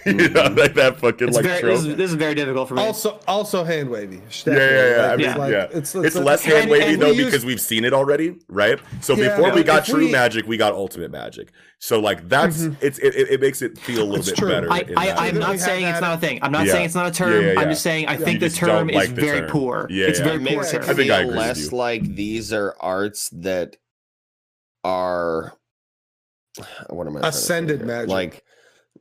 mm-hmm. 0.06 0.58
like 0.58 0.74
that 0.76 0.98
fucking 1.00 1.28
It's 1.28 1.36
like 1.38 1.46
very, 1.46 1.60
trope. 1.62 1.76
this, 1.78 1.86
is, 1.86 1.96
this 1.98 2.10
is 2.12 2.16
very 2.16 2.34
difficult 2.34 2.70
for 2.70 2.76
me. 2.76 2.82
Also, 2.82 3.20
also 3.28 3.64
hand 3.64 3.90
wavy. 3.90 4.22
yeah, 4.46 4.54
yeah, 4.54 4.96
yeah. 4.96 5.12
I 5.12 5.16
mean, 5.18 5.26
Yeah. 5.26 5.36
Like, 5.36 5.52
yeah. 5.52 5.64
It's, 5.72 5.94
It's, 5.96 6.06
it's, 6.06 6.16
less 6.16 6.44
hand 6.44 6.70
wavy 6.70 6.96
though 6.96 7.10
we 7.10 7.18
use- 7.18 7.26
because 7.26 7.46
we've 7.46 7.60
seen 7.60 7.84
it 7.84 7.94
already, 7.94 8.38
right? 8.48 8.80
So 9.02 9.16
Yeah, 9.16 9.36
before 9.36 9.54
we 9.54 9.64
got 9.64 9.80
if 9.80 9.94
true 9.94 10.06
we- 10.06 10.12
magic, 10.12 10.48
we 10.48 10.56
got 10.58 10.74
ultimate 10.74 11.12
magic. 11.12 11.52
So 11.80 12.00
like 12.00 12.30
that's 12.30 12.60
mm-hmm. 12.60 12.86
it's 12.86 13.00
it, 13.00 13.16
it, 13.16 13.30
it 13.32 13.42
makes 13.42 13.62
it 13.62 13.78
feel 13.78 14.04
a 14.04 14.06
little 14.06 14.18
It's 14.18 14.30
bit 14.30 14.38
true. 14.38 14.50
better. 14.50 14.72
I, 14.72 14.80
in 14.82 14.98
I, 14.98 15.06
that 15.08 15.20
I'm 15.20 15.40
not 15.40 15.60
saying 15.60 15.86
it's 15.86 16.00
not 16.02 16.18
a 16.18 16.22
thing. 16.22 16.40
I'm 16.42 16.52
not 16.52 16.66
Yeah. 16.68 16.74
saying 16.74 16.86
it's 16.86 16.96
not 16.96 17.08
a 17.08 17.12
term. 17.12 17.44
Yeah, 17.44 17.54
yeah, 17.54 17.60
I'm 17.60 17.70
just 17.70 17.82
saying 17.82 18.08
I 18.08 18.14
You 18.14 18.24
think 18.24 18.40
the 18.40 18.50
just 18.50 18.62
don't 18.62 18.70
term 18.70 18.88
like 18.90 19.10
is 19.10 19.14
the 19.16 19.22
very 19.22 19.40
term. 19.42 19.50
poor. 19.50 19.88
Yeah, 19.90 20.06
it's 20.06 20.20
very 20.20 20.38
poor 20.38 20.58
makes 20.58 20.74
it 20.74 20.84
I 20.84 20.94
think 20.94 21.12
feel 21.12 21.28
less 21.28 21.72
like 21.72 22.04
these 22.16 22.54
are 22.54 22.76
arts 22.80 23.30
that 23.34 23.78
are 24.84 25.54
what 26.90 27.08
am 27.08 27.18
I 27.18 27.20
trying 27.22 27.32
to 27.32 27.38
say 27.38 27.44
Ascended 27.44 27.86
magic. 27.86 28.10
Like 28.10 28.44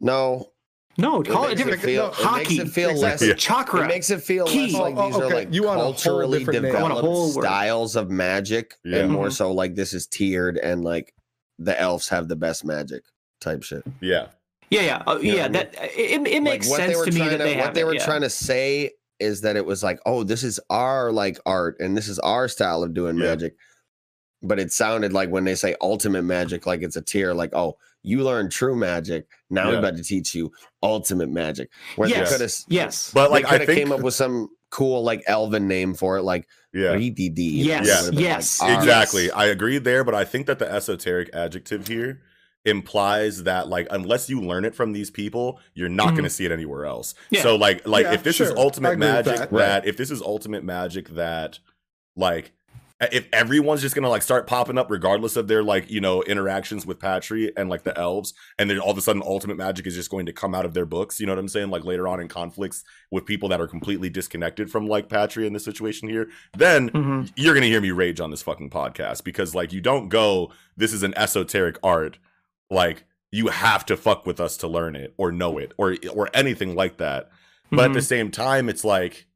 no, 0.01 0.51
no, 0.99 1.21
it 1.21 1.29
call 1.29 1.45
it 1.45 1.49
makes 1.49 1.59
different. 1.63 1.83
feel, 1.83 2.05
no, 2.07 2.09
it 2.11 2.15
hockey. 2.15 2.59
makes 2.59 2.69
it 2.71 2.73
feel 2.73 2.91
Exactly. 2.91 3.29
less. 3.29 3.37
Yeah. 3.37 3.47
Chakra. 3.55 3.85
It 3.85 3.89
makes 3.89 4.11
it 4.11 4.23
feel 4.23 4.47
Key. 4.47 4.73
less 4.73 4.81
like 4.81 4.95
Oh, 4.97 5.07
these 5.07 5.17
oh, 5.17 5.23
are 5.23 5.35
like 5.35 5.53
You 5.55 5.65
want 5.65 5.79
a 5.79 5.83
whole 5.83 5.93
culturally 5.93 6.39
different 6.41 6.63
name. 6.63 6.77
I 6.77 6.83
want 6.83 6.93
a 6.93 6.97
developed 6.97 7.17
whole 7.17 7.29
styles 7.43 7.97
of 7.97 8.11
magic, 8.11 8.75
Yeah. 8.85 8.99
and 8.99 9.11
more 9.13 9.29
Mhm. 9.29 9.33
so 9.33 9.53
like 9.53 9.75
this 9.75 9.93
is 9.93 10.07
tiered 10.07 10.59
and 10.59 10.85
like 10.85 11.15
the 11.59 11.79
elves 11.81 12.09
have 12.09 12.29
the 12.29 12.37
best 12.37 12.65
magic 12.65 13.03
type 13.41 13.63
shit. 13.63 13.83
yeah, 14.01 14.27
yeah, 14.71 14.81
yeah, 14.83 15.03
uh, 15.07 15.17
You 15.21 15.33
know 15.33 15.37
yeah. 15.37 15.43
what 15.49 15.57
I 15.57 15.65
That 15.65 15.75
it, 15.99 16.27
it 16.27 16.43
makes 16.43 16.69
like 16.71 16.81
sense 16.81 17.05
to 17.05 17.11
me 17.13 17.19
that 17.21 17.31
to, 17.31 17.39
they 17.39 17.57
what 17.57 17.65
have 17.67 17.75
they 17.75 17.81
it, 17.83 17.87
were 17.87 17.95
yeah. 17.95 18.05
trying 18.05 18.23
to 18.23 18.31
say 18.31 18.93
is 19.19 19.43
that 19.43 19.57
it 19.57 19.67
was 19.67 19.83
like 19.83 20.01
oh 20.07 20.23
this 20.25 20.43
is 20.43 20.59
our 20.71 21.13
like 21.13 21.39
art 21.45 21.77
and 21.81 21.95
this 21.97 22.09
is 22.09 22.19
our 22.21 22.49
style 22.49 22.83
of 22.83 22.95
doing 22.95 23.17
Yeah. 23.19 23.25
magic 23.25 23.55
but 24.43 24.59
it 24.59 24.73
sounded 24.73 25.13
like 25.13 25.29
when 25.31 25.45
they 25.45 25.55
say 25.55 25.75
ultimate 25.81 26.23
magic 26.23 26.67
like 26.67 26.83
it's 26.83 26.97
a 26.97 27.03
tier 27.03 27.33
like 27.35 27.51
oh 27.55 27.77
you 28.03 28.23
learned 28.25 28.51
true 28.51 28.75
magic 28.75 29.27
now 29.51 29.67
we're 29.67 29.73
Yeah. 29.75 29.79
about 29.81 29.97
to 29.97 30.03
teach 30.03 30.35
you 30.35 30.51
ultimate 30.83 31.29
magic 31.29 31.71
where 31.97 32.09
Yes. 32.09 32.29
they 32.31 32.35
could 32.35 32.41
have 32.43 32.53
Yes. 32.69 33.11
but 33.13 33.31
like 33.31 33.45
like 33.45 33.53
I 33.53 33.59
could 33.59 33.61
have 33.61 33.67
think 33.69 33.79
came 33.81 33.93
up 33.93 34.01
with 34.01 34.15
some 34.15 34.49
cool 34.71 35.03
like 35.03 35.23
elven 35.27 35.67
name 35.69 35.95
for 35.95 36.17
it 36.17 36.23
like 36.23 36.47
yeah. 36.73 36.93
RDD. 36.93 37.39
Yes, 37.39 37.87
Yeah. 37.89 37.97
Would've 38.03 38.11
been, 38.15 38.21
yes, 38.21 38.61
ours. 38.63 38.79
Exactly. 38.85 39.31
I 39.33 39.47
agree 39.47 39.79
there, 39.79 40.05
but 40.05 40.15
I 40.15 40.25
think 40.25 40.47
that 40.47 40.61
the 40.61 40.71
esoteric 40.71 41.29
adjective 41.35 41.89
here 41.89 42.21
implies 42.65 43.43
that 43.45 43.69
like 43.69 43.87
unless 43.91 44.29
you 44.31 44.41
learn 44.41 44.65
it 44.65 44.75
from 44.75 44.93
these 44.93 45.11
people, 45.11 45.59
you're 45.75 45.89
not 45.89 46.09
Mhm. 46.09 46.13
going 46.13 46.25
to 46.25 46.31
see 46.31 46.45
it 46.45 46.53
anywhere 46.53 46.85
else. 46.87 47.15
Yeah. 47.31 47.43
So 47.43 47.57
like 47.57 47.87
like 47.87 48.05
Yeah, 48.05 48.13
if 48.15 48.23
this 48.23 48.41
is 48.41 48.49
sure. 48.49 48.59
I 48.59 48.61
ultimate 48.63 48.99
magic 48.99 49.37
that. 49.37 49.51
that, 49.51 49.53
Right. 49.53 49.85
if 49.87 49.97
this 49.97 50.11
is 50.11 50.23
ultimate 50.23 50.63
magic 50.63 51.09
that 51.11 51.59
like 52.17 52.53
if 53.01 53.27
everyone's 53.33 53.81
just 53.81 53.95
gonna 53.95 54.09
like 54.09 54.23
start 54.23 54.47
popping 54.47 54.77
up 54.77 54.91
regardless 54.91 55.37
of 55.37 55.49
their 55.49 55.63
like 55.63 55.91
you 55.91 56.01
know 56.01 56.23
interactions 56.23 56.85
with 56.85 56.99
Patry 56.99 57.51
and 57.57 57.69
like 57.71 57.83
the 57.83 57.97
elves, 57.99 58.35
and 58.59 58.69
then 58.69 58.79
all 58.79 58.91
of 58.91 58.99
a 58.99 59.01
sudden 59.01 59.23
ultimate 59.25 59.57
magic 59.57 59.87
is 59.87 59.95
just 59.95 60.11
going 60.11 60.27
to 60.27 60.33
come 60.33 60.55
out 60.55 60.65
of 60.67 60.75
their 60.75 60.87
books. 60.87 61.19
You 61.19 61.27
know 61.27 61.33
what 61.33 61.39
I'm 61.39 61.49
saying? 61.49 61.71
Like 61.71 61.85
later 61.85 62.07
on 62.07 62.21
in 62.21 62.29
conflicts 62.29 62.85
with 63.11 63.27
people 63.27 63.49
that 63.49 63.61
are 63.61 63.67
completely 63.67 64.11
disconnected 64.11 64.71
from 64.71 64.87
like 64.87 65.09
Patry 65.09 65.47
in 65.47 65.53
this 65.53 65.65
situation 65.65 66.09
here, 66.09 66.29
then 66.57 66.89
hmm 66.89 67.23
you're 67.37 67.55
gonna 67.55 67.67
hear 67.67 67.81
me 67.81 67.91
rage 67.91 68.21
on 68.21 68.31
this 68.31 68.43
fucking 68.43 68.71
podcast 68.71 69.25
because 69.25 69.55
like 69.55 69.73
you 69.73 69.81
don't 69.81 70.09
go 70.09 70.51
this 70.77 70.93
is 70.93 71.03
an 71.03 71.13
esoteric 71.17 71.79
art 71.83 72.19
like 72.71 73.05
you 73.31 73.49
have 73.49 73.85
to 73.87 73.97
fuck 73.97 74.27
with 74.27 74.41
us 74.41 74.57
to 74.57 74.69
learn 74.69 74.97
it 74.97 75.15
or 75.17 75.31
know 75.31 75.59
it 75.59 75.73
or 75.79 75.97
or 76.13 76.29
anything 76.35 76.75
like 76.75 76.97
that 76.99 77.31
but 77.71 77.87
at 77.87 77.93
the 77.93 78.03
same 78.03 78.31
time 78.31 78.69
it's 78.69 78.85
like 78.85 79.27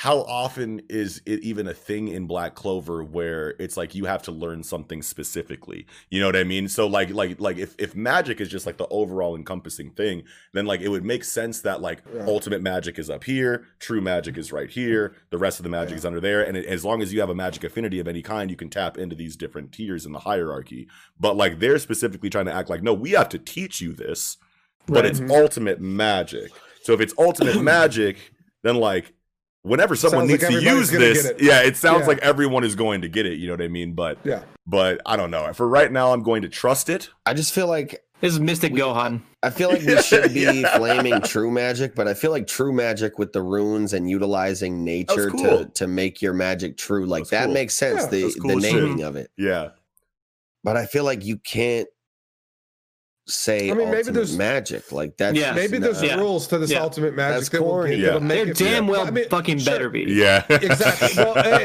how 0.00 0.20
often 0.22 0.80
is 0.88 1.20
it 1.26 1.40
even 1.42 1.68
a 1.68 1.74
thing 1.74 2.08
in 2.08 2.26
black 2.26 2.54
clover 2.54 3.04
where 3.04 3.54
it's 3.58 3.76
like 3.76 3.94
you 3.94 4.06
have 4.06 4.22
to 4.22 4.32
learn 4.32 4.62
something 4.62 5.02
specifically 5.02 5.84
you 6.08 6.18
know 6.18 6.24
what 6.24 6.36
i 6.36 6.42
mean 6.42 6.66
so 6.68 6.86
like 6.86 7.10
like 7.10 7.38
like 7.38 7.58
if, 7.58 7.74
if 7.78 7.94
magic 7.94 8.40
is 8.40 8.48
just 8.48 8.64
like 8.64 8.78
the 8.78 8.88
overall 8.88 9.36
encompassing 9.36 9.90
thing 9.90 10.22
then 10.54 10.64
like 10.64 10.80
it 10.80 10.88
would 10.88 11.04
make 11.04 11.22
sense 11.22 11.60
that 11.60 11.82
like 11.82 12.02
Yeah. 12.14 12.24
ultimate 12.26 12.62
magic 12.62 12.98
is 12.98 13.10
up 13.10 13.24
here 13.24 13.66
true 13.78 14.00
magic 14.00 14.38
is 14.38 14.52
right 14.52 14.70
here 14.70 15.14
the 15.28 15.36
rest 15.36 15.58
of 15.58 15.64
the 15.64 15.68
magic 15.68 15.90
Yeah. 15.90 15.96
is 15.98 16.06
under 16.06 16.20
there 16.20 16.42
and 16.46 16.56
it, 16.56 16.64
as 16.64 16.82
long 16.82 17.02
as 17.02 17.12
you 17.12 17.20
have 17.20 17.28
a 17.28 17.34
magic 17.34 17.62
affinity 17.64 18.00
of 18.00 18.08
any 18.08 18.22
kind 18.22 18.50
you 18.50 18.56
can 18.56 18.70
tap 18.70 18.96
into 18.96 19.14
these 19.14 19.36
different 19.36 19.70
tiers 19.70 20.06
in 20.06 20.12
the 20.12 20.20
hierarchy 20.20 20.88
but 21.18 21.36
like 21.36 21.58
they're 21.58 21.78
specifically 21.78 22.30
trying 22.30 22.46
to 22.46 22.54
act 22.54 22.70
like 22.70 22.82
no 22.82 22.94
we 22.94 23.10
have 23.10 23.28
to 23.28 23.38
teach 23.38 23.82
you 23.82 23.92
this 23.92 24.38
but 24.86 25.04
Right. 25.04 25.10
it's 25.10 25.20
ultimate 25.30 25.78
magic 25.78 26.50
so 26.84 26.94
if 26.94 27.00
it's 27.00 27.12
ultimate 27.18 27.60
magic 27.76 28.32
then 28.62 28.76
like 28.76 29.12
whenever 29.62 29.94
someone 29.96 30.28
Sounds 30.28 30.42
like 30.42 30.50
needs 30.50 30.62
to 30.64 30.70
use 30.70 30.90
this 30.90 31.24
it. 31.26 31.42
yeah 31.42 31.60
it 31.62 31.76
sounds 31.76 32.00
Yeah. 32.02 32.06
like 32.06 32.18
everyone 32.18 32.64
is 32.64 32.74
going 32.74 33.02
to 33.02 33.08
get 33.08 33.26
it 33.26 33.38
you 33.38 33.46
know 33.46 33.52
what 33.54 33.62
i 33.62 33.68
mean 33.68 33.92
but 33.92 34.18
Yeah. 34.24 34.42
but 34.66 35.00
i 35.04 35.16
don't 35.16 35.30
know 35.30 35.52
for 35.52 35.68
right 35.68 35.92
now 35.92 36.12
i'm 36.12 36.22
going 36.22 36.42
to 36.42 36.48
trust 36.48 36.88
it 36.88 37.10
I 37.26 37.34
just 37.34 37.52
feel 37.52 37.66
like 37.66 38.02
This 38.20 38.32
is 38.34 38.40
Mystic 38.40 38.72
We- 38.72 38.80
Gohan. 38.80 39.22
I 39.42 39.50
feel 39.50 39.68
like 39.70 39.82
we 39.82 40.00
should 40.02 40.32
be 40.34 40.40
Yeah. 40.40 40.76
flaming 40.76 41.20
true 41.22 41.50
magic, 41.50 41.94
but 41.94 42.06
I 42.08 42.12
feel 42.14 42.30
like 42.30 42.46
true 42.46 42.72
magic 42.72 43.18
with 43.18 43.32
the 43.32 43.40
runes 43.42 43.92
and 43.94 44.08
utilizing 44.10 44.84
nature 44.84 45.30
cool. 45.30 45.42
to 45.42 45.64
to 45.74 45.86
make 45.86 46.20
your 46.20 46.32
magic 46.34 46.76
true, 46.76 47.06
like 47.06 47.22
That's 47.22 47.30
that 47.30 47.44
cool. 47.46 47.54
makes 47.54 47.74
sense. 47.74 48.02
Yeah, 48.02 48.08
the 48.08 48.22
that's 48.22 48.34
the 48.34 48.40
cool 48.40 48.60
shit. 48.60 48.74
naming 48.74 49.02
of 49.02 49.16
it, 49.16 49.30
yeah 49.38 49.68
but 50.64 50.76
I 50.76 50.84
feel 50.86 51.04
like 51.04 51.24
you 51.24 51.38
can't 51.38 51.88
say 53.30 53.70
I 53.70 53.74
mean, 53.74 53.90
maybe 53.90 54.10
there's- 54.10 54.32
magic 54.36 54.92
like 54.92 55.16
that. 55.18 55.34
Yeah. 55.34 55.52
Maybe 55.52 55.78
there's 55.78 56.02
Yeah. 56.02 56.16
rules 56.16 56.46
to 56.48 56.58
this 56.58 56.70
Yeah. 56.70 56.82
ultimate 56.82 57.14
magic 57.14 57.36
That's 57.38 57.48
that 57.50 57.62
will 57.62 57.68
corny. 57.70 57.96
Yeah. 57.96 58.06
that'll 58.06 58.20
make 58.20 58.48
it- 58.48 58.56
damn 58.56 58.86
well 58.86 59.06
I 59.06 59.10
mean, 59.10 59.28
fucking 59.28 59.58
sure. 59.58 59.72
better 59.72 59.88
be. 59.88 60.02
yeah 60.08 60.44
Exactly. 60.50 61.08
Well, 61.16 61.34
hey, 61.34 61.60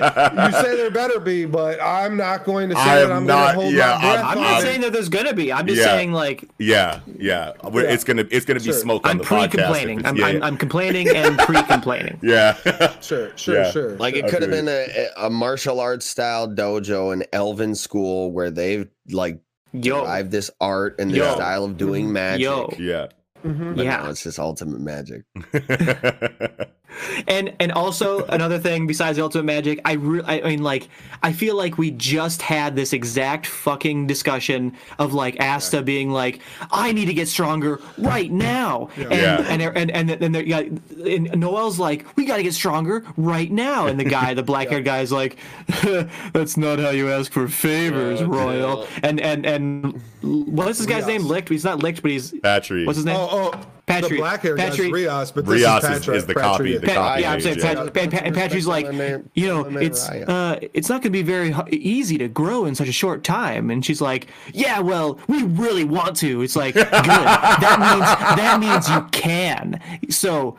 you 0.46 0.52
say 0.54 0.76
there 0.78 0.92
better 0.92 1.20
be, 1.20 1.46
but 1.46 1.82
I'm 1.82 2.18
not 2.18 2.44
going 2.46 2.70
to 2.70 2.76
say 2.76 2.82
I 2.82 2.96
that 3.00 3.12
I'm 3.12 3.26
not- 3.26 3.56
going 3.56 3.56
to 3.56 3.62
hold 3.64 3.74
yeah, 3.74 3.88
my 3.88 4.00
breath. 4.02 4.26
I'm- 4.26 4.38
I'm 4.38 4.42
not 4.44 4.62
saying 4.62 4.82
that 4.82 4.94
there's 4.94 5.10
gonna 5.10 5.34
be. 5.34 5.52
I'm 5.52 5.68
just 5.68 5.80
Yeah. 5.80 5.86
saying 5.86 6.12
like 6.14 6.46
yeah 6.60 7.00
yeah 7.18 7.52
We're- 7.64 7.88
Yeah. 7.88 7.94
it's 7.94 8.04
gonna 8.04 8.26
it's 8.32 8.46
gonna 8.46 8.60
be 8.60 8.66
Sure. 8.66 8.74
smoke 8.74 9.02
I'm 9.06 9.18
the 9.20 9.24
podcast 9.24 9.46
if 9.46 9.50
pre-complaining. 9.52 10.06
I'm, 10.06 10.16
yeah, 10.18 10.26
I'm, 10.26 10.38
yeah. 10.38 10.46
I'm 10.46 10.58
complaining 10.58 11.10
and 11.10 11.38
pre-complaining. 11.48 12.20
yeah 12.22 12.56
Sure, 13.02 13.32
sure, 13.36 13.72
sure. 13.72 13.98
Like 13.98 14.16
it 14.16 14.28
could 14.28 14.42
have 14.42 14.52
been 14.52 14.68
a, 14.68 15.08
a 15.18 15.30
martial 15.30 15.80
arts 15.80 16.06
style 16.06 16.48
dojo, 16.48 17.14
an 17.14 17.24
elven 17.34 17.76
school 17.76 18.32
where 18.32 18.50
they've 18.52 18.88
like 19.12 19.40
Yo, 19.84 20.02
derived 20.02 20.32
this 20.32 20.50
art 20.62 20.96
and 21.00 21.12
this 21.12 21.18
Yo. 21.18 21.34
style 21.36 21.64
of 21.66 21.78
doing 21.78 22.12
magic. 22.14 22.44
Yo. 22.44 22.74
yeah 22.80 23.08
Mhm. 23.46 23.76
But 23.76 23.86
Yeah. 23.86 23.98
now 23.98 24.10
it's 24.10 24.24
just 24.24 24.40
ultimate 24.40 24.82
magic. 24.82 25.24
and 27.28 27.54
and 27.60 27.72
also 27.72 28.26
another 28.26 28.60
thing 28.60 28.88
besides 28.88 29.18
the 29.18 29.24
ultimate 29.24 29.44
magic, 29.46 29.80
I 29.86 29.94
re- 29.94 30.22
I 30.26 30.42
mean 30.42 30.64
like 30.64 30.88
I 31.24 31.34
feel 31.34 31.56
like 31.56 31.78
we 31.78 31.92
just 31.92 32.42
had 32.42 32.76
this 32.76 32.94
exact 32.94 33.48
fucking 33.48 34.08
discussion 34.08 34.76
of 35.00 35.14
like 35.14 35.40
Asta 35.42 35.82
being 35.82 36.12
like, 36.12 36.40
I 36.72 36.92
need 36.92 37.06
to 37.06 37.14
get 37.14 37.28
stronger 37.28 37.80
right 37.98 38.32
now, 38.32 38.90
and, 38.96 39.12
Yeah. 39.12 39.46
and 39.50 39.62
and 39.62 39.92
and 39.92 40.12
and, 40.12 40.36
and, 40.36 40.48
yeah, 40.48 40.60
and 41.06 41.36
Noel's 41.40 41.80
like, 41.80 42.06
we 42.16 42.26
got 42.26 42.38
to 42.38 42.44
get 42.44 42.54
stronger 42.54 43.04
right 43.18 43.52
now, 43.52 43.88
and 43.88 44.00
the 44.00 44.04
guy, 44.04 44.34
the 44.34 44.44
black 44.52 44.70
haired 44.70 44.86
guy, 44.86 45.00
is 45.00 45.12
like, 45.12 45.38
that's 46.34 46.58
not 46.58 46.80
how 46.80 46.90
you 46.92 47.12
ask 47.12 47.32
for 47.32 47.48
favors, 47.48 48.22
Yeah, 48.22 48.28
Royal, 48.30 48.82
yeah. 48.84 49.00
and 49.04 49.20
and 49.22 49.46
and 49.46 50.02
what 50.22 50.68
is 50.70 50.78
this 50.78 50.88
guy's 50.88 51.08
name? 51.08 51.24
Licht. 51.26 51.50
He's 51.50 51.64
not 51.64 51.80
Licht, 51.82 52.02
but 52.02 52.12
he's 52.12 52.32
Patrick. 52.42 52.86
what's 52.86 52.98
his 52.98 53.06
name? 53.06 53.16
Oh, 53.18 53.52
oh, 53.54 53.66
Patrick- 53.88 54.12
the 54.14 54.18
black 54.18 54.42
hair 54.42 54.56
guy's 54.56 54.72
Patrick- 54.72 54.94
Rios, 54.94 55.32
but 55.32 55.46
this 55.46 55.54
Rios 55.62 55.84
is, 55.84 55.90
is- 55.90 55.98
Patrick, 56.00 56.18
is 56.18 56.26
the 56.26 56.34
copy, 56.34 56.64
Patrick. 56.74 56.82
the 56.82 56.88
copy 56.96 57.22
yeah, 57.22 57.32
I'm 57.32 57.42
saying 57.42 57.56
page, 57.56 57.64
yeah. 57.64 57.74
Pat- 57.76 57.94
Pat- 57.94 58.10
Pat- 58.12 58.34
Patrick's 58.34 58.66
like, 58.66 58.92
name- 58.92 59.30
you 59.36 59.48
know, 59.48 59.66
it's 59.78 60.10
uh, 60.10 60.60
it's 60.74 60.90
not 60.90 60.96
going 61.04 61.04
to 61.04 61.10
be 61.12 61.22
very 61.22 61.54
easy 61.72 62.18
to 62.18 62.28
grow 62.28 62.66
in 62.66 62.74
such 62.74 62.88
a 62.88 62.92
short 62.92 63.24
time. 63.24 63.70
And 63.70 63.86
she's 63.86 64.02
like, 64.02 64.28
yeah, 64.54 64.80
well, 64.80 65.20
we 65.28 65.44
really 65.44 65.84
want 65.84 66.16
to. 66.18 66.42
It's 66.42 66.56
like, 66.56 66.74
good. 66.74 66.88
that 66.92 67.78
means 67.80 68.38
that 68.40 68.60
means 68.60 68.90
you 68.90 69.04
can. 69.12 69.80
So, 70.10 70.58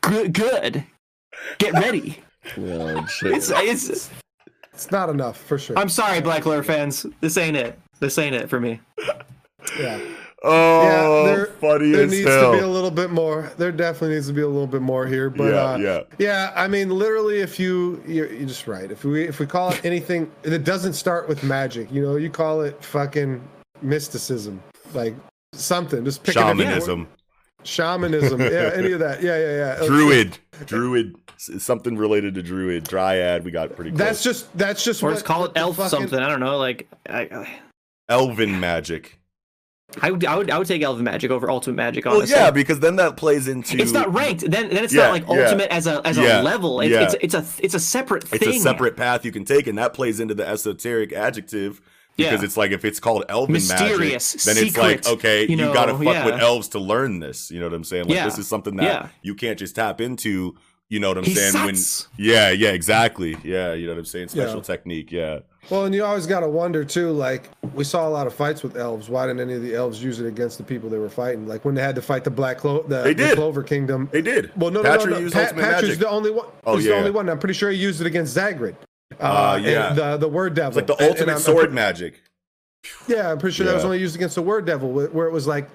good, 0.00 0.32
good. 0.32 0.84
Get 1.58 1.72
ready. 1.74 2.18
Oh, 2.58 3.06
shit. 3.08 3.32
It's 3.32 3.50
it's. 3.54 4.10
It's 4.72 4.90
not 4.90 5.08
enough 5.08 5.38
for 5.38 5.56
sure. 5.58 5.78
I'm 5.78 5.88
sorry, 5.88 6.20
Black 6.20 6.42
Clover 6.42 6.62
fans. 6.62 7.06
This 7.20 7.38
ain't 7.38 7.56
it. 7.56 7.78
This 8.00 8.18
ain't 8.18 8.34
it 8.34 8.50
for 8.50 8.60
me. 8.60 8.80
yeah. 9.78 9.98
Oh 10.46 10.82
yeah, 11.28 11.34
there, 11.34 11.46
funny 11.46 11.90
there 11.90 12.04
as 12.04 12.10
needs 12.10 12.28
hell 12.28 12.52
to 12.52 12.58
be 12.58 12.62
a 12.64 12.68
little 12.68 12.90
bit 12.90 13.10
more. 13.10 13.52
There 13.58 13.72
definitely 13.72 14.14
needs 14.16 14.26
to 14.28 14.32
be 14.32 14.40
a 14.42 14.46
little 14.48 14.66
bit 14.66 14.80
more 14.82 15.06
here. 15.06 15.28
But 15.28 15.52
Yeah, 15.52 15.56
uh, 15.64 15.76
yeah. 15.78 16.00
yeah. 16.18 16.52
I 16.56 16.68
mean, 16.68 16.88
literally, 16.90 17.40
if 17.40 17.58
you 17.58 18.02
you're, 18.06 18.32
you're 18.32 18.48
just 18.48 18.66
right. 18.66 18.90
If 18.90 19.04
we 19.04 19.24
if 19.24 19.38
we 19.40 19.46
call 19.46 19.70
it 19.72 19.84
anything 19.84 20.30
that 20.42 20.64
doesn't 20.64 20.94
start 20.94 21.28
with 21.28 21.42
magic, 21.42 21.90
you 21.92 22.02
know, 22.02 22.16
you 22.16 22.30
call 22.30 22.62
it 22.62 22.82
fucking 22.82 23.42
mysticism. 23.82 24.62
Like 24.94 25.14
something. 25.52 26.04
Just 26.04 26.22
pick 26.22 26.36
a 26.36 26.38
different 26.38 26.58
word. 26.58 26.64
Shamanism, 26.66 27.08
Shamanism. 27.64 28.40
Yeah, 28.40 28.70
any 28.74 28.92
of 28.92 29.00
that. 29.00 29.22
Yeah, 29.22 29.38
yeah, 29.38 29.80
yeah. 29.80 29.86
druid, 29.86 30.38
druid, 30.66 31.16
something 31.38 31.96
related 31.96 32.34
to 32.36 32.42
druid, 32.42 32.84
dryad. 32.84 33.44
We 33.44 33.50
got 33.50 33.74
pretty 33.74 33.90
close. 33.90 33.98
That's 33.98 34.22
just 34.22 34.56
that's 34.56 34.84
just 34.84 35.02
Or 35.02 35.06
what, 35.06 35.12
just 35.14 35.24
call 35.24 35.40
what 35.42 35.50
it 35.50 35.58
elf 35.58 35.76
fucking- 35.76 35.90
something. 35.90 36.18
I 36.18 36.28
don't 36.28 36.40
know. 36.40 36.58
Like 36.58 36.88
I, 37.08 37.20
I- 37.22 37.58
elven 38.08 38.60
magic. 38.60 39.18
I 40.02 40.10
would, 40.10 40.24
I 40.24 40.36
would, 40.36 40.50
I 40.50 40.58
would 40.58 40.66
take 40.66 40.82
elven 40.82 41.04
magic 41.04 41.30
over 41.30 41.48
ultimate 41.48 41.76
magic. 41.76 42.04
Well, 42.04 42.16
Honestly. 42.16 42.36
yeah, 42.36 42.50
because 42.50 42.80
then 42.80 42.96
that 42.96 43.16
plays 43.16 43.46
into 43.48 43.78
It's 43.78 43.92
not 43.92 44.12
ranked. 44.12 44.40
Then, 44.40 44.68
then 44.68 44.84
it's 44.84 44.92
Yeah, 44.92 45.04
not 45.04 45.10
like 45.12 45.22
yeah. 45.28 45.44
ultimate 45.44 45.70
as 45.70 45.86
a 45.86 46.04
as 46.06 46.18
a 46.18 46.22
Yeah, 46.22 46.40
level. 46.40 46.80
It's, 46.80 46.90
yeah. 46.90 47.02
it's 47.02 47.14
it's 47.20 47.34
a 47.34 47.64
it's 47.64 47.74
a 47.74 47.80
separate 47.80 48.24
thing. 48.24 48.40
It's 48.42 48.58
a 48.58 48.60
separate 48.60 48.96
path 48.96 49.24
you 49.24 49.32
can 49.32 49.44
take, 49.44 49.66
and 49.68 49.78
that 49.78 49.94
plays 49.94 50.18
into 50.20 50.34
the 50.34 50.46
esoteric 50.46 51.12
adjective. 51.12 51.80
Because 52.16 52.40
Yeah. 52.40 52.44
it's 52.46 52.56
like 52.56 52.70
if 52.72 52.84
it's 52.84 52.98
called 52.98 53.24
elven 53.28 53.52
Mysterious, 53.52 54.34
magic, 54.46 54.54
then 54.56 54.66
it's 54.66 54.76
like 54.76 55.06
okay, 55.06 55.42
you, 55.46 55.56
you 55.56 55.72
gotta 55.72 55.92
fuck 55.92 56.24
with 56.24 56.40
elves 56.40 56.68
to 56.68 56.78
learn 56.78 57.20
this. 57.20 57.50
You 57.50 57.60
know 57.60 57.66
what 57.66 57.74
I'm 57.74 57.84
saying? 57.84 58.04
Like 58.06 58.14
Yeah, 58.16 58.24
this 58.24 58.38
is 58.38 58.48
something 58.48 58.76
that 58.76 58.84
yeah. 58.84 59.08
you 59.22 59.34
can't 59.34 59.58
just 59.58 59.76
tap 59.76 60.00
into. 60.00 60.56
You 60.88 61.00
know 61.00 61.08
what 61.08 61.18
I'm 61.18 61.24
He 61.24 61.34
saying? 61.34 61.52
sucks. 61.52 62.08
When 62.16 62.26
yeah, 62.26 62.50
yeah, 62.50 62.68
exactly. 62.70 63.36
Yeah, 63.42 63.72
you 63.72 63.86
know 63.86 63.92
what 63.94 63.98
I'm 63.98 64.04
saying? 64.04 64.28
Special 64.28 64.56
Yeah. 64.58 64.62
technique. 64.62 65.10
Yeah. 65.10 65.40
Well, 65.68 65.84
and 65.84 65.92
you 65.92 66.04
always 66.04 66.28
got 66.28 66.40
to 66.40 66.48
wonder 66.48 66.84
too. 66.84 67.10
Like 67.10 67.50
we 67.74 67.82
saw 67.82 68.06
a 68.06 68.10
lot 68.10 68.28
of 68.28 68.34
fights 68.34 68.62
with 68.62 68.76
elves. 68.76 69.08
Why 69.08 69.26
didn't 69.26 69.40
any 69.40 69.54
of 69.54 69.62
the 69.62 69.74
elves 69.74 70.00
use 70.00 70.20
it 70.20 70.26
against 70.28 70.58
the 70.58 70.64
people 70.64 70.88
they 70.88 70.98
were 70.98 71.08
fighting? 71.08 71.48
Like 71.48 71.64
when 71.64 71.74
they 71.74 71.82
had 71.82 71.96
to 71.96 72.02
fight 72.02 72.22
the 72.22 72.30
Black 72.30 72.58
Clo- 72.58 72.84
the, 72.84 73.02
They 73.02 73.14
the 73.14 73.24
did. 73.24 73.36
Clover 73.36 73.64
Kingdom. 73.64 74.08
They 74.12 74.22
did. 74.22 74.52
Well, 74.56 74.70
no, 74.70 74.82
no, 74.82 74.94
no, 74.96 75.04
no. 75.06 75.18
used 75.18 75.34
Pat, 75.34 75.48
ultimate 75.48 75.62
magic. 75.62 75.98
the 75.98 76.08
only 76.08 76.30
one. 76.30 76.46
Oh, 76.64 76.76
he's 76.76 76.84
yeah. 76.86 76.92
the 76.92 76.98
only 76.98 77.10
one. 77.10 77.28
I'm 77.28 77.40
pretty 77.40 77.54
sure 77.54 77.68
he 77.72 77.78
used 77.78 78.00
it 78.00 78.06
against 78.06 78.36
Zagred. 78.36 78.76
Uh, 79.18 79.58
yeah. 79.60 79.92
the 79.92 80.16
the 80.18 80.28
word 80.28 80.54
devil. 80.54 80.68
It's 80.68 80.76
like 80.76 80.86
the 80.86 80.92
And- 80.94 81.00
and 81.02 81.10
ultimate 81.10 81.32
I'm- 81.32 81.40
sword 81.40 81.72
magic. 81.72 82.22
Yeah, 83.08 83.32
I'm 83.32 83.38
pretty 83.38 83.56
sure 83.56 83.66
that 83.66 83.74
was 83.74 83.84
only 83.84 83.98
used 83.98 84.14
against 84.14 84.36
the 84.36 84.42
word 84.42 84.64
devil, 84.66 84.90
wh- 84.92 85.12
where 85.12 85.26
it 85.26 85.32
was 85.32 85.48
like 85.48 85.68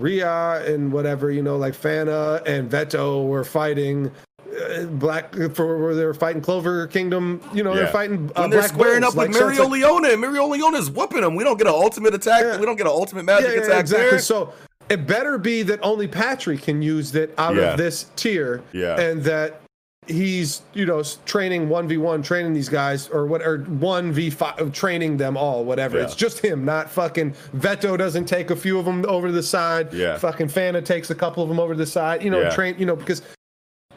Rhya 0.00 0.66
and 0.68 0.92
whatever, 0.92 1.30
you 1.30 1.42
know, 1.42 1.56
like 1.56 1.74
Fana 1.74 2.42
and 2.46 2.70
Vetto 2.70 3.26
were 3.26 3.44
fighting. 3.44 4.10
uh, 4.48 4.84
Black 4.84 5.34
for 5.54 5.78
where 5.78 5.94
they 5.94 6.04
were 6.04 6.14
fighting 6.14 6.40
Clover 6.42 6.86
Kingdom, 6.86 7.40
you 7.52 7.62
know, 7.62 7.70
Yeah. 7.74 7.82
they're 7.82 7.92
fighting 7.92 8.30
uh, 8.34 8.40
when 8.42 8.50
they're 8.50 8.60
Black 8.60 8.70
squaring 8.72 9.00
Wolves, 9.02 9.14
up 9.14 9.18
with 9.20 9.28
like, 9.28 9.34
so 9.34 9.40
Mario 9.44 9.62
it's 9.62 9.70
like- 9.70 9.80
Leone, 9.82 10.04
and 10.06 10.22
Mereoleona's 10.24 10.90
whooping 10.90 11.20
them. 11.20 11.36
We 11.36 11.44
don't 11.44 11.58
get 11.58 11.66
an 11.66 11.74
ultimate 11.74 12.14
attack. 12.14 12.42
Yeah. 12.42 12.58
We 12.58 12.64
don't 12.66 12.76
get 12.76 12.86
an 12.86 12.92
ultimate 12.92 13.24
magic 13.24 13.50
yeah, 13.50 13.54
yeah, 13.56 13.62
attack 13.66 13.80
exactly. 13.80 14.10
there. 14.10 14.18
So 14.20 14.52
it 14.88 15.06
better 15.06 15.36
be 15.38 15.62
that 15.64 15.80
only 15.82 16.08
Patrick 16.08 16.62
can 16.62 16.80
use 16.82 17.14
it 17.14 17.34
out 17.36 17.54
Yeah. 17.56 17.72
of 17.72 17.76
this 17.78 18.06
tier, 18.16 18.62
Yeah. 18.72 18.98
and 18.98 19.22
that 19.24 19.60
he's 20.08 20.62
you 20.74 20.84
know 20.86 21.02
training 21.26 21.68
one 21.68 21.86
v 21.86 21.96
one, 21.96 22.22
training 22.22 22.52
these 22.54 22.68
guys, 22.68 23.08
or 23.08 23.26
what, 23.26 23.42
or 23.42 23.58
one 23.64 24.10
v 24.12 24.30
five, 24.30 24.72
training 24.72 25.16
them 25.16 25.36
all, 25.36 25.64
whatever. 25.64 25.98
Yeah. 25.98 26.04
It's 26.04 26.14
just 26.16 26.40
him, 26.40 26.64
not 26.64 26.90
fucking 26.90 27.32
Vetto. 27.56 27.96
Doesn't 27.96 28.24
take 28.26 28.50
a 28.50 28.56
few 28.56 28.78
of 28.78 28.84
them 28.84 29.04
over 29.06 29.28
to 29.28 29.32
the 29.32 29.42
side. 29.42 29.92
Yeah. 29.92 30.18
Fucking 30.18 30.48
Fana 30.48 30.84
takes 30.84 31.10
a 31.10 31.14
couple 31.14 31.42
of 31.42 31.48
them 31.48 31.60
over 31.60 31.74
to 31.74 31.78
the 31.78 31.86
side. 31.86 32.22
You 32.22 32.30
know, 32.30 32.40
Yeah. 32.40 32.50
train. 32.50 32.74
You 32.78 32.86
know 32.86 32.96
because. 32.96 33.22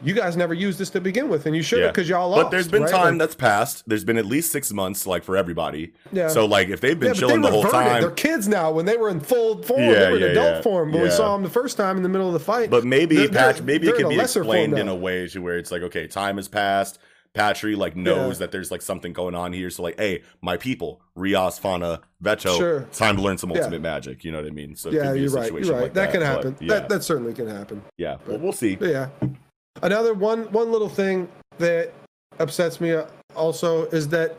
You 0.03 0.13
guys 0.13 0.35
never 0.35 0.53
used 0.53 0.79
this 0.79 0.89
to 0.91 1.01
begin 1.01 1.29
with, 1.29 1.45
and 1.45 1.55
you 1.55 1.61
should 1.61 1.79
Yeah. 1.79 1.87
because 1.87 2.09
y'all 2.09 2.29
lost. 2.29 2.43
But 2.45 2.49
there's 2.51 2.67
been 2.67 2.83
right? 2.83 2.91
time 2.91 3.13
Like- 3.13 3.19
that's 3.19 3.35
passed. 3.35 3.83
There's 3.87 4.03
been 4.03 4.17
at 4.17 4.25
least 4.25 4.51
six 4.51 4.71
months, 4.73 5.05
like 5.05 5.23
for 5.23 5.37
everybody. 5.37 5.93
Yeah. 6.11 6.27
So 6.29 6.45
like, 6.45 6.69
if 6.69 6.81
they've 6.81 6.99
been 6.99 7.09
Yeah, 7.09 7.19
chilling 7.19 7.41
they 7.41 7.49
the 7.49 7.53
whole 7.53 7.63
time, 7.65 8.01
They're 8.01 8.11
kids 8.11 8.47
now. 8.47 8.71
When 8.71 8.85
they 8.85 8.97
were 8.97 9.09
in 9.09 9.19
full 9.19 9.61
form, 9.63 9.81
Yeah, 9.81 9.93
they 9.93 10.09
were 10.11 10.15
in 10.17 10.21
yeah, 10.23 10.27
adult 10.29 10.55
yeah. 10.55 10.61
form. 10.61 10.91
When 10.91 11.03
we 11.03 11.09
saw 11.11 11.33
them 11.33 11.43
the 11.43 11.49
first 11.49 11.77
time 11.77 11.97
in 11.97 12.03
the 12.03 12.09
middle 12.09 12.27
of 12.27 12.33
the 12.33 12.39
fight. 12.39 12.69
but 12.69 12.83
maybe 12.83 13.15
they're- 13.17 13.29
Patch, 13.29 13.57
they're- 13.57 13.65
maybe 13.65 13.85
they're 13.87 13.95
it 13.95 13.99
can 13.99 14.09
be 14.09 14.19
explained 14.19 14.77
in 14.77 14.87
a 14.87 14.95
way 14.95 15.27
to 15.27 15.39
where 15.41 15.57
it's 15.57 15.71
like, 15.71 15.81
okay, 15.83 16.07
time 16.07 16.37
has 16.37 16.47
passed. 16.47 16.97
Patry 17.33 17.77
like 17.77 17.95
knows 17.95 18.39
that 18.39 18.51
there's 18.51 18.71
like 18.71 18.81
something 18.81 19.13
going 19.13 19.35
on 19.35 19.53
here. 19.53 19.69
So 19.69 19.83
like, 19.83 19.97
hey, 19.97 20.21
my 20.41 20.57
people, 20.57 20.99
Rios, 21.15 21.57
Fana, 21.57 21.99
Vetto, 22.21 22.57
Sure. 22.57 22.81
time 22.91 23.15
to 23.15 23.21
learn 23.21 23.37
some 23.37 23.53
ultimate 23.53 23.79
magic. 23.81 24.25
You 24.25 24.33
know 24.33 24.39
what 24.39 24.47
I 24.47 24.49
mean? 24.49 24.75
So 24.75 24.89
it 24.89 24.95
Yeah, 24.95 25.03
could 25.03 25.13
be 25.13 25.19
you're 25.21 25.29
right. 25.29 25.43
situation 25.45 25.65
You're 25.67 25.75
right. 25.75 25.83
like 25.83 25.93
that, 25.93 26.11
can 26.11 26.21
happen. 26.21 26.57
That 26.67 26.89
that 26.89 27.03
certainly 27.05 27.31
can 27.33 27.47
happen. 27.47 27.83
yeah. 27.97 28.17
Well, 28.27 28.37
we'll 28.37 28.51
see. 28.51 28.75
But 28.75 28.89
yeah. 28.89 29.07
Another 29.81 30.13
one 30.13 30.51
one 30.51 30.71
little 30.71 30.89
thing 30.89 31.27
that 31.57 31.91
upsets 32.39 32.79
me 32.81 32.91
uh, 32.93 33.05
also 33.35 33.85
is 33.87 34.07
that 34.09 34.35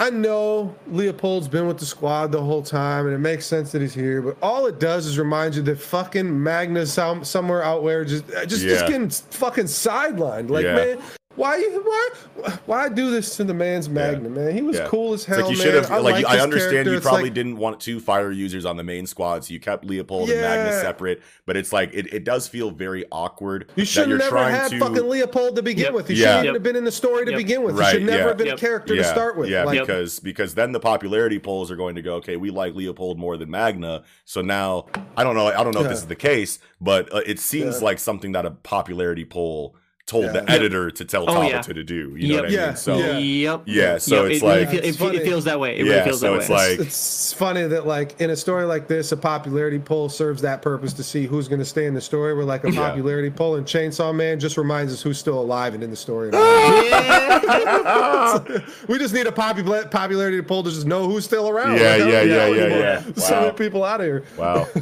I 0.00 0.10
know 0.10 0.74
Leopold's 0.88 1.46
been 1.46 1.68
with 1.68 1.78
the 1.78 1.86
squad 1.86 2.32
the 2.32 2.42
whole 2.42 2.62
time, 2.62 3.06
and 3.06 3.14
it 3.14 3.18
makes 3.18 3.46
sense 3.46 3.70
that 3.72 3.80
he's 3.80 3.94
here. 3.94 4.20
But 4.22 4.36
all 4.42 4.66
it 4.66 4.80
does 4.80 5.06
is 5.06 5.18
remind 5.18 5.54
you 5.54 5.62
that 5.62 5.78
fucking 5.78 6.42
Magna's 6.42 6.92
some, 6.92 7.24
somewhere 7.24 7.62
out 7.62 7.84
there, 7.84 8.04
just 8.04 8.24
uh, 8.32 8.44
just, 8.44 8.62
just 8.62 8.86
getting 8.88 9.08
fucking 9.08 9.64
sidelined. 9.66 10.50
Like, 10.50 10.64
Yeah. 10.64 10.74
man, 10.74 10.98
why 11.36 11.56
you 11.56 11.80
why 11.82 12.50
why 12.66 12.88
do 12.88 13.10
this 13.10 13.36
to 13.36 13.44
the 13.44 13.54
man's 13.54 13.88
Magna, 13.88 14.28
man? 14.28 14.54
He 14.54 14.62
was 14.62 14.76
Yeah. 14.76 14.86
cool 14.88 15.12
as 15.14 15.20
It's 15.20 15.26
hell, 15.26 15.40
like 15.46 15.50
you 15.50 15.56
should 15.56 15.74
have 15.74 15.90
like, 15.90 16.14
like 16.14 16.24
I 16.26 16.40
understand 16.40 16.72
character. 16.72 16.90
you 16.92 16.96
It's 16.98 17.04
probably 17.06 17.24
like- 17.24 17.34
didn't 17.34 17.56
want 17.56 17.80
two 17.80 17.98
fire 18.00 18.30
users 18.30 18.64
on 18.64 18.76
the 18.76 18.84
main 18.84 19.06
squad, 19.06 19.44
so 19.44 19.52
you 19.52 19.60
kept 19.60 19.84
Leopold 19.84 20.30
and 20.30 20.40
Magnus 20.40 20.80
separate. 20.80 21.22
But 21.46 21.56
it's 21.56 21.72
like 21.72 21.90
it, 21.92 22.12
it 22.12 22.24
does 22.24 22.46
feel 22.48 22.70
very 22.70 23.04
awkward. 23.10 23.70
You 23.76 23.84
should 23.84 24.08
you're 24.08 24.18
have 24.18 24.32
never 24.32 24.48
had 24.50 24.70
to, 24.70 24.78
fucking 24.78 25.08
Leopold 25.08 25.56
to 25.56 25.62
begin 25.62 25.86
Yep. 25.86 25.94
with. 25.94 26.10
You 26.10 26.16
Yeah. 26.16 26.26
shouldn't 26.28 26.44
Yep. 26.46 26.54
have 26.54 26.62
been 26.62 26.76
in 26.76 26.84
the 26.84 26.92
story 26.92 27.24
to 27.24 27.30
Yep. 27.32 27.38
begin 27.38 27.62
with. 27.62 27.76
Right, 27.78 27.86
he 27.94 27.98
should 27.98 28.06
never 28.06 28.18
yeah. 28.22 28.28
have 28.28 28.36
been 28.36 28.46
Yep. 28.48 28.56
a 28.56 28.60
character 28.60 28.94
yeah, 28.94 29.02
to 29.02 29.08
start 29.08 29.36
with. 29.36 29.48
Yeah, 29.50 29.64
like, 29.64 29.80
because 29.80 30.20
because 30.20 30.54
then 30.54 30.72
the 30.72 30.80
popularity 30.80 31.38
polls 31.38 31.70
are 31.70 31.76
going 31.76 31.94
to 31.96 32.02
go, 32.02 32.14
okay, 32.16 32.36
we 32.36 32.50
like 32.50 32.74
Leopold 32.74 33.18
more 33.18 33.36
than 33.36 33.50
Magna. 33.50 34.02
So 34.24 34.40
now 34.40 34.86
I 35.16 35.24
don't 35.24 35.34
know, 35.36 35.46
I 35.48 35.64
don't 35.64 35.74
know 35.74 35.82
if 35.82 35.88
this 35.88 35.98
is 35.98 36.06
the 36.06 36.14
case, 36.14 36.58
but 36.80 37.12
uh, 37.12 37.20
it 37.26 37.38
seems 37.40 37.78
Yeah. 37.80 37.84
like 37.84 37.98
something 37.98 38.32
that 38.32 38.46
a 38.46 38.50
popularity 38.50 39.24
poll 39.24 39.76
told 40.06 40.26
the 40.26 40.44
Yeah. 40.46 40.54
editor 40.54 40.90
to 40.90 41.04
tell 41.06 41.24
Oh, 41.30 41.34
Tabata 41.34 41.48
yeah. 41.50 41.62
to 41.62 41.82
do. 41.82 42.14
You 42.16 42.28
know 42.28 42.42
what 42.42 42.50
I 42.50 42.52
Yeah, 42.52 42.66
mean? 42.66 42.76
So 42.76 42.96
yeah. 42.98 43.18
Yep. 43.18 43.62
Yeah, 43.64 43.96
so 43.98 44.22
Yep, 44.24 44.32
it's 44.32 44.42
it 44.42 44.46
like- 44.46 44.68
feel- 44.70 44.78
it, 44.80 44.84
It's 44.84 45.00
it 45.00 45.22
feels 45.24 45.44
that 45.44 45.58
way. 45.58 45.78
It 45.78 45.86
Yeah, 45.86 45.92
really 45.92 46.04
feels 46.04 46.20
so 46.20 46.32
that 46.32 46.40
it's 46.40 46.48
way. 46.50 46.76
like- 46.76 46.80
it's 46.86 47.32
funny 47.32 47.62
that 47.66 47.86
like 47.86 48.20
in 48.20 48.28
a 48.28 48.36
story 48.36 48.66
like 48.66 48.86
this, 48.86 49.12
a 49.12 49.16
popularity 49.16 49.78
poll 49.78 50.10
serves 50.10 50.42
that 50.42 50.60
purpose 50.60 50.92
to 50.94 51.02
see 51.02 51.24
who's 51.24 51.48
going 51.48 51.60
to 51.60 51.64
stay 51.64 51.86
in 51.86 51.94
the 51.94 52.02
story. 52.02 52.34
Where 52.34 52.44
like 52.44 52.64
a 52.64 52.70
Yeah. 52.70 52.80
popularity 52.88 53.30
poll 53.30 53.56
in 53.56 53.64
Chainsaw 53.64 54.14
Man 54.14 54.38
just 54.38 54.58
reminds 54.58 54.92
us 54.92 55.00
who's 55.00 55.16
still 55.18 55.40
alive 55.40 55.72
and 55.72 55.82
in 55.82 55.88
the 55.88 55.96
story. 55.96 56.28
we 58.88 58.98
just 58.98 59.14
need 59.14 59.26
a 59.26 59.32
popula- 59.32 59.90
popularity 59.90 60.42
poll 60.42 60.62
to 60.64 60.70
just 60.70 60.86
know 60.86 61.08
who's 61.08 61.24
still 61.24 61.48
around. 61.48 61.78
Yeah, 61.78 61.96
Like, 61.96 62.02
I 62.02 62.10
yeah, 62.10 62.22
yeah, 62.22 62.46
yeah, 62.46 62.62
anymore. 62.62 62.78
yeah. 62.78 63.02
So 63.16 63.34
Wow. 63.34 63.40
many 63.40 63.52
people 63.54 63.84
out 63.84 64.00
of 64.00 64.06
here. 64.06 64.22
wow. 64.36 64.68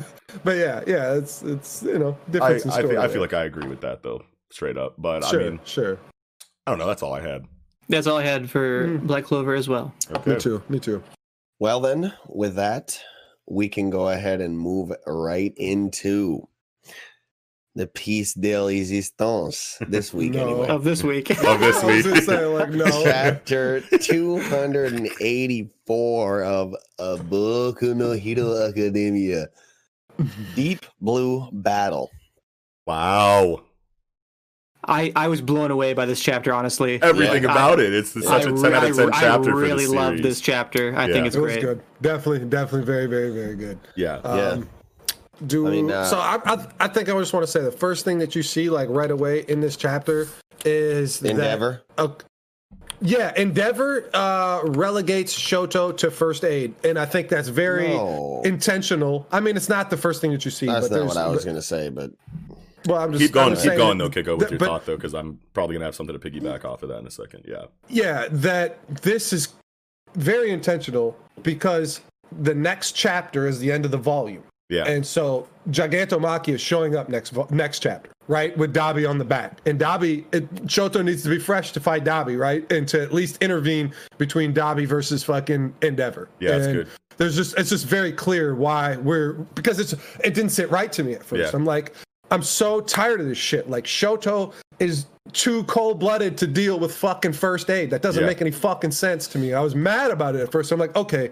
But 0.44 0.56
yeah, 0.56 0.80
yeah, 0.86 1.12
it's 1.16 1.42
it's 1.42 1.82
you 1.82 1.98
know 1.98 2.16
I, 2.26 2.30
difference 2.32 2.64
in 2.64 2.70
I, 2.70 2.80
feel, 2.80 3.00
I 3.02 3.08
feel 3.08 3.20
like 3.20 3.34
I 3.34 3.44
agree 3.44 3.68
with 3.68 3.82
that 3.82 4.02
though, 4.02 4.22
straight 4.52 4.76
up. 4.78 4.94
But 4.98 5.24
sure, 5.24 5.40
I 5.40 5.44
mean, 5.50 5.60
sure. 5.64 5.98
I 6.66 6.70
don't 6.72 6.78
know. 6.78 6.86
That's 6.86 7.02
all 7.02 7.12
I 7.14 7.20
had. 7.20 7.44
That's 7.88 8.06
all 8.06 8.18
I 8.18 8.24
had 8.24 8.48
for 8.50 8.86
Mm. 8.86 9.06
Black 9.06 9.24
Clover 9.24 9.54
as 9.54 9.68
well. 9.68 9.92
Okay. 10.12 10.34
Me 10.34 10.40
too. 10.40 10.62
Me 10.68 10.78
too. 10.78 11.02
Well, 11.58 11.80
then, 11.80 12.12
with 12.28 12.54
that, 12.56 12.98
we 13.46 13.68
can 13.68 13.90
go 13.90 14.08
ahead 14.08 14.40
and 14.40 14.56
move 14.58 14.92
right 15.06 15.52
into 15.56 16.46
the 17.74 17.86
piece 17.86 18.34
de 18.34 18.54
resistance 18.54 19.78
this 19.88 20.12
week, 20.18 20.32
No. 20.34 20.42
anyway. 20.46 20.68
Of 20.68 20.84
this 20.84 21.02
week. 21.02 21.30
Of 21.30 21.38
this 21.60 21.82
I 21.82 21.86
was 21.86 22.04
week. 22.04 22.06
gonna 22.14 22.20
say, 22.22 22.44
like, 22.46 22.70
no. 22.70 22.84
Chapter 23.02 23.80
284 23.80 26.42
of 26.44 26.74
A 26.98 27.16
Boku 27.16 27.96
no 27.96 28.12
Hero 28.12 28.68
Academia 28.68 29.46
Deep 30.54 30.84
Blue 31.00 31.48
Battle. 31.52 32.10
Wow. 32.86 33.62
I, 34.86 35.12
I 35.14 35.28
was 35.28 35.40
blown 35.40 35.70
away 35.70 35.94
by 35.94 36.06
this 36.06 36.20
chapter, 36.20 36.52
honestly. 36.52 37.00
Everything 37.02 37.44
Yeah. 37.44 37.52
about 37.52 37.78
it. 37.80 37.94
It's 37.94 38.10
such 38.12 38.24
I, 38.26 38.38
a 38.40 38.52
10 38.52 38.54
re- 38.62 38.72
out 38.74 38.84
of 38.90 38.96
10 38.96 39.08
I, 39.12 39.20
chapter 39.20 39.50
I 39.50 39.60
really 39.60 39.86
for 39.86 39.94
love 39.94 40.18
this 40.22 40.40
chapter. 40.40 40.94
I 40.96 41.06
Yeah. 41.06 41.12
think 41.12 41.26
it's 41.26 41.36
It 41.36 41.40
was 41.40 41.52
great. 41.52 41.62
good. 41.64 41.80
Definitely, 42.00 42.48
definitely 42.48 42.86
very, 42.86 43.06
very, 43.06 43.30
very 43.32 43.54
good. 43.54 43.78
Yeah. 43.94 44.20
Yeah. 44.24 44.30
Um, 44.30 44.68
do 45.46 45.66
I 45.66 45.70
mean, 45.70 45.90
uh, 45.90 46.04
so. 46.04 46.18
I, 46.18 46.38
I 46.44 46.66
I 46.80 46.88
think 46.88 47.08
I 47.08 47.18
just 47.18 47.32
want 47.32 47.44
to 47.44 47.50
say 47.50 47.60
the 47.62 47.72
first 47.72 48.04
thing 48.04 48.18
that 48.18 48.34
you 48.36 48.42
see 48.42 48.70
like 48.70 48.88
right 48.90 49.10
away 49.10 49.44
in 49.48 49.60
this 49.60 49.76
chapter 49.76 50.28
is 50.64 51.18
that- 51.20 51.30
Endeavor. 51.30 51.82
uh, 51.98 52.08
yeah, 53.00 53.32
Endeavor 53.36 54.08
uh, 54.14 54.60
relegates 54.64 55.36
Shoto 55.36 55.96
to 55.96 56.10
first 56.12 56.44
aid, 56.44 56.74
and 56.84 56.96
I 56.96 57.06
think 57.06 57.28
that's 57.28 57.48
very 57.48 57.88
No. 57.88 58.42
intentional. 58.44 59.26
I 59.32 59.40
mean, 59.40 59.56
it's 59.56 59.68
not 59.68 59.90
the 59.90 59.96
first 59.96 60.20
thing 60.20 60.30
that 60.30 60.44
you 60.44 60.52
see. 60.52 60.66
That's 60.66 60.86
but 60.88 60.94
not 60.94 60.96
there's- 61.00 61.14
what 61.16 61.24
I 61.24 61.28
was 61.28 61.44
going 61.44 61.56
to 61.56 61.62
say, 61.62 61.88
but 61.88 62.12
Well, 62.86 63.00
I'm 63.00 63.12
just 63.12 63.22
Keep 63.24 63.32
going, 63.32 63.54
keep 63.54 63.58
saying 63.64 63.78
going 63.78 63.98
though, 63.98 64.10
Kiko, 64.10 64.32
with 64.38 64.40
that- 64.40 64.50
your 64.50 64.58
but- 64.58 64.66
thought 64.66 64.86
though, 64.86 64.96
because 64.96 65.14
I'm 65.14 65.38
probably 65.54 65.74
gonna 65.74 65.84
have 65.86 65.94
something 65.94 66.18
to 66.18 66.30
piggyback 66.30 66.64
off 66.64 66.82
of 66.82 66.88
that 66.90 66.98
in 66.98 67.06
a 67.06 67.10
second. 67.10 67.44
Yeah. 67.46 67.64
Yeah, 67.88 68.28
that 68.30 68.78
this 69.02 69.32
is 69.32 69.48
very 70.14 70.50
intentional 70.50 71.16
because 71.42 72.00
the 72.40 72.54
next 72.54 72.92
chapter 72.92 73.46
is 73.46 73.58
the 73.58 73.70
end 73.72 73.84
of 73.84 73.90
the 73.90 73.98
volume. 73.98 74.42
Yeah. 74.68 74.84
And 74.84 75.06
so 75.06 75.48
Gigantomachia 75.70 76.54
is 76.54 76.60
showing 76.60 76.96
up 76.96 77.08
next 77.10 77.34
next 77.50 77.80
chapter, 77.80 78.10
right? 78.26 78.56
With 78.56 78.72
Dabi 78.74 79.08
on 79.08 79.18
the 79.18 79.24
back. 79.24 79.58
And 79.66 79.78
Dabi, 79.78 80.24
it, 80.32 80.52
Shoto 80.66 81.04
needs 81.04 81.22
to 81.24 81.28
be 81.28 81.38
fresh 81.38 81.72
to 81.72 81.80
fight 81.80 82.04
Dabi, 82.04 82.38
right? 82.38 82.70
And 82.72 82.88
to 82.88 83.02
at 83.02 83.12
least 83.12 83.42
intervene 83.42 83.92
between 84.16 84.54
Dabi 84.54 84.86
versus 84.86 85.22
fucking 85.24 85.74
Endeavor. 85.82 86.28
Yeah, 86.40 86.56
that's 86.58 86.72
good. 86.72 86.88
There's 87.18 87.36
just 87.36 87.58
it's 87.58 87.68
just 87.68 87.84
very 87.86 88.12
clear 88.12 88.54
why 88.54 88.96
we're 88.96 89.34
because 89.54 89.78
it's 89.78 89.92
it 90.24 90.32
didn't 90.32 90.50
sit 90.50 90.70
right 90.70 90.90
to 90.92 91.04
me 91.04 91.12
at 91.12 91.22
first. 91.22 91.52
Yeah. 91.52 91.56
I'm 91.56 91.66
like, 91.66 91.92
I'm 92.32 92.42
so 92.42 92.80
tired 92.80 93.20
of 93.20 93.26
this 93.26 93.36
shit. 93.36 93.68
Like 93.68 93.84
Shoto 93.84 94.54
is 94.78 95.04
too 95.32 95.64
cold 95.64 96.00
blooded 96.00 96.38
to 96.38 96.46
deal 96.46 96.78
with 96.80 96.94
fucking 96.94 97.34
first 97.34 97.68
aid. 97.68 97.90
That 97.90 98.00
doesn't 98.00 98.22
Yeah. 98.22 98.26
make 98.26 98.40
any 98.40 98.50
fucking 98.50 98.90
sense 98.92 99.28
to 99.28 99.38
me. 99.38 99.52
I 99.52 99.60
was 99.60 99.74
mad 99.74 100.10
about 100.10 100.34
it 100.34 100.40
at 100.40 100.50
first. 100.50 100.72
I'm 100.72 100.80
like, 100.80 100.96
okay, 100.96 101.30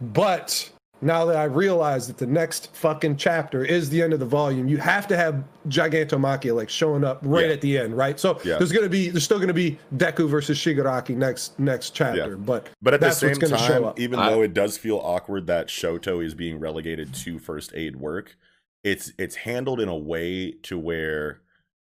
but 0.00 0.70
now 1.02 1.26
that 1.26 1.36
I 1.36 1.44
realize 1.44 2.06
that 2.06 2.16
the 2.16 2.26
next 2.26 2.74
fucking 2.74 3.16
chapter 3.16 3.64
is 3.64 3.90
the 3.90 4.00
end 4.02 4.14
of 4.14 4.18
the 4.20 4.26
volume, 4.26 4.66
you 4.66 4.78
have 4.78 5.06
to 5.08 5.16
have 5.16 5.44
Gigantomachia 5.68 6.54
like 6.54 6.70
showing 6.70 7.04
up 7.04 7.20
right 7.22 7.46
Yeah. 7.46 7.52
at 7.52 7.60
the 7.60 7.78
end, 7.78 7.94
right? 7.96 8.18
So 8.18 8.38
Yeah. 8.42 8.56
there's 8.56 8.72
gonna 8.72 8.88
be 8.88 9.10
there's 9.10 9.24
still 9.24 9.38
gonna 9.38 9.52
be 9.52 9.78
Deku 9.94 10.26
versus 10.28 10.58
Shigaraki 10.58 11.14
next 11.16 11.58
next 11.58 11.90
chapter, 11.90 12.36
but 12.38 12.66
But 12.80 12.94
at 12.94 13.00
the 13.00 13.06
that's 13.06 13.18
same 13.18 13.28
what's 13.30 13.38
gonna 13.40 13.58
show 13.58 13.74
time, 13.74 13.84
up. 13.84 14.00
even 14.00 14.18
I- 14.18 14.30
though 14.30 14.40
it 14.42 14.54
does 14.54 14.78
feel 14.78 14.96
awkward 15.04 15.46
that 15.48 15.68
Shoto 15.68 16.24
is 16.24 16.34
being 16.34 16.58
relegated 16.58 17.12
to 17.14 17.38
first 17.38 17.72
aid 17.74 17.96
work, 17.96 18.36
it's 18.84 19.12
it's 19.18 19.36
handled 19.36 19.80
in 19.80 19.88
a 19.88 19.96
way 19.96 20.52
to 20.62 20.78
where 20.78 21.40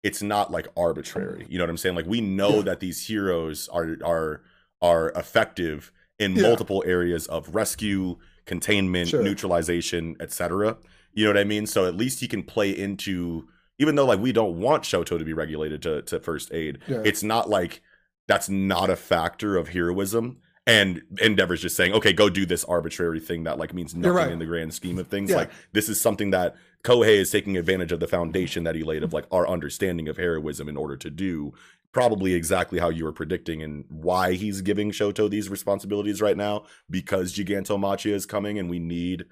it's 0.03 0.21
not 0.21 0.51
like 0.51 0.67
arbitrary. 0.77 1.43
Mm-hmm. 1.43 1.51
You 1.51 1.57
know 1.57 1.63
what 1.63 1.69
I'm 1.69 1.77
saying? 1.77 1.95
Like 1.95 2.05
we 2.05 2.21
know 2.21 2.57
Yeah. 2.57 2.61
that 2.63 2.79
these 2.79 3.07
heroes 3.07 3.67
are 3.69 3.97
are 4.03 4.41
are 4.81 5.11
effective 5.15 5.91
in 6.19 6.35
Yeah. 6.35 6.43
multiple 6.43 6.83
areas 6.85 7.25
of 7.27 7.55
rescue, 7.55 8.17
containment, 8.45 9.09
Sure. 9.09 9.23
neutralization, 9.23 10.15
etc. 10.19 10.77
You 11.13 11.25
know 11.25 11.29
what 11.31 11.37
I 11.37 11.43
mean? 11.45 11.65
So 11.65 11.85
at 11.87 11.95
least 11.95 12.19
he 12.19 12.27
can 12.27 12.43
play 12.43 12.69
into 12.69 13.47
even 13.79 13.95
though 13.95 14.05
like 14.05 14.19
we 14.19 14.31
don't 14.31 14.59
want 14.59 14.83
Shoto 14.83 15.17
to 15.17 15.25
be 15.25 15.33
regulated 15.33 15.81
to, 15.83 16.01
to 16.03 16.19
first 16.19 16.53
aid, 16.53 16.79
Yeah. 16.87 17.01
it's 17.03 17.23
not 17.23 17.49
like 17.49 17.81
that's 18.27 18.49
not 18.49 18.89
a 18.89 18.95
factor 18.95 19.57
of 19.57 19.69
heroism. 19.69 20.37
And 20.65 21.01
Endeavor's 21.21 21.61
just 21.61 21.75
saying, 21.75 21.91
okay, 21.93 22.13
go 22.13 22.29
do 22.29 22.45
this 22.45 22.63
arbitrary 22.63 23.19
thing 23.19 23.43
that 23.43 23.57
like 23.57 23.73
means 23.73 23.93
nothing 23.95 24.13
right. 24.15 24.31
in 24.31 24.39
the 24.39 24.45
grand 24.45 24.73
scheme 24.73 24.97
of 24.97 25.07
things. 25.07 25.29
Yeah. 25.29 25.37
Like 25.37 25.51
this 25.73 25.89
is 25.89 25.99
something 25.99 26.29
that 26.31 26.55
Kohei 26.83 27.15
is 27.17 27.31
taking 27.31 27.57
advantage 27.57 27.91
of 27.91 27.99
the 27.99 28.07
foundation 28.07 28.63
that 28.65 28.75
he 28.75 28.83
laid 28.83 29.03
of 29.03 29.13
like 29.13 29.25
our 29.31 29.47
understanding 29.47 30.09
of 30.09 30.17
heroism 30.17 30.67
in 30.67 30.75
order 30.77 30.97
to 30.97 31.09
do 31.09 31.53
probably 31.93 32.33
exactly 32.33 32.79
how 32.79 32.89
you 32.89 33.05
were 33.05 33.13
predicting 33.13 33.61
and 33.63 33.85
why 33.89 34.33
he's 34.33 34.61
giving 34.61 34.91
Shoto 34.91 35.29
these 35.29 35.47
responsibilities 35.47 36.21
right 36.21 36.35
now 36.35 36.65
because 36.89 37.33
Gigantomachia 37.33 38.13
is 38.13 38.25
coming 38.25 38.59
and 38.59 38.69
we 38.69 38.79
need 38.79 39.25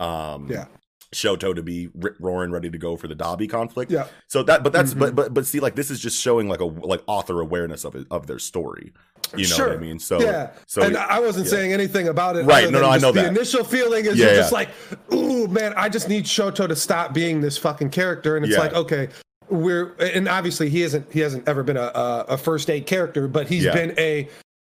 um 0.00 0.48
Yeah. 0.50 0.66
Shoto 1.14 1.54
to 1.54 1.62
be 1.62 1.88
rip 1.94 2.16
roaring 2.20 2.50
ready 2.50 2.68
to 2.70 2.78
go 2.78 2.96
for 2.96 3.08
the 3.08 3.14
Dabi 3.16 3.48
conflict. 3.48 3.90
Yeah. 3.90 4.06
So 4.28 4.42
that, 4.42 4.62
but 4.62 4.72
that's, 4.72 4.92
Mhm. 4.94 4.98
but, 4.98 5.14
but, 5.14 5.34
but 5.34 5.46
see, 5.46 5.58
like 5.60 5.74
this 5.74 5.90
is 5.90 6.00
just 6.00 6.20
showing 6.20 6.48
like 6.48 6.60
a 6.60 6.66
like 6.66 7.02
author 7.06 7.40
awareness 7.40 7.84
of 7.84 7.94
it, 7.94 8.06
of 8.10 8.26
their 8.26 8.38
story. 8.38 8.92
You 9.36 9.46
know 9.48 9.66
what 9.68 9.76
I 9.76 9.80
mean? 9.80 9.98
So 9.98 10.20
yeah, 10.20 10.50
so 10.66 10.82
and 10.82 10.96
I 10.96 11.18
wasn't 11.20 11.46
yeah. 11.46 11.50
saying 11.50 11.72
anything 11.72 12.08
about 12.08 12.36
it. 12.36 12.44
Right, 12.46 12.70
no, 12.70 12.80
no, 12.80 12.88
I 12.88 12.96
know 12.98 13.12
the 13.12 13.22
that. 13.22 13.28
initial 13.36 13.62
feeling 13.64 14.06
is 14.06 14.16
Yeah, 14.16 14.26
you're 14.26 14.34
yeah. 14.34 14.40
just 14.40 14.52
like, 14.52 14.68
ooh, 15.12 15.46
man, 15.48 15.74
I 15.76 15.88
just 15.90 16.08
need 16.08 16.24
Shoto 16.24 16.66
to 16.68 16.76
stop 16.76 17.12
being 17.12 17.40
this 17.40 17.58
fucking 17.58 17.90
character, 17.90 18.36
and 18.36 18.44
it's 18.46 18.56
like, 18.56 18.72
okay, 18.74 19.08
we're 19.50 19.94
and 19.96 20.28
obviously 20.28 20.68
he 20.70 20.82
isn't 20.82 21.10
he 21.12 21.20
hasn't 21.20 21.46
ever 21.48 21.62
been 21.62 21.76
a 21.76 21.90
a, 21.94 22.24
a 22.30 22.36
first 22.38 22.70
aid 22.70 22.86
character, 22.86 23.28
but 23.28 23.48
he's 23.48 23.64
been 23.64 23.94
a 23.98 24.28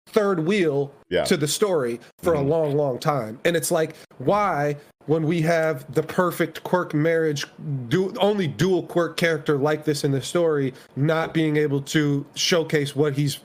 third 0.10 0.40
wheel 0.46 0.94
Yeah. 1.10 1.26
to 1.26 1.36
the 1.36 1.48
story 1.48 2.00
for 2.22 2.34
Mhm. 2.36 2.40
a 2.40 2.42
long, 2.44 2.78
long 2.78 3.00
time, 3.00 3.40
and 3.44 3.56
it's 3.58 3.72
like, 3.72 3.96
why? 4.20 4.78
When 5.08 5.24
we 5.28 5.42
have 5.42 5.92
the 5.94 6.02
perfect 6.04 6.64
quirk 6.64 6.94
marriage, 6.94 7.46
du- 7.90 8.14
only 8.20 8.48
dual 8.48 8.84
quirk 8.84 9.18
character 9.18 9.58
like 9.58 9.86
this 9.86 10.04
in 10.04 10.12
the 10.12 10.22
story, 10.22 10.74
not 10.96 11.34
being 11.34 11.58
able 11.58 11.82
to 11.82 12.26
showcase 12.36 12.96
what 12.96 13.14
he's 13.14 13.40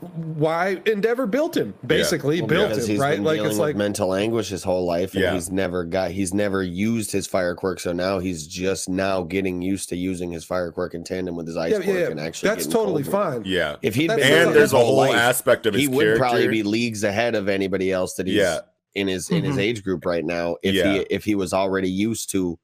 why 0.00 0.82
Endeavor 0.84 1.26
built 1.26 1.56
him. 1.56 1.72
Basically, 1.86 2.40
Well, 2.40 2.48
built 2.48 2.68
because 2.70 2.88
him, 2.88 3.00
right? 3.00 3.18
Like 3.20 3.40
it's 3.40 3.56
like 3.56 3.74
mental 3.76 4.12
anguish 4.12 4.48
his 4.50 4.62
whole 4.62 4.84
life, 4.84 5.14
and 5.14 5.22
Yeah. 5.22 5.32
he's 5.34 5.50
never 5.50 5.82
got 5.84 6.10
he's 6.10 6.34
never 6.34 6.62
used 6.62 7.10
his 7.12 7.26
fire 7.26 7.54
quirk. 7.54 7.80
So 7.80 7.92
now 7.92 8.18
he's 8.18 8.46
just 8.46 8.88
now 8.88 9.22
getting 9.22 9.62
used 9.62 9.88
to 9.90 9.96
using 9.96 10.30
his 10.30 10.44
fire 10.44 10.70
quirk 10.72 10.92
in 10.94 11.04
tandem 11.04 11.36
with 11.36 11.46
his 11.46 11.56
ice 11.56 11.72
yeah, 11.72 11.76
quirk, 11.80 11.96
yeah, 11.96 12.10
and 12.10 12.20
actually 12.20 12.50
That's 12.50 12.66
totally 12.66 13.02
cold 13.02 13.06
with 13.06 13.12
fine. 13.12 13.42
yeah. 13.46 13.76
If 13.80 13.94
he'd 13.94 14.08
been 14.08 14.20
And 14.20 14.54
there's 14.54 14.72
a 14.74 14.78
whole 14.78 14.96
life, 14.96 15.14
aspect 15.14 15.64
of 15.64 15.72
his 15.74 15.82
he 15.82 15.88
would 15.88 16.02
character. 16.02 16.18
probably 16.20 16.48
be 16.48 16.62
leagues 16.64 17.02
ahead 17.04 17.34
of 17.34 17.48
anybody 17.48 17.90
else 17.90 18.14
that 18.14 18.26
he's 18.26 18.36
Yeah. 18.36 18.58
In 18.94 19.08
his 19.08 19.30
in 19.30 19.44
his 19.44 19.58
age 19.58 19.82
group 19.82 20.04
right 20.06 20.24
now. 20.24 20.56
If 20.62 20.74
Yeah. 20.74 20.92
he 20.92 20.98
if 21.10 21.24
he 21.24 21.34
was 21.34 21.52
already 21.52 21.90
used 21.90 22.30
to 22.30 22.58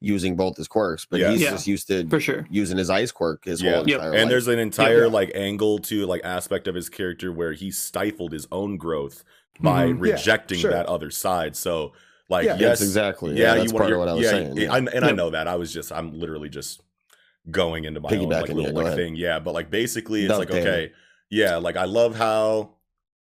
using 0.00 0.34
both 0.36 0.56
his 0.56 0.66
quirks, 0.66 1.06
but 1.08 1.20
Yeah. 1.20 1.30
he's 1.30 1.42
Yeah. 1.42 1.50
just 1.50 1.66
used 1.66 1.86
to 1.88 2.08
for 2.08 2.18
sure. 2.20 2.46
using 2.50 2.76
his 2.78 2.90
ice 2.90 3.12
quirk 3.12 3.44
his 3.44 3.62
Yeah. 3.62 3.76
whole 3.76 3.88
Yep. 3.88 3.96
entire 3.98 4.12
and 4.12 4.22
life. 4.22 4.28
there's 4.30 4.48
an 4.48 4.58
entire 4.58 5.02
Yeah. 5.02 5.12
like 5.12 5.30
angle 5.34 5.78
to 5.80 6.06
like 6.06 6.20
aspect 6.24 6.66
of 6.66 6.74
his 6.74 6.88
character 6.88 7.30
where 7.32 7.52
he 7.52 7.70
stifled 7.70 8.32
his 8.32 8.46
own 8.50 8.76
growth 8.78 9.22
by 9.60 9.86
Mhm. 9.88 10.06
Yeah, 10.06 10.12
rejecting 10.14 10.58
sure. 10.58 10.70
that 10.72 10.86
other 10.86 11.10
side. 11.10 11.54
So 11.56 11.92
like 12.28 12.46
Yeah. 12.46 12.56
yes, 12.58 12.80
exactly. 12.82 13.34
yeah, 13.34 13.38
Yeah, 13.38 13.54
that's 13.56 13.72
you 13.72 13.78
part 13.78 13.82
want 13.90 13.92
of 13.92 13.98
what 14.00 14.08
I 14.08 14.14
was 14.14 14.24
yeah, 14.24 14.30
saying. 14.30 14.56
yeah, 14.56 14.62
yeah. 14.64 14.72
I, 14.72 14.78
and 14.78 15.04
I 15.04 15.12
know 15.12 15.30
that 15.30 15.46
I 15.46 15.54
was 15.56 15.72
just 15.72 15.92
I'm 15.92 16.18
literally 16.18 16.48
just 16.48 16.80
going 17.50 17.84
into 17.84 18.00
my 18.00 18.08
own 18.10 18.28
like 18.28 18.48
little 18.48 18.62
yeah, 18.62 18.70
like 18.88 18.94
thing. 18.96 19.14
Yeah, 19.16 19.38
but 19.38 19.52
like 19.54 19.70
basically 19.70 20.24
it's 20.24 20.36
like 20.38 20.48
Dovetailing. 20.48 20.68
okay, 20.86 20.92
yeah, 21.30 21.56
like 21.56 21.76
I 21.76 21.84
love 21.84 22.16
how 22.16 22.70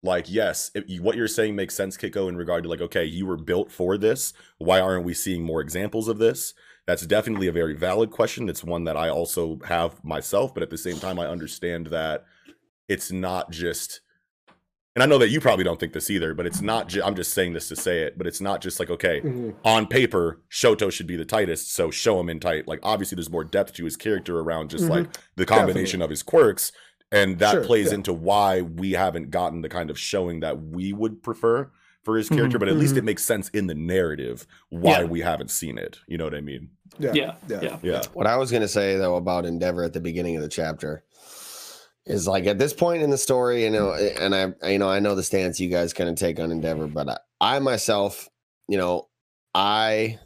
like 0.04 0.30
yes, 0.30 0.70
what 1.00 1.16
you're 1.16 1.26
saying 1.26 1.56
makes 1.56 1.74
sense, 1.74 1.96
Kiko, 1.96 2.28
in 2.28 2.36
regard 2.36 2.62
to 2.62 2.68
like 2.68 2.80
okay, 2.82 3.04
you 3.04 3.26
were 3.26 3.36
built 3.38 3.72
for 3.72 3.96
this. 3.98 4.32
Why 4.58 4.78
aren't 4.80 5.04
we 5.04 5.14
seeing 5.14 5.42
more 5.42 5.60
examples 5.60 6.06
of 6.06 6.18
this? 6.18 6.54
That's 6.86 7.06
definitely 7.06 7.46
a 7.48 7.52
very 7.52 7.74
valid 7.74 8.10
question. 8.10 8.48
It's 8.50 8.62
one 8.62 8.84
that 8.84 8.96
I 8.96 9.08
also 9.08 9.58
have 9.64 10.04
myself, 10.04 10.52
but 10.52 10.62
at 10.62 10.68
the 10.70 10.76
same 10.78 10.98
time, 10.98 11.18
I 11.18 11.26
understand 11.26 11.86
that 11.86 12.24
it's 12.88 13.10
not 13.10 13.50
just 13.50 14.00
and 14.96 15.02
I 15.02 15.06
know 15.06 15.18
that 15.18 15.30
you 15.30 15.40
probably 15.40 15.64
don't 15.64 15.80
think 15.80 15.92
this 15.92 16.08
either, 16.08 16.34
but 16.34 16.46
it's 16.46 16.60
not. 16.60 16.88
Ju- 16.88 17.02
I'm 17.02 17.16
just 17.16 17.32
saying 17.32 17.52
this 17.52 17.66
to 17.66 17.74
say 17.74 18.02
it, 18.02 18.16
but 18.16 18.28
it's 18.28 18.40
not 18.40 18.60
just 18.60 18.78
like 18.78 18.90
okay, 18.90 19.20
Mhm. 19.22 19.56
on 19.64 19.86
paper, 19.88 20.40
Shoto 20.52 20.92
should 20.92 21.08
be 21.08 21.16
the 21.16 21.24
tightest, 21.24 21.74
so 21.74 21.90
show 21.90 22.20
him 22.20 22.28
in 22.28 22.38
tight. 22.38 22.68
Like 22.68 22.78
obviously, 22.84 23.16
there's 23.16 23.28
more 23.30 23.42
depth 23.42 23.72
to 23.74 23.84
his 23.84 23.96
character 23.96 24.38
around 24.38 24.70
just 24.70 24.84
Mhm. 24.84 24.90
like 24.90 25.06
the 25.34 25.46
combination 25.46 26.00
of 26.00 26.10
his 26.10 26.22
quirks, 26.22 26.70
and 27.14 27.38
that 27.38 27.52
Sure, 27.52 27.64
plays 27.64 27.88
yeah. 27.88 27.94
into 27.94 28.12
why 28.12 28.60
we 28.62 28.92
haven't 28.92 29.30
gotten 29.30 29.62
the 29.62 29.68
kind 29.68 29.88
of 29.90 29.98
showing 29.98 30.40
that 30.40 30.60
we 30.60 30.92
would 30.92 31.22
prefer 31.22 31.70
for 32.02 32.16
his 32.18 32.28
character. 32.28 32.58
Mhm, 32.58 32.60
But 32.60 32.68
at 32.68 32.76
least 32.76 32.94
mhm. 32.94 32.98
it 32.98 33.04
makes 33.04 33.24
sense 33.24 33.48
in 33.50 33.66
the 33.66 33.74
narrative 33.74 34.46
why 34.68 35.00
Yeah. 35.00 35.04
we 35.04 35.20
haven't 35.20 35.50
seen 35.50 35.78
it. 35.78 35.98
You 36.06 36.18
know 36.18 36.24
what 36.24 36.34
I 36.34 36.42
mean? 36.42 36.68
Yeah, 36.98 37.12
Yeah, 37.14 37.34
yeah. 37.48 37.60
yeah. 37.62 37.78
Yeah. 37.82 38.02
What 38.12 38.26
I 38.26 38.36
was 38.36 38.50
going 38.50 38.60
to 38.62 38.68
say 38.68 38.96
though 38.98 39.16
about 39.16 39.46
Endeavor 39.46 39.82
at 39.84 39.94
the 39.94 40.00
beginning 40.00 40.36
of 40.36 40.42
the 40.42 40.48
chapter 40.48 41.02
is 42.06 42.28
like 42.28 42.46
at 42.46 42.58
this 42.58 42.74
point 42.74 43.02
in 43.02 43.08
the 43.10 43.16
story, 43.16 43.64
you 43.64 43.70
know, 43.70 43.94
and 43.94 44.34
I, 44.34 44.52
you 44.70 44.78
know, 44.78 44.90
I 44.90 45.00
know 45.00 45.14
the 45.14 45.22
stance 45.22 45.58
you 45.58 45.70
guys 45.70 45.94
kind 45.94 46.10
of 46.10 46.16
take 46.16 46.38
on 46.38 46.52
Endeavor, 46.52 46.86
but 46.86 47.08
I, 47.08 47.18
I 47.40 47.58
myself, 47.60 48.28
you 48.68 48.76
know, 48.76 49.08
I 49.54 50.18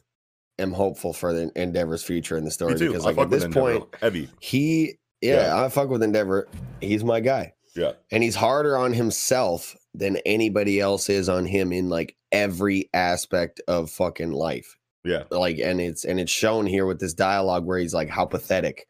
am 0.59 0.73
hopeful 0.73 1.13
for 1.13 1.33
the 1.33 1.53
Endeavor's 1.55 2.03
future 2.03 2.37
in 2.37 2.45
the 2.45 2.51
story 2.51 2.73
Me 2.73 2.79
too. 2.81 2.89
because 2.89 3.05
like 3.05 3.15
fuck 3.15 3.27
at 3.27 3.31
this 3.31 3.45
Endeavor 3.45 3.79
point, 3.81 3.95
heavy. 4.01 4.29
he, 4.41 4.99
yeah, 5.21 5.47
Yeah. 5.57 5.65
I 5.65 5.69
fuck 5.69 5.89
with 5.89 6.03
Endeavor. 6.03 6.49
He's 6.81 7.05
my 7.05 7.21
guy. 7.21 7.55
Yeah. 7.77 7.93
and 8.11 8.25
he's 8.25 8.35
harder 8.35 8.77
on 8.77 8.93
himself 8.93 9.77
than 9.95 10.17
anybody 10.27 10.81
else 10.81 11.09
is 11.09 11.29
on 11.29 11.47
him 11.47 11.73
in 11.73 11.89
like 11.89 12.17
every 12.33 12.91
aspect 12.93 13.61
of 13.69 13.89
fucking 13.91 14.33
life 14.33 14.77
Yeah. 15.05 15.25
like 15.31 15.59
and 15.59 15.81
it's 15.81 16.05
and 16.05 16.19
it's 16.19 16.33
shown 16.33 16.67
here 16.67 16.87
with 16.87 16.99
this 16.99 17.15
dialogue 17.15 17.65
where 17.67 17.79
he's 17.79 17.95
like 17.95 18.09
how 18.09 18.25
pathetic 18.25 18.89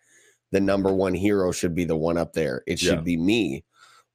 the 0.53 0.61
number 0.61 0.91
one 0.93 1.13
hero 1.13 1.53
should 1.53 1.75
be 1.75 1.85
the 1.85 1.97
one 1.97 2.17
up 2.17 2.33
there 2.33 2.63
it 2.67 2.79
should 2.79 2.87
Yeah. 2.89 2.95
Mm-hmm. 2.95 3.05
be 3.05 3.17
me 3.19 3.65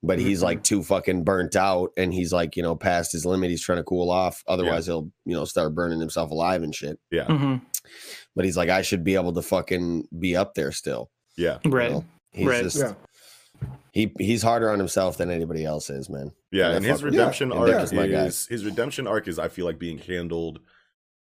but 0.02 0.18
he's 0.18 0.42
like 0.42 0.64
too 0.64 0.82
fucking 0.82 1.24
burnt 1.24 1.56
out 1.56 1.92
and 1.96 2.12
he's 2.12 2.34
like 2.34 2.56
you 2.58 2.64
know 2.64 2.76
past 2.76 3.12
his 3.12 3.26
limit 3.28 3.52
he's 3.52 3.62
trying 3.62 3.78
to 3.80 3.84
cool 3.84 4.10
off 4.10 4.44
otherwise 4.48 4.88
he'll 4.88 5.12
you 5.26 5.36
know 5.36 5.46
start 5.46 5.76
burning 5.76 6.00
himself 6.00 6.32
alive 6.32 6.64
and 6.64 6.74
shit 6.74 6.98
Yeah. 7.12 7.26
hmm 7.26 7.56
but 8.36 8.44
he's 8.46 8.58
like 8.58 8.70
i 8.70 8.82
should 8.82 9.04
be 9.04 9.16
able 9.16 9.34
to 9.34 9.42
fucking 9.44 10.08
be 10.18 10.36
up 10.36 10.56
there 10.56 10.72
still 10.72 11.12
Yeah. 11.38 11.60
you 11.64 11.72
Right. 11.72 11.92
know? 11.92 12.06
he's 12.32 12.48
Right. 12.48 12.64
just 12.64 12.78
Yeah. 12.78 12.94
he 13.92 14.12
he's 14.20 14.42
harder 14.44 14.70
on 14.70 14.80
himself 14.80 15.18
than 15.18 15.30
anybody 15.30 15.66
else 15.66 15.90
is 15.90 16.10
man 16.10 16.32
Yeah, 16.52 16.70
I 16.70 16.74
and 16.74 16.86
his 16.86 17.04
redemption 17.04 17.50
Yeah, 17.50 17.56
arc 17.58 17.68
Endeavor's 17.70 17.94
my 17.94 18.08
guy. 18.08 18.26
is 18.26 18.48
his 18.48 18.66
redemption 18.66 19.08
arc 19.08 19.28
is 19.28 19.38
I 19.40 19.48
feel 19.50 19.66
like 19.66 19.80
being 19.80 20.00
handled 20.00 20.60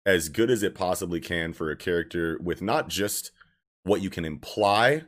as 0.06 0.30
good 0.30 0.50
as 0.52 0.64
it 0.64 0.76
possibly 0.76 1.20
can 1.22 1.54
for 1.54 1.72
a 1.72 1.76
character 1.78 2.38
with 2.42 2.62
not 2.62 2.90
just 2.90 3.32
what 3.84 4.02
you 4.02 4.10
can 4.10 4.26
imply 4.26 5.04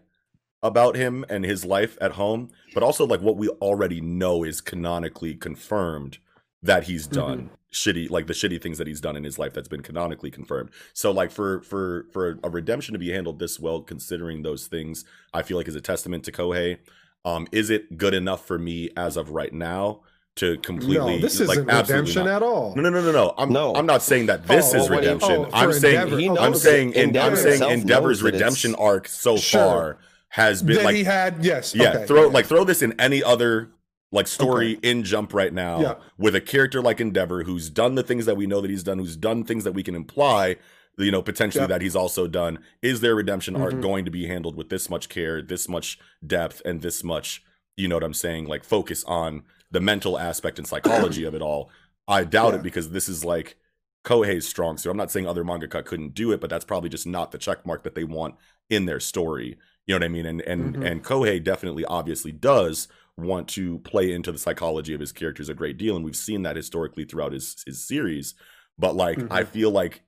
about 0.63 0.95
him 0.95 1.23
and 1.29 1.43
his 1.45 1.63
life 1.65 1.97
at 2.01 2.13
home, 2.13 2.49
but 2.73 2.81
also 2.81 3.05
like 3.05 3.21
what 3.21 3.37
we 3.37 3.49
already 3.49 4.01
know 4.01 4.43
is 4.43 4.61
canonically 4.61 5.35
confirmed 5.35 6.17
that 6.65 6.83
he's 6.85 7.07
done 7.07 7.49
shitty 7.71 8.09
like 8.09 8.25
the 8.27 8.33
shitty 8.33 8.61
things 8.61 8.77
that 8.77 8.87
he's 8.87 9.01
done 9.01 9.17
in 9.17 9.23
his 9.23 9.37
life 9.37 9.53
that's 9.53 9.67
been 9.67 9.81
canonically 9.81 10.31
confirmed. 10.31 10.69
So 10.93 11.11
like 11.11 11.29
for 11.31 11.61
for 11.61 12.05
for 12.13 12.39
a 12.43 12.49
redemption 12.49 12.93
to 12.93 12.99
be 12.99 13.11
handled 13.11 13.39
this 13.39 13.59
well 13.59 13.81
considering 13.81 14.43
those 14.43 14.67
things, 14.67 15.03
I 15.33 15.41
feel 15.41 15.57
like 15.57 15.67
is 15.67 15.75
a 15.75 15.81
testament 15.81 16.23
to 16.25 16.31
Kohei. 16.31 16.77
Um 17.25 17.47
is 17.51 17.69
it 17.69 17.97
good 17.97 18.13
enough 18.13 18.45
for 18.45 18.57
me 18.57 18.89
as 18.95 19.17
of 19.17 19.29
right 19.31 19.51
now 19.53 20.01
to 20.37 20.57
completely 20.59 21.15
No, 21.15 21.19
this 21.19 21.39
like 21.41 21.59
isn't 21.59 21.65
redemption 21.67 22.25
not. 22.25 22.35
at 22.37 22.43
all. 22.43 22.73
No, 22.75 22.81
no, 22.83 22.89
no, 22.89 23.01
no, 23.01 23.11
no. 23.11 23.33
I'm 23.37 23.51
No. 23.51 23.73
I'm 23.75 23.85
not 23.85 24.01
saying 24.01 24.25
that 24.27 24.47
this 24.47 24.73
Oh, 24.73 24.77
is 24.77 24.89
oh, 24.89 24.93
what 24.93 25.01
do 25.03 25.09
redemption. 25.09 25.31
oh, 25.31 25.49
I'm 25.53 25.73
saying 25.73 26.11
Endeavor. 26.11 26.39
I'm 26.45 26.55
saying 26.55 26.93
in, 26.93 27.17
I'm 27.17 27.35
saying 27.35 27.49
himself 27.61 27.71
Endeavor's 27.73 28.21
knows 28.23 28.31
that 28.31 28.37
redemption 28.37 28.75
arc 28.75 29.07
so 29.07 29.37
Sure. 29.37 29.61
far 29.61 29.97
has 30.29 30.61
been 30.63 30.77
that 30.77 30.85
like 30.85 30.95
he 30.95 31.03
had, 31.05 31.43
yes. 31.45 31.73
yeah, 31.75 31.89
okay, 31.93 32.05
throw 32.05 32.23
yeah. 32.27 32.33
like 32.33 32.45
throw 32.45 32.63
this 32.65 32.81
in 32.81 32.99
any 32.99 33.23
other 33.23 33.69
like 34.11 34.27
story 34.27 34.79
in 34.81 35.03
Jump 35.03 35.33
right 35.33 35.53
now 35.53 35.81
Yeah. 35.81 35.95
with 36.17 36.35
a 36.35 36.41
character 36.41 36.81
like 36.81 37.01
Endeavor 37.01 37.43
who's 37.43 37.69
done 37.69 37.95
the 37.95 38.03
things 38.03 38.25
that 38.25 38.37
we 38.37 38.47
know 38.47 38.61
that 38.61 38.69
he's 38.69 38.83
done, 38.83 38.99
who's 38.99 39.15
done 39.17 39.43
things 39.43 39.63
that 39.63 39.73
we 39.73 39.83
can 39.83 39.95
imply, 39.95 40.57
you 40.97 41.11
know, 41.11 41.21
potentially 41.21 41.63
Yeah. 41.63 41.67
that 41.67 41.81
he's 41.81 41.95
also 41.95 42.27
done. 42.27 42.59
Is 42.81 43.01
their 43.01 43.15
redemption 43.15 43.55
arc 43.55 43.73
Mhm. 43.73 43.81
going 43.81 44.05
to 44.05 44.11
be 44.11 44.27
handled 44.27 44.55
with 44.55 44.69
this 44.69 44.89
much 44.89 45.09
care, 45.09 45.41
this 45.41 45.67
much 45.67 45.99
depth, 46.25 46.61
and 46.63 46.81
this 46.81 47.03
much, 47.03 47.43
you 47.75 47.87
know 47.87 47.95
what 47.95 48.03
I'm 48.03 48.13
saying, 48.13 48.45
like 48.47 48.63
focus 48.63 49.03
on 49.05 49.43
the 49.71 49.81
mental 49.81 50.17
aspect 50.17 50.59
and 50.59 50.67
psychology 50.67 51.25
of 51.25 51.33
it 51.35 51.41
all? 51.41 51.69
I 52.07 52.23
doubt 52.23 52.53
Yeah. 52.53 52.59
it 52.59 52.63
because 52.63 52.91
this 52.91 53.09
is 53.09 53.25
like 53.25 53.57
Kohei's 54.05 54.47
strong 54.47 54.77
suit. 54.77 54.91
I'm 54.91 54.97
not 54.97 55.11
saying 55.11 55.25
other 55.27 55.43
mangaka 55.43 55.83
couldn't 55.83 56.13
do 56.13 56.31
it, 56.31 56.39
but 56.39 56.49
that's 56.49 56.63
probably 56.63 56.89
just 56.89 57.07
not 57.07 57.31
the 57.31 57.39
check 57.39 57.65
mark 57.65 57.83
that 57.83 57.95
they 57.95 58.03
want 58.03 58.35
in 58.69 58.85
their 58.85 58.99
story. 58.99 59.57
You 59.87 59.93
know 59.93 59.95
what 59.97 60.03
I 60.05 60.09
mean? 60.09 60.25
And 60.27 60.41
and 60.43 60.75
Mhm. 60.75 60.85
and 60.85 61.03
Kohei 61.03 61.43
definitely 61.43 61.83
obviously 61.85 62.31
does 62.31 62.87
want 63.17 63.47
to 63.49 63.79
play 63.79 64.11
into 64.11 64.31
the 64.31 64.37
psychology 64.37 64.93
of 64.93 64.99
his 64.99 65.11
characters 65.11 65.49
a 65.49 65.53
great 65.53 65.77
deal, 65.77 65.95
and 65.95 66.03
we've 66.03 66.15
seen 66.15 66.43
that 66.43 66.55
historically 66.55 67.05
throughout 67.05 67.31
his 67.33 67.63
his 67.65 67.85
series. 67.87 68.35
But 68.77 68.95
like 68.95 69.25
I 69.31 69.43
Mhm. 69.43 69.47
feel 69.47 69.71
like 69.71 70.03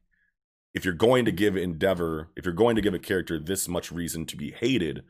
if 0.74 0.86
you're 0.86 0.94
going 0.94 1.26
to 1.26 1.32
give 1.32 1.58
Endeavor, 1.58 2.30
if 2.36 2.46
you're 2.46 2.54
going 2.54 2.76
to 2.76 2.82
give 2.82 2.94
a 2.94 3.00
character 3.00 3.40
this 3.40 3.68
much 3.68 3.92
reason 3.92 4.26
to 4.28 4.38
be 4.38 4.52
hated, 4.52 5.04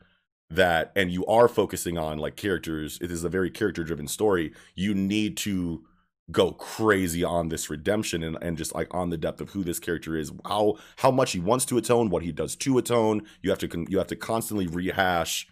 that 0.50 0.92
and 0.96 1.10
you 1.12 1.26
are 1.26 1.48
focusing 1.48 1.98
on 1.98 2.18
like 2.18 2.36
characters, 2.36 2.98
it 3.02 3.10
is 3.10 3.24
a 3.24 3.28
very 3.28 3.50
character 3.50 3.84
driven 3.84 4.08
story, 4.08 4.52
you 4.74 4.94
need 4.94 5.36
to 5.38 5.84
go 6.30 6.52
crazy 6.52 7.24
on 7.24 7.48
this 7.48 7.70
redemption 7.70 8.22
and, 8.22 8.36
and 8.42 8.58
just 8.58 8.74
like 8.74 8.92
on 8.94 9.08
the 9.10 9.16
depth 9.16 9.40
of 9.40 9.50
who 9.50 9.64
this 9.64 9.78
character 9.78 10.14
is 10.16 10.30
how 10.46 10.76
how 10.98 11.10
much 11.10 11.32
he 11.32 11.40
wants 11.40 11.64
to 11.64 11.78
atone 11.78 12.10
what 12.10 12.22
he 12.22 12.32
does 12.32 12.54
to 12.54 12.76
atone 12.76 13.22
you 13.42 13.48
have 13.48 13.58
to 13.58 13.66
con- 13.66 13.86
you 13.88 13.96
have 13.96 14.06
to 14.06 14.16
constantly 14.16 14.66
rehash 14.66 15.48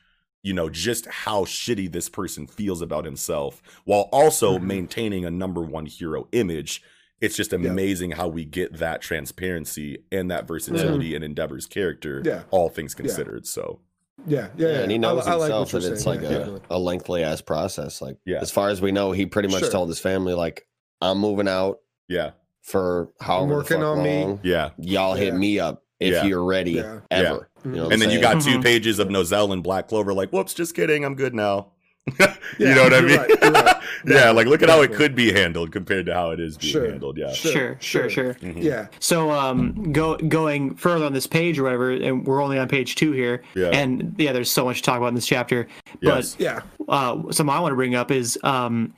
you 0.47 0.53
know 0.55 0.69
just 0.71 1.07
how 1.07 1.45
shitty 1.45 1.91
this 1.91 2.09
person 2.09 2.47
feels 2.47 2.81
about 2.81 3.05
himself 3.05 3.61
while 3.85 4.09
also 4.13 4.59
Mhm. 4.59 4.63
maintaining 4.63 5.25
a 5.25 5.31
number 5.31 5.61
one 5.61 5.87
hero 5.87 6.29
image 6.33 6.83
it's 7.21 7.35
just 7.35 7.53
amazing 7.53 8.13
how 8.13 8.29
we 8.29 8.45
get 8.45 8.75
that 8.75 9.01
transparency 9.03 10.05
and 10.13 10.31
that 10.31 10.47
versatility 10.47 11.15
in 11.17 11.23
endeavor's 11.25 11.67
character 11.67 12.23
Yeah. 12.25 12.43
all 12.51 12.69
things 12.69 12.95
considered 12.95 13.45
so 13.47 13.81
Yeah, 14.27 14.49
yeah, 14.57 14.69
yeah. 14.69 14.79
and 14.83 14.91
he 14.93 14.97
I 14.97 14.99
knows 14.99 15.27
I 15.27 15.33
like 15.35 15.41
himself 15.51 15.73
what 15.73 15.83
that 15.83 15.87
you're 15.89 15.95
it's 15.95 16.05
saying, 16.05 16.21
like 16.21 16.31
yeah, 16.31 16.37
a, 16.37 16.39
definitely. 16.39 16.61
a 16.71 16.79
lengthy 16.79 17.23
ass 17.23 17.41
process. 17.43 18.01
Like, 18.01 18.17
Yeah. 18.25 18.39
as 18.41 18.51
far 18.51 18.71
as 18.71 18.81
we 18.81 18.91
know, 18.93 19.13
he 19.13 19.27
pretty 19.27 19.49
much 19.49 19.61
Sure. 19.61 19.71
told 19.71 19.89
his 19.91 19.99
family, 19.99 20.33
like, 20.35 20.67
I'm 21.03 21.19
moving 21.19 21.49
out 21.49 21.81
yeah 22.09 22.31
for 22.63 23.11
however 23.21 23.49
the 23.49 23.55
working 23.57 23.77
fuck 23.79 23.97
on 23.99 24.03
me. 24.03 24.39
yeah 24.43 24.71
Y'all 24.79 25.15
hit 25.15 25.35
me 25.35 25.59
up 25.61 25.83
if 26.01 26.13
Yeah. 26.13 26.25
you're 26.25 26.45
ready 26.45 26.73
Yeah. 26.73 27.01
ever. 27.11 27.49
You 27.65 27.71
know 27.73 27.89
and 27.91 28.01
then 28.01 28.11
you 28.11 28.21
got 28.21 28.41
two 28.43 28.59
Mhm. 28.59 28.63
pages 28.63 28.99
of 28.99 29.09
Nozel 29.09 29.53
and 29.53 29.63
Black 29.63 29.89
Clover, 29.89 30.13
like, 30.15 30.31
whoops, 30.31 30.55
just 30.55 30.75
kidding, 30.77 31.05
I'm 31.05 31.15
good 31.15 31.35
now. 31.35 31.69
you 32.07 32.15
Yeah, 32.59 32.75
know 32.75 32.83
what 32.85 32.95
I 32.95 33.01
mean? 33.01 33.17
right, 33.19 33.43
right. 33.43 33.77
yeah, 34.07 34.31
like 34.31 34.47
look 34.47 34.63
at 34.63 34.69
how 34.69 34.81
it 34.83 34.93
could 34.93 35.17
be 35.17 35.33
handled 35.33 35.73
compared 35.73 36.07
to 36.07 36.15
how 36.15 36.31
it 36.31 36.39
is 36.39 36.57
being 36.57 36.73
Sure. 36.73 36.89
handled. 36.89 37.19
Yeah. 37.19 37.33
Sure, 37.33 37.51
Sure, 37.53 37.77
sure, 37.81 38.09
sure. 38.11 38.35
sure. 38.35 38.35
Mhm. 38.49 38.63
Yeah, 38.63 38.87
So 39.01 39.33
um 39.33 39.91
go 39.93 40.17
going 40.17 40.77
further 40.77 41.05
on 41.05 41.13
this 41.13 41.27
page 41.27 41.59
or 41.59 41.65
whatever, 41.65 41.91
and 41.91 42.25
we're 42.25 42.41
only 42.41 42.59
on 42.61 42.69
page 42.69 42.95
two 42.95 43.11
here. 43.11 43.43
Yeah. 43.57 43.71
And 43.71 44.15
yeah, 44.19 44.31
there's 44.33 44.51
so 44.51 44.65
much 44.65 44.77
to 44.77 44.83
talk 44.85 44.99
about 44.99 45.09
in 45.09 45.15
this 45.17 45.27
chapter. 45.27 45.67
Yes. 46.01 46.37
yeah. 46.39 46.61
Uh 46.87 47.23
something 47.33 47.49
I 47.53 47.59
want 47.59 47.73
to 47.73 47.77
bring 47.77 47.97
up 47.97 48.13
is 48.13 48.39
um 48.45 48.95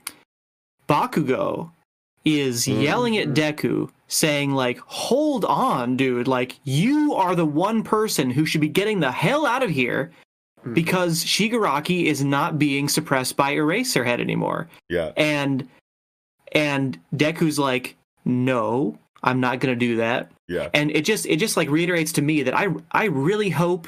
Bakugo 0.87 1.71
is 2.25 2.65
Mhm. 2.67 2.81
yelling 2.83 3.17
at 3.17 3.33
Deku 3.33 3.89
saying 4.07 4.51
like 4.51 4.79
hold 4.85 5.45
on 5.45 5.95
dude 5.95 6.27
like 6.27 6.59
you 6.63 7.13
are 7.13 7.35
the 7.35 7.45
one 7.45 7.83
person 7.83 8.29
who 8.31 8.45
should 8.45 8.61
be 8.61 8.67
getting 8.67 8.99
the 8.99 9.11
hell 9.11 9.45
out 9.45 9.61
of 9.63 9.69
here 9.69 10.11
Mhm. 10.65 10.73
because 10.73 11.23
Shigaraki 11.23 12.05
is 12.05 12.23
not 12.23 12.57
being 12.59 12.89
suppressed 12.89 13.37
by 13.37 13.53
Eraserhead 13.55 14.19
anymore 14.19 14.67
Yeah. 14.89 15.11
and 15.15 15.67
and 16.51 16.97
Deku's 17.15 17.59
like 17.59 17.95
no 18.25 18.97
I'm 19.21 19.39
not 19.39 19.59
going 19.59 19.73
to 19.77 19.79
do 19.85 19.97
that 19.97 20.31
Yeah. 20.47 20.69
and 20.73 20.89
it 20.91 21.01
just 21.05 21.25
it 21.27 21.37
just 21.37 21.55
like 21.57 21.69
reiterates 21.69 22.11
to 22.13 22.21
me 22.21 22.41
that 22.43 22.57
I 22.57 22.67
I 22.91 23.05
really 23.05 23.49
hope 23.49 23.87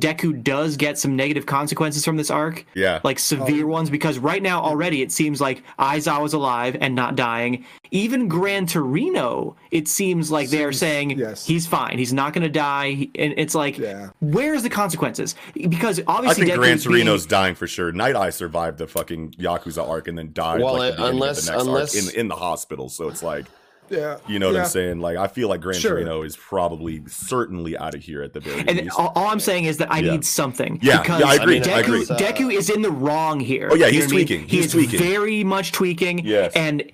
Deku 0.00 0.42
does 0.42 0.76
get 0.76 0.98
some 0.98 1.16
negative 1.16 1.46
consequences 1.46 2.04
from 2.04 2.16
this 2.16 2.30
arc, 2.30 2.64
Yeah. 2.74 3.00
like 3.04 3.18
severe 3.18 3.66
ones, 3.66 3.90
because 3.90 4.18
right 4.18 4.42
now 4.42 4.60
already 4.62 5.02
it 5.02 5.12
seems 5.12 5.40
like 5.40 5.62
Aizawa's 5.78 6.32
alive 6.32 6.76
and 6.80 6.94
not 6.94 7.14
dying. 7.16 7.64
Even 7.90 8.26
Gran 8.28 8.66
Torino, 8.66 9.54
it 9.70 9.88
seems 9.88 10.30
like 10.30 10.48
they 10.48 10.64
are 10.64 10.72
saying 10.72 11.18
yes. 11.18 11.46
he's 11.46 11.66
fine, 11.66 11.98
he's 11.98 12.12
not 12.12 12.32
going 12.32 12.42
to 12.42 12.48
die, 12.48 13.08
and 13.16 13.34
it's 13.36 13.54
like, 13.54 13.76
Yeah. 13.78 14.10
where's 14.20 14.62
the 14.62 14.70
consequences? 14.70 15.34
Because 15.54 16.00
obviously, 16.06 16.44
I 16.44 16.46
think 16.46 16.58
Deku 16.58 16.62
Gran 16.62 16.76
being- 16.76 16.78
Torino's 16.78 17.26
dying 17.26 17.54
for 17.54 17.66
sure. 17.66 17.92
Night 17.92 18.16
Eye 18.16 18.30
survived 18.30 18.78
the 18.78 18.86
fucking 18.86 19.32
Yakuza 19.38 19.86
arc 19.86 20.08
and 20.08 20.16
then 20.16 20.30
died 20.32 20.62
Well, 20.62 20.78
like, 20.78 20.96
the 20.96 21.04
uh, 21.04 21.08
unless- 21.10 21.40
of 21.40 21.44
the 21.46 21.52
next 21.52 21.66
unless- 21.66 22.06
arc 22.06 22.14
in, 22.14 22.20
in 22.20 22.28
the 22.28 22.36
hospital. 22.36 22.88
So 22.88 23.08
it's 23.08 23.22
like, 23.22 23.44
Yeah. 23.92 24.16
you 24.26 24.38
know 24.38 24.46
what 24.48 24.54
yeah. 24.54 24.62
I'm 24.62 24.68
saying? 24.68 25.00
Like, 25.00 25.16
I 25.16 25.26
feel 25.28 25.48
like 25.48 25.60
Gran 25.60 25.78
Sure. 25.78 25.92
Torino 25.92 26.22
is 26.22 26.36
probably 26.36 27.02
certainly 27.06 27.76
out 27.76 27.94
of 27.94 28.02
here 28.02 28.22
at 28.22 28.32
the 28.32 28.40
very 28.40 28.60
And 28.66 28.78
least. 28.78 28.98
all, 28.98 29.12
all 29.14 29.28
I'm 29.28 29.40
saying 29.40 29.64
is 29.66 29.76
that 29.78 29.92
I 29.92 29.98
Yeah. 29.98 30.12
need 30.12 30.24
something. 30.24 30.78
Yeah, 30.82 31.02
because 31.02 31.20
yeah, 31.20 31.26
I 31.26 31.34
agree, 31.34 31.58
I 31.58 31.62
Deku, 31.62 31.78
agree. 31.84 32.02
Uh, 32.08 32.18
Deku 32.18 32.52
is 32.52 32.70
in 32.70 32.82
the 32.82 32.90
wrong 32.90 33.38
here. 33.38 33.68
Oh, 33.70 33.74
yeah, 33.74 33.86
You 33.86 33.92
he's 34.00 34.00
know 34.10 34.14
I 34.14 34.16
mean? 34.18 34.26
tweaking. 34.26 34.48
He 34.48 34.56
He's 34.56 34.66
is 34.66 34.72
tweaking. 34.72 34.98
very 34.98 35.44
much 35.44 35.72
tweaking. 35.72 36.20
Yes. 36.24 36.52
And 36.56 36.90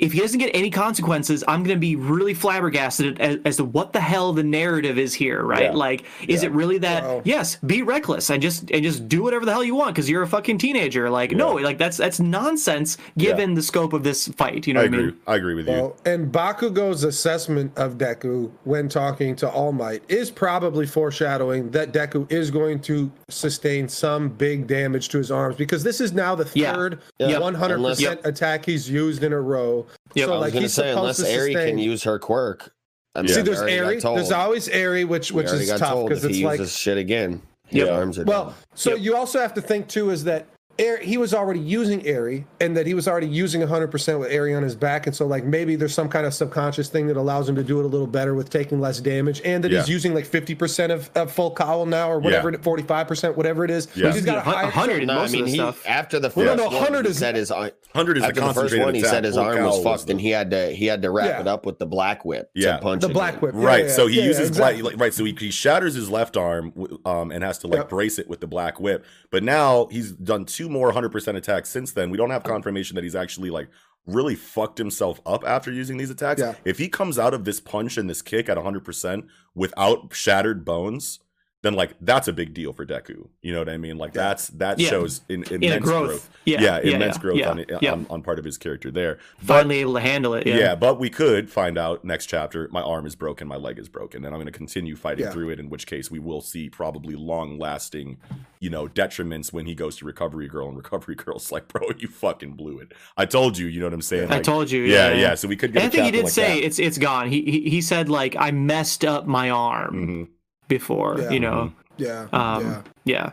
if 0.00 0.12
he 0.12 0.20
doesn't 0.20 0.38
get 0.38 0.50
any 0.54 0.70
consequences, 0.70 1.44
I'm 1.46 1.62
going 1.62 1.76
to 1.76 1.80
be 1.80 1.94
really 1.94 2.34
flabbergasted 2.34 3.20
as, 3.20 3.38
as 3.44 3.56
to 3.58 3.64
what 3.64 3.92
the 3.92 4.00
hell 4.00 4.32
the 4.32 4.42
narrative 4.42 4.98
is 4.98 5.12
here, 5.14 5.42
right? 5.42 5.64
Yeah. 5.64 5.72
Like, 5.72 6.04
is 6.26 6.42
Yeah. 6.42 6.48
it 6.48 6.52
really 6.52 6.78
that? 6.78 7.04
Wow. 7.04 7.22
Yes, 7.24 7.56
be 7.56 7.82
reckless 7.82 8.30
and 8.30 8.40
just 8.42 8.70
and 8.70 8.82
just 8.82 9.08
do 9.08 9.22
whatever 9.22 9.44
the 9.44 9.52
hell 9.52 9.62
you 9.64 9.74
want 9.74 9.94
because 9.94 10.08
you're 10.08 10.22
a 10.22 10.26
fucking 10.26 10.58
teenager. 10.58 11.10
Like, 11.10 11.32
no, 11.32 11.54
like 11.54 11.78
that's 11.78 11.96
that's 11.98 12.18
nonsense 12.18 12.96
given 13.18 13.54
the 13.54 13.62
scope 13.62 13.92
of 13.92 14.02
this 14.02 14.28
fight. 14.28 14.66
You 14.66 14.74
know 14.74 14.80
I 14.80 14.84
what 14.84 14.92
I 14.92 14.96
agree. 14.96 15.06
mean? 15.12 15.20
I 15.26 15.34
agree 15.36 15.54
with 15.54 15.66
you. 15.68 15.72
Well, 15.72 15.96
and 16.06 16.32
Bakugo's 16.32 17.04
assessment 17.04 17.76
of 17.78 17.98
Deku 17.98 18.50
when 18.64 18.88
talking 18.88 19.36
to 19.36 19.48
All 19.50 19.72
Might 19.72 20.02
is 20.08 20.30
probably 20.30 20.86
foreshadowing 20.86 21.70
that 21.72 21.92
Deku 21.92 22.30
is 22.32 22.50
going 22.50 22.80
to 22.80 23.10
sustain 23.28 23.88
some 23.88 24.28
big 24.30 24.66
damage 24.66 25.08
to 25.10 25.18
his 25.18 25.30
arms 25.30 25.56
because 25.56 25.82
this 25.82 26.00
is 26.00 26.12
now 26.12 26.34
the 26.34 26.48
Yeah. 26.54 26.72
third 26.74 26.98
100% 27.20 27.74
Unless- 27.74 28.02
attack 28.24 28.64
he's 28.64 28.88
used 28.88 29.22
in 29.22 29.32
a 29.32 29.40
row. 29.40 29.86
Yep. 30.14 30.26
So 30.26 30.32
I 30.32 30.36
was 30.36 30.40
like 30.42 30.52
gonna 30.52 30.62
he's 30.62 30.74
say, 30.74 30.90
unless 30.90 31.16
to 31.18 31.28
Eri 31.30 31.52
sustain. 31.52 31.68
can 31.76 31.78
use 31.78 32.02
her 32.04 32.18
quirk. 32.18 32.72
I 33.14 33.22
mean, 33.22 33.28
Yeah. 33.28 33.34
See, 33.36 33.42
there's 33.42 33.58
already 33.60 33.76
got 33.76 33.84
Eri. 33.86 34.00
told. 34.00 34.18
There's 34.18 34.32
always 34.32 34.68
Eri, 34.68 35.04
which 35.04 35.32
which 35.32 35.46
is 35.46 35.68
got 35.68 35.78
tough 35.78 36.04
because 36.08 36.24
it's 36.24 36.36
he 36.36 36.44
like 36.44 36.58
uses 36.60 36.76
shit 36.76 36.98
again. 36.98 37.42
Yep. 37.70 37.86
His 37.88 37.96
arms 37.96 38.18
are 38.18 38.24
Well, 38.24 38.44
done. 38.46 38.54
so 38.74 38.90
Yep. 38.90 39.00
you 39.00 39.16
also 39.16 39.38
have 39.40 39.54
to 39.54 39.60
think 39.60 39.88
too 39.88 40.10
is 40.10 40.24
that 40.24 40.46
Air, 40.80 40.96
he 40.98 41.18
was 41.18 41.34
already 41.34 41.60
using 41.60 42.04
Eri 42.06 42.46
and 42.60 42.76
that 42.76 42.86
he 42.86 42.94
was 42.94 43.06
already 43.06 43.26
using 43.28 43.60
100% 43.60 44.18
with 44.18 44.30
Eri 44.32 44.54
on 44.54 44.62
his 44.62 44.74
back. 44.74 45.06
And 45.06 45.14
so, 45.14 45.26
like, 45.26 45.44
maybe 45.44 45.76
there's 45.76 45.92
some 45.94 46.08
kind 46.08 46.24
of 46.26 46.32
subconscious 46.32 46.88
thing 46.88 47.06
that 47.08 47.16
allows 47.18 47.48
him 47.48 47.54
to 47.56 47.62
do 47.62 47.78
it 47.80 47.84
a 47.84 47.88
little 47.88 48.06
better 48.06 48.34
with 48.34 48.48
taking 48.48 48.80
less 48.80 48.98
damage 49.00 49.42
and 49.44 49.62
that 49.62 49.70
Yeah. 49.70 49.80
he's 49.80 49.88
using 49.90 50.14
like 50.14 50.26
50% 50.26 50.90
of, 50.90 51.10
of 51.14 51.30
full 51.30 51.50
cowl 51.54 51.84
now 51.86 52.10
or 52.10 52.18
whatever, 52.18 52.50
Yeah. 52.50 52.56
45%, 52.58 53.36
whatever 53.36 53.64
it 53.64 53.70
is. 53.70 53.88
Yeah. 53.94 54.10
He's 54.12 54.24
got 54.24 54.38
a 54.38 54.40
Hun- 54.40 54.54
higher. 54.54 54.64
100 54.64 55.02
in 55.02 55.06
no, 55.08 55.12
I 55.12 55.16
most 55.18 55.28
of 55.28 55.32
mean, 55.34 55.44
the 55.44 55.50
he, 55.50 55.56
stuff. 55.58 55.86
after 55.86 56.18
the 56.18 56.32
Well, 56.34 56.46
first 56.46 56.56
no, 56.56 56.64
no, 56.64 56.64
one, 56.70 56.74
100 56.76 57.04
he 57.04 57.10
is- 57.10 57.18
said 57.18 57.36
his 57.36 57.50
ar- 57.50 57.72
Hundred 57.94 58.18
is 58.18 58.22
after 58.22 58.40
the 58.40 58.46
the 58.46 58.54
first 58.54 58.78
one, 58.78 58.94
he 58.94 59.02
said 59.02 59.24
his 59.24 59.36
arm 59.36 59.64
was 59.64 59.82
fucked, 59.82 60.06
the- 60.06 60.12
and 60.12 60.20
he 60.20 60.30
had 60.30 60.50
to 60.52 60.70
he 60.70 60.86
had 60.86 61.02
to 61.02 61.10
wrap 61.10 61.26
Yeah. 61.26 61.40
it 61.40 61.48
up 61.48 61.66
with 61.66 61.78
the 61.80 61.86
black 61.86 62.24
whip 62.24 62.48
Yeah. 62.54 62.76
to 62.76 62.82
punch 62.82 63.02
The 63.02 63.08
black 63.08 63.42
whip. 63.42 63.50
Right. 63.52 63.86
yeah, 63.86 63.90
so 63.90 64.06
he 64.06 64.18
yeah, 64.20 64.26
uses 64.26 64.48
exactly. 64.48 64.80
black. 64.82 64.94
Right. 64.96 65.12
So 65.12 65.24
he, 65.24 65.36
he 65.38 65.50
shatters 65.50 65.94
his 65.94 66.08
left 66.08 66.36
arm, 66.36 66.72
um, 67.04 67.32
and 67.32 67.42
has 67.44 67.58
to 67.58 67.66
like 67.66 67.78
Yep. 67.80 67.88
brace 67.88 68.18
it 68.20 68.28
with 68.28 68.38
the 68.40 68.46
black 68.46 68.78
whip. 68.80 69.04
But 69.32 69.42
now 69.42 69.88
he's 69.90 70.12
done 70.12 70.44
two 70.44 70.68
more 70.70 70.92
hundred 70.92 71.12
percent 71.12 71.36
attacks 71.36 71.68
since 71.68 71.92
then. 71.92 72.10
We 72.10 72.16
don't 72.16 72.30
have 72.30 72.42
oh. 72.44 72.48
confirmation 72.48 72.94
that 72.94 73.04
he's 73.04 73.16
actually 73.16 73.50
like 73.50 73.68
really 74.06 74.34
fucked 74.34 74.78
himself 74.78 75.20
up 75.26 75.44
after 75.46 75.70
using 75.70 75.96
these 75.96 76.10
attacks. 76.10 76.40
Yeah. 76.40 76.54
If 76.64 76.78
he 76.78 76.88
comes 76.88 77.18
out 77.18 77.34
of 77.34 77.44
this 77.44 77.60
punch 77.60 77.96
and 77.96 78.08
this 78.08 78.22
kick 78.22 78.48
at 78.48 78.56
hundred 78.56 78.84
percent 78.84 79.26
without 79.54 80.14
shattered 80.14 80.64
bones. 80.64 81.20
Then 81.62 81.74
like 81.74 81.94
that's 82.00 82.26
a 82.26 82.32
big 82.32 82.54
deal 82.54 82.72
for 82.72 82.86
Deku. 82.86 83.28
You 83.42 83.52
know 83.52 83.58
what 83.58 83.68
I 83.68 83.76
mean? 83.76 83.98
Like 83.98 84.14
that's 84.14 84.48
that 84.48 84.78
Yeah. 84.78 84.88
shows 84.88 85.20
in, 85.28 85.42
immense 85.50 85.84
growth. 85.84 86.06
growth. 86.08 86.30
Yeah, 86.46 86.60
yeah, 86.62 86.80
yeah, 86.82 86.96
immense 86.96 87.18
growth 87.18 87.42
on, 87.44 87.64
on 87.86 88.06
on 88.08 88.22
part 88.22 88.38
of 88.38 88.46
his 88.46 88.56
character 88.56 88.90
there. 88.90 89.18
But 89.40 89.46
Finally 89.58 89.78
able 89.80 89.94
to 89.94 90.00
handle 90.00 90.32
it. 90.34 90.46
yeah. 90.46 90.56
Yeah. 90.56 90.74
but 90.74 90.98
we 90.98 91.10
could 91.10 91.50
find 91.50 91.76
out 91.76 92.02
next 92.02 92.26
chapter. 92.26 92.66
My 92.72 92.80
arm 92.80 93.04
is 93.04 93.14
broken, 93.14 93.46
my 93.46 93.56
leg 93.56 93.78
is 93.78 93.90
broken, 93.90 94.24
and 94.24 94.34
I'm 94.34 94.38
going 94.40 94.46
to 94.46 94.58
continue 94.58 94.96
fighting 94.96 95.26
through 95.28 95.50
it. 95.50 95.60
In 95.60 95.68
which 95.68 95.86
case, 95.86 96.10
we 96.10 96.18
will 96.18 96.40
see 96.40 96.70
probably 96.70 97.14
long-lasting, 97.14 98.16
you 98.60 98.70
know, 98.70 98.86
detriments 98.88 99.52
when 99.52 99.66
he 99.66 99.74
goes 99.74 99.96
to 99.96 100.04
Recovery 100.06 100.48
Girl, 100.48 100.68
and 100.68 100.76
Recovery 100.76 101.14
Girl's 101.24 101.52
like, 101.52 101.68
"Bro, 101.68 101.88
you 101.98 102.08
fucking 102.08 102.52
blew 102.54 102.78
it. 102.78 102.92
I 103.18 103.26
told 103.26 103.58
you." 103.58 103.66
You 103.66 103.80
know 103.80 103.86
what 103.86 103.92
I'm 103.94 104.02
saying? 104.02 104.30
I 104.32 104.40
told 104.40 104.70
you. 104.70 104.82
Yeah, 104.84 105.12
Yeah. 105.12 105.34
So 105.34 105.46
we 105.48 105.56
could 105.56 105.72
get. 105.72 105.82
And 105.82 105.88
I 105.88 105.94
think 105.94 106.04
he 106.06 106.10
did 106.10 106.24
like 106.24 106.32
say 106.32 106.60
that. 106.60 106.66
it's 106.66 106.78
it's 106.78 106.96
gone. 106.98 107.28
He, 107.28 107.42
he 107.42 107.68
he 107.70 107.80
said 107.82 108.08
like 108.08 108.34
I 108.38 108.50
messed 108.50 109.04
up 109.04 109.26
my 109.26 109.50
arm 109.50 109.94
Mhm. 109.94 110.28
Before. 110.70 111.18
Yeah. 111.20 111.30
You 111.30 111.40
know. 111.40 111.72
Yeah. 111.98 112.28
Um, 112.32 112.82
yeah. 113.04 113.32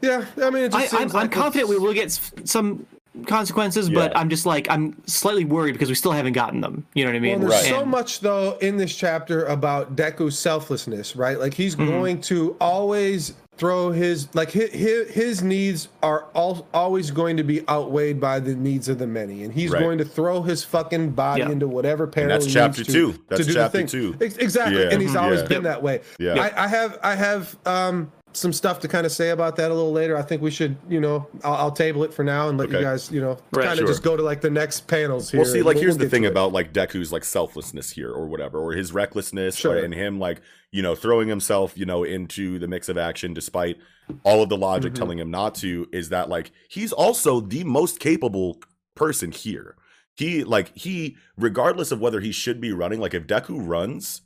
Yeah. 0.00 0.24
Yeah. 0.36 0.46
I 0.46 0.50
mean, 0.50 0.64
it 0.64 0.72
just 0.72 0.94
I, 0.94 0.98
seems 0.98 1.12
I'm, 1.14 1.20
I'm 1.20 1.26
like 1.26 1.32
confident 1.32 1.68
we 1.68 1.78
will 1.78 1.92
get 1.92 2.10
some 2.44 2.86
consequences, 3.26 3.90
but 3.90 4.16
I'm 4.16 4.30
just 4.30 4.46
like 4.46 4.66
I'm 4.70 4.96
slightly 5.06 5.44
worried 5.44 5.72
because 5.72 5.90
we 5.90 5.94
still 5.94 6.12
haven't 6.12 6.32
gotten 6.32 6.62
them. 6.62 6.86
You 6.94 7.04
know 7.04 7.10
what 7.10 7.16
I 7.16 7.20
Well, 7.20 7.38
mean? 7.38 7.48
there's 7.48 7.66
so 7.68 7.82
And- 7.82 7.90
much 7.90 8.20
though 8.20 8.56
in 8.62 8.78
this 8.78 8.94
chapter 8.96 9.44
about 9.44 9.94
Deku's 9.94 10.38
selflessness, 10.38 11.14
right? 11.14 11.38
Like 11.38 11.52
he's 11.52 11.76
Mm-hmm. 11.76 11.90
going 11.90 12.20
to 12.22 12.56
always 12.60 13.34
throw 13.62 13.92
his 13.92 14.26
like 14.34 14.50
his, 14.50 15.08
his, 15.08 15.40
needs 15.40 15.86
are 16.02 16.24
all, 16.34 16.66
always 16.74 17.12
going 17.12 17.36
to 17.36 17.44
be 17.44 17.66
outweighed 17.68 18.20
by 18.20 18.40
the 18.40 18.56
needs 18.56 18.88
of 18.88 18.98
the 18.98 19.06
many, 19.06 19.44
and 19.44 19.52
he's 19.54 19.70
Right. 19.70 19.80
going 19.80 19.98
to 19.98 20.04
throw 20.04 20.42
his 20.42 20.64
fucking 20.64 21.10
body 21.10 21.42
Yeah. 21.42 21.50
into 21.50 21.68
whatever 21.68 22.08
peril. 22.08 22.30
that's 22.30 22.46
he 22.46 22.50
chapter 22.50 22.80
needs 22.80 22.92
to, 22.92 23.12
two. 23.12 23.18
That's 23.28 23.42
to 23.42 23.46
do 23.46 23.54
chapter 23.54 23.86
two. 23.86 24.16
Exactly, 24.20 24.82
Yeah. 24.82 24.88
and 24.90 25.00
he's 25.00 25.14
always 25.14 25.42
Yeah. 25.42 25.46
been 25.46 25.62
that 25.62 25.80
way. 25.80 26.00
Yeah. 26.18 26.34
I, 26.42 26.64
I 26.64 26.66
have 26.66 26.98
I 27.04 27.14
have 27.14 27.56
um 27.64 28.10
some 28.34 28.52
stuff 28.52 28.80
to 28.80 28.88
kind 28.88 29.04
of 29.06 29.12
say 29.12 29.30
about 29.30 29.56
that 29.56 29.70
a 29.70 29.74
little 29.74 29.92
later. 29.92 30.16
I 30.16 30.22
think 30.22 30.42
we 30.42 30.50
should, 30.50 30.76
you 30.88 31.00
know, 31.00 31.26
I'll, 31.44 31.54
I'll 31.54 31.70
table 31.70 32.02
it 32.04 32.12
for 32.14 32.24
now 32.24 32.48
and 32.48 32.56
let 32.58 32.70
you 32.70 32.80
guys, 32.80 33.10
you 33.10 33.20
know, 33.20 33.38
Right, 33.52 33.64
kind 33.66 33.72
of 33.72 33.78
sure. 33.78 33.86
just 33.88 34.02
go 34.02 34.16
to 34.16 34.22
like 34.22 34.40
the 34.40 34.50
next 34.50 34.86
panels 34.86 35.30
here. 35.30 35.40
Well, 35.40 35.50
see, 35.50 35.62
like 35.62 35.74
we'll- 35.74 35.82
here's 35.84 35.98
we'll 35.98 36.06
the 36.06 36.10
thing 36.10 36.24
it. 36.24 36.28
about 36.32 36.52
like 36.52 36.72
Deku's 36.72 37.12
like 37.12 37.24
selflessness 37.24 37.90
here, 37.90 38.10
or 38.10 38.26
whatever, 38.26 38.58
or 38.58 38.72
his 38.72 38.92
recklessness, 38.92 39.56
Sure. 39.56 39.76
or, 39.76 39.78
and 39.78 39.92
him 39.94 40.18
like 40.18 40.40
you 40.70 40.82
know 40.82 40.94
throwing 40.94 41.28
himself 41.28 41.72
you 41.76 41.84
know 41.84 42.02
into 42.04 42.58
the 42.58 42.66
mix 42.68 42.88
of 42.88 42.96
action 42.96 43.34
despite 43.34 43.76
all 44.24 44.42
of 44.42 44.48
the 44.48 44.56
logic 44.56 44.92
Mhm. 44.92 44.96
telling 44.96 45.18
him 45.18 45.30
not 45.30 45.54
to. 45.56 45.88
Is 45.92 46.08
that 46.08 46.28
like 46.28 46.50
he's 46.68 46.92
also 46.92 47.40
the 47.40 47.64
most 47.64 48.00
capable 48.00 48.58
person 48.94 49.32
here. 49.32 49.76
He 50.16 50.44
like 50.44 50.76
he 50.76 51.16
regardless 51.38 51.90
of 51.92 52.00
whether 52.00 52.20
he 52.20 52.32
should 52.32 52.60
be 52.60 52.72
running, 52.72 53.00
like 53.00 53.14
if 53.14 53.26
Deku 53.26 53.56
runs, 53.66 54.22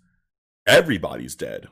everybody's 0.66 1.34
dead 1.34 1.68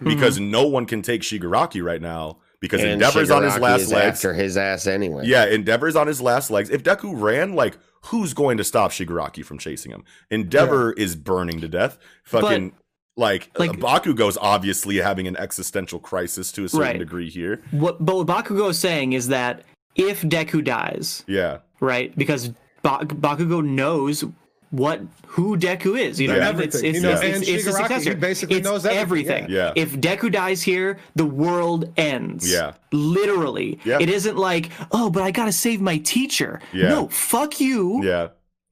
because 0.00 0.38
no 0.40 0.66
one 0.66 0.86
can 0.86 1.02
take 1.02 1.22
Shigaraki 1.22 1.82
right 1.82 2.00
now 2.00 2.38
because 2.60 2.80
And 2.80 2.90
Endeavor's 2.92 3.30
on 3.30 3.42
his 3.42 3.58
last 3.58 3.82
is 3.82 3.92
legs. 3.92 4.16
after 4.18 4.34
his 4.34 4.56
ass 4.56 4.86
anyway. 4.86 5.24
Yeah, 5.26 5.46
Endeavor's 5.46 5.96
on 5.96 6.06
his 6.06 6.20
last 6.20 6.50
legs. 6.50 6.70
If 6.70 6.82
Deku 6.82 7.12
ran, 7.20 7.54
like, 7.54 7.76
who's 8.06 8.34
going 8.34 8.56
to 8.58 8.64
stop 8.64 8.90
Shigaraki 8.92 9.44
from 9.44 9.58
chasing 9.58 9.92
him? 9.92 10.04
Endeavor 10.30 10.92
is 10.92 11.16
burning 11.16 11.60
to 11.60 11.68
death. 11.68 11.98
Fucking 12.24 12.72
like, 13.16 13.50
like- 13.58 13.70
uh, 13.70 13.72
Bakugo's 13.74 14.38
obviously 14.40 14.96
having 14.96 15.26
an 15.26 15.36
existential 15.36 15.98
crisis 15.98 16.50
to 16.52 16.64
a 16.64 16.68
certain 16.68 16.86
Right. 16.86 16.98
degree 16.98 17.28
here. 17.30 17.60
What, 17.72 18.04
but 18.04 18.16
what 18.16 18.26
Bakugo 18.26 18.70
is 18.70 18.78
saying 18.78 19.12
is 19.12 19.28
that 19.28 19.62
if 19.94 20.22
Deku 20.22 20.64
dies, 20.64 21.22
Yeah, 21.26 21.58
right, 21.80 22.16
because 22.16 22.48
ba- 22.82 23.00
Bakugo 23.04 23.62
knows 23.64 24.24
what 24.72 25.00
who 25.28 25.56
Deku 25.56 25.96
is. 25.98 26.20
You 26.20 26.28
know, 26.28 26.34
Yeah. 26.34 26.46
what 26.46 26.48
I 26.56 26.58
mean? 26.58 26.62
it's 26.64 26.74
Everything. 26.76 26.94
it's, 26.96 27.02
You 27.04 27.10
it's, 27.10 27.22
and 27.22 27.30
it's, 27.34 27.48
it's 27.48 27.64
the 27.64 27.70
he 27.70 27.76
successor. 27.88 28.14
basically 28.16 28.56
it's 28.56 28.64
knows 28.68 28.84
everything, 28.84 29.46
yeah. 29.48 29.72
If 29.76 29.92
Deku 29.92 30.32
dies 30.32 30.62
here, 30.62 30.98
the 31.14 31.24
world 31.26 31.92
ends. 31.96 32.50
Yeah. 32.52 32.72
literally. 32.90 33.78
Yeah. 33.84 33.98
It 34.00 34.08
isn't 34.10 34.36
like, 34.36 34.70
oh, 34.90 35.08
but 35.10 35.22
I 35.22 35.30
gotta 35.30 35.52
save 35.52 35.80
my 35.80 35.98
teacher. 35.98 36.60
Yeah. 36.72 36.88
No, 36.88 37.08
fuck 37.08 37.60
you. 37.60 38.02
yeah, 38.04 38.28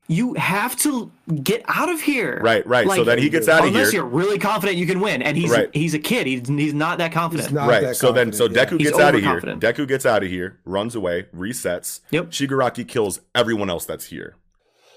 You 0.09 0.35
have 0.35 0.75
to 0.79 1.11
get 1.43 1.63
out 1.69 1.89
of 1.89 2.01
here. 2.01 2.41
right, 2.43 2.67
right. 2.67 2.85
so 2.89 2.97
Like, 2.97 3.05
then 3.07 3.19
he 3.19 3.29
gets 3.31 3.47
out 3.49 3.61
of 3.61 3.67
Unless 3.69 3.93
here. 3.93 4.01
Unless 4.01 4.13
you're 4.15 4.21
really 4.27 4.39
confident 4.39 4.77
you 4.79 4.87
can 4.87 5.01
win, 5.01 5.23
and 5.23 5.37
he's 5.37 5.51
Right. 5.51 5.69
he's 5.73 5.95
a 5.95 5.99
kid. 6.01 6.27
He's 6.27 6.49
he's 6.49 6.75
not 6.75 6.99
that 6.99 7.13
confident. 7.13 7.49
He's 7.49 7.55
not 7.55 7.69
Right. 7.69 7.83
that 7.83 7.97
So 7.97 8.11
then, 8.13 8.33
so 8.33 8.47
confident, 8.49 8.57
yeah. 8.57 8.65
Deku 8.77 8.81
He's 8.81 8.89
gets 8.91 9.01
out 9.01 9.15
of 9.15 9.21
here. 9.21 9.31
overconfident. 9.31 9.63
Deku 9.63 9.87
gets 9.89 10.05
out 10.07 10.23
of 10.25 10.29
here, 10.31 10.59
runs 10.65 10.95
away, 10.95 11.27
resets. 11.37 12.01
Yep. 12.11 12.31
Shigaraki 12.31 12.87
kills 12.89 13.21
everyone 13.35 13.71
else 13.71 13.85
that's 13.85 14.07
here. 14.07 14.35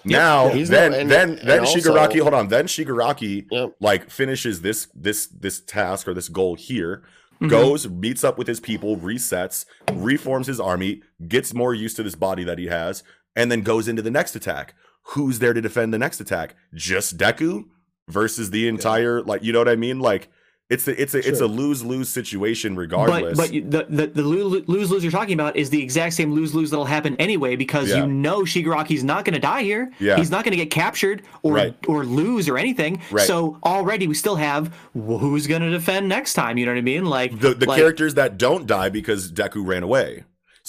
Yep. 0.05 0.19
Now, 0.19 0.49
He's 0.49 0.69
then, 0.69 0.91
no- 0.91 0.97
and- 0.99 1.11
then, 1.11 1.29
and 1.39 1.47
then 1.49 1.59
also- 1.61 1.79
Shigaraki. 1.79 2.19
Hold 2.21 2.33
on. 2.33 2.47
Then 2.49 2.65
Shigaraki 2.67 3.45
Yep. 3.51 3.75
like 3.79 4.09
finishes 4.09 4.61
this 4.61 4.87
this 4.93 5.27
this 5.27 5.59
task 5.61 6.07
or 6.07 6.13
this 6.13 6.29
goal 6.29 6.55
here. 6.55 7.03
Mhm. 7.41 7.49
Goes, 7.49 7.89
meets 7.89 8.23
up 8.23 8.37
with 8.37 8.47
his 8.47 8.59
people, 8.59 8.95
resets, 8.97 9.65
reforms 9.93 10.47
his 10.47 10.59
army, 10.59 11.01
gets 11.27 11.53
more 11.53 11.73
used 11.73 11.95
to 11.97 12.03
this 12.03 12.15
body 12.15 12.43
that 12.43 12.57
he 12.59 12.67
has, 12.67 13.03
and 13.35 13.51
then 13.51 13.61
goes 13.61 13.87
into 13.87 14.01
the 14.01 14.11
next 14.11 14.35
attack. 14.35 14.75
Who's 15.07 15.39
there 15.39 15.53
to 15.53 15.59
defend 15.61 15.93
the 15.93 15.99
next 15.99 16.21
attack? 16.21 16.55
Just 16.73 17.17
Deku 17.17 17.65
versus 18.07 18.51
the 18.51 18.67
entire 18.67 19.21
like 19.21 19.43
you 19.43 19.51
know 19.51 19.59
what 19.59 19.67
I 19.69 19.75
mean? 19.75 19.99
Like 19.99 20.29
it's 20.73 20.87
a 20.87 21.01
it's 21.01 21.13
a 21.13 21.27
it's 21.27 21.39
a 21.39 21.45
lose 21.47 21.83
lose 21.83 22.09
situation 22.09 22.75
regardless. 22.75 23.37
but 23.37 23.53
you- 23.53 23.63
the 23.63 23.85
the, 23.89 24.07
the 24.07 24.21
lose 24.21 24.89
lose 24.91 25.03
you're 25.03 25.11
talking 25.11 25.33
about 25.33 25.55
is 25.55 25.69
the 25.69 25.81
exact 25.81 26.13
same 26.15 26.31
lose 26.33 26.53
lose 26.53 26.69
that'll 26.71 26.85
happen 26.85 27.15
anyway 27.17 27.55
because 27.55 27.89
Yeah. 27.89 27.97
you 27.97 28.07
know 28.07 28.41
Shigaraki's 28.41 29.03
not 29.03 29.25
going 29.25 29.33
to 29.35 29.39
die 29.39 29.63
here. 29.63 29.91
Yeah. 29.99 30.17
He's 30.17 30.31
not 30.31 30.43
going 30.43 30.51
to 30.51 30.57
get 30.57 30.71
captured 30.71 31.21
or 31.43 31.53
Right. 31.53 31.75
or 31.87 32.03
lose 32.05 32.49
or 32.49 32.57
anything. 32.57 33.01
Right. 33.11 33.25
So 33.27 33.57
already 33.63 34.07
we 34.07 34.15
still 34.15 34.35
have 34.37 34.67
wh- 34.93 35.19
who's 35.19 35.47
going 35.47 35.61
to 35.61 35.69
defend 35.69 36.09
next 36.09 36.33
time. 36.33 36.57
You 36.57 36.65
know 36.65 36.71
what 36.73 36.77
I 36.79 36.81
mean? 36.81 37.05
Like 37.05 37.39
the 37.39 37.53
the 37.53 37.65
like, 37.67 37.77
characters 37.79 38.15
that 38.15 38.37
don't 38.37 38.65
die 38.67 38.89
because 38.89 39.31
Deku 39.31 39.65
ran 39.65 39.83
away. 39.83 40.23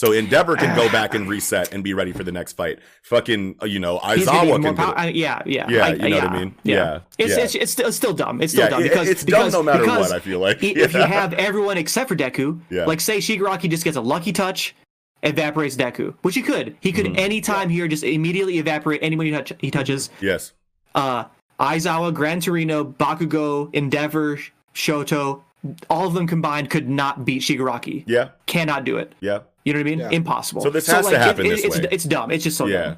So 0.04 0.12
Endeavor 0.12 0.56
can 0.56 0.76
go 0.76 0.90
back 0.92 1.14
and 1.14 1.26
reset 1.34 1.72
and 1.72 1.82
be 1.82 1.94
ready 1.94 2.12
for 2.12 2.24
the 2.24 2.32
next 2.32 2.52
fight. 2.54 2.80
Fucking, 3.04 3.56
uh, 3.62 3.66
you 3.66 3.78
know, 3.78 3.98
Aizawa 4.00 4.62
can 4.62 4.74
do. 4.74 4.82
I- 4.82 5.08
yeah, 5.08 5.40
yeah, 5.46 5.66
Yeah, 5.70 5.84
I- 5.86 5.92
you 5.94 6.08
know 6.10 6.16
what 6.16 6.24
I 6.30 6.38
mean? 6.38 6.54
Yeah, 6.62 6.74
Yeah, 6.74 7.00
It's, 7.18 7.36
yeah. 7.36 7.44
it's 7.44 7.54
it's 7.54 7.72
still, 7.72 7.86
it's 7.88 7.96
still 7.96 8.12
dumb. 8.12 8.42
It's 8.42 8.52
still 8.52 8.64
Yeah, 8.64 8.70
dumb 8.70 8.82
because 8.82 9.08
it's 9.08 9.24
dumb 9.24 9.38
because, 9.40 9.52
no 9.54 9.62
matter 9.62 9.86
what, 9.86 10.12
I 10.12 10.18
feel 10.18 10.40
like. 10.40 10.62
if 10.62 10.92
you 10.92 11.00
have 11.18 11.32
everyone 11.34 11.78
except 11.78 12.08
for 12.08 12.16
Deku, 12.16 12.60
Yeah. 12.70 12.84
like 12.84 13.00
say 13.00 13.18
Shigaraki 13.18 13.70
just 13.70 13.84
gets 13.84 13.96
a 13.96 14.00
lucky 14.00 14.32
touch, 14.32 14.74
evaporates 15.22 15.76
Deku, 15.76 16.14
which 16.22 16.34
he 16.34 16.42
could. 16.42 16.76
He 16.80 16.92
could 16.92 17.06
Mm-hmm. 17.06 17.18
anytime 17.18 17.70
here 17.70 17.88
just 17.88 18.04
immediately 18.04 18.58
evaporate 18.58 19.00
anyone 19.02 19.26
he, 19.26 19.32
touch, 19.32 19.52
he 19.58 19.70
touches. 19.70 20.10
Yes. 20.20 20.52
Uh, 20.94 21.24
Aizawa, 21.58 22.12
Gran 22.12 22.40
Torino, 22.40 22.84
Bakugo, 22.84 23.70
Endeavor, 23.74 24.38
Shoto, 24.74 25.42
all 25.88 26.06
of 26.06 26.12
them 26.14 26.26
combined 26.26 26.68
could 26.68 26.88
not 26.90 27.24
beat 27.24 27.40
Shigaraki. 27.42 28.04
Yeah. 28.06 28.30
Cannot 28.46 28.84
do 28.84 28.98
it. 28.98 29.14
Yeah. 29.20 29.40
You 29.64 29.72
know 29.72 29.78
what 29.80 29.86
I 29.86 29.90
mean? 29.90 29.98
Yeah. 30.00 30.10
Impossible. 30.10 30.62
So 30.62 30.70
this 30.70 30.86
has 30.88 31.06
to 31.06 31.12
like, 31.12 31.20
happen 31.22 31.46
it- 31.46 31.50
this 31.50 31.64
it's, 31.64 31.78
way. 31.78 31.88
It's 31.90 32.04
dumb. 32.04 32.30
It's 32.30 32.44
just 32.44 32.56
so 32.56 32.66
Yeah. 32.66 32.82
dumb. 32.82 32.96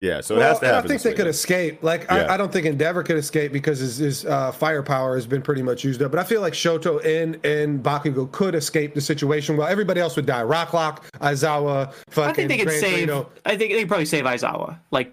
Yeah. 0.00 0.20
So 0.20 0.34
it 0.34 0.38
Well, 0.38 0.48
has 0.48 0.58
to 0.60 0.64
and 0.66 0.72
I 0.72 0.74
happen. 0.76 0.88
think 0.88 0.96
this 0.98 1.02
they 1.04 1.10
way. 1.10 1.16
could 1.16 1.26
escape. 1.26 1.82
Like 1.82 2.02
Yeah. 2.04 2.14
I, 2.28 2.34
I 2.34 2.36
don't 2.36 2.52
think 2.52 2.66
Endeavor 2.66 3.02
could 3.02 3.16
escape 3.16 3.52
because 3.52 3.80
his, 3.80 3.96
his 3.96 4.24
uh, 4.26 4.52
firepower 4.52 5.16
has 5.16 5.26
been 5.26 5.42
pretty 5.42 5.62
much 5.62 5.82
used 5.82 6.00
up. 6.02 6.12
But 6.12 6.20
I 6.20 6.24
feel 6.24 6.40
like 6.40 6.52
Shoto 6.52 7.04
and 7.04 7.44
and 7.44 7.82
Bakugo 7.82 8.30
could 8.30 8.54
escape 8.54 8.94
the 8.94 9.00
situation 9.00 9.56
while 9.56 9.66
everybody 9.68 10.00
else 10.00 10.14
would 10.14 10.26
die. 10.26 10.42
Rocklock, 10.42 10.98
Aizawa, 11.20 11.92
fucking. 12.10 12.30
I 12.30 12.32
think 12.32 12.48
they 12.48 12.58
could 12.58 12.68
Gran 12.68 12.80
save. 12.80 12.92
Torino. 13.08 13.28
I 13.44 13.56
think 13.56 13.72
they 13.72 13.80
could 13.80 13.88
probably 13.88 14.06
save 14.06 14.24
Aizawa. 14.24 14.78
Like 14.92 15.12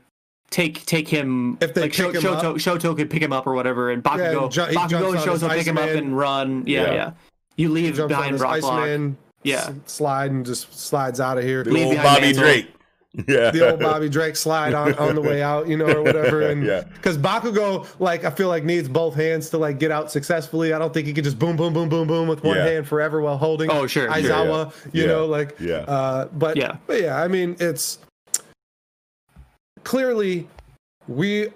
take 0.51 0.85
take 0.85 1.07
him. 1.07 1.57
If 1.61 1.73
they 1.73 1.81
like 1.81 1.93
pick 1.93 2.13
him 2.13 2.21
Shoto, 2.21 2.43
up. 2.43 2.55
Shoto 2.57 2.95
could 2.95 3.09
pick 3.09 3.23
him 3.23 3.33
up 3.33 3.47
or 3.47 3.53
whatever, 3.55 3.89
and 3.89 4.03
Bakugo, 4.03 4.43
and 4.43 4.51
ju- 4.51 4.61
Bakugo 4.61 5.09
and 5.15 5.19
Shoto 5.19 5.49
pick 5.49 5.65
him 5.65 5.79
up 5.79 5.89
and 5.89 6.15
run. 6.15 6.63
Yeah, 6.67 6.81
Yeah. 6.83 6.93
yeah. 6.93 7.11
You 7.57 7.69
leave 7.69 7.95
behind 8.07 8.33
his 8.33 8.41
Rocklock. 8.41 9.15
Iceman, 9.45 9.75
Yeah. 9.75 9.81
s- 9.85 9.91
slide 9.91 10.31
and 10.31 10.45
just 10.45 10.77
slides 10.77 11.19
out 11.19 11.37
of 11.37 11.43
here. 11.43 11.63
The 11.63 11.71
Leave 11.71 11.87
old 11.87 11.95
Bobby 11.97 12.21
Mantle. 12.21 12.43
Drake. 12.43 12.67
Yeah. 13.29 13.49
the 13.51 13.71
old 13.71 13.79
Bobby 13.79 14.09
Drake 14.09 14.35
slide 14.35 14.73
on, 14.73 14.93
on 14.95 15.15
the 15.15 15.21
way 15.21 15.41
out, 15.41 15.69
you 15.69 15.77
know, 15.77 15.85
or 15.85 16.01
whatever. 16.01 16.41
And 16.49 16.65
Yeah. 16.65 16.83
because 16.83 17.17
Bakugo, 17.17 17.87
like, 17.97 18.25
I 18.25 18.29
feel 18.29 18.49
like 18.49 18.65
needs 18.65 18.89
both 18.89 19.15
hands 19.15 19.49
to 19.51 19.57
like 19.57 19.79
get 19.79 19.89
out 19.89 20.11
successfully. 20.11 20.73
I 20.73 20.79
don't 20.79 20.93
think 20.93 21.07
he 21.07 21.13
can 21.13 21.23
just 21.23 21.39
boom, 21.39 21.55
boom, 21.55 21.71
boom, 21.73 21.87
boom, 21.87 22.07
boom 22.09 22.27
with 22.27 22.43
one 22.43 22.57
Yeah. 22.57 22.65
hand 22.65 22.87
forever 22.89 23.21
while 23.21 23.37
holding. 23.37 23.69
Oh, 23.71 23.87
sure, 23.87 24.07
sure, 24.07 24.11
Aizawa, 24.11 24.73
you 24.91 25.03
Yeah. 25.03 25.07
know, 25.07 25.25
like, 25.27 25.55
Yeah. 25.61 25.75
Uh, 25.87 26.25
but 26.33 26.57
Yeah. 26.57 26.75
but 26.87 27.01
yeah, 27.01 27.15
I 27.21 27.29
mean, 27.29 27.55
it's 27.61 27.99
clearly 29.85 30.47
we. 31.07 31.49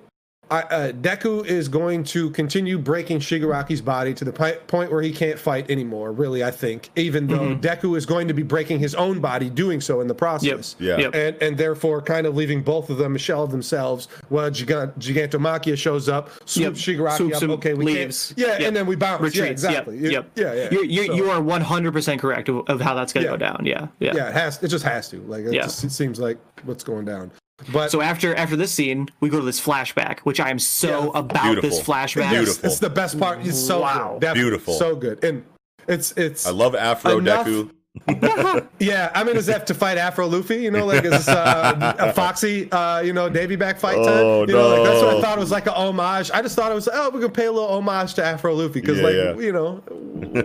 I, 0.52 0.61
uh, 0.61 0.92
Deku 0.94 1.45
is 1.45 1.68
going 1.68 2.03
to 2.06 2.32
continue 2.32 2.78
breaking 2.80 3.19
Shigaraki's 3.19 3.82
body 3.82 4.14
to 4.16 4.26
the 4.26 4.32
pi- 4.34 4.53
point 4.68 4.92
where 4.92 5.02
he 5.02 5.11
can't 5.11 5.38
fight 5.38 5.69
anymore. 5.69 6.11
Really, 6.11 6.44
I 6.44 6.52
think, 6.52 6.90
even 6.95 7.28
though 7.28 7.40
Mm-hmm. 7.40 7.61
Deku 7.61 7.95
is 7.98 8.06
going 8.06 8.28
to 8.28 8.34
be 8.34 8.44
breaking 8.44 8.80
his 8.80 8.95
own 8.95 9.19
body, 9.19 9.50
doing 9.50 9.80
so 9.82 10.02
in 10.02 10.08
the 10.08 10.16
process 10.16 10.76
Yeah. 10.80 10.98
Yep. 10.98 11.16
and 11.16 11.44
and 11.44 11.58
therefore 11.58 12.02
kind 12.02 12.26
of 12.28 12.36
leaving 12.36 12.61
both 12.64 12.90
of 12.90 12.98
them 12.98 13.16
a 13.16 13.19
shell 13.19 13.44
of 13.44 13.52
themselves. 13.52 14.08
Well, 14.30 14.50
Gigant, 14.50 14.98
Gigantomachia 15.00 15.78
shows 15.78 16.10
up, 16.10 16.30
Yep. 16.30 16.48
swoops 16.48 16.82
Shigaraki 16.82 17.18
Swoops 17.18 17.44
up. 17.44 17.50
Okay, 17.52 17.74
we 17.74 17.86
leaves. 17.86 18.28
can't. 18.30 18.40
Yeah, 18.40 18.48
Yep. 18.58 18.61
and 18.68 18.76
then 18.76 18.86
we 18.88 18.95
bounce. 18.95 19.22
Retreats. 19.22 19.38
Yeah, 19.64 19.69
exactly. 19.69 19.98
Yep. 20.00 20.11
Yeah, 20.11 20.11
yep. 20.11 20.26
yeah, 20.36 20.53
yeah. 20.53 20.69
You're, 20.72 20.86
you're, 20.86 21.06
So- 21.06 21.14
you 21.14 21.30
are 21.30 21.42
100% 21.42 22.19
correct 22.19 22.50
of, 22.50 22.64
of 22.68 22.82
how 22.82 22.94
that's 22.95 23.14
going 23.14 23.26
to 23.26 23.32
Yeah. 23.32 23.38
go 23.38 23.38
down. 23.38 23.61
Yeah. 23.66 23.88
Yeah. 24.00 24.14
Yeah, 24.16 24.30
it 24.30 24.34
has. 24.34 24.61
It 24.64 24.69
just 24.69 24.84
has 24.86 25.10
to. 25.10 25.18
Like, 25.22 25.45
it 25.45 25.53
Yeah. 25.53 25.64
just 25.64 25.84
it 25.84 25.92
seems 25.92 26.19
like 26.19 26.38
what's 26.66 26.84
going 26.84 27.06
down. 27.06 27.32
But 27.71 27.91
So 27.91 28.01
after 28.01 28.33
after 28.35 28.55
this 28.55 28.71
scene, 28.71 29.09
we 29.19 29.29
go 29.29 29.39
to 29.39 29.45
this 29.45 29.59
flashback, 29.59 30.19
which 30.19 30.39
I 30.39 30.49
am 30.49 30.59
so 30.59 31.11
Yeah. 31.13 31.19
about 31.19 31.61
this 31.61 31.79
flashback. 31.81 32.31
yes, 32.31 32.45
Beautiful. 32.45 32.69
it's 32.69 32.79
the 32.79 32.89
best 32.89 33.19
part. 33.19 33.39
It's 33.45 33.57
so 33.59 33.81
Wow. 33.81 34.17
good. 34.19 34.33
Beautiful. 34.33 34.73
So 34.75 34.95
good, 34.95 35.23
and 35.23 35.43
it's 35.88 36.11
it's. 36.13 36.45
I 36.47 36.51
love 36.51 36.73
Afro 36.75 37.17
Enough- 37.17 37.47
Deku. 37.47 37.69
Yeah, 38.80 39.11
I'm 39.14 39.28
in 39.28 39.36
is 39.38 39.48
that 39.48 39.68
to 39.68 39.74
fight 39.74 39.98
Afro 39.98 40.26
Luffy? 40.28 40.58
You 40.58 40.72
know, 40.72 40.86
like 40.86 41.03
is 41.03 41.11
this 41.11 41.28
uh, 41.28 41.95
a 42.00 42.14
Foxy, 42.14 42.72
uh, 42.72 43.02
you 43.02 43.11
know, 43.14 43.28
Davy 43.30 43.56
back 43.58 43.78
fight 43.80 43.95
time? 43.98 44.06
Oh, 44.08 44.42
you 44.48 44.53
know, 44.53 44.69
like 44.69 44.84
that's 44.90 45.03
what 45.03 45.18
I 45.18 45.22
thought 45.22 45.38
it 45.38 45.42
was 45.42 45.52
like 45.52 45.68
a 45.68 45.74
homage. 45.74 46.32
I 46.32 46.42
just 46.42 46.56
thought 46.56 46.72
it 46.72 46.76
was 46.76 46.88
oh, 46.92 47.10
we're 47.14 47.19
gonna 47.19 47.32
pay 47.34 47.45
a 47.45 47.52
little 47.52 47.69
homage 47.69 48.14
to 48.16 48.24
Afro 48.26 48.53
Luffy 48.56 48.80
because, 48.80 48.98
Yeah, 49.00 49.03
like, 49.03 49.16
yeah. 49.16 49.36
you 49.36 49.52
know, 49.52 49.76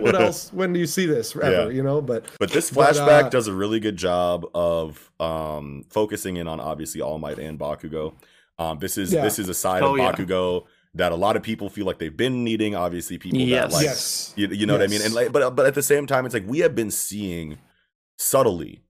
what 0.01 0.19
else? 0.19 0.51
When 0.53 0.73
do 0.73 0.79
you 0.79 0.85
see 0.85 1.05
this 1.05 1.35
ever? 1.35 1.49
Yeah. 1.49 1.69
You 1.69 1.83
know, 1.83 2.01
but 2.01 2.25
But 2.39 2.51
this 2.51 2.71
But, 2.71 2.93
flashback 2.95 3.23
uh, 3.25 3.29
does 3.29 3.47
a 3.47 3.53
really 3.53 3.79
good 3.79 3.97
job 3.97 4.45
of 4.53 5.09
um, 5.19 5.85
focusing 5.89 6.37
in 6.37 6.47
on 6.47 6.59
obviously 6.59 7.01
All 7.01 7.17
Might 7.19 7.39
and 7.39 7.57
Bakugo. 7.57 8.13
Um, 8.59 8.79
this 8.79 8.97
is 8.97 9.13
Yeah. 9.13 9.21
this 9.21 9.39
is 9.39 9.47
a 9.49 9.53
side 9.53 9.81
Oh, 9.81 9.93
of 9.93 9.97
yeah. 9.99 10.11
Bakugo 10.11 10.65
that 10.95 11.11
a 11.11 11.15
lot 11.15 11.35
of 11.35 11.43
people 11.43 11.69
feel 11.69 11.85
like 11.85 11.99
they've 11.99 12.15
been 12.15 12.43
needing. 12.43 12.73
Obviously, 12.75 13.17
people 13.17 13.39
Yes. 13.39 13.71
that 13.71 13.75
like 13.77 13.83
yes, 13.85 14.33
you, 14.35 14.47
you 14.47 14.65
know 14.65 14.73
what 14.73 14.81
I 14.81 14.87
mean. 14.87 15.01
And 15.01 15.13
like, 15.13 15.31
but 15.31 15.55
but 15.55 15.65
at 15.65 15.75
the 15.75 15.83
same 15.83 16.07
time, 16.07 16.25
it's 16.25 16.33
like 16.33 16.47
we 16.47 16.59
have 16.59 16.73
been 16.75 16.89
seeing 16.91 17.57
subtly, 18.17 18.81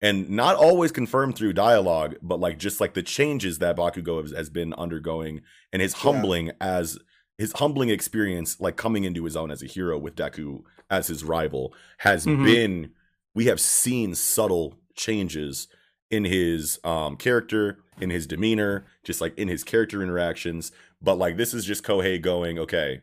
and 0.00 0.30
not 0.30 0.56
always 0.56 0.92
confirmed 0.92 1.36
through 1.36 1.52
dialogue, 1.52 2.16
but 2.22 2.40
like 2.40 2.58
just 2.58 2.80
like 2.80 2.94
the 2.94 3.02
changes 3.02 3.58
that 3.58 3.76
Bakugo 3.76 4.22
has, 4.22 4.30
has 4.32 4.50
been 4.50 4.72
undergoing, 4.74 5.42
and 5.72 5.82
his 5.82 5.94
humbling 5.94 6.52
as 6.60 6.98
his 7.36 7.52
humbling 7.54 7.88
experience, 7.88 8.60
like 8.60 8.76
coming 8.76 9.04
into 9.04 9.24
his 9.24 9.36
own 9.36 9.50
as 9.50 9.62
a 9.62 9.66
hero 9.66 9.98
with 9.98 10.14
Deku 10.14 10.62
as 10.90 11.06
his 11.08 11.24
rival, 11.24 11.74
has 11.98 12.26
Mhm. 12.26 12.44
been. 12.44 12.90
We 13.34 13.46
have 13.46 13.60
seen 13.60 14.14
subtle 14.14 14.78
changes 14.94 15.68
in 16.10 16.24
his 16.24 16.78
um 16.84 17.16
character, 17.16 17.78
in 18.00 18.10
his 18.10 18.26
demeanor, 18.26 18.84
just 19.04 19.20
like 19.20 19.36
in 19.38 19.48
his 19.48 19.64
character 19.64 20.02
interactions. 20.02 20.72
But 21.02 21.16
like 21.16 21.36
this 21.36 21.54
is 21.54 21.64
just 21.64 21.82
Kohei 21.84 22.20
going, 22.20 22.58
okay, 22.58 23.00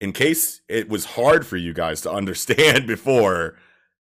in 0.00 0.12
case 0.12 0.60
it 0.68 0.88
was 0.88 1.04
hard 1.04 1.46
for 1.46 1.56
you 1.56 1.72
guys 1.72 2.00
to 2.02 2.10
understand 2.20 2.86
before, 2.86 3.56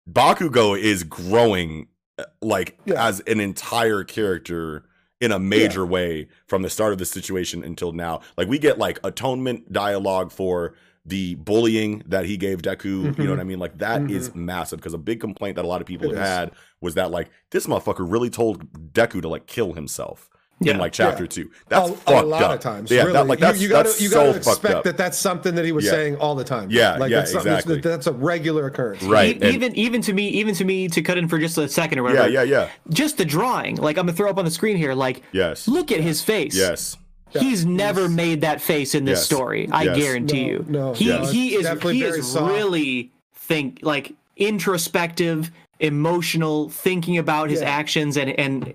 Bakugo 0.09 0.77
is 0.79 1.03
growing 1.03 1.87
uh, 2.17 2.25
like 2.41 2.77
Yeah. 2.85 3.05
as 3.07 3.19
an 3.21 3.39
entire 3.39 4.03
character 4.03 4.85
in 5.19 5.31
a 5.31 5.37
major 5.39 5.85
way 5.85 6.27
from 6.47 6.63
the 6.63 6.69
start 6.69 6.91
of 6.93 6.97
the 6.97 7.05
situation 7.05 7.63
until 7.63 7.91
now. 7.91 8.21
Like 8.37 8.47
we 8.47 8.57
get 8.57 8.79
like 8.79 8.99
atonement 9.03 9.71
dialogue 9.71 10.31
for 10.31 10.73
the 11.05 11.35
bullying 11.35 12.01
that 12.07 12.25
he 12.25 12.37
gave 12.37 12.63
Deku. 12.63 13.15
You 13.17 13.25
know 13.25 13.29
what 13.31 13.39
I 13.39 13.43
mean? 13.43 13.59
Like 13.59 13.77
that 13.77 14.09
is 14.09 14.33
massive 14.33 14.79
because 14.79 14.95
a 14.95 14.97
big 14.99 15.19
complaint 15.19 15.57
that 15.57 15.65
a 15.65 15.67
lot 15.67 15.79
of 15.81 15.85
people 15.87 16.09
It 16.11 16.15
have 16.17 16.23
is. 16.23 16.29
had 16.29 16.51
was 16.81 16.95
that 16.95 17.11
like 17.11 17.29
this 17.51 17.67
motherfucker 17.67 18.11
really 18.11 18.31
told 18.31 18.71
Deku 18.93 19.21
to 19.21 19.29
like 19.29 19.45
kill 19.45 19.73
himself 19.73 20.27
Yeah. 20.63 20.73
in 20.73 20.77
like 20.79 20.93
chapter 20.93 21.23
Yeah. 21.23 21.29
two. 21.29 21.51
That's 21.69 21.89
a, 21.89 21.93
fucked 21.93 22.09
a 22.23 22.27
lot 22.27 22.41
up. 22.43 22.51
of 22.51 22.59
times. 22.59 22.91
Yeah, 22.91 23.01
really. 23.01 23.13
that, 23.13 23.27
like 23.27 23.39
that's 23.39 23.57
you, 23.59 23.63
you 23.63 23.69
gotta 23.69 23.89
that's 23.89 24.01
you 24.01 24.09
so 24.09 24.15
gotta 24.15 24.33
fucked 24.33 24.47
expect 24.47 24.75
up. 24.75 24.83
that 24.83 24.95
that's 24.97 25.17
something 25.17 25.55
that 25.55 25.65
he 25.65 25.71
was 25.71 25.85
Yeah. 25.85 25.91
saying 25.91 26.15
all 26.17 26.35
the 26.35 26.43
time. 26.43 26.69
Yeah, 26.69 26.97
like 26.97 27.09
yeah, 27.11 27.17
that's 27.17 27.33
exactly. 27.33 27.75
that, 27.75 27.83
that's 27.83 28.07
a 28.07 28.13
regular 28.13 28.67
occurrence. 28.67 29.01
Right, 29.03 29.41
E- 29.43 29.49
even 29.49 29.75
even 29.75 30.01
to 30.03 30.13
me, 30.13 30.27
even 30.29 30.53
to 30.55 30.63
me, 30.63 30.87
to 30.89 31.01
cut 31.01 31.17
in 31.17 31.27
for 31.27 31.39
just 31.39 31.57
a 31.57 31.67
second 31.67 31.99
or 31.99 32.03
Yeah, 32.03 32.09
whatever. 32.09 32.29
yeah, 32.29 32.43
yeah. 32.43 32.61
yeah. 32.61 32.69
Just 32.89 33.17
the 33.17 33.25
drawing, 33.25 33.75
like 33.77 33.97
I'm 33.97 34.05
gonna 34.05 34.15
throw 34.15 34.29
up 34.29 34.37
on 34.37 34.45
the 34.45 34.51
screen 34.51 34.77
here. 34.77 34.93
Like, 34.93 35.23
Yes. 35.31 35.67
look 35.67 35.91
at 35.91 35.99
his 35.99 36.21
face. 36.21 36.55
Yes. 36.55 36.95
He's 37.31 37.65
never 37.65 38.09
made 38.09 38.41
that 38.41 38.59
face 38.61 38.93
in 38.93 39.05
this 39.05 39.19
Yes. 39.19 39.25
story. 39.25 39.69
I 39.71 39.83
Yes. 39.83 39.97
guarantee 39.97 40.41
No, 40.43 40.47
you. 40.51 40.65
no, 40.67 40.93
he 40.93 41.05
no, 41.07 41.25
he 41.25 41.55
is 41.55 41.71
he 41.81 42.03
is 42.03 42.27
soft. 42.27 42.51
really 42.51 43.11
think 43.33 43.79
like 43.81 44.13
introspective, 44.35 45.49
emotional, 45.81 46.69
thinking 46.69 47.17
about 47.17 47.49
his 47.49 47.61
Yeah. 47.61 47.69
actions 47.69 48.15
and 48.17 48.29
and 48.39 48.73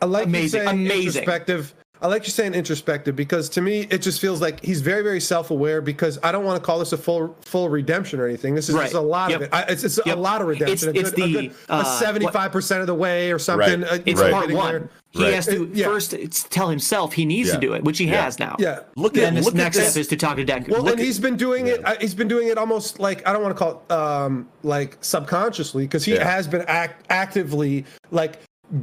I 0.00 0.04
like 0.06 0.26
amazing, 0.26 0.62
you 0.64 0.68
amazing. 0.68 1.06
introspective. 1.22 1.74
I 2.00 2.08
like 2.08 2.24
you 2.26 2.30
saying 2.32 2.54
introspective 2.54 3.14
because 3.14 3.48
to 3.50 3.60
me 3.60 3.86
it 3.88 4.02
just 4.02 4.20
feels 4.20 4.40
like 4.40 4.64
he's 4.64 4.80
very 4.80 5.02
very 5.02 5.20
self 5.20 5.52
aware 5.52 5.80
because 5.80 6.18
I 6.24 6.32
don't 6.32 6.44
want 6.44 6.60
to 6.60 6.66
call 6.66 6.80
this 6.80 6.92
a 6.92 6.96
full 6.96 7.36
full 7.42 7.68
redemption 7.68 8.18
or 8.18 8.26
anything. 8.26 8.56
This 8.56 8.68
is 8.68 8.74
Right. 8.74 8.84
just 8.84 8.94
a 8.94 9.00
lot 9.00 9.30
Yep. 9.30 9.36
of 9.36 9.42
it. 9.46 9.50
I, 9.54 9.62
it's 9.68 9.84
it's 9.84 10.00
Yep. 10.04 10.16
a 10.16 10.20
lot 10.20 10.40
of 10.40 10.48
redemption. 10.48 10.88
It's- 10.88 10.94
a 10.96 10.98
it's 11.00 11.10
good, 11.10 11.16
the, 11.32 11.38
a 11.38 11.42
good 11.42 11.54
uh, 11.68 11.84
seventy 12.00 12.26
five 12.26 12.50
percent 12.50 12.80
of 12.80 12.88
the 12.88 12.94
way 12.94 13.30
or 13.30 13.38
something. 13.38 13.82
Right. 13.82 13.90
uh, 13.92 13.98
It's 14.04 14.20
know, 14.20 14.30
part 14.30 14.42
getting 14.44 14.56
one. 14.56 14.72
there. 14.72 14.90
He 15.12 15.22
Right. 15.22 15.34
has 15.34 15.44
to 15.46 15.64
Uh, 15.64 15.66
yeah. 15.74 15.84
first 15.86 16.14
tell 16.50 16.68
himself 16.70 17.12
he 17.12 17.26
needs 17.26 17.48
Yeah. 17.50 17.56
to 17.56 17.60
do 17.60 17.74
it, 17.74 17.84
which 17.84 17.98
he 17.98 18.06
Yeah. 18.06 18.24
has 18.24 18.38
now. 18.38 18.56
Yeah. 18.58 18.80
Look 18.96 19.18
at 19.18 19.34
this 19.34 19.44
look 19.44 19.54
next 19.54 19.76
at 19.76 19.90
step 19.90 20.00
is 20.00 20.08
to 20.08 20.16
talk 20.16 20.36
to 20.36 20.44
Deku. 20.44 20.68
Well, 20.70 20.80
Look 20.82 20.92
and 20.92 21.00
at- 21.00 21.04
he's 21.06 21.18
been 21.18 21.36
doing 21.36 21.66
it. 21.66 21.84
uh, 21.84 21.94
He's 22.00 22.14
been 22.14 22.28
doing 22.28 22.48
it 22.48 22.56
almost 22.56 22.98
like 22.98 23.26
I 23.28 23.32
don't 23.34 23.42
want 23.42 23.54
to 23.54 23.58
call 23.62 23.82
it 23.88 23.92
um, 23.92 24.48
like 24.62 24.96
subconsciously 25.02 25.84
because 25.84 26.04
he 26.04 26.14
Yeah. 26.14 26.24
has 26.24 26.48
been 26.48 26.62
act- 26.66 27.04
actively 27.10 27.84
like 28.10 28.38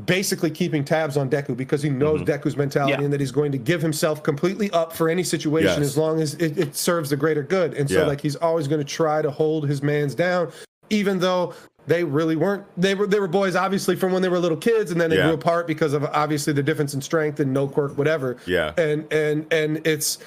basically 0.06 0.51
keeping 0.51 0.83
tabs 0.83 1.17
on 1.17 1.32
Deku 1.32 1.58
because 1.58 1.82
he 1.82 1.90
knows 1.90 2.22
Deku's 2.22 2.56
mentality 2.56 2.91
Yeah. 2.93 3.01
and 3.03 3.11
that 3.11 3.19
he's 3.19 3.32
going 3.32 3.51
to 3.53 3.58
give 3.58 3.82
himself 3.82 4.22
completely 4.22 4.69
up 4.69 4.93
for 4.95 5.09
any 5.09 5.24
situation 5.24 5.82
Yes. 5.82 5.91
as 5.91 5.98
long 5.98 6.22
as 6.22 6.35
it, 6.35 6.59
it 6.59 6.75
serves 6.75 7.09
the 7.09 7.16
greater 7.16 7.41
good. 7.41 7.74
And 7.74 7.90
so 7.90 8.01
Yeah. 8.01 8.06
like 8.06 8.22
he's 8.22 8.35
always 8.35 8.67
going 8.67 8.82
to 8.82 8.85
try 8.88 9.24
to 9.24 9.32
hold 9.32 9.67
his 9.67 9.82
man's 9.82 10.14
down, 10.14 10.49
even 10.91 11.17
though. 11.19 11.53
They 11.90 12.03
really 12.03 12.35
weren't. 12.35 12.64
They 12.77 12.93
were. 12.93 13.08
They 13.08 13.19
were 13.19 13.27
boys, 13.27 13.56
obviously, 13.56 13.95
from 13.95 14.11
when 14.11 14.22
they 14.22 14.30
were 14.30 14.38
little 14.38 14.56
kids, 14.58 14.92
and 14.92 15.01
then 15.01 15.09
they 15.09 15.18
Yeah. 15.18 15.24
grew 15.26 15.34
apart 15.34 15.66
because 15.66 15.93
of 15.93 16.03
obviously 16.06 16.53
the 16.53 16.61
difference 16.61 16.93
in 16.93 17.01
strength 17.01 17.40
and 17.40 17.51
no 17.51 17.68
quirk, 17.68 17.98
whatever 17.98 18.38
Yeah. 18.45 18.74
and 18.77 19.11
and 19.11 19.51
and 19.51 19.82
it's 19.88 20.19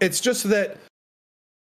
it's 0.00 0.18
just 0.18 0.44
that 0.48 0.78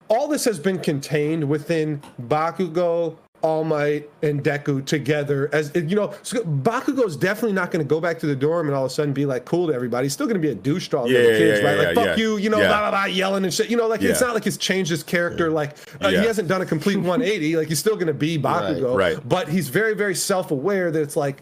all 0.08 0.30
this 0.30 0.46
has 0.46 0.60
been 0.60 0.80
contained 0.80 1.44
within 1.50 2.02
Bakugo, 2.30 3.18
All 3.42 3.64
Might, 3.64 4.10
and 4.22 4.44
Deku 4.44 4.86
together. 4.86 5.50
As 5.54 5.72
you 5.76 5.96
know, 5.96 6.14
so 6.24 6.42
Bakugo's 6.44 7.16
definitely 7.16 7.54
not 7.54 7.72
going 7.72 7.84
to 7.84 7.88
go 7.88 8.00
back 8.02 8.20
to 8.20 8.26
the 8.26 8.36
dorm 8.36 8.68
and 8.68 8.76
all 8.76 8.86
of 8.86 8.92
a 8.92 8.94
sudden 8.94 9.14
be 9.14 9.26
like 9.26 9.46
cool 9.46 9.68
to 9.68 9.74
everybody. 9.74 10.06
He's 10.06 10.14
still 10.14 10.26
going 10.28 10.42
to 10.42 10.42
be 10.42 10.50
a 10.52 10.56
douche 10.56 10.90
to 10.90 10.98
all 10.98 11.08
the 11.08 11.14
Yeah, 11.14 11.20
yeah, 11.20 11.38
kids, 11.38 11.62
yeah, 11.62 11.68
right? 11.76 11.96
like 11.96 11.96
fuck 11.96 12.18
you, 12.18 12.38
you 12.38 12.50
know, 12.50 12.58
blah 12.60 12.68
blah 12.80 12.92
blah, 12.92 13.06
yelling 13.06 13.44
and 13.44 13.54
shit. 13.54 13.70
You 13.70 13.78
know, 13.78 13.88
like 13.88 14.02
it's 14.02 14.22
not 14.22 14.34
like 14.34 14.44
he's 14.44 14.58
changed 14.58 14.92
his 14.92 15.04
character. 15.04 15.50
Like 15.50 15.78
uh, 16.02 16.10
he 16.10 16.16
hasn't 16.18 16.48
done 16.48 16.62
a 16.62 16.66
complete 16.66 16.96
180. 16.98 17.56
like 17.56 17.68
he's 17.68 17.80
still 17.80 17.96
going 17.96 18.08
to 18.08 18.14
be 18.14 18.38
Bakugo, 18.38 18.96
Right. 18.98 19.18
But 19.28 19.48
he's 19.48 19.70
very 19.70 19.94
very 19.96 20.16
self 20.16 20.52
aware 20.52 20.92
that 20.92 21.02
it's 21.02 21.16
like. 21.16 21.42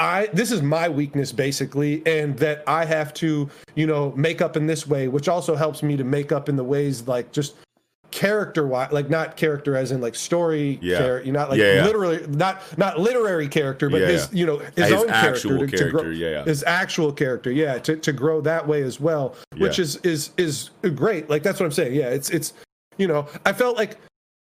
I 0.00 0.28
this 0.32 0.52
is 0.52 0.62
my 0.62 0.88
weakness 0.88 1.32
basically, 1.32 2.04
and 2.06 2.38
that 2.38 2.62
I 2.68 2.84
have 2.84 3.12
to, 3.14 3.50
you 3.74 3.84
know, 3.88 4.12
make 4.16 4.40
up 4.40 4.56
in 4.56 4.64
this 4.64 4.86
way, 4.86 5.08
which 5.08 5.28
also 5.28 5.56
helps 5.56 5.82
me 5.82 5.96
to 5.96 6.04
make 6.04 6.30
up 6.30 6.48
in 6.48 6.54
the 6.54 6.62
ways 6.62 7.08
like 7.08 7.32
just 7.32 7.56
character 8.10 8.66
wise, 8.66 8.90
like 8.90 9.10
not 9.10 9.36
character 9.36 9.76
as 9.76 9.92
in 9.92 10.00
like 10.00 10.14
story, 10.14 10.78
Yeah. 10.80 10.98
char- 10.98 11.20
you're 11.22 11.34
not 11.34 11.50
like 11.50 11.58
Yeah, 11.60 11.74
yeah. 11.76 11.84
literally 11.84 12.26
not 12.28 12.62
not 12.78 12.98
literary 12.98 13.48
character, 13.48 13.90
but 13.90 14.00
Yeah, 14.00 14.06
his 14.08 14.28
you 14.32 14.46
know 14.46 14.58
his, 14.58 14.88
His 14.88 14.92
own 14.92 15.10
actual 15.10 15.50
character, 15.58 15.76
to, 15.76 15.84
to 15.84 15.90
grow, 15.90 16.02
yeah, 16.10 16.30
yeah. 16.30 16.44
his 16.44 16.64
actual 16.64 17.12
character, 17.12 17.50
yeah, 17.50 17.78
to, 17.78 17.96
to 17.96 18.12
grow 18.12 18.40
that 18.40 18.66
way 18.66 18.82
as 18.82 18.98
well, 19.00 19.34
which 19.58 19.78
is 19.78 19.96
is 19.96 20.30
is 20.36 20.70
great. 20.94 21.28
Like 21.28 21.42
that's 21.42 21.60
what 21.60 21.66
I'm 21.66 21.72
saying. 21.72 21.94
Yeah, 21.94 22.08
it's 22.08 22.30
it's 22.30 22.54
you 22.96 23.06
know 23.06 23.26
I 23.44 23.52
felt 23.52 23.76
like 23.76 23.98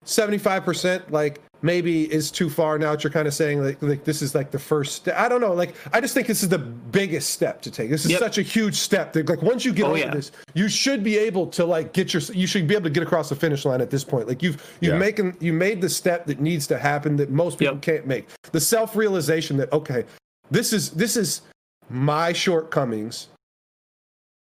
75 0.04 0.64
percent 0.64 1.10
like 1.12 1.40
maybe 1.62 2.10
is 2.12 2.30
too 2.30 2.48
far 2.48 2.78
now 2.78 2.92
that 2.92 3.02
you're 3.02 3.10
kind 3.12 3.26
of 3.26 3.34
saying 3.34 3.62
like 3.62 3.80
like 3.82 4.04
this 4.04 4.22
is 4.22 4.34
like 4.34 4.50
the 4.50 4.58
first 4.58 4.94
step 4.96 5.16
i 5.18 5.28
don't 5.28 5.40
know 5.40 5.52
like 5.52 5.74
i 5.92 6.00
just 6.00 6.14
think 6.14 6.26
this 6.26 6.42
is 6.42 6.48
the 6.48 6.58
biggest 6.58 7.30
step 7.30 7.60
to 7.60 7.70
take 7.70 7.90
this 7.90 8.04
is 8.04 8.12
Yep. 8.12 8.20
such 8.20 8.38
a 8.38 8.42
huge 8.42 8.76
step 8.76 9.12
that 9.14 9.28
like 9.28 9.42
once 9.42 9.64
you 9.64 9.72
get 9.72 9.84
Oh, 9.84 9.88
over 9.88 9.98
yeah. 9.98 10.14
this 10.14 10.30
you 10.54 10.68
should 10.68 11.02
be 11.02 11.18
able 11.18 11.46
to 11.48 11.64
like 11.64 11.92
get 11.92 12.12
your 12.14 12.22
you 12.32 12.46
should 12.46 12.68
be 12.68 12.74
able 12.74 12.84
to 12.84 12.90
get 12.90 13.02
across 13.02 13.28
the 13.28 13.34
finish 13.36 13.64
line 13.64 13.80
at 13.80 13.90
this 13.90 14.04
point 14.04 14.28
like 14.28 14.42
you've 14.42 14.56
you've 14.80 14.92
Yeah. 14.94 14.98
making 14.98 15.36
you 15.40 15.52
made 15.52 15.80
the 15.80 15.88
step 15.88 16.26
that 16.26 16.40
needs 16.40 16.66
to 16.68 16.78
happen 16.78 17.16
that 17.16 17.30
most 17.30 17.58
people 17.58 17.74
Yep. 17.74 17.82
can't 17.82 18.06
make 18.06 18.28
the 18.52 18.60
self-realization 18.60 19.56
that 19.56 19.72
okay 19.72 20.04
this 20.50 20.72
is 20.72 20.90
this 20.90 21.16
is 21.16 21.42
my 21.90 22.32
shortcomings 22.32 23.28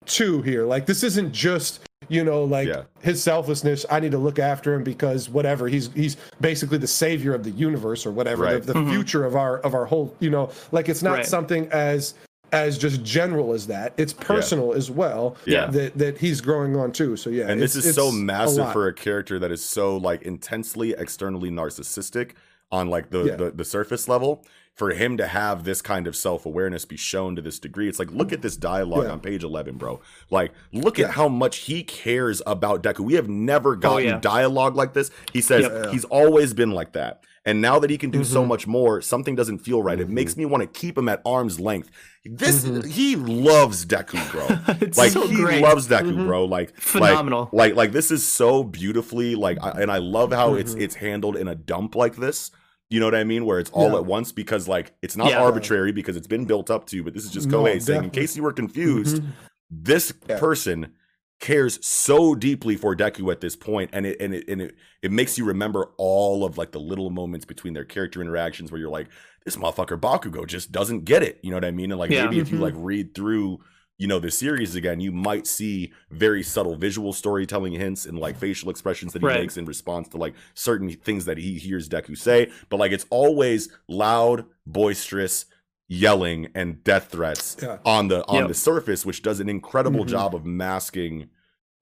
too 0.07 0.42
here 0.42 0.65
like 0.65 0.86
this 0.86 1.02
isn't 1.02 1.33
just 1.33 1.81
you 2.08 2.24
know 2.24 2.44
like 2.44 2.68
Yeah. 2.68 2.83
his 3.02 3.23
selflessness 3.23 3.84
i 3.91 4.00
need 4.00 4.12
to 4.12 4.18
look 4.18 4.39
after 4.39 4.74
him 4.74 4.83
because 4.84 5.28
whatever 5.28 5.68
he's 5.68 5.92
he's 5.94 6.16
basically 6.41 6.78
the 6.78 6.86
savior 6.86 7.34
of 7.34 7.44
the 7.44 7.50
universe 7.50 8.07
or 8.07 8.10
whatever 8.10 8.44
Right. 8.44 8.62
the, 8.62 8.73
the 8.74 8.84
future 8.91 9.24
of 9.24 9.36
our 9.36 9.58
of 9.58 9.74
our 9.74 9.84
whole 9.86 10.15
you 10.20 10.31
know 10.31 10.50
like 10.73 10.89
it's 10.89 11.02
not 11.02 11.10
Mm-hmm. 11.12 11.18
Right. 11.18 11.26
something 11.26 11.68
as 11.70 12.15
as 12.52 12.78
just 12.78 13.02
general 13.02 13.52
as 13.52 13.66
that 13.66 13.92
it's 13.97 14.12
personal 14.12 14.73
as 14.74 14.91
well 14.91 15.36
Yeah. 15.47 15.66
that 15.66 15.99
that 15.99 16.18
he's 16.18 16.41
growing 16.41 16.76
on 16.76 16.92
too 16.92 17.16
so 17.16 17.31
yeah 17.31 17.49
and 17.49 17.60
this 17.60 17.74
it's- 17.76 17.91
is 17.91 17.94
so 17.97 18.08
it's 18.08 18.16
a 18.16 18.18
massive 18.20 18.73
for 18.73 18.86
a 18.89 18.92
character 18.94 19.39
that 19.39 19.50
is 19.50 19.65
so 19.65 19.97
like 19.97 20.23
intensely 20.23 20.92
externally 20.97 21.50
narcissistic 21.50 22.33
on 22.73 22.89
like 22.89 23.10
the, 23.10 23.24
Yeah. 23.24 23.36
the 23.36 23.50
the 23.50 23.65
surface 23.65 24.08
level 24.08 24.44
for 24.75 24.91
him 24.91 25.17
to 25.17 25.27
have 25.28 25.62
this 25.65 25.81
kind 25.81 26.07
of 26.09 26.17
self-awareness 26.17 26.85
be 26.85 26.97
shown 26.97 27.36
to 27.36 27.43
this 27.43 27.59
degree 27.61 27.89
it's 27.89 27.99
like 27.99 28.11
look 28.11 28.33
at 28.33 28.43
this 28.43 28.57
dialogue 28.57 29.05
Yeah. 29.05 29.12
on 29.12 29.20
page 29.20 29.44
11 29.44 29.77
bro 29.77 30.01
like 30.31 30.53
look 30.73 30.99
Yeah. 30.99 31.07
at 31.07 31.11
how 31.12 31.28
much 31.28 31.59
he 31.59 31.83
cares 31.85 32.43
about 32.47 32.83
deku 32.83 33.01
we 33.01 33.15
have 33.15 33.28
never 33.28 33.77
gotten 33.77 34.05
yeah. 34.09 34.19
dialogue 34.19 34.75
like 34.77 34.93
this 34.93 35.11
he 35.33 35.41
says 35.41 35.62
Yep. 35.65 35.91
he's 35.93 36.05
always 36.05 36.55
been 36.55 36.73
like 36.73 36.93
that 36.93 37.23
and 37.47 37.61
now 37.61 37.78
that 37.78 37.91
he 37.91 37.99
can 37.99 38.11
do 38.11 38.20
Mm-hmm. 38.20 38.33
so 38.33 38.44
much 38.44 38.67
more 38.67 39.01
something 39.01 39.36
doesn't 39.36 39.59
feel 39.59 39.81
right 39.83 40.01
it 40.01 40.09
makes 40.09 40.36
me 40.36 40.44
want 40.44 40.62
to 40.62 40.81
keep 40.81 40.99
him 40.99 41.09
at 41.09 41.20
arm's 41.25 41.61
length 41.61 41.91
this 42.25 42.65
he 42.86 43.15
loves 43.17 43.86
deku 43.86 44.19
bro 44.33 44.75
It's 44.81 44.99
like 44.99 45.12
so 45.12 45.27
he 45.28 45.36
great. 45.36 45.62
loves 45.62 45.86
deku 45.86 46.27
bro 46.27 46.47
like 46.47 46.75
Phenomenal. 46.81 47.49
like, 47.53 47.70
like 47.70 47.77
like 47.77 47.93
this 47.93 48.11
is 48.11 48.27
so 48.27 48.65
beautifully 48.65 49.35
like 49.36 49.59
I, 49.62 49.70
and 49.83 49.91
i 49.93 49.99
love 49.99 50.33
how 50.33 50.55
it's 50.55 50.73
Mm-hmm. 50.73 50.81
it's 50.81 50.94
handled 50.97 51.36
in 51.36 51.47
a 51.49 51.55
dump 51.55 51.94
like 51.94 52.17
this 52.17 52.51
you 52.91 53.01
know 53.01 53.07
what 53.07 53.15
i 53.15 53.25
mean 53.25 53.45
where 53.47 53.59
it's 53.59 53.71
all 53.71 53.91
Yeah. 53.93 53.97
at 53.99 54.07
once 54.07 54.33
because 54.33 54.69
like 54.69 54.95
it's 55.03 55.17
not 55.17 55.29
Yeah. 55.31 55.43
arbitrary 55.43 55.93
because 55.93 56.17
it's 56.17 56.27
been 56.27 56.45
built 56.45 56.71
up 56.71 56.87
to 56.89 57.03
but 57.03 57.15
this 57.15 57.25
is 57.25 57.31
just 57.31 57.49
No, 57.49 57.63
kohei 57.63 57.81
saying 57.83 58.05
in 58.05 58.11
case 58.11 58.37
you 58.37 58.43
were 58.43 58.53
confused 58.53 59.23
Mhm. 59.23 59.27
this 59.71 60.13
Yeah. 60.29 60.39
person 60.39 60.93
cares 61.41 61.85
so 61.85 62.35
deeply 62.35 62.77
for 62.77 62.95
deku 62.95 63.31
at 63.33 63.41
this 63.41 63.57
point 63.57 63.91
and 63.93 64.07
it 64.07 64.17
and 64.21 64.35
it 64.35 64.45
and 64.49 64.63
it, 64.63 64.75
it 65.03 65.11
makes 65.11 65.37
you 65.37 65.45
remember 65.45 65.91
all 65.99 66.45
of 66.45 66.57
like 66.57 66.71
the 66.73 66.81
little 66.81 67.11
moments 67.11 67.45
between 67.45 67.75
their 67.75 67.85
character 67.85 68.21
interactions 68.23 68.71
where 68.71 68.81
you're 68.81 68.89
like 68.91 69.09
this 69.45 69.57
motherfucker 69.57 69.99
bakugo 69.99 70.47
just 70.47 70.71
doesn't 70.73 71.05
get 71.05 71.23
it 71.23 71.39
you 71.43 71.51
know 71.51 71.57
what 71.57 71.65
i 71.65 71.71
mean 71.71 71.91
and 71.91 71.99
like 71.99 72.11
maybe 72.11 72.39
if 72.39 72.51
you 72.51 72.59
Mhm. 72.59 72.63
like 72.63 72.75
read 72.77 73.15
through 73.15 73.59
you 73.98 74.06
know 74.08 74.18
the 74.18 74.31
series 74.31 74.74
again 74.74 75.00
you 75.00 75.12
might 75.12 75.47
see 75.47 75.92
very 76.10 76.42
subtle 76.42 76.74
visual 76.76 77.12
storytelling 77.12 77.73
hints 77.73 78.06
and 78.06 78.18
like 78.18 78.36
facial 78.36 78.68
expressions 78.70 79.12
that 79.12 79.23
he 79.23 79.26
Right. 79.28 79.40
makes 79.40 79.56
in 79.56 79.64
response 79.66 80.08
to 80.08 80.16
like 80.16 80.34
certain 80.55 80.90
things 80.90 81.24
that 81.26 81.39
he 81.39 81.58
hears 81.58 81.89
deku 81.89 82.16
say 82.18 82.50
but 82.70 82.78
like 82.78 82.92
it's 82.92 83.06
always 83.10 83.68
loud 83.89 84.47
boisterous 84.66 85.47
yelling 85.89 86.48
and 86.55 86.82
death 86.82 87.08
threats 87.10 87.56
Yeah. 87.62 87.78
on 87.84 88.08
the 88.08 88.26
on 88.26 88.36
Yep. 88.40 88.48
the 88.48 88.55
surface 88.55 89.06
which 89.06 89.23
does 89.23 89.39
an 89.40 89.48
incredible 89.48 90.05
Mhm. 90.05 90.08
job 90.08 90.34
of 90.34 90.44
masking 90.44 91.28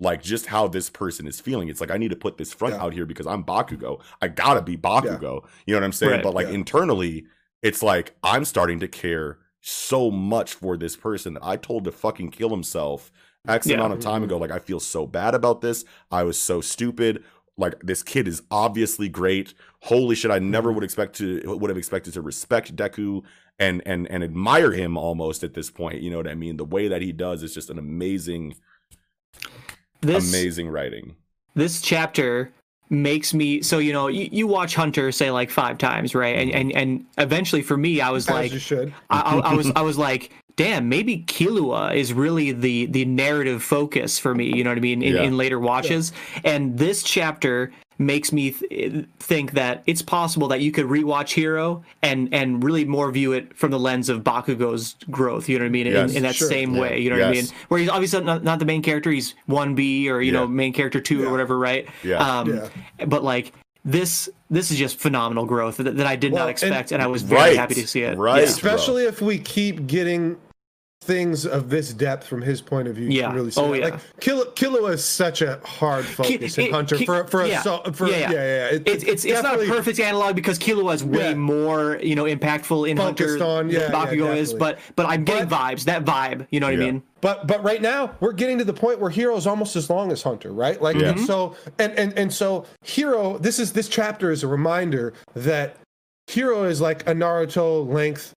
like 0.00 0.22
just 0.22 0.46
how 0.46 0.66
this 0.66 0.90
person 0.90 1.26
is 1.26 1.40
feeling 1.40 1.68
it's 1.68 1.80
like 1.80 1.90
i 1.90 1.96
need 1.96 2.10
to 2.10 2.16
put 2.16 2.36
this 2.36 2.52
front 2.52 2.74
Yeah. 2.74 2.82
out 2.82 2.92
here 2.92 3.06
because 3.06 3.26
i'm 3.26 3.44
bakugo 3.44 4.00
i 4.20 4.28
gotta 4.28 4.60
be 4.60 4.76
bakugo 4.76 5.44
you 5.66 5.72
know 5.72 5.80
what 5.80 5.84
i'm 5.84 5.92
saying 5.92 6.12
Right. 6.12 6.22
but 6.22 6.34
like 6.34 6.48
Yeah. 6.48 6.54
internally 6.54 7.26
it's 7.62 7.82
like 7.82 8.14
i'm 8.24 8.44
starting 8.44 8.80
to 8.80 8.88
care 8.88 9.38
so 9.62 10.10
much 10.10 10.54
for 10.54 10.76
this 10.76 10.96
person 10.96 11.34
that 11.34 11.44
i 11.44 11.56
told 11.56 11.84
to 11.84 11.92
fucking 11.92 12.30
kill 12.30 12.50
himself 12.50 13.10
x 13.48 13.66
Yeah. 13.66 13.76
amount 13.76 13.94
of 13.94 14.00
time 14.00 14.16
mm-hmm. 14.16 14.24
ago. 14.24 14.36
Like 14.38 14.50
i 14.50 14.58
feel 14.58 14.80
so 14.80 15.06
bad 15.06 15.34
about 15.34 15.60
this. 15.60 15.84
I 16.10 16.22
was 16.22 16.38
so 16.38 16.60
stupid. 16.60 17.24
Like 17.56 17.74
this 17.80 18.02
kid 18.02 18.28
is 18.28 18.42
obviously 18.50 19.08
great. 19.08 19.54
Holy 19.82 20.14
shit 20.14 20.30
i 20.30 20.38
never 20.38 20.68
mm-hmm. 20.68 20.76
would 20.76 20.84
expect 20.84 21.16
to 21.16 21.42
would 21.44 21.70
have 21.70 21.78
expected 21.78 22.14
to 22.14 22.20
respect 22.22 22.76
deku 22.76 23.22
and 23.58 23.82
and 23.84 24.08
and 24.10 24.22
admire 24.22 24.72
him 24.72 24.96
almost 24.96 25.42
at 25.44 25.54
this 25.54 25.70
point 25.70 26.00
you 26.02 26.10
know 26.10 26.16
what 26.18 26.28
i 26.28 26.34
mean? 26.34 26.56
The 26.56 26.64
way 26.64 26.88
that 26.88 27.02
he 27.02 27.12
does 27.12 27.42
is 27.42 27.52
just 27.54 27.70
an 27.70 27.78
amazing 27.78 28.54
This 30.00 30.28
amazing 30.28 30.68
writing. 30.68 31.16
this 31.54 31.80
chapter 31.80 32.52
makes 32.92 33.32
me 33.32 33.62
so 33.62 33.78
you 33.78 33.92
know 33.92 34.06
you, 34.06 34.28
you 34.30 34.46
watch 34.46 34.74
Hunter 34.74 35.10
say 35.10 35.30
like 35.30 35.50
five 35.50 35.78
times 35.78 36.14
right 36.14 36.36
and 36.36 36.50
and 36.52 36.72
and 36.72 37.06
eventually 37.16 37.62
for 37.62 37.76
me 37.76 38.00
I 38.02 38.10
was 38.10 38.28
As 38.28 38.34
like 38.34 38.52
you 38.52 38.58
should. 38.58 38.92
I, 39.08 39.20
I, 39.20 39.38
I 39.38 39.54
was 39.54 39.72
I 39.76 39.80
was 39.80 39.96
like, 39.96 40.30
damn, 40.56 40.88
maybe 40.90 41.24
Killua 41.26 41.94
is 41.94 42.12
really 42.12 42.52
the 42.52 42.86
the 42.86 43.06
narrative 43.06 43.62
focus 43.62 44.18
for 44.18 44.34
me. 44.34 44.54
You 44.54 44.62
know 44.62 44.70
what 44.70 44.76
I 44.78 44.82
mean? 44.82 45.02
In, 45.02 45.14
Yeah. 45.14 45.22
in 45.22 45.36
later 45.38 45.58
watches, 45.58 46.12
and 46.44 46.78
this 46.78 47.02
chapter 47.02 47.72
makes 47.98 48.32
me 48.32 48.50
th- 48.52 49.04
think 49.18 49.52
that 49.52 49.82
it's 49.86 50.02
possible 50.02 50.48
that 50.48 50.60
you 50.60 50.72
could 50.72 50.86
rewatch 50.86 51.32
Hero 51.32 51.82
and 52.02 52.32
and 52.32 52.62
really 52.64 52.84
more 52.84 53.10
view 53.10 53.32
it 53.32 53.56
from 53.56 53.70
the 53.70 53.78
lens 53.78 54.08
of 54.08 54.22
Bakugo's 54.24 54.96
growth. 55.10 55.48
You 55.48 55.58
know 55.58 55.64
what 55.64 55.68
I 55.68 55.70
mean? 55.70 55.86
Yes, 55.86 56.10
in, 56.10 56.16
in 56.18 56.22
that 56.24 56.34
sure. 56.34 56.48
same 56.48 56.74
Yeah. 56.74 56.80
way. 56.80 56.98
You 57.00 57.10
know 57.10 57.18
what 57.18 57.28
I 57.28 57.30
mean? 57.32 57.44
Where 57.68 57.80
he's 57.80 57.88
obviously 57.88 58.24
not, 58.24 58.42
not 58.44 58.58
the 58.58 58.64
main 58.64 58.82
character. 58.82 59.10
He's 59.10 59.34
one 59.46 59.74
B 59.74 60.08
or 60.10 60.20
you 60.20 60.32
know 60.32 60.46
main 60.46 60.72
character 60.72 61.00
two 61.00 61.18
Yeah. 61.18 61.26
or 61.26 61.30
whatever, 61.30 61.58
right? 61.58 61.86
Yeah. 62.02 62.16
Um, 62.40 62.48
Yeah. 62.98 63.06
But 63.06 63.22
like. 63.24 63.52
This 63.84 64.28
this 64.48 64.70
is 64.70 64.78
just 64.78 64.96
phenomenal 65.00 65.44
growth 65.44 65.78
that, 65.78 65.96
that 65.96 66.06
I 66.06 66.14
did 66.14 66.30
Well, 66.30 66.42
not 66.42 66.44
and- 66.44 66.50
expect, 66.52 66.92
and, 66.92 67.02
I 67.02 67.08
was 67.08 67.22
very 67.22 67.40
Right, 67.40 67.56
happy 67.56 67.74
to 67.74 67.86
see 67.88 68.02
it. 68.02 68.16
right. 68.16 68.38
Yeah. 68.38 68.44
especially 68.44 69.06
if 69.06 69.20
we 69.20 69.38
keep 69.38 69.88
getting 69.88 70.36
things 71.02 71.44
of 71.44 71.68
this 71.68 71.92
depth 71.92 72.26
from 72.26 72.40
his 72.42 72.62
point 72.62 72.86
of 72.86 72.94
view. 72.94 73.08
Yeah. 73.08 73.26
can 73.26 73.34
really 73.34 73.50
see 73.50 73.60
Oh, 73.60 73.72
that. 73.72 73.78
yeah. 73.78 73.84
Like 73.86 74.20
Killua, 74.20 74.54
Killua 74.54 74.92
is 74.92 75.04
such 75.04 75.42
a 75.42 75.58
hard 75.64 76.04
focus 76.04 76.56
it- 76.58 76.70
Hunter 76.70 76.96
Ki- 76.96 77.06
for 77.06 77.26
for 77.26 77.44
yeah. 77.44 77.58
a 77.58 77.62
so, 77.62 77.82
for 77.92 78.08
Yeah, 78.08 78.16
yeah 78.18 78.30
yeah. 78.30 78.30
yeah. 78.30 78.44
yeah. 78.70 78.76
It- 78.76 78.82
it's 78.88 79.04
it's, 79.04 79.24
it's 79.24 79.42
not 79.42 79.60
a 79.60 79.66
perfect 79.66 79.98
analog 79.98 80.36
because 80.36 80.60
Killua 80.60 80.94
is 80.94 81.02
way 81.02 81.30
Yeah. 81.30 81.34
more 81.34 81.98
you 82.02 82.14
know 82.14 82.24
impactful 82.24 82.88
in 82.88 82.96
Focused 82.98 83.40
Hunter 83.40 83.44
on- 83.44 83.68
yeah, 83.68 83.80
than 83.88 83.90
yeah, 83.92 84.06
Bakugo 84.06 84.36
is, 84.36 84.54
but 84.54 84.78
but 84.94 85.06
I'm 85.06 85.24
getting 85.24 85.48
But- 85.48 85.58
vibes 85.76 85.84
that 85.84 86.04
vibe. 86.04 86.46
You 86.50 86.60
know 86.60 86.68
what 86.68 86.76
Yeah. 86.78 86.82
I 86.82 86.90
mean? 86.92 87.02
But 87.20 87.46
but 87.48 87.62
right 87.64 87.82
now 87.82 88.12
we're 88.20 88.32
getting 88.32 88.58
to 88.58 88.64
the 88.64 88.72
point 88.72 89.00
where 89.00 89.10
Hero 89.10 89.36
is 89.36 89.46
almost 89.46 89.74
as 89.74 89.90
long 89.90 90.12
as 90.12 90.22
Hunter, 90.22 90.52
right? 90.52 90.80
Like 90.80 90.96
Yeah. 90.96 91.10
and 91.10 91.20
so 91.20 91.56
and 91.80 91.92
and 91.98 92.16
and 92.16 92.32
so 92.32 92.64
Hero. 92.84 93.38
This 93.38 93.58
is 93.58 93.72
this 93.72 93.88
chapter 93.88 94.30
is 94.30 94.44
a 94.44 94.48
reminder 94.48 95.14
that 95.34 95.76
Hero 96.28 96.62
is 96.64 96.80
like 96.80 97.02
a 97.08 97.12
Naruto 97.12 97.92
length. 97.92 98.32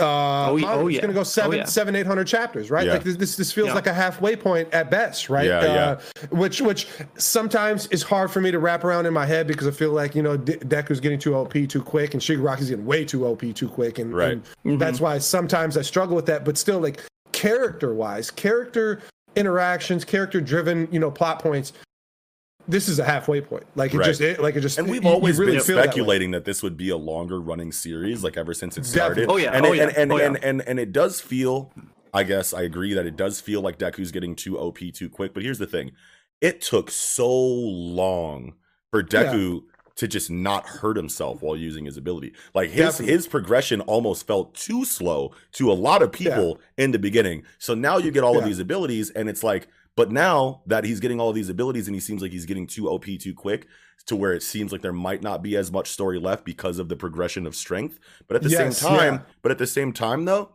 Uh, 0.00 0.50
Oh, 0.50 0.56
yeah- 0.56 0.72
oh, 0.74 0.86
it's 0.88 0.96
yeah. 0.96 1.00
gonna 1.02 1.12
go 1.12 1.22
seven, 1.22 1.52
Oh, 1.54 1.56
yeah. 1.58 1.64
seven, 1.64 1.94
eight 1.94 2.06
hundred 2.06 2.26
chapters, 2.26 2.70
right? 2.70 2.86
Yeah. 2.86 2.94
Like 2.94 3.04
this, 3.04 3.16
this, 3.16 3.36
this 3.36 3.52
feels 3.52 3.68
Yeah. 3.68 3.74
like 3.74 3.86
a 3.86 3.92
halfway 3.92 4.34
point 4.34 4.68
at 4.72 4.90
best, 4.90 5.28
right? 5.30 5.46
Yeah, 5.46 5.58
uh, 5.58 6.00
Which, 6.30 6.60
which 6.60 6.88
sometimes 7.16 7.86
is 7.88 8.02
hard 8.02 8.30
for 8.30 8.40
me 8.40 8.50
to 8.50 8.58
wrap 8.58 8.82
around 8.84 9.06
in 9.06 9.12
my 9.14 9.24
head 9.26 9.46
because 9.46 9.66
I 9.68 9.70
feel 9.70 9.92
like 9.92 10.14
you 10.14 10.22
know 10.22 10.36
De- 10.36 10.56
Deku's 10.58 10.98
getting 11.00 11.18
too 11.18 11.34
OP 11.36 11.66
too 11.68 11.82
quick, 11.82 12.12
and 12.14 12.20
Shigaraki's 12.22 12.70
getting 12.70 12.84
way 12.86 13.04
too 13.04 13.24
OP 13.26 13.52
too 13.52 13.68
quick, 13.68 13.98
and, 13.98 14.14
Right. 14.14 14.32
and 14.32 14.42
Mm-hmm. 14.64 14.78
that's 14.78 15.00
why 15.00 15.18
sometimes 15.18 15.76
I 15.76 15.82
struggle 15.82 16.16
with 16.16 16.26
that. 16.26 16.44
But 16.44 16.58
still, 16.58 16.80
like 16.80 17.00
character 17.32 17.94
wise, 17.94 18.30
character 18.30 19.00
interactions, 19.36 20.04
character 20.04 20.40
driven, 20.40 20.88
you 20.90 20.98
know, 20.98 21.10
plot 21.10 21.40
points. 21.40 21.72
This 22.66 22.88
is 22.88 22.98
a 22.98 23.04
halfway 23.04 23.40
point. 23.40 23.64
Like 23.74 23.92
it 23.94 23.98
Right. 23.98 24.06
just, 24.06 24.20
it, 24.20 24.40
like 24.40 24.56
it 24.56 24.60
just. 24.60 24.78
And 24.78 24.88
we've 24.88 25.02
you- 25.02 25.08
you 25.10 25.14
always 25.14 25.38
really 25.38 25.52
been 25.52 25.60
feel 25.62 25.76
that 25.76 25.84
speculating 25.84 26.30
that, 26.30 26.44
this 26.44 26.62
would 26.62 26.76
be 26.76 26.88
a 26.90 26.96
longer 26.96 27.40
running 27.40 27.72
series, 27.72 28.24
like 28.24 28.36
ever 28.36 28.54
since 28.54 28.78
it 28.78 28.86
started. 28.86 29.22
Definitely. 29.26 29.34
Oh, 29.34 29.44
yeah. 29.44 29.56
and 29.56 29.66
Oh, 29.66 29.72
it, 29.72 29.76
yeah. 29.76 29.82
and 29.84 29.96
and, 29.96 30.12
Oh, 30.12 30.16
yeah. 30.16 30.24
and, 30.26 30.36
and 30.44 30.62
and 30.62 30.78
it 30.80 30.92
does 30.92 31.20
feel. 31.20 31.72
I 32.12 32.22
guess 32.22 32.54
I 32.54 32.62
agree 32.62 32.94
that 32.94 33.06
it 33.06 33.16
does 33.16 33.40
feel 33.40 33.60
like 33.60 33.78
Deku's 33.78 34.12
getting 34.12 34.34
too 34.36 34.56
OP 34.58 34.78
too 34.92 35.08
quick. 35.10 35.34
But 35.34 35.42
here's 35.42 35.58
the 35.58 35.66
thing: 35.66 35.92
it 36.40 36.60
took 36.60 36.90
so 36.90 37.28
long 37.28 38.54
for 38.90 39.02
Deku 39.02 39.62
to 39.96 40.08
just 40.08 40.30
not 40.30 40.66
hurt 40.66 40.96
himself 40.96 41.40
while 41.42 41.56
using 41.56 41.84
his 41.84 41.96
ability. 41.96 42.32
Like 42.54 42.70
his 42.70 42.78
Definitely. 42.92 43.12
his 43.12 43.26
progression 43.28 43.80
almost 43.82 44.26
felt 44.26 44.54
too 44.54 44.84
slow 44.84 45.32
to 45.52 45.70
a 45.70 45.74
lot 45.74 46.02
of 46.02 46.10
people 46.12 46.60
in 46.78 46.90
the 46.92 46.98
beginning. 46.98 47.44
So 47.58 47.74
now 47.74 47.98
you 47.98 48.10
get 48.10 48.24
all 48.24 48.38
of 48.38 48.44
these 48.44 48.58
abilities, 48.58 49.10
and 49.10 49.28
it's 49.28 49.42
like. 49.44 49.68
But 49.96 50.10
now 50.10 50.62
that 50.66 50.84
he's 50.84 51.00
getting 51.00 51.20
all 51.20 51.32
these 51.32 51.48
abilities 51.48 51.86
and 51.86 51.94
he 51.94 52.00
seems 52.00 52.20
like 52.22 52.32
he's 52.32 52.46
getting 52.46 52.66
too 52.66 52.88
OP 52.88 53.04
too 53.20 53.34
quick, 53.34 53.66
to 54.06 54.16
where 54.16 54.32
it 54.34 54.42
seems 54.42 54.72
like 54.72 54.82
there 54.82 54.92
might 54.92 55.22
not 55.22 55.42
be 55.42 55.56
as 55.56 55.72
much 55.72 55.88
story 55.90 56.18
left 56.18 56.44
because 56.44 56.78
of 56.78 56.88
the 56.88 56.96
progression 56.96 57.46
of 57.46 57.54
strength. 57.54 57.98
But 58.28 58.36
at 58.36 58.42
the 58.42 58.50
Yes, 58.50 58.78
same 58.78 58.88
time, 58.88 59.14
yeah. 59.14 59.20
but 59.42 59.52
at 59.52 59.58
the 59.58 59.66
same 59.66 59.92
time 59.92 60.24
though, 60.24 60.50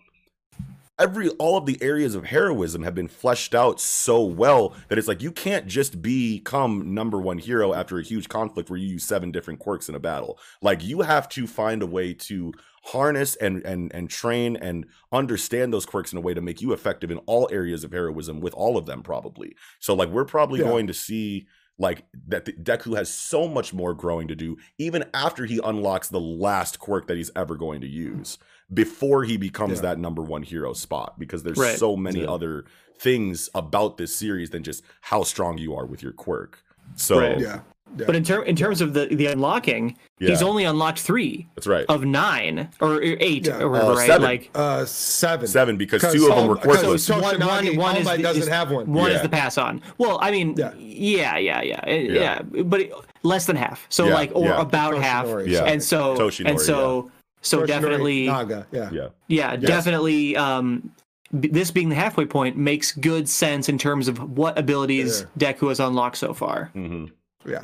every 0.99 1.29
all 1.31 1.57
of 1.57 1.65
the 1.65 1.81
areas 1.81 2.13
of 2.13 2.25
heroism 2.25 2.83
have 2.83 2.93
been 2.93 3.07
fleshed 3.07 3.55
out 3.55 3.79
so 3.79 4.21
well 4.23 4.75
that 4.89 4.97
it's 4.97 5.07
like 5.07 5.21
you 5.21 5.31
can't 5.31 5.65
just 5.65 6.01
become 6.01 6.93
number 6.93 7.19
one 7.19 7.37
hero 7.37 7.73
after 7.73 7.97
a 7.97 8.03
huge 8.03 8.27
conflict 8.29 8.69
where 8.69 8.77
you 8.77 8.87
use 8.87 9.03
seven 9.03 9.31
different 9.31 9.59
quirks 9.59 9.89
in 9.89 9.95
a 9.95 9.99
battle. 9.99 10.37
Like 10.61 10.83
you 10.83 11.01
have 11.01 11.29
to 11.29 11.47
find 11.47 11.81
a 11.81 11.87
way 11.87 12.13
to 12.13 12.53
harness 12.83 13.35
and 13.37 13.63
and 13.65 13.93
and 13.93 14.09
train 14.09 14.55
and 14.55 14.85
understand 15.11 15.73
those 15.73 15.85
quirks 15.85 16.11
in 16.11 16.17
a 16.17 16.21
way 16.21 16.33
to 16.33 16.41
make 16.41 16.61
you 16.61 16.73
effective 16.73 17.11
in 17.11 17.17
all 17.19 17.49
areas 17.51 17.83
of 17.83 17.91
heroism 17.91 18.39
with 18.41 18.53
all 18.53 18.77
of 18.77 18.85
them 18.85 19.01
probably. 19.03 19.55
So 19.79 19.93
like 19.93 20.09
we're 20.09 20.25
probably 20.25 20.59
Yeah. 20.59 20.67
going 20.67 20.87
to 20.87 20.93
see 20.93 21.47
like 21.77 22.03
that 22.27 22.43
the- 22.45 22.53
Deku 22.53 22.97
has 22.97 23.13
so 23.13 23.47
much 23.47 23.73
more 23.73 23.93
growing 23.93 24.27
to 24.27 24.35
do 24.35 24.57
even 24.77 25.05
after 25.13 25.45
he 25.45 25.59
unlocks 25.63 26.09
the 26.09 26.19
last 26.19 26.79
quirk 26.79 27.07
that 27.07 27.15
he's 27.17 27.31
ever 27.35 27.55
going 27.55 27.81
to 27.81 27.87
use 27.87 28.37
before 28.73 29.23
he 29.23 29.37
becomes 29.37 29.77
Yeah. 29.77 29.81
that 29.83 29.99
number 29.99 30.21
one 30.21 30.43
hero 30.43 30.73
spot 30.73 31.17
because 31.19 31.43
there's 31.43 31.57
Right. 31.57 31.77
so 31.77 31.95
many 31.95 32.21
Yeah. 32.21 32.27
other 32.27 32.65
things 32.99 33.49
about 33.55 33.97
this 33.97 34.13
series 34.15 34.49
than 34.49 34.63
just 34.63 34.83
how 35.01 35.23
strong 35.23 35.57
you 35.57 35.73
are 35.75 35.85
with 35.85 36.03
your 36.03 36.11
quirk. 36.11 36.59
So 36.95 37.19
Right. 37.19 37.39
Yeah. 37.39 37.59
yeah. 37.97 38.05
But 38.05 38.15
in 38.15 38.23
term 38.23 38.43
in 38.45 38.55
terms 38.55 38.81
of 38.81 38.93
the 38.93 39.07
the 39.07 39.25
unlocking, 39.27 39.95
he's 40.19 40.41
Yeah. 40.41 40.47
only 40.47 40.63
unlocked 40.63 40.99
three 40.99 41.47
that's 41.55 41.65
right. 41.65 41.85
of 41.89 42.05
nine 42.05 42.69
or 42.79 43.01
eight 43.01 43.47
Yeah. 43.47 43.61
or 43.61 43.69
whatever, 43.69 43.93
Uh, 43.93 43.95
right? 43.95 44.07
seven. 44.07 44.21
Like 44.21 44.51
uh, 44.53 44.85
seven. 44.85 45.47
Seven 45.47 45.75
because 45.77 46.01
'Cause 46.03 46.13
two 46.13 46.29
of 46.29 46.35
them 46.35 46.47
were 46.49 46.55
because 46.55 46.83
quirkless. 46.83 46.99
So 46.99 47.13
one, 47.19 47.39
one, 47.39 47.39
Toshinori, 47.65 47.77
one 47.77 47.95
All 47.95 48.01
is, 48.01 48.05
Might 48.05 48.21
doesn't 48.21 48.43
is- 48.43 48.47
have 48.49 48.69
one. 48.69 48.93
One 48.93 49.09
Yeah. 49.09 49.15
is 49.17 49.21
the 49.23 49.29
pass 49.29 49.57
on. 49.57 49.81
Well, 49.97 50.19
I 50.21 50.29
mean, 50.29 50.53
Yeah. 50.55 50.71
yeah, 50.77 51.37
yeah, 51.39 51.61
yeah, 51.63 51.85
yeah, 51.87 52.41
Yeah. 52.53 52.61
but 52.63 52.81
it, 52.81 52.93
less 53.23 53.45
than 53.47 53.55
half. 53.55 53.87
So 53.89 54.05
Yeah, 54.07 54.13
like, 54.13 54.31
or 54.35 54.45
yeah. 54.45 54.61
about 54.61 54.95
half. 54.99 55.25
Yeah. 55.47 55.63
And 55.63 55.81
so, 55.81 56.15
Toshinori, 56.15 56.47
and 56.49 56.61
so, 56.61 57.09
so 57.41 57.59
Toshinori 57.61 57.67
definitely, 57.67 58.25
Naga. 58.27 58.67
Yeah. 58.71 58.89
yeah. 58.91 59.07
yeah, 59.27 59.55
definitely. 59.55 60.35
Um, 60.35 60.91
b- 61.39 61.47
this 61.49 61.71
being 61.71 61.89
the 61.89 61.95
halfway 61.95 62.25
point 62.25 62.57
makes 62.57 62.91
good 62.91 63.29
sense 63.29 63.69
in 63.69 63.77
terms 63.77 64.07
of 64.07 64.37
what 64.37 64.57
abilities 64.57 65.25
Deku 65.37 65.69
has 65.69 65.79
unlocked 65.79 66.17
so 66.17 66.33
far. 66.33 66.65
hmm 66.73 67.05
Yeah. 67.45 67.63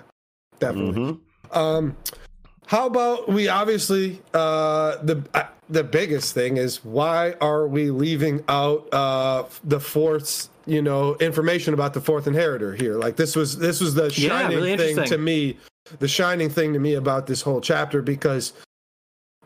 Definitely. 0.60 1.14
hmm 1.52 1.58
Um, 1.58 1.96
how 2.68 2.88
about 2.88 3.30
we 3.30 3.48
obviously 3.48 4.22
uh, 4.34 4.98
the 5.04 5.22
uh, 5.34 5.44
the 5.70 5.84
biggest 5.84 6.34
thing 6.34 6.58
is 6.58 6.84
why 6.84 7.34
are 7.42 7.68
we 7.68 7.92
leaving 7.92 8.44
out 8.48 8.92
uh, 8.94 9.44
the 9.64 9.80
fourth 9.80 10.50
you 10.66 10.82
know 10.82 11.16
information 11.16 11.74
about 11.76 11.94
the 11.94 12.02
fourth 12.02 12.26
inheritor 12.28 12.74
here? 12.74 12.96
Like 12.96 13.16
this 13.18 13.36
was 13.36 13.58
this 13.58 13.82
was 13.82 13.94
the 13.94 14.06
Yeah, 14.16 14.30
shining 14.30 14.58
really 14.58 14.78
thing 14.78 15.04
to 15.06 15.18
me, 15.18 15.58
the 16.00 16.08
shining 16.08 16.50
thing 16.50 16.74
to 16.74 16.80
me 16.80 16.96
about 16.96 17.28
this 17.28 17.42
whole 17.42 17.62
chapter 17.62 18.02
because 18.02 18.54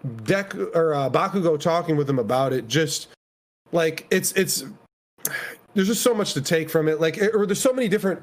Deku 0.05 0.75
or 0.75 0.93
uh, 0.93 1.09
Bakugo 1.09 1.59
talking 1.59 1.97
with 1.97 2.09
him 2.09 2.19
about 2.19 2.53
it 2.53 2.67
just 2.67 3.07
like 3.71 4.07
it's 4.11 4.31
it's 4.33 4.63
there's 5.73 5.87
just 5.87 6.03
so 6.03 6.13
much 6.13 6.33
to 6.33 6.41
take 6.41 6.69
from 6.69 6.87
it 6.87 6.99
like 6.99 7.21
or 7.33 7.45
there's 7.45 7.61
so 7.61 7.73
many 7.73 7.87
different 7.87 8.21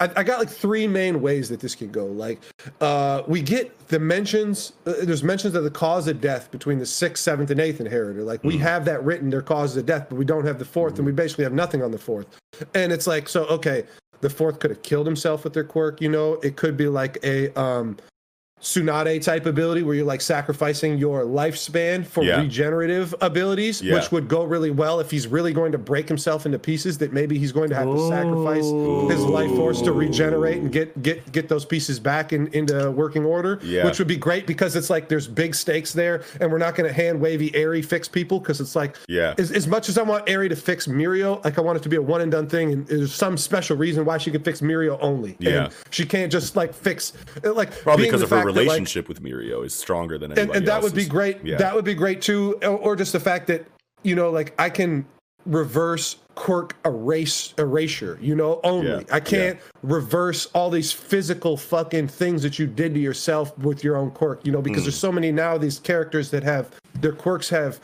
I, 0.00 0.10
I 0.16 0.22
got 0.22 0.38
like 0.38 0.48
three 0.48 0.86
main 0.86 1.20
ways 1.20 1.48
that 1.48 1.60
this 1.60 1.74
can 1.74 1.90
go 1.90 2.06
like 2.06 2.40
uh 2.80 3.22
we 3.26 3.42
get 3.42 3.88
the 3.88 3.98
mentions 3.98 4.72
uh, 4.86 4.94
there's 5.02 5.22
mentions 5.22 5.54
of 5.54 5.64
the 5.64 5.70
cause 5.70 6.08
of 6.08 6.20
death 6.20 6.50
between 6.50 6.78
the 6.78 6.86
sixth 6.86 7.22
seventh 7.22 7.50
and 7.50 7.60
eighth 7.60 7.80
inheritor 7.80 8.22
like 8.22 8.42
we 8.44 8.56
have 8.58 8.84
that 8.84 9.04
written 9.04 9.30
their 9.30 9.42
causes 9.42 9.76
of 9.76 9.86
death 9.86 10.06
but 10.08 10.16
we 10.16 10.24
don't 10.24 10.44
have 10.44 10.58
the 10.58 10.64
4th 10.64 10.96
and 10.96 11.06
we 11.06 11.12
basically 11.12 11.44
have 11.44 11.52
nothing 11.52 11.82
on 11.82 11.90
the 11.90 11.98
fourth. 11.98 12.26
And 12.74 12.92
it's 12.92 13.06
like 13.06 13.28
so 13.28 13.44
okay 13.46 13.84
the 14.20 14.30
fourth 14.30 14.58
could 14.58 14.70
have 14.70 14.82
killed 14.82 15.06
himself 15.06 15.44
with 15.44 15.52
their 15.52 15.64
quirk 15.64 16.00
you 16.00 16.08
know? 16.08 16.34
It 16.42 16.56
could 16.56 16.76
be 16.76 16.88
like 16.88 17.18
a 17.22 17.58
um 17.58 17.96
Tsunade 18.60 19.22
type 19.22 19.46
ability 19.46 19.82
where 19.82 19.94
you're 19.94 20.04
like 20.04 20.20
sacrificing 20.20 20.98
your 20.98 21.22
lifespan 21.24 22.04
for 22.04 22.24
Yeah. 22.24 22.40
regenerative 22.40 23.14
abilities, 23.20 23.80
Yeah. 23.80 23.94
which 23.94 24.10
would 24.10 24.26
go 24.26 24.42
really 24.42 24.70
well 24.70 24.98
if 24.98 25.10
he's 25.12 25.28
really 25.28 25.52
going 25.52 25.70
to 25.72 25.78
break 25.78 26.08
himself 26.08 26.44
into 26.44 26.58
pieces. 26.58 26.98
That 26.98 27.12
maybe 27.12 27.38
he's 27.38 27.52
going 27.52 27.70
to 27.70 27.76
have 27.76 27.86
to 27.86 28.08
sacrifice 28.08 28.64
his 29.12 29.24
life 29.24 29.50
force 29.52 29.80
to 29.82 29.92
regenerate 29.92 30.56
and 30.58 30.72
get 30.72 31.00
get 31.02 31.30
get 31.30 31.48
those 31.48 31.64
pieces 31.64 32.00
back 32.00 32.32
in, 32.32 32.48
into 32.48 32.90
working 32.90 33.24
order. 33.24 33.60
Yeah. 33.62 33.84
Which 33.84 33.98
would 34.00 34.08
be 34.08 34.16
great 34.16 34.46
because 34.46 34.74
it's 34.74 34.90
like 34.90 35.08
there's 35.08 35.28
big 35.28 35.54
stakes 35.54 35.92
there, 35.92 36.22
and 36.40 36.50
we're 36.50 36.58
not 36.58 36.74
going 36.74 36.88
to 36.88 36.94
hand 36.94 37.20
wavy 37.20 37.54
Eri 37.54 37.80
fix 37.82 38.08
people 38.08 38.40
because 38.40 38.60
it's 38.60 38.74
like 38.74 38.96
Yeah. 39.06 39.34
as, 39.38 39.52
as 39.52 39.68
much 39.68 39.88
as 39.88 39.96
I 39.98 40.02
want 40.02 40.24
Eri 40.28 40.48
to 40.48 40.56
fix 40.56 40.88
Mirio, 40.88 41.44
like 41.44 41.58
I 41.58 41.60
want 41.60 41.76
it 41.76 41.82
to 41.84 41.88
be 41.88 41.96
a 41.96 42.02
one 42.02 42.22
and 42.22 42.32
done 42.32 42.48
thing, 42.48 42.72
and 42.72 42.86
there's 42.88 43.14
some 43.14 43.36
special 43.36 43.76
reason 43.76 44.04
why 44.04 44.18
she 44.18 44.32
can 44.32 44.42
fix 44.42 44.60
Mirio 44.62 44.98
only. 45.00 45.36
Yeah. 45.38 45.64
and 45.66 45.72
she 45.90 46.04
can't 46.04 46.32
just 46.32 46.56
like 46.56 46.74
fix 46.74 47.12
like 47.44 47.70
Probably 47.82 48.06
because 48.06 48.22
of 48.22 48.30
her 48.30 48.47
that, 48.52 48.60
like, 48.60 48.66
relationship 48.66 49.08
with 49.08 49.22
Mirio 49.22 49.64
is 49.64 49.74
stronger 49.74 50.18
than 50.18 50.30
and, 50.32 50.38
anybody 50.38 50.58
and 50.58 50.68
that 50.68 50.82
would 50.82 50.94
be 50.94 51.06
great. 51.06 51.44
Yeah. 51.44 51.56
That 51.56 51.74
would 51.74 51.84
be 51.84 51.94
great 51.94 52.20
too, 52.22 52.58
or, 52.62 52.68
or 52.78 52.96
just 52.96 53.12
the 53.12 53.20
fact 53.20 53.46
that 53.48 53.66
you 54.02 54.14
know, 54.14 54.30
like 54.30 54.54
I 54.60 54.70
can 54.70 55.04
reverse 55.46 56.16
quirk 56.34 56.76
erase 56.84 57.54
erasure. 57.58 58.18
You 58.20 58.36
know, 58.36 58.60
only 58.64 58.88
Yeah, 58.90 59.00
I 59.10 59.18
can't 59.20 59.58
reverse 59.82 60.46
all 60.54 60.70
these 60.70 60.92
physical 60.92 61.56
fucking 61.56 62.08
things 62.08 62.42
that 62.42 62.58
you 62.58 62.66
did 62.66 62.94
to 62.94 63.00
yourself 63.00 63.56
with 63.58 63.82
your 63.82 63.96
own 63.96 64.10
quirk. 64.10 64.44
You 64.44 64.52
know, 64.52 64.60
Mm. 64.60 64.64
because 64.64 64.84
there's 64.84 64.98
so 64.98 65.10
many 65.10 65.32
now 65.32 65.58
these 65.58 65.78
characters 65.78 66.30
that 66.30 66.42
have 66.44 66.70
their 67.00 67.12
quirks 67.12 67.48
have 67.48 67.80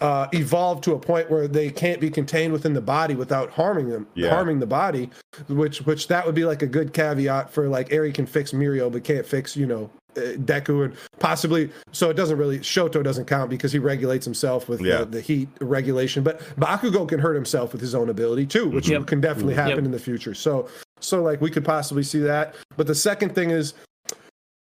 uh, 0.00 0.28
evolve 0.32 0.80
to 0.82 0.92
a 0.92 0.98
point 0.98 1.28
where 1.28 1.48
they 1.48 1.70
can't 1.70 2.00
be 2.00 2.08
contained 2.08 2.52
within 2.52 2.72
the 2.72 2.80
body 2.80 3.16
without 3.16 3.50
harming 3.50 3.88
them, 3.88 4.06
Yeah. 4.14 4.30
harming 4.30 4.60
the 4.60 4.66
body. 4.66 5.10
Which 5.48 5.78
which 5.86 6.06
that 6.08 6.24
would 6.24 6.36
be 6.36 6.44
like 6.44 6.62
a 6.62 6.66
good 6.68 6.92
caveat 6.92 7.50
for 7.52 7.68
like 7.68 7.92
Eri 7.92 8.12
can 8.12 8.24
fix 8.26 8.52
Mirio 8.52 8.92
but 8.92 9.02
can't 9.02 9.26
fix 9.26 9.56
you 9.56 9.66
know 9.66 9.90
Deku 10.14 10.84
and 10.86 10.94
possibly 11.18 11.70
so 11.92 12.10
it 12.10 12.14
doesn't 12.14 12.38
really 12.38 12.58
Shoto 12.58 13.02
doesn't 13.02 13.26
count 13.26 13.50
because 13.50 13.72
he 13.72 13.78
regulates 13.78 14.24
himself 14.24 14.68
with 14.68 14.80
Yeah. 14.80 14.98
the, 14.98 15.04
the 15.06 15.20
heat 15.20 15.48
regulation. 15.60 16.22
But 16.22 16.40
Bakugo 16.58 17.08
can 17.08 17.18
hurt 17.20 17.34
himself 17.34 17.72
with 17.72 17.80
his 17.80 17.94
own 17.94 18.08
ability 18.08 18.46
too, 18.46 18.68
which 18.68 18.88
Yep. 18.88 19.06
can 19.06 19.20
definitely 19.20 19.54
happen 19.54 19.76
Yep. 19.76 19.84
in 19.84 19.90
the 19.90 19.98
future. 19.98 20.34
So 20.34 20.68
so 21.00 21.22
like 21.22 21.40
we 21.40 21.50
could 21.50 21.64
possibly 21.64 22.02
see 22.02 22.18
that. 22.20 22.54
But 22.76 22.86
the 22.86 22.94
second 22.94 23.34
thing 23.34 23.50
is 23.50 23.74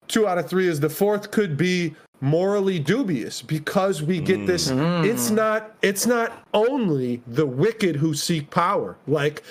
two 0.07 0.27
out 0.27 0.37
of 0.37 0.49
three 0.49 0.67
is 0.67 0.79
the 0.79 0.89
fourth 0.89 1.31
could 1.31 1.57
be 1.57 1.95
morally 2.21 2.79
dubious 2.79 3.41
because 3.41 4.01
we 4.01 4.19
get 4.21 4.47
this 4.47 4.69
it's 4.71 5.29
not 5.29 5.75
it's 5.81 6.05
not 6.05 6.43
only 6.53 7.21
the 7.27 7.45
wicked 7.45 7.95
who 7.95 8.13
seek 8.13 8.49
power 8.49 8.95
like 9.05 9.43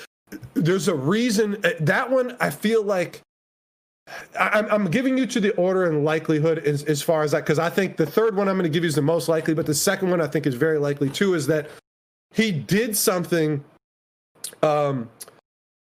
there's 0.55 0.89
a 0.89 0.95
reason 0.95 1.57
uh, 1.63 1.71
that 1.81 2.11
one 2.11 2.35
i 2.41 2.49
feel 2.49 2.83
like 2.83 3.17
I- 3.17 3.21
I'm, 4.39 4.67
I'm 4.71 4.91
giving 4.91 5.17
you 5.17 5.27
to 5.27 5.41
the 5.41 5.55
order 5.55 5.85
and 5.89 6.05
likelihood 6.05 6.59
as, 6.59 6.85
as 6.85 7.01
far 7.03 7.23
as 7.23 7.31
that 7.31 7.41
because 7.41 7.59
I 7.59 7.71
think 7.71 7.97
the 7.97 8.07
third 8.07 8.37
one 8.37 8.49
I'm 8.49 8.57
going 8.57 8.65
to 8.65 8.75
give 8.75 8.85
you 8.85 8.89
is 8.89 8.95
the 8.95 9.03
most 9.03 9.29
likely, 9.29 9.55
but 9.55 9.67
the 9.67 9.75
second 9.75 10.11
one 10.11 10.21
I 10.21 10.27
think 10.27 10.47
is 10.47 10.55
very 10.55 10.79
likely 10.79 11.09
too. 11.09 11.35
Is 11.35 11.47
that 11.47 11.71
he 12.33 12.53
did 12.53 12.97
something 12.97 13.65
um, 14.63 15.09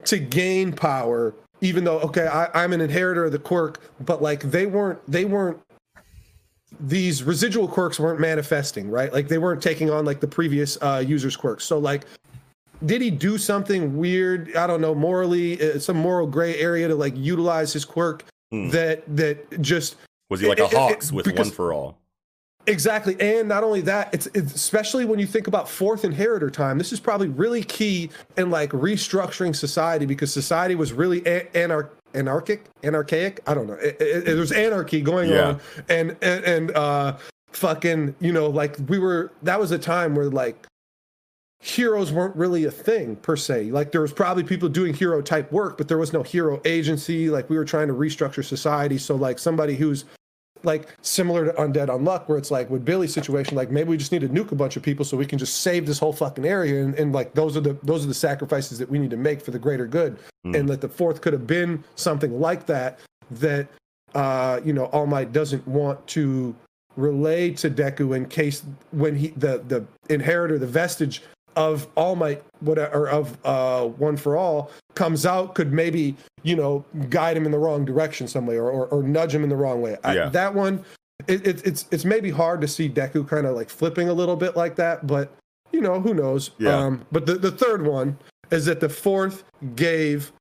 to 0.05 0.19
gain 0.19 0.73
power, 0.73 1.33
even 1.61 1.83
though 1.83 1.99
okay, 2.01 2.27
I, 2.27 2.49
I'm 2.63 2.73
an 2.73 2.81
inheritor 2.81 3.25
of 3.25 3.31
the 3.31 3.39
quirk, 3.39 3.81
but 4.01 4.21
like 4.21 4.41
they 4.41 4.65
weren't 4.65 4.99
they 5.09 5.25
weren't 5.25 5.59
these 6.79 7.23
residual 7.23 7.67
quirks 7.67 7.99
weren't 7.99 8.19
manifesting 8.19 8.89
right 8.89 9.11
like 9.11 9.27
they 9.27 9.39
weren't 9.39 9.61
taking 9.61 9.89
on 9.89 10.05
like 10.05 10.19
the 10.19 10.27
previous 10.27 10.77
uh 10.81 11.03
users 11.05 11.35
quirks 11.35 11.65
so 11.65 11.79
like 11.79 12.05
did 12.85 13.01
he 13.01 13.09
do 13.11 13.37
something 13.37 13.97
weird 13.97 14.55
i 14.55 14.65
don't 14.67 14.81
know 14.81 14.95
morally 14.95 15.59
uh, 15.61 15.77
some 15.79 15.97
moral 15.97 16.25
gray 16.27 16.57
area 16.59 16.87
to 16.87 16.95
like 16.95 17.15
utilize 17.17 17.73
his 17.73 17.85
quirk 17.85 18.23
Hmm. 18.51 18.69
that 18.69 19.03
that 19.15 19.61
just 19.61 19.95
Was 20.31 20.39
he 20.39 20.47
like 20.47 20.59
a 20.59 20.63
It- 20.65 20.73
it- 20.73 21.03
it- 21.05 21.11
with 21.11 21.25
because- 21.25 21.47
one 21.47 21.51
for 21.51 21.71
all? 21.73 21.97
Exactly, 22.67 23.15
and 23.19 23.47
not 23.47 23.63
only 23.63 23.81
that, 23.81 24.13
it's, 24.13 24.27
it's 24.35 24.53
especially 24.53 25.05
when 25.05 25.17
you 25.17 25.25
think 25.25 25.47
about 25.47 25.67
fourth 25.67 26.03
inheritor 26.05 26.49
time. 26.51 26.77
This 26.77 26.91
is 26.91 26.99
probably 26.99 27.27
really 27.29 27.63
key 27.63 28.09
in 28.37 28.51
like 28.51 28.69
restructuring 28.71 29.55
society 29.55 30.05
because 30.05 30.31
society 30.31 30.75
was 30.75 30.93
really 30.93 31.19
a- 31.25 31.45
anar- 31.55 31.89
anarchic, 32.13 32.65
anarchaic. 32.83 33.39
I 33.47 33.53
don't 33.55 33.65
know. 33.67 33.73
It, 33.73 33.97
it, 33.99 34.27
it- 34.27 34.35
there's 34.35 34.51
anarchy 34.51 35.01
going 35.01 35.29
Yeah. 35.31 35.47
on, 35.47 35.59
and 35.89 36.15
and, 36.21 36.43
and 36.45 36.71
uh, 36.75 37.17
fucking, 37.53 38.13
you 38.19 38.33
know, 38.33 38.47
like 38.47 38.77
we 38.87 38.99
were. 38.99 39.31
That 39.43 39.59
was 39.59 39.71
a 39.71 39.79
time 39.79 40.13
where 40.15 40.29
like 40.29 40.55
heroes 41.61 42.11
weren't 42.11 42.35
really 42.35 42.65
a 42.65 42.71
thing 42.71 43.15
per 43.17 43.35
se. 43.35 43.71
Like 43.71 43.91
there 43.91 44.01
was 44.01 44.13
probably 44.13 44.43
people 44.43 44.69
doing 44.69 44.93
hero 44.93 45.21
type 45.21 45.51
work, 45.51 45.77
but 45.77 45.87
there 45.87 45.97
was 45.97 46.13
no 46.13 46.23
hero 46.23 46.61
agency. 46.65 47.29
Like 47.29 47.49
we 47.49 47.57
were 47.57 47.65
trying 47.65 47.87
to 47.87 47.93
restructure 47.93 48.43
society. 48.43 48.97
So 48.97 49.15
like 49.15 49.39
somebody 49.39 49.75
who's 49.75 50.05
like 50.63 50.89
similar 51.01 51.45
to 51.45 51.53
Undead 51.53 51.87
Unluck, 51.87 52.27
where 52.27 52.37
it's 52.37 52.51
like 52.51 52.69
with 52.69 52.83
Billy's 52.83 53.13
situation, 53.13 53.55
like 53.55 53.71
maybe 53.71 53.89
we 53.89 53.97
just 53.97 54.11
need 54.11 54.21
to 54.21 54.29
nuke 54.29 54.51
a 54.51 54.55
bunch 54.55 54.77
of 54.77 54.83
people 54.83 55.05
so 55.05 55.17
we 55.17 55.25
can 55.25 55.39
just 55.39 55.61
save 55.61 55.85
this 55.85 55.99
whole 55.99 56.13
fucking 56.13 56.45
area, 56.45 56.83
and, 56.83 56.95
and 56.95 57.13
like 57.13 57.33
those 57.33 57.55
are 57.55 57.61
the 57.61 57.77
those 57.83 58.03
are 58.03 58.07
the 58.07 58.13
sacrifices 58.13 58.77
that 58.77 58.89
we 58.89 58.99
need 58.99 59.09
to 59.09 59.17
make 59.17 59.41
for 59.41 59.51
the 59.51 59.59
greater 59.59 59.87
good, 59.87 60.17
and 60.43 60.67
that 60.67 60.81
the 60.81 60.89
fourth 60.89 61.21
could 61.21 61.33
have 61.33 61.47
been 61.47 61.83
something 61.95 62.39
like 62.39 62.65
that 62.65 62.99
that 63.31 63.67
uh, 64.15 64.59
you 64.63 64.73
know 64.73 64.85
All 64.85 65.05
Might 65.05 65.31
doesn't 65.31 65.65
want 65.67 66.05
to 66.07 66.53
relay 66.97 67.51
to 67.51 67.69
Deku 67.69 68.15
in 68.15 68.25
case 68.25 68.63
when 68.91 69.15
he 69.15 69.29
the 69.29 69.63
the 69.67 69.85
inheritor, 70.09 70.59
the 70.59 70.67
vestige 70.67 71.21
of 71.59 71.87
All 71.95 72.15
Might, 72.15 72.41
whatever, 72.61 72.91
or 72.97 73.09
of 73.09 73.37
uh, 73.45 73.85
One 73.85 74.15
for 74.17 74.37
All 74.37 74.71
comes 74.95 75.25
out, 75.25 75.53
could 75.55 75.71
maybe 75.73 76.15
you 76.43 76.55
know 76.55 76.83
guide 77.09 77.35
him 77.37 77.45
in 77.45 77.51
the 77.51 77.59
wrong 77.59 77.83
direction 77.85 78.27
some 78.27 78.47
way, 78.47 78.55
or 78.57 78.71
or, 78.71 78.87
or 78.87 79.03
nudge 79.03 79.35
him 79.35 79.43
in 79.43 79.49
the 79.49 79.55
wrong 79.57 79.81
way. 79.81 79.97
I- 80.03 80.15
Yeah. 80.15 80.29
that 80.29 80.55
one, 80.55 80.83
it, 81.27 81.45
it, 81.45 81.67
it's 81.67 81.85
it's 81.91 82.05
maybe 82.05 82.31
hard 82.31 82.61
to 82.61 82.67
see 82.67 82.89
Deku 82.89 83.27
kind 83.27 83.45
of 83.45 83.55
like 83.55 83.69
flipping 83.69 84.07
a 84.09 84.13
little 84.13 84.37
bit 84.37 84.55
like 84.55 84.75
that, 84.77 85.05
but 85.05 85.35
you 85.71 85.81
know 85.81 85.99
who 85.99 86.13
knows. 86.13 86.51
Yeah. 86.57 86.75
Um, 86.77 87.05
but 87.11 87.25
the 87.25 87.35
the 87.35 87.51
third 87.51 87.85
one 87.85 88.17
is 88.51 88.65
that 88.65 88.79
the 88.79 88.89
fourth 88.89 89.43
gave 89.75 90.31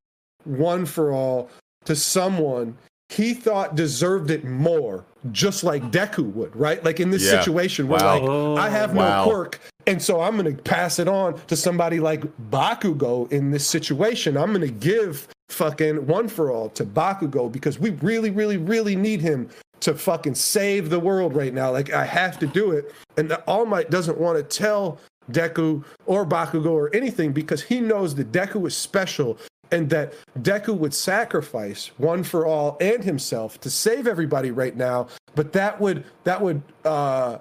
One 0.45 0.85
for 0.85 1.11
All 1.11 1.49
to 1.85 1.95
someone 1.95 2.77
he 3.09 3.33
thought 3.33 3.75
deserved 3.75 4.29
it 4.31 4.45
more, 4.45 5.03
just 5.31 5.63
like 5.63 5.83
Deku 5.91 6.31
would, 6.33 6.55
right? 6.55 6.83
Like 6.83 6.99
in 6.99 7.09
this 7.09 7.23
Yeah. 7.25 7.39
situation 7.41 7.87
where 7.87 7.99
Wow. 7.99 8.53
like 8.55 8.65
I 8.65 8.69
have 8.69 8.93
no 8.93 9.01
Wow. 9.01 9.23
quirk, 9.25 9.59
and 9.87 10.01
so 10.01 10.21
I'm 10.21 10.37
gonna 10.37 10.53
pass 10.53 10.99
it 10.99 11.07
on 11.07 11.35
to 11.47 11.55
somebody 11.55 11.99
like 11.99 12.23
Bakugo 12.51 13.31
in 13.31 13.51
this 13.51 13.65
situation. 13.67 14.37
I'm 14.37 14.51
gonna 14.53 14.67
give 14.67 15.27
fucking 15.49 16.05
one 16.07 16.27
for 16.27 16.51
all 16.51 16.69
to 16.69 16.85
Bakugo 16.85 17.51
because 17.51 17.79
we 17.79 17.89
really, 18.01 18.29
really, 18.29 18.57
really 18.57 18.95
need 18.95 19.19
him 19.21 19.49
to 19.81 19.93
fucking 19.93 20.35
save 20.35 20.89
the 20.89 20.99
world 20.99 21.35
right 21.35 21.53
now. 21.53 21.71
Like 21.71 21.91
I 21.93 22.05
have 22.05 22.37
to 22.39 22.47
do 22.47 22.71
it. 22.71 22.91
And 23.17 23.29
the 23.31 23.39
All 23.47 23.65
Might 23.65 23.89
doesn't 23.89 24.17
want 24.19 24.37
to 24.37 24.43
tell 24.43 24.99
Deku 25.31 25.83
or 26.05 26.25
Bakugo 26.25 26.71
or 26.71 26.93
anything 26.95 27.31
because 27.31 27.61
he 27.63 27.79
knows 27.79 28.13
that 28.15 28.31
Deku 28.31 28.67
is 28.67 28.75
special 28.75 29.37
and 29.71 29.89
that 29.89 30.13
Deku 30.39 30.77
would 30.77 30.93
sacrifice 30.93 31.91
one 31.97 32.23
for 32.23 32.45
all 32.45 32.77
and 32.81 33.03
himself 33.03 33.59
to 33.61 33.69
save 33.69 34.07
everybody 34.07 34.51
right 34.51 34.75
now. 34.75 35.07
But 35.35 35.53
that 35.53 35.79
would 35.79 36.05
that 36.23 36.41
would 36.41 36.61
uh 36.85 37.39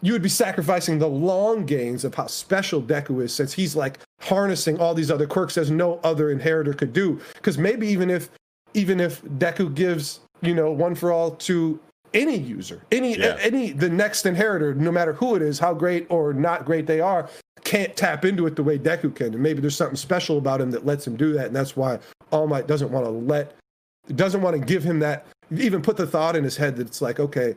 you 0.00 0.12
would 0.12 0.22
be 0.22 0.28
sacrificing 0.28 0.98
the 0.98 1.08
long 1.08 1.66
gains 1.66 2.04
of 2.04 2.14
how 2.14 2.26
special 2.26 2.80
Deku 2.80 3.22
is 3.22 3.34
since 3.34 3.52
he's 3.52 3.74
like 3.74 3.98
harnessing 4.20 4.78
all 4.78 4.94
these 4.94 5.10
other 5.10 5.26
quirks 5.26 5.58
as 5.58 5.70
no 5.70 5.98
other 6.04 6.30
inheritor 6.30 6.72
could 6.72 6.92
do. 6.92 7.20
Because 7.34 7.58
maybe 7.58 7.88
even 7.88 8.10
if 8.10 8.30
even 8.74 9.00
if 9.00 9.22
Deku 9.22 9.74
gives, 9.74 10.20
you 10.40 10.54
know, 10.54 10.70
one 10.70 10.94
for 10.94 11.10
all 11.10 11.32
to 11.32 11.80
any 12.14 12.36
user, 12.36 12.82
any 12.92 13.16
Yeah. 13.18 13.36
any 13.40 13.72
the 13.72 13.88
next 13.88 14.26
inheritor, 14.26 14.74
no 14.74 14.90
matter 14.92 15.12
who 15.12 15.34
it 15.34 15.42
is, 15.42 15.58
how 15.58 15.74
great 15.74 16.06
or 16.10 16.32
not 16.32 16.64
great 16.64 16.86
they 16.86 17.00
are, 17.00 17.28
can't 17.64 17.94
tap 17.96 18.24
into 18.24 18.46
it 18.46 18.56
the 18.56 18.62
way 18.62 18.78
Deku 18.78 19.14
can. 19.14 19.34
And 19.34 19.42
maybe 19.42 19.60
there's 19.60 19.76
something 19.76 19.96
special 19.96 20.38
about 20.38 20.60
him 20.60 20.70
that 20.70 20.86
lets 20.86 21.06
him 21.06 21.16
do 21.16 21.32
that. 21.34 21.46
And 21.46 21.56
that's 21.56 21.76
why 21.76 21.98
All 22.30 22.46
Might 22.46 22.66
doesn't 22.66 22.90
want 22.90 23.04
to 23.06 23.10
let 23.10 23.54
doesn't 24.14 24.40
want 24.40 24.58
to 24.58 24.64
give 24.64 24.82
him 24.82 24.98
that 25.00 25.26
even 25.50 25.82
put 25.82 25.96
the 25.96 26.06
thought 26.06 26.34
in 26.36 26.44
his 26.44 26.56
head 26.56 26.76
that 26.76 26.86
it's 26.86 27.02
like, 27.02 27.20
okay, 27.20 27.54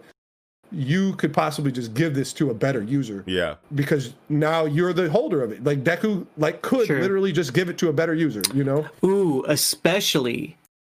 you 0.71 1.13
could 1.15 1.33
possibly 1.33 1.71
just 1.71 1.93
give 1.93 2.13
this 2.15 2.31
to 2.33 2.49
a 2.49 2.53
better 2.53 2.81
user 2.81 3.23
Yeah. 3.27 3.55
because 3.75 4.13
now 4.29 4.65
you're 4.65 4.93
the 4.93 5.09
holder 5.09 5.43
of 5.43 5.51
it. 5.51 5.63
Like 5.63 5.83
Deku, 5.83 6.25
like 6.37 6.61
could 6.61 6.87
Sure. 6.87 7.01
literally 7.01 7.31
just 7.33 7.53
give 7.53 7.67
it 7.69 7.77
to 7.79 7.89
a 7.89 7.93
better 7.93 8.13
user. 8.13 8.41
You 8.53 8.63
know? 8.63 8.85
Ooh, 9.03 9.43
especially 9.47 10.55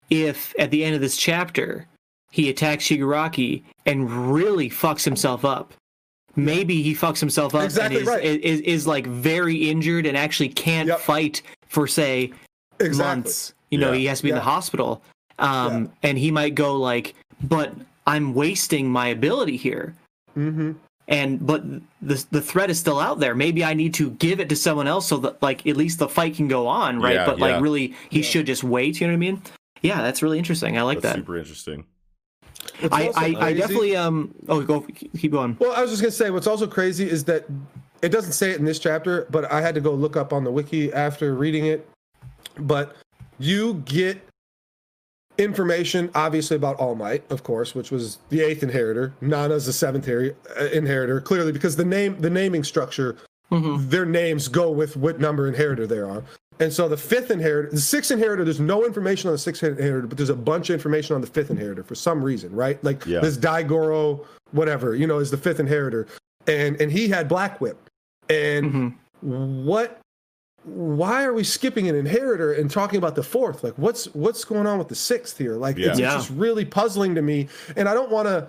if 0.09 0.53
at 0.59 0.71
the 0.71 0.83
end 0.85 0.95
of 0.95 1.01
this 1.01 1.17
chapter 1.17 1.87
he 2.35 2.49
attacks 2.49 2.83
Shigaraki 2.83 3.63
and 3.85 4.11
really 4.33 4.69
fucks 4.69 5.05
himself 5.05 5.45
up. 5.45 5.73
Maybe 6.35 6.81
he 6.81 6.93
fucks 6.93 7.21
himself 7.21 7.55
up 7.55 7.63
Exactly 7.63 7.95
and 7.99 8.01
is, 8.01 8.07
right. 8.09 8.23
is, 8.25 8.59
is 8.59 8.85
like 8.85 9.07
very 9.07 9.55
injured 9.69 10.05
and 10.05 10.17
actually 10.17 10.49
can't 10.49 10.89
Yep. 10.89 10.99
fight 10.99 11.41
for 11.69 11.87
say 11.87 12.33
Exactly. 12.81 12.97
months. 13.07 13.53
You 13.71 13.77
know, 13.77 13.93
Yeah. 13.93 13.99
he 13.99 14.05
has 14.07 14.17
to 14.17 14.23
be 14.23 14.29
in 14.31 14.35
the 14.35 14.41
hospital. 14.41 15.01
Um, 15.39 15.89
and 16.03 16.17
he 16.17 16.31
might 16.31 16.53
go 16.55 16.75
like, 16.75 17.15
but 17.41 17.73
I'm 18.05 18.33
wasting 18.33 18.89
my 18.91 19.07
ability 19.07 19.55
here. 19.55 19.95
Mm-hmm. 20.37 20.73
And 21.07 21.45
but 21.47 21.63
the 22.01 22.25
the 22.31 22.41
threat 22.41 22.69
is 22.69 22.77
still 22.79 22.99
out 22.99 23.21
there. 23.21 23.33
Maybe 23.33 23.63
I 23.63 23.73
need 23.73 23.93
to 23.93 24.09
give 24.11 24.41
it 24.41 24.49
to 24.49 24.57
someone 24.57 24.87
else 24.87 25.07
so 25.07 25.15
that 25.19 25.41
like 25.41 25.65
at 25.65 25.77
least 25.77 25.99
the 25.99 26.09
fight 26.09 26.35
can 26.35 26.49
go 26.49 26.67
on, 26.67 26.99
right? 27.01 27.13
Yeah, 27.15 27.25
but 27.25 27.39
like 27.39 27.51
yeah. 27.51 27.61
really, 27.61 27.93
he 28.09 28.21
should 28.21 28.45
just 28.45 28.63
wait. 28.65 28.99
You 28.99 29.07
know 29.07 29.13
what 29.13 29.17
I 29.17 29.19
mean? 29.19 29.41
Yeah, 29.83 30.01
that's 30.01 30.21
really 30.21 30.37
interesting. 30.39 30.77
I 30.77 30.81
like 30.81 30.99
That's 31.01 31.13
that. 31.15 31.21
super 31.21 31.37
interesting. 31.37 31.85
I, 32.91 33.11
I, 33.15 33.35
I 33.39 33.53
definitely 33.53 33.95
um. 33.95 34.33
Oh, 34.47 34.61
go 34.61 34.81
keep 34.81 35.31
going. 35.31 35.55
Well, 35.59 35.73
I 35.73 35.81
was 35.81 35.91
just 35.91 36.01
gonna 36.01 36.11
say 36.11 36.29
what's 36.29 36.47
also 36.47 36.67
crazy 36.67 37.09
is 37.09 37.23
that 37.25 37.45
it 38.01 38.09
doesn't 38.09 38.33
say 38.33 38.51
it 38.51 38.59
in 38.59 38.65
this 38.65 38.79
chapter, 38.79 39.27
but 39.29 39.51
I 39.51 39.61
had 39.61 39.75
to 39.75 39.81
go 39.81 39.93
look 39.93 40.15
up 40.17 40.33
on 40.33 40.43
the 40.43 40.51
wiki 40.51 40.91
after 40.93 41.33
reading 41.33 41.65
it. 41.65 41.89
But 42.57 42.95
you 43.39 43.75
get 43.85 44.21
information, 45.37 46.09
obviously, 46.15 46.55
about 46.55 46.77
All 46.77 46.95
Might, 46.95 47.29
of 47.31 47.43
course, 47.43 47.75
which 47.75 47.91
was 47.91 48.19
the 48.29 48.41
eighth 48.41 48.63
inheritor. 48.63 49.13
Nana's 49.21 49.65
the 49.65 49.73
seventh 49.73 50.05
heri- 50.05 50.35
uh, 50.59 50.65
inheritor, 50.65 51.19
clearly 51.21 51.51
because 51.51 51.75
the 51.75 51.85
name, 51.85 52.19
the 52.21 52.29
naming 52.29 52.63
structure, 52.63 53.17
their 53.51 54.05
names 54.05 54.47
go 54.49 54.69
with 54.71 54.97
what 54.97 55.19
number 55.19 55.47
inheritor 55.47 55.87
they 55.87 55.99
are. 55.99 56.23
And 56.59 56.71
so 56.71 56.87
the 56.87 56.97
fifth 56.97 57.31
inheritor, 57.31 57.69
the 57.69 57.79
sixth 57.81 58.11
inheritor, 58.11 58.43
there's 58.45 58.59
no 58.59 58.85
information 58.85 59.27
on 59.27 59.33
the 59.33 59.37
sixth 59.39 59.61
inheritor, 59.63 60.07
but 60.07 60.17
there's 60.17 60.29
a 60.29 60.35
bunch 60.35 60.69
of 60.69 60.73
information 60.75 61.13
on 61.15 61.21
the 61.21 61.27
fifth 61.27 61.51
inheritor 61.51 61.83
for 61.83 61.95
some 61.95 62.23
reason, 62.23 62.53
right? 62.55 62.81
Like 62.83 63.05
Yeah. 63.05 63.19
this 63.19 63.37
Daigoro, 63.37 64.25
whatever, 64.51 64.95
you 64.95 65.05
know, 65.07 65.19
is 65.19 65.31
the 65.31 65.37
fifth 65.37 65.59
inheritor. 65.59 66.07
And 66.47 66.79
and 66.81 66.91
he 66.91 67.07
had 67.09 67.27
Black 67.27 67.59
Whip. 67.59 67.77
And 68.29 68.73
Mhm. 68.73 69.63
what 69.65 69.99
why 70.63 71.23
are 71.25 71.33
we 71.33 71.43
skipping 71.43 71.87
an 71.89 71.95
inheritor 71.95 72.53
and 72.53 72.71
talking 72.71 72.97
about 72.97 73.15
the 73.15 73.21
fourth? 73.23 73.63
Like 73.63 73.73
what's 73.77 74.05
what's 74.15 74.43
going 74.45 74.65
on 74.65 74.77
with 74.79 74.87
the 74.87 74.95
sixth 74.95 75.37
here? 75.37 75.55
Like 75.55 75.77
Yeah. 75.77 75.89
it's, 75.89 75.99
Yeah. 75.99 76.15
it's 76.15 76.25
just 76.27 76.37
really 76.37 76.63
puzzling 76.65 77.15
to 77.15 77.21
me. 77.21 77.49
And 77.75 77.87
I 77.89 77.93
don't 77.93 78.09
want 78.11 78.27
to 78.27 78.47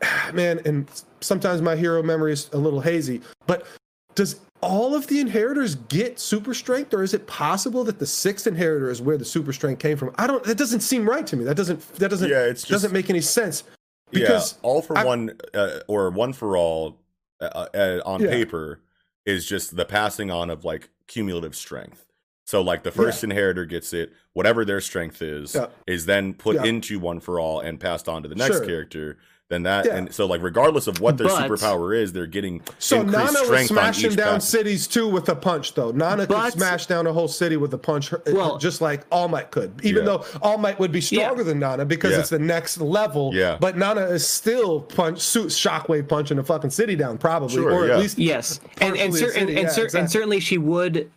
man, 0.34 0.60
and 0.64 0.88
sometimes 1.20 1.60
my 1.62 1.76
hero 1.76 2.02
memory 2.02 2.32
is 2.32 2.48
a 2.52 2.58
little 2.58 2.80
hazy, 2.80 3.20
but 3.46 3.66
does 4.14 4.40
all 4.62 4.94
of 4.94 5.06
the 5.06 5.20
inheritors 5.20 5.74
get 5.74 6.18
super 6.20 6.52
strength, 6.54 6.92
or 6.92 7.02
is 7.02 7.14
it 7.14 7.26
possible 7.26 7.84
that 7.84 7.98
the 7.98 8.06
sixth 8.06 8.46
inheritor 8.46 8.90
is 8.90 9.00
where 9.00 9.16
the 9.16 9.24
super 9.24 9.52
strength 9.52 9.78
came 9.80 9.96
from? 9.96 10.14
I 10.18 10.26
don't. 10.26 10.44
That 10.44 10.58
doesn't 10.58 10.80
seem 10.80 11.08
right 11.08 11.26
to 11.26 11.36
me. 11.36 11.44
That 11.44 11.56
doesn't. 11.56 11.80
That 11.94 12.10
doesn't. 12.10 12.28
Yeah, 12.28 12.44
it's 12.44 12.62
just- 12.62 12.70
doesn't 12.70 12.92
make 12.92 13.08
any 13.10 13.20
sense. 13.20 13.64
Because 14.10 14.54
yeah, 14.54 14.58
all 14.62 14.82
for 14.82 14.98
I- 14.98 15.04
one 15.04 15.38
uh, 15.54 15.80
or 15.86 16.10
one 16.10 16.32
for 16.32 16.56
all 16.56 16.98
uh, 17.40 17.66
uh, 17.74 18.00
on 18.04 18.20
Yeah. 18.22 18.30
paper 18.30 18.80
is 19.24 19.46
just 19.46 19.76
the 19.76 19.84
passing 19.84 20.30
on 20.30 20.50
of 20.50 20.64
like 20.64 20.90
cumulative 21.06 21.54
strength. 21.54 22.06
So 22.44 22.60
like 22.60 22.82
the 22.82 22.90
first 22.90 23.22
inheritor 23.22 23.64
gets 23.64 23.92
it, 23.92 24.12
whatever 24.32 24.64
their 24.64 24.80
strength 24.80 25.22
is, 25.22 25.54
Yeah. 25.54 25.66
is 25.86 26.06
then 26.06 26.34
put 26.34 26.56
Yeah. 26.56 26.64
into 26.64 26.98
one 26.98 27.20
for 27.20 27.38
all 27.38 27.60
and 27.60 27.78
passed 27.78 28.08
on 28.08 28.24
to 28.24 28.28
the 28.28 28.34
next 28.34 28.56
Sure. 28.56 28.66
character. 28.66 29.18
Then 29.50 29.64
that 29.64 29.84
Yeah. 29.84 29.96
and 29.96 30.14
so 30.14 30.26
like 30.26 30.42
regardless 30.42 30.86
of 30.86 31.00
what 31.00 31.18
their 31.18 31.26
But- 31.26 31.50
superpower 31.50 31.94
is, 32.00 32.12
they're 32.12 32.26
getting 32.26 32.60
So 32.78 33.00
increased 33.00 33.18
Nana 33.18 33.32
was 33.32 33.46
strength 33.46 33.70
on 33.72 33.76
smashing 33.76 34.10
each 34.12 34.16
down 34.16 34.34
pass. 34.34 34.44
cities 34.48 34.86
too 34.86 35.08
with 35.08 35.28
a 35.28 35.34
punch, 35.34 35.74
though. 35.74 35.90
Nana 35.90 36.24
But- 36.28 36.44
could 36.44 36.52
smash 36.52 36.86
down 36.86 37.08
a 37.08 37.12
whole 37.12 37.26
city 37.26 37.56
with 37.56 37.74
a 37.74 37.78
punch, 37.78 38.12
Well- 38.28 38.58
just 38.58 38.80
like 38.80 39.00
All 39.10 39.26
Might 39.26 39.50
could. 39.50 39.72
Even 39.82 40.04
Yeah. 40.04 40.10
though 40.18 40.24
All 40.40 40.56
Might 40.56 40.78
would 40.78 40.92
be 40.92 41.00
stronger 41.00 41.42
than 41.42 41.58
Nana 41.58 41.84
because 41.84 42.12
Yeah. 42.12 42.20
it's 42.20 42.28
the 42.30 42.38
next 42.38 42.80
level. 42.80 43.32
Yeah. 43.34 43.56
But 43.60 43.76
Nana 43.76 44.02
is 44.06 44.24
still 44.24 44.80
punch, 44.82 45.20
su- 45.20 45.46
shockwave 45.46 46.06
punching 46.08 46.38
a 46.38 46.44
fucking 46.44 46.70
city 46.70 46.94
down, 46.94 47.18
probably, 47.18 47.56
Sure, 47.56 47.72
or 47.72 47.86
yeah. 47.88 47.94
at 47.94 47.98
least 47.98 48.18
Yes, 48.20 48.60
and 48.80 48.96
and, 48.96 48.96
partially 48.96 49.08
a 49.08 49.12
cer- 49.18 49.24
and, 49.26 49.32
city, 49.34 49.40
and, 49.40 49.50
yeah, 49.64 49.68
cer- 49.68 49.84
exactly. 49.84 50.00
and 50.00 50.10
certainly 50.12 50.40
she 50.40 50.58
would 50.58 51.10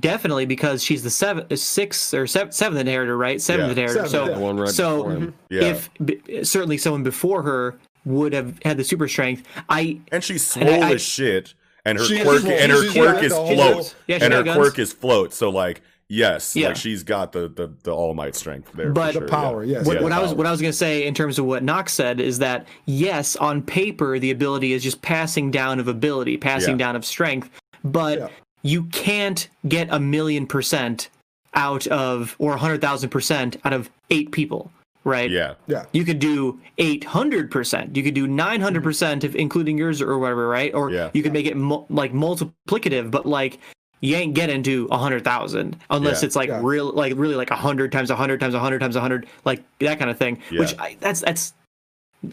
definitely 0.00 0.46
because 0.46 0.82
she's 0.82 1.02
the 1.02 1.10
seventh, 1.10 1.56
sixth 1.58 2.14
or 2.14 2.26
seventh, 2.26 2.54
seventh 2.54 2.80
inheritor, 2.80 3.16
right? 3.16 3.40
Seventh 3.40 3.66
Yeah. 3.76 3.84
inheritor. 3.84 3.94
Seventh, 4.08 4.10
so 4.10 4.28
yeah. 4.28 4.34
The 4.34 4.40
one 4.40 4.56
right 4.56 4.68
so 4.70 4.96
before 4.98 5.12
him. 5.12 5.34
Yeah. 5.50 5.62
if 5.62 5.90
b- 6.04 6.44
certainly 6.44 6.78
someone 6.78 7.02
before 7.02 7.42
her 7.42 7.76
would 8.04 8.32
have 8.32 8.54
had 8.64 8.76
the 8.76 8.84
super 8.84 9.08
strength, 9.08 9.42
I 9.68 9.98
and 10.12 10.22
she's 10.22 10.56
And 10.56 10.68
I- 10.68 10.72
swole 10.78 10.84
I- 10.84 10.92
as 10.94 11.02
shit, 11.02 11.54
and 11.84 11.98
her 11.98 12.04
She 12.04 12.16
is 12.16 12.22
quirk 12.22 12.40
swole. 12.42 12.52
and 12.52 12.72
her 12.72 12.82
She's 12.82 12.92
quirk 12.92 13.14
got 13.16 13.24
is 13.24 13.32
the 13.32 13.36
whole- 13.36 13.54
float, 13.54 13.94
Yeah, 14.06 14.18
she 14.18 14.24
and 14.24 14.34
her 14.34 14.42
got 14.42 14.56
quirk 14.56 14.76
guns. 14.76 14.88
is 14.90 14.94
float. 14.94 15.32
So 15.34 15.50
like 15.50 15.82
yes, 16.08 16.54
Yeah. 16.54 16.68
like 16.68 16.76
she's 16.76 17.02
got 17.02 17.32
the 17.32 17.48
the 17.48 17.70
the 17.82 17.92
all 17.94 18.14
might 18.14 18.34
strength 18.36 18.70
there. 18.74 18.86
for 18.88 18.92
But- 18.92 19.06
The 19.14 19.20
sure, 19.20 19.28
power, 19.28 19.64
yeah. 19.64 19.78
yes. 19.78 19.86
what, 19.86 19.96
Yeah, 19.96 20.02
what 20.02 20.12
I 20.12 20.20
was 20.20 20.30
power. 20.30 20.36
what 20.38 20.46
I 20.46 20.50
was 20.50 20.60
going 20.60 20.72
to 20.72 20.76
say 20.76 21.06
in 21.06 21.14
terms 21.14 21.38
of 21.38 21.44
what 21.46 21.62
Knox 21.62 21.92
said 21.94 22.20
is 22.20 22.38
that 22.40 22.66
yes, 22.86 23.36
on 23.36 23.62
paper 23.62 24.18
the 24.18 24.30
ability 24.30 24.72
is 24.74 24.82
just 24.82 25.00
passing 25.02 25.50
down 25.50 25.80
of 25.80 25.88
ability, 25.88 26.36
passing 26.36 26.72
Yeah. 26.78 26.86
down 26.86 26.96
of 26.96 27.04
strength, 27.06 27.48
but 27.82 28.18
Yeah. 28.18 28.28
You 28.64 28.84
can't 28.84 29.48
get 29.68 29.86
a 29.92 30.00
million 30.00 30.46
percent 30.46 31.08
out 31.54 31.86
of 31.86 32.34
or 32.40 32.54
a 32.54 32.58
hundred 32.58 32.80
thousand 32.80 33.10
percent 33.10 33.56
out 33.64 33.72
of 33.72 33.88
eight 34.10 34.32
people, 34.32 34.72
right? 35.04 35.30
yeah. 35.30 35.54
yeah. 35.68 35.84
You 35.92 36.04
could 36.04 36.18
do 36.18 36.58
eight 36.78 37.04
hundred 37.04 37.50
percent. 37.50 37.94
You 37.96 38.02
could 38.02 38.14
do 38.14 38.26
nine 38.26 38.60
hundred 38.60 38.82
percent 38.82 39.22
if 39.22 39.36
including 39.36 39.78
yours 39.78 40.02
or 40.02 40.18
whatever, 40.18 40.48
right? 40.48 40.74
Or 40.74 40.90
Yeah. 40.90 41.10
you 41.14 41.22
could 41.22 41.32
make 41.32 41.46
it 41.46 41.56
mul- 41.56 41.86
like 41.90 42.12
multiplicative, 42.12 43.10
but 43.12 43.26
like 43.26 43.58
you 44.00 44.16
ain't 44.16 44.34
getting 44.34 44.62
to 44.64 44.88
a 44.90 44.98
hundred 44.98 45.24
thousand 45.24 45.76
unless 45.90 46.22
Yeah. 46.22 46.26
it's 46.26 46.36
like 46.36 46.48
Yeah. 46.48 46.60
real, 46.62 46.90
like 46.92 47.12
really 47.16 47.36
like 47.36 47.50
a 47.50 47.56
hundred 47.56 47.92
times 47.92 48.10
a 48.10 48.16
hundred 48.16 48.40
times 48.40 48.54
a 48.54 48.58
hundred 48.60 48.80
times 48.80 48.96
a 48.96 49.00
hundred, 49.00 49.26
like 49.44 49.62
that 49.78 49.98
kind 49.98 50.10
of 50.10 50.18
thing. 50.18 50.38
Which 50.50 50.72
Yeah. 50.72 50.82
I, 50.82 50.96
that's 51.00 51.20
that's 51.20 51.52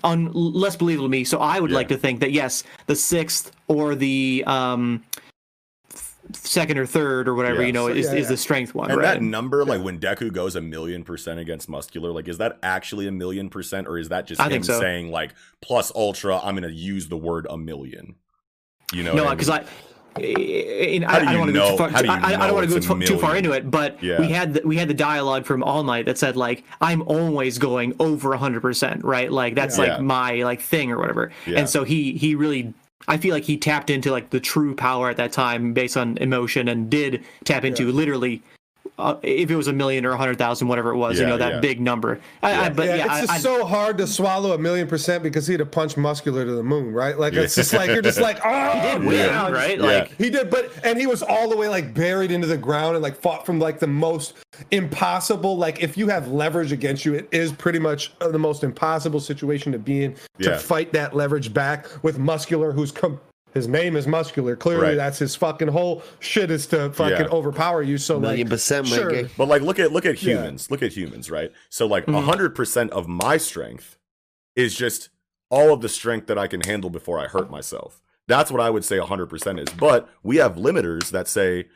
un, 0.04 0.32
less 0.34 0.76
believable 0.76 1.08
to 1.08 1.12
me. 1.12 1.24
So 1.26 1.40
I 1.40 1.60
would 1.60 1.72
Yeah. 1.72 1.78
like 1.78 1.90
to 1.90 1.98
think 1.98 2.22
that 2.22 2.32
yes, 2.32 2.64
the 2.88 2.96
sixth 2.96 3.52
or 3.68 3.94
the 3.96 4.44
um 4.48 5.04
second 6.34 6.78
or 6.78 6.86
third 6.86 7.28
or 7.28 7.36
whatever 7.36 7.62
Yeah. 7.62 7.68
you 7.68 7.74
know 7.74 7.88
So- 7.88 7.94
is, 7.94 8.06
yeah, 8.08 8.14
is 8.14 8.22
yeah. 8.24 8.28
the 8.30 8.38
strength 8.38 8.74
one, 8.76 8.92
And 8.92 9.00
right? 9.00 9.14
that 9.14 9.22
number, 9.22 9.64
like 9.66 9.82
when 9.82 10.00
Deku 10.00 10.32
goes 10.34 10.56
a 10.56 10.62
million 10.62 11.04
percent 11.04 11.40
against 11.40 11.70
Muscular, 11.70 12.12
like 12.12 12.28
is 12.28 12.38
that 12.40 12.58
actually 12.64 13.08
a 13.08 13.12
million 13.12 13.50
percent, 13.50 13.88
or 13.88 13.98
is 13.98 14.10
that 14.10 14.26
just 14.28 14.40
I 14.42 14.50
him 14.50 14.64
so. 14.64 14.80
saying 14.80 15.12
like 15.12 15.34
plus 15.62 15.92
Ultra? 15.96 16.40
I'm 16.44 16.56
gonna 16.56 16.70
use 16.70 17.08
the 17.08 17.18
word 17.18 17.48
a 17.50 17.58
million. 17.58 18.16
You 18.94 19.04
know? 19.04 19.14
no, 19.14 19.30
because 19.30 19.50
I, 19.50 19.60
mean? 19.60 19.68
I, 20.18 21.16
I, 21.16 21.20
do 21.20 21.26
I, 21.28 21.32
don't 21.32 21.40
want 21.40 21.48
to 21.50 21.54
go 21.54 21.70
too 21.72 21.78
far. 21.78 21.90
do 21.90 22.10
I, 22.10 22.16
I 22.26 22.48
don't 22.48 22.54
want 22.56 22.70
to 22.70 22.80
go 22.80 22.96
too, 23.00 23.06
too 23.06 23.18
far 23.18 23.38
into 23.38 23.54
it, 23.54 23.72
but 23.72 24.04
Yeah. 24.04 24.20
we 24.20 24.28
had 24.28 24.56
the, 24.56 24.62
we 24.66 24.76
had 24.76 24.90
the 24.90 24.94
dialogue 24.94 25.46
from 25.46 25.64
All 25.64 25.84
Might 25.84 26.06
that 26.06 26.18
said 26.18 26.36
like 26.36 26.66
I'm 26.82 27.02
always 27.04 27.58
going 27.58 27.96
over 28.00 28.36
hundred 28.36 28.62
percent, 28.62 29.06
right? 29.06 29.32
Like 29.32 29.56
that's 29.56 29.78
Yeah. 29.78 29.94
like 29.94 30.02
my 30.02 30.44
like 30.44 30.60
thing 30.62 30.92
or 30.92 30.98
whatever. 31.00 31.32
Yeah. 31.46 31.60
And 31.60 31.70
so 31.70 31.84
he 31.84 32.14
he 32.14 32.36
really. 32.36 32.74
I 33.08 33.18
feel 33.18 33.34
like 33.34 33.44
he 33.44 33.58
tapped 33.58 33.90
into 33.90 34.12
like 34.12 34.30
the 34.30 34.40
true 34.40 34.76
power 34.76 35.10
at 35.10 35.18
that 35.18 35.32
time 35.32 35.74
based 35.74 35.98
on 35.98 36.18
emotion 36.18 36.68
and 36.68 36.90
did 36.90 37.24
tap 37.44 37.64
into 37.64 37.92
literally 37.92 38.42
uh, 39.02 39.16
if 39.24 39.50
it 39.50 39.56
was 39.56 39.68
a 39.68 39.74
million 39.74 40.06
or 40.06 40.12
a 40.12 40.18
hundred 40.18 40.38
thousand, 40.38 40.68
whatever 40.68 40.92
it 40.92 40.98
was, 40.98 41.20
you 41.20 41.26
know, 41.26 41.38
that 41.38 41.54
yeah. 41.54 41.60
big 41.60 41.82
number. 41.82 42.20
I, 42.44 42.66
I, 42.66 42.70
but 42.70 42.88
yeah, 42.88 42.96
yeah, 42.96 43.06
it's 43.06 43.14
I, 43.14 43.22
just 43.22 43.34
I, 43.34 43.38
so 43.40 43.66
hard 43.66 43.98
to 43.98 44.08
swallow 44.08 44.54
a 44.54 44.58
million 44.58 44.88
percent 44.88 45.24
because 45.24 45.48
he'd 45.48 45.60
have 45.60 45.72
punched 45.72 45.98
muscular 45.98 46.46
to 46.46 46.52
the 46.52 46.64
moon, 46.64 46.94
right? 46.94 47.18
Like 47.18 47.34
it's 47.34 47.56
just 47.56 47.74
like 47.74 47.90
you're 47.90 48.02
just 48.02 48.22
like, 48.22 48.40
oh, 48.44 48.72
he 48.74 48.82
did 48.82 49.04
win, 49.04 49.30
right? 49.52 49.80
Like 49.80 50.14
He 50.18 50.30
did, 50.30 50.50
but 50.50 50.72
and 50.84 51.00
he 51.00 51.08
was 51.08 51.24
all 51.24 51.50
the 51.50 51.58
way 51.58 51.68
like 51.68 51.94
buried 51.94 52.32
into 52.32 52.48
the 52.48 52.58
ground 52.58 52.96
and 52.96 53.04
like 53.04 53.16
fought 53.16 53.46
from 53.46 53.60
like 53.60 53.80
the 53.80 53.88
most 53.88 54.34
impossible. 54.72 55.58
Like 55.58 55.82
if 55.82 55.98
you 55.98 56.08
have 56.10 56.28
leverage 56.28 56.72
against 56.72 57.06
you, 57.06 57.16
it 57.16 57.28
is 57.32 57.52
pretty 57.52 57.80
much 57.80 58.14
uh, 58.22 58.28
the 58.30 58.40
most 58.40 58.64
impossible 58.64 59.20
situation 59.20 59.72
to 59.72 59.80
be 59.80 60.04
in 60.04 60.16
to 60.42 60.58
fight 60.58 60.94
that 60.94 61.16
leverage 61.16 61.54
back 61.54 61.88
with 62.04 62.20
muscular, 62.20 62.72
who's 62.72 62.92
come. 62.92 63.20
His 63.54 63.68
name 63.68 63.96
is 63.96 64.08
muscular. 64.08 64.56
Clearly, 64.56 64.90
Right. 64.90 64.96
that's 64.96 65.20
his 65.20 65.36
fucking 65.36 65.68
whole 65.70 66.04
shit 66.20 66.50
is 66.52 66.68
to 66.68 66.92
fucking 66.92 67.18
Yeah. 67.26 67.32
overpower 67.32 67.82
you. 67.82 67.98
So 67.98 68.20
Million 68.20 68.48
like, 68.48 68.52
percent, 68.52 68.88
sure. 68.88 69.12
guy. 69.12 69.30
But 69.38 69.48
like, 69.48 69.62
look 69.62 69.78
at 69.80 69.92
look 69.92 70.06
at 70.06 70.22
Yeah. 70.24 70.36
humans. 70.38 70.72
Look 70.72 70.82
at 70.82 70.94
humans, 70.94 71.30
right? 71.30 71.52
So 71.70 71.86
like, 71.86 72.06
Mhm. 72.06 72.24
hundred 72.24 72.56
percent 72.56 72.92
of 72.92 73.08
my 73.08 73.38
strength 73.38 73.98
is 74.56 74.76
just 74.76 75.10
all 75.50 75.74
of 75.74 75.82
the 75.82 75.90
strength 75.90 76.28
that 76.28 76.38
I 76.38 76.48
can 76.48 76.62
handle 76.62 76.90
before 76.90 77.20
I 77.20 77.28
hurt 77.28 77.52
myself. 77.52 78.02
That's 78.28 78.52
what 78.52 78.62
I 78.62 78.70
would 78.70 78.86
say 78.86 79.00
hundred 79.00 79.28
percent 79.28 79.60
is. 79.60 79.68
But 79.78 80.08
we 80.24 80.38
have 80.38 80.56
limiters 80.56 81.10
that 81.12 81.28
say, 81.28 81.68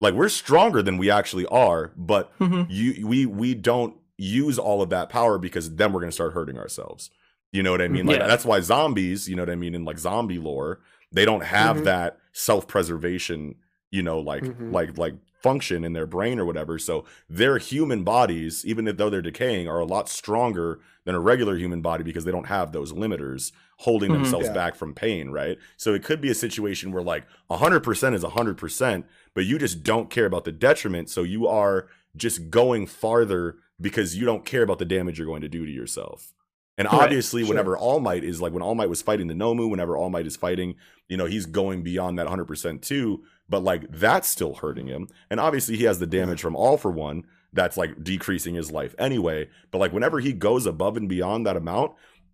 like, 0.00 0.14
we're 0.14 0.28
stronger 0.28 0.82
than 0.82 0.96
we 0.98 1.10
actually 1.10 1.46
are, 1.46 1.90
but 1.96 2.30
Mhm. 2.38 2.66
you 2.68 3.06
we 3.06 3.26
we 3.26 3.54
don't 3.54 3.94
use 4.18 4.58
all 4.58 4.80
of 4.80 4.90
that 4.90 5.08
power 5.08 5.38
because 5.38 5.74
then 5.74 5.92
we're 5.92 6.00
gonna 6.00 6.12
start 6.12 6.32
hurting 6.34 6.56
ourselves. 6.58 7.10
You 7.52 7.62
know 7.62 7.70
what 7.70 7.82
I 7.82 7.88
mean? 7.88 8.06
Like 8.06 8.18
Yeah. 8.20 8.26
that's 8.26 8.44
why 8.44 8.60
zombies, 8.60 9.28
you 9.28 9.34
know 9.36 9.42
what 9.42 9.50
I 9.50 9.56
mean, 9.56 9.74
in 9.74 9.84
like 9.84 9.98
zombie 9.98 10.38
lore, 10.38 10.80
they 11.16 11.24
don't 11.24 11.44
have 11.44 11.78
Mhm. 11.78 11.84
that 11.84 12.18
self-preservation, 12.32 13.54
you 13.90 14.02
know, 14.02 14.18
like 14.20 14.44
Mhm. 14.44 14.72
like 14.72 14.98
like 14.98 15.14
function 15.42 15.84
in 15.84 15.92
their 15.92 16.06
brain 16.06 16.40
or 16.40 16.44
whatever. 16.44 16.76
So 16.78 17.04
their 17.28 17.58
human 17.58 18.02
bodies, 18.02 18.64
even 18.66 18.84
though 18.84 19.10
they're 19.10 19.22
decaying, 19.22 19.68
are 19.68 19.78
a 19.78 19.84
lot 19.84 20.08
stronger 20.08 20.80
than 21.04 21.14
a 21.14 21.20
regular 21.20 21.56
human 21.56 21.80
body 21.82 22.02
because 22.02 22.24
they 22.24 22.32
don't 22.32 22.46
have 22.46 22.72
those 22.72 22.92
limiters 22.92 23.52
holding 23.78 24.10
Mhm. 24.10 24.14
themselves 24.14 24.46
Yeah. 24.48 24.54
back 24.54 24.74
from 24.74 24.92
pain, 24.92 25.30
right? 25.30 25.56
So 25.76 25.94
it 25.94 26.02
could 26.02 26.20
be 26.20 26.30
a 26.30 26.34
situation 26.34 26.90
where 26.90 27.02
like 27.02 27.24
100% 27.48 28.14
is 28.16 28.24
100%, 28.24 29.06
but 29.34 29.44
you 29.44 29.58
just 29.58 29.82
don't 29.84 30.10
care 30.10 30.26
about 30.26 30.44
the 30.44 30.52
detriment, 30.52 31.10
so 31.10 31.22
you 31.22 31.46
are 31.46 31.86
just 32.16 32.50
going 32.50 32.86
farther 32.86 33.56
because 33.80 34.16
you 34.16 34.24
don't 34.24 34.44
care 34.44 34.62
about 34.62 34.78
the 34.78 34.84
damage 34.86 35.18
you're 35.18 35.26
going 35.28 35.42
to 35.42 35.48
do 35.48 35.64
to 35.64 35.70
yourself. 35.72 36.32
And 36.78 36.86
obviously, 36.88 37.42
sure. 37.42 37.48
whenever 37.50 37.76
All 37.76 38.00
Might 38.00 38.22
is 38.22 38.40
like 38.42 38.52
when 38.52 38.62
All 38.62 38.74
Might 38.74 38.90
was 38.90 39.00
fighting 39.02 39.28
the 39.28 39.34
Nomu, 39.34 39.70
whenever 39.70 39.96
All 39.96 40.10
Might 40.10 40.26
is 40.26 40.36
fighting, 40.36 40.74
you 41.08 41.16
know, 41.16 41.24
he's 41.26 41.46
going 41.46 41.82
beyond 41.82 42.18
that 42.18 42.26
100% 42.26 42.82
too, 42.82 43.24
but 43.48 43.62
like 43.64 43.90
that's 43.90 44.28
still 44.28 44.54
hurting 44.56 44.86
him. 44.86 45.08
And 45.30 45.40
obviously, 45.40 45.76
he 45.76 45.84
has 45.84 45.98
the 45.98 46.06
damage 46.06 46.40
from 46.42 46.54
All 46.56 46.76
for 46.76 46.90
One 46.90 47.24
that's 47.52 47.78
like 47.78 48.04
decreasing 48.04 48.54
his 48.54 48.70
life 48.70 48.94
anyway. 48.98 49.48
But 49.70 49.78
like 49.78 49.92
whenever 49.92 50.20
he 50.20 50.34
goes 50.34 50.66
above 50.66 50.96
and 50.98 51.08
beyond 51.08 51.46
that 51.46 51.56
amount, 51.56 51.92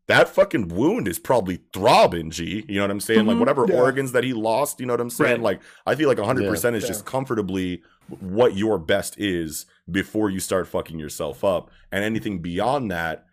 that 0.08 0.28
fucking 0.28 0.66
wound 0.68 1.06
is 1.06 1.20
probably 1.20 1.60
throbbing, 1.72 2.30
G. 2.32 2.64
You 2.68 2.76
know 2.76 2.82
what 2.82 2.90
I'm 2.90 2.98
saying? 2.98 3.26
Like 3.26 3.36
Mhm. 3.36 3.40
whatever 3.40 3.66
Yeah. 3.68 3.76
organs 3.80 4.10
that 4.12 4.24
he 4.24 4.32
lost, 4.32 4.80
you 4.80 4.86
know 4.86 4.94
what 4.94 5.00
I'm 5.00 5.10
saying? 5.10 5.34
Right. 5.34 5.40
Like 5.42 5.60
I 5.86 5.94
feel 5.94 6.08
like 6.08 6.18
100% 6.18 6.74
is 6.74 6.82
Yeah. 6.82 6.88
just 6.88 7.04
comfortably 7.06 7.82
what 8.18 8.56
your 8.56 8.78
best 8.78 9.16
is 9.20 9.64
before 9.88 10.28
you 10.28 10.40
start 10.40 10.66
fucking 10.66 10.98
yourself 10.98 11.44
up. 11.44 11.70
And 11.92 12.02
anything 12.04 12.40
beyond 12.40 12.90
that 12.90 13.24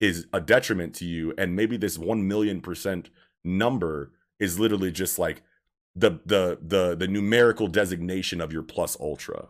is 0.00 0.26
a 0.32 0.40
detriment 0.40 0.94
to 0.96 1.04
you. 1.04 1.32
And 1.38 1.56
maybe 1.56 1.76
this 1.76 1.98
1 1.98 2.26
million 2.26 2.60
percent 2.60 3.10
number 3.44 4.12
is 4.38 4.58
literally 4.58 4.90
just 4.92 5.18
like 5.18 5.42
the 5.94 6.20
the 6.26 6.58
the 6.60 6.94
the 6.96 7.08
numerical 7.08 7.68
designation 7.68 8.40
of 8.40 8.52
your 8.52 8.62
plus 8.62 8.96
ultra. 9.00 9.48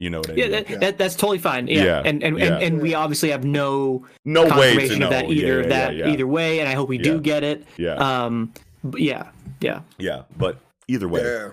You 0.00 0.10
know 0.10 0.18
what 0.18 0.30
I 0.30 0.34
yeah, 0.34 0.42
mean? 0.42 0.50
that, 0.52 0.70
Yeah. 0.70 0.78
that 0.78 0.98
that's 0.98 1.14
totally 1.14 1.38
fine. 1.38 1.68
Yeah, 1.68 1.84
Yeah, 1.84 2.02
and 2.04 2.22
and, 2.24 2.36
yeah. 2.38 2.44
and 2.54 2.62
and 2.62 2.82
we 2.82 2.94
obviously 2.94 3.30
have 3.30 3.44
no 3.44 4.04
no 4.24 4.42
way 4.42 4.48
to 4.48 4.50
confirmation 4.54 4.98
know 4.98 5.06
of 5.06 5.10
that 5.12 5.30
either 5.30 5.60
yeah, 5.62 5.68
that 5.68 5.94
yeah, 5.96 6.06
yeah. 6.06 6.12
either 6.12 6.26
way, 6.26 6.58
and 6.58 6.68
I 6.68 6.72
hope 6.74 6.88
we 6.88 6.96
Yeah. 6.98 7.02
do 7.04 7.20
get 7.20 7.44
it. 7.44 7.64
Yeah, 7.76 7.94
Um, 7.94 8.52
but 8.82 9.00
yeah, 9.00 9.28
yeah. 9.60 9.82
yeah. 9.98 10.22
But 10.36 10.58
either 10.88 11.06
way, 11.06 11.22
Yeah. 11.22 11.50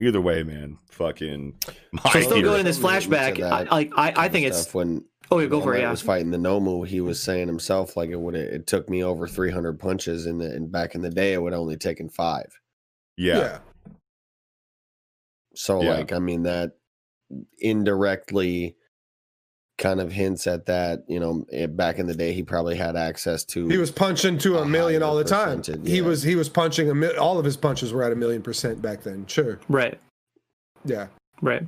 either 0.00 0.20
way, 0.20 0.44
man, 0.44 0.78
fucking 0.90 1.54
my 1.90 2.10
So 2.12 2.20
still 2.20 2.40
going 2.48 2.60
in 2.60 2.66
this 2.66 2.78
flashback, 2.78 3.42
I, 3.42 3.64
like 3.64 3.92
I, 3.96 4.08
I 4.10 4.12
kind 4.12 4.32
think 4.32 4.46
it's 4.46 4.72
when 4.72 5.04
oh 5.32 5.38
yeah, 5.40 5.46
go 5.48 5.56
All 5.58 5.62
for 5.64 5.74
it. 5.74 5.78
Might 5.78 5.82
Yeah, 5.82 5.90
was 5.90 6.02
fighting 6.02 6.30
the 6.30 6.38
Nomu, 6.38 6.86
he 6.86 7.00
was 7.00 7.20
saying 7.22 7.46
himself 7.48 7.96
like 7.96 8.10
it 8.10 8.20
would 8.20 8.34
it 8.34 8.66
took 8.66 8.88
me 8.88 9.02
over 9.02 9.26
300 9.26 9.78
punches 9.78 10.26
and, 10.26 10.40
and 10.42 10.70
back 10.70 10.94
in 10.94 11.02
the 11.02 11.10
day 11.10 11.32
it 11.32 11.42
would 11.42 11.52
only 11.54 11.76
taken 11.76 12.08
5. 12.08 12.46
yeah. 13.16 13.58
So 15.54 15.82
Yeah. 15.82 15.90
like 15.96 16.12
I 16.12 16.18
mean 16.18 16.44
that 16.44 16.72
indirectly 17.58 18.76
kind 19.78 20.00
of 20.00 20.12
hints 20.12 20.46
at 20.46 20.66
that. 20.66 21.00
You 21.08 21.18
know, 21.20 21.44
eh, 21.52 21.66
back 21.66 21.98
in 21.98 22.06
the 22.06 22.14
day, 22.14 22.32
he 22.32 22.42
probably 22.42 22.76
had 22.76 22.96
access 22.96 23.44
to. 23.46 23.68
He 23.68 23.78
was 23.78 23.90
punching 23.90 24.38
to 24.38 24.58
a 24.58 24.62
A 24.62 24.66
million 24.66 25.02
all 25.02 25.16
the 25.16 25.24
higher 25.24 25.46
time. 25.46 25.58
percentage, 25.58 25.88
He 25.88 26.00
was 26.00 26.22
he 26.22 26.36
was 26.36 26.48
punching 26.48 26.88
a 26.90 26.94
mil- 26.94 27.18
all 27.18 27.38
of 27.38 27.44
his 27.44 27.56
punches 27.56 27.92
were 27.92 28.02
at 28.02 28.12
a 28.12 28.16
million 28.16 28.42
percent 28.42 28.80
back 28.80 29.02
then. 29.02 29.26
Sure. 29.26 29.58
Right. 29.68 29.98
Yeah. 30.84 31.08
Right. 31.40 31.66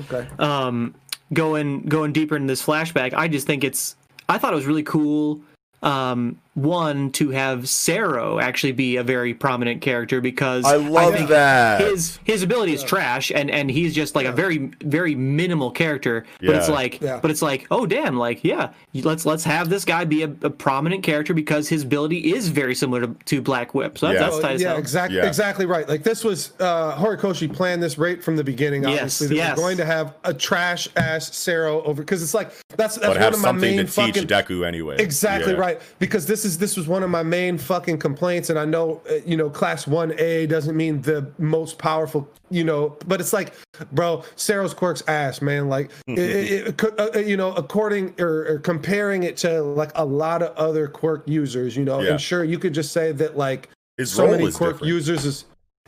Okay. 0.00 0.28
um, 0.38 0.94
going 1.32 1.82
going 1.82 2.12
deeper 2.12 2.36
in 2.36 2.46
this 2.46 2.64
flashback, 2.64 3.14
I 3.14 3.28
just 3.28 3.46
think 3.46 3.64
it's. 3.64 3.96
I 4.28 4.38
thought 4.38 4.52
it 4.52 4.56
was 4.56 4.66
really 4.66 4.82
cool. 4.82 5.40
Um, 5.82 6.40
one 6.62 7.10
to 7.12 7.30
have 7.30 7.68
Sero 7.68 8.38
actually 8.38 8.72
be 8.72 8.96
a 8.96 9.02
very 9.02 9.34
prominent 9.34 9.80
character 9.80 10.20
because 10.20 10.64
I 10.64 10.76
love 10.76 11.14
think 11.14 11.28
that. 11.30 11.80
his 11.80 12.18
his 12.24 12.42
ability 12.42 12.72
is 12.72 12.82
trash 12.82 13.30
and 13.34 13.50
and 13.50 13.70
he's 13.70 13.94
just 13.94 14.14
like 14.14 14.26
a 14.26 14.32
very 14.32 14.70
very 14.82 15.14
minimal 15.14 15.70
character 15.70 16.24
but 16.40 16.56
it's 16.56 16.68
like 16.68 17.00
Yeah. 17.00 17.20
but 17.20 17.30
it's 17.30 17.42
like 17.42 17.66
oh 17.70 17.86
damn 17.86 18.16
like 18.16 18.42
yeah 18.44 18.70
let's 18.94 19.24
let's 19.24 19.44
have 19.44 19.68
this 19.68 19.84
guy 19.84 20.04
be 20.04 20.22
a, 20.22 20.30
a 20.42 20.50
prominent 20.50 21.02
character 21.02 21.32
because 21.34 21.68
his 21.68 21.82
ability 21.84 22.32
is 22.32 22.48
very 22.48 22.74
similar 22.74 23.02
to, 23.06 23.14
to 23.26 23.40
black 23.40 23.74
whip 23.74 23.96
so 23.98 24.08
that's, 24.08 24.18
Yeah. 24.20 24.26
that's 24.30 24.40
tight 24.40 24.54
as 24.56 24.62
yeah, 24.62 24.76
exactly, 24.76 25.16
Yeah. 25.18 25.26
exactly 25.26 25.66
right. 25.66 25.88
Like 25.88 26.02
this 26.02 26.24
was 26.24 26.52
uh 26.60 26.96
Horikoshi 26.96 27.52
planned 27.54 27.82
this 27.82 27.98
right 27.98 28.22
from 28.22 28.36
the 28.36 28.44
beginning. 28.44 28.82
Yes, 28.82 28.92
Obviously, 29.20 29.26
that 29.28 29.34
yes. 29.34 29.56
we're 29.56 29.62
going 29.64 29.76
to 29.76 29.84
have 29.84 30.14
a 30.24 30.34
trash 30.34 30.88
ass 30.96 31.34
Sero 31.36 31.82
over 31.84 32.02
because 32.02 32.22
it's 32.22 32.34
like 32.34 32.50
that's 32.76 32.96
that's 32.96 32.98
but 32.98 33.08
one 33.10 33.16
have 33.18 33.34
of 33.34 33.40
my 33.40 33.48
something 33.48 33.76
main 33.76 33.86
to 33.86 33.92
teach 33.92 34.14
fucking 34.16 34.26
Deku 34.26 34.66
anyway. 34.66 34.96
Exactly 34.98 35.52
Yeah. 35.52 35.58
right. 35.58 35.80
Because 35.98 36.26
this 36.26 36.44
is 36.44 36.47
this 36.56 36.76
was 36.76 36.88
one 36.88 37.02
of 37.02 37.10
my 37.10 37.22
main 37.22 37.58
fucking 37.58 37.98
complaints, 37.98 38.48
and 38.48 38.58
I 38.58 38.64
know 38.64 39.02
uh, 39.10 39.16
you 39.26 39.36
know 39.36 39.50
class 39.50 39.86
one 39.86 40.18
A 40.18 40.46
doesn't 40.46 40.76
mean 40.76 41.02
the 41.02 41.30
most 41.38 41.76
powerful, 41.78 42.26
you 42.48 42.64
know, 42.64 42.96
but 43.06 43.20
it's 43.20 43.32
like, 43.34 43.52
bro, 43.92 44.22
Sero's 44.36 44.72
quirk's 44.72 45.02
ass, 45.08 45.42
man. 45.42 45.68
Like, 45.68 45.90
it, 46.06 46.18
it, 46.18 46.66
it 46.68 46.76
could, 46.78 46.98
uh, 46.98 47.10
uh, 47.14 47.18
you 47.18 47.36
know, 47.36 47.52
according 47.52 48.14
or, 48.20 48.46
or 48.52 48.58
comparing 48.60 49.24
it 49.24 49.36
to 49.38 49.60
like 49.62 49.90
a 49.96 50.04
lot 50.04 50.40
of 50.42 50.56
other 50.56 50.88
quirk 50.88 51.24
users, 51.26 51.76
you 51.76 51.84
know, 51.84 52.00
Yeah. 52.00 52.12
and 52.12 52.20
sure 52.20 52.44
you 52.44 52.58
could 52.58 52.72
just 52.72 52.92
say 52.92 53.12
that 53.12 53.36
like 53.36 53.68
His 53.98 54.12
so 54.12 54.26
many 54.28 54.50
quirk 54.52 54.74
different. 54.76 54.84
users 54.94 55.24
is 55.26 55.44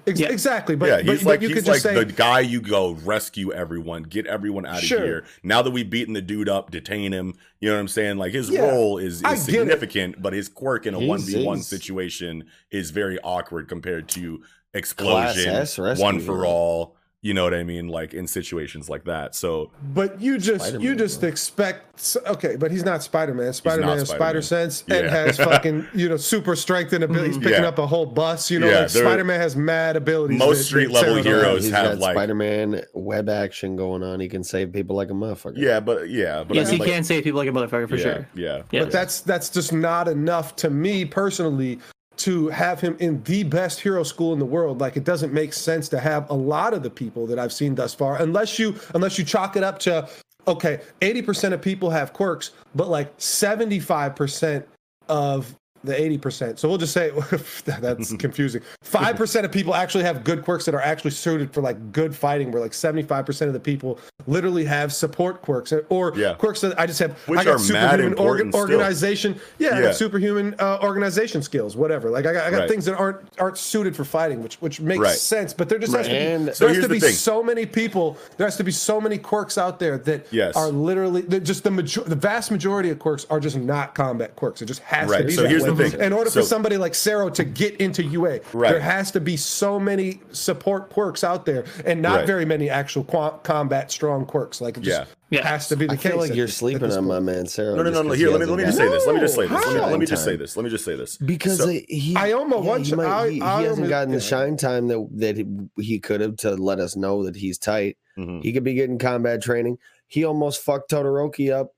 ex- 0.07 0.19
Yeah. 0.21 0.29
exactly, 0.29 0.77
but 0.77 0.89
yeah, 0.89 1.01
he's 1.03 1.23
but 1.23 1.31
like 1.31 1.41
you 1.43 1.49
he's 1.49 1.57
could 1.59 1.67
like 1.67 1.75
just 1.75 1.83
say 1.85 1.95
the 1.95 2.05
guy 2.05 2.41
you 2.41 2.61
go 2.61 2.93
rescue 3.05 3.53
everyone, 3.53 4.03
get 4.05 4.27
everyone 4.27 4.67
out 4.67 4.79
of 4.79 4.85
Sure. 4.85 5.05
here. 5.05 5.25
Now 5.43 5.63
that 5.63 5.71
we've 5.71 5.89
beaten 5.89 6.15
the 6.15 6.23
dude 6.23 6.49
up, 6.49 6.71
detain 6.71 7.13
him. 7.13 7.35
You 7.61 7.69
know 7.69 7.75
what 7.77 7.81
I'm 7.81 7.89
saying? 7.89 8.17
Like 8.19 8.33
his 8.33 8.51
Yeah, 8.51 8.71
role 8.71 8.99
is, 8.99 9.17
is 9.17 9.21
get 9.23 9.33
it. 9.33 9.39
significant, 9.39 10.23
but 10.23 10.33
his 10.33 10.49
quirk 10.49 10.87
in 10.87 10.95
a 10.95 10.99
He's- 10.99 11.09
one 11.09 11.21
v 11.21 11.45
one 11.45 11.57
he's- 11.59 11.67
situation 11.67 12.45
is 12.71 12.91
very 12.91 13.19
awkward 13.23 13.69
compared 13.69 14.09
to 14.11 14.43
explosion, 14.75 15.67
one 15.99 16.21
for 16.21 16.37
hero. 16.37 16.49
all. 16.49 16.97
You 17.23 17.35
know 17.35 17.45
what 17.45 17.53
I 17.53 17.65
mean? 17.65 17.89
Like 17.89 18.15
in 18.15 18.27
situations 18.27 18.89
like 18.89 19.05
that. 19.05 19.35
So 19.35 19.71
But 19.93 20.23
you 20.23 20.39
just 20.39 20.65
you 20.65 20.71
Spider-Man, 20.71 20.99
just 20.99 21.21
bro. 21.21 21.29
expect 21.29 22.17
okay, 22.27 22.57
but 22.57 22.71
he's 22.71 22.83
not 22.83 23.03
Spider 23.03 23.35
Man. 23.35 23.53
Spider 23.53 23.83
Man 23.83 23.99
has 23.99 24.09
Spider-Man. 24.09 24.43
spider 24.43 24.43
sense 24.43 24.85
and 24.89 25.07
has 25.07 25.37
fucking 25.37 25.87
you 25.93 26.09
know 26.09 26.17
super 26.17 26.57
strength 26.57 26.95
and 26.95 27.05
ability. 27.05 27.27
He's 27.29 27.37
mm-hmm. 27.37 27.45
picking 27.47 27.63
Yeah. 27.63 27.69
up 27.69 27.79
a 27.79 27.87
whole 27.87 28.07
bus. 28.07 28.51
You 28.51 28.61
know, 28.61 28.69
Yeah, 28.71 28.81
like 28.81 28.89
Spider 28.89 29.25
Man 29.25 29.39
has 29.39 29.55
mad 29.55 29.97
abilities. 29.97 30.39
Most 30.39 30.59
that- 30.59 30.65
street 30.65 30.87
that 30.87 30.93
level 30.95 31.23
Sero 31.23 31.23
don't 31.23 31.33
have. 31.35 31.43
heroes 31.43 31.65
He's 31.65 31.73
have, 31.73 31.85
got 31.85 31.99
like- 31.99 32.15
Spider-Man 32.15 32.83
web 32.95 33.29
action 33.29 33.77
going 33.77 34.03
on. 34.03 34.19
He 34.21 34.29
can 34.29 34.43
save 34.43 34.73
people 34.73 34.97
like 34.97 35.11
a 35.11 35.13
motherfucker. 35.13 35.59
yeah, 35.59 35.79
but 35.79 36.09
yeah, 36.09 36.43
but 36.43 36.57
I 36.57 36.61
yes 36.61 36.69
mean, 36.71 36.77
he 36.77 36.81
like, 36.87 36.91
can 36.91 37.05
save 37.05 37.23
people 37.25 37.37
like 37.39 37.51
a 37.51 37.53
motherfucker 37.53 37.87
for 37.89 37.97
yeah, 37.97 38.03
sure 38.03 38.29
Yeah, 38.35 38.63
Yeah. 38.71 38.81
But 38.85 38.93
that's 38.93 39.21
that's 39.21 39.51
just 39.51 39.75
not 39.75 40.09
enough 40.09 40.57
to 40.57 40.71
me 40.71 41.05
personally 41.05 41.81
to 42.23 42.49
have 42.49 42.81
him 42.81 42.97
in 42.99 43.23
the 43.25 43.45
best 43.45 43.81
hero 43.81 44.03
school 44.03 44.33
in 44.33 44.39
the 44.39 44.45
world. 44.45 44.81
Like 44.81 44.97
it 44.97 45.05
doesn't 45.05 45.33
make 45.33 45.53
sense 45.53 45.89
to 45.91 46.01
have 46.01 46.29
a 46.31 46.35
lot 46.35 46.75
of 46.75 46.83
the 46.83 46.91
people 46.91 47.27
that 47.27 47.39
I've 47.39 47.53
seen 47.53 47.75
thus 47.75 47.95
far, 47.95 48.21
unless 48.21 48.59
you 48.59 48.77
unless 48.95 49.19
you 49.19 49.25
chalk 49.25 49.57
it 49.57 49.63
up 49.63 49.79
to 49.81 50.09
okay, 50.47 50.81
eighty 51.03 51.23
percent 51.23 51.55
of 51.55 51.63
people 51.63 51.91
have 51.91 52.13
quirks, 52.13 52.53
but 52.75 52.89
like 52.89 53.13
seventy 53.19 53.81
five 53.81 54.17
percent 54.17 54.67
of 55.09 55.55
the 55.83 55.93
80%. 55.95 56.59
So 56.59 56.69
we'll 56.69 56.79
just 56.79 56.93
say 56.93 57.11
that's 57.65 58.13
confusing. 58.19 58.63
5% 58.85 59.45
of 59.45 59.53
people 59.53 59.75
actually 59.75 60.05
have 60.05 60.25
good 60.25 60.45
quirks 60.45 60.65
that 60.67 60.75
are 60.75 60.81
actually 60.81 61.13
suited 61.13 61.53
for 61.53 61.61
like 61.63 61.93
good 61.93 62.15
fighting, 62.15 62.51
where 62.53 62.61
like 62.61 62.73
75% 62.73 63.47
of 63.47 63.53
the 63.53 63.61
people 63.61 63.99
literally 64.27 64.65
have 64.65 64.93
support 64.93 65.43
quirks 65.43 65.73
or 65.89 66.13
Yeah. 66.17 66.35
quirks 66.35 66.61
that 66.61 66.79
I 66.79 66.87
just 66.87 66.99
have. 66.99 67.13
Which 67.29 67.41
I 67.41 67.45
got 67.45 67.51
are 67.53 67.59
mad 67.59 67.63
superhuman 67.93 68.07
important 68.13 68.53
still. 68.55 68.61
organization. 68.61 69.41
Yeah, 69.59 69.69
I 69.71 69.75
Yeah. 69.77 69.83
got 69.87 69.95
superhuman 69.97 70.55
uh, 70.59 70.79
organization 70.83 71.43
skills, 71.43 71.77
whatever. 71.77 72.11
Like 72.11 72.27
I 72.27 72.33
got, 72.33 72.47
I 72.47 72.51
got 72.51 72.59
Right. 72.61 72.69
things 72.69 72.85
that 72.85 72.97
aren't 72.97 73.19
aren't 73.39 73.57
suited 73.59 73.97
for 73.97 74.05
fighting, 74.05 74.43
which 74.43 74.57
which 74.61 74.81
makes 74.81 75.01
Right. 75.01 75.17
sense. 75.17 75.55
But 75.55 75.69
there 75.69 75.79
just 75.79 75.95
has 75.95 76.07
to 76.07 76.13
be, 76.13 76.19
And- 76.19 76.47
there 76.49 76.55
So 76.55 76.69
has 76.69 76.77
to 76.77 76.83
the 76.83 76.89
be 76.89 77.01
thing. 77.01 77.13
so 77.13 77.43
many 77.43 77.65
people. 77.67 78.19
There 78.37 78.47
has 78.47 78.57
to 78.57 78.65
be 78.65 78.73
so 78.73 79.01
many 79.01 79.17
quirks 79.19 79.57
out 79.57 79.79
there 79.79 79.97
that 79.99 80.27
Yes. 80.31 80.57
are 80.57 80.69
literally 80.69 81.23
they're 81.23 81.41
just 81.41 81.65
the 81.65 81.71
major, 81.71 82.03
the 82.03 82.15
vast 82.17 82.51
majority 82.51 82.91
of 82.91 82.99
quirks 82.99 83.27
are 83.31 83.41
just 83.41 83.57
not 83.57 83.95
combat 83.95 84.37
quirks. 84.37 84.61
It 84.63 84.67
just 84.67 84.81
has 84.83 85.07
to 85.09 85.13
Right. 85.13 85.27
be 85.27 85.33
So 85.33 85.43
that 85.43 85.49
here's 85.49 85.63
way. 85.63 85.70
The 85.77 85.91
thing. 85.91 86.01
In 86.01 86.13
order 86.13 86.31
for 86.31 86.43
somebody 86.43 86.77
like 86.77 86.95
Sero 86.95 87.29
to 87.31 87.45
get 87.45 87.77
into 87.77 88.03
UA, 88.03 88.41
Right. 88.53 88.71
there 88.73 88.81
has 88.81 89.11
to 89.13 89.21
be 89.21 89.37
so 89.37 89.79
many 89.81 90.21
support 90.33 90.91
quirks 90.91 91.23
out 91.25 91.47
there, 91.47 91.65
and 91.85 92.01
not 92.03 92.17
Right. 92.19 92.27
very 92.27 92.45
many 92.45 92.69
actual 92.71 93.05
qua- 93.05 93.39
combat 93.39 93.91
strong 93.91 94.27
quirks. 94.27 94.61
Like 94.61 94.77
it 94.77 94.83
just 94.83 95.09
Yeah. 95.31 95.47
has 95.47 95.69
to 95.69 95.77
be 95.77 95.87
the 95.87 95.93
I 95.93 95.97
case. 95.97 96.13
feel 96.13 96.21
like 96.21 96.35
you're 96.35 96.47
at 96.47 96.51
sleeping 96.51 96.83
this 96.89 96.97
on 96.97 97.07
my 97.07 97.21
man 97.21 97.47
Sero. 97.47 97.77
No, 97.77 97.83
no, 97.83 97.85
no, 97.85 97.91
just 97.91 98.03
no. 98.05 98.09
'cause 98.11 98.19
Here, 98.19 98.31
let 98.31 98.41
me 98.41 98.47
let 98.47 98.59
me 98.59 98.65
just 98.65 98.77
say 98.79 98.85
got- 98.87 98.91
this. 98.93 99.07
Let 99.07 99.15
me 99.15 99.21
just 99.21 99.35
say 99.35 99.43
this. 99.47 99.51
Let 99.67 99.75
me, 99.75 99.81
let 99.81 99.99
me 100.01 100.07
just 100.07 100.25
say 100.25 100.37
this. 100.37 100.57
Let 100.57 100.65
me 100.65 100.71
just 100.71 100.85
say 100.85 100.97
this. 100.97 101.17
Because 101.17 101.59
So- 101.59 101.69
he, 101.69 101.85
he, 101.89 102.17
I 102.17 102.33
almost 102.33 102.67
yeah, 102.67 102.79
he, 102.79 102.95
might- 102.95 103.07
I- 103.07 103.29
he, 103.29 103.35
he 103.37 103.41
I 103.43 103.63
hasn't 103.63 103.71
almost- 103.73 103.89
gotten 103.91 104.11
yeah. 104.11 104.17
the 104.17 104.21
shine 104.23 104.57
time 104.57 104.89
that 104.89 105.09
that 105.17 105.37
he, 105.37 105.47
he 105.81 105.99
could 105.99 106.21
have 106.21 106.37
to 106.39 106.57
let 106.57 106.81
us 106.81 106.97
know 106.97 107.25
that 107.25 107.37
he's 107.37 107.59
tight. 107.59 107.97
Mhm. 108.19 108.43
He 108.43 108.53
could 108.53 108.65
be 108.65 108.75
getting 108.75 108.99
combat 108.99 109.41
training. 109.43 109.79
He 110.09 110.25
almost 110.25 110.61
fucked 110.63 110.91
Todoroki 110.91 111.53
up. 111.53 111.73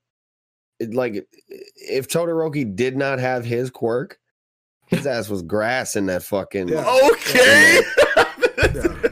It, 0.82 0.94
like 0.94 1.26
if 1.76 2.08
Todoroki 2.08 2.74
did 2.76 2.96
not 2.96 3.18
have 3.18 3.44
his 3.44 3.70
quirk, 3.70 4.18
his 4.86 5.06
ass 5.06 5.28
was 5.28 5.42
grass 5.42 5.96
in 5.96 6.06
that 6.06 6.22
fucking. 6.22 6.68
Yeah. 6.68 6.98
Okay. 7.12 7.80
Yeah, 8.62 8.68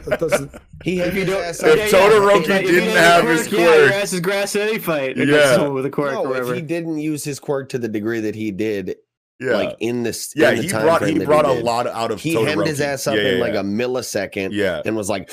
that 0.07 0.17
doesn't. 0.19 0.51
He 0.83 0.97
had 0.97 1.09
If 1.09 1.15
you 1.15 1.25
his 1.25 1.33
ass 1.35 1.63
If 1.63 1.93
up- 1.93 1.99
Todoroki 2.11 2.49
if 2.49 2.61
you 2.63 2.67
didn't 2.71 2.85
don't 2.95 2.97
have 2.97 3.23
quirk, 3.23 3.37
his 3.37 3.51
yeah, 3.51 3.59
your 3.59 3.87
quirk. 3.89 3.91
ass 3.93 4.13
is 4.13 4.19
grass 4.19 4.55
in 4.55 4.61
any 4.67 4.79
fight. 4.79 5.17
Yeah. 5.17 5.67
with 5.67 5.85
a 5.85 5.89
quirk 5.91 6.11
or 6.11 6.13
No, 6.13 6.21
whatever. 6.23 6.51
if 6.53 6.55
he 6.55 6.61
didn't 6.63 6.97
use 6.97 7.23
his 7.23 7.39
quirk 7.39 7.69
to 7.69 7.77
the 7.77 7.87
degree 7.87 8.19
that 8.21 8.33
he 8.33 8.49
did, 8.51 8.95
yeah. 9.41 9.53
like 9.57 9.75
in 9.79 10.03
this, 10.03 10.31
yeah, 10.35 10.51
in 10.51 10.57
the 10.57 10.61
he 10.63 10.67
time 10.69 10.83
brought 10.83 10.99
frame 11.01 11.13
he 11.13 11.19
that 11.19 11.25
brought 11.25 11.45
a 11.45 11.51
lot 11.51 11.87
out 11.87 12.11
of 12.11 12.21
He 12.21 12.35
Todoroki. 12.35 12.47
hemmed 12.47 12.67
his 12.67 12.79
ass 12.81 13.07
up 13.07 13.15
Yeah, 13.15 13.21
in 13.23 13.37
yeah, 13.37 13.43
like 13.43 13.53
yeah. 13.53 13.59
a 13.59 13.63
millisecond, 13.63 14.49
Yeah. 14.53 14.81
and 14.85 14.95
was 14.95 15.09
like, 15.09 15.29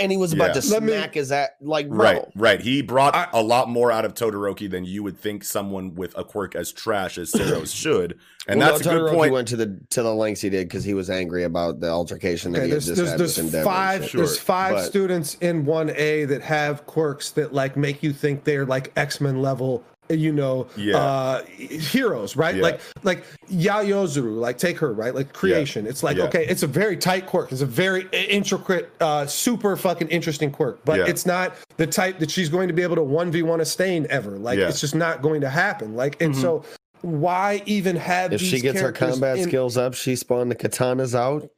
and 0.00 0.12
he 0.12 0.18
was 0.18 0.32
about 0.34 0.54
Yeah. 0.54 0.60
to 0.60 0.68
Let 0.70 0.82
me- 0.82 0.92
smack 0.92 1.14
his 1.14 1.32
ass. 1.32 1.48
Like, 1.62 1.88
bro, 1.88 1.98
Right, 1.98 2.22
right. 2.36 2.60
He 2.60 2.82
brought 2.82 3.14
I- 3.14 3.28
a 3.32 3.42
lot 3.42 3.68
more 3.70 3.90
out 3.90 4.04
of 4.04 4.12
Todoroki 4.14 4.70
than 4.70 4.84
you 4.84 5.02
would 5.02 5.18
think 5.18 5.44
someone 5.44 5.94
with 5.94 6.16
a 6.16 6.24
quirk 6.24 6.54
as 6.54 6.72
trash 6.72 7.16
as 7.18 7.30
Sero's 7.32 7.72
should, 7.74 8.18
and 8.46 8.60
Well, 8.60 8.72
that's 8.72 8.84
no, 8.84 8.90
a 8.90 8.94
good 8.94 9.10
Todoroki 9.10 9.14
point. 9.16 9.32
went 9.32 9.48
to 9.48 9.56
the 9.56 9.78
to 9.90 10.02
the 10.02 10.14
lengths 10.14 10.42
he 10.42 10.50
did 10.50 10.68
because 10.68 10.84
he 10.84 10.94
was 10.94 11.08
angry 11.08 11.44
about 11.44 11.80
the 11.80 11.88
altercation 11.88 12.52
that 12.52 12.58
Okay, 12.58 12.66
he 12.66 12.70
had 12.72 12.76
there's 12.82 12.86
just 12.86 12.96
there's, 12.96 13.10
had 13.10 13.18
there's 13.20 13.36
with 13.38 13.46
Endeavor. 13.46 13.64
five 13.64 14.00
and 14.02 14.10
shit. 14.10 14.18
there's 14.18 14.38
five 14.38 14.74
But- 14.74 14.84
students 14.84 15.36
in 15.40 15.64
one 15.64 15.90
A 15.96 16.24
that 16.26 16.42
have 16.42 16.84
quirks 16.86 17.30
that 17.30 17.54
like 17.54 17.76
make 17.76 18.02
you 18.02 18.12
think 18.12 18.44
they're 18.44 18.66
like 18.66 18.92
X 18.96 19.20
Men 19.20 19.40
level, 19.40 19.82
you 20.08 20.32
know, 20.32 20.66
Yeah. 20.76 20.96
uh, 20.96 21.42
heroes, 21.44 22.36
right? 22.36 22.54
Yeah. 22.56 22.62
Like 22.62 22.80
like 23.02 23.24
Yaoyorozu, 23.50 24.36
like 24.38 24.58
take 24.58 24.78
her, 24.78 24.92
right? 24.92 25.14
Like 25.14 25.32
creation. 25.32 25.86
It's 25.86 26.02
like 26.02 26.16
Yeah. 26.16 26.24
okay, 26.24 26.46
it's 26.46 26.62
a 26.62 26.66
very 26.66 26.96
tight 26.96 27.26
quirk. 27.26 27.52
It's 27.52 27.60
a 27.60 27.66
very 27.66 28.08
intricate, 28.12 28.90
uh, 29.00 29.26
super 29.26 29.76
fucking 29.76 30.08
interesting 30.08 30.50
quirk, 30.50 30.80
but 30.84 30.98
Yeah. 31.00 31.06
it's 31.06 31.26
not 31.26 31.54
the 31.76 31.86
type 31.86 32.18
that 32.20 32.30
she's 32.30 32.48
going 32.48 32.68
to 32.68 32.74
be 32.74 32.82
able 32.82 32.96
to 32.96 33.02
one 33.02 33.30
v 33.30 33.42
one 33.42 33.60
a 33.60 33.64
stain 33.64 34.06
ever. 34.10 34.32
Like 34.38 34.58
Yeah. 34.58 34.68
it's 34.68 34.80
just 34.80 34.94
not 34.94 35.22
going 35.22 35.40
to 35.42 35.50
happen. 35.50 35.94
Like 35.96 36.20
and 36.22 36.36
so. 36.36 36.64
Why 37.02 37.62
even 37.66 37.94
have 37.96 38.32
if 38.32 38.40
she 38.40 38.58
gets 38.58 38.80
her 38.80 38.90
combat 38.90 39.36
in- 39.38 39.44
skills 39.44 39.76
up, 39.76 39.94
she 39.94 40.16
spawned 40.16 40.50
the 40.50 40.56
katanas 40.56 41.14
out. 41.14 41.48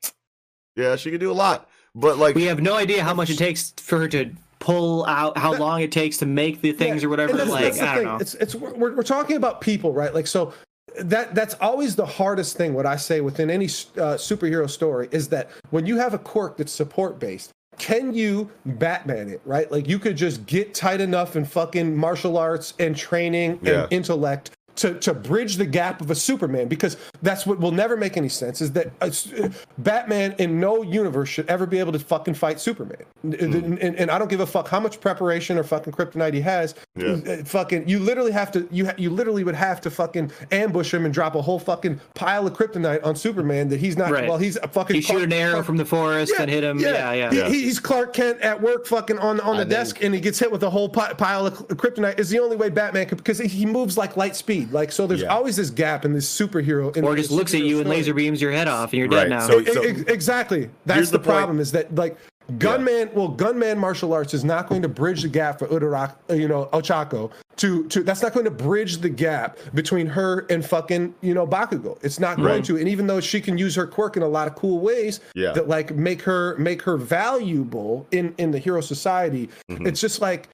yeah, 0.76 0.96
she 0.96 1.10
could 1.10 1.20
do 1.20 1.30
a 1.30 1.32
lot, 1.32 1.68
but 1.94 2.18
like 2.18 2.34
we 2.34 2.44
have 2.46 2.60
no 2.60 2.74
idea 2.74 3.02
how 3.04 3.14
much 3.14 3.30
it 3.30 3.38
takes 3.38 3.72
for 3.78 3.98
her 4.00 4.08
to 4.08 4.30
pull 4.60 5.04
out, 5.06 5.36
how 5.38 5.54
long 5.56 5.80
it 5.82 5.92
takes 5.92 6.16
to 6.18 6.26
make 6.26 6.60
the 6.60 6.72
things 6.72 7.02
Yeah, 7.02 7.06
or 7.06 7.10
whatever. 7.10 7.32
that's- 7.32 7.50
like 7.50 7.64
that's 7.64 7.80
I 7.80 7.84
don't 7.86 7.94
thing. 7.96 8.04
know. 8.06 8.16
It's 8.18 8.34
it's 8.34 8.54
we're, 8.54 8.94
we're 8.94 9.02
talking 9.02 9.36
about 9.36 9.60
people, 9.60 9.92
right? 9.92 10.12
Like 10.14 10.26
so 10.26 10.52
that 11.00 11.34
that's 11.34 11.54
always 11.60 11.94
the 11.96 12.06
hardest 12.06 12.56
thing. 12.56 12.74
What 12.74 12.86
I 12.86 12.96
say 12.96 13.20
within 13.20 13.50
any 13.50 13.66
uh, 13.66 14.16
superhero 14.18 14.68
story 14.68 15.08
is 15.12 15.28
that 15.28 15.50
when 15.70 15.86
you 15.86 15.96
have 15.98 16.14
a 16.14 16.18
quirk 16.18 16.56
that's 16.56 16.72
support 16.72 17.18
based. 17.18 17.50
Can 17.78 18.12
you 18.12 18.50
Batman 18.66 19.28
it, 19.28 19.40
right? 19.44 19.70
Like 19.70 19.86
you 19.88 20.00
could 20.00 20.16
just 20.16 20.44
get 20.46 20.74
tight 20.74 21.00
enough 21.00 21.36
in 21.36 21.44
fucking 21.44 21.96
martial 21.96 22.36
arts 22.36 22.74
and 22.80 22.96
training 22.96 23.60
Yeah. 23.62 23.84
and 23.84 23.92
intellect 23.92 24.50
to 24.78 24.94
to 25.00 25.12
bridge 25.14 25.56
the 25.56 25.66
gap 25.66 26.00
of 26.00 26.10
a 26.10 26.14
Superman 26.14 26.66
because 26.68 26.96
that's 27.22 27.46
what 27.46 27.60
will 27.60 27.72
never 27.72 27.96
make 27.96 28.16
any 28.16 28.28
sense 28.28 28.60
is 28.60 28.72
that 28.72 28.90
a 29.00 29.06
s- 29.06 29.32
Batman 29.78 30.34
in 30.38 30.58
no 30.60 30.82
universe 30.82 31.28
should 31.28 31.48
ever 31.48 31.66
be 31.66 31.78
able 31.78 31.92
to 31.92 31.98
fucking 31.98 32.34
fight 32.34 32.60
Superman. 32.60 33.02
Hmm. 33.22 33.32
And, 33.34 33.78
and- 33.78 33.96
and 33.98 34.10
I 34.10 34.18
don't 34.18 34.28
give 34.28 34.40
a 34.40 34.46
fuck 34.46 34.68
how 34.68 34.80
much 34.80 35.00
preparation 35.00 35.58
or 35.58 35.64
fucking 35.64 35.92
kryptonite 35.92 36.34
he 36.34 36.40
has. 36.40 36.74
Yeah. 36.96 37.08
Uh, 37.26 37.44
Fucking 37.44 37.88
you 37.88 37.98
literally 37.98 38.30
have 38.32 38.50
to 38.52 38.66
you 38.70 38.90
you 38.96 39.10
literally 39.10 39.44
would 39.44 39.54
have 39.54 39.80
to 39.82 39.90
fucking 39.90 40.30
ambush 40.52 40.92
him 40.94 41.04
and 41.04 41.12
drop 41.14 41.34
a 41.34 41.42
whole 41.42 41.58
fucking 41.58 42.00
pile 42.14 42.46
of 42.46 42.52
kryptonite 42.54 43.04
on 43.04 43.16
Superman 43.16 43.68
that 43.68 43.80
he's 43.80 43.96
not 43.96 44.10
Right. 44.10 44.28
well 44.28 44.38
he's 44.38 44.56
a 44.56 44.68
fucking 44.68 44.96
He 44.96 45.02
shoot 45.02 45.22
an 45.22 45.32
arrow 45.32 45.52
Clark- 45.52 45.66
from 45.66 45.76
the 45.76 45.84
forest 45.84 46.32
and 46.38 46.50
hit 46.50 46.62
him. 46.64 46.78
Yeah, 46.78 47.12
yeah. 47.12 47.48
He- 47.48 47.62
he's 47.64 47.78
Clark 47.80 48.12
Kent 48.12 48.40
at 48.40 48.60
work, 48.62 48.86
fucking 48.86 49.18
on 49.18 49.40
on 49.40 49.56
the 49.56 49.62
I 49.62 49.64
desk, 49.64 49.96
think- 49.96 50.04
and 50.06 50.14
he 50.14 50.20
gets 50.20 50.38
hit 50.38 50.50
with 50.52 50.62
a 50.62 50.70
whole 50.70 50.88
pile 50.88 51.46
of 51.46 51.54
kryptonite. 51.68 52.18
Is 52.18 52.28
the 52.30 52.38
only 52.38 52.56
way 52.56 52.68
Batman 52.68 53.06
could 53.06 53.18
because 53.18 53.38
he 53.38 53.66
moves 53.66 53.96
like 53.98 54.16
light 54.16 54.36
speed. 54.36 54.67
Like 54.70 54.92
so, 54.92 55.06
there's 55.06 55.22
Yeah. 55.22 55.28
always 55.34 55.56
this 55.56 55.70
gap 55.70 56.04
in 56.04 56.12
this 56.12 56.28
superhero. 56.28 56.96
In 56.96 57.04
Or 57.04 57.16
just 57.16 57.30
looks 57.30 57.54
at 57.54 57.60
superhero 57.60 57.66
you 57.68 57.80
and 57.80 57.88
laser 57.88 58.14
beams 58.14 58.40
your 58.42 58.52
head 58.52 58.68
off, 58.68 58.92
and 58.92 58.98
you're 59.00 59.08
Right, 59.08 59.28
dead 59.28 59.30
now. 59.30 59.46
so- 59.46 59.60
e- 59.60 60.04
exactly. 60.08 60.70
That's 60.86 61.10
the, 61.10 61.18
the 61.18 61.24
problem 61.24 61.60
is 61.60 61.72
that 61.72 61.94
like 61.94 62.16
Gunhead 62.56 63.12
well 63.12 63.28
Gunhead 63.30 63.76
martial 63.76 64.14
arts 64.14 64.32
is 64.32 64.42
not 64.42 64.70
going 64.70 64.80
to 64.80 64.88
bridge 64.88 65.20
the 65.20 65.28
gap 65.28 65.58
for 65.58 65.66
Uraraka, 65.68 66.14
uh, 66.30 66.34
you 66.34 66.48
know 66.48 66.66
Ochako 66.72 67.30
to 67.56 67.84
to 67.88 68.02
that's 68.02 68.22
not 68.22 68.32
going 68.32 68.46
to 68.46 68.50
bridge 68.50 68.98
the 68.98 69.08
gap 69.10 69.58
between 69.74 70.06
her 70.06 70.46
and 70.48 70.64
fucking 70.64 71.12
you 71.20 71.34
know 71.34 71.46
Bakugo. 71.46 71.98
It's 72.02 72.18
not 72.18 72.36
going 72.38 72.48
Right. 72.48 72.64
to. 72.64 72.78
And 72.78 72.88
even 72.88 73.06
though 73.06 73.20
she 73.20 73.42
can 73.42 73.58
use 73.58 73.74
her 73.74 73.86
quirk 73.86 74.16
in 74.16 74.22
a 74.22 74.28
lot 74.28 74.48
of 74.48 74.54
cool 74.54 74.80
ways 74.80 75.20
Yeah. 75.34 75.52
that 75.52 75.68
like 75.68 75.94
make 75.94 76.22
her 76.22 76.56
make 76.58 76.80
her 76.82 76.96
valuable 76.96 78.06
in 78.12 78.32
in 78.38 78.50
the 78.50 78.58
hero 78.58 78.80
society, 78.80 79.50
Mm-hmm. 79.70 79.86
it's 79.86 80.00
just 80.00 80.22
like 80.22 80.48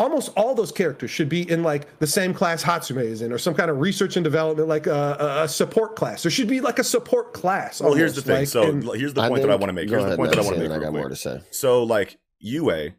almost 0.00 0.30
all 0.36 0.54
those 0.54 0.72
characters 0.72 1.10
should 1.10 1.28
be 1.28 1.48
in 1.48 1.62
like 1.62 1.98
the 1.98 2.06
same 2.06 2.32
class 2.32 2.64
Hatsume 2.64 3.02
is 3.02 3.22
in, 3.22 3.32
or 3.32 3.38
some 3.38 3.54
kind 3.54 3.70
of 3.70 3.80
research 3.80 4.16
and 4.16 4.24
development, 4.24 4.66
like 4.68 4.86
a, 4.86 5.16
a, 5.20 5.44
a 5.44 5.48
support 5.48 5.94
class. 5.94 6.22
There 6.22 6.30
should 6.30 6.48
be 6.48 6.60
like 6.60 6.78
a 6.78 6.84
support 6.84 7.34
class. 7.34 7.80
Well, 7.80 7.94
here's 7.94 8.14
the 8.14 8.22
thing. 8.22 8.40
like, 8.40 8.48
so 8.48 8.62
and- 8.62 8.82
here's 8.94 9.14
the 9.14 9.20
I 9.20 9.28
point 9.28 9.42
that 9.42 9.50
I 9.50 9.56
want 9.56 9.68
to 9.68 9.72
make. 9.74 9.88
go 9.88 9.98
Here's 9.98 10.02
the 10.02 10.06
ahead, 10.08 10.18
point 10.18 10.30
that 10.30 10.38
I 10.38 10.42
want 10.42 10.56
to 10.56 10.62
make. 10.62 10.70
I 10.70 10.74
real 10.74 10.84
got 10.84 10.92
more 10.92 11.02
quick. 11.02 11.12
to 11.12 11.16
say. 11.16 11.40
So 11.50 11.82
like 11.82 12.18
UA, 12.38 12.90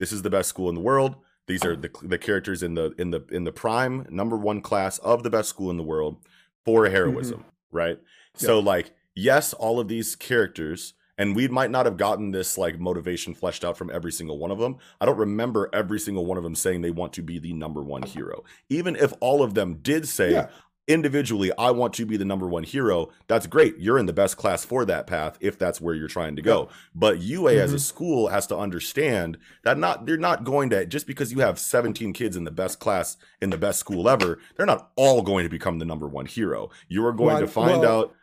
this 0.00 0.12
is 0.12 0.22
the 0.22 0.30
best 0.30 0.48
school 0.48 0.68
in 0.68 0.74
the 0.74 0.80
world. 0.80 1.16
These 1.46 1.64
are 1.64 1.76
the 1.76 1.90
the 2.02 2.18
characters 2.18 2.62
in 2.62 2.74
the 2.74 2.92
in 2.98 3.10
the 3.10 3.24
in 3.30 3.44
the 3.44 3.52
prime 3.52 4.06
number 4.10 4.36
one 4.36 4.60
class 4.60 4.98
of 4.98 5.22
the 5.22 5.30
best 5.30 5.48
school 5.48 5.70
in 5.70 5.78
the 5.78 5.82
world 5.82 6.18
for 6.64 6.84
mm-hmm. 6.84 6.94
heroism, 6.94 7.44
right? 7.70 7.98
So 8.34 8.58
like 8.58 8.92
yes, 9.14 9.54
all 9.54 9.80
of 9.80 9.88
these 9.88 10.14
characters 10.14 10.92
and 11.18 11.34
we 11.34 11.48
might 11.48 11.70
not 11.70 11.84
have 11.84 11.96
gotten 11.96 12.30
this 12.30 12.56
like 12.56 12.78
motivation 12.78 13.34
fleshed 13.34 13.64
out 13.64 13.76
from 13.76 13.90
every 13.90 14.12
single 14.12 14.38
one 14.38 14.52
of 14.52 14.58
them. 14.58 14.76
I 15.00 15.06
don't 15.06 15.18
remember 15.18 15.68
every 15.72 15.98
single 15.98 16.24
one 16.24 16.38
of 16.38 16.44
them 16.44 16.54
saying 16.54 16.80
they 16.80 16.92
want 16.92 17.12
to 17.14 17.22
be 17.22 17.38
the 17.38 17.52
number 17.52 17.82
one 17.82 18.02
hero. 18.02 18.44
Even 18.70 18.96
if 18.96 19.12
all 19.20 19.42
of 19.42 19.54
them 19.54 19.80
did 19.82 20.08
say 20.08 20.32
Yeah. 20.32 20.48
individually, 20.86 21.52
I 21.58 21.70
want 21.72 21.92
to 21.94 22.06
be 22.06 22.16
the 22.16 22.24
number 22.24 22.46
one 22.46 22.62
hero, 22.62 23.10
that's 23.26 23.46
great. 23.46 23.76
You're 23.78 23.98
in 23.98 24.06
the 24.06 24.12
best 24.12 24.36
class 24.36 24.64
for 24.64 24.84
that 24.86 25.06
path 25.06 25.36
if 25.40 25.58
that's 25.58 25.80
where 25.80 25.94
you're 25.94 26.08
trying 26.08 26.36
to 26.36 26.42
go. 26.42 26.68
But 26.94 27.20
UA 27.20 27.56
as 27.56 27.72
a 27.72 27.76
mm-hmm. 27.76 27.80
school 27.80 28.28
has 28.28 28.46
to 28.46 28.56
understand 28.56 29.36
that 29.64 29.76
not 29.76 30.06
they're 30.06 30.16
not 30.16 30.44
going 30.44 30.70
to 30.70 30.86
just 30.86 31.06
because 31.06 31.32
you 31.32 31.40
have 31.40 31.58
17 31.58 32.12
kids 32.12 32.36
in 32.36 32.44
the 32.44 32.50
best 32.50 32.78
class 32.78 33.16
in 33.42 33.50
the 33.50 33.58
best 33.58 33.80
school 33.80 34.08
ever, 34.08 34.38
they're 34.56 34.66
not 34.66 34.90
all 34.96 35.22
going 35.22 35.44
to 35.44 35.50
become 35.50 35.78
the 35.78 35.84
number 35.84 36.06
one 36.06 36.26
hero. 36.26 36.70
You 36.88 37.04
are 37.04 37.12
going 37.12 37.34
Why- 37.34 37.40
to 37.40 37.48
find 37.48 37.80
well, 37.80 38.00
out 38.00 38.14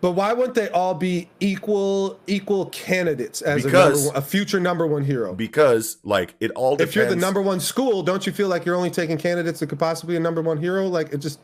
But 0.00 0.12
why 0.12 0.32
wouldn't 0.32 0.54
they 0.54 0.68
all 0.70 0.94
be 0.94 1.28
equal 1.40 2.20
equal 2.26 2.66
candidates 2.66 3.40
as 3.42 3.64
a, 3.64 3.68
Because- 3.68 4.04
number 4.04 4.08
one, 4.14 4.16
a 4.16 4.22
future 4.26 4.60
number 4.60 4.86
one 4.86 5.04
hero? 5.04 5.34
because 5.34 5.98
like 6.04 6.34
it 6.40 6.50
all 6.52 6.76
depends. 6.76 6.90
if 6.90 6.96
you're 6.96 7.06
the 7.08 7.16
number 7.16 7.40
one 7.42 7.60
school, 7.60 8.02
don't 8.02 8.26
you 8.26 8.32
feel 8.32 8.48
like 8.48 8.64
you're 8.64 8.74
only 8.76 8.90
taking 8.90 9.16
candidates 9.16 9.60
that 9.60 9.68
could 9.68 9.78
possibly 9.78 10.12
be 10.14 10.16
a 10.16 10.20
number 10.20 10.42
one 10.42 10.58
hero? 10.58 10.86
Like 10.86 11.12
it 11.12 11.18
just 11.18 11.40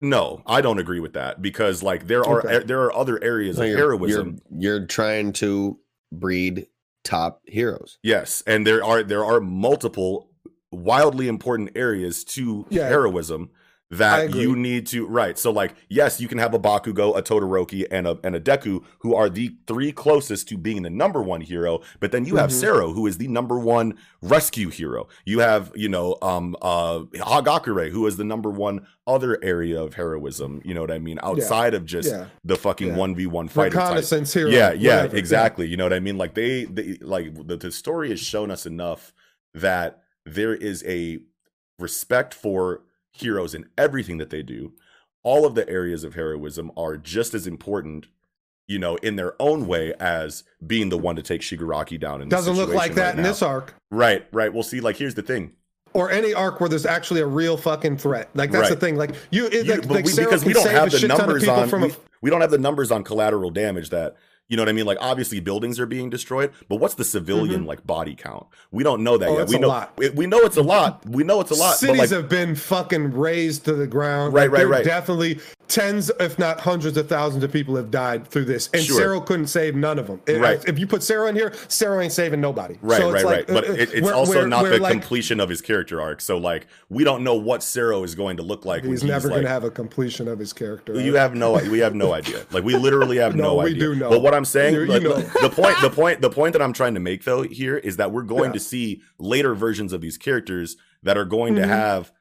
No, 0.00 0.42
I 0.46 0.60
don't 0.60 0.78
agree 0.78 1.00
with 1.00 1.14
that 1.14 1.42
because 1.42 1.82
like 1.82 2.06
there 2.06 2.24
are 2.24 2.38
Okay. 2.46 2.64
there 2.64 2.82
are 2.82 2.94
other 2.94 3.22
areas 3.22 3.56
No, 3.58 3.64
of 3.64 3.68
you're, 3.70 3.78
heroism. 3.78 4.38
You're, 4.50 4.78
you're 4.78 4.86
trying 4.86 5.32
to 5.34 5.78
breed 6.12 6.66
top 7.04 7.42
heroes. 7.46 7.98
Yes, 8.02 8.42
and 8.46 8.66
there 8.66 8.84
are 8.84 9.02
there 9.02 9.24
are 9.24 9.40
multiple 9.40 10.30
wildly 10.70 11.26
important 11.28 11.70
areas 11.74 12.22
to 12.24 12.64
Yeah. 12.70 12.86
heroism 12.88 13.50
I 13.50 13.57
that 13.90 14.34
you 14.34 14.54
need 14.54 14.86
to 14.88 15.06
right. 15.06 15.38
So 15.38 15.50
like 15.50 15.74
yes, 15.88 16.20
you 16.20 16.28
can 16.28 16.38
have 16.38 16.52
a 16.52 16.58
Bakugo, 16.58 17.16
a 17.16 17.22
Todoroki, 17.22 17.86
and 17.90 18.06
a 18.06 18.18
and 18.22 18.36
a 18.36 18.40
Deku 18.40 18.84
who 19.00 19.14
are 19.14 19.30
the 19.30 19.56
three 19.66 19.92
closest 19.92 20.48
to 20.50 20.58
being 20.58 20.82
the 20.82 20.90
number 20.90 21.22
one 21.22 21.40
hero, 21.40 21.80
but 21.98 22.12
then 22.12 22.24
you 22.26 22.36
have 22.36 22.50
Mhm. 22.50 22.60
Sero 22.60 22.92
who 22.92 23.06
is 23.06 23.16
the 23.18 23.28
number 23.28 23.58
one 23.58 23.94
rescue 24.20 24.68
hero. 24.68 25.08
You 25.24 25.38
have, 25.38 25.72
you 25.74 25.88
know, 25.88 26.16
um 26.20 26.54
uh 26.60 27.00
Hagakure 27.14 27.90
who 27.90 28.06
is 28.06 28.18
the 28.18 28.24
number 28.24 28.50
one 28.50 28.86
other 29.06 29.38
area 29.42 29.80
of 29.82 29.94
heroism, 29.94 30.60
you 30.66 30.74
know 30.74 30.82
what 30.82 30.90
I 30.90 30.98
mean, 30.98 31.18
outside 31.22 31.72
of 31.72 31.86
just 31.86 32.10
yeah. 32.10 32.26
the 32.44 32.56
fucking 32.56 32.90
1v1 32.94 33.48
fighter 33.50 33.70
type. 33.76 33.96
hero. 34.34 34.50
Yeah, 34.50 34.72
yeah, 34.72 34.96
whatever. 34.96 35.16
exactly. 35.16 35.66
You 35.66 35.78
know 35.78 35.84
what 35.84 35.94
I 35.94 36.00
mean? 36.00 36.18
Like 36.18 36.34
they, 36.34 36.64
they 36.66 36.98
like 37.00 37.34
the, 37.46 37.56
the 37.56 37.72
story 37.72 38.10
has 38.10 38.20
shown 38.20 38.50
us 38.50 38.66
enough 38.66 39.14
that 39.54 40.02
there 40.26 40.54
is 40.54 40.84
a 40.86 41.20
respect 41.78 42.34
for 42.34 42.82
heroes 43.20 43.54
in 43.54 43.66
everything 43.76 44.18
that 44.18 44.30
they 44.30 44.42
do. 44.42 44.72
All 45.22 45.44
of 45.44 45.54
the 45.54 45.68
areas 45.68 46.04
of 46.04 46.14
heroism 46.14 46.70
are 46.76 46.96
just 46.96 47.34
as 47.34 47.46
important, 47.46 48.06
you 48.66 48.78
know, 48.78 48.96
in 48.96 49.16
their 49.16 49.34
own 49.40 49.66
way 49.66 49.92
as 50.00 50.44
being 50.66 50.88
the 50.88 50.98
one 50.98 51.16
to 51.16 51.22
take 51.22 51.40
Shigaraki 51.42 51.98
down. 52.00 52.22
In 52.22 52.28
Doesn't 52.28 52.54
look 52.56 52.68
like 52.70 52.92
situation 52.92 52.96
that 52.96 53.04
right 53.06 53.16
in 53.16 53.22
now. 53.22 53.28
this 53.28 53.42
arc. 53.42 53.74
Right, 53.90 54.26
right. 54.32 54.52
We'll 54.52 54.62
see, 54.62 54.80
like 54.80 54.96
here's 54.96 55.14
the 55.14 55.22
thing. 55.22 55.52
Or 55.94 56.10
any 56.10 56.34
arc 56.34 56.60
where 56.60 56.68
there's 56.68 56.86
actually 56.86 57.20
a 57.20 57.26
real 57.26 57.56
fucking 57.56 57.96
threat. 57.98 58.28
Like 58.34 58.50
that's 58.52 58.68
the 58.68 58.76
thing. 58.76 58.96
Like 58.96 59.14
you, 59.30 59.46
it, 59.46 59.66
You- 59.66 59.74
like, 59.76 59.86
like 59.86 60.04
we, 60.04 60.14
because 60.14 60.44
we 60.44 60.52
don't 60.52 60.68
have 60.70 60.90
the 60.90 60.98
shit 60.98 61.10
ton 61.10 61.20
of 61.20 61.26
numbers 61.26 61.48
on 61.48 61.68
from 61.68 61.82
we, 61.82 61.88
a 61.90 61.96
we 62.20 62.30
don't 62.30 62.40
have 62.40 62.50
the 62.50 62.58
numbers 62.58 62.90
on 62.90 63.02
collateral 63.04 63.50
damage 63.50 63.90
that 63.90 64.16
you 64.48 64.56
know 64.56 64.62
what 64.62 64.68
I 64.68 64.72
mean. 64.72 64.86
Like 64.86 64.98
obviously 65.00 65.40
buildings 65.40 65.78
are 65.78 65.86
being 65.86 66.10
destroyed, 66.10 66.52
but 66.68 66.76
what's 66.76 66.94
the 66.94 67.04
civilian 67.04 67.64
like 67.64 67.86
body 67.86 68.14
count? 68.14 68.46
We 68.70 68.82
don't 68.84 69.02
know 69.02 69.16
that 69.18 69.28
Mm-hmm. 69.28 69.34
Oh, 69.36 69.38
yet. 69.40 69.48
We 69.48 69.58
know 69.58 69.88
we- 69.98 70.10
we 70.10 70.26
know 70.26 70.38
it's 70.40 70.56
a 70.56 70.62
lot. 70.62 71.04
We 71.06 71.22
know 71.24 71.40
it's 71.40 71.50
a 71.50 71.54
lot. 71.54 71.76
Cities 71.76 71.96
but 71.96 71.98
like, 71.98 72.10
have 72.10 72.28
been 72.28 72.54
fucking 72.54 73.12
razed 73.12 73.64
to 73.66 73.74
the 73.74 73.86
ground. 73.86 74.32
Right, 74.32 74.50
Like, 74.50 74.58
right, 74.60 74.68
right. 74.68 74.84
Definitely 74.84 75.38
tens, 75.68 76.10
if 76.18 76.38
not 76.38 76.60
hundreds 76.60 76.96
of 76.96 77.08
thousands 77.08 77.44
of 77.44 77.52
people 77.52 77.76
have 77.76 77.90
died 77.90 78.26
through 78.26 78.46
this, 78.46 78.70
and 78.72 78.82
Sure. 78.82 78.96
Sero 78.96 79.20
couldn't 79.20 79.48
save 79.48 79.74
none 79.76 79.98
of 79.98 80.06
them. 80.06 80.18
If- 80.26 80.40
Right. 80.40 80.64
If 80.66 80.78
you 80.78 80.86
put 80.86 81.02
Sero 81.02 81.26
in 81.26 81.36
here, 81.36 81.52
Sero 81.68 82.00
ain't 82.00 82.12
saving 82.12 82.40
nobody. 82.40 82.78
Right, 82.80 82.98
So 82.98 83.12
it's 83.12 83.22
right, 83.22 83.24
like, 83.24 83.48
right. 83.50 83.62
But 83.62 83.68
uh, 83.68 83.72
it, 83.74 83.92
it's 83.92 84.00
where- 84.00 84.14
also 84.14 84.32
where- 84.38 84.48
not 84.48 84.62
where, 84.62 84.72
the 84.72 84.78
like, 84.78 84.92
completion 84.92 85.40
of 85.40 85.50
his 85.50 85.60
character 85.60 86.00
arc. 86.00 86.22
So 86.22 86.38
like 86.38 86.66
we 86.88 87.04
don't 87.04 87.22
know 87.22 87.34
what 87.34 87.62
Sero 87.62 88.02
is 88.02 88.14
going 88.14 88.38
to 88.38 88.42
look 88.42 88.64
like. 88.64 88.82
He's 88.84 89.04
never 89.04 89.28
going 89.28 89.42
to 89.42 89.48
have 89.48 89.64
a 89.64 89.70
completion 89.70 90.26
of 90.26 90.38
his 90.38 90.54
character. 90.54 90.98
You 90.98 91.16
have 91.16 91.34
no, 91.34 91.52
we 91.70 91.80
have 91.80 91.94
no 91.94 92.12
idea. 92.14 92.46
Like 92.50 92.64
we 92.64 92.74
literally 92.76 93.18
have 93.18 93.36
No, 93.36 93.42
no, 93.42 93.54
we 93.56 93.70
idea. 93.70 93.78
do 93.80 93.94
know. 93.96 94.08
But 94.10 94.22
what 94.22 94.32
I'm 94.38 94.44
saying, 94.46 94.74
You- 94.74 94.80
you 94.82 94.86
like, 94.86 95.02
know. 95.02 95.16
the 95.42 95.50
point, 95.50 95.76
the 95.82 95.90
point, 95.90 96.20
the 96.22 96.30
point 96.30 96.52
that 96.54 96.62
I'm 96.62 96.72
trying 96.72 96.94
to 96.94 97.00
make 97.00 97.24
though 97.24 97.42
here 97.42 97.76
is 97.76 97.96
that 97.98 98.10
we're 98.12 98.22
going 98.22 98.50
Yeah. 98.50 98.52
to 98.54 98.60
see 98.60 99.02
later 99.18 99.54
versions 99.54 99.92
of 99.92 100.00
these 100.00 100.16
characters 100.16 100.76
that 101.02 101.18
are 101.18 101.24
going 101.26 101.54
Mhm. 101.54 101.62
to 101.62 101.66
have 101.66 102.12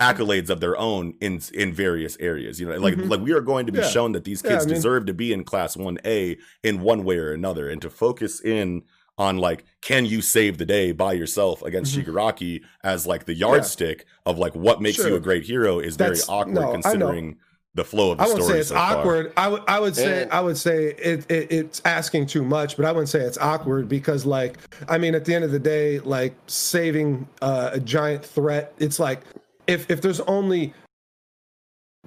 accolades 0.00 0.50
of 0.50 0.60
their 0.60 0.76
own 0.76 1.14
in 1.20 1.40
in 1.52 1.72
various 1.72 2.16
areas. 2.20 2.60
You 2.60 2.68
know, 2.68 2.76
like 2.78 2.94
Mhm. 2.96 3.08
like 3.10 3.20
we 3.20 3.32
are 3.32 3.40
going 3.40 3.66
to 3.66 3.72
be 3.72 3.78
Yeah. 3.78 3.88
shown 3.88 4.12
that 4.12 4.24
these 4.24 4.42
Yeah, 4.44 4.50
kids 4.52 4.64
I 4.64 4.66
mean- 4.66 4.74
deserve 4.74 5.06
to 5.06 5.14
be 5.14 5.32
in 5.32 5.44
class 5.44 5.76
1A 5.76 6.36
in 6.62 6.80
one 6.80 7.04
way 7.04 7.16
or 7.16 7.32
another 7.32 7.68
and 7.68 7.80
to 7.82 7.90
focus 7.90 8.40
in 8.40 8.82
on 9.16 9.38
like 9.38 9.64
can 9.80 10.04
you 10.04 10.20
save 10.20 10.58
the 10.58 10.66
day 10.66 10.90
by 10.90 11.12
yourself 11.12 11.62
against 11.62 11.96
Mhm. 11.96 12.04
Shigaraki 12.04 12.60
as 12.82 13.06
like 13.06 13.26
the 13.26 13.34
yardstick 13.34 14.04
of 14.26 14.36
like 14.38 14.56
what 14.56 14.82
makes 14.82 14.98
you 14.98 15.14
a 15.14 15.20
great 15.20 15.44
hero 15.44 15.78
is 15.78 15.94
very 15.96 16.18
awkward 16.28 16.54
no, 16.54 16.60
I 16.60 16.64
know. 16.64 16.72
considering 16.72 17.36
the 17.74 17.84
flow 17.84 18.12
of 18.12 18.18
the 18.18 18.24
I 18.24 18.26
wouldn't 18.28 18.44
story 18.44 18.56
say 18.56 18.60
it's 18.60 18.68
so 18.68 18.74
far. 18.76 18.98
awkward. 18.98 19.32
I 19.36 19.48
would 19.48 19.62
I 19.66 19.80
would 19.80 19.96
say 19.96 20.22
And- 20.22 20.32
I 20.32 20.40
would 20.40 20.56
say 20.56 20.86
it, 20.94 21.30
it 21.30 21.50
it's 21.52 21.82
asking 21.84 22.26
too 22.26 22.44
much, 22.44 22.76
but 22.76 22.84
I 22.86 22.92
wouldn't 22.92 23.08
say 23.08 23.20
it's 23.20 23.38
awkward 23.38 23.88
because 23.88 24.24
like 24.24 24.58
I 24.88 24.98
mean 24.98 25.14
at 25.14 25.24
the 25.24 25.34
end 25.34 25.44
of 25.44 25.50
the 25.50 25.58
day, 25.58 25.98
like 26.00 26.34
saving 26.46 27.28
uh, 27.42 27.70
a 27.72 27.80
giant 27.80 28.24
threat, 28.24 28.72
it's 28.78 28.98
like 28.98 29.22
if 29.66 29.90
if 29.90 30.00
there's 30.00 30.20
only 30.20 30.72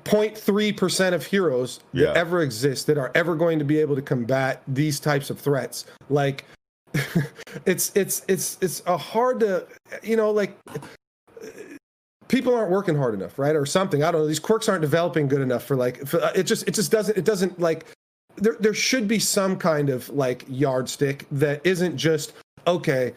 0.3 0.05 0.77
percent 0.77 1.13
of 1.15 1.25
heroes 1.25 1.81
Yeah. 1.91 2.07
that 2.07 2.17
ever 2.17 2.41
exist 2.41 2.87
that 2.87 2.97
are 2.97 3.11
ever 3.13 3.35
going 3.35 3.59
to 3.59 3.65
be 3.65 3.79
able 3.79 3.95
to 3.95 4.01
combat 4.01 4.61
these 4.67 4.99
types 5.01 5.29
of 5.29 5.39
threats, 5.39 5.85
like 6.09 6.45
it's 7.65 7.91
it's 7.93 8.23
it's 8.29 8.57
it's 8.61 8.81
a 8.85 8.95
hard 8.95 9.41
to 9.41 9.67
you 10.03 10.15
know 10.15 10.31
like 10.31 10.57
people 12.27 12.53
aren't 12.53 12.71
working 12.71 12.95
hard 12.95 13.13
enough, 13.13 13.37
right? 13.39 13.55
Or 13.55 13.65
something. 13.65 14.03
I 14.03 14.11
don't 14.11 14.21
know. 14.21 14.27
These 14.27 14.39
quirks 14.39 14.69
aren't 14.69 14.81
developing 14.81 15.27
good 15.27 15.41
enough 15.41 15.63
for 15.63 15.75
like. 15.75 16.05
For, 16.07 16.21
uh, 16.21 16.31
it 16.35 16.43
just 16.43 16.67
it 16.67 16.73
just 16.73 16.91
doesn't 16.91 17.17
it 17.17 17.25
doesn't 17.25 17.59
like. 17.59 17.85
There 18.35 18.55
there 18.59 18.73
should 18.73 19.07
be 19.07 19.19
some 19.19 19.57
kind 19.57 19.89
of 19.89 20.09
like 20.09 20.45
yardstick 20.47 21.25
that 21.31 21.65
isn't 21.65 21.97
just 21.97 22.33
okay. 22.65 23.13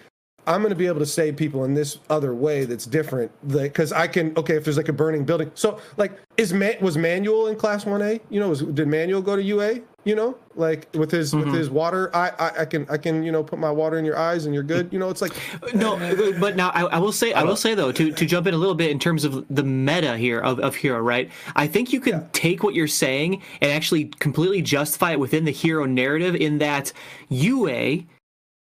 I'm 0.46 0.62
going 0.62 0.70
to 0.70 0.76
be 0.76 0.86
able 0.86 1.00
to 1.00 1.06
save 1.06 1.36
people 1.36 1.64
in 1.64 1.74
this 1.74 1.98
other 2.08 2.34
way 2.34 2.64
that's 2.64 2.86
different. 2.86 3.30
Because 3.46 3.92
I 3.92 4.06
can 4.06 4.32
okay 4.36 4.56
if 4.56 4.64
there's 4.64 4.78
like 4.78 4.88
a 4.88 4.92
burning 4.92 5.24
building. 5.24 5.50
So 5.54 5.80
like 5.96 6.12
is 6.36 6.52
man 6.52 6.76
was 6.80 6.96
manual 6.96 7.48
in 7.48 7.56
class 7.56 7.84
one 7.84 8.02
A? 8.02 8.20
You 8.30 8.40
know, 8.40 8.48
was, 8.48 8.62
did 8.62 8.88
manual 8.88 9.20
go 9.20 9.36
to 9.36 9.42
UA? 9.42 9.80
You 10.04 10.14
know, 10.14 10.34
like 10.56 10.88
with 10.94 11.10
his 11.10 11.32
Mm-hmm. 11.34 11.50
with 11.50 11.58
his 11.58 11.68
water, 11.68 12.10
I, 12.16 12.30
I 12.38 12.60
I 12.60 12.64
can 12.64 12.86
I 12.88 12.96
can 12.96 13.22
you 13.22 13.30
know 13.30 13.44
put 13.44 13.58
my 13.58 13.70
water 13.70 13.98
in 13.98 14.04
your 14.06 14.16
eyes 14.16 14.46
and 14.46 14.54
you're 14.54 14.62
good. 14.64 14.90
You 14.90 14.98
know, 14.98 15.10
it's 15.10 15.20
like 15.20 15.32
No, 15.74 15.98
but 16.40 16.56
now 16.56 16.70
I, 16.70 16.84
I 16.84 16.98
will 16.98 17.12
say 17.12 17.34
I 17.34 17.42
will 17.42 17.54
say 17.56 17.74
though 17.74 17.92
to, 17.92 18.10
to 18.10 18.24
jump 18.26 18.46
in 18.46 18.54
a 18.54 18.56
little 18.56 18.74
bit 18.74 18.90
in 18.90 18.98
terms 18.98 19.24
of 19.24 19.44
the 19.50 19.62
meta 19.62 20.16
here 20.16 20.40
of, 20.40 20.58
of 20.60 20.74
hero, 20.74 21.00
right? 21.00 21.30
I 21.54 21.66
think 21.66 21.92
you 21.92 22.00
could 22.00 22.32
take 22.32 22.62
what 22.62 22.74
you're 22.74 22.88
saying 22.88 23.42
and 23.60 23.70
actually 23.70 24.06
completely 24.20 24.62
justify 24.62 25.12
it 25.12 25.20
within 25.20 25.44
the 25.44 25.52
hero 25.52 25.84
narrative 25.84 26.34
in 26.34 26.56
that 26.58 26.92
UA 27.28 27.98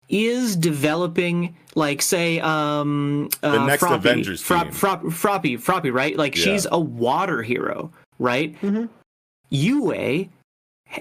is 0.09 0.55
developing 0.55 1.57
like 1.75 2.01
say 2.01 2.39
um 2.41 3.29
The 3.41 3.61
uh, 3.61 3.67
next 3.67 3.83
Froppy, 3.83 3.95
Avengers 3.97 4.41
Frop, 4.43 4.65
team. 4.65 4.73
Frop, 4.73 5.01
Froppy, 5.13 5.59
Froppy, 5.59 5.93
right? 5.93 6.17
Like 6.17 6.37
Yeah. 6.37 6.45
she's 6.45 6.67
a 6.71 6.79
water 6.79 7.43
hero, 7.43 7.91
right? 8.21 8.55
mm-hmm. 8.61 8.85
UA 9.51 10.27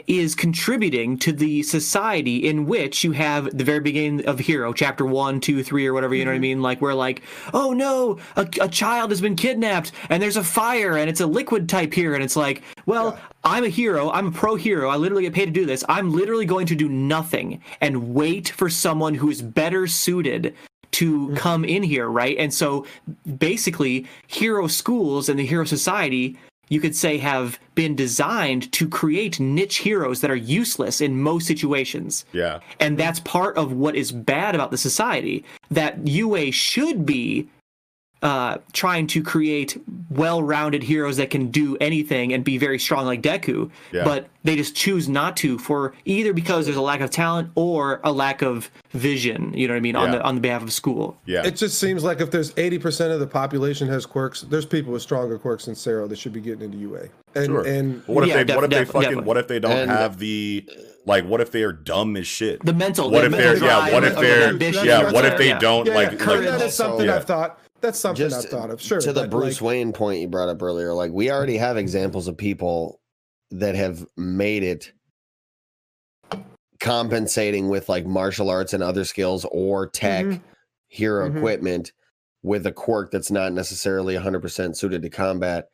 is 0.08 0.36
contributing 0.36 1.18
to 1.20 1.32
the 1.32 1.64
society 1.64 2.48
in 2.48 2.66
which 2.66 3.04
you 3.04 3.12
have 3.12 3.56
the 3.56 3.64
very 3.64 3.80
beginning 3.80 4.26
of 4.26 4.40
Hero, 4.40 4.74
chapter 4.74 5.06
one, 5.06 5.40
two, 5.40 5.64
three, 5.64 5.86
or 5.86 5.94
whatever, 5.94 6.16
you 6.16 6.26
know 6.26 6.32
what 6.32 6.36
I 6.36 6.38
mm-hmm. 6.38 6.42
mean? 6.42 6.62
Like, 6.62 6.82
where, 6.82 6.94
like, 6.94 7.24
oh 7.54 7.74
no, 7.74 8.20
a, 8.36 8.48
a 8.62 8.68
child 8.68 9.12
has 9.12 9.22
been 9.22 9.36
kidnapped 9.36 9.92
and 10.10 10.22
there's 10.22 10.38
a 10.38 10.44
fire 10.44 10.98
and 10.98 11.10
it's 11.10 11.22
a 11.22 11.28
liquid 11.28 11.70
type 11.70 11.94
here. 11.94 12.14
And 12.14 12.24
it's 12.24 12.36
like, 12.36 12.64
well, 12.86 13.20
I'm 13.44 13.64
a 13.64 13.70
hero. 13.70 14.12
I'm 14.12 14.28
a 14.28 14.32
pro 14.32 14.56
hero. 14.56 14.90
I 14.90 14.96
literally 14.96 15.24
get 15.24 15.34
paid 15.34 15.46
to 15.46 15.52
do 15.52 15.66
this. 15.66 15.84
I'm 15.90 16.14
literally 16.14 16.46
going 16.46 16.68
to 16.68 16.76
do 16.76 16.90
nothing 16.90 17.62
and 17.82 18.14
wait 18.14 18.50
for 18.50 18.70
someone 18.70 19.14
who 19.16 19.30
is 19.30 19.42
better 19.42 19.88
suited 19.88 20.56
to 20.92 21.28
mm-hmm. 21.28 21.36
come 21.36 21.66
in 21.66 21.84
here, 21.84 22.08
right? 22.08 22.38
And 22.38 22.54
so 22.54 22.86
basically, 23.38 24.06
hero 24.28 24.68
schools 24.68 25.28
and 25.28 25.40
the 25.40 25.46
hero 25.46 25.66
society, 25.66 26.38
you 26.70 26.80
could 26.80 26.96
say, 26.96 27.18
have 27.18 27.60
been 27.76 27.96
designed 27.96 28.72
to 28.74 28.88
create 28.88 29.40
niche 29.40 29.78
heroes 29.78 30.22
that 30.22 30.32
are 30.32 30.36
useless 30.36 31.02
in 31.02 31.22
most 31.22 31.48
situations. 31.48 32.26
Yeah. 32.34 32.60
And 32.80 32.98
that's 32.98 33.20
part 33.20 33.58
of 33.58 33.72
what 33.74 33.96
is 33.96 34.12
bad 34.12 34.56
about 34.56 34.72
the 34.72 34.78
society 34.78 35.44
that 35.72 36.08
UA 36.08 36.52
should 36.52 37.06
be 37.06 37.48
uh, 38.24 38.58
trying 38.72 39.06
to 39.06 39.22
create 39.22 39.78
well-rounded 40.10 40.82
heroes 40.82 41.18
that 41.18 41.30
can 41.30 41.52
do 41.52 41.76
anything 41.82 42.32
and 42.34 42.44
be 42.44 42.58
very 42.58 42.80
strong 42.80 43.06
like 43.06 43.22
Deku, 43.22 43.70
Yeah. 43.92 44.06
but 44.06 44.30
they 44.46 44.56
just 44.56 44.76
choose 44.76 45.10
not 45.10 45.36
to 45.38 45.58
for 45.60 45.94
either 46.06 46.32
because 46.34 46.66
there's 46.66 46.78
a 46.78 46.82
lack 46.82 47.02
of 47.02 47.10
talent 47.10 47.50
or 47.56 48.00
a 48.04 48.12
lack 48.14 48.42
of 48.42 48.72
vision. 48.92 49.54
You 49.54 49.68
know 49.68 49.74
what 49.74 49.78
I 49.78 49.82
mean 49.82 49.96
on 49.98 50.12
the 50.12 50.22
on 50.24 50.36
the 50.36 50.42
behalf 50.42 50.64
of 50.64 50.72
school. 50.72 51.18
Yeah. 51.26 51.46
it 51.46 51.56
just 51.58 51.80
seems 51.80 52.04
like 52.04 52.22
if 52.22 52.32
there's 52.32 52.52
80% 52.54 53.12
of 53.14 53.20
the 53.20 53.28
population 53.28 53.88
has 53.90 54.06
quirks, 54.06 54.42
there's 54.42 54.66
people 54.66 54.94
with 54.94 55.02
stronger 55.02 55.38
quirks 55.38 55.66
than 55.66 55.76
Sero 55.76 56.08
that 56.08 56.18
should 56.18 56.34
be 56.34 56.42
getting 56.42 56.62
into 56.64 56.78
UA. 56.78 57.10
And 57.36 57.46
Sure. 57.48 57.68
and 57.68 58.06
But 58.06 58.14
what 58.14 58.24
if 58.24 58.30
Yeah, 58.30 58.44
they 58.44 58.56
what 58.56 58.64
if 58.64 58.70
def- 58.70 58.80
they 58.80 58.86
fucking 58.86 59.02
definitely. 59.02 59.24
what 59.28 59.38
if 59.38 59.48
they 59.50 59.60
don't 59.60 59.72
And- 59.72 59.92
have 59.92 60.18
the 60.20 60.66
like 61.06 61.26
what 61.26 61.42
if 61.42 61.52
they 61.52 61.64
are 61.64 61.74
dumb 61.74 62.16
as 62.16 62.26
shit? 62.28 62.64
The 62.64 62.74
mental, 62.74 63.12
What 63.12 63.20
the 63.22 63.26
if 63.26 63.32
mental 63.32 63.60
they're 63.60 63.70
yeah, 63.70 63.92
what 63.94 64.04
if 64.06 64.16
they're 64.16 64.86
yeah, 64.86 65.12
what 65.12 65.26
if 65.26 65.38
they 65.38 65.54
don't 65.60 65.88
like 65.88 66.12
like 66.26 66.42
that 66.42 66.62
is 66.62 66.74
something 66.74 67.06
Yeah. 67.08 67.18
I've 67.18 67.26
thought. 67.26 67.60
That's 67.84 68.00
something 68.00 68.30
just 68.30 68.46
I've 68.46 68.50
thought 68.52 68.70
of. 68.72 68.82
Sure. 68.82 69.02
to 69.02 69.12
the 69.12 69.28
Bruce 69.28 69.62
like, 69.62 69.68
Wayne 69.68 69.92
point 69.92 70.22
you 70.22 70.28
brought 70.30 70.48
up 70.48 70.62
earlier, 70.64 70.94
like 70.94 71.12
we 71.12 71.30
already 71.30 71.58
have 71.58 71.76
examples 71.76 72.30
of 72.30 72.38
people 72.38 73.02
that 73.52 73.76
have 73.76 74.08
made 74.18 74.64
it 74.64 74.94
compensating 76.80 77.68
with 77.68 77.90
like 77.90 78.06
martial 78.06 78.50
arts 78.50 78.74
and 78.74 78.82
other 78.82 79.04
skills 79.04 79.46
or 79.52 79.88
tech 79.88 80.26
Mhm. 80.26 80.42
hero 80.88 81.30
Mhm. 81.30 81.38
equipment 81.38 81.92
with 82.42 82.66
a 82.66 82.72
quirk 82.72 83.12
that's 83.12 83.30
not 83.32 83.52
necessarily 83.54 84.16
100% 84.16 84.76
suited 84.78 85.02
to 85.02 85.10
combat 85.10 85.68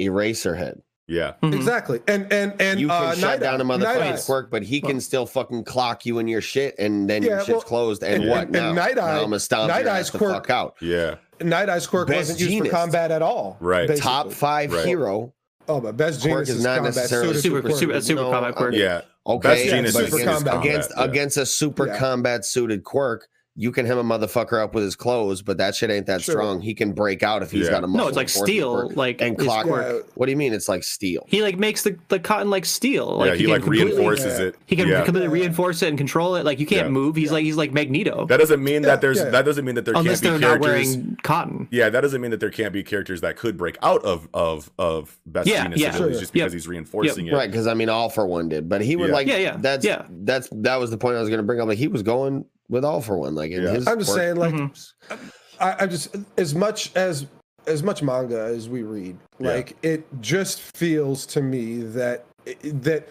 eraserhead 0.00 0.80
yeah. 1.06 1.34
Mhm. 1.42 1.54
Exactly. 1.54 2.00
And 2.08 2.32
and 2.32 2.54
and 2.60 2.80
you 2.80 2.88
can 2.88 2.96
uh, 3.04 3.10
shut 3.14 3.20
Night 3.20 3.40
down 3.40 3.60
a 3.60 3.64
Eye- 3.64 3.76
Night 3.76 3.80
motherfucker's 3.98 4.24
quirk 4.26 4.50
but 4.50 4.62
he 4.62 4.80
can 4.80 5.00
still 5.00 5.26
fucking 5.26 5.64
clock 5.64 6.06
you 6.06 6.18
in 6.18 6.28
your 6.28 6.40
shit 6.40 6.74
and 6.78 7.08
then 7.10 7.22
Yeah, 7.22 7.28
your 7.30 7.38
shit's 7.40 7.48
well, 7.50 7.60
closed 7.62 8.02
and, 8.02 8.22
and- 8.22 8.30
what 8.30 8.42
and- 8.44 8.52
now 8.52 8.66
and 8.68 8.76
Night 8.76 8.96
Now 8.96 9.04
Eye- 9.06 9.16
i'm 9.18 9.24
gonna 9.24 9.40
stomp 9.40 9.68
Night 9.68 9.84
your 9.84 9.90
Eye's 9.92 10.06
ass 10.06 10.10
the 10.12 10.18
quirk- 10.18 10.32
fuck 10.34 10.50
out 10.50 10.76
Yeah. 10.80 11.16
Night 11.40 11.68
Eye's 11.68 11.86
quirk 11.86 12.08
Best 12.08 12.18
wasn't 12.18 12.40
used 12.40 12.50
Genius. 12.52 12.68
for 12.68 12.76
combat 12.76 13.10
at 13.10 13.20
all. 13.22 13.56
Right. 13.60 13.88
basically. 13.88 14.10
top 14.10 14.32
five 14.32 14.72
Right. 14.72 14.86
hero 14.86 15.32
Oh, 15.66 15.80
but 15.80 15.96
best 15.96 16.20
quirk 16.20 16.46
genius 16.46 16.48
is 16.50 16.56
is 16.56 16.64
not 16.64 16.76
combat 16.76 16.94
necessarily 16.96 17.28
suited 17.34 17.42
super, 17.42 17.70
super, 17.78 17.92
quirk. 17.92 18.02
super 18.02 18.20
No, 18.22 18.30
combat 18.30 18.54
quirk. 18.54 18.74
Yeah. 18.74 19.00
Okay, 19.26 19.48
Best 19.48 19.64
Yeah, 19.64 19.70
genius 19.70 19.92
super 19.94 20.06
is, 20.06 20.14
is 20.14 20.24
combat. 20.24 20.52
combat. 20.52 20.70
against 20.70 20.90
against 20.96 21.36
a 21.38 21.46
super 21.46 21.86
combat 21.96 22.44
suited 22.44 22.84
quirk, 22.84 23.28
you 23.56 23.70
can 23.70 23.86
hem 23.86 23.98
a 23.98 24.02
motherfucker 24.02 24.60
up 24.60 24.74
with 24.74 24.82
his 24.82 24.96
clothes, 24.96 25.40
but 25.40 25.58
that 25.58 25.76
shit 25.76 25.88
ain't 25.88 26.06
that 26.06 26.20
Sure. 26.22 26.32
strong. 26.34 26.60
He 26.60 26.74
can 26.74 26.92
break 26.92 27.22
out 27.22 27.40
if 27.42 27.52
he's 27.52 27.66
Yeah. 27.66 27.70
got 27.72 27.84
a 27.84 27.86
muscle. 27.86 28.04
No, 28.04 28.08
it's 28.08 28.16
like 28.16 28.28
steel, 28.28 28.90
like 28.96 29.20
and 29.22 29.36
his 29.38 29.46
clock. 29.46 29.66
Yeah. 29.66 30.00
What 30.16 30.26
do 30.26 30.32
you 30.32 30.36
mean? 30.36 30.52
It's 30.52 30.68
like 30.68 30.82
steel. 30.82 31.24
He 31.28 31.40
like 31.40 31.56
makes 31.56 31.82
the, 31.82 31.96
the 32.08 32.18
cotton 32.18 32.50
like 32.50 32.64
steel. 32.64 33.18
Like 33.18 33.28
yeah, 33.30 33.34
he, 33.36 33.42
can 33.44 33.52
like 33.52 33.66
reinforces 33.66 34.40
Yeah. 34.40 34.46
it. 34.46 34.56
He 34.66 34.74
can 34.74 34.88
yeah. 34.88 35.04
completely 35.04 35.28
reinforce 35.28 35.82
it 35.82 35.88
and 35.88 35.96
control 35.96 36.34
it. 36.34 36.44
Like 36.44 36.58
you 36.58 36.66
can't 36.66 36.86
Yeah. 36.86 36.90
move. 36.90 37.14
He's 37.14 37.30
like 37.30 37.44
he's 37.44 37.56
like 37.56 37.72
Magneto, 37.72 38.26
That 38.26 38.38
doesn't 38.38 38.62
mean 38.62 38.82
Yeah, 38.82 38.88
that 38.88 39.00
there's 39.00 39.18
yeah. 39.18 39.30
that 39.30 39.44
doesn't 39.44 39.64
mean 39.64 39.76
that 39.76 39.84
there 39.84 39.94
unless 39.94 40.20
can't 40.20 40.40
they're 40.40 40.50
be 40.50 40.58
not 40.58 40.66
characters. 40.66 40.96
wearing 40.96 41.18
cotton. 41.22 41.68
Yeah, 41.70 41.90
that 41.90 42.00
doesn't 42.00 42.20
mean 42.20 42.32
that 42.32 42.40
there 42.40 42.50
can't 42.50 42.72
be 42.72 42.82
characters 42.82 43.20
that 43.20 43.36
could 43.36 43.56
break 43.56 43.76
out 43.82 44.04
of 44.04 44.26
of 44.34 44.70
of 44.80 45.16
best 45.26 45.46
Yeah, 45.48 45.62
genius 45.62 45.80
yeah. 45.80 45.88
abilities 45.94 46.16
Sure. 46.16 46.20
just 46.22 46.32
because 46.32 46.52
Yep. 46.52 46.52
he's 46.54 46.66
reinforcing 46.66 47.28
it. 47.28 47.32
Right, 47.32 47.48
because 47.50 47.68
I 47.68 47.74
mean, 47.74 47.88
all 47.88 48.08
for 48.08 48.26
one 48.26 48.48
did, 48.48 48.68
but 48.68 48.80
he 48.80 48.96
would 48.96 49.10
Yeah. 49.10 49.14
like. 49.14 49.26
Yeah, 49.28 49.36
yeah, 49.38 49.56
That's 49.60 49.84
yeah. 49.86 50.02
that's 50.24 50.48
that 50.50 50.80
was 50.80 50.90
the 50.90 50.98
point 50.98 51.16
I 51.16 51.20
was 51.20 51.28
going 51.28 51.38
to 51.38 51.44
bring 51.44 51.60
up. 51.60 51.68
Like 51.68 51.78
he 51.78 51.86
was 51.86 52.02
going 52.02 52.46
with 52.68 52.84
all 52.84 53.00
for 53.00 53.16
one. 53.18 53.34
Like 53.34 53.50
in 53.52 53.62
Yeah. 53.62 53.70
his. 53.72 53.86
I'm 53.86 53.98
just 53.98 54.10
quirk- 54.12 54.18
saying, 54.20 54.36
like, 54.36 54.54
Mhm. 54.54 55.30
I, 55.60 55.76
I 55.80 55.86
just 55.86 56.16
as 56.38 56.54
much 56.54 56.94
as 56.96 57.26
as 57.66 57.82
much 57.82 58.02
manga 58.02 58.38
as 58.40 58.68
we 58.68 58.82
read, 58.82 59.16
Yeah. 59.38 59.48
like 59.52 59.76
it 59.82 60.04
just 60.20 60.60
feels 60.76 61.24
to 61.26 61.40
me 61.40 61.78
that 61.82 62.26
that 62.62 63.08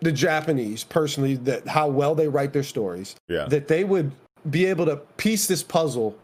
the 0.00 0.12
Japanese 0.12 0.84
personally 0.84 1.34
that 1.36 1.66
how 1.66 1.88
well 1.88 2.14
they 2.14 2.28
write 2.28 2.52
their 2.52 2.62
stories, 2.62 3.16
Yeah. 3.28 3.46
that 3.46 3.66
they 3.66 3.82
would 3.84 4.12
be 4.50 4.66
able 4.66 4.84
to 4.86 4.96
piece 5.16 5.46
this 5.46 5.62
puzzle 5.62 6.16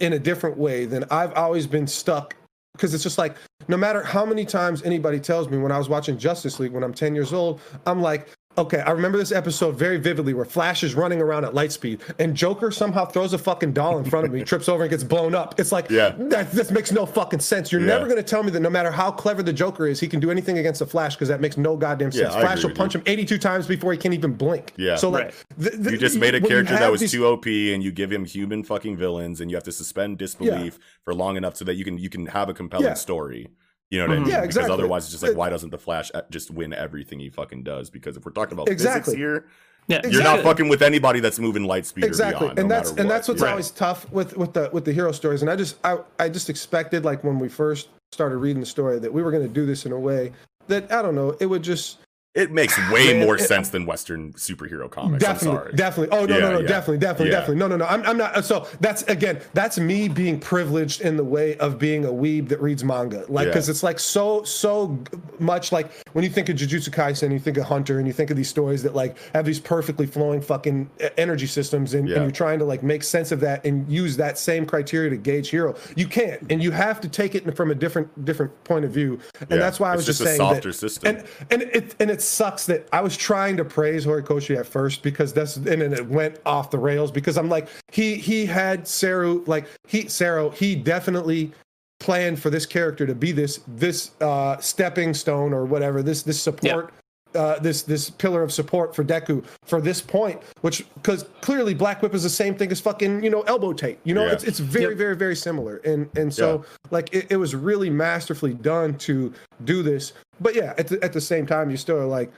in 0.00 0.12
a 0.12 0.18
different 0.18 0.58
way 0.58 0.84
than 0.84 1.04
I've 1.10 1.32
always 1.34 1.66
been 1.66 1.86
stuck 1.86 2.34
because 2.74 2.92
it's 2.92 3.02
just 3.04 3.16
like 3.16 3.36
no 3.68 3.76
matter 3.76 4.02
how 4.02 4.26
many 4.26 4.44
times 4.44 4.82
anybody 4.82 5.18
tells 5.20 5.48
me 5.48 5.56
when 5.56 5.72
I 5.72 5.78
was 5.78 5.88
watching 5.88 6.18
Justice 6.18 6.60
League 6.60 6.72
when 6.72 6.82
I'm 6.82 6.92
10 6.92 7.14
years 7.14 7.32
old, 7.32 7.60
I'm 7.86 8.02
like, 8.02 8.28
okay, 8.58 8.78
I 8.80 8.90
remember 8.92 9.18
this 9.18 9.32
episode 9.32 9.76
very 9.76 9.98
vividly 9.98 10.34
where 10.34 10.44
Flash 10.44 10.82
is 10.82 10.94
running 10.94 11.20
around 11.20 11.44
at 11.44 11.54
light 11.54 11.72
speed 11.72 12.00
and 12.18 12.34
Joker 12.34 12.70
somehow 12.70 13.04
throws 13.04 13.32
a 13.32 13.38
fucking 13.38 13.72
doll 13.72 13.98
in 13.98 14.04
front 14.04 14.26
of 14.26 14.32
me, 14.32 14.42
trips 14.44 14.68
over 14.68 14.82
and 14.84 14.90
gets 14.90 15.04
blown 15.04 15.34
up. 15.34 15.58
It's 15.60 15.72
like, 15.72 15.90
Yeah. 15.90 16.14
that, 16.18 16.52
this 16.52 16.70
makes 16.70 16.92
no 16.92 17.06
fucking 17.06 17.40
sense. 17.40 17.70
You're 17.70 17.80
Yeah. 17.82 17.88
never 17.88 18.04
going 18.06 18.16
to 18.16 18.22
tell 18.22 18.42
me 18.42 18.50
that 18.50 18.60
no 18.60 18.70
matter 18.70 18.90
how 18.90 19.10
clever 19.10 19.42
the 19.42 19.52
Joker 19.52 19.86
is, 19.86 20.00
he 20.00 20.08
can 20.08 20.20
do 20.20 20.30
anything 20.30 20.58
against 20.58 20.78
the 20.80 20.86
Flash 20.86 21.14
because 21.14 21.28
that 21.28 21.40
makes 21.40 21.56
no 21.56 21.76
goddamn 21.76 22.12
sense. 22.12 22.34
I 22.34 22.40
Flash 22.40 22.62
will 22.64 22.70
punch 22.70 22.94
you. 22.94 23.00
him 23.00 23.04
82 23.06 23.38
times 23.38 23.66
before 23.66 23.92
he 23.92 23.98
can 23.98 24.12
even 24.12 24.32
blink. 24.34 24.72
Yeah. 24.76 24.96
So 24.96 25.10
like, 25.10 25.24
Right. 25.24 25.34
th- 25.60 25.72
th- 25.74 25.90
you 25.92 25.98
just 25.98 26.18
made 26.18 26.34
a 26.34 26.40
character 26.40 26.74
that 26.74 26.90
was 26.90 27.00
these- 27.00 27.12
too 27.12 27.26
OP 27.26 27.46
and 27.74 27.82
you 27.82 27.92
give 27.92 28.10
him 28.12 28.24
human 28.24 28.62
fucking 28.62 28.96
villains 28.96 29.40
and 29.40 29.50
you 29.50 29.56
have 29.56 29.64
to 29.64 29.72
suspend 29.72 30.18
disbelief 30.18 30.78
for 31.04 31.14
long 31.14 31.36
enough 31.36 31.56
so 31.56 31.64
that 31.64 31.74
you 31.74 31.84
can 31.84 31.98
you 31.98 32.08
can 32.08 32.26
have 32.26 32.48
a 32.48 32.54
compelling 32.54 32.86
Yeah. 32.86 32.94
story. 32.94 33.48
You 33.90 34.00
know 34.00 34.06
what 34.08 34.12
I 34.12 34.16
Mhm. 34.16 34.22
mean? 34.22 34.30
Yeah, 34.30 34.42
exactly. 34.42 34.68
Because 34.68 34.78
otherwise 34.80 35.02
it's 35.04 35.12
just 35.12 35.22
like 35.22 35.32
It- 35.32 35.36
why 35.38 35.48
doesn't 35.50 35.70
the 35.70 35.78
Flash 35.78 36.10
uh, 36.14 36.22
just 36.30 36.50
win 36.50 36.72
everything 36.72 37.20
he 37.20 37.30
fucking 37.30 37.62
does? 37.62 37.88
Because 37.90 38.16
if 38.16 38.24
we're 38.24 38.32
talking 38.32 38.54
about 38.54 38.68
Exactly. 38.68 39.12
physics 39.12 39.16
here, 39.16 39.46
Yeah, 39.88 40.00
you're 40.08 40.24
not 40.24 40.40
fucking 40.42 40.68
with 40.68 40.82
anybody 40.82 41.20
that's 41.20 41.38
moving 41.38 41.62
light 41.64 41.86
speed 41.86 42.02
exactly 42.04 42.48
or 42.48 42.54
beyond, 42.54 42.58
and 42.58 42.68
no 42.68 42.74
that's 42.74 42.90
and 42.90 42.98
what. 42.98 43.08
that's 43.08 43.28
what's 43.28 43.42
Yeah. 43.42 43.50
always 43.50 43.70
tough 43.70 44.10
with 44.10 44.36
with 44.36 44.52
the 44.54 44.68
with 44.72 44.84
the 44.84 44.92
hero 44.92 45.12
stories 45.12 45.42
and 45.42 45.48
i 45.48 45.54
just 45.54 45.76
i 45.84 45.96
i 46.18 46.28
just 46.28 46.50
expected 46.50 47.04
like 47.04 47.22
when 47.22 47.38
we 47.38 47.48
first 47.48 47.90
started 48.10 48.38
reading 48.38 48.58
the 48.58 48.66
story 48.66 48.98
that 48.98 49.12
we 49.12 49.22
were 49.22 49.30
going 49.30 49.44
to 49.44 49.48
do 49.48 49.64
this 49.64 49.86
in 49.86 49.92
a 49.92 49.98
way 49.98 50.32
that 50.66 50.90
i 50.92 51.00
don't 51.00 51.14
know 51.14 51.36
it 51.38 51.46
would 51.46 51.62
just 51.62 51.98
It 52.36 52.52
makes 52.52 52.76
way 52.92 53.18
more 53.24 53.34
uh, 53.36 53.38
sense 53.38 53.70
than 53.70 53.86
Western 53.86 54.32
superhero 54.34 54.90
comics. 54.90 55.24
definitely 55.24 55.58
I'm 55.58 55.64
sorry. 55.64 55.72
definitely 55.74 56.18
oh 56.18 56.26
no 56.26 56.34
Yeah, 56.34 56.40
no 56.42 56.52
no 56.52 56.60
yeah. 56.60 56.66
definitely 56.68 56.98
definitely 56.98 57.30
Yeah. 57.32 57.40
definitely 57.40 57.56
no 57.56 57.66
no 57.68 57.76
no 57.78 57.86
I'm, 57.86 58.02
I'm 58.04 58.16
not 58.18 58.36
uh, 58.36 58.42
so 58.42 58.66
that's 58.80 59.02
again 59.04 59.40
that's 59.54 59.78
me 59.78 60.08
being 60.08 60.38
privileged 60.38 61.00
in 61.00 61.16
the 61.16 61.24
way 61.24 61.56
of 61.56 61.78
being 61.78 62.04
a 62.04 62.08
weeb 62.10 62.48
that 62.50 62.60
reads 62.60 62.84
manga 62.84 63.24
like 63.28 63.48
because 63.48 63.68
it's 63.68 63.82
like 63.82 63.98
so 63.98 64.42
so 64.44 64.98
much 65.38 65.72
like 65.72 65.90
when 66.12 66.24
you 66.24 66.30
think 66.30 66.48
of 66.48 66.56
jujutsu 66.56 66.90
kaisen 66.90 67.32
you 67.32 67.38
think 67.38 67.56
of 67.56 67.64
hunter 67.64 67.98
and 67.98 68.06
you 68.06 68.12
think 68.12 68.30
of 68.30 68.36
these 68.36 68.48
stories 68.48 68.82
that 68.82 68.94
like 68.94 69.16
have 69.34 69.44
these 69.46 69.58
perfectly 69.58 70.06
flowing 70.06 70.40
fucking 70.40 70.88
e- 71.02 71.06
energy 71.16 71.46
systems 71.46 71.94
and, 71.94 72.08
and 72.10 72.22
you're 72.22 72.30
trying 72.30 72.58
to 72.58 72.64
like 72.66 72.82
make 72.82 73.02
sense 73.02 73.32
of 73.32 73.40
that 73.40 73.64
and 73.64 73.90
use 73.90 74.16
that 74.16 74.38
same 74.38 74.66
criteria 74.66 75.08
to 75.10 75.16
gauge 75.16 75.48
hero 75.48 75.74
you 75.96 76.06
can't 76.06 76.40
and 76.52 76.62
you 76.62 76.70
have 76.70 77.00
to 77.00 77.08
take 77.08 77.34
it 77.34 77.56
from 77.56 77.70
a 77.70 77.74
different 77.74 78.24
different 78.24 78.52
point 78.64 78.84
of 78.84 78.90
view 78.90 79.18
and 79.40 79.60
that's 79.60 79.80
why 79.80 79.90
i 79.90 79.94
It's 79.94 79.98
was 80.00 80.06
just, 80.06 80.18
just 80.20 80.20
a 80.20 80.36
saying 80.36 80.38
softer 80.38 80.68
that, 80.70 80.74
system. 80.78 81.16
and 81.16 81.24
and 81.50 81.62
it 81.62 81.94
and 82.00 82.10
it 82.10 82.20
sucks 82.26 82.66
that 82.66 82.88
I 82.92 83.00
was 83.00 83.16
trying 83.16 83.56
to 83.56 83.64
praise 83.64 84.04
Horikoshi 84.04 84.58
at 84.58 84.66
first 84.66 85.02
because 85.02 85.32
that's 85.32 85.56
and 85.56 85.66
then 85.66 85.92
it 85.92 86.06
went 86.06 86.38
off 86.44 86.70
the 86.70 86.78
rails 86.78 87.10
because 87.10 87.36
I'm 87.36 87.48
like 87.48 87.68
he 87.92 88.16
he 88.16 88.46
had 88.46 88.86
Sero 88.86 89.42
like 89.46 89.66
he 89.86 90.08
Sero 90.08 90.50
he 90.50 90.74
definitely 90.74 91.52
planned 92.00 92.40
for 92.40 92.50
this 92.50 92.66
character 92.66 93.06
to 93.06 93.14
be 93.14 93.32
this 93.32 93.60
this 93.66 94.10
uh 94.20 94.58
stepping 94.58 95.14
stone 95.14 95.52
or 95.52 95.64
whatever 95.64 96.02
this 96.02 96.22
this 96.22 96.40
support 96.40 96.92
uh, 97.36 97.58
this 97.60 97.82
this 97.82 98.10
pillar 98.10 98.42
of 98.42 98.52
support 98.52 98.94
for 98.96 99.04
Deku 99.04 99.44
for 99.64 99.80
this 99.80 100.00
point, 100.00 100.42
which 100.62 100.84
because 100.94 101.24
clearly 101.42 101.74
Black 101.74 102.02
Whip 102.02 102.14
is 102.14 102.22
the 102.22 102.30
same 102.30 102.54
thing 102.56 102.72
as 102.72 102.80
fucking 102.80 103.22
you 103.22 103.30
know 103.30 103.42
elbow 103.42 103.72
tape. 103.72 104.00
You 104.04 104.14
know, 104.14 104.26
Yeah. 104.26 104.32
it's 104.32 104.44
it's 104.44 104.58
very 104.58 104.90
Yep. 104.90 104.98
very 104.98 105.16
very 105.16 105.36
similar, 105.36 105.76
and 105.84 106.08
and 106.16 106.32
so 106.34 106.64
like 106.90 107.14
it, 107.14 107.26
it 107.30 107.36
was 107.36 107.54
really 107.54 107.90
masterfully 107.90 108.54
done 108.54 108.96
to 108.98 109.32
do 109.64 109.82
this. 109.82 110.12
But 110.40 110.54
yeah, 110.54 110.74
at 110.78 110.88
the, 110.88 111.02
at 111.04 111.12
the 111.12 111.20
same 111.20 111.46
time, 111.46 111.70
you 111.70 111.76
still 111.76 111.96
are 111.98 112.04
like, 112.06 112.30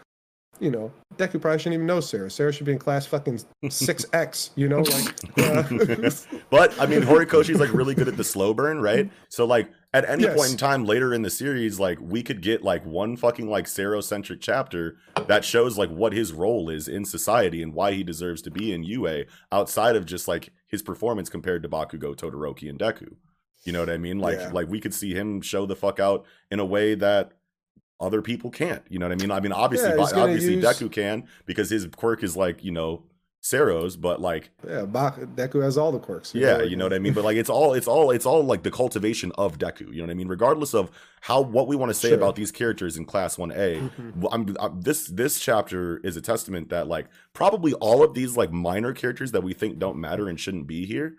you 0.60 0.70
know, 0.70 0.92
Deku 1.16 1.40
probably 1.40 1.58
shouldn't 1.58 1.74
even 1.74 1.86
know 1.86 2.00
Sero. 2.00 2.28
Sero 2.28 2.50
should 2.50 2.66
be 2.66 2.72
in 2.72 2.78
class 2.78 3.06
fucking 3.06 3.40
six 3.70 4.04
X. 4.12 4.50
You 4.56 4.68
know, 4.68 4.80
like. 4.80 5.14
uh, 5.38 6.10
but 6.50 6.80
I 6.80 6.86
mean, 6.86 7.02
Horikoshi's 7.02 7.60
like 7.60 7.72
really 7.72 7.94
good 7.94 8.08
at 8.08 8.16
the 8.16 8.24
slow 8.24 8.52
burn, 8.54 8.80
right? 8.80 9.10
So 9.30 9.44
like 9.46 9.68
at 9.94 10.08
any 10.08 10.24
Yes. 10.24 10.36
point 10.36 10.50
in 10.52 10.56
time 10.58 10.84
later 10.84 11.14
in 11.14 11.22
the 11.22 11.30
series, 11.30 11.80
like 11.80 11.98
we 12.00 12.22
could 12.22 12.42
get 12.42 12.62
like 12.62 12.84
one 12.84 13.16
fucking 13.16 13.48
like 13.48 13.66
Sero-centric 13.66 14.40
chapter 14.40 14.96
that 15.26 15.44
shows 15.44 15.78
like 15.78 15.90
what 15.90 16.12
his 16.12 16.32
role 16.32 16.68
is 16.68 16.88
in 16.88 17.04
society 17.04 17.62
and 17.62 17.72
why 17.72 17.92
he 17.92 18.02
deserves 18.04 18.42
to 18.42 18.50
be 18.50 18.72
in 18.72 18.82
UA 18.82 19.24
outside 19.50 19.96
of 19.96 20.04
just 20.04 20.28
like 20.28 20.50
his 20.66 20.82
performance 20.82 21.30
compared 21.30 21.62
to 21.62 21.68
Bakugo, 21.68 22.14
Todoroki, 22.14 22.68
and 22.68 22.78
Deku. 22.78 23.16
You 23.64 23.72
know 23.72 23.80
what 23.80 23.90
I 23.90 23.96
mean? 23.98 24.18
Like 24.18 24.38
Yeah. 24.38 24.50
like 24.52 24.68
we 24.68 24.78
could 24.80 24.92
see 24.94 25.14
him 25.14 25.40
show 25.40 25.64
the 25.64 25.76
fuck 25.76 25.98
out 25.98 26.26
in 26.50 26.60
a 26.60 26.64
way 26.66 26.94
that 26.94 27.32
other 28.00 28.20
people 28.22 28.50
can't. 28.50 28.82
You 28.90 28.98
know 28.98 29.06
what 29.08 29.12
I 29.12 29.16
mean? 29.22 29.30
I 29.30 29.40
mean, 29.40 29.52
obviously, 29.52 29.88
Yeah, 29.90 29.96
obviously 30.22 30.54
use- 30.56 30.64
Deku 30.64 30.92
can 30.92 31.26
because 31.46 31.70
his 31.70 31.86
quirk 31.96 32.22
is 32.22 32.36
like 32.36 32.62
you 32.62 32.70
know 32.72 33.04
Sero's, 33.48 33.96
but 33.96 34.20
like 34.20 34.50
yeah, 34.68 34.84
Bak- 34.84 35.16
Deku 35.36 35.62
has 35.62 35.78
all 35.78 35.90
the 35.92 35.98
quirks. 35.98 36.34
yeah, 36.34 36.56
like, 36.56 36.70
you 36.70 36.76
know 36.76 36.84
what 36.84 36.92
I 36.92 36.98
mean. 36.98 37.12
But 37.14 37.24
like, 37.24 37.36
it's 37.36 37.48
all, 37.50 37.74
it's 37.74 37.88
all, 37.88 38.10
it's 38.10 38.26
all 38.26 38.42
like 38.42 38.62
the 38.62 38.70
cultivation 38.70 39.32
of 39.38 39.58
Deku. 39.58 39.88
You 39.92 39.96
know 39.98 40.02
what 40.04 40.10
I 40.10 40.14
mean. 40.14 40.28
Regardless 40.28 40.74
of 40.74 40.90
how 41.22 41.40
what 41.40 41.66
we 41.68 41.76
want 41.76 41.90
to 41.90 41.94
say 41.94 42.08
Sure. 42.08 42.16
about 42.18 42.36
these 42.36 42.52
characters 42.52 42.96
in 42.96 43.04
Class 43.04 43.38
One 43.38 43.52
A, 43.52 43.78
I'm, 44.32 44.56
I'm 44.60 44.80
this 44.82 45.06
this 45.06 45.40
chapter 45.40 45.98
is 46.04 46.16
a 46.16 46.20
testament 46.20 46.68
that 46.68 46.86
like 46.88 47.06
probably 47.32 47.72
all 47.74 48.02
of 48.04 48.14
these 48.14 48.36
like 48.36 48.52
minor 48.52 48.92
characters 48.92 49.32
that 49.32 49.42
we 49.42 49.54
think 49.54 49.78
don't 49.78 49.96
matter 49.98 50.28
and 50.28 50.38
shouldn't 50.38 50.66
be 50.66 50.84
here 50.86 51.14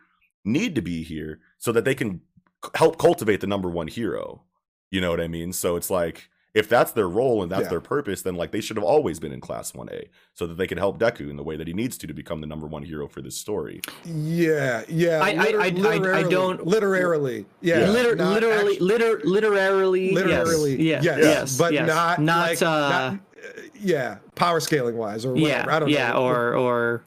need 0.46 0.74
to 0.76 0.82
be 0.82 1.04
here 1.04 1.40
so 1.58 1.72
that 1.72 1.84
they 1.86 1.94
can 1.94 2.22
c- 2.64 2.72
help 2.76 2.98
cultivate 2.98 3.42
the 3.42 3.48
number 3.48 3.70
one 3.70 3.88
hero. 3.88 4.44
You 4.92 5.02
know 5.02 5.12
what 5.12 5.20
I 5.22 5.28
mean? 5.28 5.52
So 5.54 5.76
it's 5.76 5.90
like 5.90 6.30
if 6.54 6.68
that's 6.68 6.92
their 6.92 7.08
role 7.08 7.44
and 7.44 7.52
that's 7.52 7.64
Yeah. 7.64 7.70
their 7.70 7.82
purpose, 7.82 8.22
then 8.24 8.36
like 8.36 8.52
they 8.52 8.62
should 8.62 8.76
have 8.78 8.84
always 8.84 9.20
been 9.20 9.32
in 9.32 9.40
Class 9.42 9.74
One 9.74 9.88
A 9.92 10.10
so 10.34 10.48
that 10.48 10.56
they 10.58 10.66
can 10.68 10.78
help 10.78 11.00
Deku 11.00 11.30
in 11.30 11.38
the 11.38 11.44
way 11.44 11.56
that 11.56 11.68
he 11.68 11.74
needs 11.74 11.98
to 12.00 12.08
to 12.08 12.14
become 12.14 12.42
the 12.42 12.48
number 12.48 12.66
one 12.68 12.84
hero 12.84 13.08
for 13.08 13.22
this 13.22 13.36
story. 13.38 13.82
Yeah, 14.06 14.84
yeah. 14.88 15.20
I- 15.22 15.30
I- 15.30 15.34
I- 15.34 15.66
I- 15.66 16.18
I 16.20 16.24
don't- 16.24 16.66
literally. 16.66 17.46
Yeah, 17.62 17.80
Yeah. 17.82 17.90
Liter- 17.92 18.16
literally, 18.16 18.74
actu- 18.74 18.84
liter- 18.84 19.22
literarily, 19.24 20.12
literally. 20.14 20.82
yes. 20.82 21.04
yes, 21.04 21.18
yeah, 21.20 21.24
yes, 21.24 21.58
but 21.58 21.74
yes. 21.74 21.88
not 21.88 22.20
not, 22.22 22.50
like, 22.50 22.62
uh, 22.62 22.66
not, 22.66 23.14
uh, 23.14 23.18
yeah, 23.82 24.18
power 24.36 24.60
scaling 24.60 24.98
wise 24.98 25.26
or 25.26 25.36
yeah. 25.38 25.66
I 25.68 25.80
don't 25.80 25.90
yeah, 25.90 26.14
know. 26.14 26.24
or 26.28 26.56
or 26.56 27.04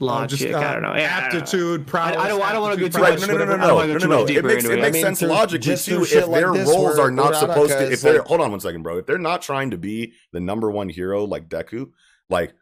Uh, 0.00 0.04
logic. 0.04 0.38
just, 0.38 0.54
uh, 0.54 0.58
I 0.58 0.72
don't 0.72 0.82
know. 0.82 0.94
Yeah, 0.96 1.16
I 1.16 1.20
don't 1.20 1.32
know. 1.34 1.38
aptitude, 1.40 1.80
I, 1.80 1.84
prowess. 1.84 2.16
I 2.16 2.28
don't. 2.28 2.42
I 2.42 2.52
don't 2.52 2.62
want 2.62 2.74
to 2.74 2.80
go 2.80 2.88
too 2.88 3.02
Right, 3.02 3.18
much. 3.18 3.28
no, 3.28 3.36
no, 3.36 3.44
no, 3.44 3.44
no, 3.44 3.46
whatever. 3.46 3.58
No, 3.58 3.66
don't 3.66 3.76
want 3.76 3.86
to 4.00 4.06
no, 4.08 4.16
no, 4.16 4.16
no. 4.16 4.38
It 4.38 4.44
makes 4.44 4.64
into 4.64 4.72
it 4.74 4.78
it. 4.78 4.82
makes 4.82 4.88
I 4.88 4.90
mean, 4.92 5.02
sense 5.04 5.18
through- 5.20 5.28
logically 5.28 5.58
just 5.66 5.84
too 5.86 6.02
if 6.02 6.08
shit 6.08 6.28
like 6.28 6.40
their 6.40 6.52
roles 6.52 6.98
are 6.98 7.10
not 7.10 7.36
supposed 7.36 7.72
to. 7.72 7.92
If 7.92 8.00
they're 8.00 8.18
like- 8.18 8.26
hold 8.26 8.40
on 8.40 8.50
one 8.50 8.60
second, 8.60 8.82
bro. 8.82 8.98
If 8.98 9.06
they're 9.06 9.18
not 9.18 9.42
trying 9.42 9.70
to 9.72 9.78
be 9.78 10.14
the 10.32 10.40
number 10.40 10.70
one 10.70 10.88
hero 10.88 11.24
like 11.24 11.48
Deku, 11.48 11.90
like 12.28 12.54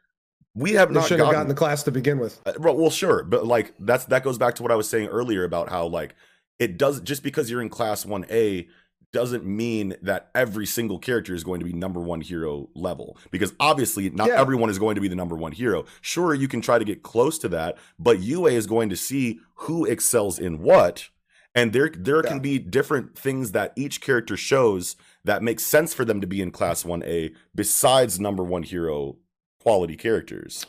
we 0.54 0.72
have 0.72 0.88
They 0.88 0.94
not 0.94 1.04
shouldn't 1.04 1.20
have 1.20 1.26
gotten. 1.26 1.34
gotten 1.34 1.48
the 1.48 1.54
class 1.54 1.84
to 1.84 1.92
begin 1.92 2.18
with. 2.18 2.40
Uh, 2.44 2.52
Well, 2.58 2.76
well, 2.76 2.90
sure, 2.90 3.22
but 3.22 3.46
like 3.46 3.74
that's 3.78 4.06
that 4.06 4.24
goes 4.24 4.38
back 4.38 4.56
to 4.56 4.62
what 4.62 4.72
I 4.72 4.76
was 4.76 4.88
saying 4.88 5.06
earlier 5.08 5.44
about 5.44 5.68
how 5.68 5.86
like 5.86 6.16
it 6.58 6.76
does 6.76 7.00
just 7.00 7.22
because 7.22 7.48
you're 7.50 7.62
in 7.62 7.68
class 7.68 8.04
1A 8.04 8.66
doesn't 9.12 9.44
mean 9.44 9.96
that 10.02 10.30
every 10.34 10.66
single 10.66 10.98
character 10.98 11.34
is 11.34 11.44
going 11.44 11.60
to 11.60 11.66
be 11.66 11.72
number 11.72 12.00
one 12.00 12.20
hero 12.20 12.68
level 12.74 13.16
because 13.30 13.54
obviously 13.58 14.10
not 14.10 14.28
Yeah. 14.28 14.40
everyone 14.40 14.68
is 14.70 14.78
going 14.78 14.94
to 14.96 15.00
be 15.00 15.08
the 15.08 15.16
number 15.16 15.36
one 15.36 15.52
hero. 15.52 15.84
Sure, 16.00 16.34
you 16.34 16.48
can 16.48 16.60
try 16.60 16.78
to 16.78 16.84
get 16.84 17.02
close 17.02 17.38
to 17.38 17.48
that, 17.48 17.78
but 17.98 18.20
UA 18.20 18.50
is 18.52 18.66
going 18.66 18.88
to 18.90 18.96
see 18.96 19.40
who 19.54 19.84
excels 19.84 20.38
in 20.38 20.60
what 20.60 21.08
and 21.54 21.72
there 21.72 21.90
there 21.96 22.22
Yeah. 22.22 22.28
can 22.30 22.40
be 22.40 22.58
different 22.58 23.16
things 23.18 23.52
that 23.52 23.72
each 23.76 24.00
character 24.00 24.36
shows 24.36 24.96
that 25.24 25.42
makes 25.42 25.64
sense 25.64 25.94
for 25.94 26.04
them 26.04 26.20
to 26.20 26.26
be 26.26 26.42
in 26.42 26.50
class 26.50 26.84
1A 26.84 27.34
besides 27.54 28.20
number 28.20 28.44
one 28.44 28.62
hero 28.62 29.16
quality 29.58 29.96
characters. 29.96 30.66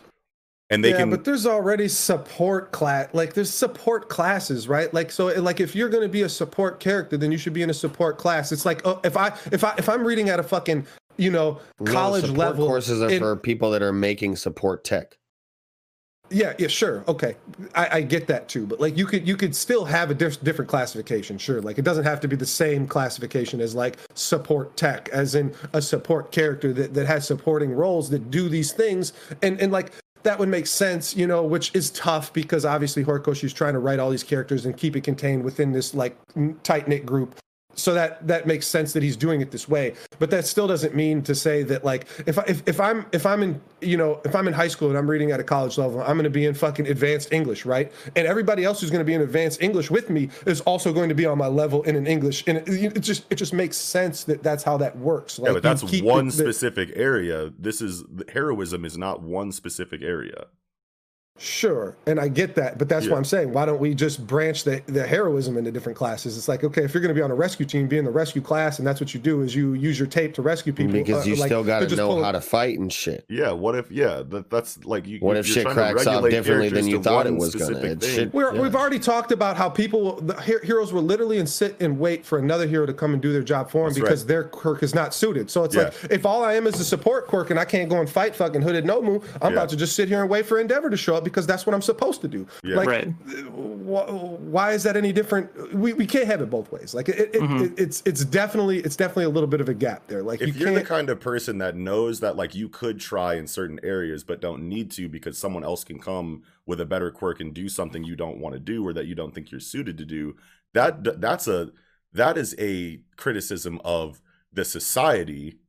And 0.72 0.84
they 0.84 0.92
yeah, 0.92 0.98
can 0.98 1.10
but 1.10 1.24
there's 1.26 1.48
already 1.48 1.88
support 1.88 2.72
class. 2.72 3.10
Like 3.12 3.34
there's 3.34 3.52
support 3.52 4.08
classes, 4.08 4.68
right? 4.68 4.94
Like 4.94 5.12
so, 5.12 5.28
like 5.42 5.60
if 5.60 5.76
you're 5.76 5.90
going 5.90 6.04
to 6.04 6.10
be 6.10 6.22
a 6.22 6.30
support 6.30 6.80
character, 6.80 7.18
then 7.18 7.32
you 7.32 7.40
should 7.40 7.54
be 7.54 7.64
in 7.64 7.72
a 7.72 7.74
support 7.74 8.20
class. 8.20 8.52
It's 8.52 8.66
like 8.66 8.86
oh, 8.86 9.00
if 9.04 9.18
I 9.18 9.30
if 9.52 9.64
I 9.64 9.74
if 9.80 9.90
I'm 9.90 10.06
reading 10.06 10.30
at 10.30 10.40
a 10.40 10.44
fucking 10.44 10.86
you 11.18 11.32
know 11.32 11.60
college 11.86 12.22
support 12.22 12.38
level 12.38 12.68
courses 12.68 13.02
are 13.02 13.10
in- 13.10 13.20
for 13.20 13.36
people 13.36 13.72
that 13.72 13.82
are 13.82 13.94
making 13.94 14.36
support 14.36 14.84
tech. 14.84 15.18
Yeah, 16.32 16.54
yeah, 16.60 16.68
sure, 16.68 17.04
okay, 17.08 17.36
I, 17.74 17.88
I 17.92 18.02
get 18.02 18.28
that 18.28 18.48
too. 18.48 18.68
But 18.68 18.80
like, 18.80 18.96
you 18.96 19.08
could 19.08 19.28
you 19.28 19.36
could 19.36 19.56
still 19.56 19.84
have 19.86 20.12
a 20.12 20.14
diff- 20.14 20.42
different 20.44 20.70
classification, 20.70 21.40
sure. 21.40 21.60
Like, 21.60 21.80
it 21.80 21.82
doesn't 21.82 22.04
have 22.04 22.20
to 22.20 22.28
be 22.28 22.36
the 22.36 22.46
same 22.46 22.88
classification 22.88 23.60
as 23.60 23.74
like 23.74 23.98
support 24.14 24.78
tech, 24.78 25.10
as 25.10 25.34
in 25.34 25.56
a 25.74 25.82
support 25.82 26.32
character 26.32 26.72
that 26.74 26.94
that 26.94 27.08
has 27.08 27.26
supporting 27.26 27.72
roles 27.72 28.12
that 28.12 28.30
do 28.30 28.48
these 28.48 28.72
things, 28.72 29.14
and 29.42 29.60
and 29.60 29.72
like 29.72 29.92
that 30.24 30.38
would 30.40 30.50
make 30.50 30.68
sense, 30.68 31.16
you 31.16 31.28
know, 31.28 31.44
which 31.44 31.72
is 31.74 31.90
tough 31.92 32.34
because 32.34 32.66
obviously 32.66 33.04
Horikoshi's 33.04 33.54
trying 33.54 33.74
to 33.74 33.80
write 33.80 34.00
all 34.00 34.10
these 34.10 34.24
characters 34.24 34.66
and 34.66 34.76
keep 34.76 34.96
it 34.96 35.02
contained 35.02 35.44
within 35.44 35.72
this 35.72 35.94
like 35.94 36.18
tight 36.64 36.88
knit 36.88 37.06
group. 37.06 37.36
So 37.80 37.94
that 37.94 38.28
that 38.28 38.46
makes 38.46 38.68
sense 38.68 38.94
that 38.94 39.04
he's 39.04 39.16
doing 39.16 39.42
it 39.42 39.52
this 39.52 39.68
way, 39.68 39.94
but 40.20 40.30
that 40.32 40.46
still 40.46 40.68
doesn't 40.68 40.96
mean 40.96 41.22
to 41.24 41.34
say 41.34 41.64
that 41.64 41.84
like 41.84 42.08
if 42.28 42.38
I, 42.38 42.44
if, 42.48 42.68
if 42.68 42.80
I'm 42.80 43.06
if 43.12 43.26
I'm 43.26 43.42
in 43.42 43.62
you 43.82 43.98
know 43.98 44.22
if 44.26 44.36
I'm 44.36 44.48
in 44.48 44.54
high 44.54 44.68
school 44.68 44.90
and 44.90 44.98
I'm 44.98 45.10
reading 45.10 45.32
at 45.32 45.40
a 45.40 45.44
college 45.44 45.78
level, 45.78 46.02
I'm 46.02 46.14
going 46.14 46.24
to 46.26 46.30
be 46.30 46.46
in 46.46 46.54
fucking 46.54 46.88
advanced 46.88 47.32
English, 47.32 47.66
right? 47.66 47.92
And 48.16 48.28
everybody 48.28 48.66
else 48.66 48.82
who's 48.82 48.90
going 48.90 49.00
to 49.00 49.06
be 49.06 49.14
in 49.14 49.22
advanced 49.22 49.62
English 49.62 49.90
with 49.90 50.10
me 50.10 50.30
is 50.46 50.62
also 50.62 50.94
going 50.94 51.10
to 51.10 51.16
be 51.16 51.26
on 51.26 51.38
my 51.38 51.48
level 51.48 51.84
in 51.84 51.96
an 51.96 52.08
English, 52.08 52.44
and 52.48 52.58
it, 52.58 52.68
it 52.98 53.00
just 53.00 53.26
it 53.30 53.36
just 53.36 53.54
makes 53.54 53.78
sense 53.78 54.26
that 54.26 54.44
that's 54.44 54.64
how 54.64 54.78
that 54.78 54.98
works. 54.98 55.40
Like, 55.40 55.50
yeah, 55.50 55.54
but 55.54 55.64
that's 55.64 55.84
one 56.02 56.28
the- 56.28 56.32
specific 56.32 56.92
area. 56.96 57.52
This 57.58 57.82
is 57.82 58.04
heroism 58.34 58.86
is 58.86 58.98
not 58.98 59.22
one 59.22 59.52
specific 59.52 60.02
area. 60.02 60.48
Sure, 61.40 61.96
and 62.06 62.20
I 62.20 62.28
get 62.28 62.54
that, 62.56 62.78
but 62.78 62.90
that's 62.90 63.06
Yeah. 63.06 63.14
why 63.14 63.18
I'm 63.18 63.24
saying 63.26 63.54
why 63.54 63.66
don't 63.66 63.80
we 63.80 63.94
just 63.96 64.28
branch 64.28 64.64
the 64.66 64.82
the 64.88 65.08
heroism 65.08 65.58
into 65.58 65.72
different 65.72 65.98
classes? 65.98 66.38
It's 66.38 66.48
like 66.48 66.64
okay, 66.64 66.84
if 66.84 66.94
you're 66.94 67.02
going 67.02 67.14
to 67.14 67.18
be 67.18 67.22
on 67.22 67.32
a 67.32 67.36
rescue 67.36 67.66
team, 67.66 67.88
be 67.88 67.98
in 67.98 68.06
the 68.06 68.12
rescue 68.12 68.42
class, 68.42 68.80
and 68.80 68.88
that's 68.88 69.00
what 69.00 69.14
you 69.14 69.20
do 69.20 69.42
is 69.42 69.56
you 69.56 69.74
use 69.74 69.98
your 69.98 70.08
tape 70.08 70.34
to 70.36 70.42
rescue 70.42 70.74
people 70.74 70.94
because 70.94 71.26
uh, 71.26 71.30
you 71.30 71.36
like, 71.38 71.48
still 71.48 71.64
got 71.64 71.88
to 71.88 71.96
know 71.96 72.08
pull- 72.10 72.24
how 72.24 72.34
to 72.34 72.42
fight 72.42 72.78
and 72.78 72.92
shit. 72.92 73.24
Yeah, 73.30 73.52
what 73.52 73.76
if? 73.76 73.90
Yeah, 73.90 74.22
that, 74.30 74.50
that's 74.50 74.84
like 74.86 75.08
you. 75.08 75.20
What 75.20 75.34
you- 75.34 75.40
if 75.40 75.48
you're 75.48 75.64
shit 75.64 75.68
cracks 75.68 76.06
out 76.06 76.30
differently 76.30 76.70
than 76.70 76.88
you 76.88 77.02
thought 77.02 77.26
it 77.26 77.34
was 77.34 77.56
gonna? 77.56 77.66
specific 77.66 77.92
It 77.92 78.00
thing. 78.02 78.16
should- 78.16 78.34
We're, 78.34 78.54
Yeah. 78.54 78.62
We've 78.62 78.76
already 78.76 79.00
talked 79.00 79.32
about 79.32 79.56
how 79.56 79.70
people, 79.70 80.20
the 80.20 80.36
heroes 80.42 80.92
will 80.92 81.04
literally 81.04 81.38
and 81.40 81.48
sit 81.48 81.76
and 81.80 81.98
wait 82.00 82.26
for 82.26 82.38
another 82.38 82.68
hero 82.68 82.86
to 82.86 82.94
come 82.94 83.14
and 83.14 83.22
do 83.22 83.32
their 83.32 83.44
job 83.44 83.70
for 83.72 83.84
them 83.86 83.94
That's 83.94 84.00
because 84.00 84.22
right. 84.24 84.28
their 84.28 84.44
quirk 84.44 84.84
is 84.84 84.94
not 84.94 85.14
suited. 85.14 85.50
So 85.50 85.64
it's 85.64 85.76
Yeah. 85.76 85.84
like, 85.84 85.94
if 86.12 86.26
all 86.26 86.44
I 86.44 86.56
am 86.56 86.68
is 86.68 86.80
a 86.80 86.84
support 86.84 87.28
quirk 87.28 87.50
and 87.50 87.60
I 87.60 87.66
can't 87.66 87.90
go 87.90 87.98
and 87.98 88.10
fight 88.10 88.36
fucking 88.36 88.62
Hooded 88.62 88.84
Nomu, 88.86 89.24
I'm 89.42 89.52
Yeah. 89.54 89.58
about 89.60 89.70
to 89.70 89.78
just 89.78 89.96
sit 89.96 90.10
here 90.10 90.20
and 90.22 90.30
wait 90.30 90.46
for 90.46 90.60
Endeavor 90.60 90.90
to 90.90 90.98
show 90.98 91.16
up 91.16 91.24
because 91.30 91.48
that's 91.48 91.66
what 91.66 91.74
I'm 91.74 91.82
supposed 91.82 92.22
to 92.22 92.28
do. 92.28 92.46
Yeah. 92.64 92.76
Like, 92.78 92.88
Right. 92.88 93.08
wh- 93.08 94.40
why 94.42 94.74
is 94.74 94.84
that 94.84 94.96
any 94.98 95.12
different? 95.14 95.74
We, 95.74 95.94
we 95.94 96.06
can't 96.06 96.26
have 96.26 96.42
it 96.42 96.50
both 96.50 96.72
ways. 96.72 96.94
Like, 96.94 97.10
it, 97.10 97.36
it, 97.36 97.42
Mm-hmm. 97.42 97.64
it, 97.66 97.74
it's 97.80 98.04
it's 98.06 98.26
definitely 98.26 98.80
it's 98.80 98.96
definitely 98.96 99.26
a 99.26 99.30
little 99.30 99.48
bit 99.48 99.62
of 99.62 99.70
a 99.70 99.74
gap 99.74 100.08
there. 100.08 100.24
Like, 100.24 100.42
if 100.42 100.48
you 100.50 100.54
you're 100.62 100.70
the 100.72 100.78
can't. 100.78 100.88
kind 100.88 101.10
of 101.10 101.20
person 101.20 101.58
that 101.60 101.76
knows 101.76 102.20
that 102.20 102.36
like 102.36 102.54
you 102.56 102.70
could 102.70 103.00
try 103.00 103.36
in 103.36 103.48
certain 103.48 103.80
areas 103.84 104.24
but 104.24 104.42
don't 104.42 104.64
need 104.68 104.92
to 104.92 105.08
because 105.10 105.38
someone 105.38 105.64
else 105.64 105.84
can 105.84 106.00
come 106.00 106.44
with 106.66 106.82
a 106.82 106.86
better 106.86 107.12
quirk 107.12 107.40
and 107.40 107.54
do 107.54 107.70
something 107.70 108.04
you 108.04 108.16
don't 108.16 108.40
want 108.40 108.54
to 108.54 108.60
do 108.60 108.86
or 108.86 108.94
that 108.94 109.06
you 109.06 109.16
don't 109.16 109.34
think 109.34 109.52
you're 109.52 109.60
suited 109.60 109.98
to 109.98 110.06
do 110.06 110.36
that 110.74 111.20
that's 111.22 111.48
a 111.48 111.70
that 112.14 112.38
is 112.38 112.56
a 112.60 113.00
criticism 113.18 113.80
of 113.84 114.22
the 114.54 114.66
society 114.66 115.60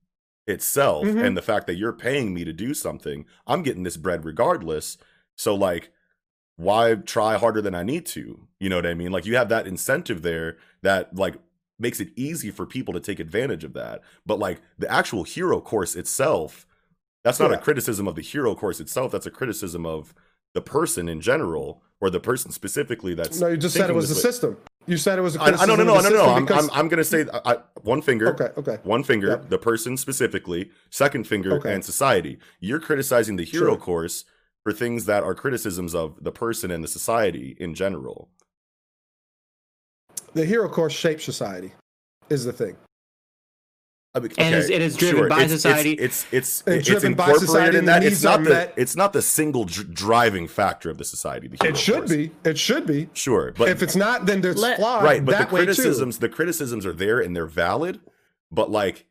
itself 0.47 1.05
Mhm. 1.07 1.25
and 1.25 1.37
the 1.37 1.43
fact 1.43 1.67
that 1.67 1.77
you're 1.77 1.93
paying 1.93 2.35
me 2.35 2.45
to 2.45 2.53
do 2.53 2.75
something 2.75 3.25
i'm 3.47 3.63
getting 3.63 3.83
this 3.85 3.97
bread 3.97 4.25
regardless 4.25 4.97
so 5.37 5.55
like 5.55 5.91
why 6.57 6.95
try 6.95 7.37
harder 7.39 7.61
than 7.63 7.75
i 7.75 7.83
need 7.83 8.05
to 8.07 8.47
you 8.59 8.69
know 8.69 8.77
what 8.77 8.87
i 8.87 8.95
mean 8.95 9.11
like 9.13 9.25
you 9.27 9.37
have 9.37 9.49
that 9.49 9.67
incentive 9.67 10.23
there 10.23 10.57
that 10.83 11.15
like 11.15 11.37
makes 11.79 12.01
it 12.01 12.11
easy 12.17 12.51
for 12.51 12.67
people 12.67 12.93
to 12.93 13.01
take 13.01 13.19
advantage 13.19 13.65
of 13.65 13.73
that 13.73 14.03
but 14.27 14.39
like 14.39 14.61
the 14.79 14.91
actual 14.91 15.25
hero 15.25 15.61
course 15.61 15.97
itself 15.97 16.67
that's 17.25 17.41
not 17.41 17.51
Yeah. 17.51 17.57
a 17.57 17.61
criticism 17.61 18.07
of 18.07 18.15
the 18.15 18.23
hero 18.23 18.55
course 18.55 18.81
itself 18.81 19.11
that's 19.13 19.27
a 19.27 19.31
criticism 19.31 19.87
of 19.87 20.15
the 20.53 20.61
person 20.61 21.09
in 21.09 21.21
general 21.21 21.83
or 22.01 22.11
the 22.11 22.21
person 22.21 22.51
specifically 22.51 23.15
that's 23.15 23.41
no, 23.41 23.49
you 23.49 23.57
just 23.57 23.75
said 23.77 23.89
it 23.89 23.95
was 23.95 24.09
the 24.09 24.15
way. 24.15 24.21
system. 24.21 24.57
You 24.87 24.97
said 24.97 25.19
it 25.19 25.23
was 25.23 25.37
a 25.37 25.41
I, 25.43 25.47
I 25.49 25.67
no 25.67 25.77
no 25.77 25.85
no 25.85 26.01
no 26.01 26.09
no. 26.09 26.25
I'm, 26.25 26.45
because- 26.47 26.69
I'm, 26.71 26.75
I'm 26.81 26.89
gonna 26.89 27.05
say 27.05 27.27
I, 27.45 27.59
one 27.83 28.01
finger. 28.03 28.31
okay, 28.31 28.49
okay. 28.57 28.79
One 28.83 29.05
finger, 29.05 29.29
Yep. 29.29 29.51
the 29.51 29.59
person 29.59 29.97
specifically, 29.99 30.71
second 30.89 31.27
finger, 31.29 31.53
Okay. 31.59 31.73
and 31.75 31.85
society. 31.85 32.39
You're 32.59 32.81
criticizing 32.81 33.37
the 33.37 33.45
hero 33.45 33.73
Sure. 33.73 33.77
course 33.77 34.25
for 34.65 34.73
things 34.73 35.07
that 35.07 35.23
are 35.23 35.35
criticisms 35.35 35.95
of 35.95 36.23
the 36.23 36.33
person 36.33 36.71
and 36.71 36.85
the 36.85 36.89
society 36.89 37.57
in 37.59 37.75
general. 37.75 38.29
The 40.35 40.45
hero 40.45 40.69
course 40.69 40.93
shapes 40.93 41.25
society, 41.25 41.73
is 42.29 42.45
the 42.45 42.53
thing. 42.53 42.77
I 44.13 44.19
mean, 44.19 44.33
And 44.39 44.55
it's- 44.57 44.71
it 44.71 44.81
is 44.83 44.97
driven 44.97 45.29
by 45.29 45.43
it's, 45.45 45.53
society. 45.53 45.93
It's 45.93 46.27
it's 46.33 46.63
And 46.63 46.75
it's, 46.77 46.89
it's 46.89 46.89
driven 46.89 47.15
by 47.15 47.27
incorporated 47.27 47.49
society 47.49 47.79
in 47.79 47.85
that. 47.85 48.03
It's 48.03 48.23
not 48.25 48.41
are 48.41 48.45
the 48.45 48.51
met. 48.51 48.75
it's 48.77 48.97
not 48.97 49.13
the 49.13 49.23
single 49.23 49.65
dr- 49.65 49.95
driving 49.95 50.49
factor 50.49 50.91
of 50.91 50.99
the 50.99 51.05
society. 51.05 51.47
The 51.47 51.65
It 51.69 51.77
should 51.77 51.95
course. 51.95 52.11
be. 52.11 52.33
It 52.45 52.59
should 52.59 52.87
be. 52.87 53.09
sure, 53.15 53.53
but 53.57 53.69
if 53.69 53.83
it's 53.85 53.95
not, 53.95 54.27
then 54.27 54.41
there's 54.41 54.57
Let- 54.57 54.79
flawed 54.79 55.05
right 55.05 55.25
but 55.25 55.33
the 55.33 55.39
that 55.39 55.53
way 55.53 55.61
criticisms 55.61 56.19
the 56.19 56.29
criticisms 56.29 56.85
are 56.85 56.93
there 56.93 57.21
and 57.21 57.37
they're 57.37 57.47
valid 57.47 58.01
but 58.51 58.69
like 58.69 59.07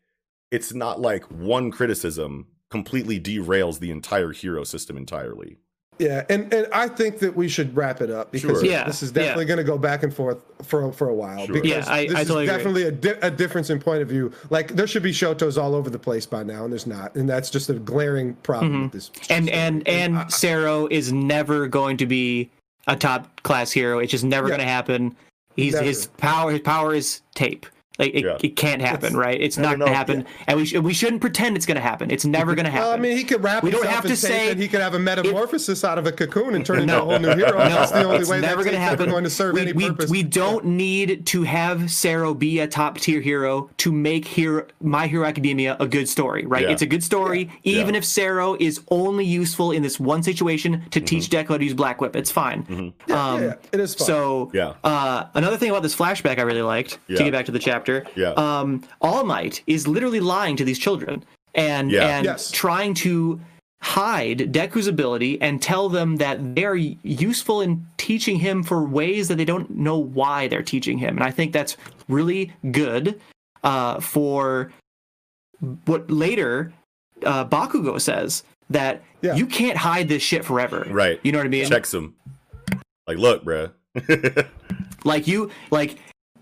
it's 0.52 0.74
not 0.74 1.00
like 1.00 1.24
one 1.32 1.72
criticism 1.72 2.48
completely 2.72 3.20
derails 3.20 3.80
the 3.80 3.92
entire 3.92 4.32
hero 4.32 4.64
system 4.64 4.98
entirely. 4.98 5.58
Yeah, 5.98 6.24
and 6.30 6.54
and 6.54 6.66
I 6.72 6.88
think 6.88 7.20
that 7.20 7.36
we 7.36 7.50
should 7.50 7.76
wrap 7.76 8.00
it 8.00 8.10
up 8.10 8.32
because 8.32 8.62
Sure. 8.62 8.66
Yeah, 8.66 8.86
this 8.86 9.04
is 9.04 9.12
definitely 9.12 9.44
yeah. 9.44 9.48
going 9.50 9.58
to 9.58 9.64
go 9.66 9.78
back 9.78 10.02
and 10.04 10.14
forth 10.14 10.38
for 10.64 10.94
for 10.94 11.10
a 11.10 11.14
while. 11.14 11.46
Sure. 11.46 11.56
Because 11.56 11.70
Yeah, 11.70 11.84
I- 11.94 12.06
this 12.08 12.16
I 12.16 12.22
is 12.22 12.28
totally 12.30 12.46
agree. 12.48 12.56
definitely 12.58 12.84
a, 12.84 12.92
di- 12.92 13.20
a 13.22 13.30
difference 13.30 13.70
in 13.70 13.82
point 13.82 14.02
of 14.02 14.08
view. 14.08 14.32
Like 14.50 14.76
there 14.76 14.88
should 14.88 15.04
be 15.04 15.12
shotos 15.12 15.62
all 15.62 15.76
over 15.76 15.90
the 15.90 16.00
place 16.00 16.26
by 16.26 16.44
now, 16.44 16.64
and 16.64 16.72
there's 16.72 16.88
not, 16.88 17.16
and 17.16 17.28
that's 17.28 17.50
just 17.50 17.70
a 17.70 17.74
glaring 17.74 18.36
problem 18.36 18.84
with 18.84 18.92
this. 18.94 19.10
Mm-hmm. 19.10 19.34
and 19.34 19.50
and 19.50 19.88
and 19.90 20.32
Sero 20.32 20.88
is 20.90 21.12
never 21.12 21.68
going 21.68 21.98
to 21.98 22.06
be 22.06 22.50
a 22.88 22.96
top 22.96 23.42
class 23.44 23.70
hero. 23.70 24.00
It's 24.00 24.12
just 24.12 24.24
never 24.24 24.48
Yeah. 24.48 24.52
going 24.56 24.66
to 24.66 24.72
happen. 24.72 25.16
He's 25.58 25.74
Never. 25.74 25.86
his 25.86 26.08
power. 26.16 26.52
His 26.52 26.62
power 26.62 26.96
is 26.96 27.20
tape. 27.36 27.66
Like 28.00 28.14
it, 28.16 28.24
Yeah. 28.24 28.38
it 28.42 28.56
can't 28.56 28.82
happen, 28.82 29.08
It's- 29.08 29.14
right? 29.14 29.40
It's 29.40 29.58
not 29.58 29.78
going 29.78 29.92
to 29.92 29.96
happen, 29.96 30.26
and 30.48 30.58
we 30.58 30.66
sh- 30.66 30.76
we 30.76 30.94
shouldn't 30.94 31.22
pretend 31.22 31.58
it's 31.58 31.66
going 31.66 31.76
to 31.76 31.82
happen. 31.82 32.10
It's 32.12 32.26
never 32.26 32.56
going 32.56 32.64
to 32.66 32.72
happen. 32.72 32.86
Well, 32.88 32.94
I 32.96 32.98
mean, 32.98 33.18
he 33.18 33.24
could 33.26 33.44
wrap 33.44 33.62
We 33.62 33.72
don't 33.72 33.82
himself 33.82 33.96
have 34.04 34.06
in 34.06 34.12
to 34.12 34.18
say- 34.18 34.52
and 34.52 34.60
he 34.62 34.68
could 34.70 34.80
have 34.80 34.94
a 34.94 35.00
metamorphosis 35.00 35.84
out 35.84 35.98
of 35.98 36.08
a 36.08 36.12
cocoon 36.14 36.56
and 36.56 36.66
turn 36.66 36.80
into 36.84 36.98
a 36.98 37.02
whole 37.02 37.20
new 37.20 37.36
hero. 37.36 37.58
That's 37.58 37.92
the 37.92 38.04
only 38.06 38.18
it's 38.22 38.30
way 38.30 38.40
never 38.40 38.64
that's 38.64 38.66
going 38.66 38.76
to 38.76 38.80
happen. 38.82 39.10
going 39.10 39.26
to 39.26 39.30
serve 39.30 39.54
we, 39.56 39.62
any 39.62 39.74
we, 39.74 39.88
purpose. 39.90 40.10
we 40.10 40.24
don't 40.24 40.64
need 40.66 41.26
to 41.28 41.44
have 41.44 41.92
Sero 41.92 42.34
be 42.34 42.60
a 42.60 42.68
top 42.68 42.98
tier 43.00 43.20
hero 43.20 43.70
to 43.78 43.92
make 43.92 44.26
hero, 44.26 44.66
My 44.82 45.08
Hero 45.08 45.26
Academia 45.26 45.76
a 45.82 45.88
good 45.88 46.08
story, 46.08 46.46
right? 46.46 46.64
Yeah. 46.64 46.70
It's 46.72 46.82
a 46.82 46.86
good 46.88 47.04
story, 47.04 47.50
even 47.64 47.96
Yeah. 47.96 47.98
if 48.00 48.06
Sero 48.06 48.56
is 48.60 48.80
only 48.90 49.26
useful 49.26 49.72
in 49.72 49.84
this 49.84 50.00
one 50.00 50.24
situation 50.24 50.84
to 50.92 51.02
teach 51.02 51.30
Deku 51.30 51.58
to 51.58 51.64
use 51.64 51.74
Black 51.74 52.00
Whip. 52.00 52.16
It's 52.16 52.32
fine. 52.32 52.66
Um, 52.70 52.94
yeah, 53.08 53.40
yeah, 53.40 53.54
it 53.74 53.80
is 53.82 53.94
fine. 53.96 54.06
So, 54.08 54.52
Yeah. 54.54 54.74
uh, 54.86 55.26
another 55.34 55.58
thing 55.58 55.70
about 55.70 55.84
this 55.84 55.96
flashback 55.96 56.40
I 56.40 56.44
really 56.44 56.62
liked 56.62 56.98
Yeah. 57.08 57.18
to 57.18 57.24
get 57.26 57.34
back 57.34 57.46
to 57.48 57.52
the 57.52 57.60
chapter. 57.60 57.89
Yeah. 58.16 58.32
Um, 58.34 58.84
All 59.02 59.24
Might 59.24 59.62
is 59.68 59.88
literally 59.88 60.20
lying 60.20 60.56
to 60.58 60.64
these 60.66 60.80
children 60.80 61.24
and 61.56 61.92
Yeah. 61.92 62.06
and 62.18 62.26
Yes. 62.26 62.52
trying 62.52 62.94
to 63.06 63.40
hide 63.82 64.52
Deku's 64.52 64.88
ability 64.88 65.42
and 65.42 65.62
tell 65.62 65.88
them 65.90 66.18
that 66.18 66.38
they're 66.56 66.76
useful 66.76 67.62
in 67.62 67.86
teaching 67.98 68.38
him 68.38 68.62
for 68.64 68.84
ways 68.84 69.28
that 69.30 69.36
they 69.38 69.46
don't 69.46 69.70
know 69.72 69.98
why 69.98 70.48
they're 70.50 70.62
teaching 70.76 70.98
him. 70.98 71.16
And 71.18 71.24
I 71.24 71.32
think 71.32 71.54
that's 71.54 71.78
really 72.10 72.52
good 72.72 73.20
uh, 73.64 74.00
for 74.02 74.72
what 75.86 76.10
later 76.12 76.72
uh, 77.24 77.46
Bakugo 77.46 78.00
says 78.00 78.44
that 78.70 79.02
Yeah. 79.22 79.36
you 79.36 79.46
can't 79.46 79.78
hide 79.78 80.08
this 80.10 80.24
shit 80.24 80.44
forever. 80.46 80.86
Right. 80.90 81.20
You 81.24 81.32
know 81.32 81.40
what 81.40 81.48
I 81.48 81.50
mean? 81.50 81.66
Checks 81.68 81.94
him. 81.94 82.16
Like, 83.08 83.18
look, 83.18 83.44
bruh. 83.44 83.72
Like 85.06 85.28
you, 85.28 85.50
like 85.72 85.98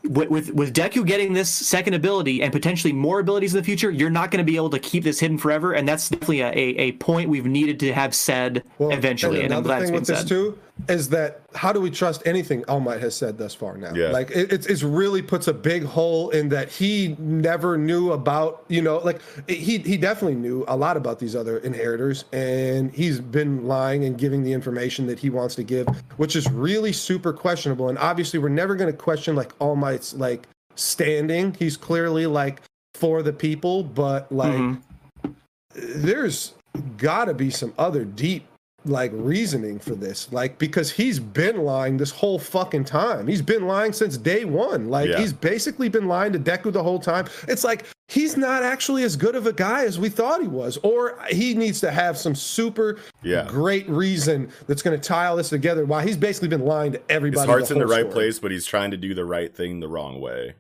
with, 0.08 0.30
with 0.30 0.54
with 0.54 0.74
Deku 0.74 1.06
getting 1.06 1.34
this 1.34 1.50
second 1.50 1.94
ability 1.94 2.42
and 2.42 2.52
potentially 2.52 2.94
more 2.94 3.20
abilities 3.20 3.54
in 3.54 3.60
the 3.60 3.64
future, 3.64 3.92
you're 3.92 4.10
not 4.10 4.32
going 4.32 4.44
to 4.46 4.50
be 4.50 4.56
able 4.56 4.70
to 4.72 4.80
keep 4.80 5.04
this 5.04 5.20
hidden 5.20 5.38
forever, 5.38 5.74
and 5.74 5.88
that's 5.88 6.10
definitely 6.10 6.42
a, 6.42 6.48
a, 6.50 6.54
a 6.54 6.92
point 6.94 7.30
we've 7.30 7.46
needed 7.46 7.80
to 7.82 7.94
have 7.94 8.14
said 8.16 8.64
Well, 8.78 8.92
eventually. 8.92 9.44
And, 9.44 9.54
I'm 9.54 9.60
another 9.60 9.68
glad 9.68 9.82
it's 9.82 9.86
thing 9.86 9.94
been 9.94 10.02
with 10.02 10.08
this 10.08 10.20
said. 10.20 10.28
too 10.28 10.58
is 10.88 11.10
that 11.10 11.42
how 11.56 11.74
do 11.74 11.82
we 11.82 11.90
trust 11.90 12.22
anything 12.26 12.64
All 12.66 12.80
Might 12.80 13.02
has 13.02 13.16
said 13.16 13.38
thus 13.38 13.54
far 13.56 13.78
now? 13.78 13.94
Yeah. 13.94 14.10
Like 14.10 14.32
it, 14.32 14.52
it's 14.52 14.66
it's 14.68 14.84
really 14.84 15.22
puts 15.22 15.48
a 15.48 15.54
big 15.54 15.84
hole 15.84 16.30
in 16.30 16.50
that 16.50 16.70
he 16.70 17.16
never 17.20 17.78
knew 17.78 18.12
about. 18.12 18.64
You 18.68 18.82
know, 18.82 18.98
like 19.00 19.22
he 19.48 19.80
he 19.80 19.98
definitely 19.98 20.36
knew 20.36 20.64
a 20.68 20.78
lot 20.78 20.98
about 20.98 21.20
these 21.20 21.36
other 21.36 21.58
inheritors, 21.60 22.26
and 22.32 22.92
he's 22.92 23.20
been 23.20 23.66
lying 23.68 24.06
and 24.06 24.18
giving 24.18 24.44
the 24.44 24.54
information 24.54 25.08
that 25.08 25.20
he 25.20 25.30
wants 25.30 25.56
to 25.56 25.64
give, 25.64 25.88
which 26.18 26.36
is 26.36 26.50
really 26.52 26.94
super 26.94 27.34
questionable. 27.34 27.90
And 27.90 27.98
obviously, 27.98 28.40
we're 28.40 28.50
never 28.50 28.76
going 28.76 28.92
to 28.92 28.98
question 28.98 29.36
like 29.36 29.52
All 29.60 29.76
Might's 29.76 30.14
like 30.14 30.48
standing. 30.76 31.56
He's 31.58 31.76
clearly 31.76 32.28
like 32.28 32.62
for 32.94 33.22
the 33.22 33.34
people, 33.34 33.84
but 33.84 34.32
like 34.32 34.54
Mm-hmm. 34.54 35.32
there's 35.76 36.54
got 36.98 37.26
to 37.26 37.34
be 37.34 37.50
some 37.50 37.74
other 37.78 38.06
deep 38.06 38.46
like 38.90 39.12
reasoning 39.14 39.78
for 39.80 39.96
this 39.96 40.32
like 40.32 40.58
because 40.60 40.92
he's 40.92 41.20
been 41.20 41.58
lying 41.64 41.98
this 41.98 42.12
whole 42.12 42.40
fucking 42.40 42.84
time 42.84 43.28
he's 43.28 43.42
been 43.42 43.66
lying 43.68 43.92
since 43.94 44.18
day 44.18 44.46
one 44.46 44.90
like 44.90 45.10
Yeah. 45.10 45.20
he's 45.20 45.34
basically 45.34 45.90
been 45.90 46.08
lying 46.08 46.34
to 46.34 46.40
deku 46.40 46.72
the 46.72 46.82
whole 46.84 47.00
time 47.00 47.26
it's 47.48 47.64
like 47.64 47.86
he's 48.08 48.38
not 48.38 48.64
actually 48.64 49.04
as 49.04 49.16
good 49.16 49.36
of 49.36 49.48
a 49.48 49.54
guy 49.54 49.84
as 49.86 50.00
we 50.00 50.10
thought 50.10 50.42
he 50.42 50.48
was 50.48 50.78
or 50.84 51.20
he 51.30 51.54
needs 51.54 51.80
to 51.82 51.92
have 51.92 52.18
some 52.18 52.36
super 52.36 52.98
Yeah. 53.24 53.46
great 53.48 53.88
reason 53.90 54.50
that's 54.68 54.82
going 54.82 55.00
to 55.00 55.04
tie 55.08 55.28
all 55.28 55.36
this 55.36 55.50
together 55.50 55.86
why 55.86 56.04
he's 56.06 56.18
basically 56.18 56.48
been 56.48 56.66
lying 56.66 56.94
to 56.94 57.02
everybody 57.12 57.42
His 57.42 57.50
heart's 57.50 57.70
the 57.70 57.76
in 57.76 57.80
the 57.80 57.88
right 57.88 58.02
story. 58.02 58.14
place, 58.14 58.40
but 58.40 58.52
he's 58.52 58.66
trying 58.66 58.92
to 58.92 58.98
do 58.98 59.14
the 59.14 59.26
right 59.26 59.54
thing 59.54 59.80
the 59.80 59.88
wrong 59.88 60.22
way. 60.22 60.56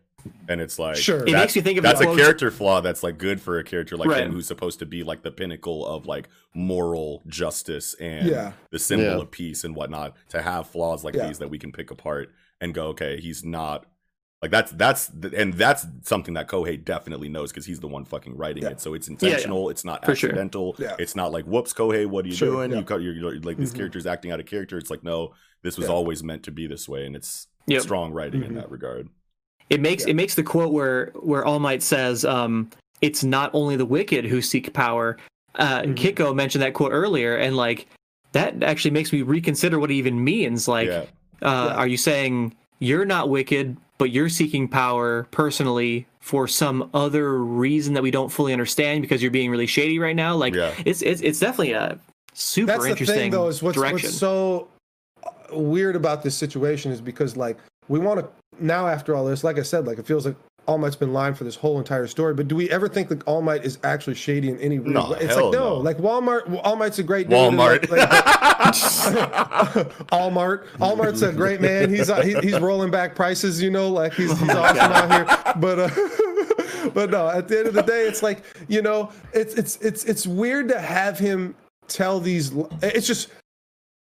And 0.49 0.61
it's 0.61 0.77
like 0.79 0.95
Sure. 0.97 1.25
It 1.27 1.31
makes 1.33 1.55
you 1.55 1.61
think 1.61 1.77
of 1.77 1.83
that's 1.83 2.01
a 2.01 2.05
quote- 2.05 2.17
character 2.17 2.51
flaw 2.51 2.81
that's 2.81 3.03
like 3.03 3.17
good 3.17 3.41
for 3.41 3.57
a 3.59 3.63
character 3.63 3.97
like 3.97 4.09
Right. 4.09 4.23
him 4.23 4.31
who's 4.31 4.47
supposed 4.47 4.79
to 4.79 4.85
be 4.85 5.03
like 5.03 5.23
the 5.23 5.31
pinnacle 5.31 5.85
of 5.85 6.05
like 6.05 6.29
moral 6.53 7.21
justice 7.27 7.93
and 7.99 8.27
Yeah. 8.27 8.51
the 8.71 8.79
symbol 8.79 9.05
Yeah. 9.05 9.21
of 9.21 9.31
peace 9.31 9.63
and 9.63 9.75
whatnot. 9.75 10.15
To 10.29 10.41
have 10.41 10.67
flaws 10.67 11.03
like 11.03 11.15
Yeah. 11.15 11.27
these 11.27 11.39
that 11.39 11.49
we 11.49 11.59
can 11.59 11.71
pick 11.71 11.91
apart 11.91 12.31
and 12.61 12.73
go, 12.73 12.87
okay, 12.87 13.19
he's 13.19 13.43
not 13.45 13.85
like 14.41 14.51
that's 14.51 14.71
that's 14.73 15.09
and 15.35 15.53
that's 15.55 15.85
something 16.03 16.35
that 16.35 16.47
Kohei 16.47 16.83
definitely 16.83 17.27
knows 17.27 17.51
because 17.51 17.65
he's 17.65 17.79
the 17.79 17.87
one 17.87 18.05
fucking 18.05 18.37
writing 18.37 18.63
Yeah. 18.63 18.69
it. 18.69 18.79
So 18.81 18.93
it's 18.93 19.07
intentional. 19.07 19.69
It's 19.69 19.83
not 19.83 20.05
For 20.05 20.15
sure. 20.15 20.29
accidental. 20.29 20.75
Yeah. 20.77 20.95
It's 20.99 21.15
not 21.15 21.31
like 21.31 21.45
whoops, 21.45 21.73
Kohei, 21.73 22.05
what 22.05 22.23
are 22.25 22.27
you 22.27 22.35
Sure, 22.35 22.51
doing? 22.51 22.71
yeah. 22.71 22.77
You 22.77 22.83
cut 22.83 23.01
you're, 23.01 23.13
you're 23.13 23.39
like 23.39 23.57
this 23.57 23.71
Mhm. 23.73 23.77
character's 23.77 24.05
acting 24.05 24.31
out 24.31 24.39
of 24.39 24.45
character. 24.45 24.77
It's 24.77 24.91
like 24.91 25.03
no, 25.03 25.33
this 25.63 25.75
was 25.77 25.87
Yeah. 25.87 25.93
always 25.93 26.23
meant 26.23 26.43
to 26.43 26.51
be 26.51 26.67
this 26.67 26.87
way, 26.87 27.05
and 27.07 27.15
it's 27.15 27.47
Yep. 27.65 27.81
strong 27.81 28.13
writing 28.13 28.43
in 28.43 28.51
Mhm. 28.51 28.55
that 28.55 28.69
regard. 28.71 29.09
It 29.69 29.81
makes 29.81 30.03
Yeah. 30.05 30.11
it 30.11 30.15
makes 30.15 30.35
the 30.35 30.43
quote 30.43 30.71
where 30.71 31.11
where 31.15 31.45
All 31.45 31.59
Might 31.59 31.83
says, 31.83 32.23
um, 32.25 32.69
"It's 33.01 33.23
not 33.23 33.51
only 33.53 33.75
the 33.75 33.85
wicked 33.85 34.25
who 34.25 34.41
seek 34.41 34.73
power." 34.73 35.17
Uh, 35.55 35.81
Mhm. 35.81 35.95
Kiko 35.95 36.35
mentioned 36.35 36.61
that 36.61 36.73
quote 36.73 36.91
earlier, 36.91 37.35
and 37.35 37.57
like 37.57 37.87
that 38.33 38.61
actually 38.63 38.91
makes 38.91 39.11
me 39.11 39.21
reconsider 39.23 39.79
what 39.79 39.89
it 39.91 39.95
even 39.95 40.23
means. 40.23 40.67
Like, 40.67 40.87
yeah, 40.87 41.03
uh, 41.41 41.69
Yeah. 41.71 41.75
are 41.75 41.87
you 41.87 41.97
saying 41.97 42.53
you're 42.79 43.05
not 43.05 43.29
wicked, 43.29 43.75
but 43.97 44.11
you're 44.11 44.29
seeking 44.29 44.67
power 44.67 45.27
personally 45.31 46.05
for 46.19 46.47
some 46.47 46.89
other 46.93 47.41
reason 47.43 47.93
that 47.95 48.03
we 48.03 48.11
don't 48.11 48.29
fully 48.29 48.53
understand 48.53 49.01
because 49.01 49.21
you're 49.21 49.31
being 49.31 49.49
really 49.49 49.65
shady 49.65 49.97
right 49.97 50.15
now? 50.15 50.35
Like, 50.35 50.53
Yeah. 50.53 50.71
it's 50.85 51.01
it's 51.01 51.21
it's 51.21 51.39
definitely 51.39 51.71
a 51.73 51.97
super 52.33 52.67
that's 52.73 52.83
the 52.83 52.89
interesting 52.91 53.15
thing 53.17 53.31
though 53.31 53.47
is 53.47 53.63
what's, 53.63 53.75
direction. 53.75 54.07
what's 54.09 54.17
so 54.17 54.67
weird 55.51 55.95
about 55.95 56.21
this 56.23 56.35
situation 56.35 56.91
is 56.91 57.01
because 57.01 57.35
like 57.35 57.57
we 57.87 57.97
want 57.99 58.19
to 58.19 58.27
now 58.59 58.87
after 58.87 59.15
all 59.15 59.25
this 59.25 59.43
like 59.43 59.57
i 59.57 59.61
said 59.63 59.85
like 59.87 59.97
it 59.99 60.05
feels 60.05 60.25
like 60.25 60.35
all 60.67 60.77
might's 60.77 60.97
been 60.97 61.13
lying 61.13 61.33
for 61.33 61.45
this 61.45 61.55
whole 61.55 61.77
entire 61.79 62.07
story 62.07 62.33
but 62.33 62.47
do 62.49 62.55
we 62.55 62.69
ever 62.69 62.89
think 62.89 63.07
that 63.07 63.23
all 63.23 63.41
might 63.41 63.63
is 63.63 63.79
actually 63.83 64.15
shady 64.15 64.49
in 64.49 64.59
any 64.59 64.79
real 64.79 64.91
No, 64.93 65.11
way 65.11 65.17
it's 65.21 65.33
hell 65.35 65.45
like 65.45 65.53
no, 65.53 65.69
no. 65.69 65.75
like 65.77 65.97
walmart 65.97 66.61
all 66.63 66.75
might's 66.75 66.99
a 66.99 67.03
great 67.03 67.29
dude 67.29 67.37
Walmart. 67.37 67.89
like- 67.89 68.09
like- 68.09 68.67
Allmart. 70.11 70.65
Allmart's 70.79 71.21
a 71.21 71.31
great 71.31 71.61
man. 71.61 71.89
He's 71.89 72.09
uh, 72.09 72.21
he, 72.21 72.33
he's 72.39 72.59
rolling 72.59 72.91
back 72.91 73.15
prices, 73.15 73.61
you 73.61 73.69
know, 73.71 73.89
like 73.89 74.13
he's, 74.13 74.37
he's 74.39 74.49
awesome 74.49 74.77
out 74.79 75.11
here. 75.13 75.53
But 75.57 75.79
uh, 75.79 75.89
but 76.93 77.09
no, 77.11 77.29
at 77.29 77.47
the 77.47 77.59
end 77.59 77.67
of 77.67 77.73
the 77.73 77.83
day, 77.83 78.07
it's 78.07 78.21
like 78.23 78.43
you 78.67 78.81
know, 78.81 79.11
it's 79.33 79.53
it's 79.53 79.77
it's 79.77 80.03
it's 80.05 80.27
weird 80.27 80.69
to 80.69 80.79
have 80.81 81.17
him 81.17 81.55
tell 81.87 82.19
these. 82.19 82.51
It's 82.81 83.07
just 83.07 83.29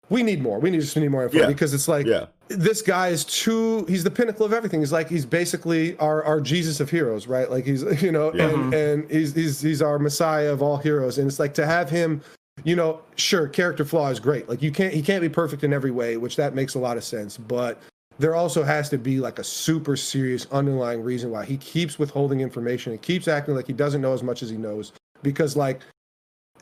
we 0.08 0.23
need 0.23 0.42
more. 0.42 0.58
We 0.60 0.70
need 0.70 0.81
just 0.81 0.97
need 0.97 1.08
more 1.08 1.24
info 1.24 1.39
Yeah. 1.39 1.47
because 1.47 1.74
it's 1.74 1.89
like 1.89 2.06
yeah, 2.06 2.26
this 2.48 2.82
guy 2.82 3.08
is 3.08 3.24
too. 3.24 3.84
He's 3.86 4.05
the 4.05 4.10
pinnacle 4.10 4.44
of 4.44 4.52
everything. 4.52 4.81
He's 4.81 4.92
like 4.92 5.08
he's 5.08 5.26
basically 5.26 5.97
our 5.98 6.23
our 6.24 6.40
Jesus 6.40 6.81
of 6.81 6.90
heroes, 6.90 7.26
right? 7.26 7.50
Like 7.50 7.64
he's 7.64 7.82
you 8.02 8.12
know, 8.12 8.32
Yeah. 8.34 8.50
and 8.50 8.74
and 8.74 9.10
he's 9.10 9.34
he's 9.34 9.60
he's 9.60 9.82
our 9.82 9.98
Messiah 9.98 10.52
of 10.52 10.62
all 10.62 10.76
heroes. 10.76 11.18
And 11.18 11.26
it's 11.28 11.39
like 11.39 11.55
to 11.55 11.66
have 11.66 11.90
him 11.90 12.23
you 12.62 12.76
know, 12.76 13.00
sure, 13.16 13.48
character 13.48 13.84
flaw 13.84 14.08
is 14.10 14.20
great. 14.20 14.48
Like 14.48 14.62
you 14.62 14.70
can't 14.70 14.94
he 14.94 15.02
can't 15.02 15.20
be 15.20 15.28
perfect 15.28 15.64
in 15.64 15.73
every 15.73 15.90
way, 15.90 16.16
which 16.16 16.36
that 16.36 16.55
makes 16.55 16.74
a 16.74 16.78
lot 16.78 16.97
of 16.97 17.02
sense. 17.02 17.36
But 17.36 17.81
there 18.20 18.36
also 18.36 18.62
has 18.62 18.89
to 18.90 18.98
be 18.98 19.18
like 19.18 19.40
a 19.40 19.44
super 19.44 19.97
serious 19.97 20.47
underlying 20.52 21.02
reason 21.02 21.31
why 21.32 21.44
he 21.44 21.56
keeps 21.56 21.98
withholding 21.98 22.40
information 22.40 22.92
and 22.92 23.02
keeps 23.02 23.26
acting 23.26 23.56
like 23.56 23.66
he 23.66 23.73
doesn't 23.73 24.00
know 24.00 24.12
as 24.12 24.23
much 24.23 24.42
as 24.42 24.50
he 24.50 24.56
knows. 24.56 24.92
Because 25.23 25.56
like, 25.56 25.81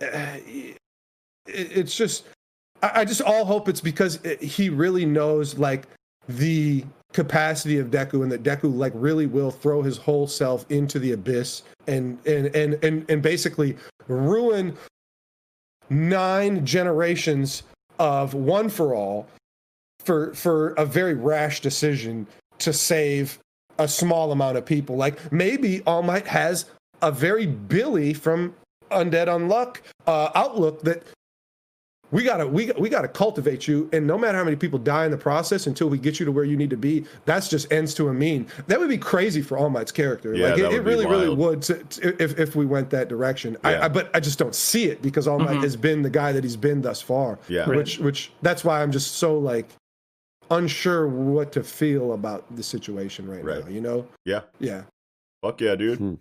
eh, 0.00 0.72
it's 1.46 1.94
just, 1.94 2.24
I, 2.82 3.00
I 3.00 3.04
just 3.04 3.22
all 3.22 3.44
hope 3.44 3.68
it's 3.68 3.80
because 3.80 4.16
it, 4.24 4.42
he 4.42 4.68
really 4.68 5.06
knows 5.06 5.58
like 5.58 5.86
the 6.28 6.84
capacity 7.12 7.78
of 7.78 7.88
Deku 7.88 8.22
and 8.22 8.32
that 8.32 8.42
Deku 8.42 8.74
like 8.74 8.92
really 8.94 9.26
will 9.26 9.50
throw 9.50 9.82
his 9.82 9.96
whole 9.96 10.26
self 10.26 10.64
into 10.70 10.98
the 10.98 11.12
abyss 11.12 11.62
and 11.86 12.18
and 12.26 12.54
and 12.54 12.82
and, 12.84 13.08
and 13.10 13.22
basically 13.22 13.76
ruin 14.08 14.76
nine 15.90 16.64
generations 16.64 17.62
of 17.98 18.34
one 18.34 18.68
for 18.68 18.94
all 18.94 19.26
for 20.04 20.34
for 20.34 20.70
a 20.74 20.86
very 20.86 21.14
rash 21.14 21.60
decision 21.60 22.26
to 22.58 22.72
save 22.72 23.38
a 23.78 23.88
small 23.88 24.32
amount 24.32 24.56
of 24.56 24.64
people. 24.64 24.96
Like 24.96 25.32
maybe 25.32 25.82
all 25.86 26.02
might 26.02 26.26
has 26.26 26.66
a 27.02 27.10
very 27.10 27.46
billy 27.46 28.14
from 28.14 28.54
undead 28.90 29.26
unluck 29.26 29.78
uh, 30.06 30.30
outlook 30.34 30.82
that 30.82 31.02
we 32.12 32.22
gotta 32.22 32.46
we 32.46 32.70
we 32.78 32.88
gotta 32.88 33.08
cultivate 33.08 33.66
you, 33.66 33.88
and 33.92 34.06
no 34.06 34.16
matter 34.16 34.38
how 34.38 34.44
many 34.44 34.54
people 34.56 34.78
die 34.78 35.04
in 35.06 35.10
the 35.10 35.16
process, 35.18 35.66
until 35.66 35.88
we 35.88 35.98
get 35.98 36.20
you 36.20 36.26
to 36.26 36.30
where 36.32 36.44
you 36.44 36.56
need 36.56 36.70
to 36.70 36.76
be, 36.76 37.04
that's 37.24 37.48
just 37.48 37.72
ends 37.72 37.94
to 37.94 38.08
a 38.08 38.14
mean. 38.14 38.46
That 38.68 38.78
would 38.78 38.88
be 38.90 38.98
crazy 38.98 39.42
for 39.42 39.58
All 39.58 39.70
Might's 39.70 39.90
character. 39.90 40.34
Yeah, 40.34 40.48
like 40.48 40.56
that 40.56 40.60
it, 40.60 40.64
it 40.64 40.68
would 40.76 40.84
be 40.84 40.90
really 40.90 41.06
really 41.06 41.34
would 41.34 41.62
to, 41.62 41.74
to- 41.82 42.22
if 42.22 42.38
if 42.38 42.54
we 42.54 42.66
went 42.66 42.90
that 42.90 43.08
direction. 43.08 43.56
Yeah. 43.64 43.70
I, 43.70 43.84
I 43.86 43.88
but 43.88 44.14
I 44.14 44.20
just 44.20 44.38
don't 44.38 44.54
see 44.54 44.84
it 44.84 45.00
because 45.02 45.26
All 45.26 45.38
Might 45.38 45.62
has 45.62 45.74
been 45.74 46.02
the 46.02 46.10
guy 46.10 46.32
that 46.32 46.44
he's 46.44 46.56
been 46.56 46.82
thus 46.82 47.00
far. 47.02 47.38
Yeah. 47.48 47.66
which 47.66 47.98
which 47.98 48.30
that's 48.42 48.62
why 48.64 48.82
I'm 48.82 48.92
just 48.92 49.16
so 49.16 49.38
like 49.38 49.66
unsure 50.50 51.08
what 51.08 51.50
to 51.52 51.62
feel 51.64 52.12
about 52.12 52.44
the 52.54 52.62
situation 52.62 53.26
right, 53.26 53.42
Right. 53.42 53.64
now. 53.64 53.70
You 53.70 53.80
know? 53.80 54.06
Yeah. 54.26 54.42
Yeah. 54.60 54.82
Fuck 55.40 55.62
yeah, 55.62 55.76
dude. 55.76 55.98
Hmm. 55.98 56.14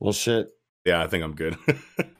Well, 0.00 0.12
shit. 0.14 0.50
Yeah, 0.86 1.02
I 1.02 1.06
think 1.08 1.22
I'm 1.24 1.34
good. 1.34 1.56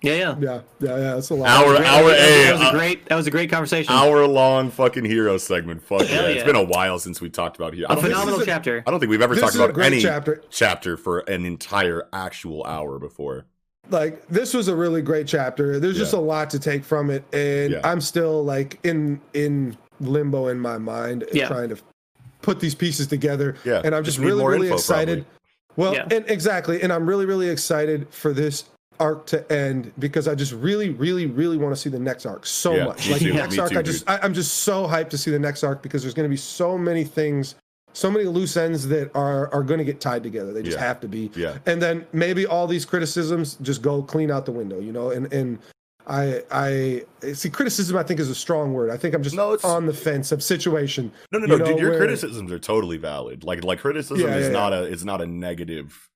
Yeah, 0.02 0.12
yeah. 0.14 0.36
Yeah, 0.38 0.60
yeah, 0.78 0.88
yeah. 0.98 1.14
That's 1.14 1.30
a 1.30 1.34
lot. 1.34 1.48
Hour, 1.48 1.76
Great- 1.76 1.86
hour, 1.88 2.08
that, 2.10 2.18
hey, 2.20 2.44
that 2.44 2.52
was 2.52 2.62
uh, 2.62 2.68
a 2.68 2.72
great. 2.72 3.06
That 3.08 3.16
was 3.16 3.26
a 3.26 3.30
great 3.30 3.50
conversation. 3.50 3.92
hour 3.92 4.24
long 4.26 4.70
fucking 4.70 5.04
hero 5.04 5.36
segment. 5.38 5.82
Fuck 5.82 6.02
yeah. 6.02 6.06
Hell 6.06 6.24
It's 6.26 6.36
yeah. 6.40 6.44
been 6.44 6.54
a 6.56 6.62
while 6.62 6.98
since 7.00 7.20
we 7.20 7.28
talked 7.28 7.56
about 7.56 7.74
hero. 7.74 7.88
I 7.90 7.94
a 7.94 7.96
phenomenal 7.96 8.26
this 8.38 8.42
is 8.42 8.42
a- 8.42 8.46
chapter. 8.46 8.84
I 8.86 8.90
don't 8.90 9.00
think 9.00 9.10
we've 9.10 9.22
ever 9.22 9.34
This 9.34 9.42
talked 9.42 9.56
about 9.56 9.76
any 9.84 10.00
chapter. 10.00 10.42
chapter 10.50 10.96
for 10.96 11.20
an 11.20 11.44
entire 11.44 12.06
actual 12.12 12.62
hour 12.64 12.98
before. 13.00 13.46
like 13.90 14.26
this 14.28 14.54
was 14.54 14.68
a 14.68 14.76
really 14.76 15.02
great 15.02 15.26
chapter. 15.26 15.80
There's 15.80 15.96
just 15.96 16.12
Yeah. 16.12 16.18
a 16.18 16.20
lot 16.20 16.50
to 16.50 16.58
take 16.60 16.84
from 16.84 17.10
it, 17.10 17.24
and 17.32 17.72
Yeah. 17.72 17.80
I'm 17.82 18.00
still 18.00 18.44
like 18.44 18.78
in 18.84 19.20
in 19.34 19.76
limbo 20.00 20.48
in 20.48 20.60
my 20.60 20.78
mind, 20.78 21.24
Yeah. 21.32 21.48
trying 21.48 21.70
to 21.70 21.78
put 22.42 22.60
these 22.60 22.74
pieces 22.76 23.06
together. 23.08 23.56
Yeah, 23.64 23.80
and 23.84 23.92
I'm 23.94 24.04
just 24.04 24.18
just 24.18 24.24
really 24.26 24.44
really 24.44 24.66
info, 24.68 24.76
excited. 24.76 25.26
Well, 25.76 25.94
Yeah. 25.94 26.08
and 26.10 26.24
exactly, 26.28 26.82
and 26.82 26.92
I'm 26.92 27.06
really 27.06 27.26
really 27.26 27.48
excited 27.48 28.06
for 28.10 28.32
this 28.32 28.64
arc 28.98 29.26
to 29.26 29.52
end 29.52 29.92
because 29.98 30.26
I 30.26 30.34
just 30.34 30.52
really 30.55 30.88
really 30.88 31.26
really 31.26 31.58
want 31.58 31.74
to 31.74 31.80
see 31.80 31.90
the 31.90 31.98
next 31.98 32.24
arc 32.24 32.46
so 32.46 32.74
Yeah, 32.74 32.84
much. 32.86 33.08
Like 33.10 33.20
too, 33.20 33.28
the 33.28 33.34
next 33.34 33.58
arc, 33.58 33.72
too, 33.72 33.78
I 33.78 33.82
just 33.82 34.08
I, 34.08 34.18
I'm 34.22 34.32
just 34.34 34.58
so 34.58 34.86
hyped 34.86 35.10
to 35.10 35.18
see 35.18 35.30
the 35.30 35.38
next 35.38 35.62
arc 35.64 35.82
because 35.82 36.02
there's 36.02 36.14
going 36.14 36.24
to 36.28 36.30
be 36.32 36.36
so 36.38 36.78
many 36.78 37.05
things. 37.05 37.55
So 37.92 38.10
many 38.10 38.24
loose 38.26 38.56
ends 38.58 38.86
that 38.88 39.10
are 39.14 39.52
are 39.55 39.62
going 39.62 39.78
to 39.78 39.84
get 39.84 40.00
tied 40.00 40.22
together. 40.22 40.52
They 40.52 40.62
just 40.62 40.76
Yeah. 40.78 40.84
have 40.84 41.00
to 41.00 41.08
be 41.08 41.30
Yeah. 41.34 41.58
and 41.66 41.80
then 41.80 42.06
maybe 42.12 42.46
all 42.46 42.66
these 42.66 42.84
criticisms 42.84 43.56
just 43.62 43.80
go 43.82 44.02
clean 44.02 44.30
out 44.30 44.44
the 44.46 44.52
window, 44.52 44.78
you 44.80 44.92
know. 44.92 45.10
And 45.10 45.32
and 45.32 45.58
I 46.07 46.43
I 46.51 47.33
see 47.33 47.51
criticism. 47.51 47.97
I 47.97 48.02
think 48.02 48.20
is 48.20 48.31
a 48.31 48.35
strong 48.35 48.73
word. 48.73 48.91
I 48.91 48.97
think 48.97 49.15
I'm 49.15 49.23
just 49.23 49.35
No, 49.36 49.57
on 49.65 49.86
the 49.86 49.93
fence 49.93 50.31
of 50.33 50.43
situation. 50.43 51.10
No, 51.33 51.39
no, 51.39 51.47
no, 51.47 51.55
You 51.55 51.59
know, 51.59 51.65
dude. 51.67 51.78
Your 51.81 51.91
where- 51.91 51.99
criticisms 51.99 52.52
are 52.52 52.59
totally 52.59 52.97
valid. 52.97 53.43
Like, 53.44 53.65
like 53.65 53.81
criticism 53.81 54.26
Yeah, 54.28 54.36
is 54.36 54.47
yeah, 54.47 54.52
not 54.52 54.73
a, 54.73 54.85
it's 54.85 55.05
not 55.05 55.20
a 55.20 55.26
negative. 55.26 56.09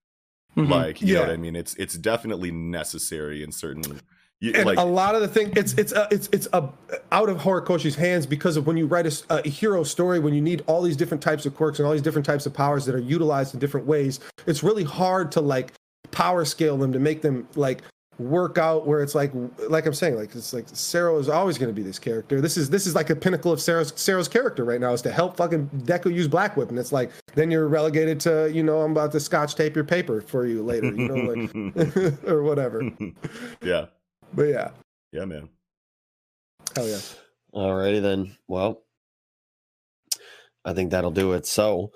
Mhm. 0.57 0.69
Like, 0.69 1.01
you 1.01 1.15
know 1.15 1.21
Yeah. 1.21 1.27
what 1.27 1.33
I 1.33 1.37
mean? 1.37 1.57
It's, 1.57 1.75
it's 1.75 1.95
definitely 1.97 2.51
necessary 2.51 3.43
in 3.43 3.53
certain. 3.53 4.01
You, 4.41 4.53
And 4.55 4.65
like, 4.65 4.79
a 4.79 4.85
lot 4.85 5.15
of 5.15 5.21
the 5.21 5.29
thing, 5.29 5.53
it's 5.55 5.75
it's 5.75 5.93
uh, 5.93 6.07
it's 6.11 6.29
it's 6.33 6.49
uh, 6.55 6.69
out 7.13 7.29
of 7.29 7.37
Horikoshi's 7.39 7.95
hands 7.95 8.25
because 8.27 8.57
of 8.57 8.67
when 8.67 8.77
you 8.79 8.87
write 8.87 9.23
a 9.29 9.47
hero 9.47 9.83
story, 9.85 10.19
when 10.19 10.33
you 10.33 10.41
need 10.41 10.65
all 10.67 10.81
these 10.83 10.97
different 10.97 11.23
types 11.23 11.45
of 11.45 11.55
quirks 11.55 11.79
and 11.79 11.85
all 11.87 11.93
these 11.93 12.01
different 12.01 12.25
types 12.25 12.47
of 12.47 12.55
powers 12.55 12.87
that 12.87 12.95
are 12.95 12.99
utilized 13.01 13.53
in 13.55 13.61
different 13.61 13.87
ways. 13.87 14.19
It's 14.47 14.63
really 14.63 14.83
hard 14.85 15.31
to 15.33 15.41
like 15.43 15.73
power 16.11 16.45
scale 16.47 16.79
them 16.79 16.91
to 16.93 16.99
make 16.99 17.21
them 17.21 17.47
like 17.55 17.83
work 18.21 18.59
out 18.59 18.87
where 18.87 19.03
it's 19.03 19.15
like 19.15 19.33
like 19.69 19.87
I'm 19.87 19.95
saying 19.95 20.15
like 20.17 20.35
it's 20.35 20.53
like 20.53 20.67
Sero 20.69 21.19
is 21.19 21.29
always 21.29 21.59
going 21.59 21.69
to 21.69 21.75
be 21.75 21.83
this 21.83 21.99
character. 21.99 22.41
This 22.41 22.57
is 22.57 22.71
this 22.71 22.87
is 22.87 22.95
like 22.95 23.11
a 23.11 23.17
pinnacle 23.17 23.51
of 23.51 23.61
Sero's 23.61 23.93
Sero's 23.97 24.29
character 24.29 24.65
right 24.65 24.81
now 24.81 24.93
is 24.93 25.03
to 25.03 25.11
help 25.11 25.37
fucking 25.37 25.69
Deku 25.85 26.15
use 26.15 26.29
Black 26.29 26.57
Whip 26.57 26.69
and 26.69 26.79
it's 26.79 26.93
like 26.93 27.11
then 27.35 27.51
you're 27.51 27.67
relegated 27.69 28.21
to 28.21 28.51
you 28.53 28.63
know 28.63 28.83
I'm 28.83 28.93
about 28.93 29.11
to 29.13 29.21
scotch 29.21 29.55
tape 29.55 29.75
your 29.75 29.85
paper 29.85 30.21
for 30.21 30.47
you 30.47 30.63
later 30.63 30.89
you 30.89 31.09
know 31.09 31.15
like 31.33 32.25
or 32.29 32.43
whatever. 32.43 32.83
yeah. 33.63 33.87
But 34.33 34.45
yeah, 34.45 34.71
Yeah, 35.13 35.25
man. 35.25 35.49
hell 36.77 36.87
yeah. 36.87 37.01
Alrighty 37.53 38.01
then. 38.01 38.37
Well, 38.47 38.83
I 40.65 40.73
think 40.75 40.91
that'll 40.91 41.11
do 41.11 41.33
it. 41.33 41.47
So, 41.47 41.91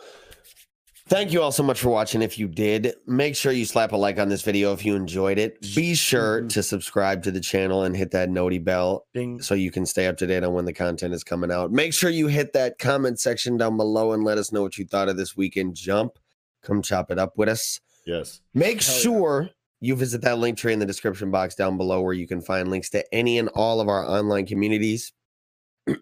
thank 1.08 1.32
you 1.32 1.42
all 1.42 1.52
so 1.52 1.62
much 1.62 1.80
for 1.80 1.88
watching. 1.90 2.22
If 2.22 2.38
you 2.38 2.48
did, 2.48 2.94
make 3.06 3.36
sure 3.36 3.52
you 3.52 3.64
slap 3.64 3.92
a 3.92 3.96
like 3.96 4.18
on 4.18 4.28
this 4.28 4.42
video 4.42 4.72
if 4.72 4.84
you 4.84 4.94
enjoyed 4.94 5.38
it. 5.38 5.60
Be 5.74 5.94
sure 5.94 6.40
mm-hmm. 6.40 6.48
to 6.48 6.62
subscribe 6.62 7.22
to 7.24 7.30
the 7.30 7.40
channel 7.40 7.82
and 7.82 7.96
hit 7.96 8.10
that 8.12 8.30
noti 8.30 8.58
bell 8.58 9.06
Ding. 9.14 9.40
so 9.40 9.54
you 9.54 9.70
can 9.70 9.86
stay 9.86 10.06
up 10.06 10.16
to 10.18 10.26
date 10.26 10.44
on 10.44 10.52
when 10.52 10.64
the 10.64 10.72
content 10.72 11.14
is 11.14 11.24
coming 11.24 11.50
out. 11.50 11.70
Make 11.72 11.92
sure 11.94 12.10
you 12.10 12.28
hit 12.28 12.52
that 12.52 12.78
comment 12.78 13.20
section 13.20 13.56
down 13.56 13.76
below 13.76 14.12
and 14.12 14.24
let 14.24 14.38
us 14.38 14.52
know 14.52 14.62
what 14.62 14.78
you 14.78 14.84
thought 14.84 15.08
of 15.08 15.16
this 15.16 15.36
weekend 15.36 15.74
jump. 15.74 16.18
Come 16.62 16.82
chop 16.82 17.10
it 17.10 17.18
up 17.18 17.34
with 17.36 17.48
us. 17.48 17.80
Yes. 18.06 18.40
Make 18.54 18.82
Hell 18.82 18.94
yeah. 18.94 19.02
sure 19.02 19.50
you 19.80 19.94
visit 19.96 20.22
that 20.22 20.38
link 20.38 20.56
tree 20.56 20.72
in 20.72 20.78
the 20.78 20.86
description 20.86 21.30
box 21.30 21.54
down 21.54 21.76
below 21.76 22.00
where 22.00 22.14
you 22.14 22.26
can 22.26 22.40
find 22.40 22.70
links 22.70 22.88
to 22.90 23.04
any 23.14 23.38
and 23.38 23.50
all 23.50 23.80
of 23.80 23.88
our 23.88 24.04
online 24.04 24.46
communities, 24.46 25.12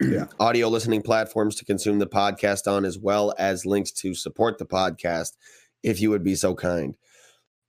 Yeah. 0.00 0.26
audio 0.40 0.68
listening 0.68 1.02
platforms 1.02 1.56
to 1.56 1.64
consume 1.64 1.98
the 1.98 2.06
podcast 2.06 2.70
on, 2.70 2.84
as 2.84 2.98
well 2.98 3.34
as 3.38 3.66
links 3.66 3.90
to 3.92 4.14
support 4.14 4.58
the 4.58 4.66
podcast 4.66 5.32
if 5.82 6.00
you 6.00 6.10
would 6.10 6.24
be 6.24 6.34
so 6.34 6.54
kind. 6.54 6.94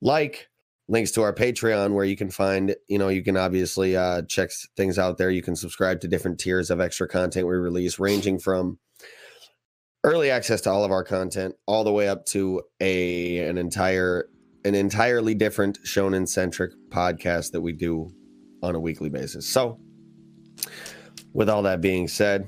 Like 0.02 0.50
links 0.88 1.12
to 1.12 1.22
our 1.22 1.34
Patreon 1.34 1.94
where 1.94 2.06
you 2.06 2.18
can 2.18 2.30
find, 2.30 2.76
you 2.88 3.00
know, 3.00 3.10
you 3.10 3.24
can 3.24 3.38
obviously 3.38 3.96
uh, 3.96 4.24
check 4.24 4.52
things 4.76 5.00
out 5.00 5.18
there. 5.18 5.30
You 5.30 5.42
can 5.42 5.56
subscribe 5.56 6.02
to 6.02 6.08
different 6.08 6.40
tiers 6.40 6.70
of 6.70 6.80
extra 6.80 7.08
content 7.08 7.48
we 7.48 7.56
release, 7.56 8.00
ranging 8.00 8.40
from 8.40 8.80
early 10.04 10.30
access 10.30 10.62
to 10.62 10.70
all 10.70 10.84
of 10.84 10.92
our 10.92 11.04
content 11.04 11.56
all 11.66 11.84
the 11.84 11.92
way 11.92 12.10
up 12.10 12.26
to 12.26 12.62
a 12.82 13.40
an 13.48 13.58
entire 13.58 14.28
an 14.66 14.76
entirely 14.76 15.34
different 15.34 15.80
shonen 15.86 16.28
centric 16.28 16.72
podcast 16.90 17.52
that 17.52 17.62
we 17.62 17.72
do 17.74 18.10
on 18.62 18.76
a 18.76 18.80
weekly 18.80 19.10
basis. 19.10 19.46
So, 19.46 19.80
with 21.34 21.50
all 21.50 21.64
that 21.64 21.82
being 21.82 22.08
said, 22.08 22.48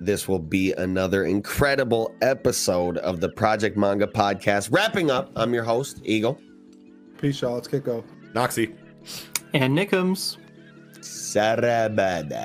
this 0.00 0.26
will 0.26 0.38
be 0.38 0.72
another 0.72 1.24
incredible 1.24 2.14
episode 2.22 2.96
of 2.98 3.20
the 3.20 3.28
Project 3.28 3.76
Manga 3.76 4.06
Podcast. 4.06 4.72
Wrapping 4.72 5.10
up, 5.10 5.30
I'm 5.36 5.52
your 5.52 5.64
host, 5.64 6.00
Eagle. 6.04 6.40
Peace, 7.18 7.42
y'all. 7.42 7.54
Let's 7.54 7.68
get 7.68 7.84
go. 7.84 8.02
Noxie. 8.32 8.74
And 9.52 9.76
Nickums. 9.76 10.38
Sarabada. 11.00 12.40